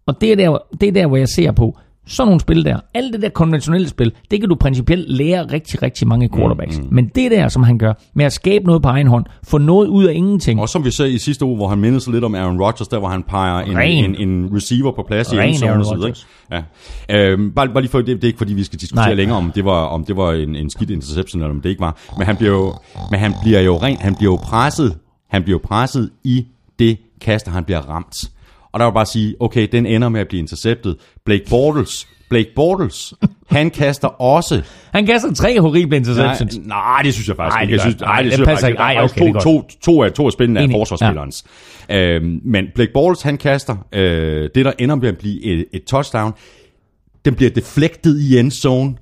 Og 0.06 0.22
det 0.22 0.32
er 0.32 0.36
der, 0.36 0.58
det 0.82 0.88
er 0.88 0.92
der 0.92 1.08
hvor 1.08 1.18
jeg 1.18 1.28
ser 1.28 1.52
på, 1.52 1.78
sådan 2.08 2.28
nogle 2.28 2.40
spil 2.40 2.66
der, 2.66 2.80
alt 2.94 3.14
det 3.14 3.22
der 3.22 3.30
konventionelle 3.30 3.88
spil, 3.88 4.12
det 4.32 4.40
kan 4.40 4.50
du 4.50 4.56
principielt 4.56 5.10
lære 5.10 5.52
rigtig, 5.52 5.82
rigtig 5.82 6.08
mange 6.08 6.30
quarterbacks. 6.36 6.78
Mm, 6.78 6.84
mm. 6.84 6.94
Men 6.96 7.12
det 7.16 7.32
der, 7.32 7.48
som 7.48 7.64
han 7.64 7.78
gør, 7.78 7.94
med 8.14 8.26
at 8.26 8.34
skabe 8.34 8.66
noget 8.66 8.82
på 8.82 8.90
egen 8.90 9.08
hånd, 9.08 9.26
få 9.44 9.58
noget 9.58 9.88
ud 9.88 10.06
af 10.06 10.14
ingenting. 10.14 10.62
Og 10.62 10.70
som 10.70 10.86
vi 10.86 10.92
sagde 10.92 11.12
i 11.12 11.18
sidste 11.18 11.46
uge, 11.46 11.56
hvor 11.56 11.68
han 11.68 11.80
mindede 11.80 12.02
sig 12.02 12.14
lidt 12.14 12.24
om 12.24 12.36
Aaron 12.36 12.62
Rodgers, 12.62 12.88
der 12.88 13.00
hvor 13.00 13.08
han 13.08 13.24
peger 13.24 13.60
en, 13.60 14.06
en, 14.06 14.30
en 14.30 14.56
receiver 14.56 14.92
på 14.92 15.04
plads 15.08 15.34
Ren 15.34 15.50
i 15.50 15.50
endzone 15.50 15.74
og 15.74 15.86
så 15.86 15.96
videre. 15.96 16.14
Ja. 17.10 17.32
Øhm, 17.32 17.52
bare, 17.52 17.68
bare 17.68 17.82
lige 17.82 17.92
for, 17.92 17.98
det, 17.98 18.08
det 18.08 18.24
er 18.24 18.28
ikke 18.28 18.38
fordi, 18.38 18.54
vi 18.54 18.64
skal 18.64 18.80
diskutere 18.80 19.06
Nej. 19.06 19.14
længere, 19.14 19.38
om 19.38 19.52
det 19.56 19.66
var, 19.66 19.86
om 19.86 20.06
det 20.06 20.18
var 20.18 20.32
en, 20.34 20.56
en 20.56 20.70
skidt 20.70 20.90
interception, 20.90 21.42
eller 21.42 21.56
om 21.56 21.62
det 21.62 21.70
ikke 21.70 21.82
var. 21.82 21.98
Men 22.18 22.28
han 22.28 22.38
bliver 22.38 22.54
jo, 22.54 22.74
men 23.12 23.20
han 23.20 23.34
bliver 23.44 23.62
jo 23.62 23.78
rent, 23.78 24.00
han 24.00 24.16
bliver 24.16 24.32
jo 24.32 24.40
presset, 24.44 24.96
han 25.30 25.44
bliver 25.44 25.56
jo 25.56 25.62
presset 25.64 26.10
i 26.24 26.46
det 26.80 26.98
kast, 27.22 27.48
han 27.48 27.64
bliver 27.64 27.80
ramt. 27.80 28.16
Og 28.78 28.82
der 28.82 28.86
vil 28.86 28.94
bare 28.94 29.06
sige, 29.06 29.36
okay, 29.40 29.68
den 29.72 29.86
ender 29.86 30.10
med 30.10 30.22
at 30.22 30.28
blive 30.28 30.40
interceptet. 30.40 30.96
Blake 31.26 31.44
Bortles, 31.50 32.08
Blake 32.30 32.50
Bortles, 32.56 33.14
han 33.48 33.70
kaster 33.70 34.08
også... 34.08 34.62
Han 34.94 35.06
kaster 35.06 35.34
tre 35.34 35.62
horrible 35.62 35.98
interceptions. 35.98 36.58
Nej, 36.58 36.68
nej 36.68 37.02
det 37.04 37.14
synes 37.14 37.28
jeg 37.28 37.36
faktisk 37.36 37.62
ikke. 37.62 37.74
Jeg 37.74 37.82
synes, 37.82 38.00
nej, 38.00 38.22
det, 38.22 38.38
det 38.38 38.46
passer 38.46 38.68
ikke. 38.68 38.80
Ej, 38.80 39.04
okay, 39.04 39.34
to, 39.34 39.40
to, 39.40 39.70
to, 39.82 40.04
af, 40.04 40.12
to 40.12 40.26
af 40.26 40.32
spillene 40.32 40.60
er 40.60 40.68
forsvarsspillerens. 40.72 41.46
Ja. 41.90 42.10
Øhm, 42.10 42.40
men 42.46 42.66
Blake 42.76 42.92
Bortles, 42.94 43.22
han 43.22 43.38
kaster 43.38 43.76
øh, 43.94 44.50
det, 44.56 44.66
der 44.66 44.72
ender 44.80 44.96
med 44.96 45.10
at 45.10 45.18
blive 45.18 45.44
et, 45.44 45.66
et 45.74 45.84
touchdown. 45.84 46.34
Den 47.26 47.36
bliver 47.36 47.52
deflected 47.52 48.20
i 48.20 48.40
endzone 48.40 48.96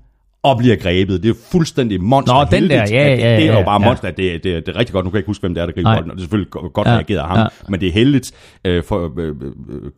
og 0.46 0.58
bliver 0.58 0.76
grebet. 0.76 1.24
Det 1.24 1.30
er 1.30 1.34
fuldstændig 1.52 2.04
monster. 2.04 2.34
Nå, 2.34 2.44
den 2.52 2.70
der, 2.70 2.76
ja, 2.76 2.86
ja, 2.86 3.16
ja. 3.16 3.36
Det 3.36 3.50
er 3.50 3.58
jo 3.58 3.64
bare 3.66 3.82
ja. 3.82 3.88
monster. 3.88 4.12
Det, 4.12 4.44
det, 4.44 4.66
det, 4.66 4.68
er 4.68 4.80
rigtig 4.80 4.94
godt. 4.94 5.06
Nu 5.06 5.10
kan 5.10 5.16
jeg 5.16 5.20
ikke 5.20 5.30
huske, 5.30 5.42
hvem 5.42 5.54
det 5.54 5.62
er, 5.62 5.66
der 5.66 5.74
griber 5.74 5.96
bolden. 5.96 6.12
Og 6.12 6.18
det 6.18 6.22
er 6.22 6.24
selvfølgelig 6.24 6.52
godt 6.52 6.88
ja, 6.88 6.94
reageret 6.94 7.20
af 7.20 7.28
ham. 7.28 7.38
Ja. 7.38 7.48
Men 7.70 7.80
det 7.80 7.88
er 7.88 7.92
heldigt. 7.92 8.32
Uh, 8.68 8.84
for 8.84 9.06
uh, 9.06 9.32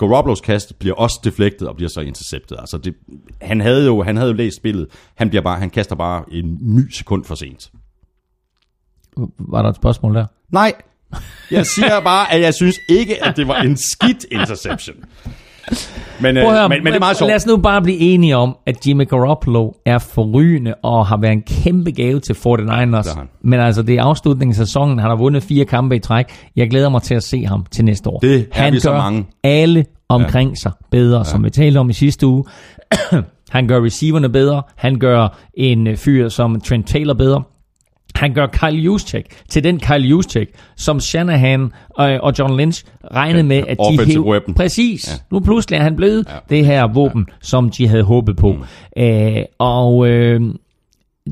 Garoppolo's 0.04 0.42
kast 0.42 0.80
bliver 0.80 0.96
også 0.96 1.20
deflected 1.24 1.68
og 1.68 1.76
bliver 1.76 1.90
så 1.90 2.02
interceptet. 2.02 2.58
Altså, 2.60 2.78
det, 2.78 2.94
han, 3.42 3.62
havde 3.62 3.86
jo, 3.86 4.04
han 4.04 4.18
havde 4.18 4.32
jo 4.32 4.36
læst 4.36 4.58
spillet. 4.58 4.88
Han, 5.16 5.30
bliver 5.30 5.42
bare, 5.42 5.60
han 5.60 5.70
kaster 5.70 5.96
bare 5.96 6.24
en 6.32 6.58
my 6.62 6.90
sekund 6.92 7.26
for 7.26 7.36
sent. 7.36 7.72
Var 9.40 9.62
der 9.62 9.70
et 9.70 9.76
spørgsmål 9.76 10.16
der? 10.16 10.26
Nej. 10.52 10.74
Jeg 11.52 11.66
siger 11.66 12.00
bare, 12.00 12.34
at 12.34 12.42
jeg 12.42 12.54
synes 12.54 12.76
ikke, 12.90 13.26
at 13.26 13.38
det 13.38 13.48
var 13.48 13.62
en 13.62 13.78
skidt 13.78 14.26
interception. 14.32 14.96
Men, 16.20 16.38
øh, 16.38 16.44
Prøv 16.44 16.52
at 16.52 16.60
høre, 16.60 16.70
men, 16.70 16.84
men 16.84 16.88
det 16.94 16.96
er 16.96 17.00
meget 17.00 17.18
sjovt. 17.18 17.30
Lad 17.30 17.36
os 17.36 17.46
nu 17.46 17.58
bare 17.58 17.82
blive 17.82 17.98
enige 17.98 18.38
om, 18.38 18.58
at 18.66 18.88
Jimmy 18.88 19.08
Garoppolo 19.08 19.72
er 19.86 19.98
forrygende 19.98 20.74
og 20.84 21.08
har 21.08 21.18
været 21.18 21.34
en 21.34 21.42
kæmpe 21.42 21.92
gave 21.92 22.20
til 22.20 22.34
49ers. 22.34 22.48
Det 22.48 22.80
har 22.80 23.16
han. 23.18 23.28
Men 23.42 23.60
altså, 23.60 23.82
det 23.82 23.96
er 23.96 24.04
afslutningen 24.04 24.52
af 24.52 24.68
sæsonen. 24.68 25.00
Han 25.00 25.10
har 25.10 25.16
vundet 25.16 25.44
fire 25.44 25.66
kampe 25.66 25.96
i 25.96 26.00
træk. 26.00 26.26
Jeg 26.56 26.70
glæder 26.70 26.90
mig 26.90 27.02
til 27.02 27.16
at 27.16 27.24
se 27.24 27.46
ham 27.46 27.66
til 27.72 27.86
næste 27.86 28.10
år. 28.10 28.20
Det 28.20 28.36
er 28.40 28.62
han 28.62 28.74
vi 28.74 28.80
så 28.80 28.92
gør 28.92 28.98
mange. 28.98 29.26
alle 29.44 29.86
omkring 30.10 30.50
ja. 30.50 30.56
sig 30.56 30.72
bedre, 30.92 31.18
ja. 31.18 31.24
som 31.24 31.44
vi 31.44 31.50
talte 31.50 31.78
om 31.78 31.90
i 31.90 31.94
sidste 31.94 32.28
uge. 32.28 32.44
han 33.50 33.68
gør 33.68 33.86
receiverne 33.86 34.30
bedre. 34.30 34.62
Han 34.76 35.00
gør 35.00 35.38
en 35.54 35.88
øh, 35.88 35.98
fyr 35.98 36.30
som 36.30 36.62
Trent 36.62 36.88
Taylor 36.88 37.14
bedre. 37.14 37.44
Han 38.18 38.34
gør 38.34 38.48
Kyle 38.48 38.82
Juszczyk 38.82 39.26
til 39.50 39.64
den 39.64 39.80
Kyle 39.80 40.08
Juszczyk, 40.08 40.50
som 40.76 41.00
Shanahan 41.00 41.72
øh, 42.00 42.20
og 42.22 42.34
John 42.40 42.58
Lynch 42.58 42.84
regnede 43.14 43.44
med, 43.44 43.64
at 43.68 43.78
de 43.78 44.06
hæv... 44.06 44.28
weapon. 44.28 44.54
Præcis. 44.54 45.08
Ja. 45.08 45.14
Nu 45.32 45.40
pludselig 45.40 45.78
er 45.78 45.84
han 45.84 45.96
blevet 45.96 46.26
Ja. 46.30 46.56
det 46.56 46.66
her 46.66 46.88
våben, 46.94 47.26
ja. 47.28 47.34
som 47.42 47.70
de 47.70 47.88
havde 47.88 48.04
håbet 48.04 48.38
på. 48.38 48.52
Mm. 48.52 49.04
Øh, 49.04 49.44
og 49.58 50.08
øh, 50.08 50.42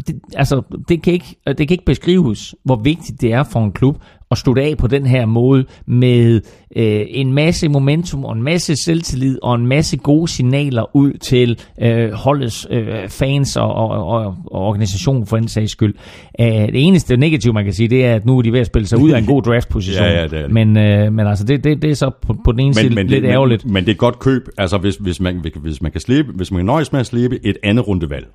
det, 0.07 0.21
altså, 0.35 0.61
det, 0.89 1.03
kan 1.03 1.13
ikke, 1.13 1.35
det 1.47 1.57
kan 1.57 1.69
ikke 1.69 1.85
beskrives, 1.85 2.55
hvor 2.63 2.75
vigtigt 2.75 3.21
det 3.21 3.33
er 3.33 3.43
for 3.43 3.63
en 3.63 3.71
klub 3.71 3.97
at 4.31 4.37
slutte 4.37 4.61
af 4.61 4.77
på 4.77 4.87
den 4.87 5.05
her 5.05 5.25
måde 5.25 5.65
med 5.85 6.41
øh, 6.75 7.05
en 7.09 7.33
masse 7.33 7.69
momentum 7.69 8.25
og 8.25 8.33
en 8.33 8.43
masse 8.43 8.75
selvtillid 8.75 9.39
og 9.43 9.55
en 9.55 9.67
masse 9.67 9.97
gode 9.97 10.27
signaler 10.27 10.95
ud 10.95 11.13
til 11.13 11.59
øh, 11.81 12.11
holdets 12.11 12.67
øh, 12.69 13.09
fans 13.09 13.57
og, 13.57 13.73
og, 13.73 13.89
og, 13.89 14.35
og 14.45 14.61
organisationen 14.61 15.25
for 15.25 15.37
den 15.37 15.47
sags 15.47 15.71
skyld. 15.71 15.93
Øh, 16.39 16.47
det 16.47 16.87
eneste 16.87 17.17
negative, 17.17 17.53
man 17.53 17.63
kan 17.63 17.73
sige, 17.73 17.87
det 17.87 18.05
er, 18.05 18.15
at 18.15 18.25
nu 18.25 18.37
er 18.37 18.41
de 18.41 18.51
ved 18.51 18.59
at 18.59 18.67
spille 18.67 18.87
sig 18.87 18.97
ud 18.97 19.11
af 19.11 19.17
en 19.17 19.25
god 19.25 19.41
draftposition. 19.41 20.05
Ja, 20.05 20.19
ja, 20.19 20.23
det 20.23 20.31
det. 20.31 20.51
Men, 20.51 20.77
øh, 20.77 21.13
men 21.13 21.27
altså, 21.27 21.45
det, 21.45 21.63
det, 21.63 21.81
det 21.81 21.91
er 21.91 21.95
så 21.95 22.11
på, 22.21 22.35
på 22.45 22.51
den 22.51 22.59
ene 22.59 22.73
side 22.73 22.89
lidt 22.89 23.09
det, 23.09 23.23
ærgerligt. 23.23 23.65
Men, 23.65 23.73
men 23.73 23.85
det 23.85 23.91
er 23.91 23.95
godt 23.95 24.19
køb, 24.19 24.49
altså 24.57 24.77
hvis, 24.77 24.95
hvis, 24.95 25.19
man, 25.19 25.45
hvis 25.55 25.81
man 25.81 25.91
kan 25.91 26.01
slippe, 26.01 26.31
hvis 26.35 26.51
man 26.51 26.59
kan 26.59 26.65
nøjes 26.65 26.91
med 26.91 26.99
at 26.99 27.05
slippe 27.05 27.39
et 27.43 27.57
andet 27.63 27.87
rundevalg. 27.87 28.27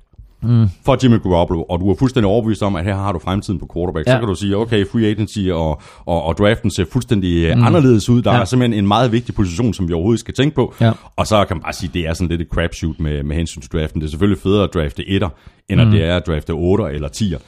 Mm. 0.43 0.67
For 0.85 0.97
Jimmy 1.03 1.21
Garoppolo, 1.23 1.63
og 1.63 1.79
du 1.79 1.89
er 1.89 1.95
fuldstændig 1.99 2.27
overbevist 2.27 2.63
om, 2.63 2.75
at 2.75 2.83
her 2.83 2.95
har 2.95 3.11
du 3.11 3.19
fremtiden 3.19 3.59
på 3.59 3.67
quarterback, 3.73 4.07
ja. 4.07 4.13
så 4.13 4.19
kan 4.19 4.27
du 4.27 4.35
sige, 4.35 4.57
okay, 4.57 4.87
free 4.87 5.05
agency 5.05 5.39
og, 5.39 5.81
og, 6.05 6.23
og 6.23 6.37
draften 6.37 6.71
ser 6.71 6.85
fuldstændig 6.91 7.57
mm. 7.57 7.63
anderledes 7.63 8.09
ud. 8.09 8.21
Der 8.21 8.33
ja. 8.33 8.39
Er 8.39 8.45
simpelthen 8.45 8.79
en 8.79 8.87
meget 8.87 9.11
vigtig 9.11 9.35
position, 9.35 9.73
som 9.73 9.87
vi 9.87 9.93
overhovedet 9.93 10.19
skal 10.19 10.33
tænke 10.33 10.55
på. 10.55 10.73
Ja. 10.81 10.91
Og 11.15 11.27
så 11.27 11.45
kan 11.45 11.57
man 11.57 11.63
bare 11.63 11.73
sige, 11.73 11.87
at 11.87 11.93
det 11.93 12.07
er 12.07 12.13
sådan 12.13 12.27
lidt 12.27 12.41
et 12.41 12.47
crapshoot 12.47 12.99
med, 12.99 13.23
med 13.23 13.35
hensyn 13.35 13.61
til 13.61 13.71
draften. 13.71 14.01
Det 14.01 14.07
er 14.07 14.09
selvfølgelig 14.09 14.41
federe 14.41 14.63
at 14.63 14.73
drafte 14.73 15.09
etter, 15.09 15.29
end 15.69 15.81
at 15.81 15.87
det 15.87 16.03
er 16.03 16.15
at 16.15 16.27
drafte 16.27 16.51
8 16.51 16.83
eller 16.83 17.09
10'er. 17.09 17.39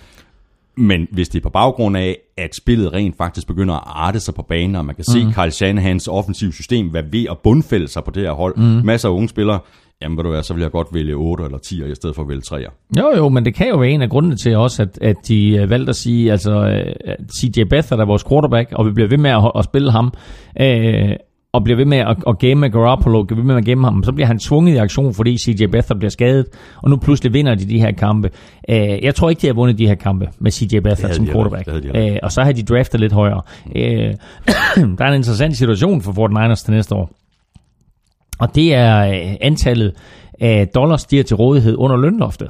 Men 0.77 1.07
hvis 1.11 1.29
det 1.29 1.39
er 1.39 1.43
på 1.43 1.49
baggrund 1.49 1.97
af, 1.97 2.17
at 2.37 2.55
spillet 2.55 2.93
rent 2.93 3.17
faktisk 3.17 3.47
begynder 3.47 3.75
at 3.75 3.83
arte 3.85 4.19
sig 4.19 4.33
på 4.33 4.41
banen, 4.41 4.75
og 4.75 4.85
man 4.85 4.95
kan 4.95 5.03
se 5.03 5.33
Kyle 5.35 5.51
Shanahans 5.51 6.07
offensiv 6.07 6.51
system 6.51 6.93
være 6.93 7.03
ved 7.11 7.25
at 7.31 7.37
bundfælde 7.43 7.87
sig 7.87 8.03
på 8.03 8.11
det 8.11 8.23
her 8.23 8.31
hold, 8.31 8.57
mm. 8.57 8.85
masser 8.85 9.09
af 9.09 9.13
unge 9.13 9.29
spillere, 9.29 9.59
jamen 10.03 10.17
ved 10.17 10.23
du 10.23 10.29
hvad, 10.29 10.43
så 10.43 10.53
vil 10.53 10.61
jeg 10.61 10.71
godt 10.71 10.87
vælge 10.91 11.13
8 11.13 11.43
eller 11.43 11.57
10'er 11.57 11.91
i 11.91 11.95
stedet 11.95 12.15
for 12.15 12.21
at 12.21 12.29
vælge 12.29 12.41
3'er. 12.47 12.71
Jo, 12.99 13.17
jo, 13.17 13.29
men 13.29 13.45
det 13.45 13.55
kan 13.55 13.67
jo 13.67 13.77
være 13.77 13.89
en 13.89 14.01
af 14.01 14.09
grundene 14.09 14.35
til 14.35 14.57
også, 14.57 14.81
at, 14.81 14.99
at 15.01 15.15
de 15.27 15.55
øh, 15.55 15.69
valgte 15.69 15.89
at 15.89 15.95
sige, 15.95 16.31
altså 16.31 16.51
øh, 16.51 16.93
at 17.05 17.17
CJ 17.39 17.63
Beathard 17.69 17.99
er 17.99 18.05
vores 18.05 18.23
quarterback, 18.23 18.71
og 18.71 18.85
vi 18.85 18.91
bliver 18.91 19.09
ved 19.09 19.17
med 19.17 19.31
at, 19.31 19.51
at 19.55 19.63
spille 19.63 19.91
ham, 19.91 20.13
øh, 20.61 21.15
og 21.53 21.63
bliver 21.63 21.77
ved 21.77 21.85
med 21.85 21.97
at, 21.97 22.17
at 22.27 22.39
game 22.39 22.69
Garoppolo, 22.69 23.23
bliver 23.23 23.39
ved 23.39 23.45
med 23.45 23.55
at 23.55 23.65
game 23.65 23.83
ham, 23.83 24.03
så 24.03 24.11
bliver 24.11 24.27
han 24.27 24.39
tvunget 24.39 24.73
i 24.73 24.77
aktion, 24.77 25.13
fordi 25.13 25.37
CJ 25.37 25.65
Beathard 25.65 25.97
bliver 25.97 26.09
skadet, 26.09 26.45
og 26.83 26.89
nu 26.89 26.97
pludselig 26.97 27.33
vinder 27.33 27.55
de 27.55 27.65
de 27.65 27.79
her 27.79 27.91
kampe. 27.91 28.29
Øh, 28.69 29.03
jeg 29.03 29.15
tror 29.15 29.29
ikke, 29.29 29.41
de 29.41 29.47
har 29.47 29.53
vundet 29.53 29.77
de 29.77 29.87
her 29.87 29.95
kampe 29.95 30.29
med 30.39 30.51
CJ 30.51 30.79
Beathard 30.79 31.11
som 31.11 31.27
quarterback. 31.27 31.67
Øh, 31.95 32.17
og 32.23 32.31
så 32.31 32.43
har 32.43 32.51
de 32.51 32.63
draftet 32.63 32.99
lidt 32.99 33.13
højere. 33.13 33.41
Øh, 33.75 34.13
der 34.97 35.05
er 35.05 35.09
en 35.09 35.15
interessant 35.15 35.57
situation 35.57 36.01
for 36.01 36.11
49ers 36.11 36.65
til 36.65 36.73
næste 36.73 36.95
år. 36.95 37.22
Og 38.39 38.55
det 38.55 38.73
er 38.73 38.99
øh, 39.07 39.35
antallet 39.41 39.93
af 40.41 40.67
dollars, 40.67 41.05
de 41.05 41.19
er 41.19 41.23
til 41.23 41.35
rådighed 41.35 41.75
under 41.77 41.97
lønloftet. 41.97 42.49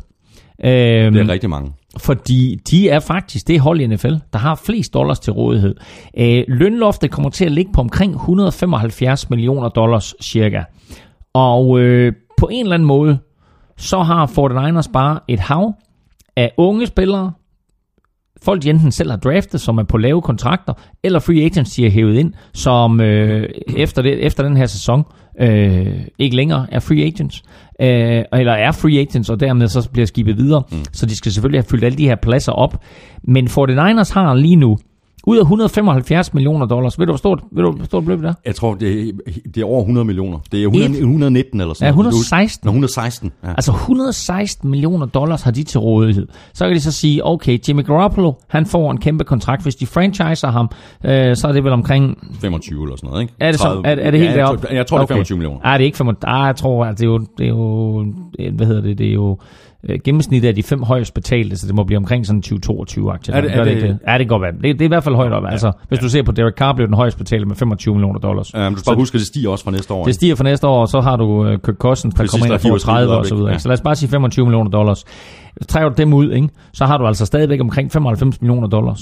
Øhm, 0.66 1.14
Det 1.14 1.22
er 1.22 1.30
rigtig 1.30 1.50
mange. 1.50 1.72
fordi 2.00 2.60
de 2.72 2.90
er 2.90 3.00
faktisk 3.00 3.48
det 3.48 3.60
hold 3.60 3.82
i 3.82 3.88
NFL, 3.88 4.14
der 4.34 4.40
har 4.40 4.56
flest 4.56 4.94
dollars 4.94 5.20
til 5.20 5.34
rådighed. 5.34 5.76
Øh, 6.18 6.44
lønloftet 6.48 7.12
kommer 7.12 7.30
til 7.30 7.46
at 7.46 7.52
ligge 7.52 7.72
på 7.74 7.82
omkring 7.82 8.14
175 8.16 9.30
millioner 9.30 9.70
dollars 9.70 10.14
cirka. 10.22 10.64
Og 11.34 11.80
øh, 11.80 12.14
på 12.38 12.48
en 12.52 12.66
eller 12.66 12.74
anden 12.74 12.88
måde, 12.88 13.18
så 13.78 14.00
har 14.00 14.26
49ers 14.28 14.92
bare 14.92 15.20
et 15.28 15.40
hav 15.40 15.74
af 16.36 16.52
unge 16.58 16.88
spillere, 16.88 17.32
folk 18.44 18.64
de 18.64 18.70
enten 18.70 18.92
selv 18.92 19.10
har 19.10 19.18
draftet, 19.18 19.62
som 19.62 19.78
er 19.78 19.84
på 19.84 19.98
lave 19.98 20.22
kontrakter, 20.22 20.74
eller 21.04 21.20
free 21.20 21.42
agents, 21.46 21.72
de 21.76 21.84
har 21.84 21.90
hævet 21.92 22.16
ind, 22.18 22.34
som 22.54 23.02
øh, 23.02 23.50
efter, 23.78 24.02
det, 24.02 24.26
efter 24.26 24.44
den 24.44 24.58
her 24.58 24.66
sæson 24.66 25.04
øh, 25.40 26.00
ikke 26.20 26.36
længere 26.36 26.68
er 26.72 26.80
free 26.80 27.04
agents, 27.04 27.44
øh, 27.82 28.24
eller 28.34 28.54
er 28.54 28.72
free 28.72 29.00
agents, 29.00 29.30
og 29.30 29.40
dermed 29.40 29.68
så 29.68 29.90
bliver 29.94 30.06
skibet 30.06 30.38
videre. 30.38 30.64
Mm. 30.72 30.78
Så 30.92 31.06
de 31.06 31.16
skal 31.16 31.32
selvfølgelig 31.32 31.60
have 31.60 31.68
fyldt 31.70 31.84
alle 31.84 31.98
de 31.98 32.08
her 32.08 32.16
pladser 32.16 32.52
op. 32.52 32.84
Men 33.24 33.48
49ers 33.48 34.14
har 34.14 34.34
lige 34.34 34.56
nu, 34.56 34.78
ud 35.28 35.38
af 35.38 35.42
175 35.42 36.34
millioner 36.34 36.66
dollars, 36.66 37.00
ved 37.00 37.06
du, 37.06 37.12
hvor 37.12 37.18
stort, 37.18 37.44
ved 37.52 37.64
du, 37.64 37.72
hvor 37.72 37.86
stort 37.86 38.06
beløb 38.06 38.22
det 38.22 38.28
er? 38.30 38.34
Jeg 38.46 38.56
tror, 38.56 38.74
det 38.74 39.08
er, 39.10 39.12
det 39.56 39.58
er 39.62 39.66
over 39.66 39.80
100 39.80 40.06
millioner. 40.06 40.40
Det 40.52 40.60
er 40.60 40.68
100, 40.68 40.86
Et? 40.92 40.98
119 40.98 41.62
eller 41.62 41.74
sådan 41.74 41.86
Ja, 41.86 41.92
noget. 41.92 42.08
116. 42.08 42.66
Nå, 42.68 42.70
116. 42.70 43.32
Ja. 43.44 43.50
Altså 43.50 43.72
116 43.72 44.70
millioner 44.70 45.06
dollars 45.06 45.42
har 45.42 45.52
de 45.52 45.64
til 45.64 45.80
rådighed. 45.80 46.28
Så 46.54 46.66
kan 46.66 46.76
de 46.76 46.82
så 46.82 46.92
sige, 46.92 47.26
okay, 47.26 47.60
Jimmy 47.68 47.86
Garoppolo, 47.86 48.32
han 48.48 48.66
får 48.66 48.92
en 48.92 48.98
kæmpe 48.98 49.24
kontrakt. 49.24 49.64
Hvis 49.64 49.76
de 49.76 49.86
franchiser 49.86 50.52
ham, 50.52 50.70
øh, 51.06 51.36
så 51.36 51.48
er 51.48 51.52
det 51.52 51.64
vel 51.64 51.72
omkring 51.74 52.18
25 52.42 52.84
eller 52.84 52.96
sådan 52.96 53.10
noget, 53.10 53.22
ikke? 53.22 53.34
Er 53.40 53.52
det, 53.52 53.60
så, 53.60 53.66
30. 53.68 53.88
er, 53.88 53.92
er 53.92 54.12
det 54.12 54.20
helt 54.20 54.32
ja, 54.32 54.38
jeg, 54.38 54.46
deroppe? 54.46 54.68
tror, 54.68 54.76
jeg 54.76 54.88
tror, 54.88 54.98
det 54.98 55.04
er 55.04 55.08
25 55.08 55.38
millioner. 55.38 55.60
Nej, 55.64 55.78
det 55.78 55.84
er 55.84 55.86
ikke 55.86 55.98
25. 55.98 56.30
Ah, 56.30 56.48
jeg 56.48 56.56
tror, 56.56 56.86
at 56.86 56.98
det 56.98 57.04
er 57.06 57.10
jo, 57.10 57.18
det 57.38 57.44
er 57.44 57.50
jo 57.50 58.06
hvad 58.56 58.68
hedder 58.68 58.82
det, 58.82 58.98
det 58.98 59.08
er 59.10 59.14
jo 59.14 59.38
øh, 59.90 60.00
gennemsnittet 60.04 60.48
af 60.50 60.56
de 60.56 60.64
fem 60.64 60.84
højst 60.84 61.14
betalte, 61.14 61.58
så 61.58 61.68
det 61.68 61.76
må 61.76 61.84
blive 61.84 61.98
omkring 61.98 62.26
sådan 62.26 62.44
20-22 62.46 63.10
aktier. 63.14 63.36
Er 63.36 63.42
det- 63.42 63.52
er 63.58 63.64
det- 63.64 63.82
det? 63.82 63.98
Ja, 64.08 64.12
det 64.14 64.20
kan 64.20 64.28
godt 64.28 64.42
være. 64.42 64.52
Det, 64.52 64.62
det 64.64 64.82
er 64.82 64.86
i 64.86 64.88
hvert 64.88 65.04
fald 65.04 65.16
højt 65.16 65.32
op. 65.34 65.44
Altså, 65.50 65.72
hvis 65.88 66.00
du 66.00 66.10
ser 66.10 66.24
på 66.24 66.32
Derek 66.32 66.54
Carr, 66.58 66.74
blev 66.74 66.88
den 66.88 66.96
højst 66.96 67.18
betalte 67.18 67.46
med 67.46 67.56
25 67.56 67.94
millioner 67.96 68.20
dollars. 68.20 68.54
Ja, 68.54 68.60
men 68.64 68.74
du 68.74 68.80
skal 68.80 68.90
bare 68.90 68.96
huske, 68.96 69.16
at 69.16 69.20
det 69.20 69.28
stiger 69.28 69.50
også 69.50 69.64
fra 69.64 69.72
næste 69.72 69.94
år. 69.94 70.06
Det 70.06 70.16
stiger 70.16 70.36
for 70.36 70.44
næste 70.44 70.68
år, 70.68 70.82
og 70.82 70.88
så 70.88 71.02
har 71.02 71.16
du 71.16 71.26
uh, 71.26 71.48
Kirk 71.66 71.76
Cousins, 71.76 72.14
der 72.14 72.18
Præcis, 72.24 72.32
kommer 72.32 72.46
ind 72.46 72.54
og 72.54 72.62
får 72.62 72.70
hiver 72.70 72.78
30 72.78 73.00
skibet 73.04 73.16
op, 73.16 73.20
og 73.20 73.26
så 73.26 73.36
videre. 73.36 73.48
Ja. 73.50 73.54
Ja. 73.54 73.60
Så 73.60 73.68
lad 73.70 73.74
os 73.74 73.82
bare 73.82 73.96
sige 73.96 74.10
25 74.10 74.46
millioner 74.46 74.70
dollars. 74.72 75.06
Trækker 75.68 75.90
du 75.90 75.96
dem 75.98 76.14
ud, 76.14 76.32
ikke? 76.32 76.50
så 76.74 76.86
har 76.86 76.98
du 76.98 77.08
altså 77.08 77.26
stadigvæk 77.26 77.62
omkring 77.62 77.92
95 77.92 78.42
millioner 78.42 78.68
dollars 78.68 79.00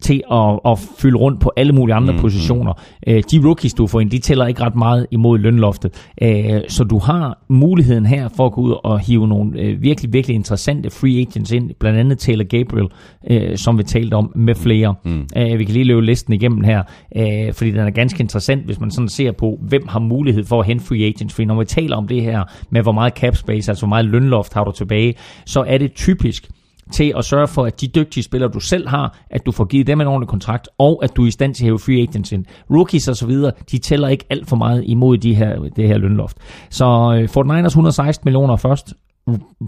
til 0.00 0.22
at, 0.32 0.60
at 0.66 0.78
fylde 0.98 1.16
rundt 1.16 1.40
på 1.40 1.52
alle 1.56 1.72
mulige 1.72 1.94
andre 1.94 2.12
mm, 2.12 2.20
positioner. 2.20 2.72
Øh, 3.06 3.22
de 3.30 3.40
rookies, 3.44 3.74
du 3.74 3.86
får 3.86 4.00
ind, 4.00 4.10
de 4.10 4.18
tæller 4.18 4.46
ikke 4.46 4.62
ret 4.62 4.76
meget 4.76 5.06
imod 5.10 5.38
lønloftet. 5.38 6.10
Øh, 6.22 6.60
så 6.68 6.84
du 6.84 6.98
har 6.98 7.38
muligheden 7.48 8.06
her 8.06 8.28
for 8.36 8.46
at 8.46 8.52
gå 8.52 8.60
ud 8.60 8.74
og 8.84 9.00
hive 9.00 9.28
nogle 9.28 9.60
øh, 9.60 9.82
virkelig, 9.82 10.12
virkelig 10.12 10.34
interessante 10.34 10.90
free 10.90 11.20
agents 11.20 11.52
ind, 11.52 11.70
blandt 11.80 11.98
andet 11.98 12.18
Taylor 12.18 12.44
Gabriel, 12.44 12.88
øh, 13.30 13.56
som 13.56 13.78
vi 13.78 13.82
talte 13.82 14.14
om, 14.14 14.32
med 14.36 14.54
flere. 14.54 14.94
Mm. 15.04 15.26
Øh, 15.36 15.58
vi 15.58 15.64
kan 15.64 15.72
lige 15.72 15.84
løbe 15.84 16.06
listen 16.06 16.32
igennem 16.32 16.64
her, 16.64 16.82
øh, 17.16 17.54
fordi 17.54 17.70
den 17.70 17.80
er 17.80 17.90
ganske 17.90 18.20
interessant, 18.20 18.64
hvis 18.64 18.80
man 18.80 18.90
sådan 18.90 19.08
ser 19.08 19.32
på, 19.32 19.58
hvem 19.62 19.88
har 19.88 20.00
mulighed 20.00 20.44
for 20.44 20.60
at 20.60 20.66
hente 20.66 20.84
free 20.84 21.04
agents. 21.04 21.34
Fordi 21.34 21.46
når 21.46 21.58
vi 21.58 21.64
taler 21.64 21.96
om 21.96 22.08
det 22.08 22.22
her 22.22 22.44
med, 22.70 22.82
hvor 22.82 22.92
meget 22.92 23.12
cap 23.12 23.36
space, 23.36 23.70
altså 23.70 23.80
hvor 23.80 23.88
meget 23.88 24.04
lønloft 24.04 24.54
har 24.54 24.64
du 24.64 24.72
tilbage, 24.72 25.14
så 25.46 25.64
er 25.66 25.78
det 25.78 25.92
typisk 25.92 26.48
til 26.92 27.12
at 27.16 27.24
sørge 27.24 27.48
for, 27.48 27.66
at 27.66 27.80
de 27.80 27.86
dygtige 27.86 28.24
spillere, 28.24 28.50
du 28.50 28.60
selv 28.60 28.88
har, 28.88 29.18
at 29.30 29.46
du 29.46 29.52
får 29.52 29.64
givet 29.64 29.86
dem 29.86 30.00
en 30.00 30.06
ordentlig 30.06 30.28
kontrakt, 30.28 30.68
og 30.78 31.00
at 31.04 31.16
du 31.16 31.22
er 31.22 31.26
i 31.26 31.30
stand 31.30 31.54
til 31.54 31.64
at 31.64 31.66
hæve 31.66 31.78
free 31.78 32.02
agents 32.08 32.32
ind. 32.32 32.44
Rookies 32.70 33.08
og 33.08 33.16
så 33.16 33.26
videre, 33.26 33.52
de 33.70 33.78
tæller 33.78 34.08
ikke 34.08 34.24
alt 34.30 34.48
for 34.48 34.56
meget 34.56 34.84
imod 34.86 35.18
de 35.18 35.34
her, 35.34 35.58
det 35.76 35.88
her 35.88 35.98
lønloft. 35.98 36.36
Så 36.70 36.84
Fort 37.32 37.46
Niners 37.46 37.72
116 37.72 38.26
millioner 38.26 38.56
først. 38.56 38.94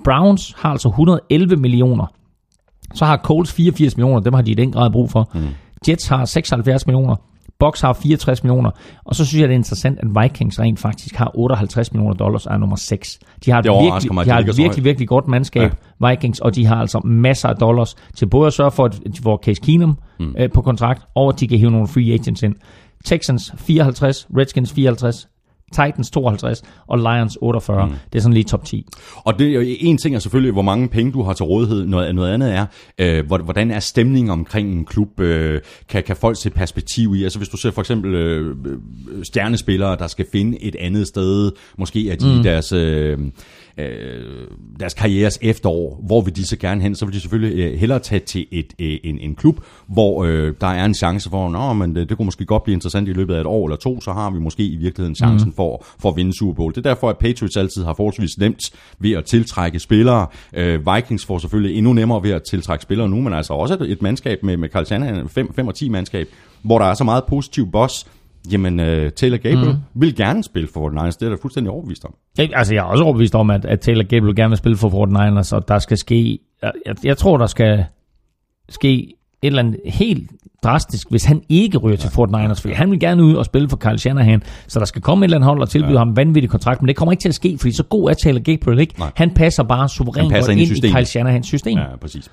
Browns 0.04 0.54
har 0.58 0.70
altså 0.70 0.88
111 0.88 1.56
millioner. 1.56 2.06
Så 2.94 3.04
har 3.04 3.16
Colts 3.16 3.52
84 3.52 3.96
millioner, 3.96 4.20
dem 4.20 4.34
har 4.34 4.42
de 4.42 4.50
i 4.50 4.54
den 4.54 4.72
grad 4.72 4.90
brug 4.90 5.10
for. 5.10 5.30
Mm. 5.34 5.40
Jets 5.88 6.08
har 6.08 6.24
76 6.24 6.86
millioner. 6.86 7.16
Bucks 7.60 7.80
har 7.80 7.92
64 7.92 8.44
millioner, 8.44 8.70
og 9.04 9.14
så 9.14 9.24
synes 9.24 9.40
jeg, 9.40 9.48
det 9.48 9.54
er 9.54 9.58
interessant, 9.58 9.98
at 9.98 10.22
Vikings 10.22 10.60
rent 10.60 10.78
faktisk 10.78 11.14
har 11.14 11.30
58 11.34 11.92
millioner 11.92 12.14
dollars 12.14 12.46
og 12.46 12.54
er 12.54 12.58
nummer 12.58 12.76
6. 12.76 13.18
De 13.44 13.50
har 13.50 13.58
et 13.58 13.64
virkelig, 13.64 14.14
mig, 14.14 14.24
de 14.24 14.30
har 14.30 14.38
et 14.38 14.56
virkelig, 14.56 14.84
virkelig 14.84 15.08
godt 15.08 15.28
mandskab, 15.28 15.72
ja. 16.02 16.08
Vikings, 16.08 16.40
og 16.40 16.54
de 16.54 16.66
har 16.66 16.76
altså 16.76 17.00
masser 17.04 17.48
af 17.48 17.56
dollars 17.56 17.96
til 18.16 18.26
både 18.26 18.46
at 18.46 18.52
sørge 18.52 18.70
for, 18.70 18.84
at 18.84 18.92
de 19.16 19.22
får 19.22 19.40
Case 19.44 19.60
Keenum 19.60 19.98
mm. 20.20 20.34
øh, 20.38 20.50
på 20.50 20.62
kontrakt, 20.62 21.02
og 21.14 21.28
at 21.28 21.40
de 21.40 21.48
kan 21.48 21.58
hive 21.58 21.70
nogle 21.70 21.88
free 21.88 22.12
agents 22.12 22.42
ind. 22.42 22.54
Texans 23.04 23.54
54, 23.56 24.26
Redskins 24.36 24.72
54, 24.72 25.28
Titans 25.72 26.10
52 26.10 26.62
og 26.86 26.98
Lions 26.98 27.38
48. 27.40 27.86
Mm. 27.86 27.92
Det 28.12 28.18
er 28.18 28.22
sådan 28.22 28.34
lige 28.34 28.44
top 28.44 28.64
10. 28.64 28.86
Og 29.16 29.38
det, 29.38 29.54
er 29.56 29.76
en 29.80 29.98
ting 29.98 30.14
er 30.14 30.18
selvfølgelig, 30.18 30.52
hvor 30.52 30.62
mange 30.62 30.88
penge 30.88 31.12
du 31.12 31.22
har 31.22 31.32
til 31.32 31.44
rådighed. 31.44 31.86
Noget, 31.86 32.14
noget 32.14 32.32
andet 32.34 32.54
er, 32.54 32.66
øh, 32.98 33.26
hvor- 33.26 33.38
hvordan 33.38 33.70
er 33.70 33.80
stemningen 33.80 34.30
omkring 34.30 34.72
en 34.72 34.84
klub? 34.84 35.20
Øh, 35.20 35.60
kan, 35.88 36.02
kan 36.02 36.16
folk 36.16 36.36
se 36.42 36.50
perspektiv 36.50 37.14
i? 37.14 37.22
Altså 37.24 37.38
hvis 37.38 37.48
du 37.48 37.56
ser 37.56 37.70
for 37.70 37.80
eksempel 37.82 38.14
øh, 38.14 38.56
øh, 38.66 38.78
stjernespillere, 39.24 39.96
der 39.96 40.06
skal 40.06 40.26
finde 40.32 40.62
et 40.62 40.76
andet 40.78 41.06
sted, 41.06 41.52
måske 41.78 42.10
er 42.10 42.16
de 42.16 42.36
mm. 42.36 42.42
deres... 42.42 42.72
Øh, 42.72 43.18
øh, 43.78 44.46
deres 44.80 44.94
karrieres 44.94 45.38
efterår, 45.42 46.00
hvor 46.06 46.20
vil 46.20 46.36
de 46.36 46.46
så 46.46 46.56
gerne 46.56 46.82
hen, 46.82 46.94
så 46.94 47.04
vil 47.04 47.14
de 47.14 47.20
selvfølgelig 47.20 47.64
øh, 47.64 47.78
hellere 47.78 47.98
tage 47.98 48.18
til 48.18 48.46
et, 48.50 48.74
øh, 48.78 48.98
en, 49.04 49.18
en 49.18 49.34
klub, 49.34 49.60
hvor 49.86 50.24
øh, 50.24 50.54
der 50.60 50.66
er 50.66 50.84
en 50.84 50.94
chance 50.94 51.30
for, 51.30 51.48
Nå, 51.48 51.72
men 51.72 51.94
det, 51.94 52.08
det 52.08 52.16
kunne 52.16 52.24
måske 52.24 52.44
godt 52.44 52.64
blive 52.64 52.74
interessant 52.74 53.08
i 53.08 53.12
løbet 53.12 53.34
af 53.34 53.40
et 53.40 53.46
år 53.46 53.66
eller 53.66 53.76
to, 53.76 54.00
så 54.00 54.12
har 54.12 54.30
vi 54.30 54.38
måske 54.38 54.64
i 54.64 54.76
virkeligheden 54.76 55.14
chancen 55.14 55.48
mm. 55.48 55.56
for, 55.56 55.84
for 55.98 56.08
at 56.08 56.16
vinde 56.16 56.38
Super 56.38 56.54
Bowl. 56.54 56.72
Det 56.72 56.86
er 56.86 56.90
derfor, 56.90 57.10
at 57.10 57.18
Patriots 57.18 57.56
altid 57.56 57.84
har 57.84 57.94
forholdsvis 57.94 58.38
nemt 58.38 58.60
ved 58.98 59.12
at 59.12 59.24
tiltrække 59.24 59.78
spillere. 59.78 60.26
Øh, 60.54 60.94
Vikings 60.94 61.26
får 61.26 61.38
selvfølgelig 61.38 61.78
endnu 61.78 61.92
nemmere 61.92 62.22
ved 62.22 62.30
at 62.30 62.42
tiltrække 62.50 62.82
spillere 62.82 63.08
nu, 63.08 63.20
men 63.20 63.32
altså 63.32 63.52
også 63.52 63.74
et, 63.74 63.90
et 63.90 64.02
mandskab 64.02 64.42
med, 64.42 64.56
med 64.56 64.68
Carl 64.68 65.28
5, 65.28 65.54
5 65.54 65.68
og 65.68 65.74
10 65.74 65.88
mandskab, 65.88 66.28
hvor 66.62 66.78
der 66.78 66.86
er 66.86 66.94
så 66.94 67.04
meget 67.04 67.24
positiv 67.28 67.70
boss, 67.70 68.06
Jamen, 68.52 68.80
uh, 68.80 68.86
Taylor 69.16 69.36
Gabriel 69.36 69.68
mm. 69.68 70.00
vil 70.00 70.16
gerne 70.16 70.42
spille 70.42 70.68
for 70.68 70.90
49ers. 70.90 71.10
Det 71.10 71.22
er 71.22 71.28
der 71.28 71.36
fuldstændig 71.42 71.70
overbevist 71.70 72.04
om. 72.04 72.14
Jeg, 72.38 72.50
altså, 72.54 72.74
jeg 72.74 72.80
er 72.80 72.84
også 72.84 73.04
overbevist 73.04 73.34
om, 73.34 73.50
at, 73.50 73.64
at 73.64 73.80
Taylor 73.80 74.02
Gabriel 74.02 74.36
gerne 74.36 74.50
vil 74.50 74.58
spille 74.58 74.76
for 74.76 75.06
49ers, 75.06 75.56
og 75.56 75.68
der 75.68 75.78
skal 75.78 75.96
ske... 75.96 76.38
Jeg, 76.62 76.72
jeg 77.04 77.16
tror, 77.16 77.36
der 77.36 77.46
skal 77.46 77.84
ske 78.68 79.14
et 79.42 79.46
eller 79.46 79.62
andet 79.62 79.80
helt 79.84 80.30
drastisk, 80.62 81.10
hvis 81.10 81.24
han 81.24 81.42
ikke 81.48 81.78
ryger 81.78 81.96
til 81.96 82.10
Fort 82.10 82.30
Niners, 82.30 82.60
fordi 82.60 82.74
han 82.74 82.90
vil 82.90 83.00
gerne 83.00 83.24
ud 83.24 83.34
og 83.34 83.44
spille 83.44 83.68
for 83.68 83.76
Kyle 83.76 83.98
Shanahan, 83.98 84.42
så 84.66 84.78
der 84.78 84.84
skal 84.84 85.02
komme 85.02 85.24
et 85.24 85.26
eller 85.26 85.36
andet 85.36 85.48
hold 85.48 85.60
og 85.60 85.68
tilbyde 85.68 85.92
ja. 85.92 85.98
ham 85.98 86.08
en 86.08 86.16
vanvittig 86.16 86.50
kontrakt, 86.50 86.82
men 86.82 86.88
det 86.88 86.96
kommer 86.96 87.12
ikke 87.12 87.22
til 87.22 87.28
at 87.28 87.34
ske, 87.34 87.58
fordi 87.58 87.72
så 87.72 87.82
god 87.82 88.10
er 88.10 88.14
Taylor 88.14 88.40
Gabriel 88.40 88.80
ikke. 88.80 88.94
Nej. 88.98 89.10
Han 89.16 89.30
passer 89.30 89.62
bare 89.62 89.88
suverænt 89.88 90.32
passer 90.32 90.52
ind, 90.52 90.60
ind 90.60 90.84
i, 90.84 90.86
i 90.86 90.90
Kyle 90.90 91.04
Shanahans 91.04 91.46
system. 91.46 91.78
Ja, 91.78 91.96
præcis. 92.00 92.30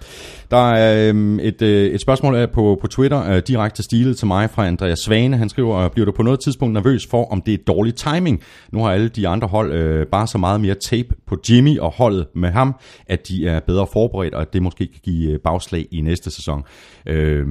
Der 0.52 0.72
er 0.72 1.10
øhm, 1.10 1.40
et, 1.40 1.62
øh, 1.62 1.92
et 1.92 2.02
spørgsmål 2.02 2.48
på, 2.54 2.78
på 2.82 2.88
Twitter, 2.88 3.32
øh, 3.32 3.42
direkte 3.48 3.84
stilet 3.84 4.18
til 4.18 4.28
mig 4.28 4.50
fra 4.50 4.68
Andreas 4.68 5.00
Svane. 5.00 5.38
Han 5.38 5.50
skriver, 5.50 5.90
bliver 5.90 6.06
du 6.06 6.12
på 6.12 6.24
noget 6.24 6.40
tidspunkt 6.40 6.74
nervøs 6.74 7.08
for, 7.08 7.32
om 7.32 7.42
det 7.42 7.54
er 7.54 7.58
dårlig 7.68 7.96
timing? 7.96 8.42
Nu 8.72 8.84
har 8.84 8.92
alle 8.92 9.10
de 9.10 9.28
andre 9.28 9.48
hold 9.48 9.74
øh, 9.74 10.06
bare 10.06 10.28
så 10.28 10.38
meget 10.38 10.62
mere 10.62 10.76
tape 10.76 11.16
på 11.28 11.38
Jimmy 11.50 11.80
og 11.80 11.92
holdet 11.92 12.26
med 12.36 12.50
ham, 12.50 12.76
at 13.08 13.28
de 13.28 13.48
er 13.48 13.60
bedre 13.60 13.88
forberedt, 13.94 14.34
og 14.34 14.42
at 14.42 14.54
det 14.54 14.62
måske 14.62 14.88
kan 14.88 15.02
give 15.04 15.32
øh, 15.32 15.40
bagslag 15.40 15.86
i 15.92 16.02
næste 16.02 16.32
sæson. 16.32 16.64
Øh, 17.08 17.48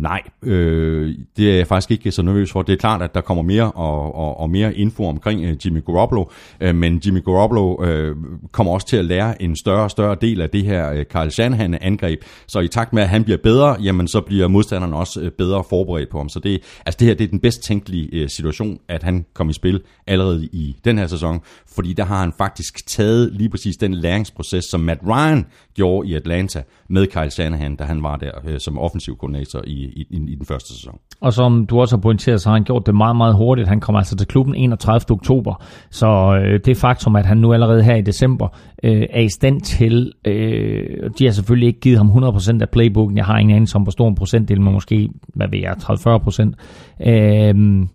nej, 0.00 0.22
øh, 0.42 1.14
det 1.36 1.50
er 1.50 1.56
jeg 1.56 1.66
faktisk 1.66 1.90
ikke 1.90 2.12
så 2.12 2.22
nervøs 2.22 2.52
for. 2.52 2.62
Det 2.62 2.72
er 2.72 2.76
klart, 2.76 3.02
at 3.02 3.14
der 3.14 3.20
kommer 3.20 3.42
mere 3.42 3.72
og, 3.72 4.14
og, 4.14 4.40
og 4.40 4.50
mere 4.50 4.74
info 4.74 5.04
omkring 5.04 5.44
øh, 5.44 5.56
Jimmy 5.66 5.84
Garoppolo, 5.84 6.24
øh, 6.60 6.74
men 6.74 7.02
Jimmy 7.06 7.24
Garoppolo 7.24 7.84
øh, 7.84 8.16
kommer 8.52 8.72
også 8.72 8.86
til 8.86 8.96
at 8.96 9.04
lære 9.04 9.42
en 9.42 9.56
større 9.56 9.82
og 9.82 9.90
større 9.90 10.16
del 10.20 10.40
af 10.40 10.50
det 10.50 10.64
her 10.64 10.92
øh, 10.92 11.04
Carl 11.04 11.30
Shanahan-angreb. 11.30 12.18
Så 12.46 12.60
i 12.60 12.68
takt 12.68 12.92
med, 12.92 13.02
at 13.02 13.08
han 13.08 13.24
bliver 13.24 13.38
bedre, 13.42 13.76
jamen 13.82 14.08
så 14.08 14.20
bliver 14.20 14.48
modstanderne 14.48 14.96
også 14.96 15.20
øh, 15.20 15.30
bedre 15.30 15.64
forberedt 15.70 16.10
på 16.10 16.18
ham. 16.18 16.28
Så 16.28 16.40
det, 16.40 16.62
altså 16.86 16.96
det 16.98 17.08
her 17.08 17.14
det 17.14 17.24
er 17.24 17.28
den 17.28 17.40
bedst 17.40 17.62
tænkelige 17.62 18.08
øh, 18.12 18.28
situation, 18.28 18.78
at 18.88 19.02
han 19.02 19.26
kom 19.34 19.50
i 19.50 19.52
spil 19.52 19.80
allerede 20.06 20.44
i 20.44 20.76
den 20.84 20.98
her 20.98 21.06
sæson, 21.06 21.40
fordi 21.74 21.92
der 21.92 22.04
har 22.04 22.20
han 22.20 22.32
faktisk 22.38 22.86
taget 22.86 23.32
lige 23.32 23.48
præcis 23.48 23.76
den 23.76 23.94
læringsproces, 23.94 24.64
som 24.64 24.80
Matt 24.80 25.00
Ryan 25.06 25.46
gjorde 25.74 26.08
i 26.08 26.14
Atlanta 26.14 26.62
med 26.88 27.06
Kyle 27.06 27.30
Shanahan, 27.30 27.76
da 27.76 27.84
han 27.84 28.02
var 28.02 28.16
der 28.16 28.30
øh, 28.46 28.60
som 28.60 28.73
offensiv 28.78 29.16
koordinator 29.16 29.62
i, 29.66 29.72
i, 29.72 30.06
i, 30.10 30.16
i 30.32 30.34
den 30.34 30.46
første 30.46 30.74
sæson. 30.74 30.98
Og 31.20 31.32
som 31.32 31.66
du 31.66 31.80
også 31.80 31.96
har 31.96 32.00
pointeret, 32.00 32.40
så 32.40 32.48
har 32.48 32.54
han 32.54 32.64
gjort 32.64 32.86
det 32.86 32.94
meget, 32.94 33.16
meget 33.16 33.34
hurtigt. 33.34 33.68
Han 33.68 33.80
kommer 33.80 33.98
altså 33.98 34.16
til 34.16 34.26
klubben 34.26 34.54
31. 34.54 35.10
oktober, 35.10 35.62
så 35.90 36.40
øh, 36.42 36.60
det 36.64 36.76
faktum, 36.76 37.16
at 37.16 37.26
han 37.26 37.36
nu 37.36 37.52
allerede 37.52 37.82
her 37.82 37.94
i 37.94 38.02
december 38.02 38.48
øh, 38.82 39.06
er 39.10 39.20
i 39.20 39.28
stand 39.28 39.60
til, 39.60 40.12
øh, 40.24 41.10
de 41.18 41.24
har 41.24 41.32
selvfølgelig 41.32 41.66
ikke 41.66 41.80
givet 41.80 41.98
ham 41.98 42.10
100% 42.10 42.62
af 42.62 42.68
playbooken, 42.68 43.16
jeg 43.16 43.24
har 43.24 43.38
ingen 43.38 43.56
anelse 43.56 43.76
om, 43.76 43.82
hvor 43.82 43.92
stor 43.92 44.08
en 44.08 44.14
procentdel, 44.14 44.60
men 44.60 44.72
måske, 44.72 45.08
hvad 45.34 45.48
ved 45.48 45.58
jeg, 45.58 45.72
30-40%. 45.72 47.10
Øh, 47.10 47.86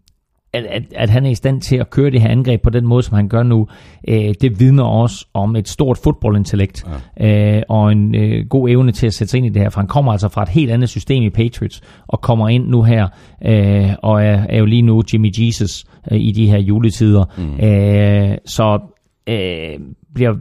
at, 0.54 0.66
at, 0.66 0.84
at 0.96 1.10
han 1.10 1.26
er 1.26 1.30
i 1.30 1.36
stand 1.36 1.62
til 1.62 1.76
at 1.76 1.90
køre 1.90 2.12
det 2.12 2.22
her 2.22 2.30
angreb 2.30 2.62
på 2.62 2.70
den 2.70 2.88
måde, 2.88 3.04
som 3.04 3.16
han 3.16 3.28
gør 3.28 3.44
nu, 3.44 3.68
øh, 4.08 4.34
det 4.42 4.60
vidner 4.60 4.84
også 4.84 5.26
om 5.34 5.56
et 5.56 5.68
stort 5.68 5.98
fodboldintellekt 6.04 6.86
ja. 7.20 7.58
øh, 7.58 7.64
og 7.70 7.92
en 7.92 8.16
øh, 8.16 8.46
god 8.50 8.70
evne 8.70 8.92
til 8.92 9.08
at 9.08 9.14
sætte 9.14 9.32
sig 9.32 9.38
ind 9.38 9.46
i 9.46 9.50
det 9.50 9.62
her, 9.62 9.70
for 9.70 9.80
han 9.80 9.88
kommer 9.88 10.12
altså 10.12 10.30
fra 10.30 10.44
et 10.44 10.50
helt 10.50 10.72
andet 10.72 10.90
system 10.90 11.24
i 11.24 11.30
Patriots 11.30 11.82
og 12.08 12.22
kommer 12.22 12.50
ind 12.50 12.68
nu 12.68 12.84
her 12.84 13.08
øh, 13.46 13.90
og 14.04 14.24
er, 14.24 14.46
er 14.50 14.58
jo 14.58 14.66
lige 14.66 14.82
nu 14.82 15.04
Jimmy 15.14 15.32
Jesus 15.38 15.86
øh, 16.12 16.20
i 16.20 16.32
de 16.32 16.50
her 16.50 16.60
juletider. 16.60 17.26
Mm. 17.38 17.66
Øh, 17.66 18.38
så 18.46 18.80
øh, 19.28 19.80
bliver 20.14 20.34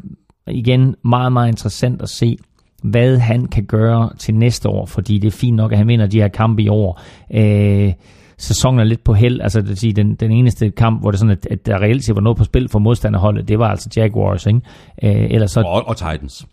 igen 0.46 0.94
meget, 1.04 1.32
meget 1.32 1.48
interessant 1.48 2.02
at 2.02 2.08
se, 2.08 2.36
hvad 2.82 3.18
han 3.18 3.46
kan 3.46 3.64
gøre 3.64 4.10
til 4.18 4.34
næste 4.34 4.68
år, 4.68 4.86
fordi 4.86 5.18
det 5.18 5.26
er 5.26 5.36
fint 5.36 5.56
nok, 5.56 5.72
at 5.72 5.78
han 5.78 5.88
vinder 5.88 6.06
de 6.06 6.20
her 6.20 6.28
kampe 6.28 6.62
i 6.62 6.68
år. 6.68 7.00
Øh, 7.34 7.92
sæsonen 8.38 8.80
er 8.80 8.84
lidt 8.84 9.04
på 9.04 9.14
held. 9.14 9.40
Altså 9.40 9.60
det 9.60 9.68
vil 9.68 9.76
sige, 9.76 9.92
den, 9.92 10.14
den 10.14 10.30
eneste 10.30 10.70
kamp, 10.70 11.00
hvor 11.00 11.10
det 11.10 11.20
sådan, 11.20 11.30
at, 11.30 11.46
at 11.50 11.66
der 11.66 11.78
reelt 11.78 12.04
set 12.04 12.14
var 12.14 12.20
noget 12.20 12.38
på 12.38 12.44
spil 12.44 12.68
for 12.68 12.78
modstanderholdet, 12.78 13.48
det 13.48 13.58
var 13.58 13.68
altså 13.68 13.88
Jaguars, 13.96 14.46
ikke? 14.46 14.60
Øh, 15.02 15.30
eller 15.30 15.46
så, 15.46 15.60
og, 15.60 15.88
og 15.88 15.96
Titans. 15.96 16.46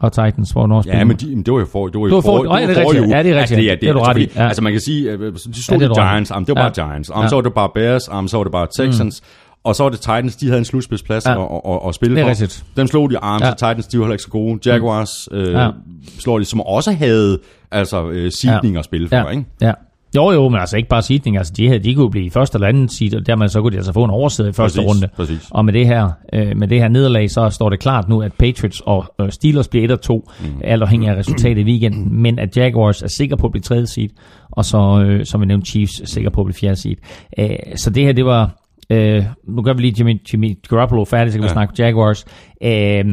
Og 0.00 0.12
Titans, 0.12 0.50
hvor 0.50 0.66
North 0.66 0.88
Ja, 0.88 1.04
men 1.04 1.16
de, 1.16 1.36
det 1.44 1.52
var 1.52 1.58
jo 1.58 1.66
for, 1.72 1.86
det 1.86 2.00
var 2.00 2.08
jo 2.08 2.14
for, 2.14 2.20
for, 2.20 2.38
det 2.38 2.48
var 2.48 2.58
ja, 2.58 2.66
det 2.66 2.78
er 2.78 2.80
rigtigt. 2.80 3.10
Ja, 3.10 3.22
det 3.22 3.32
er 3.32 3.36
rigtigt. 3.36 3.36
Altså, 3.36 3.54
det, 3.56 3.64
ja, 3.64 3.70
det, 3.70 3.80
det 3.80 3.88
er 3.88 3.92
du 3.92 3.98
ret 3.98 4.18
i. 4.18 4.28
Ja. 4.36 4.46
Altså 4.46 4.62
man 4.62 4.72
kan 4.72 4.80
sige, 4.80 5.10
øh, 5.10 5.32
de 5.32 5.64
slog 5.64 5.80
ja, 5.80 5.88
de 5.88 5.94
Giants, 5.94 6.30
om 6.30 6.44
det 6.44 6.54
var 6.54 6.60
ja. 6.62 6.68
bare 6.68 6.88
Giants, 6.88 7.10
om 7.10 7.22
ja. 7.22 7.28
så 7.28 7.34
var 7.34 7.42
det 7.42 7.54
bare 7.54 7.70
Bears, 7.74 8.08
om 8.08 8.28
så 8.28 8.36
var 8.36 8.44
det 8.44 8.52
bare 8.52 8.66
Texans, 8.78 9.22
mm. 9.22 9.44
Og 9.64 9.76
så 9.76 9.82
var 9.82 9.90
det 9.90 10.00
Titans, 10.00 10.36
de 10.36 10.46
havde 10.46 10.58
en 10.58 10.64
slutspidsplads 10.64 11.26
ja. 11.26 11.44
at, 11.44 11.60
at, 11.66 11.80
at 11.88 11.94
spille 11.94 12.20
for. 12.22 12.28
Rigtigt. 12.28 12.64
Dem 12.76 12.86
slog 12.86 13.10
de 13.10 13.18
arms, 13.18 13.42
ja. 13.42 13.50
så 13.50 13.54
Titans, 13.54 13.86
de 13.86 13.98
var 13.98 14.04
heller 14.04 14.14
ikke 14.14 14.22
så 14.22 14.30
gode. 14.30 14.70
Jaguars 14.70 15.28
mm. 15.30 15.36
øh, 15.36 15.52
ja. 15.52 15.70
slår 16.18 16.38
de, 16.38 16.44
som 16.44 16.60
også 16.60 16.92
havde 16.92 17.38
altså, 17.70 18.08
øh, 18.08 18.32
seedning 18.32 18.74
ja. 18.74 18.78
at 18.78 18.84
spille 18.84 19.08
for, 19.08 19.16
ja. 19.16 19.28
ikke? 19.28 19.44
Ja. 19.60 19.72
Jo, 20.16 20.30
jo, 20.30 20.48
men 20.48 20.60
altså 20.60 20.76
ikke 20.76 20.88
bare 20.88 21.02
seedning. 21.02 21.36
Altså, 21.36 21.52
de, 21.56 21.68
her, 21.68 21.78
de 21.78 21.94
kunne 21.94 22.10
blive 22.10 22.30
første 22.30 22.56
eller 22.56 22.68
anden 22.68 22.88
seed, 22.88 23.14
og 23.14 23.26
dermed 23.26 23.48
så 23.48 23.60
kunne 23.60 23.72
de 23.72 23.76
altså 23.76 23.92
få 23.92 24.04
en 24.04 24.10
overside 24.10 24.48
i 24.48 24.52
første 24.52 24.76
præcis, 24.76 24.88
runde. 24.88 25.08
Præcis. 25.16 25.48
Og 25.50 25.64
med 25.64 25.72
det 25.72 25.86
her 25.86 26.10
øh, 26.32 26.56
med 26.56 26.68
det 26.68 26.80
her 26.80 26.88
nederlag, 26.88 27.30
så 27.30 27.50
står 27.50 27.70
det 27.70 27.80
klart 27.80 28.08
nu, 28.08 28.22
at 28.22 28.32
Patriots 28.32 28.80
og 28.80 29.14
øh, 29.20 29.32
Steelers 29.32 29.68
bliver 29.68 29.84
1 29.84 29.90
og 29.90 30.00
2, 30.00 30.30
mm. 30.40 30.46
alt 30.64 30.82
afhængig 30.82 31.08
af 31.08 31.16
resultatet 31.16 31.58
i 31.58 31.64
weekenden, 31.64 32.14
men 32.22 32.38
at 32.38 32.56
Jaguars 32.56 33.02
er 33.02 33.08
sikker 33.08 33.36
på 33.36 33.46
at 33.46 33.52
blive 33.52 33.62
tredje 33.62 33.86
seed, 33.86 34.08
og 34.50 34.64
så, 34.64 35.04
øh, 35.06 35.26
som 35.26 35.40
vi 35.40 35.46
nævnte, 35.46 35.70
Chiefs 35.70 36.00
er 36.00 36.06
sikker 36.06 36.30
på 36.30 36.40
at 36.40 36.44
blive 36.44 36.54
fjerde 36.54 36.76
seed. 36.76 36.96
Øh, 37.38 37.76
så 37.76 37.90
det 37.90 38.04
her, 38.04 38.12
det 38.12 38.24
var... 38.24 38.62
Øh, 38.90 39.24
nu 39.48 39.62
gør 39.62 39.72
vi 39.72 39.82
lige 39.82 39.94
Jimmy, 39.98 40.20
Jimmy 40.32 40.58
Garoppolo 40.68 41.04
færdig, 41.04 41.32
så 41.32 41.38
kan 41.38 41.44
ja. 41.44 41.48
vi 41.48 41.52
snakke 41.52 41.74
Jaguars. 41.78 42.24
Øh, 42.62 43.04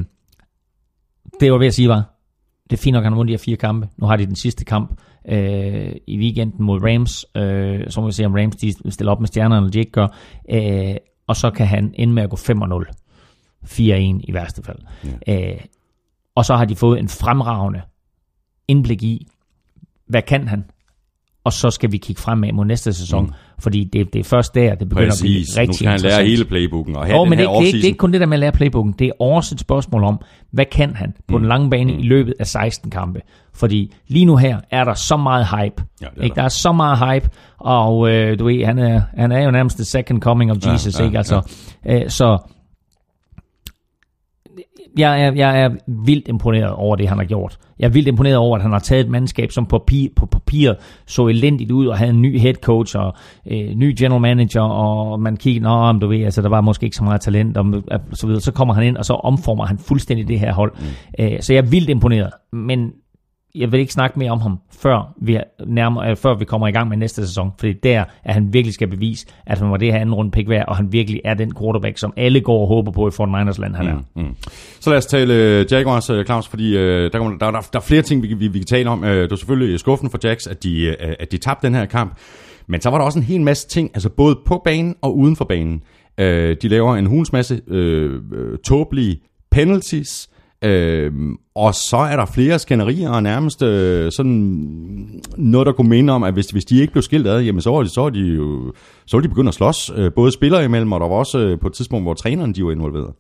det 1.40 1.52
var 1.52 1.58
ved 1.58 1.68
at 1.68 1.74
sige, 1.74 1.90
var, 1.90 2.04
det 2.70 2.78
er 2.78 2.82
fint 2.82 2.94
nok, 2.94 3.02
at 3.02 3.06
han 3.06 3.14
har 3.14 3.18
vundet 3.18 3.30
de 3.30 3.34
her 3.34 3.44
fire 3.44 3.56
kampe. 3.56 3.88
Nu 3.98 4.08
har 4.08 4.16
de 4.16 4.26
den 4.26 4.36
sidste 4.36 4.66
kamp 4.66 5.00
øh, 5.30 5.96
i 6.08 6.18
weekenden 6.20 6.66
mod 6.66 6.82
Rams. 6.84 7.26
Øh, 7.36 7.90
så 7.90 8.02
må 8.02 8.08
vi 8.08 8.14
se, 8.14 8.26
om 8.26 8.34
Rams 8.34 8.56
de 8.56 8.92
stiller 8.92 9.12
op 9.12 9.20
med 9.20 9.28
stjernerne, 9.28 9.56
eller 9.56 9.72
de 9.72 9.80
ikke 9.80 9.92
gør. 9.92 10.08
Øh, 10.50 10.96
og 11.28 11.36
så 11.36 11.52
kan 11.52 11.68
han 11.68 11.94
ende 11.98 12.14
med 12.14 12.24
at 12.24 12.30
gå 12.30 12.36
5-0. 12.36 12.92
4-1 13.66 13.82
i 14.24 14.34
værste 14.34 14.64
fald. 14.64 14.80
Ja. 15.28 15.52
Øh, 15.52 15.60
og 16.36 16.46
så 16.46 16.56
har 16.56 16.66
de 16.66 16.76
fået 16.76 17.00
en 17.00 17.10
fremragende 17.10 17.82
indblik 18.68 19.04
i, 19.04 19.28
hvad 20.08 20.22
kan 20.22 20.48
han? 20.48 20.66
Og 21.46 21.54
så 21.54 21.72
skal 21.72 21.92
vi 21.92 21.98
kigge 21.98 22.22
fremad 22.22 22.52
mod 22.52 22.66
næste 22.66 22.94
sæson, 22.94 23.26
mm. 23.26 23.32
fordi 23.60 23.84
det, 23.84 24.14
det 24.14 24.20
er 24.20 24.24
først 24.24 24.56
der, 24.56 24.76
det 24.76 24.90
begynder 24.90 25.10
Præcis. 25.10 25.22
at 25.22 25.26
blive 25.26 25.62
rigtig 25.62 25.68
nu 25.68 25.74
skal 25.74 25.88
han 25.88 26.00
lære 26.00 26.26
hele 26.26 26.46
playbooken. 26.46 26.96
Og 26.96 27.06
have 27.06 27.20
den 27.20 27.30
men 27.30 27.40
det, 27.40 27.48
det, 27.50 27.66
det, 27.66 27.74
det 27.74 27.82
er 27.82 27.86
ikke 27.86 27.98
kun 27.98 28.12
det 28.12 28.22
der 28.22 28.28
med 28.28 28.38
at 28.38 28.40
lære 28.40 28.52
playbooken, 28.52 28.96
det 29.00 29.08
er 29.08 29.24
også 29.24 29.56
et 29.56 29.60
spørgsmål 29.60 30.04
om, 30.04 30.22
hvad 30.52 30.66
kan 30.66 30.96
han 30.96 31.14
på 31.28 31.38
mm. 31.38 31.42
den 31.42 31.50
lange 31.50 31.70
bane 31.70 31.94
mm. 31.94 32.00
i 32.00 32.04
løbet 32.04 32.34
af 32.40 32.48
16 32.48 32.92
kampe? 32.92 33.22
Fordi 33.54 33.94
lige 34.08 34.26
nu 34.26 34.36
her 34.36 34.60
er 34.72 34.84
der 34.84 34.94
så 34.94 35.18
meget 35.18 35.48
hype. 35.48 35.84
Ja, 36.02 36.06
er 36.06 36.24
ikke? 36.24 36.36
Der. 36.36 36.42
der 36.42 36.44
er 36.44 36.50
så 36.50 36.72
meget 36.72 36.98
hype, 36.98 37.30
og 37.58 38.10
øh, 38.10 38.40
du 38.40 38.46
ved, 38.46 38.66
han 38.66 38.80
er, 38.80 39.02
han 39.18 39.32
er 39.32 39.44
jo 39.44 39.52
nærmest 39.52 39.78
the 39.78 39.86
second 39.86 40.22
coming 40.22 40.52
of 40.52 40.58
Jesus. 40.58 40.96
Ja, 40.96 41.04
ja, 41.04 41.06
ikke? 41.08 41.18
Altså, 41.18 41.42
ja. 41.86 42.04
øh, 42.04 42.10
så 42.10 42.38
jeg 44.98 45.24
er, 45.24 45.32
jeg 45.32 45.62
er 45.62 45.70
vildt 46.06 46.28
imponeret 46.28 46.72
over 46.72 46.96
det, 46.96 47.08
han 47.08 47.18
har 47.18 47.26
gjort. 47.26 47.58
Jeg 47.80 47.86
er 47.86 47.90
vildt 47.90 48.08
imponeret 48.08 48.38
over, 48.38 48.56
at 48.56 48.62
han 48.62 48.72
har 48.72 48.80
taget 48.80 49.06
et 49.06 49.12
mandskab, 49.12 49.52
som 49.52 49.66
på 49.66 49.78
papir, 49.78 50.10
på 50.16 50.26
papir 50.26 50.74
så 51.06 51.28
elendigt 51.28 51.72
ud, 51.72 51.88
og 51.88 51.98
havde 51.98 52.12
en 52.12 52.22
ny 52.22 52.40
head 52.40 52.54
coach 52.54 52.98
og 52.98 53.14
øh, 53.52 53.76
ny 53.76 53.96
general 54.00 54.22
manager, 54.22 54.62
og 54.62 55.20
man 55.20 55.38
kigger, 55.38 55.62
nå, 55.62 55.70
om 55.70 56.00
du 56.00 56.08
ved, 56.08 56.24
altså 56.24 56.42
der 56.42 56.50
var 56.50 56.62
måske 56.62 56.84
ikke 56.84 56.96
så 56.96 57.04
meget 57.04 57.22
talent, 57.22 57.58
og 57.58 57.66
så 58.14 58.28
videre. 58.28 58.42
Så 58.42 58.52
kommer 58.52 58.74
han 58.74 58.84
ind, 58.84 58.98
og 58.98 59.06
så 59.06 59.14
omformer 59.14 59.66
han 59.66 59.78
fuldstændig 59.78 60.28
det 60.28 60.40
her 60.40 60.54
hold. 60.54 60.74
Mm. 60.80 61.24
Øh, 61.26 61.42
så 61.42 61.54
jeg 61.54 61.66
er 61.66 61.70
vildt 61.70 61.90
imponeret. 61.90 62.30
Men 62.54 62.92
jeg 63.56 63.72
vil 63.72 63.80
ikke 63.80 63.94
snakke 63.94 64.20
mere 64.20 64.32
om 64.32 64.42
ham, 64.42 64.60
før 64.80 65.14
vi, 65.22 65.40
nærmer, 65.68 66.04
øh, 66.04 66.16
før 66.16 66.36
vi 66.36 66.46
kommer 66.46 66.68
i 66.68 66.72
gang 66.72 66.90
med 66.90 66.98
næste 66.98 67.28
sæson, 67.28 67.52
fordi 67.60 67.74
der 67.74 68.06
er 68.24 68.34
han 68.34 68.54
virkelig 68.54 68.74
skal 68.74 68.88
bevise, 68.88 69.28
at 69.46 69.60
han 69.60 69.72
var 69.72 69.78
det 69.78 69.92
her 69.92 70.00
anden 70.00 70.16
runde 70.16 70.32
pick 70.32 70.50
værd, 70.50 70.66
og 70.68 70.78
han 70.78 70.92
virkelig 70.92 71.22
er 71.26 71.34
den 71.34 71.54
quarterback, 71.60 71.98
som 71.98 72.14
alle 72.18 72.42
går 72.42 72.62
og 72.62 72.68
håber 72.68 72.92
på 72.92 73.08
i 73.08 73.12
Fort 73.12 73.30
Niners 73.30 73.58
land, 73.58 73.76
han 73.76 73.88
er. 73.88 73.94
Mm, 73.94 74.22
mm. 74.22 74.36
Så 74.80 74.90
lad 74.90 74.98
os 74.98 75.06
tale 75.06 75.34
øh, 75.34 75.66
Jaguars, 75.72 76.10
øh, 76.10 76.26
Claus, 76.26 76.48
fordi 76.48 76.76
uh, 76.76 76.82
der, 76.82 77.10
der, 77.10 77.52
der, 77.52 77.52
der 77.52 77.80
er 77.80 77.80
flere 77.80 78.02
ting, 78.02 78.24
vi, 78.24 78.34
vi, 78.34 78.48
vi 78.48 78.60
kan 78.60 78.66
tale 78.66 78.90
om. 78.90 79.04
Uh, 79.04 79.10
det 79.10 79.30
var 79.30 79.36
selvfølgelig 79.36 79.80
skuffen 79.80 80.10
for 80.10 80.20
Jacks, 80.24 80.48
at 80.48 80.64
de, 80.64 80.96
at 80.96 81.32
de 81.32 81.38
tabte 81.38 81.68
den 81.68 81.76
her 81.76 81.86
kamp, 81.86 82.18
men 82.68 82.82
så 82.82 82.90
var 82.90 82.98
der 82.98 83.06
også 83.06 83.20
en 83.20 83.26
hel 83.26 83.42
masse 83.42 83.68
ting, 83.68 83.92
altså 83.94 84.10
både 84.10 84.38
på 84.46 84.62
banen 84.66 84.96
og 85.02 85.18
uden 85.18 85.36
for 85.36 85.46
banen. 85.46 85.82
De 86.20 86.58
laver 86.68 86.96
en 86.96 87.06
hulens 87.06 87.34
masse 87.34 87.62
tåbelige 88.64 89.22
penalties, 89.52 90.30
Øh, 90.66 91.12
og 91.56 91.74
så 91.74 91.98
er 91.98 92.16
der 92.16 92.26
flere 92.26 92.60
skænderier 92.60 93.10
og 93.10 93.24
nærmest 93.24 93.64
øh, 93.64 94.12
sådan 94.12 94.34
noget, 95.38 95.66
der 95.66 95.74
kunne 95.74 95.90
minde 95.90 96.14
om, 96.14 96.24
at 96.24 96.34
hvis, 96.34 96.46
hvis 96.46 96.66
de 96.66 96.82
ikke 96.82 96.94
blev 96.94 97.04
skilt 97.04 97.28
ad, 97.28 97.42
jamen 97.42 97.62
så 97.62 97.70
var 97.70 97.84
de, 97.84 97.90
så 97.90 98.02
var 98.02 98.10
de 98.10 98.20
jo 98.20 98.74
så 99.06 99.18
var 99.18 99.22
de 99.22 99.30
begyndt 99.30 99.48
at 99.48 99.54
slås, 99.54 99.92
øh, 99.96 100.12
både 100.16 100.32
spillere 100.32 100.66
imellem, 100.66 100.92
og 100.92 101.00
der 101.00 101.08
var 101.08 101.16
også 101.16 101.40
øh, 101.40 101.60
på 101.60 101.68
et 101.68 101.74
tidspunkt, 101.74 102.06
hvor 102.06 102.14
træneren 102.14 102.54
de 102.54 102.66
var 102.66 102.72
involveret. 102.72 103.14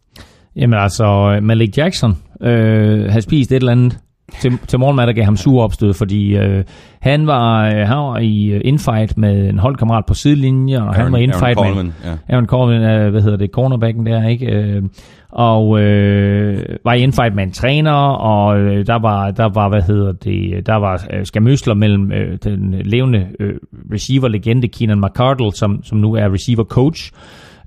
Jamen 0.55 0.79
altså, 0.79 1.35
øh, 1.35 1.43
Malik 1.43 1.77
Jackson 1.77 2.17
øh, 2.41 3.05
havde 3.09 3.21
spist 3.21 3.51
et 3.51 3.55
eller 3.55 3.71
andet 3.71 3.97
til, 4.31 4.57
til 4.67 4.79
morgenmad, 4.79 5.07
der 5.07 5.13
gav 5.13 5.23
ham 5.23 5.37
sur 5.37 5.63
opstød, 5.63 5.93
fordi 5.93 6.37
øh, 6.37 6.63
han, 6.99 7.27
var, 7.27 7.65
øh, 7.65 7.73
han 7.75 7.97
var 7.97 8.17
i 8.17 8.45
øh, 8.45 8.61
infight 8.63 9.17
med 9.17 9.49
en 9.49 9.59
holdkammerat 9.59 10.05
på 10.05 10.13
sidelinjen, 10.13 10.81
og 10.81 10.87
Aaron, 10.87 10.95
han 10.95 11.11
var 11.11 11.17
i 11.17 11.23
infight 11.23 11.59
Aaron 11.59 11.75
med 11.75 11.75
Coleman, 11.75 11.93
ja. 12.05 12.33
Aaron 12.33 12.45
Coleman, 12.45 12.81
øh, 12.81 13.11
hvad 13.11 13.21
hedder 13.21 13.37
det, 13.37 13.51
cornerbacken 13.51 14.05
der, 14.05 14.27
ikke? 14.27 14.45
Øh, 14.45 14.83
og 15.29 15.79
øh, 15.81 16.59
var 16.85 16.93
i 16.93 17.01
infight 17.01 17.35
med 17.35 17.43
en 17.43 17.51
træner, 17.51 17.91
og 18.09 18.59
øh, 18.59 18.87
der 18.87 18.99
var, 18.99 19.31
der 19.31 19.49
var, 19.53 19.69
hvad 19.69 19.81
hedder 19.81 20.11
det, 20.11 20.67
der 20.67 20.75
var 20.75 21.05
øh, 21.13 21.25
skamøsler 21.25 21.73
mellem 21.73 22.11
øh, 22.11 22.37
den 22.43 22.75
levende 22.85 23.27
øh, 23.39 23.53
receiver-legende 23.93 24.67
Keenan 24.67 25.01
McCardle, 25.01 25.53
som, 25.53 25.83
som 25.83 25.97
nu 25.97 26.13
er 26.13 26.29
receiver-coach, 26.29 27.11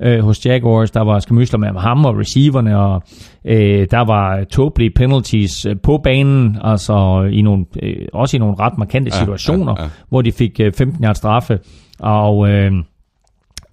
øh, 0.03 0.20
hos 0.20 0.47
Jaguars. 0.47 0.91
Der 0.91 1.01
var 1.01 1.19
skamysler 1.19 1.59
med 1.59 1.81
ham 1.81 2.05
og 2.05 2.19
receiverne, 2.19 2.79
og 2.79 3.03
øh, 3.45 3.87
der 3.91 4.07
var 4.07 4.45
tåbelige 4.45 4.91
penalties 4.91 5.66
øh, 5.66 5.77
på 5.83 6.01
banen, 6.05 6.59
altså 6.62 7.29
i 7.33 7.43
nogle, 7.43 7.65
øh, 7.83 8.07
også 8.12 8.37
i 8.37 8.41
nogle 8.41 8.55
ret 8.59 8.79
markante 8.79 9.11
situationer, 9.11 9.75
ja, 9.77 9.83
ja, 9.83 9.85
ja. 9.85 9.91
hvor 10.09 10.23
de 10.23 10.33
fik 10.33 10.61
øh, 10.61 10.73
15 10.73 11.05
yards 11.05 11.19
straffe. 11.19 11.59
Og... 12.01 12.49
Øh, 12.49 12.73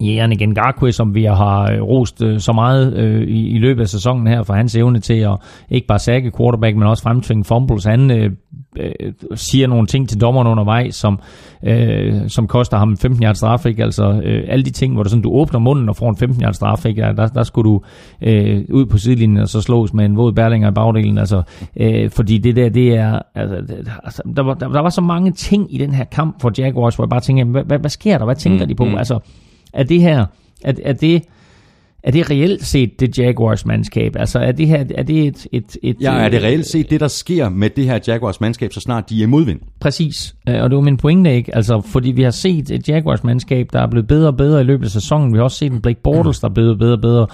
Jægeren 0.00 0.32
igen 0.32 0.54
Garque, 0.54 0.92
som 0.92 1.14
vi 1.14 1.24
har 1.24 1.72
øh, 1.72 1.82
rost 1.82 2.22
øh, 2.22 2.40
så 2.40 2.52
meget 2.52 2.96
øh, 2.96 3.22
i, 3.22 3.48
i 3.48 3.58
løbet 3.58 3.80
af 3.80 3.88
sæsonen 3.88 4.26
her, 4.26 4.42
for 4.42 4.54
hans 4.54 4.76
evne 4.76 4.98
til 4.98 5.14
at 5.14 5.36
ikke 5.70 5.86
bare 5.86 5.98
sække 5.98 6.32
quarterback, 6.38 6.76
men 6.76 6.88
også 6.88 7.02
fremtvinge 7.02 7.44
fumbles. 7.44 7.84
Han 7.84 8.10
øh, 8.10 8.30
øh, 8.78 9.12
siger 9.34 9.66
nogle 9.66 9.86
ting 9.86 10.08
til 10.08 10.20
dommeren 10.20 10.48
undervejs, 10.48 10.94
som, 10.94 11.18
øh, 11.62 12.28
som 12.28 12.46
koster 12.46 12.76
ham 12.76 12.96
15 12.96 13.24
yards 13.24 13.38
straf. 13.38 13.66
Ikke? 13.66 13.84
Altså 13.84 14.20
øh, 14.24 14.44
alle 14.48 14.64
de 14.64 14.70
ting, 14.70 14.94
hvor 14.94 15.02
du, 15.02 15.08
sådan, 15.08 15.22
du 15.22 15.32
åbner 15.32 15.60
munden 15.60 15.88
og 15.88 15.96
får 15.96 16.10
en 16.10 16.16
15 16.16 16.42
yards 16.42 16.56
straf, 16.56 16.86
ikke? 16.86 17.02
Der, 17.02 17.26
der 17.26 17.42
skulle 17.42 17.70
du 17.70 17.80
øh, 18.22 18.64
ud 18.70 18.86
på 18.86 18.98
sidelinjen 18.98 19.38
og 19.38 19.48
så 19.48 19.60
slås 19.60 19.94
med 19.94 20.04
en 20.04 20.16
våd 20.16 20.32
bærlinger 20.32 20.70
i 20.70 20.74
bagdelen. 20.74 21.18
Altså, 21.18 21.42
øh, 21.76 22.10
fordi 22.10 22.38
det 22.38 22.56
der, 22.56 22.68
det 22.68 22.96
er... 22.96 23.18
Altså, 23.34 23.84
altså, 24.04 24.22
der, 24.36 24.42
var, 24.42 24.54
der, 24.54 24.68
der 24.68 24.80
var 24.80 24.90
så 24.90 25.00
mange 25.00 25.32
ting 25.32 25.74
i 25.74 25.78
den 25.78 25.92
her 25.92 26.04
kamp 26.04 26.42
for 26.42 26.52
Jaguars, 26.58 26.96
hvor 26.96 27.04
jeg 27.04 27.10
bare 27.10 27.20
tænker, 27.20 27.44
hvad, 27.44 27.64
hvad, 27.64 27.78
hvad 27.78 27.90
sker 27.90 28.18
der? 28.18 28.24
Hvad 28.24 28.36
tænker 28.36 28.64
mm, 28.64 28.68
de 28.68 28.74
på? 28.74 28.84
Mm. 28.84 28.94
Altså, 28.94 29.18
er 29.76 29.82
det 29.82 30.00
her, 30.00 30.26
er, 30.64 30.72
er 30.82 30.92
det, 30.92 31.22
er 32.02 32.10
det 32.10 32.30
reelt 32.30 32.64
set 32.64 33.00
det 33.00 33.18
Jaguars 33.18 33.66
mandskab? 33.66 34.16
Altså 34.16 34.38
er 34.38 34.52
det 34.52 34.66
her, 34.66 34.84
er 34.94 35.02
det 35.02 35.26
et, 35.26 35.46
et, 35.52 35.76
et 35.82 35.96
Ja, 36.00 36.12
er 36.12 36.28
det 36.28 36.42
reelt 36.42 36.66
set 36.66 36.90
det, 36.90 37.00
der 37.00 37.08
sker 37.08 37.48
med 37.48 37.70
det 37.70 37.84
her 37.84 37.98
Jaguars 38.06 38.40
mandskab, 38.40 38.72
så 38.72 38.80
snart 38.80 39.10
de 39.10 39.22
er 39.22 39.26
modvind? 39.26 39.60
Præcis, 39.80 40.36
øh, 40.48 40.62
og 40.62 40.70
det 40.70 40.76
var 40.76 40.82
min 40.82 40.96
pointe 40.96 41.34
ikke, 41.34 41.56
altså 41.56 41.80
fordi 41.80 42.10
vi 42.10 42.22
har 42.22 42.30
set 42.30 42.70
et 42.70 42.88
Jaguars 42.88 43.24
mandskab, 43.24 43.68
der 43.72 43.80
er 43.80 43.86
blevet 43.86 44.06
bedre 44.06 44.28
og 44.28 44.36
bedre 44.36 44.60
i 44.60 44.64
løbet 44.64 44.84
af 44.84 44.90
sæsonen, 44.90 45.32
vi 45.32 45.38
har 45.38 45.44
også 45.44 45.58
set 45.58 45.72
en 45.72 45.80
Blake 45.80 46.00
Bortles, 46.04 46.40
der 46.40 46.48
er 46.48 46.52
blevet 46.52 46.78
bedre 46.78 46.92
og 46.92 47.00
bedre, 47.00 47.26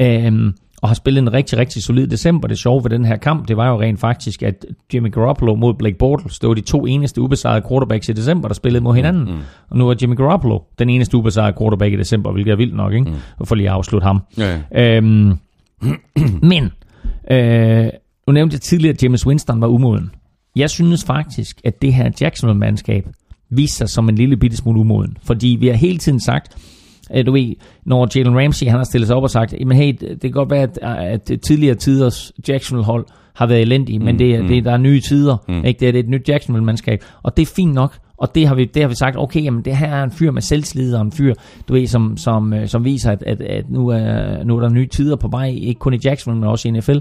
øhm, 0.00 0.52
og 0.84 0.90
har 0.90 0.94
spillet 0.94 1.22
en 1.22 1.32
rigtig, 1.32 1.58
rigtig 1.58 1.82
solid 1.82 2.06
december. 2.06 2.48
Det 2.48 2.58
sjove 2.58 2.84
ved 2.84 2.90
den 2.90 3.04
her 3.04 3.16
kamp, 3.16 3.48
det 3.48 3.56
var 3.56 3.68
jo 3.68 3.80
rent 3.80 4.00
faktisk, 4.00 4.42
at 4.42 4.66
Jimmy 4.94 5.12
Garoppolo 5.12 5.54
mod 5.54 5.74
Blake 5.74 5.96
Bortles, 5.98 6.38
det 6.38 6.48
var 6.48 6.54
de 6.54 6.60
to 6.60 6.86
eneste 6.86 7.20
ubesejrede 7.20 7.66
quarterbacks 7.68 8.08
i 8.08 8.12
december, 8.12 8.48
der 8.48 8.54
spillede 8.54 8.84
mod 8.84 8.94
hinanden. 8.94 9.24
Mm. 9.24 9.40
Og 9.70 9.78
nu 9.78 9.88
er 9.88 9.94
Jimmy 10.02 10.16
Garoppolo 10.16 10.58
den 10.78 10.90
eneste 10.90 11.16
ubesejrede 11.16 11.56
quarterback 11.58 11.92
i 11.92 11.96
december, 11.96 12.32
hvilket 12.32 12.52
er 12.52 12.56
vildt 12.56 12.76
nok, 12.76 12.92
ikke? 12.92 13.10
Mm. 13.10 13.44
For 13.44 13.54
lige 13.54 13.68
at 13.68 13.74
afslutte 13.74 14.04
ham. 14.04 14.20
Ja, 14.38 14.60
ja. 14.72 14.96
Øhm, 14.96 15.32
men, 16.52 16.70
øh, 17.30 17.86
nu 18.26 18.32
nævnte 18.32 18.54
jeg 18.54 18.60
tidligere, 18.60 18.94
at 18.94 19.02
James 19.02 19.26
Winston 19.26 19.60
var 19.60 19.66
umoden. 19.66 20.10
Jeg 20.56 20.70
synes 20.70 21.04
faktisk, 21.04 21.60
at 21.64 21.82
det 21.82 21.94
her 21.94 22.10
Jacksonville-mandskab 22.20 23.08
viser 23.50 23.76
sig 23.76 23.88
som 23.88 24.08
en 24.08 24.14
lille 24.14 24.36
bitte 24.36 24.56
smule 24.56 24.80
umoden. 24.80 25.16
Fordi 25.22 25.56
vi 25.60 25.66
har 25.66 25.74
hele 25.74 25.98
tiden 25.98 26.20
sagt, 26.20 26.56
du 27.26 27.32
ved, 27.32 27.54
når 27.84 28.08
Jalen 28.16 28.38
Ramsey 28.38 28.66
han 28.66 28.76
har 28.76 28.84
stillet 28.84 29.06
sig 29.06 29.16
op 29.16 29.22
og 29.22 29.30
sagt, 29.30 29.54
men 29.66 29.76
hey, 29.76 29.92
det 30.00 30.20
kan 30.20 30.30
godt 30.30 30.50
være, 30.50 30.62
at, 30.62 30.78
at 30.82 31.40
tidligere 31.46 31.74
tiders 31.74 32.32
Jacksonville-hold 32.48 33.06
har 33.34 33.46
været 33.46 33.62
elendige, 33.62 33.98
mm, 33.98 34.04
men 34.04 34.18
det, 34.18 34.40
mm. 34.40 34.48
det, 34.48 34.64
der 34.64 34.72
er 34.72 34.76
nye 34.76 35.00
tider. 35.00 35.36
Mm. 35.48 35.64
Ikke? 35.64 35.80
Det, 35.80 35.88
er, 35.88 35.92
det 35.92 35.98
er 35.98 36.02
et 36.02 36.08
nyt 36.08 36.28
Jacksonville-mandskab. 36.28 37.04
Og 37.22 37.36
det 37.36 37.42
er 37.42 37.52
fint 37.56 37.74
nok, 37.74 37.98
og 38.16 38.34
det 38.34 38.48
har 38.48 38.54
vi, 38.54 38.64
det 38.64 38.82
har 38.82 38.88
vi 38.88 38.94
sagt, 38.94 39.16
okay, 39.18 39.44
jamen 39.44 39.64
det 39.64 39.76
her 39.76 39.94
er 39.94 40.04
en 40.04 40.10
fyr 40.10 40.30
med 40.30 40.42
selvslid, 40.42 40.94
og 40.94 41.02
en 41.02 41.12
fyr, 41.12 41.34
du 41.68 41.72
ved, 41.72 41.86
som, 41.86 42.16
som, 42.16 42.52
øh, 42.52 42.68
som 42.68 42.84
viser, 42.84 43.12
at, 43.12 43.22
at, 43.22 43.40
at 43.40 43.70
nu, 43.70 43.88
er, 43.88 44.44
nu 44.44 44.56
er 44.56 44.60
der 44.60 44.68
nye 44.68 44.86
tider 44.86 45.16
på 45.16 45.28
vej, 45.28 45.48
ikke 45.48 45.78
kun 45.78 45.94
i 45.94 45.98
Jacksonville, 46.04 46.40
men 46.40 46.50
også 46.50 46.68
i 46.68 46.70
NFL. 46.70 46.98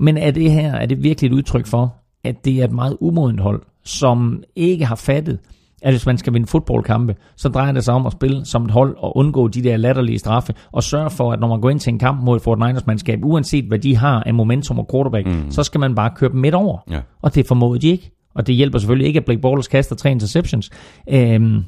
Men 0.00 0.16
er 0.18 0.30
det 0.30 0.52
her, 0.52 0.74
er 0.74 0.86
det 0.86 1.02
virkelig 1.02 1.28
et 1.28 1.34
udtryk 1.34 1.66
for, 1.66 1.94
at 2.24 2.44
det 2.44 2.60
er 2.60 2.64
et 2.64 2.72
meget 2.72 2.96
umodent 3.00 3.40
hold, 3.40 3.62
som 3.84 4.42
ikke 4.56 4.84
har 4.84 4.96
fattet, 4.96 5.38
at 5.82 5.92
hvis 5.92 6.06
man 6.06 6.18
skal 6.18 6.32
vinde 6.32 6.46
fodboldkampe, 6.46 7.14
så 7.36 7.48
drejer 7.48 7.72
det 7.72 7.84
sig 7.84 7.94
om 7.94 8.06
at 8.06 8.12
spille 8.12 8.44
som 8.44 8.64
et 8.64 8.70
hold 8.70 8.96
og 8.98 9.16
undgå 9.16 9.48
de 9.48 9.62
der 9.62 9.76
latterlige 9.76 10.18
straffe, 10.18 10.54
og 10.72 10.82
sørge 10.82 11.10
for, 11.10 11.32
at 11.32 11.40
når 11.40 11.48
man 11.48 11.60
går 11.60 11.70
ind 11.70 11.80
til 11.80 11.92
en 11.92 11.98
kamp 11.98 12.22
mod 12.22 12.36
et 12.36 12.42
Fort 12.42 12.58
Niners 12.58 12.86
mandskab, 12.86 13.18
uanset 13.24 13.64
hvad 13.64 13.78
de 13.78 13.96
har 13.96 14.22
af 14.26 14.34
momentum 14.34 14.78
og 14.78 14.88
quarterback, 14.92 15.26
mm. 15.26 15.50
så 15.50 15.62
skal 15.62 15.80
man 15.80 15.94
bare 15.94 16.10
køre 16.16 16.30
dem 16.30 16.40
midt 16.40 16.54
over. 16.54 16.78
Ja. 16.90 17.00
Og 17.22 17.34
det 17.34 17.46
formåede 17.46 17.80
de 17.80 17.88
ikke. 17.88 18.10
Og 18.34 18.46
det 18.46 18.54
hjælper 18.54 18.78
selvfølgelig 18.78 19.06
ikke, 19.06 19.18
at 19.18 19.24
Blake 19.24 19.40
Bortles 19.40 19.68
kaster 19.68 19.96
tre 19.96 20.10
interceptions. 20.10 20.70
Øhm, 21.10 21.42
men 21.42 21.64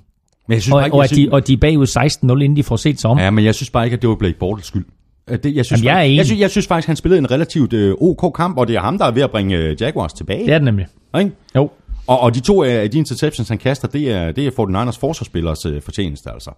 jeg 0.49 0.63
synes 0.63 0.75
og, 0.75 0.85
ikke, 0.85 0.97
og, 0.97 1.05
at 1.05 1.11
de, 1.11 1.29
og 1.33 1.47
de 1.47 1.53
er 1.53 1.57
bagud 1.57 1.87
16-0, 1.87 2.43
inden 2.43 2.57
de 2.57 2.63
får 2.63 2.77
set 2.77 3.01
sig 3.01 3.11
om. 3.11 3.19
Ja, 3.19 3.31
men 3.31 3.45
jeg 3.45 3.55
synes 3.55 3.71
bare 3.71 3.85
ikke, 3.85 3.95
at 3.95 4.03
det 4.03 4.09
var 4.09 4.17
Blake 4.17 4.39
Bortles 4.39 4.67
skyld. 4.67 4.85
Det, 5.29 5.57
jeg, 5.57 5.65
synes, 5.65 5.85
Jamen, 5.85 5.85
jeg, 5.85 6.09
er 6.09 6.15
jeg, 6.15 6.27
synes, 6.27 6.41
jeg 6.41 6.51
synes 6.51 6.67
faktisk, 6.67 6.87
han 6.87 6.97
spillede 6.97 7.19
en 7.19 7.31
relativt 7.31 7.73
øh, 7.73 7.95
OK 8.01 8.35
kamp, 8.37 8.59
og 8.59 8.69
det 8.69 8.77
er 8.77 8.81
ham, 8.81 8.99
der 8.99 9.05
er 9.05 9.11
ved 9.11 9.23
at 9.23 9.31
bringe 9.31 9.57
øh, 9.57 9.77
Jaguars 9.81 10.13
tilbage. 10.13 10.47
Det 10.47 10.55
er 10.55 10.59
det 10.59 10.65
nemlig. 10.65 10.87
Ikke? 11.19 11.31
Jo. 11.57 11.71
Og, 12.09 12.21
og 12.21 12.35
de 12.35 12.41
to 12.41 12.63
af 12.63 12.91
de 12.91 12.99
interceptions, 12.99 13.49
han 13.49 13.59
kaster, 13.59 13.89
det 13.89 14.13
er, 14.13 14.33
det 14.33 14.47
er 14.47 14.51
49ers 14.51 15.01
forsvarsspillers 15.01 15.67
øh, 15.67 15.83
fortjeneste, 15.83 16.31
altså. 16.31 16.51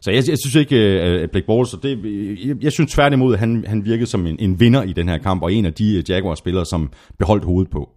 Så 0.00 0.10
jeg, 0.10 0.22
jeg 0.28 0.38
synes 0.38 0.54
ikke, 0.54 0.76
øh, 0.76 1.22
at 1.22 1.30
Blake 1.30 1.46
Bortles, 1.46 1.80
det, 1.82 1.98
jeg, 2.46 2.56
jeg 2.62 2.72
synes 2.72 2.92
tværtimod, 2.92 3.34
at 3.34 3.40
han, 3.40 3.64
han 3.66 3.84
virkede 3.84 4.06
som 4.06 4.26
en, 4.26 4.36
en 4.38 4.60
vinder 4.60 4.82
i 4.82 4.92
den 4.92 5.08
her 5.08 5.18
kamp, 5.18 5.42
og 5.42 5.52
en 5.52 5.66
af 5.66 5.72
de 5.72 5.96
øh, 5.96 6.10
Jaguars-spillere, 6.10 6.66
som 6.66 6.90
beholdt 7.18 7.44
hovedet 7.44 7.70
på. 7.70 7.88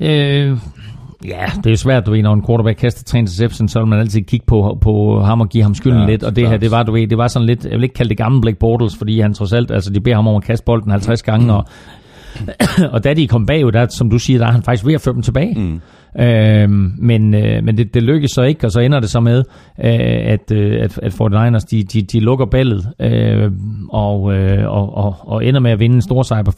Øh, 0.00 0.58
ja, 1.24 1.46
det 1.64 1.72
er 1.72 1.76
svært, 1.76 2.06
du 2.06 2.10
ved, 2.10 2.22
når 2.22 2.34
en 2.34 2.46
quarterback 2.46 2.78
kaster 2.78 3.04
tre 3.04 3.18
interceptions, 3.18 3.72
så 3.72 3.78
vil 3.78 3.88
man 3.88 3.98
altid 3.98 4.22
kigge 4.22 4.46
på, 4.46 4.78
på 4.80 5.20
ham 5.20 5.40
og 5.40 5.48
give 5.48 5.62
ham 5.62 5.74
skylden 5.74 6.00
ja, 6.00 6.06
lidt, 6.06 6.22
og 6.22 6.36
det 6.36 6.48
her, 6.48 6.56
det 6.56 6.70
var, 6.70 6.82
du 6.82 6.92
ved, 6.92 7.06
det 7.06 7.18
var 7.18 7.28
sådan 7.28 7.46
lidt, 7.46 7.64
jeg 7.64 7.72
vil 7.72 7.82
ikke 7.82 7.94
kalde 7.94 8.08
det 8.08 8.18
gamle 8.18 8.40
Blake 8.40 8.58
Bortles, 8.58 8.96
fordi 8.96 9.20
han 9.20 9.34
trods 9.34 9.52
alt, 9.52 9.70
altså 9.70 9.90
de 9.90 10.00
beder 10.00 10.16
ham 10.16 10.26
om 10.26 10.36
at 10.36 10.44
kaste 10.44 10.64
bolden 10.64 10.90
50 10.90 11.22
gange, 11.22 11.44
mm. 11.44 11.50
og, 11.50 11.64
og 12.94 13.04
da 13.04 13.14
de 13.14 13.28
kom 13.28 13.46
bagud, 13.46 13.72
der, 13.72 13.86
som 13.88 14.10
du 14.10 14.18
siger, 14.18 14.38
der 14.38 14.46
er 14.46 14.52
han 14.52 14.62
faktisk 14.62 14.86
ved 14.86 14.94
at 14.94 15.00
føre 15.00 15.14
dem 15.14 15.22
tilbage. 15.22 15.54
Mm. 15.58 15.80
Øhm, 16.18 16.92
men 16.98 17.34
øh, 17.34 17.64
men 17.64 17.76
det, 17.76 17.94
det 17.94 18.02
lykkes 18.02 18.30
så 18.30 18.42
ikke, 18.42 18.66
og 18.66 18.72
så 18.72 18.80
ender 18.80 19.00
det 19.00 19.10
så 19.10 19.20
med, 19.20 19.38
øh, 19.84 20.32
at, 20.32 20.52
øh, 20.52 20.82
at, 20.82 20.98
at 21.02 21.12
49ers 21.12 21.66
de, 21.70 21.84
de, 21.84 22.02
de 22.02 22.20
lukker 22.20 22.46
ballet 22.46 22.92
øh, 23.00 23.52
og, 23.90 24.34
øh, 24.34 24.70
og, 24.70 24.94
og, 24.94 25.16
og 25.20 25.44
ender 25.44 25.60
med 25.60 25.70
at 25.70 25.78
vinde 25.80 25.94
en 25.94 26.02
stor 26.02 26.22
sejr 26.22 26.42
på 26.42 26.52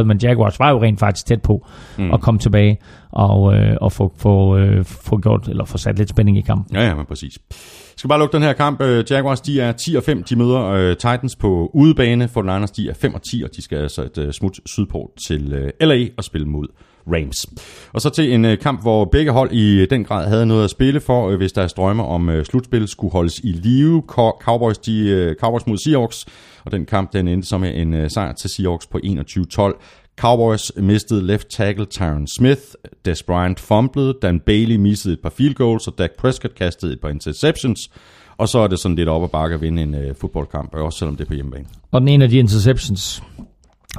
44-33, 0.00 0.02
men 0.02 0.18
Jaguars 0.22 0.58
var 0.58 0.70
jo 0.70 0.82
rent 0.82 1.00
faktisk 1.00 1.26
tæt 1.26 1.42
på 1.42 1.66
mm. 1.98 2.12
at 2.12 2.20
komme 2.20 2.40
tilbage 2.40 2.78
og, 3.12 3.54
øh, 3.54 3.76
og 3.80 3.92
få, 3.92 4.12
få, 4.16 4.56
øh, 4.56 4.84
få 4.84 5.18
gjort, 5.18 5.48
eller 5.48 5.64
få 5.64 5.78
sat 5.78 5.98
lidt 5.98 6.08
spænding 6.08 6.38
i 6.38 6.40
kampen. 6.40 6.76
Ja, 6.76 6.86
ja, 6.86 6.94
men 6.94 7.06
præcis. 7.06 7.38
Jeg 7.48 7.96
skal 7.96 8.08
bare 8.08 8.18
lukke 8.18 8.32
den 8.32 8.42
her 8.42 8.52
kamp. 8.52 8.82
Øh, 8.82 9.04
Jaguars, 9.10 9.40
de 9.40 9.60
er 9.60 9.72
10 9.72 9.94
og 9.94 10.02
5. 10.02 10.22
De 10.22 10.36
møder 10.36 10.90
uh, 10.90 10.96
Titans 10.96 11.36
på 11.36 11.70
udebane. 11.74 12.28
For 12.28 12.42
Niners, 12.42 12.70
de 12.70 12.88
er 12.88 12.94
5 12.94 13.14
og 13.14 13.22
10, 13.22 13.42
og 13.42 13.50
de 13.56 13.62
skal 13.62 13.78
altså 13.78 14.02
et 14.02 14.18
uh, 14.18 14.30
smut 14.30 14.60
sydpå 14.66 15.10
til 15.26 15.54
uh, 15.54 15.88
LA 15.88 16.06
og 16.16 16.24
spille 16.24 16.46
mod 16.46 16.66
Rams. 17.06 17.46
Og 17.92 18.00
så 18.00 18.10
til 18.10 18.34
en 18.34 18.44
øh, 18.44 18.58
kamp, 18.58 18.82
hvor 18.82 19.04
begge 19.04 19.32
hold 19.32 19.52
i 19.52 19.80
øh, 19.80 19.90
den 19.90 20.04
grad 20.04 20.28
havde 20.28 20.46
noget 20.46 20.64
at 20.64 20.70
spille 20.70 21.00
for, 21.00 21.28
øh, 21.28 21.36
hvis 21.36 21.52
deres 21.52 21.72
drømme 21.72 22.04
om 22.04 22.44
slutspil 22.44 22.88
skulle 22.88 23.12
holdes 23.12 23.38
i 23.38 23.52
live. 23.52 24.02
Cowboys, 24.40 24.78
de, 24.78 25.34
Cowboys 25.40 25.66
mod 25.66 25.78
Seahawks, 25.84 26.26
og 26.64 26.72
den 26.72 26.86
kamp 26.86 27.12
den 27.12 27.28
endte 27.28 27.48
så 27.48 27.58
med 27.58 27.74
en 27.74 28.10
sejr 28.10 28.32
til 28.32 28.50
Seahawks 28.50 28.86
på 28.86 28.98
21-12. 29.04 29.82
Cowboys 30.16 30.72
mistede 30.76 31.26
left 31.26 31.48
tackle 31.48 31.84
Tyron 31.84 32.26
Smith, 32.26 32.60
Des 33.04 33.22
Bryant 33.22 33.60
fumblede, 33.60 34.14
Dan 34.22 34.40
Bailey 34.40 34.76
missede 34.76 35.14
et 35.14 35.20
par 35.20 35.30
field 35.30 35.54
goals, 35.54 35.88
og 35.88 35.94
Dak 35.98 36.10
Prescott 36.18 36.54
kastede 36.54 36.92
et 36.92 37.00
par 37.00 37.08
interceptions. 37.08 37.90
Og 38.36 38.48
så 38.48 38.58
er 38.58 38.66
det 38.66 38.78
sådan 38.78 38.96
lidt 38.96 39.08
op 39.08 39.22
og 39.22 39.30
bakke 39.30 39.54
at 39.54 39.62
vinde 39.62 39.82
en 39.82 39.94
øh, 39.94 40.14
fodboldkamp, 40.14 40.74
også 40.74 40.98
selvom 40.98 41.16
det 41.16 41.24
er 41.24 41.28
på 41.28 41.34
hjemmebane. 41.34 41.64
Og 41.90 42.00
den 42.00 42.08
ene 42.08 42.24
af 42.24 42.30
de 42.30 42.38
interceptions 42.38 43.22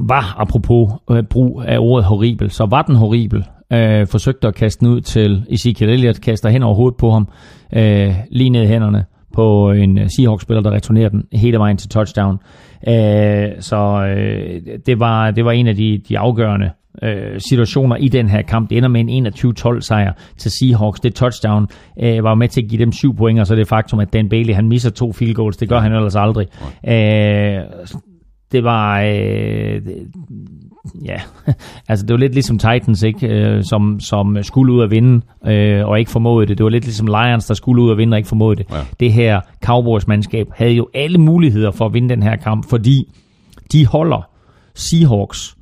var, 0.02 0.36
apropos 0.38 0.92
uh, 1.08 1.22
brug 1.30 1.64
af 1.68 1.78
ordet 1.80 2.06
horribel, 2.06 2.52
så 2.52 2.66
var 2.66 2.82
den 2.82 2.96
horribel. 2.96 3.46
Uh, 3.72 4.08
forsøgte 4.08 4.48
at 4.48 4.56
kaste 4.56 4.86
den 4.86 4.94
ud 4.94 5.02
til 5.02 5.46
Ezekiel 5.50 5.90
Elliott, 5.90 6.22
kaster 6.22 6.50
hen 6.50 6.64
over 6.64 6.76
hovedet 6.76 6.98
på 6.98 7.12
ham, 7.12 7.28
uh, 7.76 8.14
lige 8.32 8.50
ned 8.50 8.64
i 8.64 8.68
hænderne 8.68 9.06
på 9.34 9.72
en 9.72 10.10
Seahawks-spiller, 10.10 10.62
der 10.62 10.72
returnerer 10.72 11.10
den 11.10 11.24
hele 11.32 11.58
vejen 11.58 11.78
til 11.78 11.90
touchdown. 11.90 12.38
Øh, 12.88 13.50
så 13.60 14.06
øh, 14.18 14.62
det, 14.86 15.00
var, 15.00 15.32
det 15.32 15.46
var 15.46 15.52
en 15.52 15.68
af 15.68 15.76
de, 15.76 16.02
de 16.10 16.20
afgørende 16.20 16.70
øh, 17.04 17.40
situationer 17.40 17.96
i 17.96 18.08
den 18.08 18.30
her 18.30 18.42
kamp. 18.42 18.70
Det 18.70 18.78
ender 18.78 18.90
med 18.90 19.06
en 19.08 19.28
21-12 19.28 19.82
sejr 19.82 20.14
til 20.38 20.52
Seahawks. 20.52 21.00
Det 21.00 21.16
touchdown 21.16 21.68
øh, 22.00 22.24
var 22.24 22.36
med 22.36 22.48
til 22.48 22.62
at 22.62 22.70
give 22.70 22.86
dem 22.86 22.92
syv 22.92 23.16
point, 23.16 23.40
og 23.40 23.48
så 23.48 23.56
det 23.56 23.68
faktum, 23.68 24.00
at 24.00 24.14
Dan 24.14 24.30
Bailey 24.30 24.54
han 24.54 24.68
misser 24.68 24.90
to 24.90 25.12
field 25.12 25.36
goals. 25.36 25.58
Det 25.58 25.70
gør 25.70 25.80
han 25.80 25.94
ellers 25.94 26.16
aldrig. 26.16 26.48
Øh, 26.88 27.62
det 28.54 28.64
var... 28.64 29.02
Øh, 29.02 29.82
ja, 31.06 31.22
altså 31.90 32.06
det 32.06 32.14
var 32.14 32.18
lidt 32.18 32.34
ligesom 32.34 32.60
Titans, 32.60 33.04
ikke? 33.04 33.28
Øh, 33.28 33.64
som, 33.64 34.00
som 34.00 34.44
skulle 34.44 34.74
ud 34.74 34.84
at 34.84 34.92
vinde, 34.92 35.26
øh, 35.48 35.86
og 35.88 36.00
ikke 36.00 36.12
formåede 36.12 36.48
det. 36.48 36.58
Det 36.58 36.64
var 36.64 36.70
lidt 36.70 36.84
ligesom 36.84 37.08
Lions, 37.08 37.46
der 37.46 37.54
skulle 37.54 37.82
ud 37.82 37.92
at 37.92 37.98
vinde, 37.98 38.16
og 38.16 38.20
ikke 38.20 38.30
formåede 38.30 38.56
det. 38.56 38.66
Ja. 38.72 38.82
Det 39.00 39.14
her 39.14 39.42
Cowboys-mandskab 39.66 40.48
havde 40.56 40.72
jo 40.72 40.88
alle 40.94 41.18
muligheder 41.18 41.72
for 41.72 41.86
at 41.86 41.94
vinde 41.94 42.10
den 42.10 42.24
her 42.24 42.36
kamp, 42.36 42.70
fordi 42.70 43.14
de 43.72 43.86
holder 43.86 44.30
Seahawks 44.76 45.58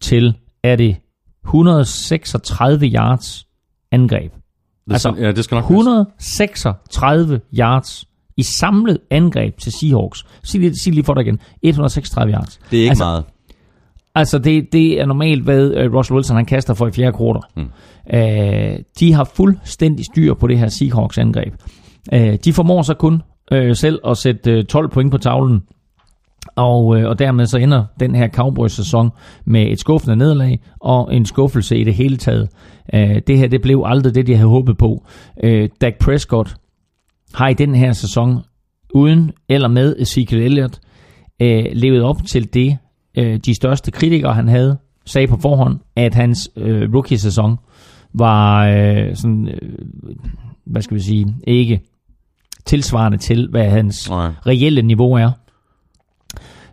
til, 0.00 0.34
er 0.62 0.76
det 0.76 0.96
136 1.44 2.86
yards 2.86 3.46
angreb. 3.92 4.32
Det 4.32 4.92
Altså, 4.92 5.14
ja, 5.18 5.32
det 5.32 5.44
skal 5.44 5.54
nok 5.54 5.62
passe. 5.62 5.74
136 5.74 7.40
yards 7.58 8.04
i 8.36 8.42
samlet 8.42 8.98
angreb 9.10 9.58
til 9.58 9.72
Seahawks. 9.80 10.24
Sig 10.42 10.60
lige, 10.60 10.74
sig 10.84 10.92
lige 10.92 11.04
for 11.04 11.14
dig 11.14 11.22
igen. 11.22 11.38
136 11.62 12.32
yards. 12.32 12.60
Det 12.70 12.78
er 12.78 12.82
ikke 12.82 12.90
altså, 12.90 13.04
meget. 13.04 13.24
Altså, 14.14 14.38
det, 14.38 14.72
det 14.72 15.00
er 15.00 15.06
normalt, 15.06 15.42
hvad 15.44 15.86
uh, 15.86 15.94
Russell 15.94 16.14
Wilson 16.14 16.36
han 16.36 16.46
kaster 16.46 16.74
for 16.74 16.86
i 16.86 16.90
fjerde 16.90 17.16
kvartal. 17.16 17.42
Mm. 17.56 17.68
Uh, 18.14 18.78
de 19.00 19.12
har 19.12 19.30
fuldstændig 19.34 20.04
styr 20.04 20.34
på 20.34 20.46
det 20.46 20.58
her 20.58 20.68
Seahawks 20.68 21.18
angreb. 21.18 21.54
Uh, 22.12 22.34
de 22.44 22.52
formår 22.52 22.82
så 22.82 22.94
kun 22.94 23.22
uh, 23.52 23.72
selv 23.72 24.00
at 24.06 24.16
sætte 24.16 24.58
uh, 24.58 24.64
12 24.64 24.88
point 24.90 25.10
på 25.10 25.18
tavlen. 25.18 25.62
Og, 26.56 26.86
uh, 26.86 27.04
og 27.04 27.18
dermed 27.18 27.46
så 27.46 27.58
ender 27.58 27.84
den 28.00 28.14
her 28.14 28.28
Cowboys-sæson 28.28 29.10
med 29.44 29.62
et 29.62 29.80
skuffende 29.80 30.16
nederlag 30.16 30.60
og 30.80 31.14
en 31.14 31.26
skuffelse 31.26 31.78
i 31.78 31.84
det 31.84 31.94
hele 31.94 32.16
taget. 32.16 32.48
Uh, 32.94 33.00
det 33.26 33.38
her 33.38 33.48
det 33.48 33.62
blev 33.62 33.82
aldrig 33.86 34.14
det, 34.14 34.26
de 34.26 34.34
havde 34.34 34.48
håbet 34.48 34.78
på. 34.78 35.04
Uh, 35.44 35.64
Dak 35.80 35.94
Prescott 36.00 36.56
har 37.34 37.48
i 37.48 37.54
den 37.54 37.74
her 37.74 37.92
sæson 37.92 38.42
uden 38.94 39.32
eller 39.48 39.68
med 39.68 39.96
Ezekiel 39.98 40.42
Elliott 40.42 40.80
øh, 41.42 41.64
levet 41.72 42.02
op 42.02 42.16
til 42.28 42.54
det, 42.54 42.78
øh, 43.18 43.36
de 43.36 43.54
største 43.54 43.90
kritikere 43.90 44.34
han 44.34 44.48
havde, 44.48 44.78
sagde 45.06 45.26
på 45.26 45.36
forhånd, 45.36 45.78
at 45.96 46.14
hans 46.14 46.50
øh, 46.56 46.94
rookie-sæson 46.94 47.56
var 48.14 48.66
øh, 48.66 49.16
sådan, 49.16 49.48
øh, 49.48 49.70
hvad 50.66 50.82
skal 50.82 50.94
vi 50.94 51.02
sige, 51.02 51.36
ikke 51.46 51.80
tilsvarende 52.64 53.18
til, 53.18 53.48
hvad 53.50 53.70
hans 53.70 54.10
Nej. 54.10 54.30
reelle 54.46 54.82
niveau 54.82 55.12
er. 55.12 55.30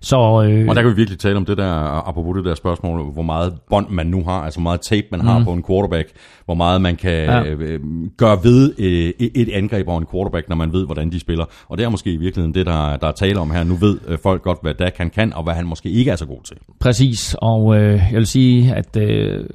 Så 0.04 0.16
øh, 0.50 0.70
Og 0.70 0.76
der 0.76 0.82
kan 0.82 0.92
vi 0.92 0.96
virkelig 0.96 1.20
tale 1.20 1.38
om 1.38 1.46
det 1.46 1.58
der, 1.58 1.70
apropos 2.08 2.36
det 2.36 2.46
der 2.46 2.56
spørgsmål, 2.56 3.12
hvor 3.12 3.22
meget 3.22 3.54
bånd 3.70 3.90
man 3.90 4.08
nu 4.08 4.24
har, 4.24 4.32
altså 4.42 4.60
hvor 4.60 4.64
meget 4.64 4.82
tape 4.82 5.08
man 5.12 5.22
har 5.22 5.44
på 5.44 5.54
en 5.54 5.64
quarterback, 5.64 6.10
hvor 6.46 6.54
meget 6.54 6.82
man 6.82 6.96
kan 6.96 7.12
Ja. 7.12 7.44
øh, 7.46 7.80
gøre 8.18 8.44
ved 8.44 8.74
øh, 8.78 9.14
et 9.20 9.50
angreb 9.54 9.88
over 9.88 10.00
en 10.00 10.08
quarterback, 10.12 10.50
når 10.50 10.56
man 10.56 10.74
ved, 10.74 10.86
hvordan 10.86 11.12
de 11.12 11.20
spiller. 11.20 11.46
Og 11.68 11.78
det 11.78 11.84
er 11.84 11.90
måske 11.90 12.14
i 12.14 12.18
virkeligheden 12.18 12.54
det, 12.54 12.66
der, 12.66 12.98
der 12.98 13.08
er 13.08 13.12
tale 13.12 13.40
om 13.40 13.52
her. 13.52 13.64
Nu 13.64 13.76
ved 13.76 14.00
øh, 14.08 14.18
folk 14.24 14.42
godt, 14.42 14.58
hvad 14.62 14.74
Dak 14.74 14.98
han 14.98 15.10
kan, 15.10 15.34
og 15.34 15.44
hvad 15.44 15.54
han 15.54 15.66
måske 15.68 15.90
ikke 15.90 16.12
er 16.12 16.16
så 16.16 16.26
god 16.26 16.44
til. 16.44 16.58
Præcis, 16.80 17.36
og 17.42 17.78
øh, 17.78 17.92
jeg 18.12 18.18
vil 18.18 18.28
sige, 18.28 18.76
at 18.76 18.98
øh, 18.98 19.46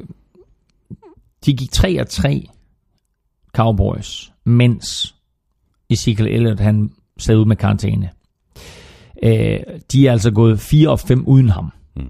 de 1.46 1.54
gik 1.56 1.72
3 1.72 2.00
og 2.00 2.08
3 2.08 2.46
Cowboys, 3.56 4.32
mens 4.44 5.14
Ezekiel 5.90 6.28
Elliott 6.28 6.60
han 6.60 6.90
sad 7.18 7.36
ud 7.36 7.44
med 7.44 7.56
karantæne. 7.56 8.10
Øh, 9.22 9.58
de 9.92 10.06
er 10.06 10.12
altså 10.12 10.30
gået 10.30 10.60
4 10.60 10.88
og 10.88 11.00
5 11.00 11.24
uden 11.26 11.48
ham. 11.48 11.72
Mm. 11.96 12.02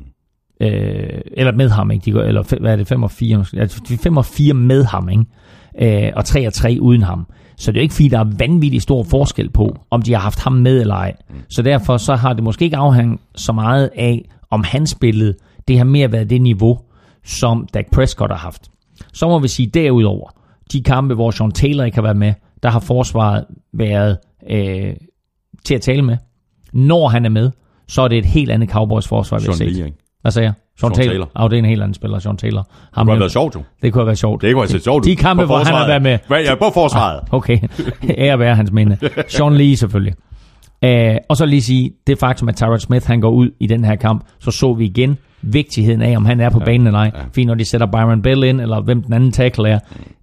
Øh, 0.60 1.20
eller 1.32 1.52
med 1.52 1.68
ham, 1.68 1.90
ikke? 1.90 2.04
De 2.04 2.12
går, 2.12 2.20
eller 2.20 2.58
hvad 2.60 2.72
er 2.72 2.76
det, 2.76 2.86
5 2.86 3.02
og 3.02 3.10
4? 3.10 3.44
Altså, 3.56 3.80
de 3.88 3.94
er 3.94 3.98
5 3.98 4.16
og 4.16 4.24
4 4.24 4.54
med 4.54 4.84
ham, 4.84 5.08
ikke? 5.08 6.06
Øh, 6.06 6.12
og 6.16 6.24
3 6.24 6.46
og 6.46 6.52
3 6.52 6.78
uden 6.80 7.02
ham. 7.02 7.26
Så 7.56 7.72
det 7.72 7.78
er 7.78 7.80
jo 7.80 7.82
ikke 7.82 7.94
fordi, 7.94 8.08
der 8.08 8.18
er 8.18 8.32
vanvittig 8.38 8.82
stor 8.82 9.02
forskel 9.02 9.50
på, 9.50 9.76
om 9.90 10.02
de 10.02 10.12
har 10.12 10.20
haft 10.20 10.38
ham 10.40 10.52
med 10.52 10.80
eller 10.80 10.94
ej. 10.94 11.16
Så 11.48 11.62
derfor 11.62 11.96
så 11.96 12.14
har 12.14 12.32
det 12.32 12.44
måske 12.44 12.64
ikke 12.64 12.76
afhængt 12.76 13.22
så 13.34 13.52
meget 13.52 13.90
af, 13.96 14.28
om 14.50 14.64
han 14.64 14.86
spillede. 14.86 15.34
Det 15.68 15.78
har 15.78 15.84
mere 15.84 16.12
været 16.12 16.30
det 16.30 16.42
niveau, 16.42 16.78
som 17.24 17.68
Dak 17.74 17.90
Prescott 17.92 18.32
har 18.32 18.38
haft. 18.38 18.70
Så 19.12 19.28
må 19.28 19.38
vi 19.38 19.48
sige 19.48 19.66
derudover, 19.66 20.30
de 20.72 20.82
kampe, 20.82 21.14
hvor 21.14 21.30
Sean 21.30 21.52
Taylor 21.52 21.84
ikke 21.84 21.96
har 21.96 22.02
været 22.02 22.16
med, 22.16 22.34
der 22.62 22.70
har 22.70 22.80
forsvaret 22.80 23.44
været 23.72 24.18
øh, 24.50 24.94
til 25.64 25.74
at 25.74 25.80
tale 25.80 26.02
med. 26.02 26.16
Når 26.72 27.08
han 27.08 27.24
er 27.24 27.28
med, 27.28 27.50
så 27.88 28.02
er 28.02 28.08
det 28.08 28.18
et 28.18 28.24
helt 28.24 28.50
andet 28.50 28.70
Cowboys 28.70 29.08
forsvar, 29.08 29.38
vi 29.38 29.44
har 29.46 29.52
set. 29.52 29.66
Ikke? 29.66 29.92
Hvad 30.22 30.32
sagde 30.32 30.46
jeg? 30.46 30.52
Sean, 30.80 30.94
Sean 30.94 31.06
Taylor. 31.06 31.12
Taylor. 31.12 31.30
Oh, 31.34 31.50
det 31.50 31.56
er 31.56 31.58
en 31.58 31.64
helt 31.64 31.82
anden 31.82 31.94
spiller, 31.94 32.18
Sean 32.18 32.36
Taylor. 32.36 32.68
Ham 32.92 33.06
Det 33.06 33.10
kunne 33.10 33.12
have 33.12 33.20
været 33.20 33.32
sjovt, 33.32 33.54
jo. 33.54 33.62
Det 33.82 33.92
kunne 33.92 34.00
have 34.00 34.06
været 34.06 34.18
sjovt. 34.18 34.42
Det 34.42 34.54
kunne 34.54 34.62
have 34.62 34.68
set 34.68 34.84
sjovt 34.84 35.06
ud. 35.06 35.10
De 35.10 35.16
kampe, 35.16 35.44
hvor 35.44 35.58
han 35.58 35.74
har 35.74 35.86
været 35.86 36.02
med. 36.02 36.18
Hvad, 36.26 36.42
ja, 36.42 36.54
på 36.54 36.70
forsvaret. 36.74 37.20
Okay, 37.38 37.58
ære 38.18 38.38
være 38.38 38.54
hans 38.56 38.72
minde. 38.72 38.96
Sean 39.28 39.54
Lee 39.54 39.76
selvfølgelig. 39.76 40.14
Uh, 40.86 41.16
og 41.28 41.36
så 41.36 41.46
lige 41.46 41.62
sige, 41.62 41.92
det 42.06 42.18
faktum, 42.18 42.48
at 42.48 42.56
Tyrod 42.56 42.78
Smith 42.78 43.06
han 43.06 43.20
går 43.20 43.30
ud 43.30 43.50
i 43.60 43.66
den 43.66 43.84
her 43.84 43.96
kamp, 43.96 44.24
så 44.40 44.50
så 44.50 44.74
vi 44.74 44.84
igen 44.84 45.18
vigtigheden 45.42 46.02
af, 46.02 46.16
om 46.16 46.24
han 46.24 46.40
er 46.40 46.50
på 46.50 46.58
ja, 46.58 46.64
banen 46.64 46.86
eller 46.86 46.98
ej. 46.98 47.10
Ja. 47.14 47.20
Fordi 47.22 47.44
når 47.44 47.54
de 47.54 47.64
sætter 47.64 47.86
Byron 47.86 48.22
Bell 48.22 48.44
ind, 48.44 48.60
eller 48.60 48.80
hvem 48.80 49.02
den 49.02 49.12
anden 49.12 49.32
tackle 49.32 49.68
er, 49.68 49.78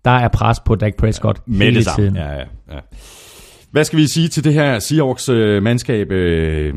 der 0.05 0.11
er 0.11 0.27
pres 0.27 0.59
på 0.59 0.75
Dak 0.75 0.95
Prescott 0.97 1.41
Med 1.45 1.65
hele 1.65 1.83
tiden. 1.83 2.15
Ja, 2.15 2.31
ja, 2.31 2.43
ja. 2.71 2.79
Hvad 3.75 3.83
skal 3.83 3.99
vi 3.99 4.07
sige 4.07 4.27
til 4.27 4.43
det 4.43 4.53
her 4.53 4.79
Seahawks 4.79 5.29
øh? 5.29 5.63
Øh, 6.09 6.73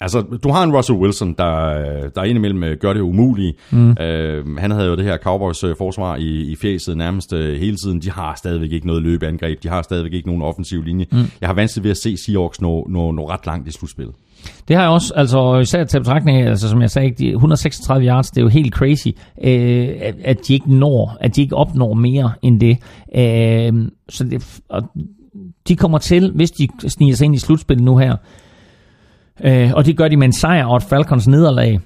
altså, 0.00 0.20
du 0.42 0.50
har 0.50 0.62
en 0.64 0.76
Russell 0.76 0.98
Wilson, 0.98 1.34
der, 1.38 1.74
der 2.14 2.22
indimellem 2.24 2.64
øh, 2.64 2.76
gør 2.76 2.92
det 2.92 3.00
umulige. 3.00 3.54
Mm. 3.70 3.90
Øh, 3.90 4.56
han 4.56 4.70
havde 4.70 4.88
jo 4.88 4.96
det 4.96 5.04
her 5.04 5.16
Cowboys 5.16 5.64
øh, 5.64 5.74
forsvar 5.78 6.16
i, 6.16 6.52
i 6.52 6.56
fjeset 6.56 6.96
nærmest 6.96 7.32
øh, 7.32 7.60
hele 7.60 7.76
tiden. 7.76 8.00
De 8.02 8.10
har 8.10 8.34
stadigvæk 8.36 8.72
ikke 8.72 8.86
noget 8.86 9.02
løbeangreb. 9.02 9.62
De 9.62 9.68
har 9.68 9.82
stadigvæk 9.82 10.12
ikke 10.12 10.28
nogen 10.28 10.42
offensiv 10.42 10.82
linje. 10.82 11.06
Mm. 11.12 11.18
Jeg 11.40 11.48
har 11.48 11.54
vanskeligt 11.54 11.84
ved 11.84 11.90
at 11.90 11.96
se 11.96 12.16
Seahawks 12.16 12.60
nå, 12.60 12.86
nå, 12.90 13.12
nå 13.12 13.28
ret 13.30 13.46
langt 13.46 13.68
i 13.68 13.72
slutspillet. 13.72 14.14
Det 14.68 14.76
har 14.76 14.82
jeg 14.82 14.90
også, 14.92 15.12
altså 15.16 15.58
især 15.58 15.84
til 15.84 15.98
betragtning 15.98 16.38
af, 16.42 16.48
altså 16.50 16.68
som 16.68 16.80
jeg 16.82 16.90
sagde, 16.90 17.10
de 17.10 17.28
136 17.30 18.06
yards, 18.06 18.30
det 18.30 18.38
er 18.38 18.42
jo 18.42 18.48
helt 18.48 18.74
crazy, 18.74 19.08
øh, 19.44 19.88
at- 20.00 20.16
at 20.24 20.38
de 20.48 20.54
ikke 20.54 20.74
når, 20.74 21.16
at 21.20 21.36
de 21.36 21.42
ikke 21.42 21.56
opnår 21.56 21.94
mere 21.94 22.32
end 22.42 22.60
det. 22.60 22.78
Øh, 23.16 23.88
så 24.08 24.24
det, 24.24 24.60
og 24.68 24.82
de 25.68 25.76
kommer 25.76 25.98
til, 25.98 26.32
hvis 26.34 26.50
de 26.50 26.68
sniger 26.88 27.14
sig 27.14 27.24
ind 27.24 27.34
i 27.34 27.38
slutspillet 27.38 27.84
nu 27.84 27.96
her, 27.96 28.16
øh, 29.44 29.70
og 29.74 29.86
det 29.86 29.96
gør 29.96 30.08
de 30.08 30.16
med 30.16 30.26
en 30.26 30.32
sejr 30.32 30.64
og 30.64 30.76
et 30.76 30.82
Falcons 30.82 31.26
nederlag. 31.28 31.80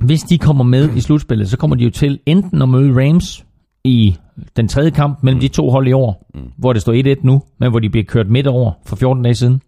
Hvis 0.00 0.20
de 0.20 0.38
kommer 0.38 0.64
med 0.64 0.96
i 0.96 1.00
slutspillet, 1.00 1.50
så 1.50 1.56
kommer 1.56 1.76
de 1.76 1.84
jo 1.84 1.90
til 1.90 2.18
enten 2.26 2.62
at 2.62 2.68
møde 2.68 3.06
Rams 3.06 3.44
i 3.84 4.16
den 4.56 4.68
tredje 4.68 4.90
kamp 4.90 5.22
mellem 5.22 5.40
de 5.40 5.48
to 5.48 5.70
hold 5.70 5.88
i 5.88 5.92
år, 5.92 6.30
hvor 6.56 6.72
det 6.72 6.82
står 6.82 7.16
1-1 7.16 7.20
nu, 7.22 7.42
men 7.58 7.70
hvor 7.70 7.78
de 7.78 7.90
bliver 7.90 8.04
kørt 8.04 8.30
midt 8.30 8.46
over 8.46 8.72
for 8.86 8.96
14 8.96 9.22
dage 9.22 9.34
siden. 9.34 9.62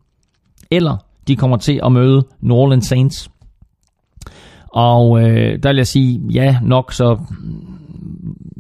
Eller 0.71 0.97
de 1.29 1.37
kommer 1.37 1.57
til 1.57 1.81
at 1.85 1.93
møde 1.93 2.27
New 2.41 2.57
Orleans 2.57 2.87
Saints. 2.87 3.31
Og 4.73 5.23
øh, 5.23 5.59
der 5.63 5.69
vil 5.69 5.77
jeg 5.77 5.87
sige, 5.87 6.21
ja, 6.33 6.57
nok 6.63 6.93
så 6.93 7.19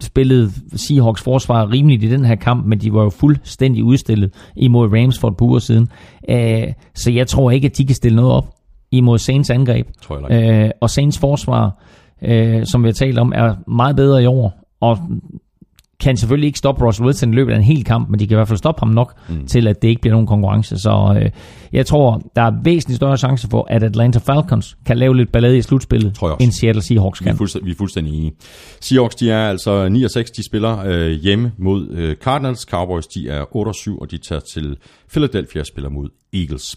spillede 0.00 0.50
Seahawks 0.74 1.22
forsvar 1.22 1.72
rimeligt 1.72 2.02
i 2.02 2.10
den 2.10 2.24
her 2.24 2.34
kamp, 2.34 2.66
men 2.66 2.80
de 2.80 2.92
var 2.92 3.02
jo 3.02 3.10
fuldstændig 3.10 3.84
udstillet 3.84 4.34
imod 4.56 4.88
Rams 4.92 5.18
for 5.18 5.28
et 5.28 5.36
par 5.36 5.46
uger 5.46 5.58
siden. 5.58 5.88
Øh, 6.28 6.72
så 6.94 7.10
jeg 7.10 7.26
tror 7.26 7.50
ikke, 7.50 7.66
at 7.66 7.78
de 7.78 7.86
kan 7.86 7.94
stille 7.94 8.16
noget 8.16 8.32
op 8.32 8.46
imod 8.90 9.18
Saints 9.18 9.50
angreb. 9.50 9.86
Tror 10.02 10.32
jeg. 10.32 10.64
Øh, 10.64 10.70
og 10.80 10.90
Saints 10.90 11.18
forsvar, 11.18 11.82
øh, 12.22 12.66
som 12.66 12.82
vi 12.82 12.88
har 12.88 12.92
talt 12.92 13.18
om, 13.18 13.32
er 13.36 13.54
meget 13.66 13.96
bedre 13.96 14.22
i 14.22 14.26
år, 14.26 14.52
og 14.80 14.98
kan 16.02 16.16
selvfølgelig 16.16 16.46
ikke 16.46 16.58
stoppe 16.58 16.86
Russell 16.86 17.06
Wilson 17.06 17.32
i 17.32 17.34
løbet 17.36 17.52
af 17.52 17.56
en 17.56 17.62
hel 17.62 17.84
kamp, 17.84 18.08
men 18.08 18.20
de 18.20 18.26
kan 18.26 18.34
i 18.34 18.36
hvert 18.36 18.48
fald 18.48 18.58
stoppe 18.58 18.80
ham 18.80 18.88
nok 18.88 19.14
mm. 19.28 19.46
til, 19.46 19.66
at 19.68 19.82
det 19.82 19.88
ikke 19.88 20.00
bliver 20.00 20.12
nogen 20.12 20.26
konkurrence. 20.26 20.78
Så 20.78 21.18
øh, 21.22 21.30
jeg 21.72 21.86
tror, 21.86 22.22
der 22.36 22.42
er 22.42 22.52
væsentligt 22.64 22.96
større 22.96 23.16
chance 23.16 23.48
for, 23.50 23.66
at 23.70 23.82
Atlanta 23.82 24.18
Falcons 24.18 24.76
kan 24.86 24.98
lave 24.98 25.16
lidt 25.16 25.32
ballade 25.32 25.58
i 25.58 25.62
slutspillet, 25.62 26.14
Tror 26.14 26.28
jeg 26.28 26.32
også. 26.34 26.44
end 26.44 26.52
Seattle 26.52 26.82
Seahawks 26.82 27.20
Vi 27.20 27.24
er, 27.24 27.28
kan. 27.28 27.36
fuldstændig, 27.36 27.66
vi 27.66 27.70
er 27.70 27.76
fuldstændig 27.78 28.14
enige. 28.18 28.32
Seahawks, 28.80 29.14
de 29.14 29.30
er 29.30 29.48
altså 29.48 29.88
9 29.88 30.04
og 30.04 30.10
6, 30.10 30.30
de 30.30 30.46
spiller 30.46 30.78
øh, 30.86 31.10
hjemme 31.10 31.52
mod 31.58 31.88
øh, 31.90 32.16
Cardinals. 32.16 32.60
Cowboys, 32.60 33.06
de 33.06 33.28
er 33.28 33.56
8 33.56 33.68
og 33.68 33.74
7, 33.74 33.98
og 33.98 34.10
de 34.10 34.18
tager 34.18 34.40
til 34.40 34.76
Philadelphia 35.10 35.60
og 35.60 35.66
spiller 35.66 35.90
mod 35.90 36.08
Eagles. 36.34 36.76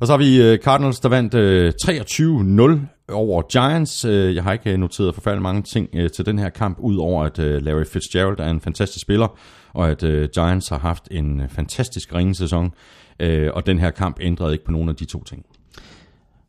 Og 0.00 0.06
så 0.06 0.12
har 0.12 0.18
vi 0.18 0.42
øh, 0.42 0.58
Cardinals, 0.58 1.00
der 1.00 1.08
vandt 1.08 1.34
øh, 1.34 1.72
23-0 1.84 2.95
over 3.12 3.42
Giants. 3.42 4.04
Øh, 4.04 4.34
jeg 4.34 4.42
har 4.42 4.52
ikke 4.52 4.76
noteret 4.76 5.14
forfærdeligt 5.14 5.42
mange 5.42 5.62
ting 5.62 5.88
øh, 5.94 6.10
til 6.10 6.26
den 6.26 6.38
her 6.38 6.48
kamp, 6.48 6.78
udover 6.80 7.24
at 7.24 7.38
øh, 7.38 7.62
Larry 7.62 7.84
Fitzgerald 7.84 8.40
er 8.40 8.50
en 8.50 8.60
fantastisk 8.60 9.02
spiller, 9.02 9.38
og 9.72 9.90
at 9.90 10.02
øh, 10.02 10.28
Giants 10.34 10.68
har 10.68 10.78
haft 10.78 11.08
en 11.10 11.40
øh, 11.40 11.48
fantastisk 11.48 12.14
ringe 12.14 12.34
sæson. 12.34 12.72
Øh, 13.20 13.50
og 13.54 13.66
den 13.66 13.78
her 13.78 13.90
kamp 13.90 14.16
ændrede 14.20 14.52
ikke 14.52 14.64
på 14.64 14.72
nogen 14.72 14.88
af 14.88 14.96
de 14.96 15.04
to 15.04 15.24
ting. 15.24 15.44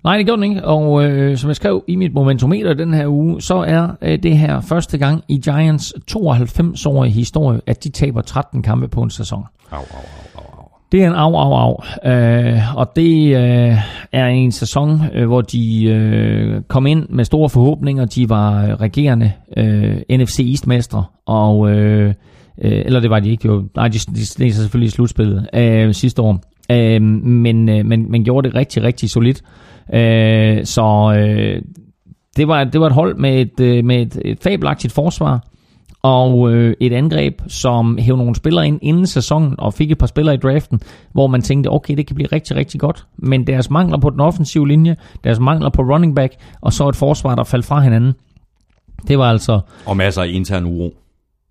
Nej, 0.04 0.18
det 0.18 0.26
gjorde 0.26 0.42
den 0.42 0.52
ikke. 0.52 0.66
Og 0.66 1.06
øh, 1.06 1.38
som 1.38 1.48
jeg 1.48 1.56
skrev 1.56 1.84
i 1.88 1.96
mit 1.96 2.14
momentometer 2.14 2.74
den 2.74 2.94
her 2.94 3.08
uge, 3.08 3.42
så 3.42 3.56
er 3.56 3.88
øh, 4.02 4.24
det 4.24 4.38
her 4.38 4.62
første 4.62 4.98
gang 4.98 5.24
i 5.28 5.38
Giants 5.38 5.94
92-årige 6.12 7.12
historie, 7.12 7.62
at 7.66 7.84
de 7.84 7.90
taber 7.90 8.22
13 8.22 8.64
kampe 8.64 8.88
på 8.88 9.02
en 9.02 9.10
sæson. 9.10 9.44
Au, 9.72 9.78
au, 9.78 9.84
au, 10.36 10.42
au. 10.42 10.47
Det 10.92 11.04
er 11.04 11.08
en 11.08 11.14
af, 11.14 11.32
af, 11.32 11.76
af. 12.04 12.56
Øh, 12.56 12.78
og 12.78 12.96
det 12.96 13.36
øh, 13.36 13.78
er 14.12 14.28
en 14.28 14.52
sæson, 14.52 15.02
øh, 15.14 15.28
hvor 15.28 15.42
de 15.42 15.86
øh, 15.86 16.62
kom 16.68 16.88
ind 16.88 17.10
med 17.10 17.26
store 17.26 17.50
forhåbninger. 17.50 18.06
De 18.06 18.30
var 18.30 18.82
regerende 18.82 19.32
øh, 19.58 19.98
NFC 20.10 20.40
East-mestre, 20.40 21.04
og 21.26 21.72
øh, 21.72 22.14
øh, 22.62 22.82
eller 22.86 23.00
det 23.00 23.10
var 23.10 23.20
de 23.20 23.30
ikke. 23.30 23.48
Jo. 23.48 23.64
nej, 23.76 23.88
de, 23.88 24.00
de 24.16 24.26
steg 24.26 24.54
sig 24.54 24.62
selvfølgelig 24.62 24.88
i 24.88 24.92
slutspillet 24.92 25.48
øh, 25.54 25.94
sidste 25.94 26.22
år. 26.22 26.40
Øh, 26.72 27.02
men, 27.02 27.70
øh, 27.70 27.86
men, 27.86 28.12
men 28.12 28.24
gjorde 28.24 28.48
det 28.48 28.56
rigtig, 28.56 28.84
rigtig 28.84 29.10
solidt. 29.10 29.42
Øh, 29.94 30.66
så 30.66 31.16
øh, 31.20 31.62
det, 32.38 32.48
var, 32.48 32.64
det 32.64 32.82
var 32.82 32.88
et 32.88 32.94
hold 32.94 33.16
med 33.16 33.42
et, 33.42 33.60
øh, 33.60 33.86
med 33.86 34.02
et, 34.02 34.22
et 34.26 34.40
fabelagtigt 34.44 34.94
forsvar, 34.94 35.44
og 36.08 36.54
øh, 36.54 36.76
et 36.80 36.94
angreb, 36.94 37.42
som 37.48 37.98
hævde 37.98 38.18
nogle 38.18 38.36
spillere 38.36 38.68
ind 38.68 38.80
inden 38.82 39.08
sæsonen, 39.08 39.56
og 39.58 39.74
fik 39.74 39.92
et 39.92 39.98
par 39.98 40.08
spillere 40.08 40.36
i 40.36 40.38
draften, 40.38 40.80
hvor 41.14 41.28
man 41.28 41.42
tænkte, 41.42 41.68
okay, 41.68 41.98
det 41.98 42.08
kan 42.08 42.16
blive 42.16 42.28
rigtig, 42.32 42.56
rigtig 42.56 42.80
godt. 42.80 43.06
Men 43.18 43.48
deres 43.48 43.70
mangler 43.70 43.98
på 43.98 44.10
den 44.10 44.20
offensive 44.20 44.68
linje, 44.68 44.96
deres 45.24 45.40
mangler 45.40 45.70
på 45.70 45.82
running 45.82 46.16
back, 46.16 46.34
og 46.62 46.74
så 46.74 46.90
et 46.90 46.96
forsvar, 46.96 47.36
der 47.36 47.44
faldt 47.44 47.66
fra 47.66 47.80
hinanden, 47.80 48.14
Det 49.08 49.18
var 49.18 49.30
altså... 49.30 49.60
Og 49.86 49.98
masser 49.98 50.22
af 50.22 50.28
intern 50.28 50.66
uro. 50.66 50.94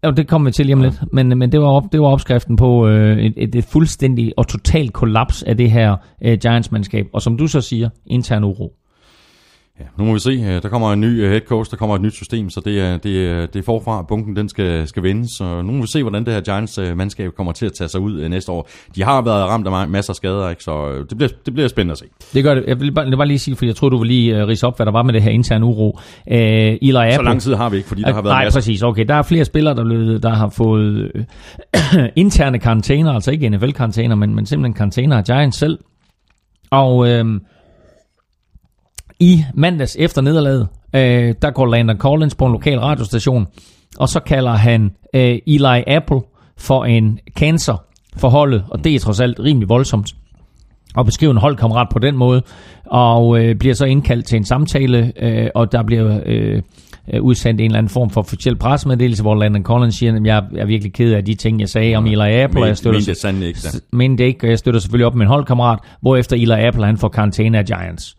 Ja, 0.03 0.11
det 0.11 0.29
kommer 0.29 0.49
vi 0.49 0.53
til 0.53 0.67
lige 0.67 0.77
om 0.77 0.83
lidt, 0.83 1.05
men, 1.13 1.39
men 1.39 1.53
det, 1.53 1.61
var 1.61 1.67
op, 1.67 1.93
det 1.93 2.01
var 2.01 2.07
opskriften 2.07 2.57
på 2.57 2.89
øh, 2.89 3.19
et, 3.19 3.35
et, 3.37 3.55
et 3.55 3.65
fuldstændig 3.65 4.33
og 4.37 4.49
totalt 4.49 4.93
kollaps 4.93 5.43
af 5.43 5.57
det 5.57 5.71
her 5.71 5.97
øh, 6.23 6.39
Giants-mandskab, 6.39 7.07
og 7.13 7.23
som 7.23 7.37
du 7.37 7.47
så 7.47 7.61
siger, 7.61 7.89
intern 8.07 8.45
uro. 8.45 8.73
Ja, 9.81 9.85
nu 9.99 10.05
må 10.05 10.13
vi 10.13 10.19
se. 10.19 10.31
Øh, 10.31 10.63
der 10.63 10.69
kommer 10.69 10.93
en 10.93 11.01
ny 11.01 11.07
øh, 11.07 11.31
head 11.31 11.41
coach, 11.41 11.71
der 11.71 11.77
kommer 11.77 11.95
et 11.95 12.03
nyt 12.03 12.15
system, 12.15 12.51
så 12.51 12.61
det 12.65 12.81
er, 12.81 12.97
det 12.97 13.29
er, 13.29 13.47
det 13.47 13.59
er 13.59 13.63
forfra. 13.63 14.03
Bunken 14.03 14.37
den 14.37 14.49
skal, 14.49 14.89
skal 14.89 15.03
vendes, 15.03 15.31
så 15.39 15.63
nu 15.63 15.73
må 15.73 15.81
vi 15.81 15.87
se, 15.87 16.03
hvordan 16.03 16.25
det 16.25 16.35
her 16.35 16.41
Giants-mandskab 16.41 17.31
kommer 17.37 17.53
til 17.53 17.67
at 17.67 17.73
tage 17.73 17.89
sig 17.89 18.01
ud 18.01 18.29
næste 18.29 18.53
år. 18.53 18.69
De 18.95 19.03
har 19.03 19.23
været 19.23 19.49
ramt 19.49 19.67
af 19.67 19.89
masser 19.89 20.11
af 20.13 20.17
skader, 20.17 20.51
ikke? 20.51 20.63
så 20.63 21.05
det 21.11 21.17
bliver, 21.19 21.31
det 21.47 21.55
bliver 21.55 21.69
spændende 21.69 21.93
at 21.93 21.99
se. 21.99 22.05
Det 22.35 22.45
gør 22.45 22.55
det. 22.55 22.65
Jeg 22.67 22.81
vil 22.81 22.93
bare, 22.93 23.09
jeg 23.09 23.19
bare 23.19 23.29
lige 23.29 23.39
sige, 23.39 23.57
for 23.57 23.67
jeg 23.67 23.77
tror, 23.77 23.89
du 23.89 23.99
vil 23.99 24.09
lige 24.09 24.43
uh, 24.43 24.49
rise 24.49 24.67
op, 24.67 24.77
hvad 24.77 24.87
der 24.87 24.93
var 24.93 25.03
med 25.03 25.15
det 25.15 25.23
her 25.23 25.31
interne 25.31 25.65
uro. 25.65 25.91
Uh, 26.27 26.35
Eli 26.37 26.97
Apple, 26.97 27.15
så 27.15 27.23
lang 27.23 27.41
tid 27.41 27.55
har 27.55 27.69
vi 27.69 27.77
ikke, 27.77 27.89
fordi 27.89 28.03
der 28.03 28.15
har 28.15 28.23
været 28.23 28.35
Nej, 28.35 28.45
masser. 28.45 28.61
præcis. 28.61 28.83
Okay, 28.83 29.05
der 29.05 29.15
er 29.15 29.23
flere 29.23 29.45
spillere, 29.45 29.75
der, 29.75 29.85
blevet, 29.85 30.23
der 30.23 30.35
har 30.35 30.49
fået 30.49 31.13
interne 32.17 32.59
karantæner, 32.59 33.13
altså 33.13 33.31
ikke 33.31 33.49
NFL-karantæner, 33.49 34.15
men, 34.15 34.35
men 34.35 34.47
simpelthen 34.47 34.75
karantæner 34.75 35.17
af 35.17 35.25
Giants 35.25 35.59
selv. 35.59 35.79
Og... 36.71 36.97
Uh, 36.97 37.41
i 39.21 39.45
mandags 39.55 39.97
efter 40.01 40.23
nederlaget, 40.23 40.69
øh, 40.95 41.35
der 41.43 41.51
går 41.51 41.67
Landon 41.67 41.99
Collins 41.99 42.35
på 42.35 42.47
en 42.47 42.53
lokal 42.53 42.79
radiostation, 42.79 43.47
og 43.99 44.09
så 44.09 44.21
kalder 44.21 44.53
han 44.53 44.91
øh, 45.15 45.39
Eli 45.47 45.83
Apple 45.87 46.21
for 46.57 46.85
en 46.85 47.19
cancer 47.37 47.85
for 48.17 48.29
holdet, 48.29 48.65
og 48.71 48.85
det 48.85 48.95
er 48.95 48.99
trods 48.99 49.21
alt 49.21 49.41
rimelig 49.41 49.69
voldsomt 49.69 50.15
og 50.95 51.05
beskrive 51.05 51.31
en 51.31 51.37
holdkammerat 51.37 51.89
på 51.93 51.99
den 51.99 52.17
måde, 52.17 52.43
og 52.87 53.41
øh, 53.41 53.55
bliver 53.55 53.75
så 53.75 53.85
indkaldt 53.85 54.27
til 54.27 54.37
en 54.37 54.45
samtale, 54.45 55.13
øh, 55.23 55.49
og 55.55 55.73
der 55.73 55.83
bliver 55.83 56.21
øh, 56.27 56.63
udsendt 57.21 57.61
en 57.61 57.65
eller 57.67 57.79
anden 57.79 57.91
form 57.91 58.11
for 58.11 58.21
officiel 58.21 58.57
pressemeddelelse, 58.57 59.23
hvor 59.23 59.35
Landon 59.35 59.63
Collins 59.63 59.95
siger, 59.95 60.17
at 60.17 60.27
jeg 60.27 60.45
er 60.57 60.67
virkelig 60.67 60.93
ked 60.93 61.13
af 61.13 61.25
de 61.25 61.35
ting, 61.35 61.61
jeg 61.61 61.69
sagde 61.69 61.97
om 61.97 62.07
Eli 62.07 62.33
Apple, 62.33 62.61
og 62.61 62.69
jeg 62.69 62.77
støtter, 62.77 63.01
Men 63.01 63.41
det 63.41 63.47
ikke, 63.47 63.59
men 63.93 64.19
det 64.19 64.25
ikke, 64.25 64.47
og 64.47 64.51
jeg 64.51 64.59
støtter 64.59 64.81
selvfølgelig 64.81 65.07
op 65.07 65.15
med 65.15 65.27
en 65.27 65.31
holdkammerat, 65.31 65.79
hvorefter 66.01 66.37
Eli 66.37 66.53
Apple 66.67 66.87
han 66.87 66.97
får 66.97 67.09
karantæne 67.09 67.59
af 67.59 67.65
Giants. 67.65 68.17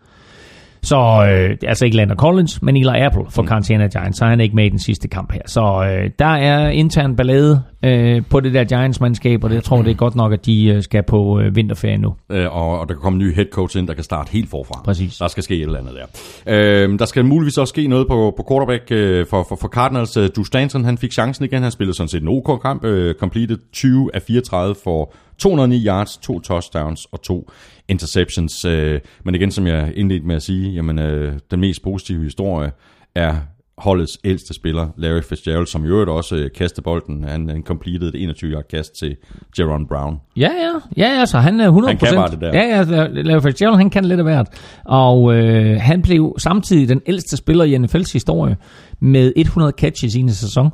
Så 0.88 0.98
øh, 1.32 1.58
altså 1.70 1.86
ikke 1.86 1.98
Landon 1.98 2.18
Collins, 2.18 2.62
men 2.62 2.78
Eli 2.78 3.00
Apple 3.00 3.24
for 3.30 3.42
mm. 3.42 3.48
Giants, 3.48 4.18
så 4.18 4.26
han 4.26 4.40
er 4.40 4.44
ikke 4.44 4.56
med 4.56 4.66
i 4.66 4.70
den 4.70 4.80
sidste 4.80 5.08
kamp 5.08 5.32
her. 5.32 5.42
Så 5.46 5.62
øh, 5.62 6.10
der 6.20 6.26
er 6.26 6.70
intern 6.70 7.16
ballade 7.16 7.64
øh, 7.86 8.22
på 8.30 8.40
det 8.40 8.54
der 8.54 8.64
Giants-mandskab, 8.64 9.44
og 9.44 9.50
det, 9.50 9.56
jeg 9.56 9.64
tror, 9.64 9.82
det 9.82 9.92
er 9.92 9.96
godt 9.96 10.16
nok, 10.16 10.34
at 10.34 10.46
de 10.46 10.68
øh, 10.68 10.84
skal 10.84 11.04
på 11.04 11.40
øh, 11.40 11.56
vinterferie 11.56 11.98
nu. 11.98 12.16
Øh, 12.32 12.56
og, 12.56 12.80
og 12.80 12.88
der 12.88 12.94
kan 12.94 13.02
komme 13.02 13.22
en 13.22 13.28
ny 13.28 13.36
head 13.36 13.46
coach 13.52 13.78
ind, 13.78 13.88
der 13.88 13.94
kan 13.94 14.04
starte 14.04 14.32
helt 14.32 14.50
forfra. 14.50 14.82
Præcis. 14.86 15.18
Der 15.18 15.28
skal 15.28 15.44
ske 15.44 15.56
et 15.56 15.62
eller 15.62 15.80
andet 15.80 15.94
der. 15.96 16.06
Øh, 16.48 17.00
der 17.00 17.06
skal 17.06 17.26
muligvis 17.26 17.58
også 17.58 17.72
ske 17.72 17.88
noget 17.88 18.08
på, 18.08 18.34
på 18.38 18.46
quarterback 18.50 18.92
øh, 18.92 19.26
for, 19.30 19.46
for, 19.50 19.56
for 19.56 19.68
Cardinals. 19.68 20.18
Øh, 20.18 20.30
Drew 20.30 20.44
Stanton, 20.44 20.86
han 20.86 20.98
fik 20.98 21.12
chancen 21.12 21.46
igen. 21.46 21.64
Han 21.64 21.72
spillede 21.72 21.98
sådan 21.98 22.10
set 22.10 22.22
en 22.22 22.28
OK 22.28 22.62
kamp. 22.62 22.84
Øh, 22.84 23.16
completed 23.16 23.58
20 23.74 24.10
af 24.14 24.22
34 24.22 24.76
for 24.84 25.14
209 25.38 25.86
yards, 25.86 26.18
to 26.18 26.40
touchdowns 26.40 27.08
og 27.12 27.22
to 27.22 27.50
interceptions. 27.90 28.66
Øh, 28.66 29.00
men 29.24 29.36
igen, 29.36 29.52
som 29.52 29.68
jeg 29.68 29.94
indledte 29.96 30.28
med 30.28 30.36
at 30.36 30.44
sige, 30.44 30.72
jamen, 30.72 31.00
øh, 31.00 31.40
den 31.52 31.60
mest 31.60 31.84
positive 31.84 32.24
historie 32.24 32.72
er 33.16 33.36
holdets 33.78 34.18
ældste 34.24 34.54
spiller, 34.54 34.88
Larry 34.98 35.22
Fitzgerald, 35.22 35.68
som 35.68 35.86
i 35.86 35.88
øvrigt 35.88 36.10
også 36.10 36.36
øh, 36.36 36.50
kastede 36.56 36.82
bolden. 36.82 37.24
Han, 37.24 37.50
han 37.50 37.64
completed 37.64 38.14
et 38.14 38.30
21-yard 38.30 38.64
kast 38.72 39.00
til 39.00 39.16
Jaron 39.60 39.88
Brown. 39.88 40.18
Ja, 40.38 40.50
ja. 40.50 40.74
Ja, 40.98 41.20
altså 41.20 41.40
han 41.40 41.60
er 41.60 41.72
100%. 41.72 41.88
Han 41.88 41.98
kan 41.98 42.16
bare 42.16 42.32
det 42.32 42.42
der. 42.42 42.52
Ja, 42.54 42.78
ja. 42.78 43.08
Larry 43.08 43.42
Fitzgerald, 43.42 43.78
han 43.78 43.90
kan 43.90 44.06
lidt 44.06 44.20
af 44.20 44.26
hvert. 44.26 44.48
Og 44.86 45.34
øh, 45.34 45.82
han 45.82 46.02
blev 46.02 46.36
samtidig 46.38 46.90
den 46.90 47.02
ældste 47.08 47.38
spiller 47.38 47.64
i 47.64 47.76
NFL's 47.76 48.14
historie 48.14 48.58
med 49.00 49.34
100 49.36 49.74
catches 49.78 50.14
i 50.14 50.18
sin 50.18 50.30
sæson. 50.30 50.70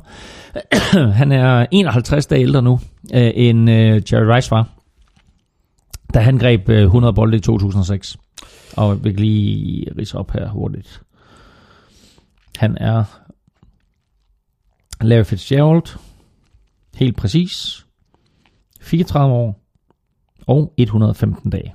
han 1.20 1.32
er 1.32 1.66
51 1.70 2.26
dage 2.26 2.42
ældre 2.42 2.62
nu, 2.62 2.78
øh, 3.14 3.30
end 3.34 3.70
øh, 3.70 4.02
Jerry 4.12 4.34
Rice 4.36 4.50
var, 4.50 4.73
da 6.14 6.18
han 6.18 6.38
greb 6.38 6.68
øh, 6.68 6.82
100 6.82 7.14
bolde 7.14 7.36
i 7.36 7.40
2006. 7.40 8.16
Og 8.76 9.04
vi 9.04 9.10
kan 9.10 9.20
lige 9.20 9.86
rise 9.98 10.18
op 10.18 10.30
her 10.30 10.48
hurtigt. 10.48 11.02
Han 12.56 12.76
er 12.80 13.04
Larry 15.00 15.24
Fitzgerald, 15.24 15.98
helt 16.94 17.16
præcis, 17.16 17.86
34 18.80 19.34
år 19.34 19.60
og 20.46 20.74
115 20.76 21.50
dage. 21.50 21.74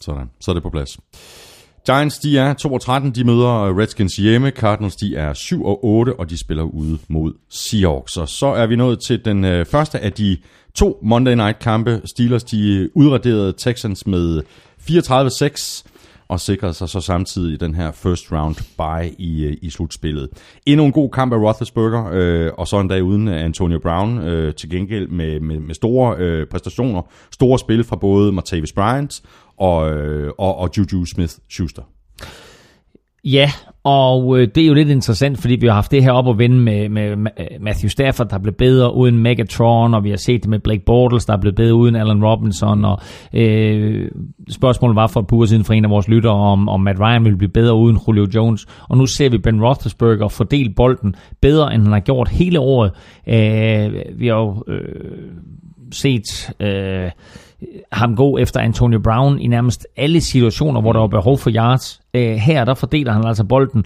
Sådan, 0.00 0.30
så 0.40 0.50
er 0.50 0.54
det 0.54 0.62
på 0.62 0.70
plads. 0.70 0.98
Giants, 1.86 2.18
de 2.18 2.38
er 2.38 2.54
2 2.54 2.72
og 2.72 2.80
13, 2.80 3.10
de 3.10 3.24
møder 3.24 3.60
øh, 3.60 3.76
Redskins 3.76 4.16
hjemme. 4.16 4.50
Cardinals, 4.50 4.96
de 4.96 5.16
er 5.16 5.32
7 5.32 5.64
og 5.64 5.84
8, 5.84 6.20
og 6.20 6.30
de 6.30 6.38
spiller 6.38 6.62
ude 6.62 6.98
mod 7.08 7.32
Seahawks. 7.50 8.16
Og 8.16 8.28
så 8.28 8.46
er 8.46 8.66
vi 8.66 8.76
nået 8.76 9.00
til 9.00 9.24
den 9.24 9.44
øh, 9.44 9.66
første 9.66 10.00
af 10.00 10.12
de 10.12 10.38
to 10.74 10.98
Monday 11.02 11.34
Night 11.34 11.58
kampe. 11.58 12.00
Steelers, 12.04 12.44
de 12.44 12.90
udraderede 12.94 13.52
Texans 13.58 14.06
med 14.06 14.42
34-6 14.80 15.84
og 16.28 16.40
sikrede 16.40 16.74
sig 16.74 16.88
så 16.88 17.00
samtidig 17.00 17.60
den 17.60 17.74
her 17.74 17.92
first 17.92 18.32
round 18.32 18.54
bye 18.54 19.14
i, 19.18 19.44
øh, 19.44 19.56
i 19.62 19.70
slutspillet. 19.70 20.28
Endnu 20.66 20.86
en 20.86 20.92
god 20.92 21.10
kamp 21.10 21.32
af 21.32 21.36
Roethlisberger, 21.36 22.10
øh, 22.12 22.52
og 22.58 22.68
så 22.68 22.80
en 22.80 22.88
dag 22.88 23.02
uden 23.02 23.28
Antonio 23.28 23.78
Brown, 23.78 24.18
øh, 24.18 24.54
til 24.54 24.70
gengæld 24.70 25.08
med, 25.08 25.40
med, 25.40 25.58
med 25.60 25.74
store 25.74 26.16
øh, 26.18 26.46
præstationer, 26.46 27.02
store 27.32 27.58
spil 27.58 27.84
fra 27.84 27.96
både 27.96 28.32
Martavis 28.32 28.72
Bryant 28.72 29.22
og, 29.58 29.90
øh, 29.90 30.32
og, 30.38 30.56
og 30.56 30.70
Juju 30.76 31.04
Smith-Schuster. 31.04 31.82
Ja, 33.24 33.50
og 33.84 34.38
øh, 34.38 34.48
det 34.54 34.62
er 34.62 34.66
jo 34.66 34.74
lidt 34.74 34.88
interessant, 34.88 35.38
fordi 35.38 35.56
vi 35.60 35.66
har 35.66 35.74
haft 35.74 35.90
det 35.90 36.02
her 36.02 36.12
op 36.12 36.28
at 36.28 36.38
vende 36.38 36.56
med, 36.56 36.88
med 36.88 37.10
øh, 37.10 37.46
Matthew 37.60 37.88
Stafford, 37.88 38.28
der 38.28 38.38
blev 38.38 38.54
bedre 38.54 38.94
uden 38.94 39.18
Megatron, 39.18 39.94
og 39.94 40.04
vi 40.04 40.10
har 40.10 40.16
set 40.16 40.42
det 40.42 40.50
med 40.50 40.58
Blake 40.58 40.82
Bortles, 40.86 41.24
der 41.24 41.36
blev 41.36 41.52
bedre 41.52 41.74
uden 41.74 41.96
Allen 41.96 42.24
Robinson, 42.24 42.84
og 42.84 42.98
øh, 43.32 44.10
spørgsmålet 44.50 44.96
var 44.96 45.06
for 45.06 45.20
et 45.20 45.26
par 45.26 45.36
uger 45.36 45.46
siden 45.46 45.64
fra 45.64 45.74
en 45.74 45.84
af 45.84 45.90
vores 45.90 46.08
lyttere, 46.08 46.32
om, 46.32 46.68
om 46.68 46.80
Matt 46.80 47.00
Ryan 47.00 47.24
ville 47.24 47.38
blive 47.38 47.50
bedre 47.50 47.74
uden 47.74 47.98
Julio 48.08 48.26
Jones, 48.34 48.66
og 48.88 48.98
nu 48.98 49.06
ser 49.06 49.28
vi 49.28 49.38
Ben 49.38 49.62
Roethlisberger 49.64 50.28
fordele 50.28 50.70
bolden 50.70 51.14
bedre, 51.40 51.74
end 51.74 51.82
han 51.82 51.92
har 51.92 52.00
gjort 52.00 52.28
hele 52.28 52.60
året. 52.60 52.92
Øh, 53.28 54.18
vi 54.20 54.26
har 54.26 54.36
jo 54.36 54.64
øh, 54.68 55.32
set... 55.92 56.52
Øh, 56.60 57.10
ham 57.92 58.16
gå 58.16 58.38
efter 58.38 58.60
Antonio 58.60 59.00
Brown 59.04 59.40
i 59.40 59.46
nærmest 59.46 59.86
alle 59.96 60.20
situationer, 60.20 60.80
hvor 60.80 60.92
der 60.92 61.00
var 61.00 61.06
behov 61.06 61.38
for 61.38 61.50
yards. 61.50 62.03
Øh, 62.14 62.36
her 62.36 62.64
der 62.64 62.74
fordeler 62.74 63.12
han 63.12 63.24
altså 63.24 63.44
bolden. 63.44 63.84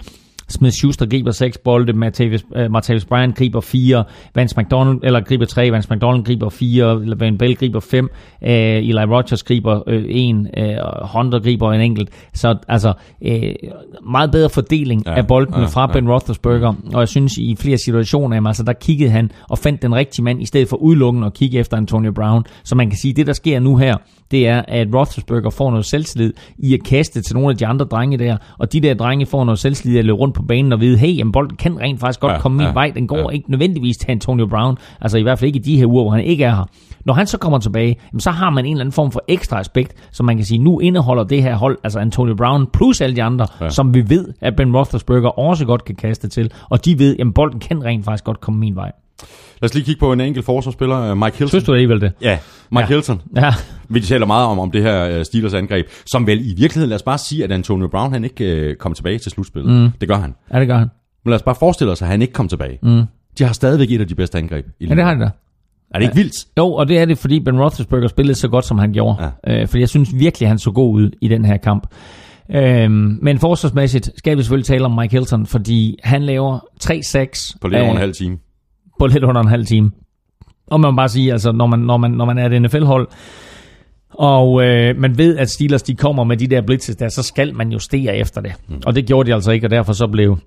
Smith 0.48 0.72
Schuster 0.72 1.06
griber 1.06 1.30
6 1.30 1.58
bolde, 1.58 1.92
Martavis, 1.92 2.44
uh, 2.56 2.70
Martavis 2.70 3.04
Bryant 3.04 3.36
griber 3.36 3.60
4, 3.60 4.04
Vance 4.34 4.54
McDonald, 4.60 5.00
eller 5.02 5.20
griber 5.20 5.44
3, 5.44 5.72
Vance 5.72 5.88
McDonald 5.90 6.24
griber 6.24 6.48
4, 6.48 6.92
eller 7.02 7.16
Van 7.16 7.38
Bell 7.38 7.56
griber 7.56 7.80
5, 7.80 8.04
uh, 8.42 8.48
Eli 8.48 9.04
Rogers 9.04 9.42
griber 9.42 9.82
1, 9.86 10.34
uh, 10.34 10.42
uh, 10.42 11.08
Hunter 11.14 11.38
griber 11.38 11.72
en 11.72 11.80
enkelt. 11.80 12.10
Så 12.34 12.56
altså, 12.68 12.92
uh, 13.20 13.30
meget 14.10 14.30
bedre 14.30 14.50
fordeling 14.50 15.02
ja, 15.06 15.14
af 15.14 15.26
boldene 15.26 15.58
ja, 15.58 15.66
fra 15.66 15.80
ja. 15.80 15.92
Ben 15.92 16.10
Roethlisberger, 16.10 16.74
og 16.94 17.00
jeg 17.00 17.08
synes 17.08 17.32
i 17.38 17.56
flere 17.58 17.78
situationer, 17.78 18.36
jamen, 18.36 18.46
altså, 18.46 18.62
der 18.62 18.72
kiggede 18.72 19.10
han 19.10 19.30
og 19.50 19.58
fandt 19.58 19.82
den 19.82 19.94
rigtige 19.94 20.24
mand, 20.24 20.42
i 20.42 20.46
stedet 20.46 20.68
for 20.68 20.76
udelukkende 20.76 21.26
at 21.26 21.34
kigge 21.34 21.58
efter 21.58 21.76
Antonio 21.76 22.12
Brown. 22.12 22.44
Så 22.64 22.74
man 22.74 22.90
kan 22.90 22.98
sige, 22.98 23.14
det 23.14 23.26
der 23.26 23.32
sker 23.32 23.60
nu 23.60 23.76
her, 23.76 23.96
det 24.30 24.48
er, 24.48 24.62
at 24.68 24.88
Roethlisberger 24.94 25.50
får 25.50 25.70
noget 25.70 25.86
selvtillid 25.86 26.32
i 26.58 26.74
at 26.74 26.82
kaste 26.84 27.22
til 27.22 27.34
nogle 27.34 27.50
af 27.50 27.56
de 27.56 27.66
andre 27.66 27.84
drenge 27.84 28.18
der, 28.18 28.36
og 28.58 28.72
de 28.72 28.80
der 28.80 28.94
drenge 28.94 29.26
får 29.26 29.44
noget 29.44 29.58
selvtillid 29.58 29.98
at 29.98 30.04
løbe 30.04 30.18
rundt 30.18 30.38
på 30.39 30.43
banen 30.43 30.73
og 30.73 30.81
vide, 30.81 30.98
hey, 30.98 31.19
jamen, 31.19 31.32
bolden 31.32 31.56
kan 31.56 31.81
rent 31.81 32.01
faktisk 32.01 32.20
godt 32.20 32.32
ja, 32.32 32.39
komme 32.39 32.56
min 32.59 32.66
ja, 32.66 32.73
vej, 32.73 32.93
den 32.94 33.06
går 33.06 33.19
ja. 33.19 33.28
ikke 33.28 33.51
nødvendigvis 33.51 33.97
til 33.97 34.10
Antonio 34.10 34.47
Brown, 34.47 34.77
altså 35.01 35.19
i 35.19 35.23
hvert 35.23 35.39
fald 35.39 35.47
ikke 35.47 35.59
i 35.59 35.62
de 35.62 35.77
her 35.77 35.86
uger, 35.86 36.02
hvor 36.02 36.10
han 36.10 36.24
ikke 36.24 36.44
er 36.44 36.55
her. 36.55 36.65
Når 37.05 37.15
han 37.15 37.27
så 37.27 37.39
kommer 37.39 37.59
tilbage, 37.59 37.97
jamen, 38.12 38.20
så 38.20 38.31
har 38.31 38.51
man 38.51 38.65
en 38.65 38.70
eller 38.70 38.81
anden 38.81 38.93
form 38.93 39.10
for 39.10 39.23
ekstra 39.28 39.60
aspekt, 39.60 40.09
som 40.12 40.27
man 40.27 40.36
kan 40.36 40.44
sige, 40.44 40.59
nu 40.59 40.78
indeholder 40.81 41.24
det 41.24 41.43
her 41.43 41.56
hold, 41.56 41.78
altså 41.85 41.98
Antonio 41.98 42.35
Brown 42.35 42.66
plus 42.73 43.01
alle 43.01 43.16
de 43.16 43.23
andre, 43.23 43.47
ja. 43.60 43.69
som 43.69 43.94
vi 43.94 44.10
ved, 44.10 44.28
at 44.40 44.56
Ben 44.56 44.77
Roethlisberger 44.77 45.39
også 45.39 45.65
godt 45.65 45.85
kan 45.85 45.94
kaste 45.94 46.28
til, 46.28 46.52
og 46.70 46.85
de 46.85 46.98
ved, 46.98 47.16
at 47.20 47.27
bolden 47.35 47.60
kan 47.60 47.85
rent 47.85 48.05
faktisk 48.05 48.24
godt 48.24 48.40
komme 48.40 48.60
min 48.60 48.77
vej. 48.77 48.93
Lad 49.60 49.70
os 49.70 49.74
lige 49.74 49.85
kigge 49.85 49.98
på 50.01 50.12
en 50.12 50.20
enkelt 50.20 50.44
forsvarsspiller, 50.44 51.14
Mike 51.14 51.39
Hilton. 51.39 51.48
Synes 51.48 51.64
du 51.64 51.72
alligevel 51.72 52.01
det? 52.01 52.12
Ja, 52.22 52.39
Mike 52.70 52.80
ja. 52.80 52.86
Hilton. 52.86 53.22
Ja. 53.36 53.55
Vi 53.89 54.01
taler 54.01 54.26
meget 54.26 54.47
om, 54.47 54.59
om 54.59 54.70
det 54.70 54.82
her 54.82 55.22
Steelers 55.22 55.55
angreb, 55.55 55.86
som 56.06 56.26
vel 56.26 56.40
i 56.40 56.55
virkeligheden, 56.55 56.89
lad 56.89 56.97
os 56.97 57.02
bare 57.02 57.18
sige, 57.18 57.44
at 57.44 57.52
Antonio 57.52 57.89
Brown 57.89 58.12
han 58.12 58.24
ikke 58.24 58.44
øh, 58.44 58.76
kom 58.76 58.94
tilbage 58.94 59.18
til 59.18 59.30
slutspillet. 59.30 59.72
Mm. 59.72 59.90
Det 60.01 60.09
gør 60.09 60.16
han. 60.16 60.35
Ja, 60.52 60.60
det 60.60 60.68
gør 60.68 60.76
han. 60.78 60.89
Men 61.24 61.30
lad 61.30 61.36
os 61.36 61.43
bare 61.43 61.55
forestille 61.55 61.93
os, 61.93 62.02
at 62.02 62.09
han 62.09 62.22
ikke 62.22 62.32
kom 62.32 62.48
tilbage. 62.48 62.78
Mm. 62.82 63.02
De 63.39 63.44
har 63.44 63.52
stadigvæk 63.52 63.90
et 63.90 64.01
af 64.01 64.09
de 64.09 64.14
bedste 64.14 64.39
angreb. 64.39 64.66
I 64.80 64.86
ja, 64.86 64.94
det 64.94 65.05
har 65.05 65.14
de 65.14 65.20
da. 65.20 65.30
Er 65.90 65.98
det 65.98 66.02
ikke 66.02 66.16
vildt? 66.16 66.35
Jo, 66.59 66.72
og 66.74 66.89
det 66.89 66.98
er 66.98 67.05
det, 67.05 67.18
fordi 67.18 67.40
Ben 67.40 67.60
Roethlisberger 67.60 68.09
spillede 68.09 68.39
så 68.39 68.48
godt, 68.48 68.64
som 68.64 68.78
han 68.78 68.93
gjorde. 68.93 69.32
Ja. 69.47 69.60
Øh, 69.62 69.68
fordi 69.68 69.80
jeg 69.80 69.89
synes 69.89 70.09
virkelig, 70.14 70.48
han 70.48 70.59
så 70.59 70.70
god 70.70 70.94
ud 70.94 71.10
i 71.20 71.28
den 71.28 71.44
her 71.44 71.56
kamp. 71.56 71.86
Øhm, 72.55 73.18
men 73.22 73.39
forsvarsmæssigt 73.39 74.10
skal 74.16 74.36
vi 74.36 74.43
selvfølgelig 74.43 74.66
tale 74.66 74.85
om 74.85 74.93
Mike 74.93 75.12
Hilton, 75.12 75.47
fordi 75.47 75.98
han 76.02 76.22
laver 76.22 76.59
3-6. 76.85 77.59
På 77.60 77.68
lidt 77.68 77.82
over 77.82 77.93
en 77.93 77.98
halv 77.98 78.14
time. 78.14 78.39
På 78.98 79.06
lidt 79.06 79.24
under 79.24 79.40
en 79.40 79.48
halv 79.48 79.66
time. 79.66 79.90
Og 80.66 80.80
man 80.80 80.92
må 80.92 80.96
bare 80.96 81.08
sige, 81.08 81.32
altså, 81.32 81.52
når 81.52 81.66
man, 81.66 81.78
når 81.78 81.96
man, 81.96 82.10
når 82.10 82.24
man 82.24 82.38
er 82.38 82.50
et 82.50 82.62
NFL-hold, 82.62 83.08
og 84.10 84.64
øh, 84.64 84.96
man 84.96 85.18
ved, 85.18 85.38
at 85.38 85.50
Steelers 85.50 85.82
de 85.82 85.94
kommer 85.94 86.24
med 86.24 86.36
de 86.36 86.46
der 86.46 86.60
blitzes 86.60 86.96
der, 86.96 87.08
så 87.08 87.22
skal 87.22 87.54
man 87.54 87.72
justere 87.72 88.16
efter 88.16 88.40
det. 88.40 88.52
Mm. 88.68 88.80
Og 88.86 88.94
det 88.94 89.06
gjorde 89.06 89.26
de 89.28 89.34
altså 89.34 89.50
ikke, 89.50 89.66
og 89.66 89.70
derfor 89.70 89.92
så 89.92 90.06
blev 90.06 90.38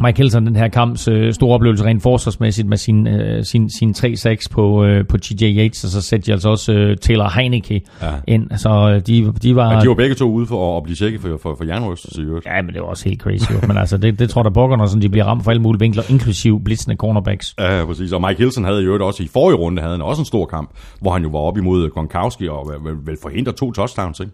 Mike 0.00 0.18
Hilton 0.18 0.46
den 0.46 0.56
her 0.56 0.68
kamps 0.68 1.08
øh, 1.08 1.32
store 1.32 1.54
oplevelse 1.54 1.84
rent 1.84 2.02
forsvarsmæssigt 2.02 2.68
med 2.68 2.76
sin, 2.76 3.06
øh, 3.06 3.44
sin, 3.44 3.70
sin 3.70 3.90
3-6 3.90 4.46
på, 4.50 4.84
øh, 4.84 5.06
på 5.06 5.18
TJ 5.18 5.44
Yates, 5.44 5.84
og 5.84 5.90
så 5.90 6.00
sætter 6.02 6.24
de 6.24 6.32
altså 6.32 6.48
også 6.48 6.72
øh, 6.72 6.96
Taylor 6.96 7.28
Heineke 7.28 7.82
ja. 8.02 8.12
ind. 8.26 8.50
Så 8.56 8.68
øh, 8.68 9.00
de, 9.06 9.32
de 9.42 9.56
var... 9.56 9.76
Og 9.76 9.82
de 9.82 9.88
var 9.88 9.94
begge 9.94 10.14
to 10.14 10.30
ude 10.30 10.46
for 10.46 10.76
at 10.76 10.82
blive 10.82 10.96
tjekket 10.96 11.20
for, 11.20 11.38
for, 11.42 11.54
for 11.54 11.64
jernrystelse 11.64 12.22
øvrigt. 12.22 12.46
Ja, 12.46 12.62
men 12.62 12.74
det 12.74 12.82
var 12.82 12.88
også 12.88 13.08
helt 13.08 13.20
crazy. 13.20 13.52
jo. 13.52 13.66
men 13.68 13.76
altså, 13.76 13.96
det, 13.96 14.18
det 14.18 14.30
tror 14.30 14.42
der 14.42 14.50
bukker, 14.50 14.76
når 14.76 14.86
sådan, 14.86 15.02
de 15.02 15.08
bliver 15.08 15.24
ramt 15.24 15.44
for 15.44 15.50
alle 15.50 15.62
mulige 15.62 15.80
vinkler, 15.80 16.02
inklusiv 16.10 16.64
blitzende 16.64 16.96
cornerbacks. 16.96 17.54
Ja, 17.58 17.84
præcis. 17.84 18.12
Og 18.12 18.20
Mike 18.20 18.38
Hilton 18.38 18.64
havde 18.64 18.82
jo 18.82 19.06
også 19.06 19.22
i 19.22 19.28
forrige 19.32 19.56
runde 19.56 19.82
havde 19.82 19.94
han 19.94 20.02
også 20.02 20.22
en 20.22 20.26
stor 20.26 20.46
kamp, 20.46 20.70
hvor 21.00 21.12
han 21.12 21.22
jo 21.22 21.28
var 21.28 21.38
op 21.38 21.58
imod 21.58 21.90
Gronkowski 21.90 22.48
og 22.48 22.70
vel, 22.84 22.96
vel 23.04 23.16
forhindre 23.22 23.52
to 23.52 23.72
touchdowns, 23.72 24.20
ikke? 24.20 24.32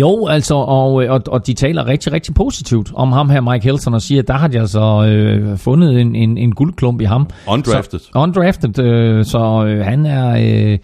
Jo, 0.00 0.26
altså, 0.26 0.54
og, 0.54 0.94
og, 0.94 1.22
og 1.26 1.46
de 1.46 1.54
taler 1.54 1.86
rigtig, 1.86 2.12
rigtig 2.12 2.34
positivt 2.34 2.92
om 2.94 3.12
ham 3.12 3.30
her, 3.30 3.40
Mike 3.40 3.64
Hilton, 3.64 3.94
og 3.94 4.02
siger, 4.02 4.22
at 4.22 4.28
der 4.28 4.34
har 4.34 4.48
de 4.48 4.60
altså 4.60 5.06
øh, 5.08 5.58
fundet 5.58 6.00
en, 6.00 6.14
en, 6.14 6.38
en 6.38 6.54
guldklump 6.54 7.00
i 7.00 7.04
ham. 7.04 7.26
Undrafted. 7.48 7.98
Så, 7.98 8.10
undrafted, 8.14 8.78
øh, 8.78 9.24
så 9.24 9.64
øh, 9.68 9.84
han 9.84 10.06
er... 10.06 10.36
Øh, 10.40 10.78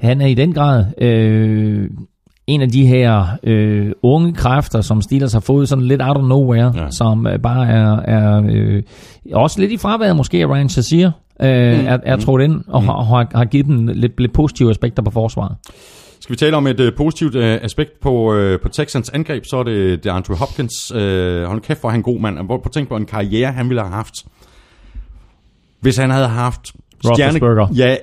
han 0.00 0.20
er 0.20 0.26
i 0.26 0.34
den 0.34 0.52
grad 0.52 0.84
øh, 1.00 1.90
en 2.46 2.62
af 2.62 2.68
de 2.68 2.86
her 2.86 3.26
øh, 3.42 3.92
unge 4.02 4.32
kræfter, 4.32 4.80
som 4.80 5.02
Steelers 5.02 5.32
har 5.32 5.40
fået 5.40 5.68
sådan 5.68 5.84
lidt 5.84 6.02
out 6.02 6.16
of 6.16 6.24
nowhere, 6.24 6.72
ja. 6.76 6.90
som 6.90 7.26
øh, 7.26 7.38
bare 7.38 7.68
er, 7.68 7.96
er 7.96 8.42
øh, 8.50 8.82
også 9.34 9.60
lidt 9.60 9.72
i 9.72 9.76
fraværet 9.76 10.16
måske 10.16 10.42
af 10.42 10.46
Ryan 10.46 10.68
Shazier, 10.68 11.10
øh, 11.42 11.80
mm. 11.80 11.86
er, 11.86 11.98
er 12.02 12.16
mm. 12.16 12.22
trådt 12.22 12.42
ind 12.42 12.60
og 12.68 12.82
mm. 12.82 12.88
har, 12.88 13.36
har 13.36 13.44
givet 13.44 13.66
dem 13.66 13.86
lidt, 13.86 14.20
lidt 14.20 14.32
positive 14.32 14.70
aspekter 14.70 15.02
på 15.02 15.10
forsvaret. 15.10 15.56
Skal 16.20 16.32
vi 16.32 16.36
tale 16.36 16.56
om 16.56 16.66
et 16.66 16.80
uh, 16.80 16.86
positivt 16.96 17.34
uh, 17.34 17.42
aspekt 17.44 18.00
på, 18.00 18.34
uh, 18.34 18.60
på 18.62 18.68
Texans 18.68 19.10
angreb, 19.10 19.44
så 19.44 19.56
er 19.56 19.62
det, 19.62 20.04
det 20.04 20.10
Andrew 20.10 20.36
Hopkins. 20.36 20.92
Uh, 20.92 20.98
hold 21.42 21.60
kæft, 21.60 21.80
hvor 21.80 21.90
han 21.90 22.00
en 22.00 22.02
god 22.02 22.20
mand. 22.20 22.48
Prøv 22.48 22.60
at 22.64 22.72
tænke 22.72 22.88
på 22.88 22.96
en 22.96 23.06
karriere, 23.06 23.52
han 23.52 23.68
ville 23.68 23.82
have 23.82 23.92
haft. 23.92 24.14
Hvis 25.80 25.96
han 25.96 26.10
havde 26.10 26.28
haft 26.28 26.72
Stjerne, 27.04 27.74
ja, 27.76 27.96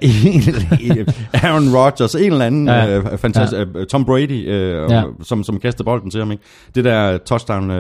Aaron 1.44 1.76
Rodgers, 1.76 2.16
en 2.16 2.32
eller 2.32 2.46
anden 2.46 2.68
ja, 2.68 3.00
uh, 3.00 3.18
fantastisk, 3.18 3.60
ja. 3.60 3.80
uh, 3.80 3.86
Tom 3.86 4.06
Brady, 4.06 4.48
uh, 4.48 4.92
ja. 4.92 5.04
som, 5.22 5.44
som 5.44 5.60
kastede 5.60 5.84
bolden 5.84 6.12
til 6.12 6.20
ham. 6.20 6.32
Ikke? 6.32 6.44
Det 6.76 6.84
der 6.86 7.18
touchdown, 7.18 7.70
uh, 7.70 7.76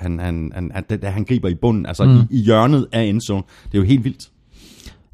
han, 0.00 0.18
han, 0.18 0.52
han, 0.54 0.84
det 0.90 1.02
der, 1.02 1.10
han 1.10 1.24
griber 1.24 1.48
i 1.48 1.54
bunden, 1.54 1.86
altså 1.86 2.04
mm. 2.04 2.10
i, 2.10 2.26
i 2.30 2.38
hjørnet 2.38 2.86
af 2.92 3.02
endzone, 3.02 3.42
det 3.64 3.74
er 3.74 3.78
jo 3.78 3.84
helt 3.84 4.04
vildt. 4.04 4.28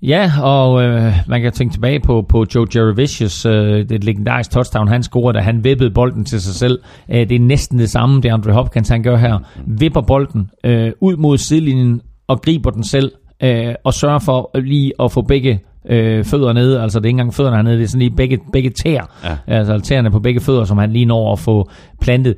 Ja, 0.07 0.31
og 0.43 0.83
øh, 0.83 1.13
man 1.27 1.43
kan 1.43 1.53
tænke 1.53 1.75
tilbage 1.75 2.01
på, 2.01 2.23
på 2.29 2.47
Joe 2.55 2.67
Jerevicius, 2.75 3.47
øh, 3.47 3.89
det 3.89 4.05
legendariske 4.05 4.53
touchdown, 4.53 4.89
han 4.89 5.03
scorede, 5.03 5.39
da 5.39 5.43
han 5.43 5.65
vippede 5.65 5.91
bolden 5.91 6.25
til 6.25 6.41
sig 6.41 6.55
selv. 6.55 6.79
Øh, 7.09 7.29
det 7.29 7.33
er 7.33 7.41
næsten 7.41 7.79
det 7.79 7.91
samme, 7.91 8.21
det 8.21 8.29
Andre 8.29 8.53
Hopkins 8.53 8.89
han 8.89 9.03
gør 9.03 9.17
her. 9.17 9.39
Vipper 9.67 10.01
bolden 10.01 10.51
øh, 10.65 10.93
ud 11.01 11.17
mod 11.17 11.39
sidelinjen 11.39 12.01
og 12.29 12.43
griber 12.43 12.71
den 12.71 12.85
selv, 12.85 13.13
øh, 13.43 13.75
og 13.85 13.95
sørger 13.95 14.19
for 14.19 14.51
lige 14.61 14.93
at 15.01 15.13
få 15.13 15.23
begge 15.23 15.61
øh, 15.89 16.25
fødder 16.25 16.53
nede, 16.53 16.83
altså 16.83 16.99
det 16.99 17.05
er 17.05 17.09
ikke 17.09 17.15
engang 17.15 17.35
fødderne 17.35 17.57
hernede, 17.57 17.77
det 17.77 17.85
er 17.85 17.89
sådan 17.89 17.99
lige 17.99 18.17
begge, 18.17 18.39
begge 18.53 18.71
tæer, 18.71 19.05
ja. 19.25 19.37
altså 19.47 19.79
tæerne 19.79 20.11
på 20.11 20.21
begge 20.21 20.41
fødder, 20.41 20.65
som 20.65 20.79
han 20.79 20.93
lige 20.93 21.05
når 21.05 21.33
at 21.33 21.39
få 21.39 21.71
plantet 22.01 22.35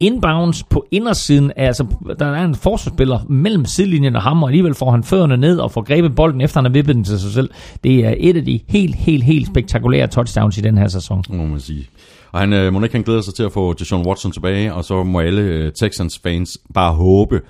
inbounds 0.00 0.62
på 0.62 0.86
indersiden, 0.90 1.52
altså 1.56 1.86
der 2.18 2.26
er 2.26 2.44
en 2.44 2.54
forsvarsspiller 2.54 3.18
mellem 3.28 3.64
sidelinjen 3.64 4.16
og 4.16 4.22
ham, 4.22 4.42
og 4.42 4.48
alligevel 4.48 4.74
får 4.74 4.90
han 4.90 5.04
fødderne 5.04 5.36
ned 5.36 5.58
og 5.58 5.72
får 5.72 5.82
grebet 5.82 6.14
bolden, 6.14 6.40
efter 6.40 6.60
han 6.60 6.64
har 6.64 6.72
vippet 6.72 6.94
den 6.94 7.04
til 7.04 7.20
sig 7.20 7.32
selv. 7.32 7.50
Det 7.84 8.06
er 8.06 8.14
et 8.18 8.36
af 8.36 8.44
de 8.44 8.60
helt, 8.68 8.94
helt, 8.94 9.24
helt 9.24 9.46
spektakulære 9.46 10.06
touchdowns 10.06 10.58
i 10.58 10.60
den 10.60 10.78
her 10.78 10.88
sæson. 10.88 11.24
Må 11.28 11.46
man 11.46 11.60
sige. 11.60 11.88
Og 12.32 12.40
han, 12.40 12.52
øh, 12.52 12.72
må 12.72 12.82
ikke 12.82 12.94
han 12.94 13.02
glæder 13.02 13.20
sig 13.20 13.34
til 13.34 13.42
at 13.42 13.52
få 13.52 13.72
Deshaun 13.72 14.06
Watson 14.06 14.32
tilbage, 14.32 14.74
og 14.74 14.84
så 14.84 15.02
må 15.02 15.20
alle 15.20 15.42
øh, 15.42 15.72
Texans 15.72 16.18
fans 16.18 16.58
bare 16.74 16.94
håbe, 16.94 17.40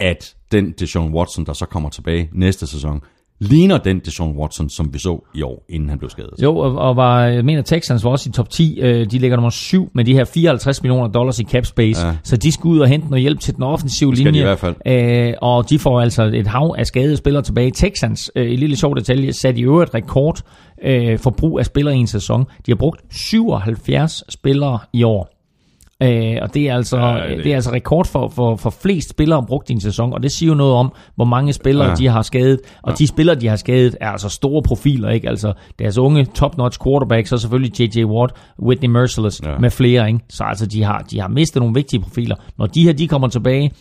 at 0.00 0.34
den 0.52 0.74
Deshaun 0.78 1.14
Watson, 1.14 1.46
der 1.46 1.52
så 1.52 1.66
kommer 1.66 1.88
tilbage 1.88 2.28
næste 2.32 2.66
sæson, 2.66 3.00
ligner 3.40 3.78
den 3.78 3.98
Deshaun 3.98 4.36
Watson, 4.36 4.70
som 4.70 4.94
vi 4.94 4.98
så 4.98 5.24
i 5.34 5.42
år, 5.42 5.64
inden 5.68 5.88
han 5.88 5.98
blev 5.98 6.10
skadet. 6.10 6.34
Jo, 6.42 6.56
og, 6.56 6.76
og 6.76 6.96
var, 6.96 7.24
jeg 7.24 7.44
mener 7.44 7.62
Texans 7.62 8.04
var 8.04 8.10
også 8.10 8.28
i 8.28 8.32
top 8.32 8.50
10. 8.50 8.80
Øh, 8.80 9.06
de 9.10 9.18
ligger 9.18 9.36
nummer 9.36 9.50
7 9.50 9.90
med 9.94 10.04
de 10.04 10.14
her 10.14 10.24
54 10.24 10.82
millioner 10.82 11.08
dollars 11.08 11.38
i 11.38 11.44
cap 11.44 11.66
space. 11.66 12.06
Ja. 12.06 12.16
Så 12.24 12.36
de 12.36 12.52
skal 12.52 12.68
ud 12.68 12.78
og 12.78 12.88
hente 12.88 13.08
noget 13.08 13.22
hjælp 13.22 13.40
til 13.40 13.54
den 13.54 13.62
offensive 13.62 14.14
linje. 14.14 14.32
De 14.32 14.38
i 14.38 14.42
hvert 14.42 14.58
fald. 14.58 14.74
Øh, 14.86 15.34
og 15.42 15.70
de 15.70 15.78
får 15.78 16.00
altså 16.00 16.22
et 16.22 16.46
hav 16.46 16.74
af 16.78 16.86
skadede 16.86 17.16
spillere 17.16 17.42
tilbage. 17.42 17.70
Texans, 17.70 18.30
øh, 18.36 18.52
en 18.52 18.58
lille 18.58 18.76
sjov 18.76 18.96
detalje, 18.96 19.32
satte 19.32 19.60
i 19.60 19.64
øvrigt 19.64 19.94
rekord 19.94 20.40
øh, 20.82 21.18
for 21.18 21.30
brug 21.30 21.58
af 21.58 21.66
spillere 21.66 21.96
i 21.96 21.98
en 21.98 22.06
sæson. 22.06 22.44
De 22.66 22.70
har 22.70 22.76
brugt 22.76 23.00
77 23.10 24.24
spillere 24.28 24.78
i 24.92 25.02
år. 25.02 25.37
Øh, 26.02 26.36
og 26.42 26.54
det 26.54 26.68
er 26.68 26.74
altså, 26.74 26.98
ja, 26.98 27.28
det... 27.28 27.44
det 27.44 27.52
er 27.52 27.54
altså 27.54 27.72
rekord 27.72 28.06
for, 28.06 28.28
for, 28.28 28.56
for 28.56 28.70
flest 28.70 29.10
spillere 29.10 29.44
brugt 29.46 29.70
i 29.70 29.72
en 29.72 29.80
sæson, 29.80 30.12
og 30.12 30.22
det 30.22 30.32
siger 30.32 30.48
jo 30.48 30.54
noget 30.54 30.74
om, 30.74 30.92
hvor 31.14 31.24
mange 31.24 31.52
spillere 31.52 31.88
ja. 31.88 31.94
de 31.94 32.08
har 32.08 32.22
skadet. 32.22 32.60
Og 32.82 32.90
ja. 32.90 32.94
de 32.94 33.06
spillere, 33.06 33.36
de 33.36 33.48
har 33.48 33.56
skadet, 33.56 33.96
er 34.00 34.10
altså 34.10 34.28
store 34.28 34.62
profiler, 34.62 35.10
ikke? 35.10 35.28
Altså 35.28 35.52
deres 35.78 35.98
unge 35.98 36.24
top-notch 36.24 36.78
quarterbacks, 36.84 37.32
og 37.32 37.40
selvfølgelig 37.40 37.80
J.J. 37.80 38.04
Watt, 38.04 38.32
Whitney 38.62 38.88
Merciless 38.88 39.42
ja. 39.44 39.58
med 39.58 39.70
flere, 39.70 40.08
ikke? 40.08 40.20
Så 40.28 40.44
altså, 40.44 40.66
de 40.66 40.82
har, 40.82 40.98
de 41.10 41.20
har 41.20 41.28
mistet 41.28 41.60
nogle 41.60 41.74
vigtige 41.74 42.00
profiler. 42.00 42.36
Når 42.58 42.66
de 42.66 42.82
her, 42.82 42.92
de 42.92 43.08
kommer 43.08 43.28
tilbage, 43.28 43.72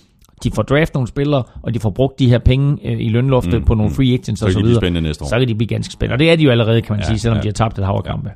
de 0.43 0.51
får 0.51 0.61
draft 0.61 0.93
nogle 0.93 1.07
spillere, 1.07 1.43
og 1.63 1.73
de 1.73 1.79
får 1.79 1.89
brugt 1.89 2.19
de 2.19 2.29
her 2.29 2.39
penge 2.39 2.77
øh, 2.85 3.01
i 3.01 3.09
lønloftet 3.09 3.59
mm, 3.59 3.65
på 3.65 3.73
nogle 3.73 3.89
mm. 3.89 3.95
free 3.95 4.13
agents 4.13 4.41
og 4.41 4.51
så, 4.51 4.59
så 4.59 4.65
videre. 4.65 5.01
Næste 5.01 5.23
år. 5.23 5.27
Så 5.27 5.39
kan 5.39 5.47
de 5.47 5.55
blive 5.55 5.67
ganske 5.67 5.93
spændende. 5.93 6.15
Og 6.15 6.19
det 6.19 6.31
er 6.31 6.35
de 6.35 6.43
jo 6.43 6.51
allerede, 6.51 6.81
kan 6.81 6.93
man 6.93 6.99
ja, 6.99 7.07
sige, 7.07 7.19
selvom 7.19 7.37
ja. 7.37 7.41
de 7.41 7.47
har 7.47 7.53
tabt 7.53 7.79
et 7.79 7.85
hav 7.85 8.03
kampe. 8.03 8.31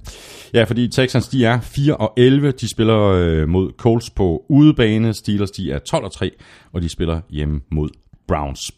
Ja, 0.53 0.63
fordi 0.63 0.87
Texans, 0.87 1.27
de 1.27 1.45
er 1.45 1.59
4 1.61 1.95
og 1.95 2.13
11. 2.17 2.51
De 2.51 2.69
spiller 2.71 2.99
øh, 2.99 3.49
mod 3.49 3.71
Colts 3.77 4.09
på 4.09 4.45
udebane. 4.49 5.13
Steelers, 5.13 5.51
de 5.51 5.71
er 5.71 5.79
12 5.79 6.05
og 6.05 6.11
3, 6.11 6.31
og 6.73 6.81
de 6.81 6.89
spiller 6.89 7.21
hjemme 7.29 7.61
mod 7.71 7.89
Browns. 8.27 8.71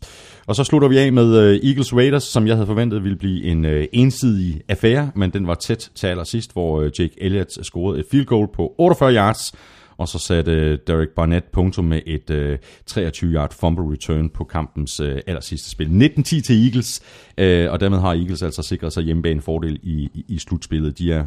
Og 0.48 0.56
så 0.56 0.64
slutter 0.64 0.88
vi 0.88 0.98
af 0.98 1.14
med 1.14 1.26
uh, 1.26 1.70
Eagles 1.70 1.94
Raiders, 1.94 2.24
som 2.24 2.48
jeg 2.48 2.56
havde 2.56 2.68
forventet 2.68 3.04
ville 3.04 3.18
blive 3.18 3.44
en 3.44 3.66
uh, 3.66 3.84
ensidig 3.94 4.62
affære, 4.70 5.12
men 5.16 5.30
den 5.30 5.48
var 5.48 5.54
tæt 5.54 5.90
til 5.96 6.08
allersidst, 6.08 6.54
hvor 6.54 6.80
uh, 6.80 6.86
Jake 7.00 7.14
Elliott 7.18 7.66
scorede 7.66 8.00
et 8.00 8.06
field 8.12 8.26
goal 8.26 8.48
på 8.56 8.76
48 8.78 9.14
yards, 9.14 9.54
og 9.98 10.08
så 10.08 10.20
satte 10.20 10.52
øh, 10.52 10.78
Derek 10.88 11.10
Barnett 11.10 11.52
punktum 11.52 11.86
med 11.86 12.02
et 12.06 12.30
øh, 12.30 12.58
23-yard 12.92 13.54
fumble 13.60 13.92
return 13.92 14.30
på 14.30 14.44
kampens 14.44 15.00
aller 15.00 15.22
allersidste 15.28 15.70
spil. 15.70 15.88
19-10 15.88 16.42
til 16.42 16.66
Eagles, 16.66 17.02
uh, 17.42 17.74
og 17.74 17.80
dermed 17.80 18.00
har 18.00 18.14
Eagles 18.14 18.44
altså 18.44 18.64
sikret 18.64 18.94
sig 18.94 19.04
hjemmebane 19.04 19.42
fordel 19.42 19.80
i, 19.84 20.10
i, 20.14 20.26
i 20.28 20.40
slutspillet. 20.40 20.98
De 20.98 21.14
er 21.14 21.24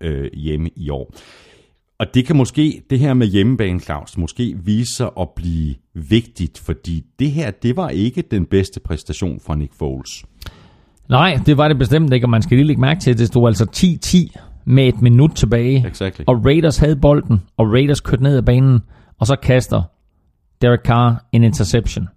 7-0 0.00 0.36
hjemme 0.36 0.70
i 0.76 0.90
år. 0.90 1.14
Og 1.98 2.14
det 2.14 2.26
kan 2.26 2.36
måske, 2.36 2.82
det 2.90 2.98
her 2.98 3.14
med 3.14 3.26
hjemmebane, 3.26 3.80
Claus, 3.80 4.16
måske 4.16 4.56
vise 4.64 4.94
sig 4.94 5.10
at 5.20 5.28
blive 5.36 5.74
vigtigt, 5.94 6.58
fordi 6.58 7.04
det 7.18 7.30
her, 7.30 7.50
det 7.50 7.76
var 7.76 7.88
ikke 7.88 8.22
den 8.22 8.46
bedste 8.46 8.80
præstation 8.80 9.40
fra 9.40 9.54
Nick 9.54 9.72
Foles. 9.78 10.24
Nej, 11.08 11.40
det 11.46 11.56
var 11.56 11.68
det 11.68 11.78
bestemt 11.78 12.12
ikke, 12.12 12.26
og 12.26 12.30
man 12.30 12.42
skal 12.42 12.56
lige 12.56 12.66
lægge 12.66 12.80
mærke 12.80 13.00
til, 13.00 13.10
at 13.10 13.18
det 13.18 13.26
stod 13.26 13.48
altså 13.48 13.64
10-10 13.76 14.53
med 14.64 14.88
et 14.88 15.02
minut 15.02 15.30
tilbage. 15.34 15.86
Exactly. 15.86 16.24
Og 16.26 16.44
Raiders 16.44 16.78
havde 16.78 16.96
bolden, 16.96 17.42
og 17.56 17.72
Raiders 17.72 18.00
kørte 18.00 18.22
ned 18.22 18.36
ad 18.36 18.42
banen, 18.42 18.80
og 19.20 19.26
så 19.26 19.36
kaster 19.36 19.82
Derek 20.62 20.80
Carr 20.80 21.24
en 21.32 21.42
interception. 21.42 22.08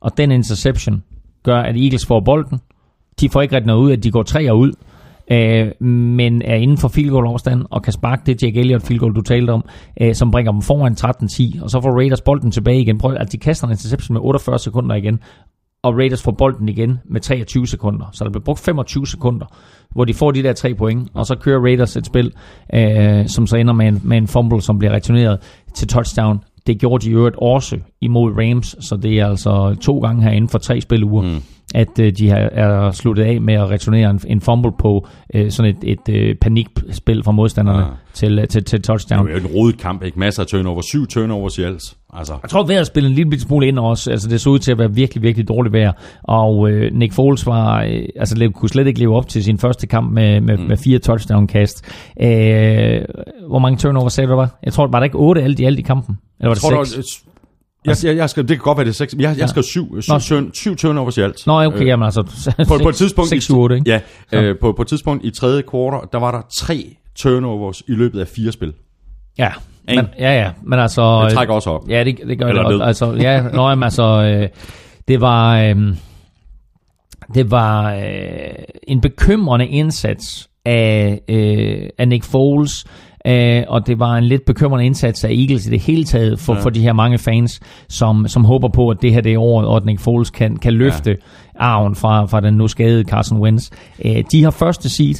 Og 0.00 0.16
den 0.16 0.30
interception 0.30 1.02
gør, 1.42 1.58
at 1.58 1.76
Eagles 1.76 2.06
får 2.06 2.20
bolden. 2.20 2.60
De 3.20 3.28
får 3.28 3.42
ikke 3.42 3.54
rigtig 3.54 3.66
noget 3.66 3.82
ud, 3.82 3.92
at 3.92 4.04
de 4.04 4.10
går 4.10 4.22
tre 4.22 4.54
ud, 4.54 4.72
øh, 5.30 5.84
men 5.84 6.42
er 6.42 6.54
inden 6.54 6.78
for 6.78 6.88
field 6.88 7.10
goal 7.10 7.26
afstand 7.26 7.64
og 7.70 7.82
kan 7.82 7.92
sparke 7.92 8.22
det 8.26 8.42
Jake 8.42 8.60
Elliott 8.60 8.86
field 8.86 9.00
goal, 9.00 9.14
du 9.14 9.20
talte 9.20 9.50
om, 9.50 9.64
øh, 10.00 10.14
som 10.14 10.30
bringer 10.30 10.52
dem 10.52 10.62
foran 10.62 10.92
13-10, 10.92 11.62
og 11.62 11.70
så 11.70 11.80
får 11.80 11.90
Raiders 11.90 12.20
bolden 12.20 12.50
tilbage 12.50 12.80
igen. 12.80 12.98
Prøv, 12.98 13.16
at 13.20 13.32
de 13.32 13.38
kaster 13.38 13.66
en 13.66 13.72
interception 13.72 14.14
med 14.14 14.20
48 14.24 14.58
sekunder 14.58 14.94
igen, 14.94 15.20
og 15.86 15.96
Raiders 15.96 16.22
får 16.22 16.32
bolden 16.32 16.68
igen 16.68 16.98
med 17.04 17.20
23 17.20 17.66
sekunder. 17.66 18.06
Så 18.12 18.24
der 18.24 18.30
bliver 18.30 18.44
brugt 18.44 18.60
25 18.60 19.06
sekunder, 19.06 19.46
hvor 19.90 20.04
de 20.04 20.14
får 20.14 20.30
de 20.30 20.42
der 20.42 20.52
tre 20.52 20.74
point, 20.74 21.08
og 21.14 21.26
så 21.26 21.34
kører 21.34 21.60
Raiders 21.60 21.96
et 21.96 22.06
spil, 22.06 22.32
øh, 22.74 23.28
som 23.28 23.46
så 23.46 23.56
ender 23.56 23.72
med 23.72 23.88
en, 23.88 24.00
med 24.04 24.16
en 24.16 24.28
fumble, 24.28 24.62
som 24.62 24.78
bliver 24.78 24.92
returneret 24.92 25.38
til 25.74 25.88
touchdown. 25.88 26.40
Det 26.66 26.80
gjorde 26.80 27.04
de 27.04 27.10
i 27.10 27.12
øvrigt 27.12 27.36
også 27.38 27.78
imod 28.00 28.32
Rams, 28.32 28.76
så 28.80 28.96
det 28.96 29.20
er 29.20 29.26
altså 29.26 29.76
to 29.80 29.98
gange 29.98 30.22
her 30.22 30.30
inden 30.30 30.48
for 30.48 30.58
tre 30.58 30.80
spiluger, 30.80 31.22
mm 31.22 31.42
at 31.74 31.98
øh, 32.00 32.12
de 32.12 32.28
har, 32.28 32.36
er 32.36 32.90
sluttet 32.90 33.22
af 33.24 33.40
med 33.40 33.54
at 33.54 33.70
returnere 33.70 34.10
en, 34.10 34.20
en 34.26 34.40
fumble 34.40 34.72
på 34.78 35.08
øh, 35.34 35.50
sådan 35.50 35.74
et, 35.82 35.98
et 36.08 36.14
øh, 36.14 36.34
panikspil 36.34 37.22
fra 37.24 37.32
modstanderne 37.32 37.78
ja. 37.78 37.84
til, 38.14 38.48
til, 38.48 38.64
til 38.64 38.82
touchdown. 38.82 39.26
Det 39.26 39.36
er 39.36 39.40
jo 39.40 39.46
en 39.48 39.54
rodet 39.54 39.78
kamp, 39.78 40.02
ikke? 40.02 40.18
Masser 40.18 40.42
af 40.42 40.46
turnover. 40.46 40.82
Syv 40.82 41.06
turnovers 41.06 41.58
i 41.58 41.62
alt. 41.62 41.82
Altså. 42.12 42.34
Jeg 42.42 42.50
tror, 42.50 42.66
vejret 42.66 42.86
spillede 42.86 43.10
en 43.10 43.16
lille 43.16 43.40
smule 43.40 43.66
ind 43.66 43.78
også. 43.78 44.10
Altså, 44.10 44.28
det 44.28 44.40
så 44.40 44.50
ud 44.50 44.58
til 44.58 44.72
at 44.72 44.78
være 44.78 44.94
virkelig, 44.94 45.22
virkelig 45.22 45.48
dårligt 45.48 45.72
vejr. 45.72 45.92
Og 46.22 46.70
øh, 46.70 46.94
Nick 46.94 47.12
Foles 47.12 47.46
var, 47.46 47.82
øh, 47.82 48.02
altså, 48.16 48.50
kunne 48.54 48.68
slet 48.68 48.86
ikke 48.86 49.00
leve 49.00 49.16
op 49.16 49.28
til 49.28 49.44
sin 49.44 49.58
første 49.58 49.86
kamp 49.86 50.12
med, 50.12 50.40
med, 50.40 50.56
mm. 50.58 50.64
med 50.64 50.76
fire 50.76 50.98
touchdown-kast. 50.98 51.84
Øh, 52.20 53.00
hvor 53.48 53.58
mange 53.58 53.78
turnovers 53.78 54.12
sagde 54.12 54.26
du, 54.26 54.30
der 54.30 54.36
var? 54.36 54.58
Jeg 54.64 54.72
tror, 54.72 54.86
var 54.86 54.98
der 54.98 55.04
ikke 55.04 55.18
otte 55.18 55.42
alt 55.42 55.60
i 55.60 55.64
alt 55.64 55.78
i 55.78 55.82
kampen? 55.82 56.18
Eller 56.40 56.48
var 56.48 56.54
det 56.54 56.62
jeg 56.62 56.70
tror, 56.70 56.84
seks? 56.84 57.24
Jeg, 57.86 57.96
jeg, 58.04 58.16
jeg 58.16 58.30
skal, 58.30 58.48
det 58.48 58.56
kan 58.56 58.64
godt 58.64 58.78
være, 58.78 58.84
det 58.84 58.90
er 58.90 58.94
seks. 58.94 59.14
Jeg, 59.18 59.38
jeg 59.38 59.48
skal 59.48 59.62
syv, 59.62 60.02
syv, 60.02 60.20
syv, 60.20 60.54
syv 60.54 60.76
turnovers 60.76 61.18
i 61.18 61.20
alt. 61.20 61.46
Nå, 61.46 61.64
okay, 61.64 61.80
øh, 61.80 61.86
jamen 61.86 62.04
altså... 62.04 62.22
på, 62.68 62.78
på 62.82 62.88
et 62.88 62.94
tidspunkt... 62.94 63.30
6 63.30 63.50
8, 63.50 63.74
ikke? 63.74 63.90
Ja, 64.32 64.40
øh, 64.40 64.58
på, 64.60 64.72
på 64.72 64.82
et 64.82 64.88
tidspunkt 64.88 65.24
i 65.24 65.30
tredje 65.30 65.62
kvartal, 65.62 66.08
der 66.12 66.18
var 66.18 66.30
der 66.30 66.40
tre 66.54 66.96
turnovers 67.16 67.82
i 67.88 67.92
løbet 67.92 68.20
af 68.20 68.28
fire 68.28 68.52
spil. 68.52 68.72
Ja, 69.38 69.52
men, 69.84 70.06
ja, 70.18 70.42
ja, 70.42 70.50
men 70.62 70.78
altså... 70.78 71.24
Det 71.24 71.32
trækker 71.34 71.54
også 71.54 71.70
op. 71.70 71.88
Ja, 71.88 72.04
det, 72.04 72.18
det 72.28 72.38
gør 72.38 72.46
Eller 72.46 72.62
det 72.62 72.72
også. 72.72 72.84
Altså, 72.84 73.12
ja, 73.12 73.42
nå, 73.42 73.68
jamen, 73.68 73.82
altså... 73.82 74.02
Øh, 74.42 74.48
Det 75.08 75.20
var, 75.20 75.58
øh, 75.58 75.76
det 77.34 77.50
var 77.50 77.94
øh, 77.94 78.54
en 78.88 79.00
bekymrende 79.00 79.66
indsats 79.66 80.48
af, 80.64 81.20
øh, 81.28 81.88
af 81.98 82.08
Nick 82.08 82.24
Foles, 82.24 82.84
øh, 83.26 83.62
og 83.68 83.86
det 83.86 83.98
var 83.98 84.16
en 84.16 84.24
lidt 84.24 84.44
bekymrende 84.44 84.86
indsats 84.86 85.24
af 85.24 85.28
Eagles 85.30 85.66
i 85.66 85.70
det 85.70 85.80
hele 85.80 86.04
taget 86.04 86.38
for, 86.38 86.54
ja. 86.54 86.60
for 86.60 86.70
de 86.70 86.80
her 86.80 86.92
mange 86.92 87.18
fans, 87.18 87.60
som, 87.88 88.28
som 88.28 88.44
håber 88.44 88.68
på, 88.68 88.88
at 88.88 89.02
det 89.02 89.12
her 89.12 89.20
det 89.20 89.34
er 89.34 89.38
året, 89.38 89.66
og 89.66 89.82
Nick 89.84 90.00
Foles 90.00 90.30
kan, 90.30 90.56
kan 90.56 90.72
løfte 90.72 91.10
ja. 91.10 91.16
arven 91.58 91.94
fra, 91.94 92.24
fra 92.24 92.40
den 92.40 92.54
nu 92.54 92.68
skadede 92.68 93.04
Carson 93.04 93.40
Wentz. 93.40 93.70
Øh, 94.04 94.24
de 94.32 94.42
har 94.44 94.50
første 94.50 94.88
seed, 94.88 95.14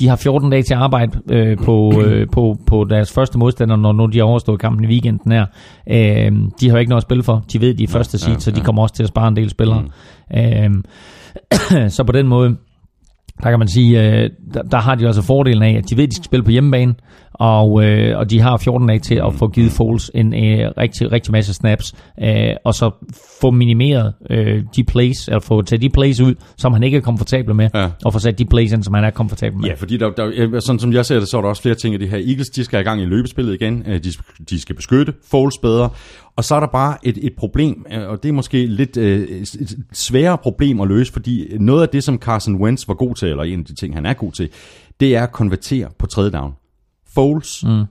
de 0.00 0.08
har 0.08 0.16
14 0.16 0.50
dage 0.50 0.62
til 0.62 0.74
at 0.74 0.80
arbejde 0.80 1.20
øh, 1.30 1.58
på, 1.58 1.92
øh, 2.04 2.26
på, 2.32 2.56
på 2.66 2.84
deres 2.84 3.12
første 3.12 3.38
modstander, 3.38 3.76
når 3.76 3.92
nu 3.92 4.06
de 4.06 4.18
har 4.18 4.24
overstået 4.24 4.60
kampen 4.60 4.84
i 4.84 4.88
weekenden 4.88 5.32
her. 5.32 5.46
Øh, 5.90 6.32
de 6.60 6.68
har 6.68 6.70
jo 6.70 6.76
ikke 6.76 6.90
noget 6.90 7.02
at 7.02 7.06
spille 7.06 7.22
for. 7.22 7.44
De 7.52 7.60
ved, 7.60 7.74
de 7.74 7.84
er 7.84 7.88
første 7.88 8.18
seed, 8.18 8.28
ja, 8.28 8.34
ja, 8.34 8.40
så 8.40 8.50
de 8.50 8.60
kommer 8.60 8.82
også 8.82 8.94
til 8.94 9.02
at 9.02 9.08
spare 9.08 9.28
en 9.28 9.36
del 9.36 9.50
spillere. 9.50 9.82
Mm. 10.30 10.38
Øh, 10.38 11.90
så 11.96 12.04
på 12.04 12.12
den 12.12 12.28
måde, 12.28 12.56
der 13.42 13.50
kan 13.50 13.58
man 13.58 13.68
sige, 13.68 14.02
øh, 14.02 14.30
der, 14.54 14.62
der 14.62 14.78
har 14.78 14.94
de 14.94 15.06
altså 15.06 15.22
fordelen 15.22 15.62
af, 15.62 15.76
at 15.78 15.90
de 15.90 15.96
ved, 15.96 16.04
at 16.04 16.10
de 16.10 16.14
skal 16.14 16.24
spille 16.24 16.44
på 16.44 16.50
hjemmebane, 16.50 16.94
og, 17.40 17.84
øh, 17.84 18.18
og 18.18 18.30
de 18.30 18.40
har 18.40 18.56
14 18.56 18.88
dage 18.88 18.98
til 18.98 19.14
at 19.14 19.34
få 19.34 19.48
givet 19.48 19.72
Foles 19.72 20.10
en 20.14 20.34
øh, 20.34 20.70
rigtig, 20.78 21.12
rigtig 21.12 21.32
masse 21.32 21.54
snaps, 21.54 21.94
øh, 22.22 22.54
og 22.64 22.74
så 22.74 22.90
få 23.40 23.50
minimeret 23.50 24.12
øh, 24.30 24.62
de 24.76 24.84
plays, 24.84 25.28
eller 25.28 25.40
få 25.40 25.62
taget 25.62 25.82
de 25.82 25.90
plays 25.90 26.20
ud, 26.20 26.34
som 26.56 26.72
han 26.72 26.82
ikke 26.82 26.96
er 26.96 27.00
komfortabel 27.00 27.54
med, 27.54 27.68
ja. 27.74 27.88
og 28.04 28.12
få 28.12 28.18
sat 28.18 28.38
de 28.38 28.44
plays 28.44 28.72
ind, 28.72 28.82
som 28.82 28.94
han 28.94 29.04
er 29.04 29.10
komfortabel 29.10 29.58
med. 29.58 29.68
Ja, 29.68 29.74
fordi 29.74 29.96
der, 29.96 30.10
der, 30.10 30.60
sådan 30.60 30.78
som 30.78 30.92
jeg 30.92 31.06
ser 31.06 31.18
det, 31.18 31.28
så 31.28 31.36
er 31.36 31.40
der 31.40 31.48
også 31.48 31.62
flere 31.62 31.74
ting 31.74 31.94
i 31.94 31.98
det 31.98 32.08
her. 32.08 32.18
Eagles, 32.18 32.48
de 32.48 32.64
skal 32.64 32.80
i 32.80 32.82
gang 32.82 33.02
i 33.02 33.04
løbespillet 33.04 33.54
igen, 33.54 33.84
øh, 33.86 34.00
de, 34.04 34.10
de 34.50 34.60
skal 34.60 34.76
beskytte 34.76 35.12
Foles 35.30 35.58
bedre, 35.58 35.90
og 36.40 36.44
så 36.44 36.54
er 36.54 36.60
der 36.60 36.66
bare 36.66 36.98
et, 37.02 37.26
et 37.26 37.36
problem, 37.36 37.86
øh, 37.90 38.08
og 38.08 38.22
det 38.22 38.28
er 38.28 38.32
måske 38.32 38.66
lidt 38.66 38.96
øh, 38.96 39.28
et 39.40 39.78
sværere 39.92 40.38
problem 40.38 40.80
at 40.80 40.88
løse, 40.88 41.12
fordi 41.12 41.58
noget 41.58 41.82
af 41.82 41.88
det, 41.88 42.04
som 42.04 42.18
Carson 42.18 42.54
Wentz 42.54 42.88
var 42.88 42.94
god 42.94 43.14
til, 43.14 43.28
eller 43.28 43.44
en 43.44 43.58
af 43.58 43.64
de 43.64 43.74
ting, 43.74 43.94
han 43.94 44.06
er 44.06 44.14
god 44.14 44.32
til, 44.32 44.50
det 45.00 45.16
er 45.16 45.22
at 45.22 45.32
konvertere 45.32 45.90
på 45.98 46.06
tredje 46.06 46.30
down. 46.30 46.54
Foles 47.14 47.64
mm. 47.64 47.84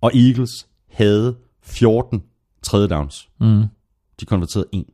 og 0.00 0.10
Eagles 0.14 0.68
havde 0.90 1.36
14 1.62 2.22
tredje 2.62 2.88
downs. 2.88 3.28
Mm. 3.40 3.64
De 4.20 4.24
konverterede 4.24 4.68
en. 4.72 4.84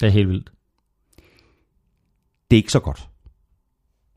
Det 0.00 0.06
er 0.06 0.10
helt 0.10 0.28
vildt. 0.28 0.52
Det 2.50 2.56
er 2.56 2.60
ikke 2.60 2.72
så 2.72 2.80
godt. 2.80 3.08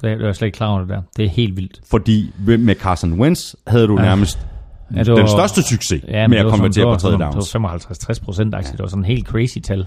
Det 0.01 0.11
er 0.11 0.25
jeg 0.25 0.35
slet 0.35 0.45
ikke 0.45 0.55
klar 0.55 0.67
over 0.67 0.79
det 0.79 0.89
der. 0.89 1.01
Det 1.17 1.25
er 1.25 1.29
helt 1.29 1.55
vildt. 1.55 1.81
Fordi 1.85 2.33
med 2.45 2.75
Carson 2.75 3.19
Wentz 3.19 3.55
havde 3.67 3.87
du 3.87 3.95
nærmest 3.95 4.48
ja, 4.95 5.03
det 5.03 5.11
var, 5.11 5.17
den 5.17 5.27
største 5.27 5.63
succes 5.63 6.01
ja, 6.07 6.27
med 6.27 6.37
at 6.37 6.45
konvertere 6.45 6.85
på 6.85 6.95
tredje 6.95 7.17
downs. 7.17 7.51
Det 7.51 7.61
var 7.61 7.77
55-60 7.77 8.23
procent, 8.25 8.53
ja. 8.53 8.59
det 8.59 8.79
var 8.79 8.87
sådan 8.87 9.01
en 9.01 9.05
helt 9.05 9.27
crazy 9.27 9.59
tal. 9.59 9.85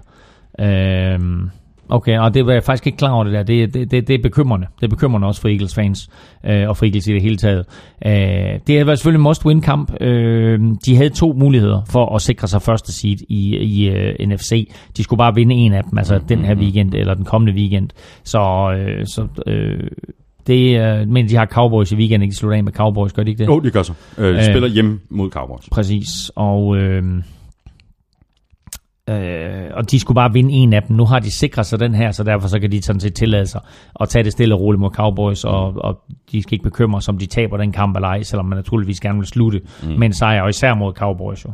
Øhm, 0.60 1.50
Okay, 1.92 2.18
og 2.18 2.34
det 2.34 2.46
var 2.46 2.52
jeg 2.52 2.62
faktisk 2.62 2.86
ikke 2.86 2.98
klar 2.98 3.10
over 3.10 3.24
det 3.24 3.32
der. 3.32 3.42
Det, 3.42 3.74
det, 3.74 3.90
det, 3.90 4.08
det 4.08 4.14
er 4.14 4.22
bekymrende. 4.22 4.66
Det 4.80 4.86
er 4.86 4.88
bekymrende 4.88 5.26
også 5.26 5.40
for 5.40 5.48
Eagles 5.48 5.74
fans, 5.74 6.08
øh, 6.46 6.68
og 6.68 6.76
for 6.76 6.84
Eagles 6.84 7.06
i 7.06 7.12
det 7.12 7.22
hele 7.22 7.36
taget. 7.36 7.66
Øh, 8.06 8.60
det 8.66 8.86
var 8.86 8.94
selvfølgelig 8.94 9.18
en 9.18 9.30
must-win 9.30 9.60
kamp. 9.60 9.92
Øh, 10.00 10.60
de 10.86 10.96
havde 10.96 11.10
to 11.10 11.32
muligheder 11.32 11.82
for 11.90 12.14
at 12.14 12.22
sikre 12.22 12.48
sig 12.48 12.62
første 12.62 12.92
seed 12.92 13.16
i, 13.28 13.56
i 13.56 13.90
uh, 13.90 13.96
øh, 13.96 14.28
NFC. 14.28 14.70
De 14.96 15.02
skulle 15.02 15.18
bare 15.18 15.34
vinde 15.34 15.54
en 15.54 15.72
af 15.72 15.84
dem, 15.84 15.98
altså 15.98 16.14
mm-hmm. 16.14 16.28
den 16.28 16.44
her 16.44 16.54
weekend, 16.54 16.94
eller 16.94 17.14
den 17.14 17.24
kommende 17.24 17.52
weekend. 17.52 17.88
Så, 18.24 18.74
øh, 18.78 19.06
så 19.06 19.26
øh, 19.46 19.90
det, 20.46 20.80
øh, 20.80 21.08
men 21.08 21.28
de 21.28 21.36
har 21.36 21.46
Cowboys 21.46 21.92
i 21.92 21.96
weekenden, 21.96 22.22
ikke? 22.22 22.32
De 22.32 22.36
slutter 22.36 22.56
af 22.56 22.64
med 22.64 22.72
Cowboys, 22.72 23.12
gør 23.12 23.22
de 23.22 23.30
ikke 23.30 23.38
det? 23.38 23.46
Jo, 23.46 23.54
oh, 23.54 23.62
det 23.62 23.72
gør 23.72 23.82
så. 23.82 23.92
Øh, 24.18 24.36
de 24.36 24.44
spiller 24.44 24.68
hjem 24.68 25.00
mod 25.10 25.30
Cowboys. 25.30 25.68
Præcis, 25.70 26.30
og... 26.36 26.76
Øh, 26.76 27.02
Øh, 29.10 29.70
og 29.74 29.90
de 29.90 30.00
skulle 30.00 30.14
bare 30.14 30.32
vinde 30.32 30.52
en 30.52 30.72
af 30.72 30.82
dem. 30.82 30.96
Nu 30.96 31.04
har 31.04 31.18
de 31.18 31.30
sikret 31.30 31.66
sig 31.66 31.80
den 31.80 31.94
her, 31.94 32.10
så 32.10 32.24
derfor 32.24 32.48
så 32.48 32.60
kan 32.60 32.72
de 32.72 32.82
sådan 32.82 33.00
set 33.00 33.14
tillade 33.14 33.46
sig 33.46 33.60
at 34.00 34.08
tage 34.08 34.24
det 34.24 34.32
stille 34.32 34.54
og 34.54 34.60
roligt 34.60 34.80
mod 34.80 34.90
Cowboys, 34.90 35.44
og, 35.44 35.74
og 35.76 35.98
de 36.32 36.42
skal 36.42 36.52
ikke 36.52 36.62
bekymre 36.62 37.02
sig, 37.02 37.14
om 37.14 37.18
de 37.18 37.26
taber 37.26 37.56
den 37.56 37.72
kamp 37.72 37.96
eller 37.96 38.08
ej, 38.08 38.22
selvom 38.22 38.46
man 38.46 38.56
naturligvis 38.56 39.00
gerne 39.00 39.18
vil 39.18 39.26
slutte 39.26 39.60
mm. 39.82 39.88
med 39.88 40.06
en 40.06 40.12
sejr, 40.12 40.42
og 40.42 40.48
især 40.48 40.74
mod 40.74 40.92
Cowboys 40.92 41.44
jo. 41.44 41.50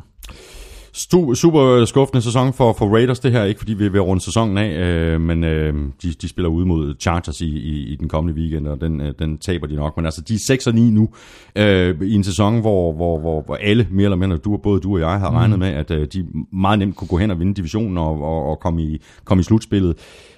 Super 1.34 1.84
skuffende 1.84 2.22
sæson 2.22 2.52
for, 2.52 2.72
for 2.72 2.94
Raiders 2.94 3.20
det 3.20 3.32
her, 3.32 3.44
ikke 3.44 3.58
fordi 3.58 3.74
vi 3.74 3.86
er 3.86 3.90
ved 3.90 4.00
at 4.00 4.06
runde 4.06 4.24
sæsonen 4.24 4.58
af, 4.58 4.70
øh, 4.70 5.20
men 5.20 5.44
øh, 5.44 5.74
de, 6.02 6.12
de 6.12 6.28
spiller 6.28 6.48
ud 6.48 6.64
mod 6.64 6.94
Chargers 7.00 7.40
i, 7.40 7.46
i, 7.46 7.92
i 7.92 7.96
den 7.96 8.08
kommende 8.08 8.40
weekend, 8.40 8.68
og 8.68 8.80
den, 8.80 9.00
øh, 9.00 9.14
den 9.18 9.38
taber 9.38 9.66
de 9.66 9.74
nok. 9.74 9.96
Men 9.96 10.04
altså, 10.04 10.20
de 10.20 10.34
er 10.34 10.38
6 10.46 10.66
og 10.66 10.74
9 10.74 10.90
nu 10.90 11.08
øh, 11.56 12.02
i 12.02 12.14
en 12.14 12.24
sæson, 12.24 12.60
hvor, 12.60 12.92
hvor, 12.92 13.20
hvor, 13.20 13.42
hvor 13.42 13.54
alle, 13.54 13.86
mere 13.90 14.04
eller 14.04 14.16
mindre, 14.16 14.36
du, 14.36 14.56
både 14.56 14.80
du 14.80 14.94
og 14.94 15.00
jeg, 15.00 15.20
har 15.20 15.30
mm. 15.30 15.36
regnet 15.36 15.58
med, 15.58 15.68
at 15.68 15.90
øh, 15.90 16.06
de 16.12 16.26
meget 16.52 16.78
nemt 16.78 16.96
kunne 16.96 17.08
gå 17.08 17.18
hen 17.18 17.30
og 17.30 17.38
vinde 17.40 17.54
divisionen 17.54 17.98
og, 17.98 18.22
og, 18.22 18.50
og 18.50 18.60
komme, 18.60 18.82
i, 18.82 19.02
komme 19.24 19.40
i 19.40 19.44
slutspillet. 19.44 19.96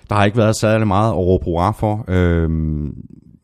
Der 0.08 0.14
har 0.14 0.24
ikke 0.24 0.38
været 0.38 0.56
særlig 0.56 0.86
meget 0.86 1.10
at 1.10 1.16
råbe 1.16 1.44
for. 1.78 2.04
Øh, 2.08 2.50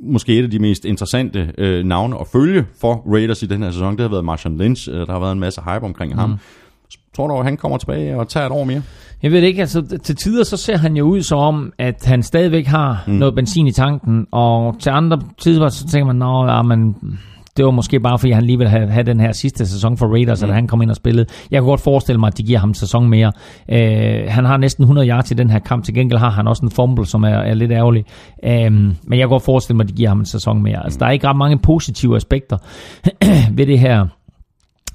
måske 0.01 0.39
et 0.39 0.45
af 0.45 0.51
de 0.51 0.59
mest 0.59 0.85
interessante 0.85 1.53
øh, 1.59 1.85
navne 1.85 2.21
at 2.21 2.27
følge 2.27 2.67
for 2.81 3.13
Raiders 3.13 3.43
i 3.43 3.47
den 3.47 3.63
her 3.63 3.71
sæson, 3.71 3.93
det 3.93 4.01
har 4.01 4.09
været 4.09 4.25
Marshawn 4.25 4.59
Lynch. 4.59 4.89
Øh, 4.91 5.07
der 5.07 5.13
har 5.13 5.21
været 5.21 5.33
en 5.33 5.41
masse 5.41 5.61
hype 5.61 5.85
omkring 5.85 6.13
mm. 6.13 6.19
ham. 6.19 6.39
Tror 7.17 7.27
du, 7.29 7.39
at 7.39 7.45
han 7.45 7.57
kommer 7.57 7.79
tilbage 7.79 8.19
og 8.19 8.29
tager 8.29 8.47
et 8.47 8.53
år 8.53 8.65
mere? 8.65 8.83
Jeg 9.23 9.33
ved 9.33 9.43
ikke, 9.43 9.61
altså 9.61 9.99
til 10.03 10.17
tider 10.17 10.45
så 10.45 10.57
ser 10.57 10.77
han 10.77 10.97
jo 10.97 11.05
ud 11.05 11.23
som 11.23 11.39
om, 11.39 11.73
at 11.79 12.05
han 12.05 12.23
stadigvæk 12.23 12.67
har 12.67 13.05
mm. 13.07 13.13
noget 13.13 13.35
benzin 13.35 13.67
i 13.67 13.73
tanken, 13.73 14.27
og 14.33 14.77
til 14.81 14.91
andre 14.91 15.21
tider 15.39 15.69
så 15.69 15.87
tænker 15.87 16.07
man, 16.07 16.17
nå, 16.17 16.47
ja, 16.47 16.63
men 16.63 16.97
det 17.57 17.65
var 17.65 17.71
måske 17.71 18.01
bare, 18.01 18.19
fordi 18.19 18.33
han 18.33 18.45
lige 18.45 18.59
ville 18.59 18.71
have, 18.71 18.91
have 18.91 19.03
den 19.03 19.21
her 19.21 19.33
sidste 19.33 19.67
sæson 19.67 19.97
for 19.97 20.07
Raiders, 20.07 20.43
mm. 20.43 20.49
at 20.49 20.55
han 20.55 20.67
kom 20.67 20.83
ind 20.83 20.91
og 20.91 20.97
spillede. 20.97 21.27
Jeg 21.51 21.61
kunne 21.61 21.69
godt 21.69 21.81
forestille 21.81 22.21
mig, 22.21 22.27
at 22.27 22.39
de 22.39 22.43
giver 22.43 22.59
ham 22.59 22.69
en 22.69 22.75
sæson 22.75 23.09
mere. 23.09 23.33
Øh, 23.69 24.25
han 24.29 24.45
har 24.45 24.57
næsten 24.57 24.83
100 24.83 25.09
yards 25.09 25.25
til 25.25 25.39
den 25.39 25.51
her 25.51 25.59
kamp. 25.59 25.85
Til 25.85 25.95
gengæld 25.95 26.19
har 26.19 26.31
han 26.31 26.49
også 26.49 26.65
en 26.65 26.71
fumble, 26.71 27.07
som 27.07 27.23
er, 27.23 27.29
er 27.29 27.55
lidt 27.55 27.73
ærgerlig. 27.73 28.05
Øh, 28.45 28.73
men 28.73 28.95
jeg 29.11 29.19
kan 29.19 29.29
godt 29.29 29.45
forestille 29.45 29.77
mig, 29.77 29.85
at 29.85 29.89
de 29.89 29.95
giver 29.95 30.09
ham 30.09 30.19
en 30.19 30.27
sæson 30.27 30.63
mere. 30.63 30.85
Altså, 30.85 30.99
der 30.99 31.07
er 31.07 31.11
ikke 31.11 31.29
ret 31.29 31.37
mange 31.37 31.59
positive 31.59 32.17
aspekter 32.17 32.57
ved 33.57 33.67
det 33.67 33.79
her 33.79 34.07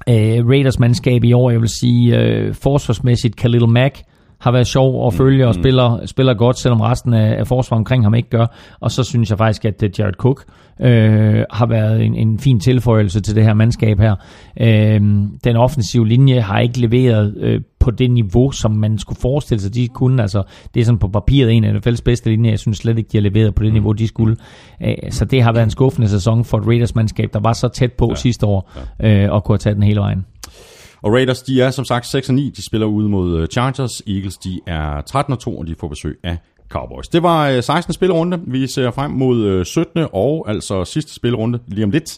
øh, 0.08 0.48
Raiders 0.48 0.78
mandskab 0.78 1.24
i 1.24 1.32
år. 1.32 1.50
Jeg 1.50 1.60
vil 1.60 1.68
sige, 1.68 2.18
øh, 2.18 2.54
forsvarsmæssigt, 2.54 3.36
Khalil 3.36 3.68
Mack 3.68 4.02
har 4.42 4.52
været 4.52 4.66
sjov 4.66 5.06
at 5.06 5.14
følge 5.14 5.46
og 5.46 5.54
mm. 5.56 5.62
spiller, 5.62 6.06
spiller 6.06 6.34
godt, 6.34 6.58
selvom 6.58 6.80
resten 6.80 7.14
af, 7.14 7.38
af 7.38 7.46
forsvaret 7.46 7.78
omkring 7.78 8.04
ham 8.04 8.14
ikke 8.14 8.30
gør. 8.30 8.46
Og 8.80 8.90
så 8.90 9.04
synes 9.04 9.30
jeg 9.30 9.38
faktisk, 9.38 9.64
at 9.64 9.82
øh, 9.82 9.90
Jared 9.98 10.14
Cook 10.14 10.44
øh, 10.80 11.44
har 11.50 11.66
været 11.66 12.02
en, 12.02 12.14
en 12.14 12.38
fin 12.38 12.60
tilføjelse 12.60 13.20
til 13.20 13.34
det 13.34 13.44
her 13.44 13.54
mandskab 13.54 13.98
her. 13.98 14.14
Øh, 14.60 15.00
den 15.44 15.56
offensive 15.56 16.08
linje 16.08 16.40
har 16.40 16.60
ikke 16.60 16.80
leveret 16.80 17.34
øh, 17.36 17.60
på 17.78 17.90
det 17.90 18.10
niveau, 18.10 18.50
som 18.50 18.70
man 18.70 18.98
skulle 18.98 19.20
forestille 19.20 19.60
sig, 19.60 19.74
de 19.74 19.88
kunne. 19.88 20.22
Altså, 20.22 20.42
det 20.74 20.80
er 20.80 20.84
sådan 20.84 20.98
på 20.98 21.08
papiret 21.08 21.52
en 21.52 21.64
af 21.64 21.72
NFL's 21.72 22.02
bedste 22.04 22.30
linjer. 22.30 22.50
Jeg 22.50 22.58
synes 22.58 22.78
slet 22.78 22.98
ikke, 22.98 23.08
de 23.12 23.16
har 23.16 23.22
leveret 23.22 23.54
på 23.54 23.62
det 23.62 23.72
niveau, 23.72 23.92
de 23.92 24.08
skulle. 24.08 24.36
Øh, 24.82 24.94
så 25.10 25.24
det 25.24 25.42
har 25.42 25.52
været 25.52 25.64
en 25.64 25.70
skuffende 25.70 26.08
sæson 26.08 26.44
for 26.44 26.58
et 26.58 26.66
Raiders-mandskab, 26.66 27.28
der 27.32 27.40
var 27.40 27.52
så 27.52 27.68
tæt 27.68 27.92
på 27.92 28.06
ja. 28.08 28.14
sidste 28.14 28.46
år, 28.46 28.70
øh, 29.00 29.30
og 29.30 29.44
kunne 29.44 29.54
have 29.54 29.58
taget 29.58 29.76
den 29.76 29.82
hele 29.84 30.00
vejen. 30.00 30.24
Og 31.02 31.12
Raiders, 31.12 31.42
de 31.42 31.62
er 31.62 31.70
som 31.70 31.84
sagt 31.84 32.06
6 32.06 32.30
9. 32.30 32.50
De 32.56 32.66
spiller 32.66 32.86
ude 32.86 33.08
mod 33.08 33.38
øh, 33.40 33.46
Chargers. 33.46 34.02
Eagles, 34.06 34.36
de 34.36 34.60
er 34.66 35.00
13 35.00 35.36
2, 35.36 35.58
og 35.58 35.66
de 35.66 35.74
får 35.80 35.88
besøg 35.88 36.18
af 36.22 36.36
Cowboys. 36.68 37.08
Det 37.08 37.22
var 37.22 37.60
16. 37.60 37.92
spillerunde. 37.94 38.40
Vi 38.46 38.66
ser 38.66 38.90
frem 38.90 39.10
mod 39.10 39.64
17. 39.64 40.06
og 40.12 40.44
altså 40.48 40.84
sidste 40.84 41.14
spillerunde 41.14 41.58
lige 41.66 41.84
om 41.84 41.90
lidt. 41.90 42.10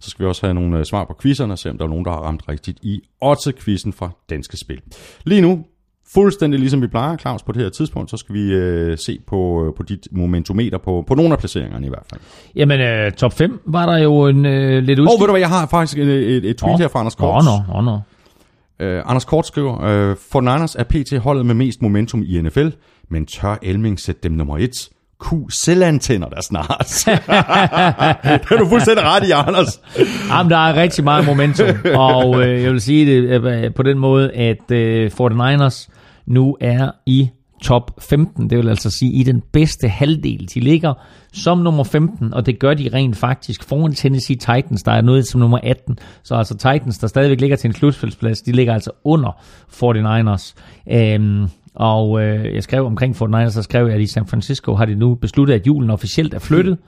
Så 0.00 0.10
skal 0.10 0.24
vi 0.24 0.28
også 0.28 0.46
have 0.46 0.54
nogle 0.54 0.84
svar 0.84 1.04
på 1.04 1.16
quizzerne, 1.22 1.52
og 1.52 1.58
se 1.58 1.70
om 1.70 1.78
der 1.78 1.84
er 1.84 1.88
nogen, 1.88 2.04
der 2.04 2.10
har 2.10 2.18
ramt 2.18 2.48
rigtigt 2.48 2.78
i 2.82 3.00
8 3.22 3.52
quizzen 3.52 3.92
fra 3.92 4.10
Danske 4.30 4.56
Spil. 4.56 4.80
Lige 5.24 5.40
nu, 5.40 5.64
fuldstændig 6.14 6.60
ligesom 6.60 6.82
vi 6.82 6.86
plejer, 6.86 7.16
Claus, 7.16 7.42
på 7.42 7.52
det 7.52 7.62
her 7.62 7.70
tidspunkt, 7.70 8.10
så 8.10 8.16
skal 8.16 8.34
vi 8.34 8.52
øh, 8.52 8.98
se 8.98 9.18
på, 9.26 9.72
på 9.76 9.82
dit 9.82 10.08
momentometer 10.12 10.78
på, 10.78 11.04
på 11.06 11.14
nogle 11.14 11.32
af 11.32 11.38
placeringerne 11.38 11.86
i 11.86 11.88
hvert 11.88 12.06
fald. 12.10 12.20
Jamen, 12.56 12.80
øh, 12.80 13.12
top 13.12 13.32
5 13.32 13.60
var 13.66 13.86
der 13.86 13.98
jo 13.98 14.26
en 14.26 14.46
øh, 14.46 14.82
lidt 14.82 14.98
udskilt. 14.98 15.00
Åh, 15.00 15.14
oh, 15.14 15.20
ved 15.20 15.26
du 15.26 15.32
hvad, 15.32 15.40
jeg 15.40 15.48
har 15.48 15.66
faktisk 15.66 15.98
et, 15.98 16.08
et, 16.08 16.44
et 16.44 16.56
tweet 16.56 16.74
oh. 16.74 16.80
her 16.80 16.88
fra 16.88 16.98
Anders 16.98 17.14
Kort. 17.14 17.28
Åh, 17.28 17.36
oh, 17.36 17.44
no, 17.44 17.78
oh, 17.78 17.84
no. 17.84 17.98
Uh, 18.82 19.10
Anders 19.10 19.24
Kort 19.24 19.46
skriver, 19.46 19.72
uh, 19.72 20.16
for 20.30 20.40
Niners 20.40 20.74
er 20.74 20.84
PT 20.84 21.18
holdet 21.18 21.46
med 21.46 21.54
mest 21.54 21.82
momentum 21.82 22.22
i 22.26 22.40
NFL, 22.40 22.68
men 23.10 23.26
tør 23.26 23.58
Elming 23.62 24.00
sætte 24.00 24.20
dem 24.22 24.32
nummer 24.32 24.58
1? 24.58 24.70
Q 25.24 25.50
selvantænder 25.50 26.28
der 26.28 26.40
snart. 26.40 26.78
det 28.42 28.52
er 28.52 28.58
du 28.58 28.68
fuldstændig 28.68 29.04
ret 29.04 29.28
i, 29.28 29.30
Anders. 29.30 29.80
Jamen, 30.30 30.50
der 30.50 30.56
er 30.56 30.82
rigtig 30.82 31.04
meget 31.04 31.26
momentum, 31.26 31.68
og 31.94 32.42
øh, 32.42 32.62
jeg 32.62 32.72
vil 32.72 32.80
sige 32.80 33.06
det 33.06 33.44
øh, 33.44 33.74
på 33.74 33.82
den 33.82 33.98
måde, 33.98 34.32
at 34.32 34.70
øh, 34.70 35.10
49ers 35.20 35.88
nu 36.26 36.56
er 36.60 36.90
i 37.06 37.30
top 37.62 37.90
15, 37.98 38.50
det 38.50 38.58
vil 38.58 38.68
altså 38.68 38.90
sige 38.90 39.12
i 39.12 39.22
den 39.22 39.42
bedste 39.52 39.88
halvdel. 39.88 40.50
De 40.54 40.60
ligger 40.60 40.94
som 41.32 41.58
nummer 41.58 41.84
15, 41.84 42.34
og 42.34 42.46
det 42.46 42.58
gør 42.58 42.74
de 42.74 42.90
rent 42.92 43.16
faktisk 43.16 43.64
foran 43.64 43.92
Tennessee 43.92 44.36
Titans, 44.36 44.82
der 44.82 44.92
er 44.92 45.00
noget 45.00 45.26
som 45.26 45.40
nummer 45.40 45.58
18. 45.62 45.98
Så 46.22 46.34
altså 46.34 46.54
Titans, 46.54 46.98
der 46.98 47.06
stadigvæk 47.06 47.40
ligger 47.40 47.56
til 47.56 47.68
en 47.68 47.74
slutspilsplads, 47.74 48.42
de 48.42 48.52
ligger 48.52 48.74
altså 48.74 48.90
under 49.04 49.30
49ers. 49.72 50.54
Øhm, 50.92 51.46
og 51.74 52.22
øh, 52.22 52.54
jeg 52.54 52.62
skrev 52.62 52.86
omkring 52.86 53.16
49ers, 53.22 53.50
så 53.50 53.62
skrev 53.62 53.86
jeg, 53.86 53.94
at 53.94 54.00
i 54.00 54.06
San 54.06 54.26
Francisco 54.26 54.74
har 54.74 54.84
de 54.84 54.94
nu 54.94 55.14
besluttet, 55.14 55.54
at 55.54 55.66
julen 55.66 55.90
officielt 55.90 56.34
er 56.34 56.38
flyttet 56.38 56.78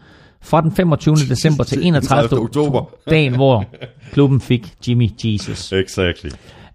fra 0.43 0.61
den 0.61 0.73
25. 0.73 1.15
december 1.15 1.65
til 1.65 1.87
31. 1.87 2.41
oktober. 2.45 2.85
Dagen, 3.11 3.35
hvor 3.35 3.65
klubben 4.13 4.41
fik 4.41 4.75
Jimmy 4.89 5.09
Jesus. 5.25 5.73
Exactly. 5.73 6.31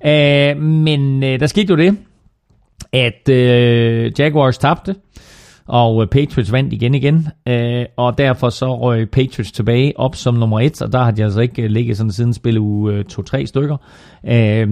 Øh, 0.06 0.61
men 0.61 1.24
øh, 1.24 1.40
der 1.40 1.48
skete 1.48 1.72
jo 1.72 1.78
det, 1.78 1.98
at 2.93 3.30
øh, 3.30 4.11
Jaguars 4.19 4.58
tabte, 4.58 4.95
og 5.69 6.01
øh, 6.01 6.08
Patriots 6.08 6.51
vandt 6.51 6.74
igen 6.74 6.95
igen, 6.95 7.27
øh, 7.48 7.85
og 7.98 8.18
derfor 8.18 8.50
så 8.50 8.77
røg 8.77 9.09
Patriots 9.09 9.51
tilbage 9.51 10.00
op 10.00 10.16
som 10.16 10.35
nummer 10.35 10.59
et, 10.59 10.82
og 10.82 10.92
der 10.92 11.00
har 11.00 11.11
de 11.11 11.24
altså 11.24 11.40
ikke 11.40 11.61
øh, 11.61 11.69
ligget 11.69 11.98
sådan 11.98 12.11
siden 12.11 12.34
spille 12.34 12.59
uge 12.59 12.93
øh, 12.93 13.06
2-3 13.11 13.45
stykker. 13.45 13.77
Øh, 14.27 14.68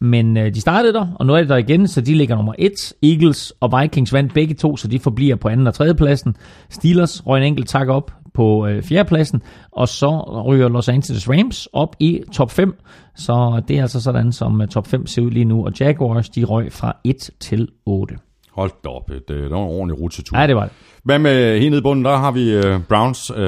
men 0.00 0.36
øh, 0.36 0.54
de 0.54 0.60
startede 0.60 0.92
der, 0.92 1.06
og 1.14 1.26
nu 1.26 1.34
er 1.34 1.42
de 1.42 1.48
der 1.48 1.56
igen, 1.56 1.88
så 1.88 2.00
de 2.00 2.14
ligger 2.14 2.36
nummer 2.36 2.54
1. 2.58 2.72
Eagles 3.02 3.52
og 3.60 3.80
Vikings 3.80 4.12
vandt 4.12 4.34
begge 4.34 4.54
to, 4.54 4.76
så 4.76 4.88
de 4.88 4.98
forbliver 4.98 5.36
på 5.36 5.48
anden 5.48 5.66
og 5.66 5.74
tredje 5.74 5.94
pladsen. 5.94 6.36
Steelers 6.70 7.26
røg 7.26 7.38
en 7.38 7.46
enkelt 7.46 7.68
tak 7.68 7.88
op 7.88 8.12
på 8.38 8.66
øh, 8.66 8.82
fjerde 8.82 9.08
pladsen, 9.08 9.42
og 9.72 9.88
så 9.88 10.42
ryger 10.46 10.68
Los 10.68 10.88
Angeles 10.88 11.28
Rams 11.28 11.68
op 11.72 11.96
i 12.00 12.22
top 12.32 12.50
5. 12.50 12.74
Så 13.14 13.62
det 13.68 13.78
er 13.78 13.82
altså 13.82 14.00
sådan, 14.00 14.32
som 14.32 14.60
øh, 14.60 14.68
top 14.68 14.86
5 14.86 15.06
ser 15.06 15.22
ud 15.22 15.30
lige 15.30 15.44
nu, 15.44 15.64
og 15.66 15.72
Jaguars 15.80 16.28
de 16.28 16.44
røg 16.44 16.72
fra 16.72 16.96
1 17.04 17.30
til 17.40 17.68
8. 17.86 18.27
Hold 18.58 18.70
da 18.84 18.88
op, 18.88 19.08
det, 19.08 19.28
det 19.28 19.36
var 19.36 19.46
en 19.46 19.52
ordentlig 19.52 20.00
rutetur. 20.00 20.38
Ja, 20.38 20.46
det 20.46 20.56
var 20.56 20.62
det. 20.62 20.72
Hvad 21.04 21.18
med 21.18 21.58
helt 21.58 21.70
nede 21.70 21.78
i 21.78 21.82
bunden, 21.82 22.04
der 22.04 22.16
har 22.16 22.30
vi 22.30 22.58
uh, 22.58 22.82
Browns 22.88 23.30
uh, 23.30 23.38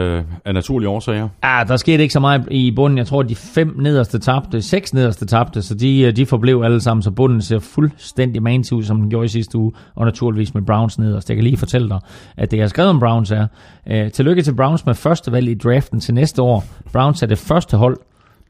af 0.45 0.55
naturlige 0.55 0.89
årsager. 0.89 1.29
Ja, 1.45 1.65
der 1.69 1.77
skete 1.77 2.03
ikke 2.03 2.13
så 2.13 2.21
meget 2.21 2.49
i 2.51 2.71
bunden. 2.71 2.99
Jeg 2.99 3.07
tror, 3.07 3.23
de 3.23 3.35
fem 3.35 3.75
nederste 3.79 4.19
tabte, 4.19 4.63
seks 4.63 4.95
nederste 4.95 5.27
tabte, 5.27 5.63
så 5.63 5.75
de, 5.75 6.01
øh, 6.01 6.17
de 6.17 6.27
forblev 6.27 6.63
alle 6.65 6.81
sammen, 6.81 7.03
så 7.03 7.11
bunden 7.11 7.43
ser 7.43 7.59
fuldstændig 7.59 8.43
mantig 8.43 8.73
ud, 8.73 8.83
som 8.83 9.01
den 9.01 9.11
gjorde 9.11 9.25
i 9.25 9.29
sidste 9.29 9.59
uge, 9.59 9.73
og 9.95 10.05
naturligvis 10.05 10.55
med 10.55 10.63
Browns 10.63 10.99
nederst. 10.99 11.29
Jeg 11.29 11.37
kan 11.37 11.45
lige 11.45 11.57
fortælle 11.57 11.89
dig, 11.89 12.01
at 12.37 12.51
det 12.51 12.57
jeg 12.57 12.65
har 12.65 12.69
skrevet 12.69 12.91
om 12.91 13.01
Browns 13.01 13.31
er, 13.31 13.47
uh, 13.91 14.11
tillykke 14.13 14.43
til 14.43 14.55
Browns 14.55 14.87
med 14.87 14.95
første 14.95 15.33
valg 15.33 15.49
i 15.49 15.55
draften 15.55 16.01
til 16.01 16.15
næste 16.15 16.43
år. 16.43 16.65
Browns 16.93 17.23
er 17.23 17.27
det 17.27 17.39
første 17.39 17.77
hold, 17.77 17.97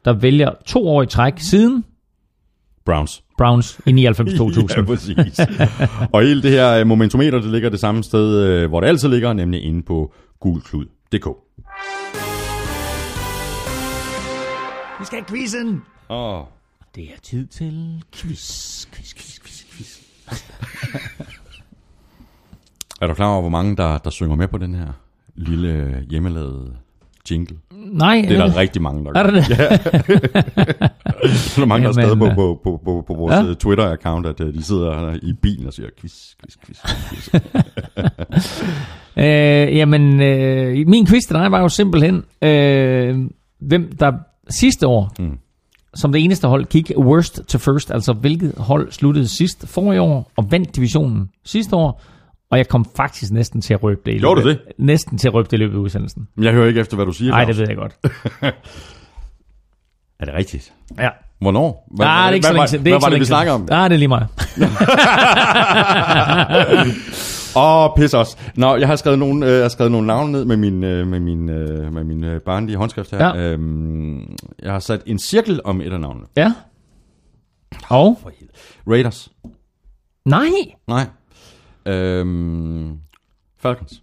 der 0.05 0.13
vælger 0.13 0.51
to 0.67 0.89
år 0.89 1.03
i 1.03 1.07
træk 1.07 1.35
siden 1.39 1.85
Browns. 2.85 3.23
Browns 3.39 3.81
i 3.87 4.09
99-2000. 4.09 4.75
ja, 4.77 4.83
præcis. 4.83 5.41
og 6.13 6.23
hele 6.23 6.43
det 6.43 6.51
her 6.51 6.73
øh, 6.81 6.87
momentometer, 6.87 7.41
det 7.41 7.51
ligger 7.51 7.71
det 7.71 7.81
samme 7.81 8.05
sted, 8.05 8.37
øh, 8.37 8.69
hvor 8.69 8.81
det 8.81 8.87
altid 8.89 9.09
ligger, 9.09 9.33
nemlig 9.33 9.63
inde 9.63 9.83
på 9.83 10.13
gulklud.dk. 10.41 11.27
Vi 15.01 15.05
skal 15.05 15.19
have 15.19 15.25
quizzen! 15.29 15.83
Åh, 16.11 16.43
Det 16.95 17.05
er 17.05 17.21
tid 17.23 17.47
til 17.47 18.03
quiz, 18.13 18.87
quiz, 18.93 19.15
quiz, 19.15 19.41
quiz, 19.41 19.65
quiz. 19.71 19.99
er 23.03 23.07
du 23.07 23.15
klar 23.15 23.27
over, 23.33 23.41
hvor 23.41 23.51
mange, 23.51 23.77
der, 23.77 23.99
der 23.99 24.11
synger 24.11 24.37
med 24.37 24.49
på 24.49 24.59
den 24.59 24.75
her 24.75 24.93
lille 25.35 26.05
hjemmelavede 26.11 26.77
jingle? 27.31 27.57
Nej, 27.93 28.25
Det 28.29 28.37
er 28.39 28.45
øh, 28.45 28.51
der 28.53 28.57
rigtig 28.57 28.83
mange, 28.83 29.05
der 29.05 29.11
er 29.11 29.23
gør. 29.25 29.31
det 29.31 29.49
det? 29.49 29.59
Der 31.57 31.63
er 31.63 31.67
mange, 31.67 31.87
der 31.87 31.93
skrevet 31.93 32.19
på, 32.19 32.29
på, 32.35 32.61
på, 32.65 32.81
på, 32.85 33.05
på 33.07 33.15
vores 33.15 33.33
Ja. 33.33 33.41
ja. 33.45 33.53
Twitter-account, 33.55 34.27
at 34.29 34.41
øh, 34.41 34.55
de 34.55 34.63
sidder 34.63 35.15
i 35.23 35.33
bilen 35.43 35.67
og 35.67 35.73
siger 35.73 35.89
quiz, 36.01 36.13
quiz, 36.43 36.55
quiz. 36.67 36.79
quiz. 37.11 37.43
Øh, 39.17 39.77
jamen, 39.77 40.23
øh, 40.23 40.87
min 40.87 41.07
quiz 41.07 41.23
til 41.27 41.37
dig 41.37 41.51
var 41.51 41.61
jo 41.61 41.69
simpelthen, 41.69 42.25
øh, 42.43 43.19
hvem 43.61 43.93
der 44.01 44.13
sidste 44.49 44.87
år, 44.87 45.13
mm. 45.19 45.39
som 45.95 46.13
det 46.13 46.25
eneste 46.25 46.49
hold, 46.49 46.65
gik 46.65 46.93
worst 46.97 47.41
to 47.49 47.59
first, 47.59 47.91
altså 47.91 48.13
hvilket 48.13 48.55
hold 48.57 48.93
sluttede 48.93 49.29
sidst 49.29 49.69
for 49.69 49.93
i 49.93 49.99
år, 49.99 50.31
og 50.37 50.47
vandt 50.53 50.77
divisionen 50.77 51.29
sidste 51.45 51.77
år, 51.77 52.03
og 52.51 52.59
jeg 52.59 52.69
kom 52.69 52.85
faktisk 52.97 53.33
næsten 53.33 53.61
til 53.61 53.75
at 53.75 53.83
røbe 53.83 54.01
det. 54.07 54.15
i 54.15 54.19
Gjorde 54.19 54.41
du 54.43 54.47
løbet- 54.47 54.63
Næsten 54.79 55.19
til 55.19 55.29
at 55.29 55.35
røbe 55.35 55.47
det 55.51 55.53
i 55.53 55.57
løbet 55.61 55.75
af 55.75 55.79
udsendelsen. 55.79 56.29
Men 56.35 56.45
jeg 56.45 56.53
hører 56.53 56.69
ikke 56.69 56.81
efter, 56.81 56.97
hvad 56.97 57.07
du 57.07 57.13
siger. 57.13 57.31
Nej, 57.31 57.45
det 57.45 57.59
ved 57.59 57.67
jeg 57.69 57.77
godt. 57.77 57.97
Er 60.21 60.25
det 60.25 60.35
rigtigt? 60.35 60.73
Ja. 60.99 61.09
Hvornår? 61.41 61.89
Hvad, 61.97 62.07
Nej, 62.07 62.23
det 62.25 62.31
er 62.31 62.35
ikke 62.35 62.47
så 62.47 62.53
hvad, 62.53 62.59
længe 62.59 62.69
siden. 62.69 62.83
Hvad, 62.83 62.93
hvad 62.93 63.01
var 63.01 63.07
så 63.07 63.11
det, 63.11 63.21
vi 63.21 63.25
snakker 63.25 63.53
om? 63.53 63.67
Nej, 63.71 63.89
det 63.89 63.95
er 63.95 63.99
lige 63.99 64.09
meget. 64.09 64.27
Åh, 67.57 67.85
oh, 67.85 67.91
pis 67.97 68.15
os. 68.15 68.37
Nå, 68.55 68.77
jeg 68.77 68.89
har 68.89 68.97
skrevet 68.97 69.19
nogle, 69.19 69.47
øh, 69.47 69.53
jeg 69.53 69.63
har 69.63 69.69
skrevet 69.69 69.93
nogle 69.93 70.07
navne 70.07 70.33
ned 70.33 70.45
med 70.45 70.57
min, 70.57 70.85
øh, 70.85 71.07
med 71.07 71.21
min, 71.21 71.49
øh, 71.49 71.93
med 71.93 72.05
min 72.05 72.25
øh, 72.25 72.41
barnlige 72.41 72.77
håndskrift 72.77 73.11
her. 73.11 73.27
Ja. 73.27 73.37
Øhm, 73.37 74.37
jeg 74.63 74.73
har 74.73 74.79
sat 74.79 75.03
en 75.07 75.19
cirkel 75.19 75.61
om 75.65 75.81
et 75.81 75.93
af 75.93 76.01
navnene. 76.01 76.27
Ja. 76.37 76.53
Og? 77.89 78.19
Raiders. 78.89 79.29
Nej. 80.25 80.47
Nej. 80.89 81.07
Øhm, 81.87 82.99
Falcons. 83.59 84.03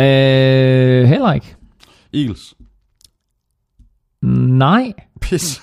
Øh, 0.00 1.04
heller 1.04 1.32
ikke. 1.32 1.56
Eagles. 2.14 2.54
Nej. 4.22 4.92
Pis. 5.20 5.62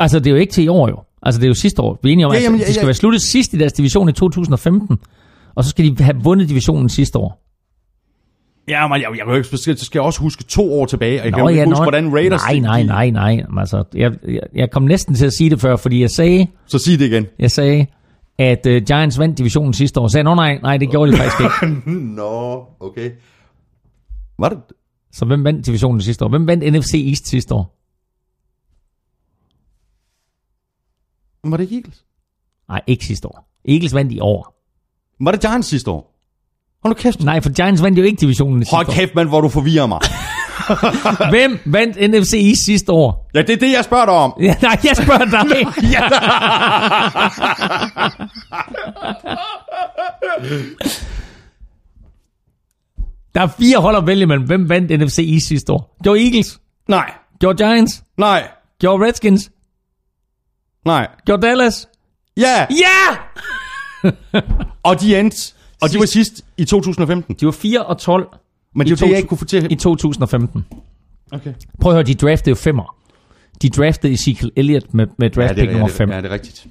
Altså, 0.00 0.18
det 0.18 0.26
er 0.26 0.30
jo 0.30 0.36
ikke 0.36 0.52
til 0.52 0.64
i 0.64 0.68
år 0.68 0.88
jo. 0.88 1.02
Altså, 1.22 1.40
det 1.40 1.44
er 1.44 1.48
jo 1.48 1.54
sidste 1.54 1.82
år. 1.82 1.98
Vi 2.02 2.08
er 2.08 2.12
enige 2.12 2.26
om, 2.26 2.32
Ja, 2.32 2.38
at 2.38 2.44
jamen, 2.44 2.60
de 2.60 2.64
ja, 2.64 2.72
skal 2.72 2.80
ja. 2.80 2.86
være 2.86 2.94
sluttet 2.94 3.22
sidst 3.22 3.54
i 3.54 3.58
deres 3.58 3.72
division 3.72 4.08
i 4.08 4.12
2015. 4.12 4.98
Og 5.54 5.64
så 5.64 5.70
skal 5.70 5.84
de 5.84 6.04
have 6.04 6.16
vundet 6.22 6.48
divisionen 6.48 6.88
sidste 6.88 7.18
år. 7.18 7.41
Ja, 8.68 8.88
men 8.88 9.00
jeg, 9.00 9.10
jeg, 9.18 9.36
jeg, 9.36 9.44
så 9.44 9.84
skal 9.84 9.98
jeg 9.98 10.02
også 10.06 10.20
huske 10.20 10.44
to 10.44 10.72
år 10.72 10.86
tilbage. 10.86 11.20
og 11.20 11.24
Jeg 11.24 11.32
kan 11.32 11.38
Nå, 11.42 11.44
jo 11.44 11.48
ikke 11.48 11.60
ja, 11.60 11.66
huske, 11.66 11.78
nå. 11.78 11.84
hvordan 11.84 12.14
Raiders... 12.14 12.40
Nej, 12.42 12.58
nej, 12.58 12.82
nej, 12.82 13.10
nej. 13.10 13.44
Altså, 13.58 13.84
jeg, 13.94 14.12
jeg, 14.28 14.40
jeg 14.54 14.70
kom 14.70 14.82
næsten 14.82 15.14
til 15.14 15.26
at 15.26 15.32
sige 15.32 15.50
det 15.50 15.60
før, 15.60 15.76
fordi 15.76 16.00
jeg 16.00 16.10
sagde, 16.10 16.46
Så 16.66 16.78
sig 16.78 16.98
det 16.98 17.04
igen. 17.06 17.26
jeg 17.38 17.50
sagde 17.50 17.86
at 18.38 18.66
uh, 18.66 18.72
Giants 18.86 19.18
vandt 19.18 19.38
divisionen 19.38 19.72
sidste 19.72 20.00
år. 20.00 20.08
Så 20.08 20.12
sagde 20.12 20.24
nå 20.24 20.34
nej, 20.34 20.58
nej, 20.62 20.76
det 20.76 20.90
gjorde 20.90 21.12
de 21.12 21.16
faktisk 21.16 21.40
ikke. 21.40 21.90
Nå, 22.16 22.64
okay. 22.80 23.10
Var 24.38 24.48
det? 24.48 24.58
Så 25.12 25.24
hvem 25.24 25.44
vandt 25.44 25.66
divisionen 25.66 26.00
sidste 26.00 26.24
år? 26.24 26.28
Hvem 26.28 26.46
vandt 26.46 26.72
NFC 26.72 26.94
East 27.08 27.28
sidste 27.28 27.54
år? 27.54 27.78
Var 31.44 31.56
det 31.56 31.64
ikke 31.64 31.76
Eagles? 31.76 32.04
Nej, 32.68 32.80
ikke 32.86 33.04
sidste 33.04 33.28
år. 33.28 33.48
Eagles 33.68 33.94
vandt 33.94 34.12
i 34.12 34.20
år. 34.20 34.54
Var 35.20 35.30
det 35.30 35.40
Giants 35.40 35.68
sidste 35.68 35.90
år? 35.90 36.11
Hold 36.82 36.94
nu 36.94 36.96
kæft. 37.00 37.22
Nej, 37.24 37.40
for 37.40 37.50
Giants 37.50 37.82
vandt 37.82 37.98
jo 37.98 38.02
ikke 38.04 38.20
divisionen 38.20 38.66
Hold 38.70 38.86
kæft, 38.86 39.14
mand, 39.14 39.28
hvor 39.28 39.40
du 39.40 39.48
forvirrer 39.48 39.86
mig. 39.86 40.00
Hvem 41.30 41.58
vandt 41.64 41.96
NFC 42.10 42.32
East 42.34 42.64
sidste 42.64 42.92
år? 42.92 43.30
Ja, 43.34 43.42
det 43.42 43.50
er 43.50 43.56
det, 43.56 43.72
jeg 43.72 43.84
spørger 43.84 44.04
dig 44.04 44.14
om. 44.14 44.34
Ja, 44.40 44.54
nej, 44.62 44.78
jeg 44.84 44.96
spørger 44.96 45.24
dig. 45.24 45.66
Der 53.34 53.40
er 53.40 53.46
fire 53.46 53.78
hold 53.78 53.96
at 53.96 54.06
vælge 54.06 54.26
mellem. 54.26 54.46
Hvem 54.46 54.68
vandt 54.68 55.00
NFC 55.00 55.18
East 55.32 55.46
sidste 55.46 55.72
år? 55.72 55.96
Gjorde 56.02 56.24
Eagles? 56.24 56.60
Nej, 56.88 57.12
Gjorde 57.40 57.64
Giants? 57.64 58.02
nej, 58.18 58.48
Gjorde 58.80 59.06
Redskins? 59.06 59.50
nej. 60.86 61.06
Gjorde 61.26 61.46
Dallas? 61.46 61.88
Ja, 62.36 62.66
Ja! 62.70 63.16
og 64.82 65.00
de 65.00 65.18
endte. 65.20 65.54
Og 65.82 65.92
de 65.92 65.98
var 65.98 66.06
sidst 66.06 66.44
i 66.56 66.64
2015. 66.64 67.34
De 67.34 67.46
var 67.46 67.52
4 67.52 67.84
og 67.84 67.98
12 67.98 68.28
Men 68.74 68.86
det 68.86 68.90
I 68.90 68.92
er 68.92 68.96
jo 69.08 69.12
det, 69.12 69.12
jeg 69.12 69.16
2000 69.16 69.16
ikke 69.16 69.28
kunne 69.28 69.38
få 69.38 69.44
til. 69.44 69.72
i 69.72 69.74
2015. 69.76 70.64
Okay. 71.32 71.54
Prøv 71.80 71.92
at 71.92 71.96
høre, 71.96 72.02
de 72.06 72.14
draftede 72.14 72.50
jo 72.50 72.54
femmer. 72.54 72.96
De 73.62 73.68
draftede 73.70 74.12
Ezekiel 74.12 74.50
Elliott 74.56 74.94
med, 74.94 75.06
med 75.18 75.30
draft 75.30 75.54
pick 75.54 75.72
nummer 75.72 75.88
5. 75.88 76.10
Ja, 76.10 76.16
det 76.16 76.24
er 76.24 76.30
rigtigt. 76.30 76.66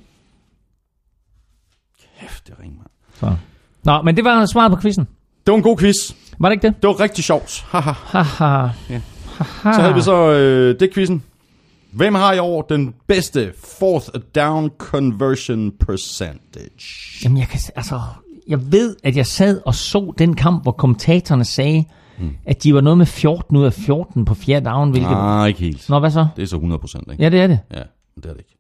Kæft, 2.19 2.47
det 2.47 2.55
ringer. 2.63 2.83
Så. 3.19 3.35
Nå, 3.83 4.01
men 4.01 4.15
det 4.15 4.23
var 4.23 4.45
svaret 4.45 4.71
på 4.71 4.81
quizzen. 4.81 5.07
Det 5.45 5.51
var 5.51 5.57
en 5.57 5.63
god 5.63 5.77
quiz. 5.77 5.95
Var 6.39 6.49
det 6.49 6.53
ikke 6.55 6.67
det? 6.67 6.75
Det 6.81 6.87
var 6.87 6.99
rigtig 6.99 7.23
sjovt. 7.23 7.65
Haha. 7.67 7.91
Haha. 7.91 8.69
Ja. 8.89 9.01
Haha. 9.37 9.73
Så 9.75 9.81
havde 9.81 9.93
vi 9.95 10.01
så 10.01 10.31
øh, 10.31 10.79
det 10.79 10.93
quizzen. 10.93 11.23
Hvem 11.91 12.15
har 12.15 12.33
i 12.33 12.39
år 12.39 12.61
den 12.61 12.93
bedste 13.07 13.53
fourth 13.79 14.09
down 14.35 14.69
conversion 14.77 15.71
percentage? 15.71 17.23
Jamen, 17.23 17.37
jeg 17.37 17.47
kan, 17.47 17.59
altså, 17.75 18.01
jeg 18.51 18.71
ved, 18.71 18.95
at 19.03 19.17
jeg 19.17 19.25
sad 19.25 19.61
og 19.65 19.75
så 19.75 20.13
den 20.17 20.35
kamp, 20.35 20.63
hvor 20.63 20.71
kommentatorerne 20.71 21.45
sagde, 21.45 21.85
mm. 22.19 22.35
at 22.45 22.63
de 22.63 22.73
var 22.73 22.81
noget 22.81 22.97
med 22.97 23.05
14 23.05 23.57
ud 23.57 23.63
af 23.65 23.73
14 23.73 24.25
på 24.25 24.33
fjerde 24.33 24.65
down, 24.65 24.91
hvilket... 24.91 25.11
Nej, 25.11 25.47
ikke 25.47 25.59
helt. 25.59 25.89
Nå, 25.89 25.99
hvad 25.99 26.11
så? 26.11 26.27
Det 26.35 26.41
er 26.41 26.47
så 26.47 26.55
100 26.55 26.79
procent, 26.79 27.11
ikke? 27.11 27.23
Ja, 27.23 27.29
det 27.29 27.41
er 27.41 27.47
det. 27.47 27.59
Ja, 27.71 27.81
det 28.15 28.25
er 28.25 28.29
det 28.29 28.37
ikke. 28.39 28.57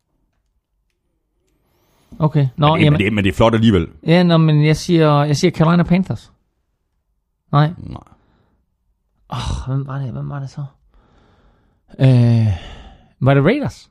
Okay. 2.19 2.47
Nå, 2.57 2.67
Men 2.67 2.77
det, 2.79 2.85
jamen, 2.85 2.93
men, 2.97 3.05
det, 3.05 3.13
men 3.13 3.23
det 3.23 3.29
er 3.29 3.35
flot 3.35 3.53
alligevel. 3.53 3.87
ja, 4.07 4.23
nå, 4.23 4.37
men 4.37 4.65
jeg 4.65 4.77
siger, 4.77 5.23
jeg 5.23 5.37
siger 5.37 5.51
Carolina 5.51 5.83
Panthers. 5.83 6.31
Nej. 7.51 7.71
Nej. 7.77 8.01
Oh, 9.29 9.67
hvem 9.67 9.87
var 9.87 9.99
det? 9.99 10.11
Hvem 10.11 10.29
var 10.29 10.39
det 10.39 10.49
så? 10.49 10.63
Øh, 11.99 12.47
var 13.19 13.33
det 13.33 13.43
Raiders? 13.43 13.90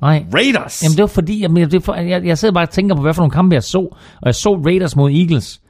Nej. 0.00 0.26
Raiders! 0.34 0.82
Jamen 0.82 0.96
det 0.96 1.00
var 1.02 1.06
fordi, 1.06 1.42
jeg, 1.42 1.70
det 1.70 1.82
for, 1.84 1.94
jeg, 1.94 2.24
jeg 2.24 2.38
sidder 2.38 2.54
bare 2.54 2.64
og 2.64 2.70
tænker 2.70 2.94
på, 2.94 3.02
hvad 3.02 3.14
for 3.14 3.22
nogle 3.22 3.30
kampe 3.32 3.54
jeg 3.54 3.62
så. 3.62 3.78
Og 3.78 4.26
jeg 4.26 4.34
så 4.34 4.54
Raiders 4.66 4.96
mod 4.96 5.10
Eagles. 5.10 5.60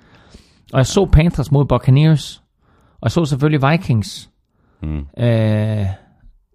Og 0.73 0.79
jeg 0.79 0.87
så 0.87 1.07
Panthers 1.07 1.51
mod 1.53 1.65
Buccaneers. 1.65 2.43
Og 2.95 2.99
jeg 3.03 3.11
så 3.11 3.25
selvfølgelig 3.25 3.71
Vikings. 3.71 4.31
Mm. 4.83 5.23
Øh, 5.25 5.87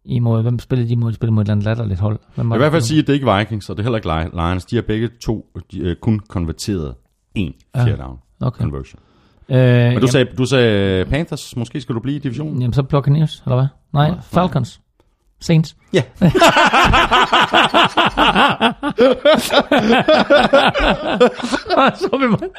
imod, 0.05 0.41
hvem 0.41 0.59
spillede 0.59 0.89
de 0.89 0.95
mod? 0.95 1.09
De 1.11 1.15
spillede 1.15 1.33
mod 1.35 1.41
et 1.41 1.45
eller 1.45 1.51
andet 1.53 1.65
latterligt 1.65 1.99
hold. 1.99 2.19
Hvem 2.35 2.49
var 2.49 2.55
Jeg 2.55 2.59
vil 2.59 2.65
i 2.65 2.69
hvert 2.69 2.71
fald 2.71 2.81
sige, 2.81 2.99
at 2.99 3.07
det 3.07 3.13
er 3.13 3.13
ikke 3.13 3.37
Vikings, 3.37 3.69
og 3.69 3.77
det 3.77 3.83
er 3.85 3.91
heller 3.91 3.97
ikke 3.97 4.09
Li- 4.39 4.47
Lions. 4.49 4.65
De 4.65 4.75
har 4.75 4.83
begge 4.83 5.09
to 5.25 5.45
de, 5.71 5.79
øh, 5.79 5.95
kun 5.95 6.19
konverteret 6.29 6.95
en 7.35 7.53
fjerde 7.75 7.97
down 7.97 8.17
Okay. 8.41 8.61
conversion. 8.63 8.99
Øh, 9.49 9.57
Men 9.57 9.65
du 9.65 9.91
jamen, 9.93 10.07
sagde, 10.07 10.25
du 10.37 10.45
sagde 10.45 11.05
Panthers, 11.05 11.55
måske 11.55 11.81
skal 11.81 11.95
du 11.95 11.99
blive 11.99 12.15
i 12.15 12.19
divisionen? 12.19 12.61
jamen, 12.61 12.73
så 12.73 12.83
Buccaneers, 12.83 13.43
eller 13.45 13.55
hvad? 13.55 13.67
Nej, 13.93 14.09
Nej, 14.09 14.19
Falcons. 14.21 14.81
Saints. 15.41 15.75
Ja. 15.93 16.01
så 21.99 22.09
er 22.13 22.17
vi 22.17 22.27
meget, 22.27 22.49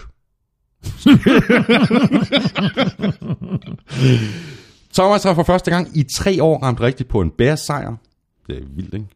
Thomas 4.95 5.23
har 5.23 5.35
for 5.35 5.43
første 5.43 5.71
gang 5.71 5.97
i 5.97 6.03
tre 6.03 6.43
år 6.43 6.59
ramt 6.59 6.81
rigtigt 6.81 7.09
på 7.09 7.21
en 7.21 7.31
Bears 7.31 7.61
sejr. 7.61 7.97
Det 8.47 8.59
er 8.59 8.63
vildt, 8.77 8.95
ikke? 8.95 9.07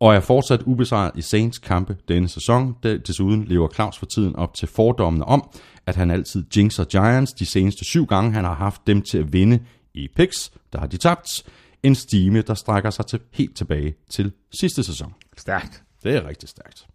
Og 0.00 0.14
er 0.14 0.20
fortsat 0.20 0.62
ubesejret 0.62 1.10
i 1.14 1.22
Saints 1.22 1.58
kampe 1.58 1.96
denne 2.08 2.28
sæson. 2.28 2.76
Desuden 2.82 3.44
lever 3.44 3.68
Claus 3.68 3.98
for 3.98 4.06
tiden 4.06 4.36
op 4.36 4.54
til 4.54 4.68
fordommene 4.68 5.24
om, 5.24 5.50
at 5.86 5.96
han 5.96 6.10
altid 6.10 6.44
jinxer 6.56 6.84
Giants 6.84 7.32
de 7.32 7.46
seneste 7.46 7.84
syv 7.84 8.06
gange, 8.06 8.32
han 8.32 8.44
har 8.44 8.54
haft 8.54 8.86
dem 8.86 9.02
til 9.02 9.18
at 9.18 9.32
vinde 9.32 9.60
i 9.94 10.08
picks. 10.16 10.52
Der 10.72 10.78
har 10.78 10.86
de 10.86 10.96
tabt. 10.96 11.44
En 11.82 11.94
stime, 11.94 12.42
der 12.42 12.54
strækker 12.54 12.90
sig 12.90 13.06
til 13.06 13.20
helt 13.32 13.56
tilbage 13.56 13.94
til 14.10 14.32
sidste 14.60 14.82
sæson. 14.82 15.14
Stærkt. 15.36 15.82
Det 16.02 16.14
er 16.14 16.28
rigtig 16.28 16.48
stærkt. 16.48 16.86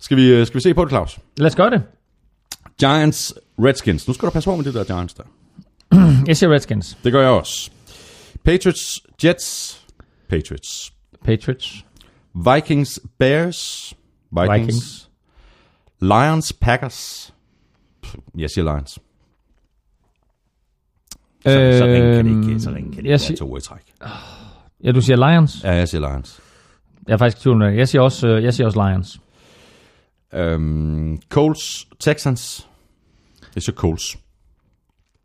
Skal 0.00 0.16
vi, 0.16 0.34
øh, 0.34 0.46
skal 0.46 0.54
vi 0.54 0.62
se 0.62 0.74
på 0.74 0.84
det, 0.84 0.90
Claus? 0.90 1.18
Lad 1.36 1.46
os 1.46 1.56
gøre 1.56 1.70
det. 1.70 1.82
Giants, 2.78 3.34
Redskins. 3.58 4.08
Nu 4.08 4.14
skal 4.14 4.26
du 4.26 4.32
passe 4.32 4.50
på 4.50 4.56
med 4.56 4.64
det 4.64 4.74
der 4.74 4.84
Giants 4.84 5.14
der. 5.14 5.24
Jeg 6.28 6.36
siger 6.36 6.50
Redskins. 6.52 6.98
Det 7.04 7.12
gør 7.12 7.20
jeg 7.20 7.30
også. 7.30 7.70
Patriots, 8.44 9.00
Jets, 9.24 9.80
Patriots. 10.28 10.92
Patriots. 11.24 11.84
Vikings, 12.54 13.00
Bears, 13.18 13.94
Vikings. 14.32 14.56
Vikings. 14.66 15.10
Lions, 16.00 16.52
Packers. 16.52 17.34
Jeg 18.38 18.50
siger 18.50 18.72
Lions. 18.74 18.90
Så, 18.90 18.98
så 21.78 21.84
ringe 21.84 22.14
kan 22.14 22.26
det 22.26 22.48
ikke, 22.48 22.60
så 22.60 22.70
ringe 22.70 22.92
kan 22.92 23.04
det 23.04 23.10
ikke 23.10 23.18
siger- 23.18 23.36
to 23.36 23.56
i 23.56 23.60
træk. 23.60 23.82
Ja, 24.84 24.92
du 24.92 25.00
siger 25.00 25.30
Lions. 25.30 25.64
Ja, 25.64 25.72
jeg 25.72 25.88
siger 25.88 26.08
Lions. 26.10 26.40
Jeg 27.06 27.12
er 27.12 27.16
faktisk 27.18 27.38
i 27.38 27.42
tvivl. 27.42 27.62
Jeg 27.62 27.88
siger 27.88 28.02
også, 28.02 28.28
øh, 28.28 28.44
jeg 28.44 28.54
siger 28.54 28.66
også 28.66 28.88
Lions. 28.88 29.20
Um, 30.54 31.22
Colts, 31.28 31.86
Texans. 32.00 32.68
Jeg 33.54 33.62
siger 33.62 33.74
Colts. 33.76 34.18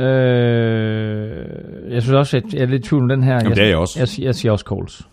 Øh, 0.02 1.92
jeg 1.94 2.02
synes 2.02 2.16
også, 2.16 2.38
at 2.38 2.54
jeg 2.54 2.62
er 2.62 2.66
lidt 2.66 2.86
i 2.86 2.90
tvivl 2.90 3.04
om 3.04 3.10
den 3.10 3.24
her. 3.24 3.34
Jamen, 3.34 3.52
det 3.52 3.64
er 3.64 3.68
jeg 3.68 3.78
også. 3.78 4.00
Jeg, 4.00 4.26
jeg 4.26 4.36
siger 4.36 4.52
også 4.52 4.66
Coles. 4.66 5.08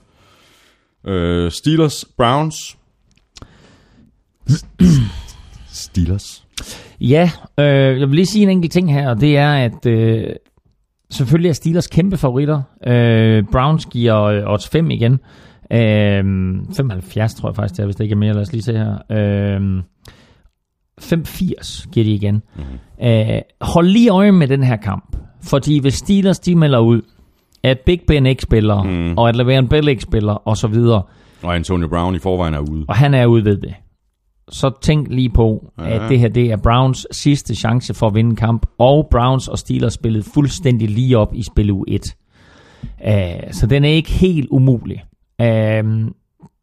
Uh, 1.09 1.51
Steelers, 1.51 2.05
Browns. 2.17 2.77
Steelers. 5.73 6.47
Ja, 7.01 7.31
øh, 7.59 8.01
jeg 8.01 8.09
vil 8.09 8.15
lige 8.15 8.27
sige 8.27 8.43
en 8.43 8.49
enkelt 8.49 8.73
ting 8.73 8.93
her, 8.93 9.11
og 9.11 9.21
det 9.21 9.37
er, 9.37 9.53
at 9.55 9.87
øh, 9.87 10.25
selvfølgelig 11.11 11.49
er 11.49 11.53
Steelers 11.53 11.87
kæmpe 11.87 12.17
favoritter. 12.17 12.63
Øh, 12.87 13.45
Browns 13.53 13.87
giver 13.87 14.23
øh, 14.23 14.43
odds 14.53 14.69
5 14.69 14.91
igen. 14.91 15.13
Øh, 15.73 16.25
75 16.77 17.35
tror 17.35 17.49
jeg 17.49 17.57
faktisk, 17.57 17.77
det 17.77 17.83
er, 17.83 17.85
hvis 17.85 17.97
det 17.97 18.05
ikke 18.05 18.13
er 18.13 18.17
mere. 18.17 18.33
Lad 18.33 18.43
os 18.43 18.53
lige 18.53 18.63
se 18.63 18.73
her. 18.73 18.99
Øh, 19.11 19.83
5-80 21.01 21.91
giver 21.93 22.05
de 22.05 22.15
igen. 22.15 22.43
Mm-hmm. 22.57 23.07
Øh, 23.09 23.41
hold 23.61 23.87
lige 23.87 24.09
øje 24.11 24.33
med 24.33 24.49
den 24.49 24.63
her 24.63 24.77
kamp. 24.77 25.17
Fordi 25.43 25.79
hvis 25.79 25.95
Steelers 25.95 26.39
de 26.39 26.55
melder 26.57 26.79
ud, 26.79 27.03
at 27.63 27.79
Big 27.87 28.01
Ben 28.07 28.27
ikke 28.27 28.43
spiller, 28.43 28.83
mm. 28.83 29.19
og 29.19 29.29
at 29.29 29.37
Le'Veon 29.37 29.67
Bell 29.69 29.89
ikke 29.89 30.03
spiller, 30.03 30.33
og 30.33 30.57
så 30.57 30.69
videre, 30.69 31.03
Og 31.43 31.55
Antonio 31.55 31.89
Brown 31.89 32.15
i 32.15 32.19
forvejen 32.19 32.55
er 32.55 32.59
ude. 32.59 32.85
og 32.89 32.97
han 32.97 33.15
er 33.15 33.27
ude 33.27 33.45
ved 33.45 33.57
det, 33.57 33.75
så 34.49 34.71
tænk 34.83 35.09
lige 35.11 35.31
på, 35.31 35.73
ja. 35.79 35.89
at 35.89 36.11
det 36.11 36.19
her 36.19 36.29
det 36.29 36.51
er 36.53 36.57
Browns 36.57 37.07
sidste 37.11 37.55
chance 37.55 37.95
for 37.95 38.07
at 38.07 38.15
vinde 38.15 38.37
kamp, 38.37 38.67
og 38.79 39.09
Browns 39.11 39.49
og 39.49 39.59
Steelers 39.59 39.93
spillede 39.95 40.25
fuldstændig 40.35 40.91
lige 40.91 41.19
op 41.19 41.35
i 41.35 41.43
spil 41.43 41.71
u 41.71 41.85
1. 41.89 42.17
Uh, 43.07 43.13
så 43.53 43.67
den 43.67 43.85
er 43.85 43.89
ikke 43.89 44.11
helt 44.11 44.49
umulig. 44.51 45.05
Uh, 45.43 45.47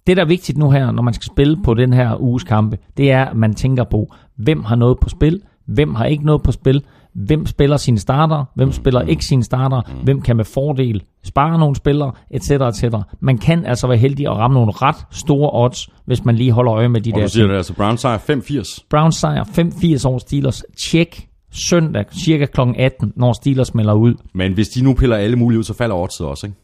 det, 0.07 0.17
der 0.17 0.23
er 0.23 0.27
vigtigt 0.27 0.57
nu 0.57 0.71
her, 0.71 0.91
når 0.91 1.03
man 1.03 1.13
skal 1.13 1.25
spille 1.25 1.57
på 1.63 1.73
den 1.73 1.93
her 1.93 2.21
uges 2.21 2.43
kampe, 2.43 2.77
det 2.97 3.11
er, 3.11 3.25
at 3.25 3.37
man 3.37 3.53
tænker 3.53 3.83
på, 3.83 4.07
hvem 4.37 4.63
har 4.63 4.75
noget 4.75 4.97
på 5.01 5.09
spil, 5.09 5.41
hvem 5.67 5.95
har 5.95 6.05
ikke 6.05 6.25
noget 6.25 6.41
på 6.43 6.51
spil, 6.51 6.83
hvem 7.13 7.45
spiller 7.45 7.77
sine 7.77 7.99
starter, 7.99 8.45
hvem 8.55 8.71
spiller 8.71 9.01
ikke 9.01 9.25
sine 9.25 9.43
starter, 9.43 9.81
hvem 10.03 10.21
kan 10.21 10.37
med 10.37 10.45
fordel 10.45 11.03
spare 11.23 11.59
nogle 11.59 11.75
spillere, 11.75 12.11
etc. 12.31 12.51
etc. 12.51 12.95
Man 13.19 13.37
kan 13.37 13.65
altså 13.65 13.87
være 13.87 13.97
heldig 13.97 14.27
at 14.27 14.37
ramme 14.37 14.53
nogle 14.53 14.71
ret 14.71 14.95
store 15.11 15.49
odds, 15.53 15.89
hvis 16.05 16.25
man 16.25 16.35
lige 16.35 16.51
holder 16.51 16.73
øje 16.73 16.89
med 16.89 17.01
de 17.01 17.11
Og 17.13 17.19
der 17.19 17.25
du 17.25 17.31
siger 17.31 17.43
ting. 17.43 17.51
det 17.51 17.57
altså, 17.57 17.73
Browns 17.73 18.01
sejr 18.01 18.17
5-80. 18.17 18.85
Browns 18.89 19.15
sejr 19.15 19.43
5-80 19.43 20.07
over 20.07 20.19
Steelers. 20.19 20.63
Tjek 20.77 21.27
søndag 21.51 22.05
cirka 22.11 22.45
kl. 22.45 22.61
18, 22.77 23.13
når 23.15 23.33
Steelers 23.33 23.73
melder 23.73 23.93
ud. 23.93 24.13
Men 24.33 24.53
hvis 24.53 24.67
de 24.69 24.83
nu 24.83 24.93
piller 24.93 25.15
alle 25.15 25.35
mulige 25.35 25.59
ud, 25.59 25.63
så 25.63 25.73
falder 25.73 25.95
oddset 25.95 26.27
også, 26.27 26.47
ikke? 26.47 26.57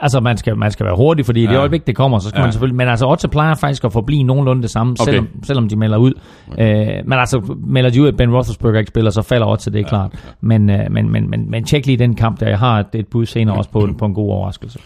Altså, 0.00 0.20
man 0.20 0.36
skal, 0.36 0.56
man 0.56 0.70
skal 0.70 0.86
være 0.86 0.96
hurtig, 0.96 1.26
fordi 1.26 1.40
ja. 1.40 1.44
i 1.44 1.48
det 1.48 1.54
Ja. 1.54 1.58
øjeblik, 1.60 1.86
det 1.86 1.96
kommer, 1.96 2.18
så 2.18 2.28
skal 2.28 2.38
ja. 2.38 2.40
Ja. 2.40 2.46
man 2.46 2.52
selvfølgelig... 2.52 2.76
Men 2.76 2.88
altså, 2.88 3.06
odds 3.06 3.26
plejer 3.30 3.54
faktisk 3.54 3.84
at 3.84 3.92
forblive 3.92 4.22
nogenlunde 4.22 4.62
det 4.62 4.70
samme, 4.70 4.96
okay. 5.00 5.04
Selvom, 5.12 5.28
selvom 5.44 5.68
de 5.68 5.76
melder 5.76 5.96
ud. 5.98 6.12
Okay. 6.52 6.98
Øh, 6.98 7.06
men 7.08 7.18
altså, 7.18 7.56
melder 7.66 7.90
de 7.90 8.02
ud, 8.02 8.08
at 8.08 8.16
Ben 8.16 8.34
Roethlisberger 8.34 8.78
ikke 8.78 8.88
spiller, 8.88 9.10
så 9.10 9.22
falder 9.22 9.46
odds, 9.46 9.64
det 9.64 9.76
er 9.76 9.84
klart. 9.88 10.10
Ja. 10.14 10.18
Men, 10.40 10.70
øh, 10.70 10.90
men, 10.90 11.10
men, 11.10 11.30
men, 11.30 11.50
men 11.50 11.64
tjek 11.64 11.86
lige 11.86 11.96
den 11.98 12.14
kamp, 12.14 12.40
der 12.40 12.48
jeg 12.48 12.58
har 12.58 12.80
et, 12.80 12.86
et 12.94 13.06
bud 13.08 13.26
senere 13.26 13.56
også 13.56 13.70
på, 13.70 13.88
på 13.98 14.04
en 14.04 14.14
god 14.14 14.30
overraskelse. 14.30 14.78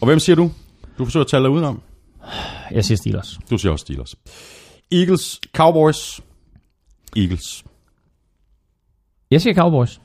Og 0.00 0.06
hvem 0.06 0.18
siger 0.18 0.36
du? 0.36 0.50
Du 0.98 1.04
forsøger 1.04 1.24
at 1.24 1.30
tale 1.30 1.42
dig 1.42 1.50
udenom. 1.50 1.80
Jeg 2.70 2.84
siger 2.84 2.96
Steelers. 2.96 3.38
Du 3.50 3.58
siger 3.58 3.72
også 3.72 3.82
Steelers. 3.82 4.14
Eagles, 4.92 5.40
Cowboys. 5.56 6.20
Eagles. 7.16 7.64
Jeg 9.30 9.40
siger 9.42 9.54
Cowboys. 9.54 10.00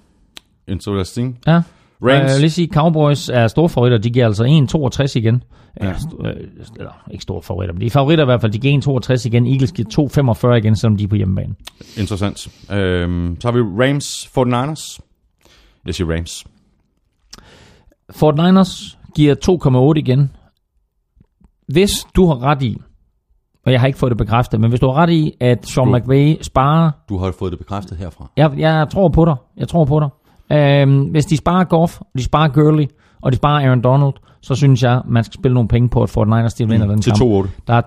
Interesting. 0.68 1.40
Ja. 1.48 1.62
Rams. 2.04 2.12
Jeg 2.12 2.24
vil 2.34 2.40
lige 2.42 2.50
sige, 2.52 2.68
Cowboys 2.74 3.30
er 3.30 3.48
store 3.48 3.70
favoritter. 3.70 3.98
De 3.98 4.10
giver 4.10 4.26
altså 4.26 4.44
1,62 5.04 5.18
igen. 5.20 5.44
Ja. 5.82 5.90
Øh, 5.90 5.96
eller, 6.78 7.04
ikke 7.12 7.22
store 7.22 7.42
favoritter, 7.42 7.74
men 7.74 7.82
de 7.82 7.86
er 7.86 7.90
favoritter 7.90 8.24
i 8.24 8.26
hvert 8.26 8.42
fald. 8.42 8.52
De 8.52 8.60
giver 8.60 9.10
1,62 9.22 9.28
igen. 9.28 9.48
Eagles 9.48 9.72
giver 9.72 10.50
2,45 10.52 10.54
igen, 10.58 10.76
selvom 10.76 10.98
de 10.98 11.04
er 11.04 11.08
på 11.08 11.16
hjemmebane. 11.16 11.56
Interessant. 11.98 12.48
Øhm, 12.72 13.38
så 13.42 13.48
har 13.48 13.54
vi 13.58 13.62
Rams 13.62 14.26
49ers. 14.38 15.00
Jeg 15.86 15.96
siger 15.96 16.14
Rams. 16.16 16.46
Fort 18.12 18.36
Niners 18.36 18.98
giver 19.16 19.36
2,8 19.96 20.00
igen. 20.00 20.32
Hvis 21.68 21.92
du 22.16 22.26
har 22.28 22.44
ret 22.44 22.62
i, 22.64 22.78
og 23.66 23.72
jeg 23.72 23.80
har 23.80 23.88
ikke 23.88 24.00
fået 24.00 24.10
det 24.10 24.18
bekræftet, 24.18 24.60
men 24.60 24.70
hvis 24.70 24.80
du 24.80 24.86
har 24.88 24.94
ret 24.94 25.10
i, 25.10 25.32
at 25.40 25.66
Sean 25.68 25.88
Du- 25.88 25.98
McVay 25.98 26.36
sparer 26.42 26.92
Du 27.10 27.18
har 27.18 27.32
fået 27.40 27.52
det 27.52 27.60
bekræftet 27.60 27.98
herfra. 27.98 28.32
Jeg, 28.38 28.52
jeg 28.58 28.88
tror 28.92 29.10
på 29.10 29.26
dig. 29.26 29.36
Jeg 29.58 29.68
tror 29.68 29.86
på 29.86 30.00
dig. 30.00 30.10
Øhm, 30.52 31.02
hvis 31.02 31.26
de 31.26 31.38
sparer 31.38 31.64
Goff, 31.64 32.00
de 32.18 32.24
sparer 32.24 32.48
Gurley, 32.50 32.86
og 33.22 33.32
de 33.32 33.38
sparer 33.38 33.66
Aaron 33.66 33.82
Donald, 33.82 34.14
så 34.42 34.56
synes 34.56 34.84
jeg, 34.84 35.02
man 35.06 35.24
skal 35.24 35.34
spille 35.34 35.54
nogle 35.54 35.68
penge 35.70 35.90
på, 35.90 36.04
at 36.04 36.10
Fort 36.10 36.28
Niners 36.28 36.54
de 36.54 36.68
vinder 36.68 36.88
den 36.88 36.96
Mm, 36.96 37.02
Til 37.02 37.12
kamp. 37.12 37.22
2-8. 37.22 37.50
Der 37.68 37.74
er 37.74 37.82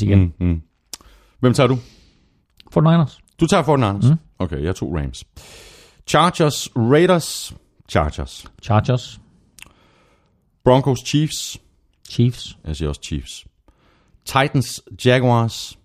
2,80 0.00 0.04
igen. 0.04 0.18
Mm. 0.40 0.46
Mm. 0.46 0.60
Hvem 1.40 1.54
tager 1.54 1.66
du? 1.66 1.78
Fort 2.72 2.84
Niners. 2.84 3.18
Du 3.40 3.46
tager 3.46 3.62
Fortnite. 3.62 4.08
Mm. 4.12 4.18
Okay, 4.38 4.62
jeg 4.62 4.76
tog 4.76 4.94
Rams. 4.94 5.24
Chargers, 6.06 6.68
Raiders, 6.76 7.54
Chargers. 7.88 8.46
Chargers. 8.62 9.20
Broncos, 10.64 10.98
Chiefs. 11.06 11.58
Chiefs. 12.10 12.58
Jeg 12.66 12.76
siger 12.76 12.88
også 12.88 13.00
Chiefs. 13.04 13.44
Titans, 14.24 14.82
Jaguars. 15.04 15.78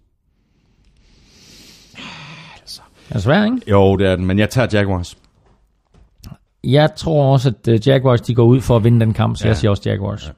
Er 3.10 3.14
det 3.14 3.24
svært, 3.24 3.46
ikke? 3.46 3.70
Jo, 3.72 3.96
det 3.98 4.08
er 4.08 4.16
den, 4.16 4.26
men 4.26 4.40
jeg 4.40 4.50
tager 4.50 4.68
Jaguars. 4.74 5.18
Jeg 6.64 6.96
tror 6.96 7.34
også, 7.34 7.50
at 7.50 7.68
uh, 7.68 7.88
Jaguars 7.88 8.22
de 8.22 8.36
går 8.36 8.44
ud 8.44 8.62
for 8.62 8.76
at 8.76 8.84
vinde 8.84 9.00
den 9.00 9.14
kamp, 9.14 9.38
så 9.38 9.44
ja. 9.44 9.48
jeg 9.48 9.58
siger 9.58 9.72
også 9.72 9.90
Jaguars. 9.90 10.28
Ja. 10.28 10.32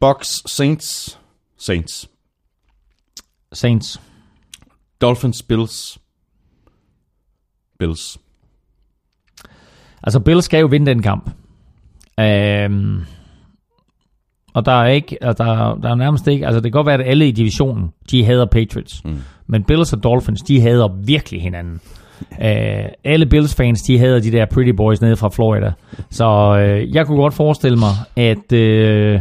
Bucks, 0.00 0.28
Saints. 0.46 1.18
Saints. 1.58 2.10
Saints. 3.52 4.00
Dolphins, 5.00 5.42
Bills. 5.42 5.98
Bills. 7.78 8.18
Altså, 10.02 10.20
Bills 10.20 10.44
skal 10.44 10.60
jo 10.60 10.66
vinde 10.66 10.86
den 10.86 11.02
kamp. 11.02 11.30
Øhm, 12.20 13.00
og 14.54 14.66
der 14.66 14.72
er 14.72 14.86
ikke, 14.86 15.18
og 15.22 15.38
der, 15.38 15.74
der 15.74 15.90
er 15.90 15.94
nærmest 15.94 16.26
ikke, 16.26 16.46
altså 16.46 16.60
det 16.60 16.72
kan 16.72 16.78
godt 16.78 16.86
være, 16.86 17.02
at 17.02 17.10
alle 17.10 17.28
i 17.28 17.32
divisionen, 17.32 17.90
de 18.10 18.24
hader 18.24 18.46
Patriots. 18.46 19.04
Mm. 19.04 19.18
Men 19.46 19.64
Bills 19.64 19.92
og 19.92 20.02
Dolphins, 20.04 20.42
de 20.42 20.60
hader 20.60 20.88
virkelig 20.88 21.42
hinanden. 21.42 21.80
Øh, 22.42 22.84
alle 23.04 23.26
Bills-fans, 23.26 23.82
de 23.82 23.98
hader 23.98 24.20
de 24.20 24.32
der 24.32 24.46
pretty 24.46 24.70
boys 24.70 25.00
nede 25.00 25.16
fra 25.16 25.28
Florida. 25.28 25.72
Så 26.10 26.58
øh, 26.58 26.94
jeg 26.94 27.06
kunne 27.06 27.18
godt 27.18 27.34
forestille 27.34 27.78
mig, 27.78 27.92
at, 28.16 28.52
øh, 28.52 29.20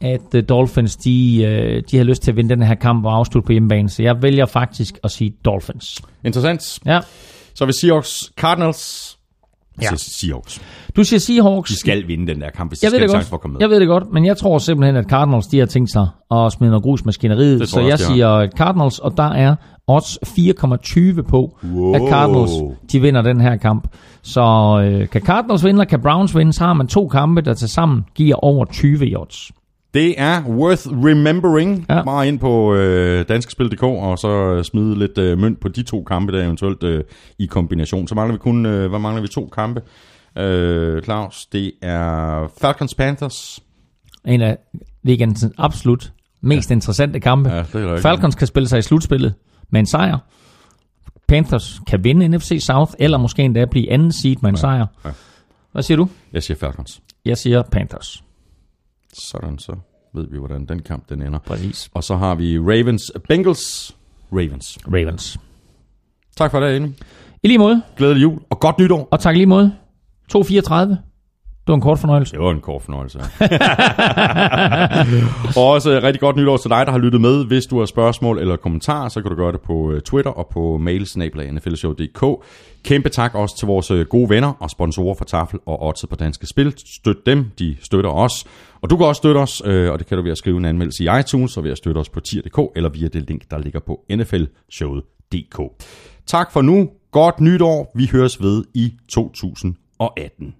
at 0.00 0.34
øh, 0.34 0.42
Dolphins, 0.48 0.96
de, 0.96 1.44
øh, 1.44 1.82
de 1.90 1.96
har 1.96 2.04
lyst 2.04 2.22
til 2.22 2.30
at 2.30 2.36
vinde 2.36 2.50
den 2.50 2.62
her 2.62 2.74
kamp 2.74 3.04
og 3.04 3.16
afslutte 3.16 3.46
på 3.46 3.52
hjemmebane. 3.52 3.88
Så 3.88 4.02
jeg 4.02 4.22
vælger 4.22 4.46
faktisk 4.46 4.98
at 5.04 5.10
sige 5.10 5.34
Dolphins. 5.44 6.02
Interessant. 6.24 6.78
Ja. 6.86 7.00
Så 7.54 7.64
vil 7.64 7.74
Seahawks, 7.80 8.32
Cardinals. 8.36 9.16
Ja. 9.82 9.88
Seahawks. 9.96 10.60
Du 10.96 11.04
siger 11.04 11.20
Seahawks. 11.20 11.70
De 11.70 11.76
skal 11.78 12.08
vinde 12.08 12.26
den 12.26 12.40
der 12.40 12.50
kamp, 12.50 12.70
hvis 12.70 12.78
de 12.78 12.86
Jeg 12.86 12.92
ved 12.92 12.98
skal 12.98 13.08
det 13.08 13.16
have 13.16 13.24
for 13.24 13.36
at 13.36 13.40
komme 13.40 13.52
med. 13.52 13.60
Jeg 13.60 13.70
ved 13.70 13.80
det 13.80 13.88
godt, 13.88 14.04
men 14.12 14.24
jeg 14.24 14.36
tror 14.36 14.58
simpelthen, 14.58 14.96
at 14.96 15.04
Cardinals 15.04 15.46
de 15.46 15.58
har 15.58 15.66
tænkt 15.66 15.92
sig 15.92 16.08
at 16.30 16.52
smide 16.52 16.70
noget 16.70 16.82
grus 16.82 17.04
maskineriet. 17.04 17.68
Så 17.68 17.80
jeg 17.80 17.88
jeg 17.88 17.98
de 17.98 18.04
siger 18.04 18.48
Cardinals, 18.56 18.98
og 18.98 19.16
der 19.16 19.30
er 19.30 19.56
odds 19.86 20.18
4,20 20.26 21.22
på, 21.22 21.58
Wow. 21.74 21.94
at 21.94 22.02
Cardinals 22.10 22.50
de 22.92 23.00
vinder 23.00 23.22
den 23.22 23.40
her 23.40 23.56
kamp. 23.56 23.88
Så 24.22 24.40
øh, 24.84 25.08
kan 25.08 25.20
Cardinals 25.20 25.64
vinde, 25.64 25.74
eller 25.78 25.84
kan 25.90 26.00
Browns 26.02 26.36
vinde, 26.36 26.52
så 26.52 26.64
har 26.64 26.72
man 26.72 26.86
to 26.86 27.08
kampe, 27.08 27.40
der 27.40 27.54
til 27.54 27.68
sammen 27.68 28.04
giver 28.14 28.36
over 28.36 28.64
20 28.64 29.06
i 29.06 29.16
odds. 29.16 29.50
Det 29.94 30.14
er 30.20 30.42
worth 30.48 30.86
remembering. 31.04 31.86
Ja. 31.90 32.02
Bare 32.04 32.28
ind 32.28 32.38
på 32.38 32.74
øh, 32.74 33.24
danskespil.dk 33.28 33.82
og 33.82 34.18
så 34.18 34.28
øh, 34.28 34.64
smide 34.64 34.98
lidt 34.98 35.18
øh, 35.18 35.38
mønt 35.38 35.60
på 35.60 35.68
de 35.68 35.82
to 35.82 36.02
kampe, 36.02 36.32
der 36.32 36.44
eventuelt 36.44 36.82
øh, 36.82 37.04
i 37.38 37.46
kombination. 37.46 38.08
Så 38.08 38.14
mangler 38.14 38.34
vi 38.34 38.38
kun, 38.38 38.66
øh, 38.66 38.90
hvad 38.90 38.98
mangler 38.98 39.22
vi? 39.22 39.28
To 39.28 39.50
kampe. 39.54 39.82
Øh, 40.38 41.02
Claus, 41.02 41.46
det 41.46 41.72
er 41.82 42.52
Falcons 42.60 42.94
Panthers. 42.94 43.60
En 44.26 44.40
af 44.40 44.58
weekendens 45.06 45.46
absolut 45.58 46.12
mest 46.40 46.70
ja. 46.70 46.74
interessante 46.74 47.20
kampe. 47.20 47.50
Ja. 47.50 47.62
Falcons 47.96 48.34
kan 48.34 48.46
spille 48.46 48.68
sig 48.68 48.78
i 48.78 48.82
slutspillet 48.82 49.34
med 49.74 49.80
en 49.80 49.86
sejr. 49.86 50.18
Panthers 51.28 51.80
kan 51.86 52.04
vinde 52.04 52.28
NFC 52.28 52.58
South, 52.66 52.92
eller 52.98 53.18
måske 53.18 53.42
endda 53.42 53.64
blive 53.64 53.90
anden 53.90 54.12
seed 54.12 54.36
med 54.42 54.50
en 54.50 54.56
ja. 54.56 54.60
sejr. 54.60 54.86
ja. 55.04 55.10
Hvad 55.72 55.82
siger 55.82 55.96
du? 55.96 56.08
Jeg 56.32 56.42
siger 56.42 56.58
Falcons. 56.58 57.02
Jeg 57.24 57.38
siger 57.38 57.62
Panthers. 57.62 58.24
Sådan, 59.12 59.58
så 59.58 59.76
ved 60.14 60.26
vi, 60.30 60.38
hvordan 60.38 60.66
den 60.66 60.82
kamp 60.82 61.08
den 61.08 61.22
ender. 61.22 61.38
Præcis. 61.38 61.90
Og 61.94 62.04
så 62.04 62.16
har 62.16 62.34
vi 62.34 62.58
Ravens 62.58 63.12
Bengals. 63.28 63.96
Ravens. 64.32 64.78
Ravens. 64.86 65.38
Tak 66.36 66.50
for 66.50 66.60
det, 66.60 66.76
Amy. 66.76 66.88
I 67.42 67.48
lige 67.48 67.58
måde, 67.58 67.82
Glædelig 67.96 68.22
jul 68.22 68.40
og 68.50 68.60
godt 68.60 68.78
nytår. 68.78 69.08
og 69.10 69.20
tak 69.20 69.34
i 69.34 69.38
lige 69.38 69.46
måde. 69.46 69.74
2.34. 70.36 70.96
Det 71.66 71.72
var 71.72 71.74
en 71.74 71.80
kort 71.80 71.98
fornøjelse. 71.98 72.32
Det 72.32 72.40
var 72.40 72.50
en 72.50 72.60
kort 72.60 72.82
fornøjelse. 72.82 73.18
og 75.60 75.68
også 75.68 75.90
øh, 75.90 76.02
rigtig 76.02 76.20
godt 76.20 76.36
nytår 76.36 76.56
til 76.56 76.70
dig, 76.70 76.86
der 76.86 76.92
har 76.92 76.98
lyttet 76.98 77.20
med. 77.20 77.46
Hvis 77.46 77.66
du 77.66 77.78
har 77.78 77.86
spørgsmål 77.86 78.38
eller 78.38 78.56
kommentarer, 78.56 79.08
så 79.08 79.22
kan 79.22 79.30
du 79.30 79.36
gøre 79.36 79.52
det 79.52 79.60
på 79.60 79.92
øh, 79.92 80.00
Twitter 80.00 80.30
og 80.30 80.48
på 80.52 80.78
mailsnablag.nflshow.dk. 80.78 82.44
Kæmpe 82.84 83.08
tak 83.08 83.34
også 83.34 83.58
til 83.58 83.66
vores 83.66 83.90
øh, 83.90 84.06
gode 84.06 84.30
venner 84.30 84.52
og 84.60 84.70
sponsorer 84.70 85.14
for 85.14 85.24
Tafel 85.24 85.58
og 85.66 85.86
Odds 85.86 86.04
på 86.10 86.16
Danske 86.16 86.46
Spil. 86.46 86.74
Støt 86.76 87.26
dem, 87.26 87.50
de 87.58 87.76
støtter 87.82 88.10
os. 88.10 88.44
Og 88.82 88.90
du 88.90 88.96
kan 88.96 89.06
også 89.06 89.18
støtte 89.18 89.38
os, 89.38 89.60
og 89.60 89.98
det 89.98 90.06
kan 90.06 90.16
du 90.16 90.22
ved 90.22 90.30
at 90.30 90.38
skrive 90.38 90.56
en 90.56 90.64
anmeldelse 90.64 91.04
i 91.04 91.08
iTunes, 91.20 91.56
og 91.56 91.64
ved 91.64 91.70
at 91.70 91.78
støtte 91.78 91.98
os 91.98 92.08
på 92.08 92.20
tier.dk, 92.20 92.58
eller 92.76 92.90
via 92.90 93.08
det 93.08 93.28
link, 93.28 93.42
der 93.50 93.58
ligger 93.58 93.80
på 93.80 94.00
nflshowet.dk. 94.10 95.60
Tak 96.26 96.52
for 96.52 96.62
nu. 96.62 96.90
Godt 97.10 97.40
nytår. 97.40 97.92
Vi 97.94 98.08
høres 98.12 98.42
ved 98.42 98.64
i 98.74 98.92
2018. 99.08 100.54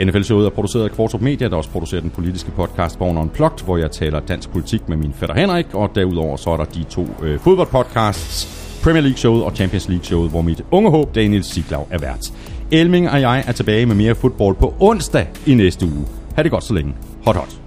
NFL-showet 0.00 0.46
er 0.46 0.50
produceret 0.50 0.84
af 0.84 0.90
Kvartrup 0.90 1.20
Media, 1.20 1.48
der 1.48 1.56
også 1.56 1.70
producerer 1.70 2.00
den 2.00 2.10
politiske 2.10 2.50
podcast 2.50 2.98
Born 2.98 3.16
Unplugged, 3.18 3.64
hvor 3.64 3.76
jeg 3.76 3.90
taler 3.90 4.20
dansk 4.20 4.50
politik 4.50 4.88
med 4.88 4.96
min 4.96 5.12
fætter 5.12 5.34
Henrik, 5.34 5.74
og 5.74 5.90
derudover 5.94 6.36
så 6.36 6.50
er 6.50 6.56
der 6.56 6.64
de 6.64 6.84
to 6.84 7.06
øh, 7.22 7.38
fodboldpodcasts, 7.38 8.48
Premier 8.82 9.02
League-showet 9.02 9.44
og 9.44 9.52
Champions 9.56 9.88
League-showet, 9.88 10.30
hvor 10.30 10.42
mit 10.42 10.62
unge 10.70 10.90
håb, 10.90 11.14
Daniel 11.14 11.44
Siglau, 11.44 11.86
er 11.90 11.98
vært. 11.98 12.32
Elming 12.70 13.10
og 13.10 13.20
jeg 13.20 13.44
er 13.46 13.52
tilbage 13.52 13.86
med 13.86 13.94
mere 13.94 14.14
fodbold 14.14 14.56
på 14.56 14.74
onsdag 14.80 15.26
i 15.46 15.54
næste 15.54 15.86
uge. 15.86 16.06
Ha' 16.36 16.42
det 16.42 16.50
godt 16.50 16.64
så 16.64 16.74
længe. 16.74 16.94
Hot 17.24 17.36
hot. 17.36 17.65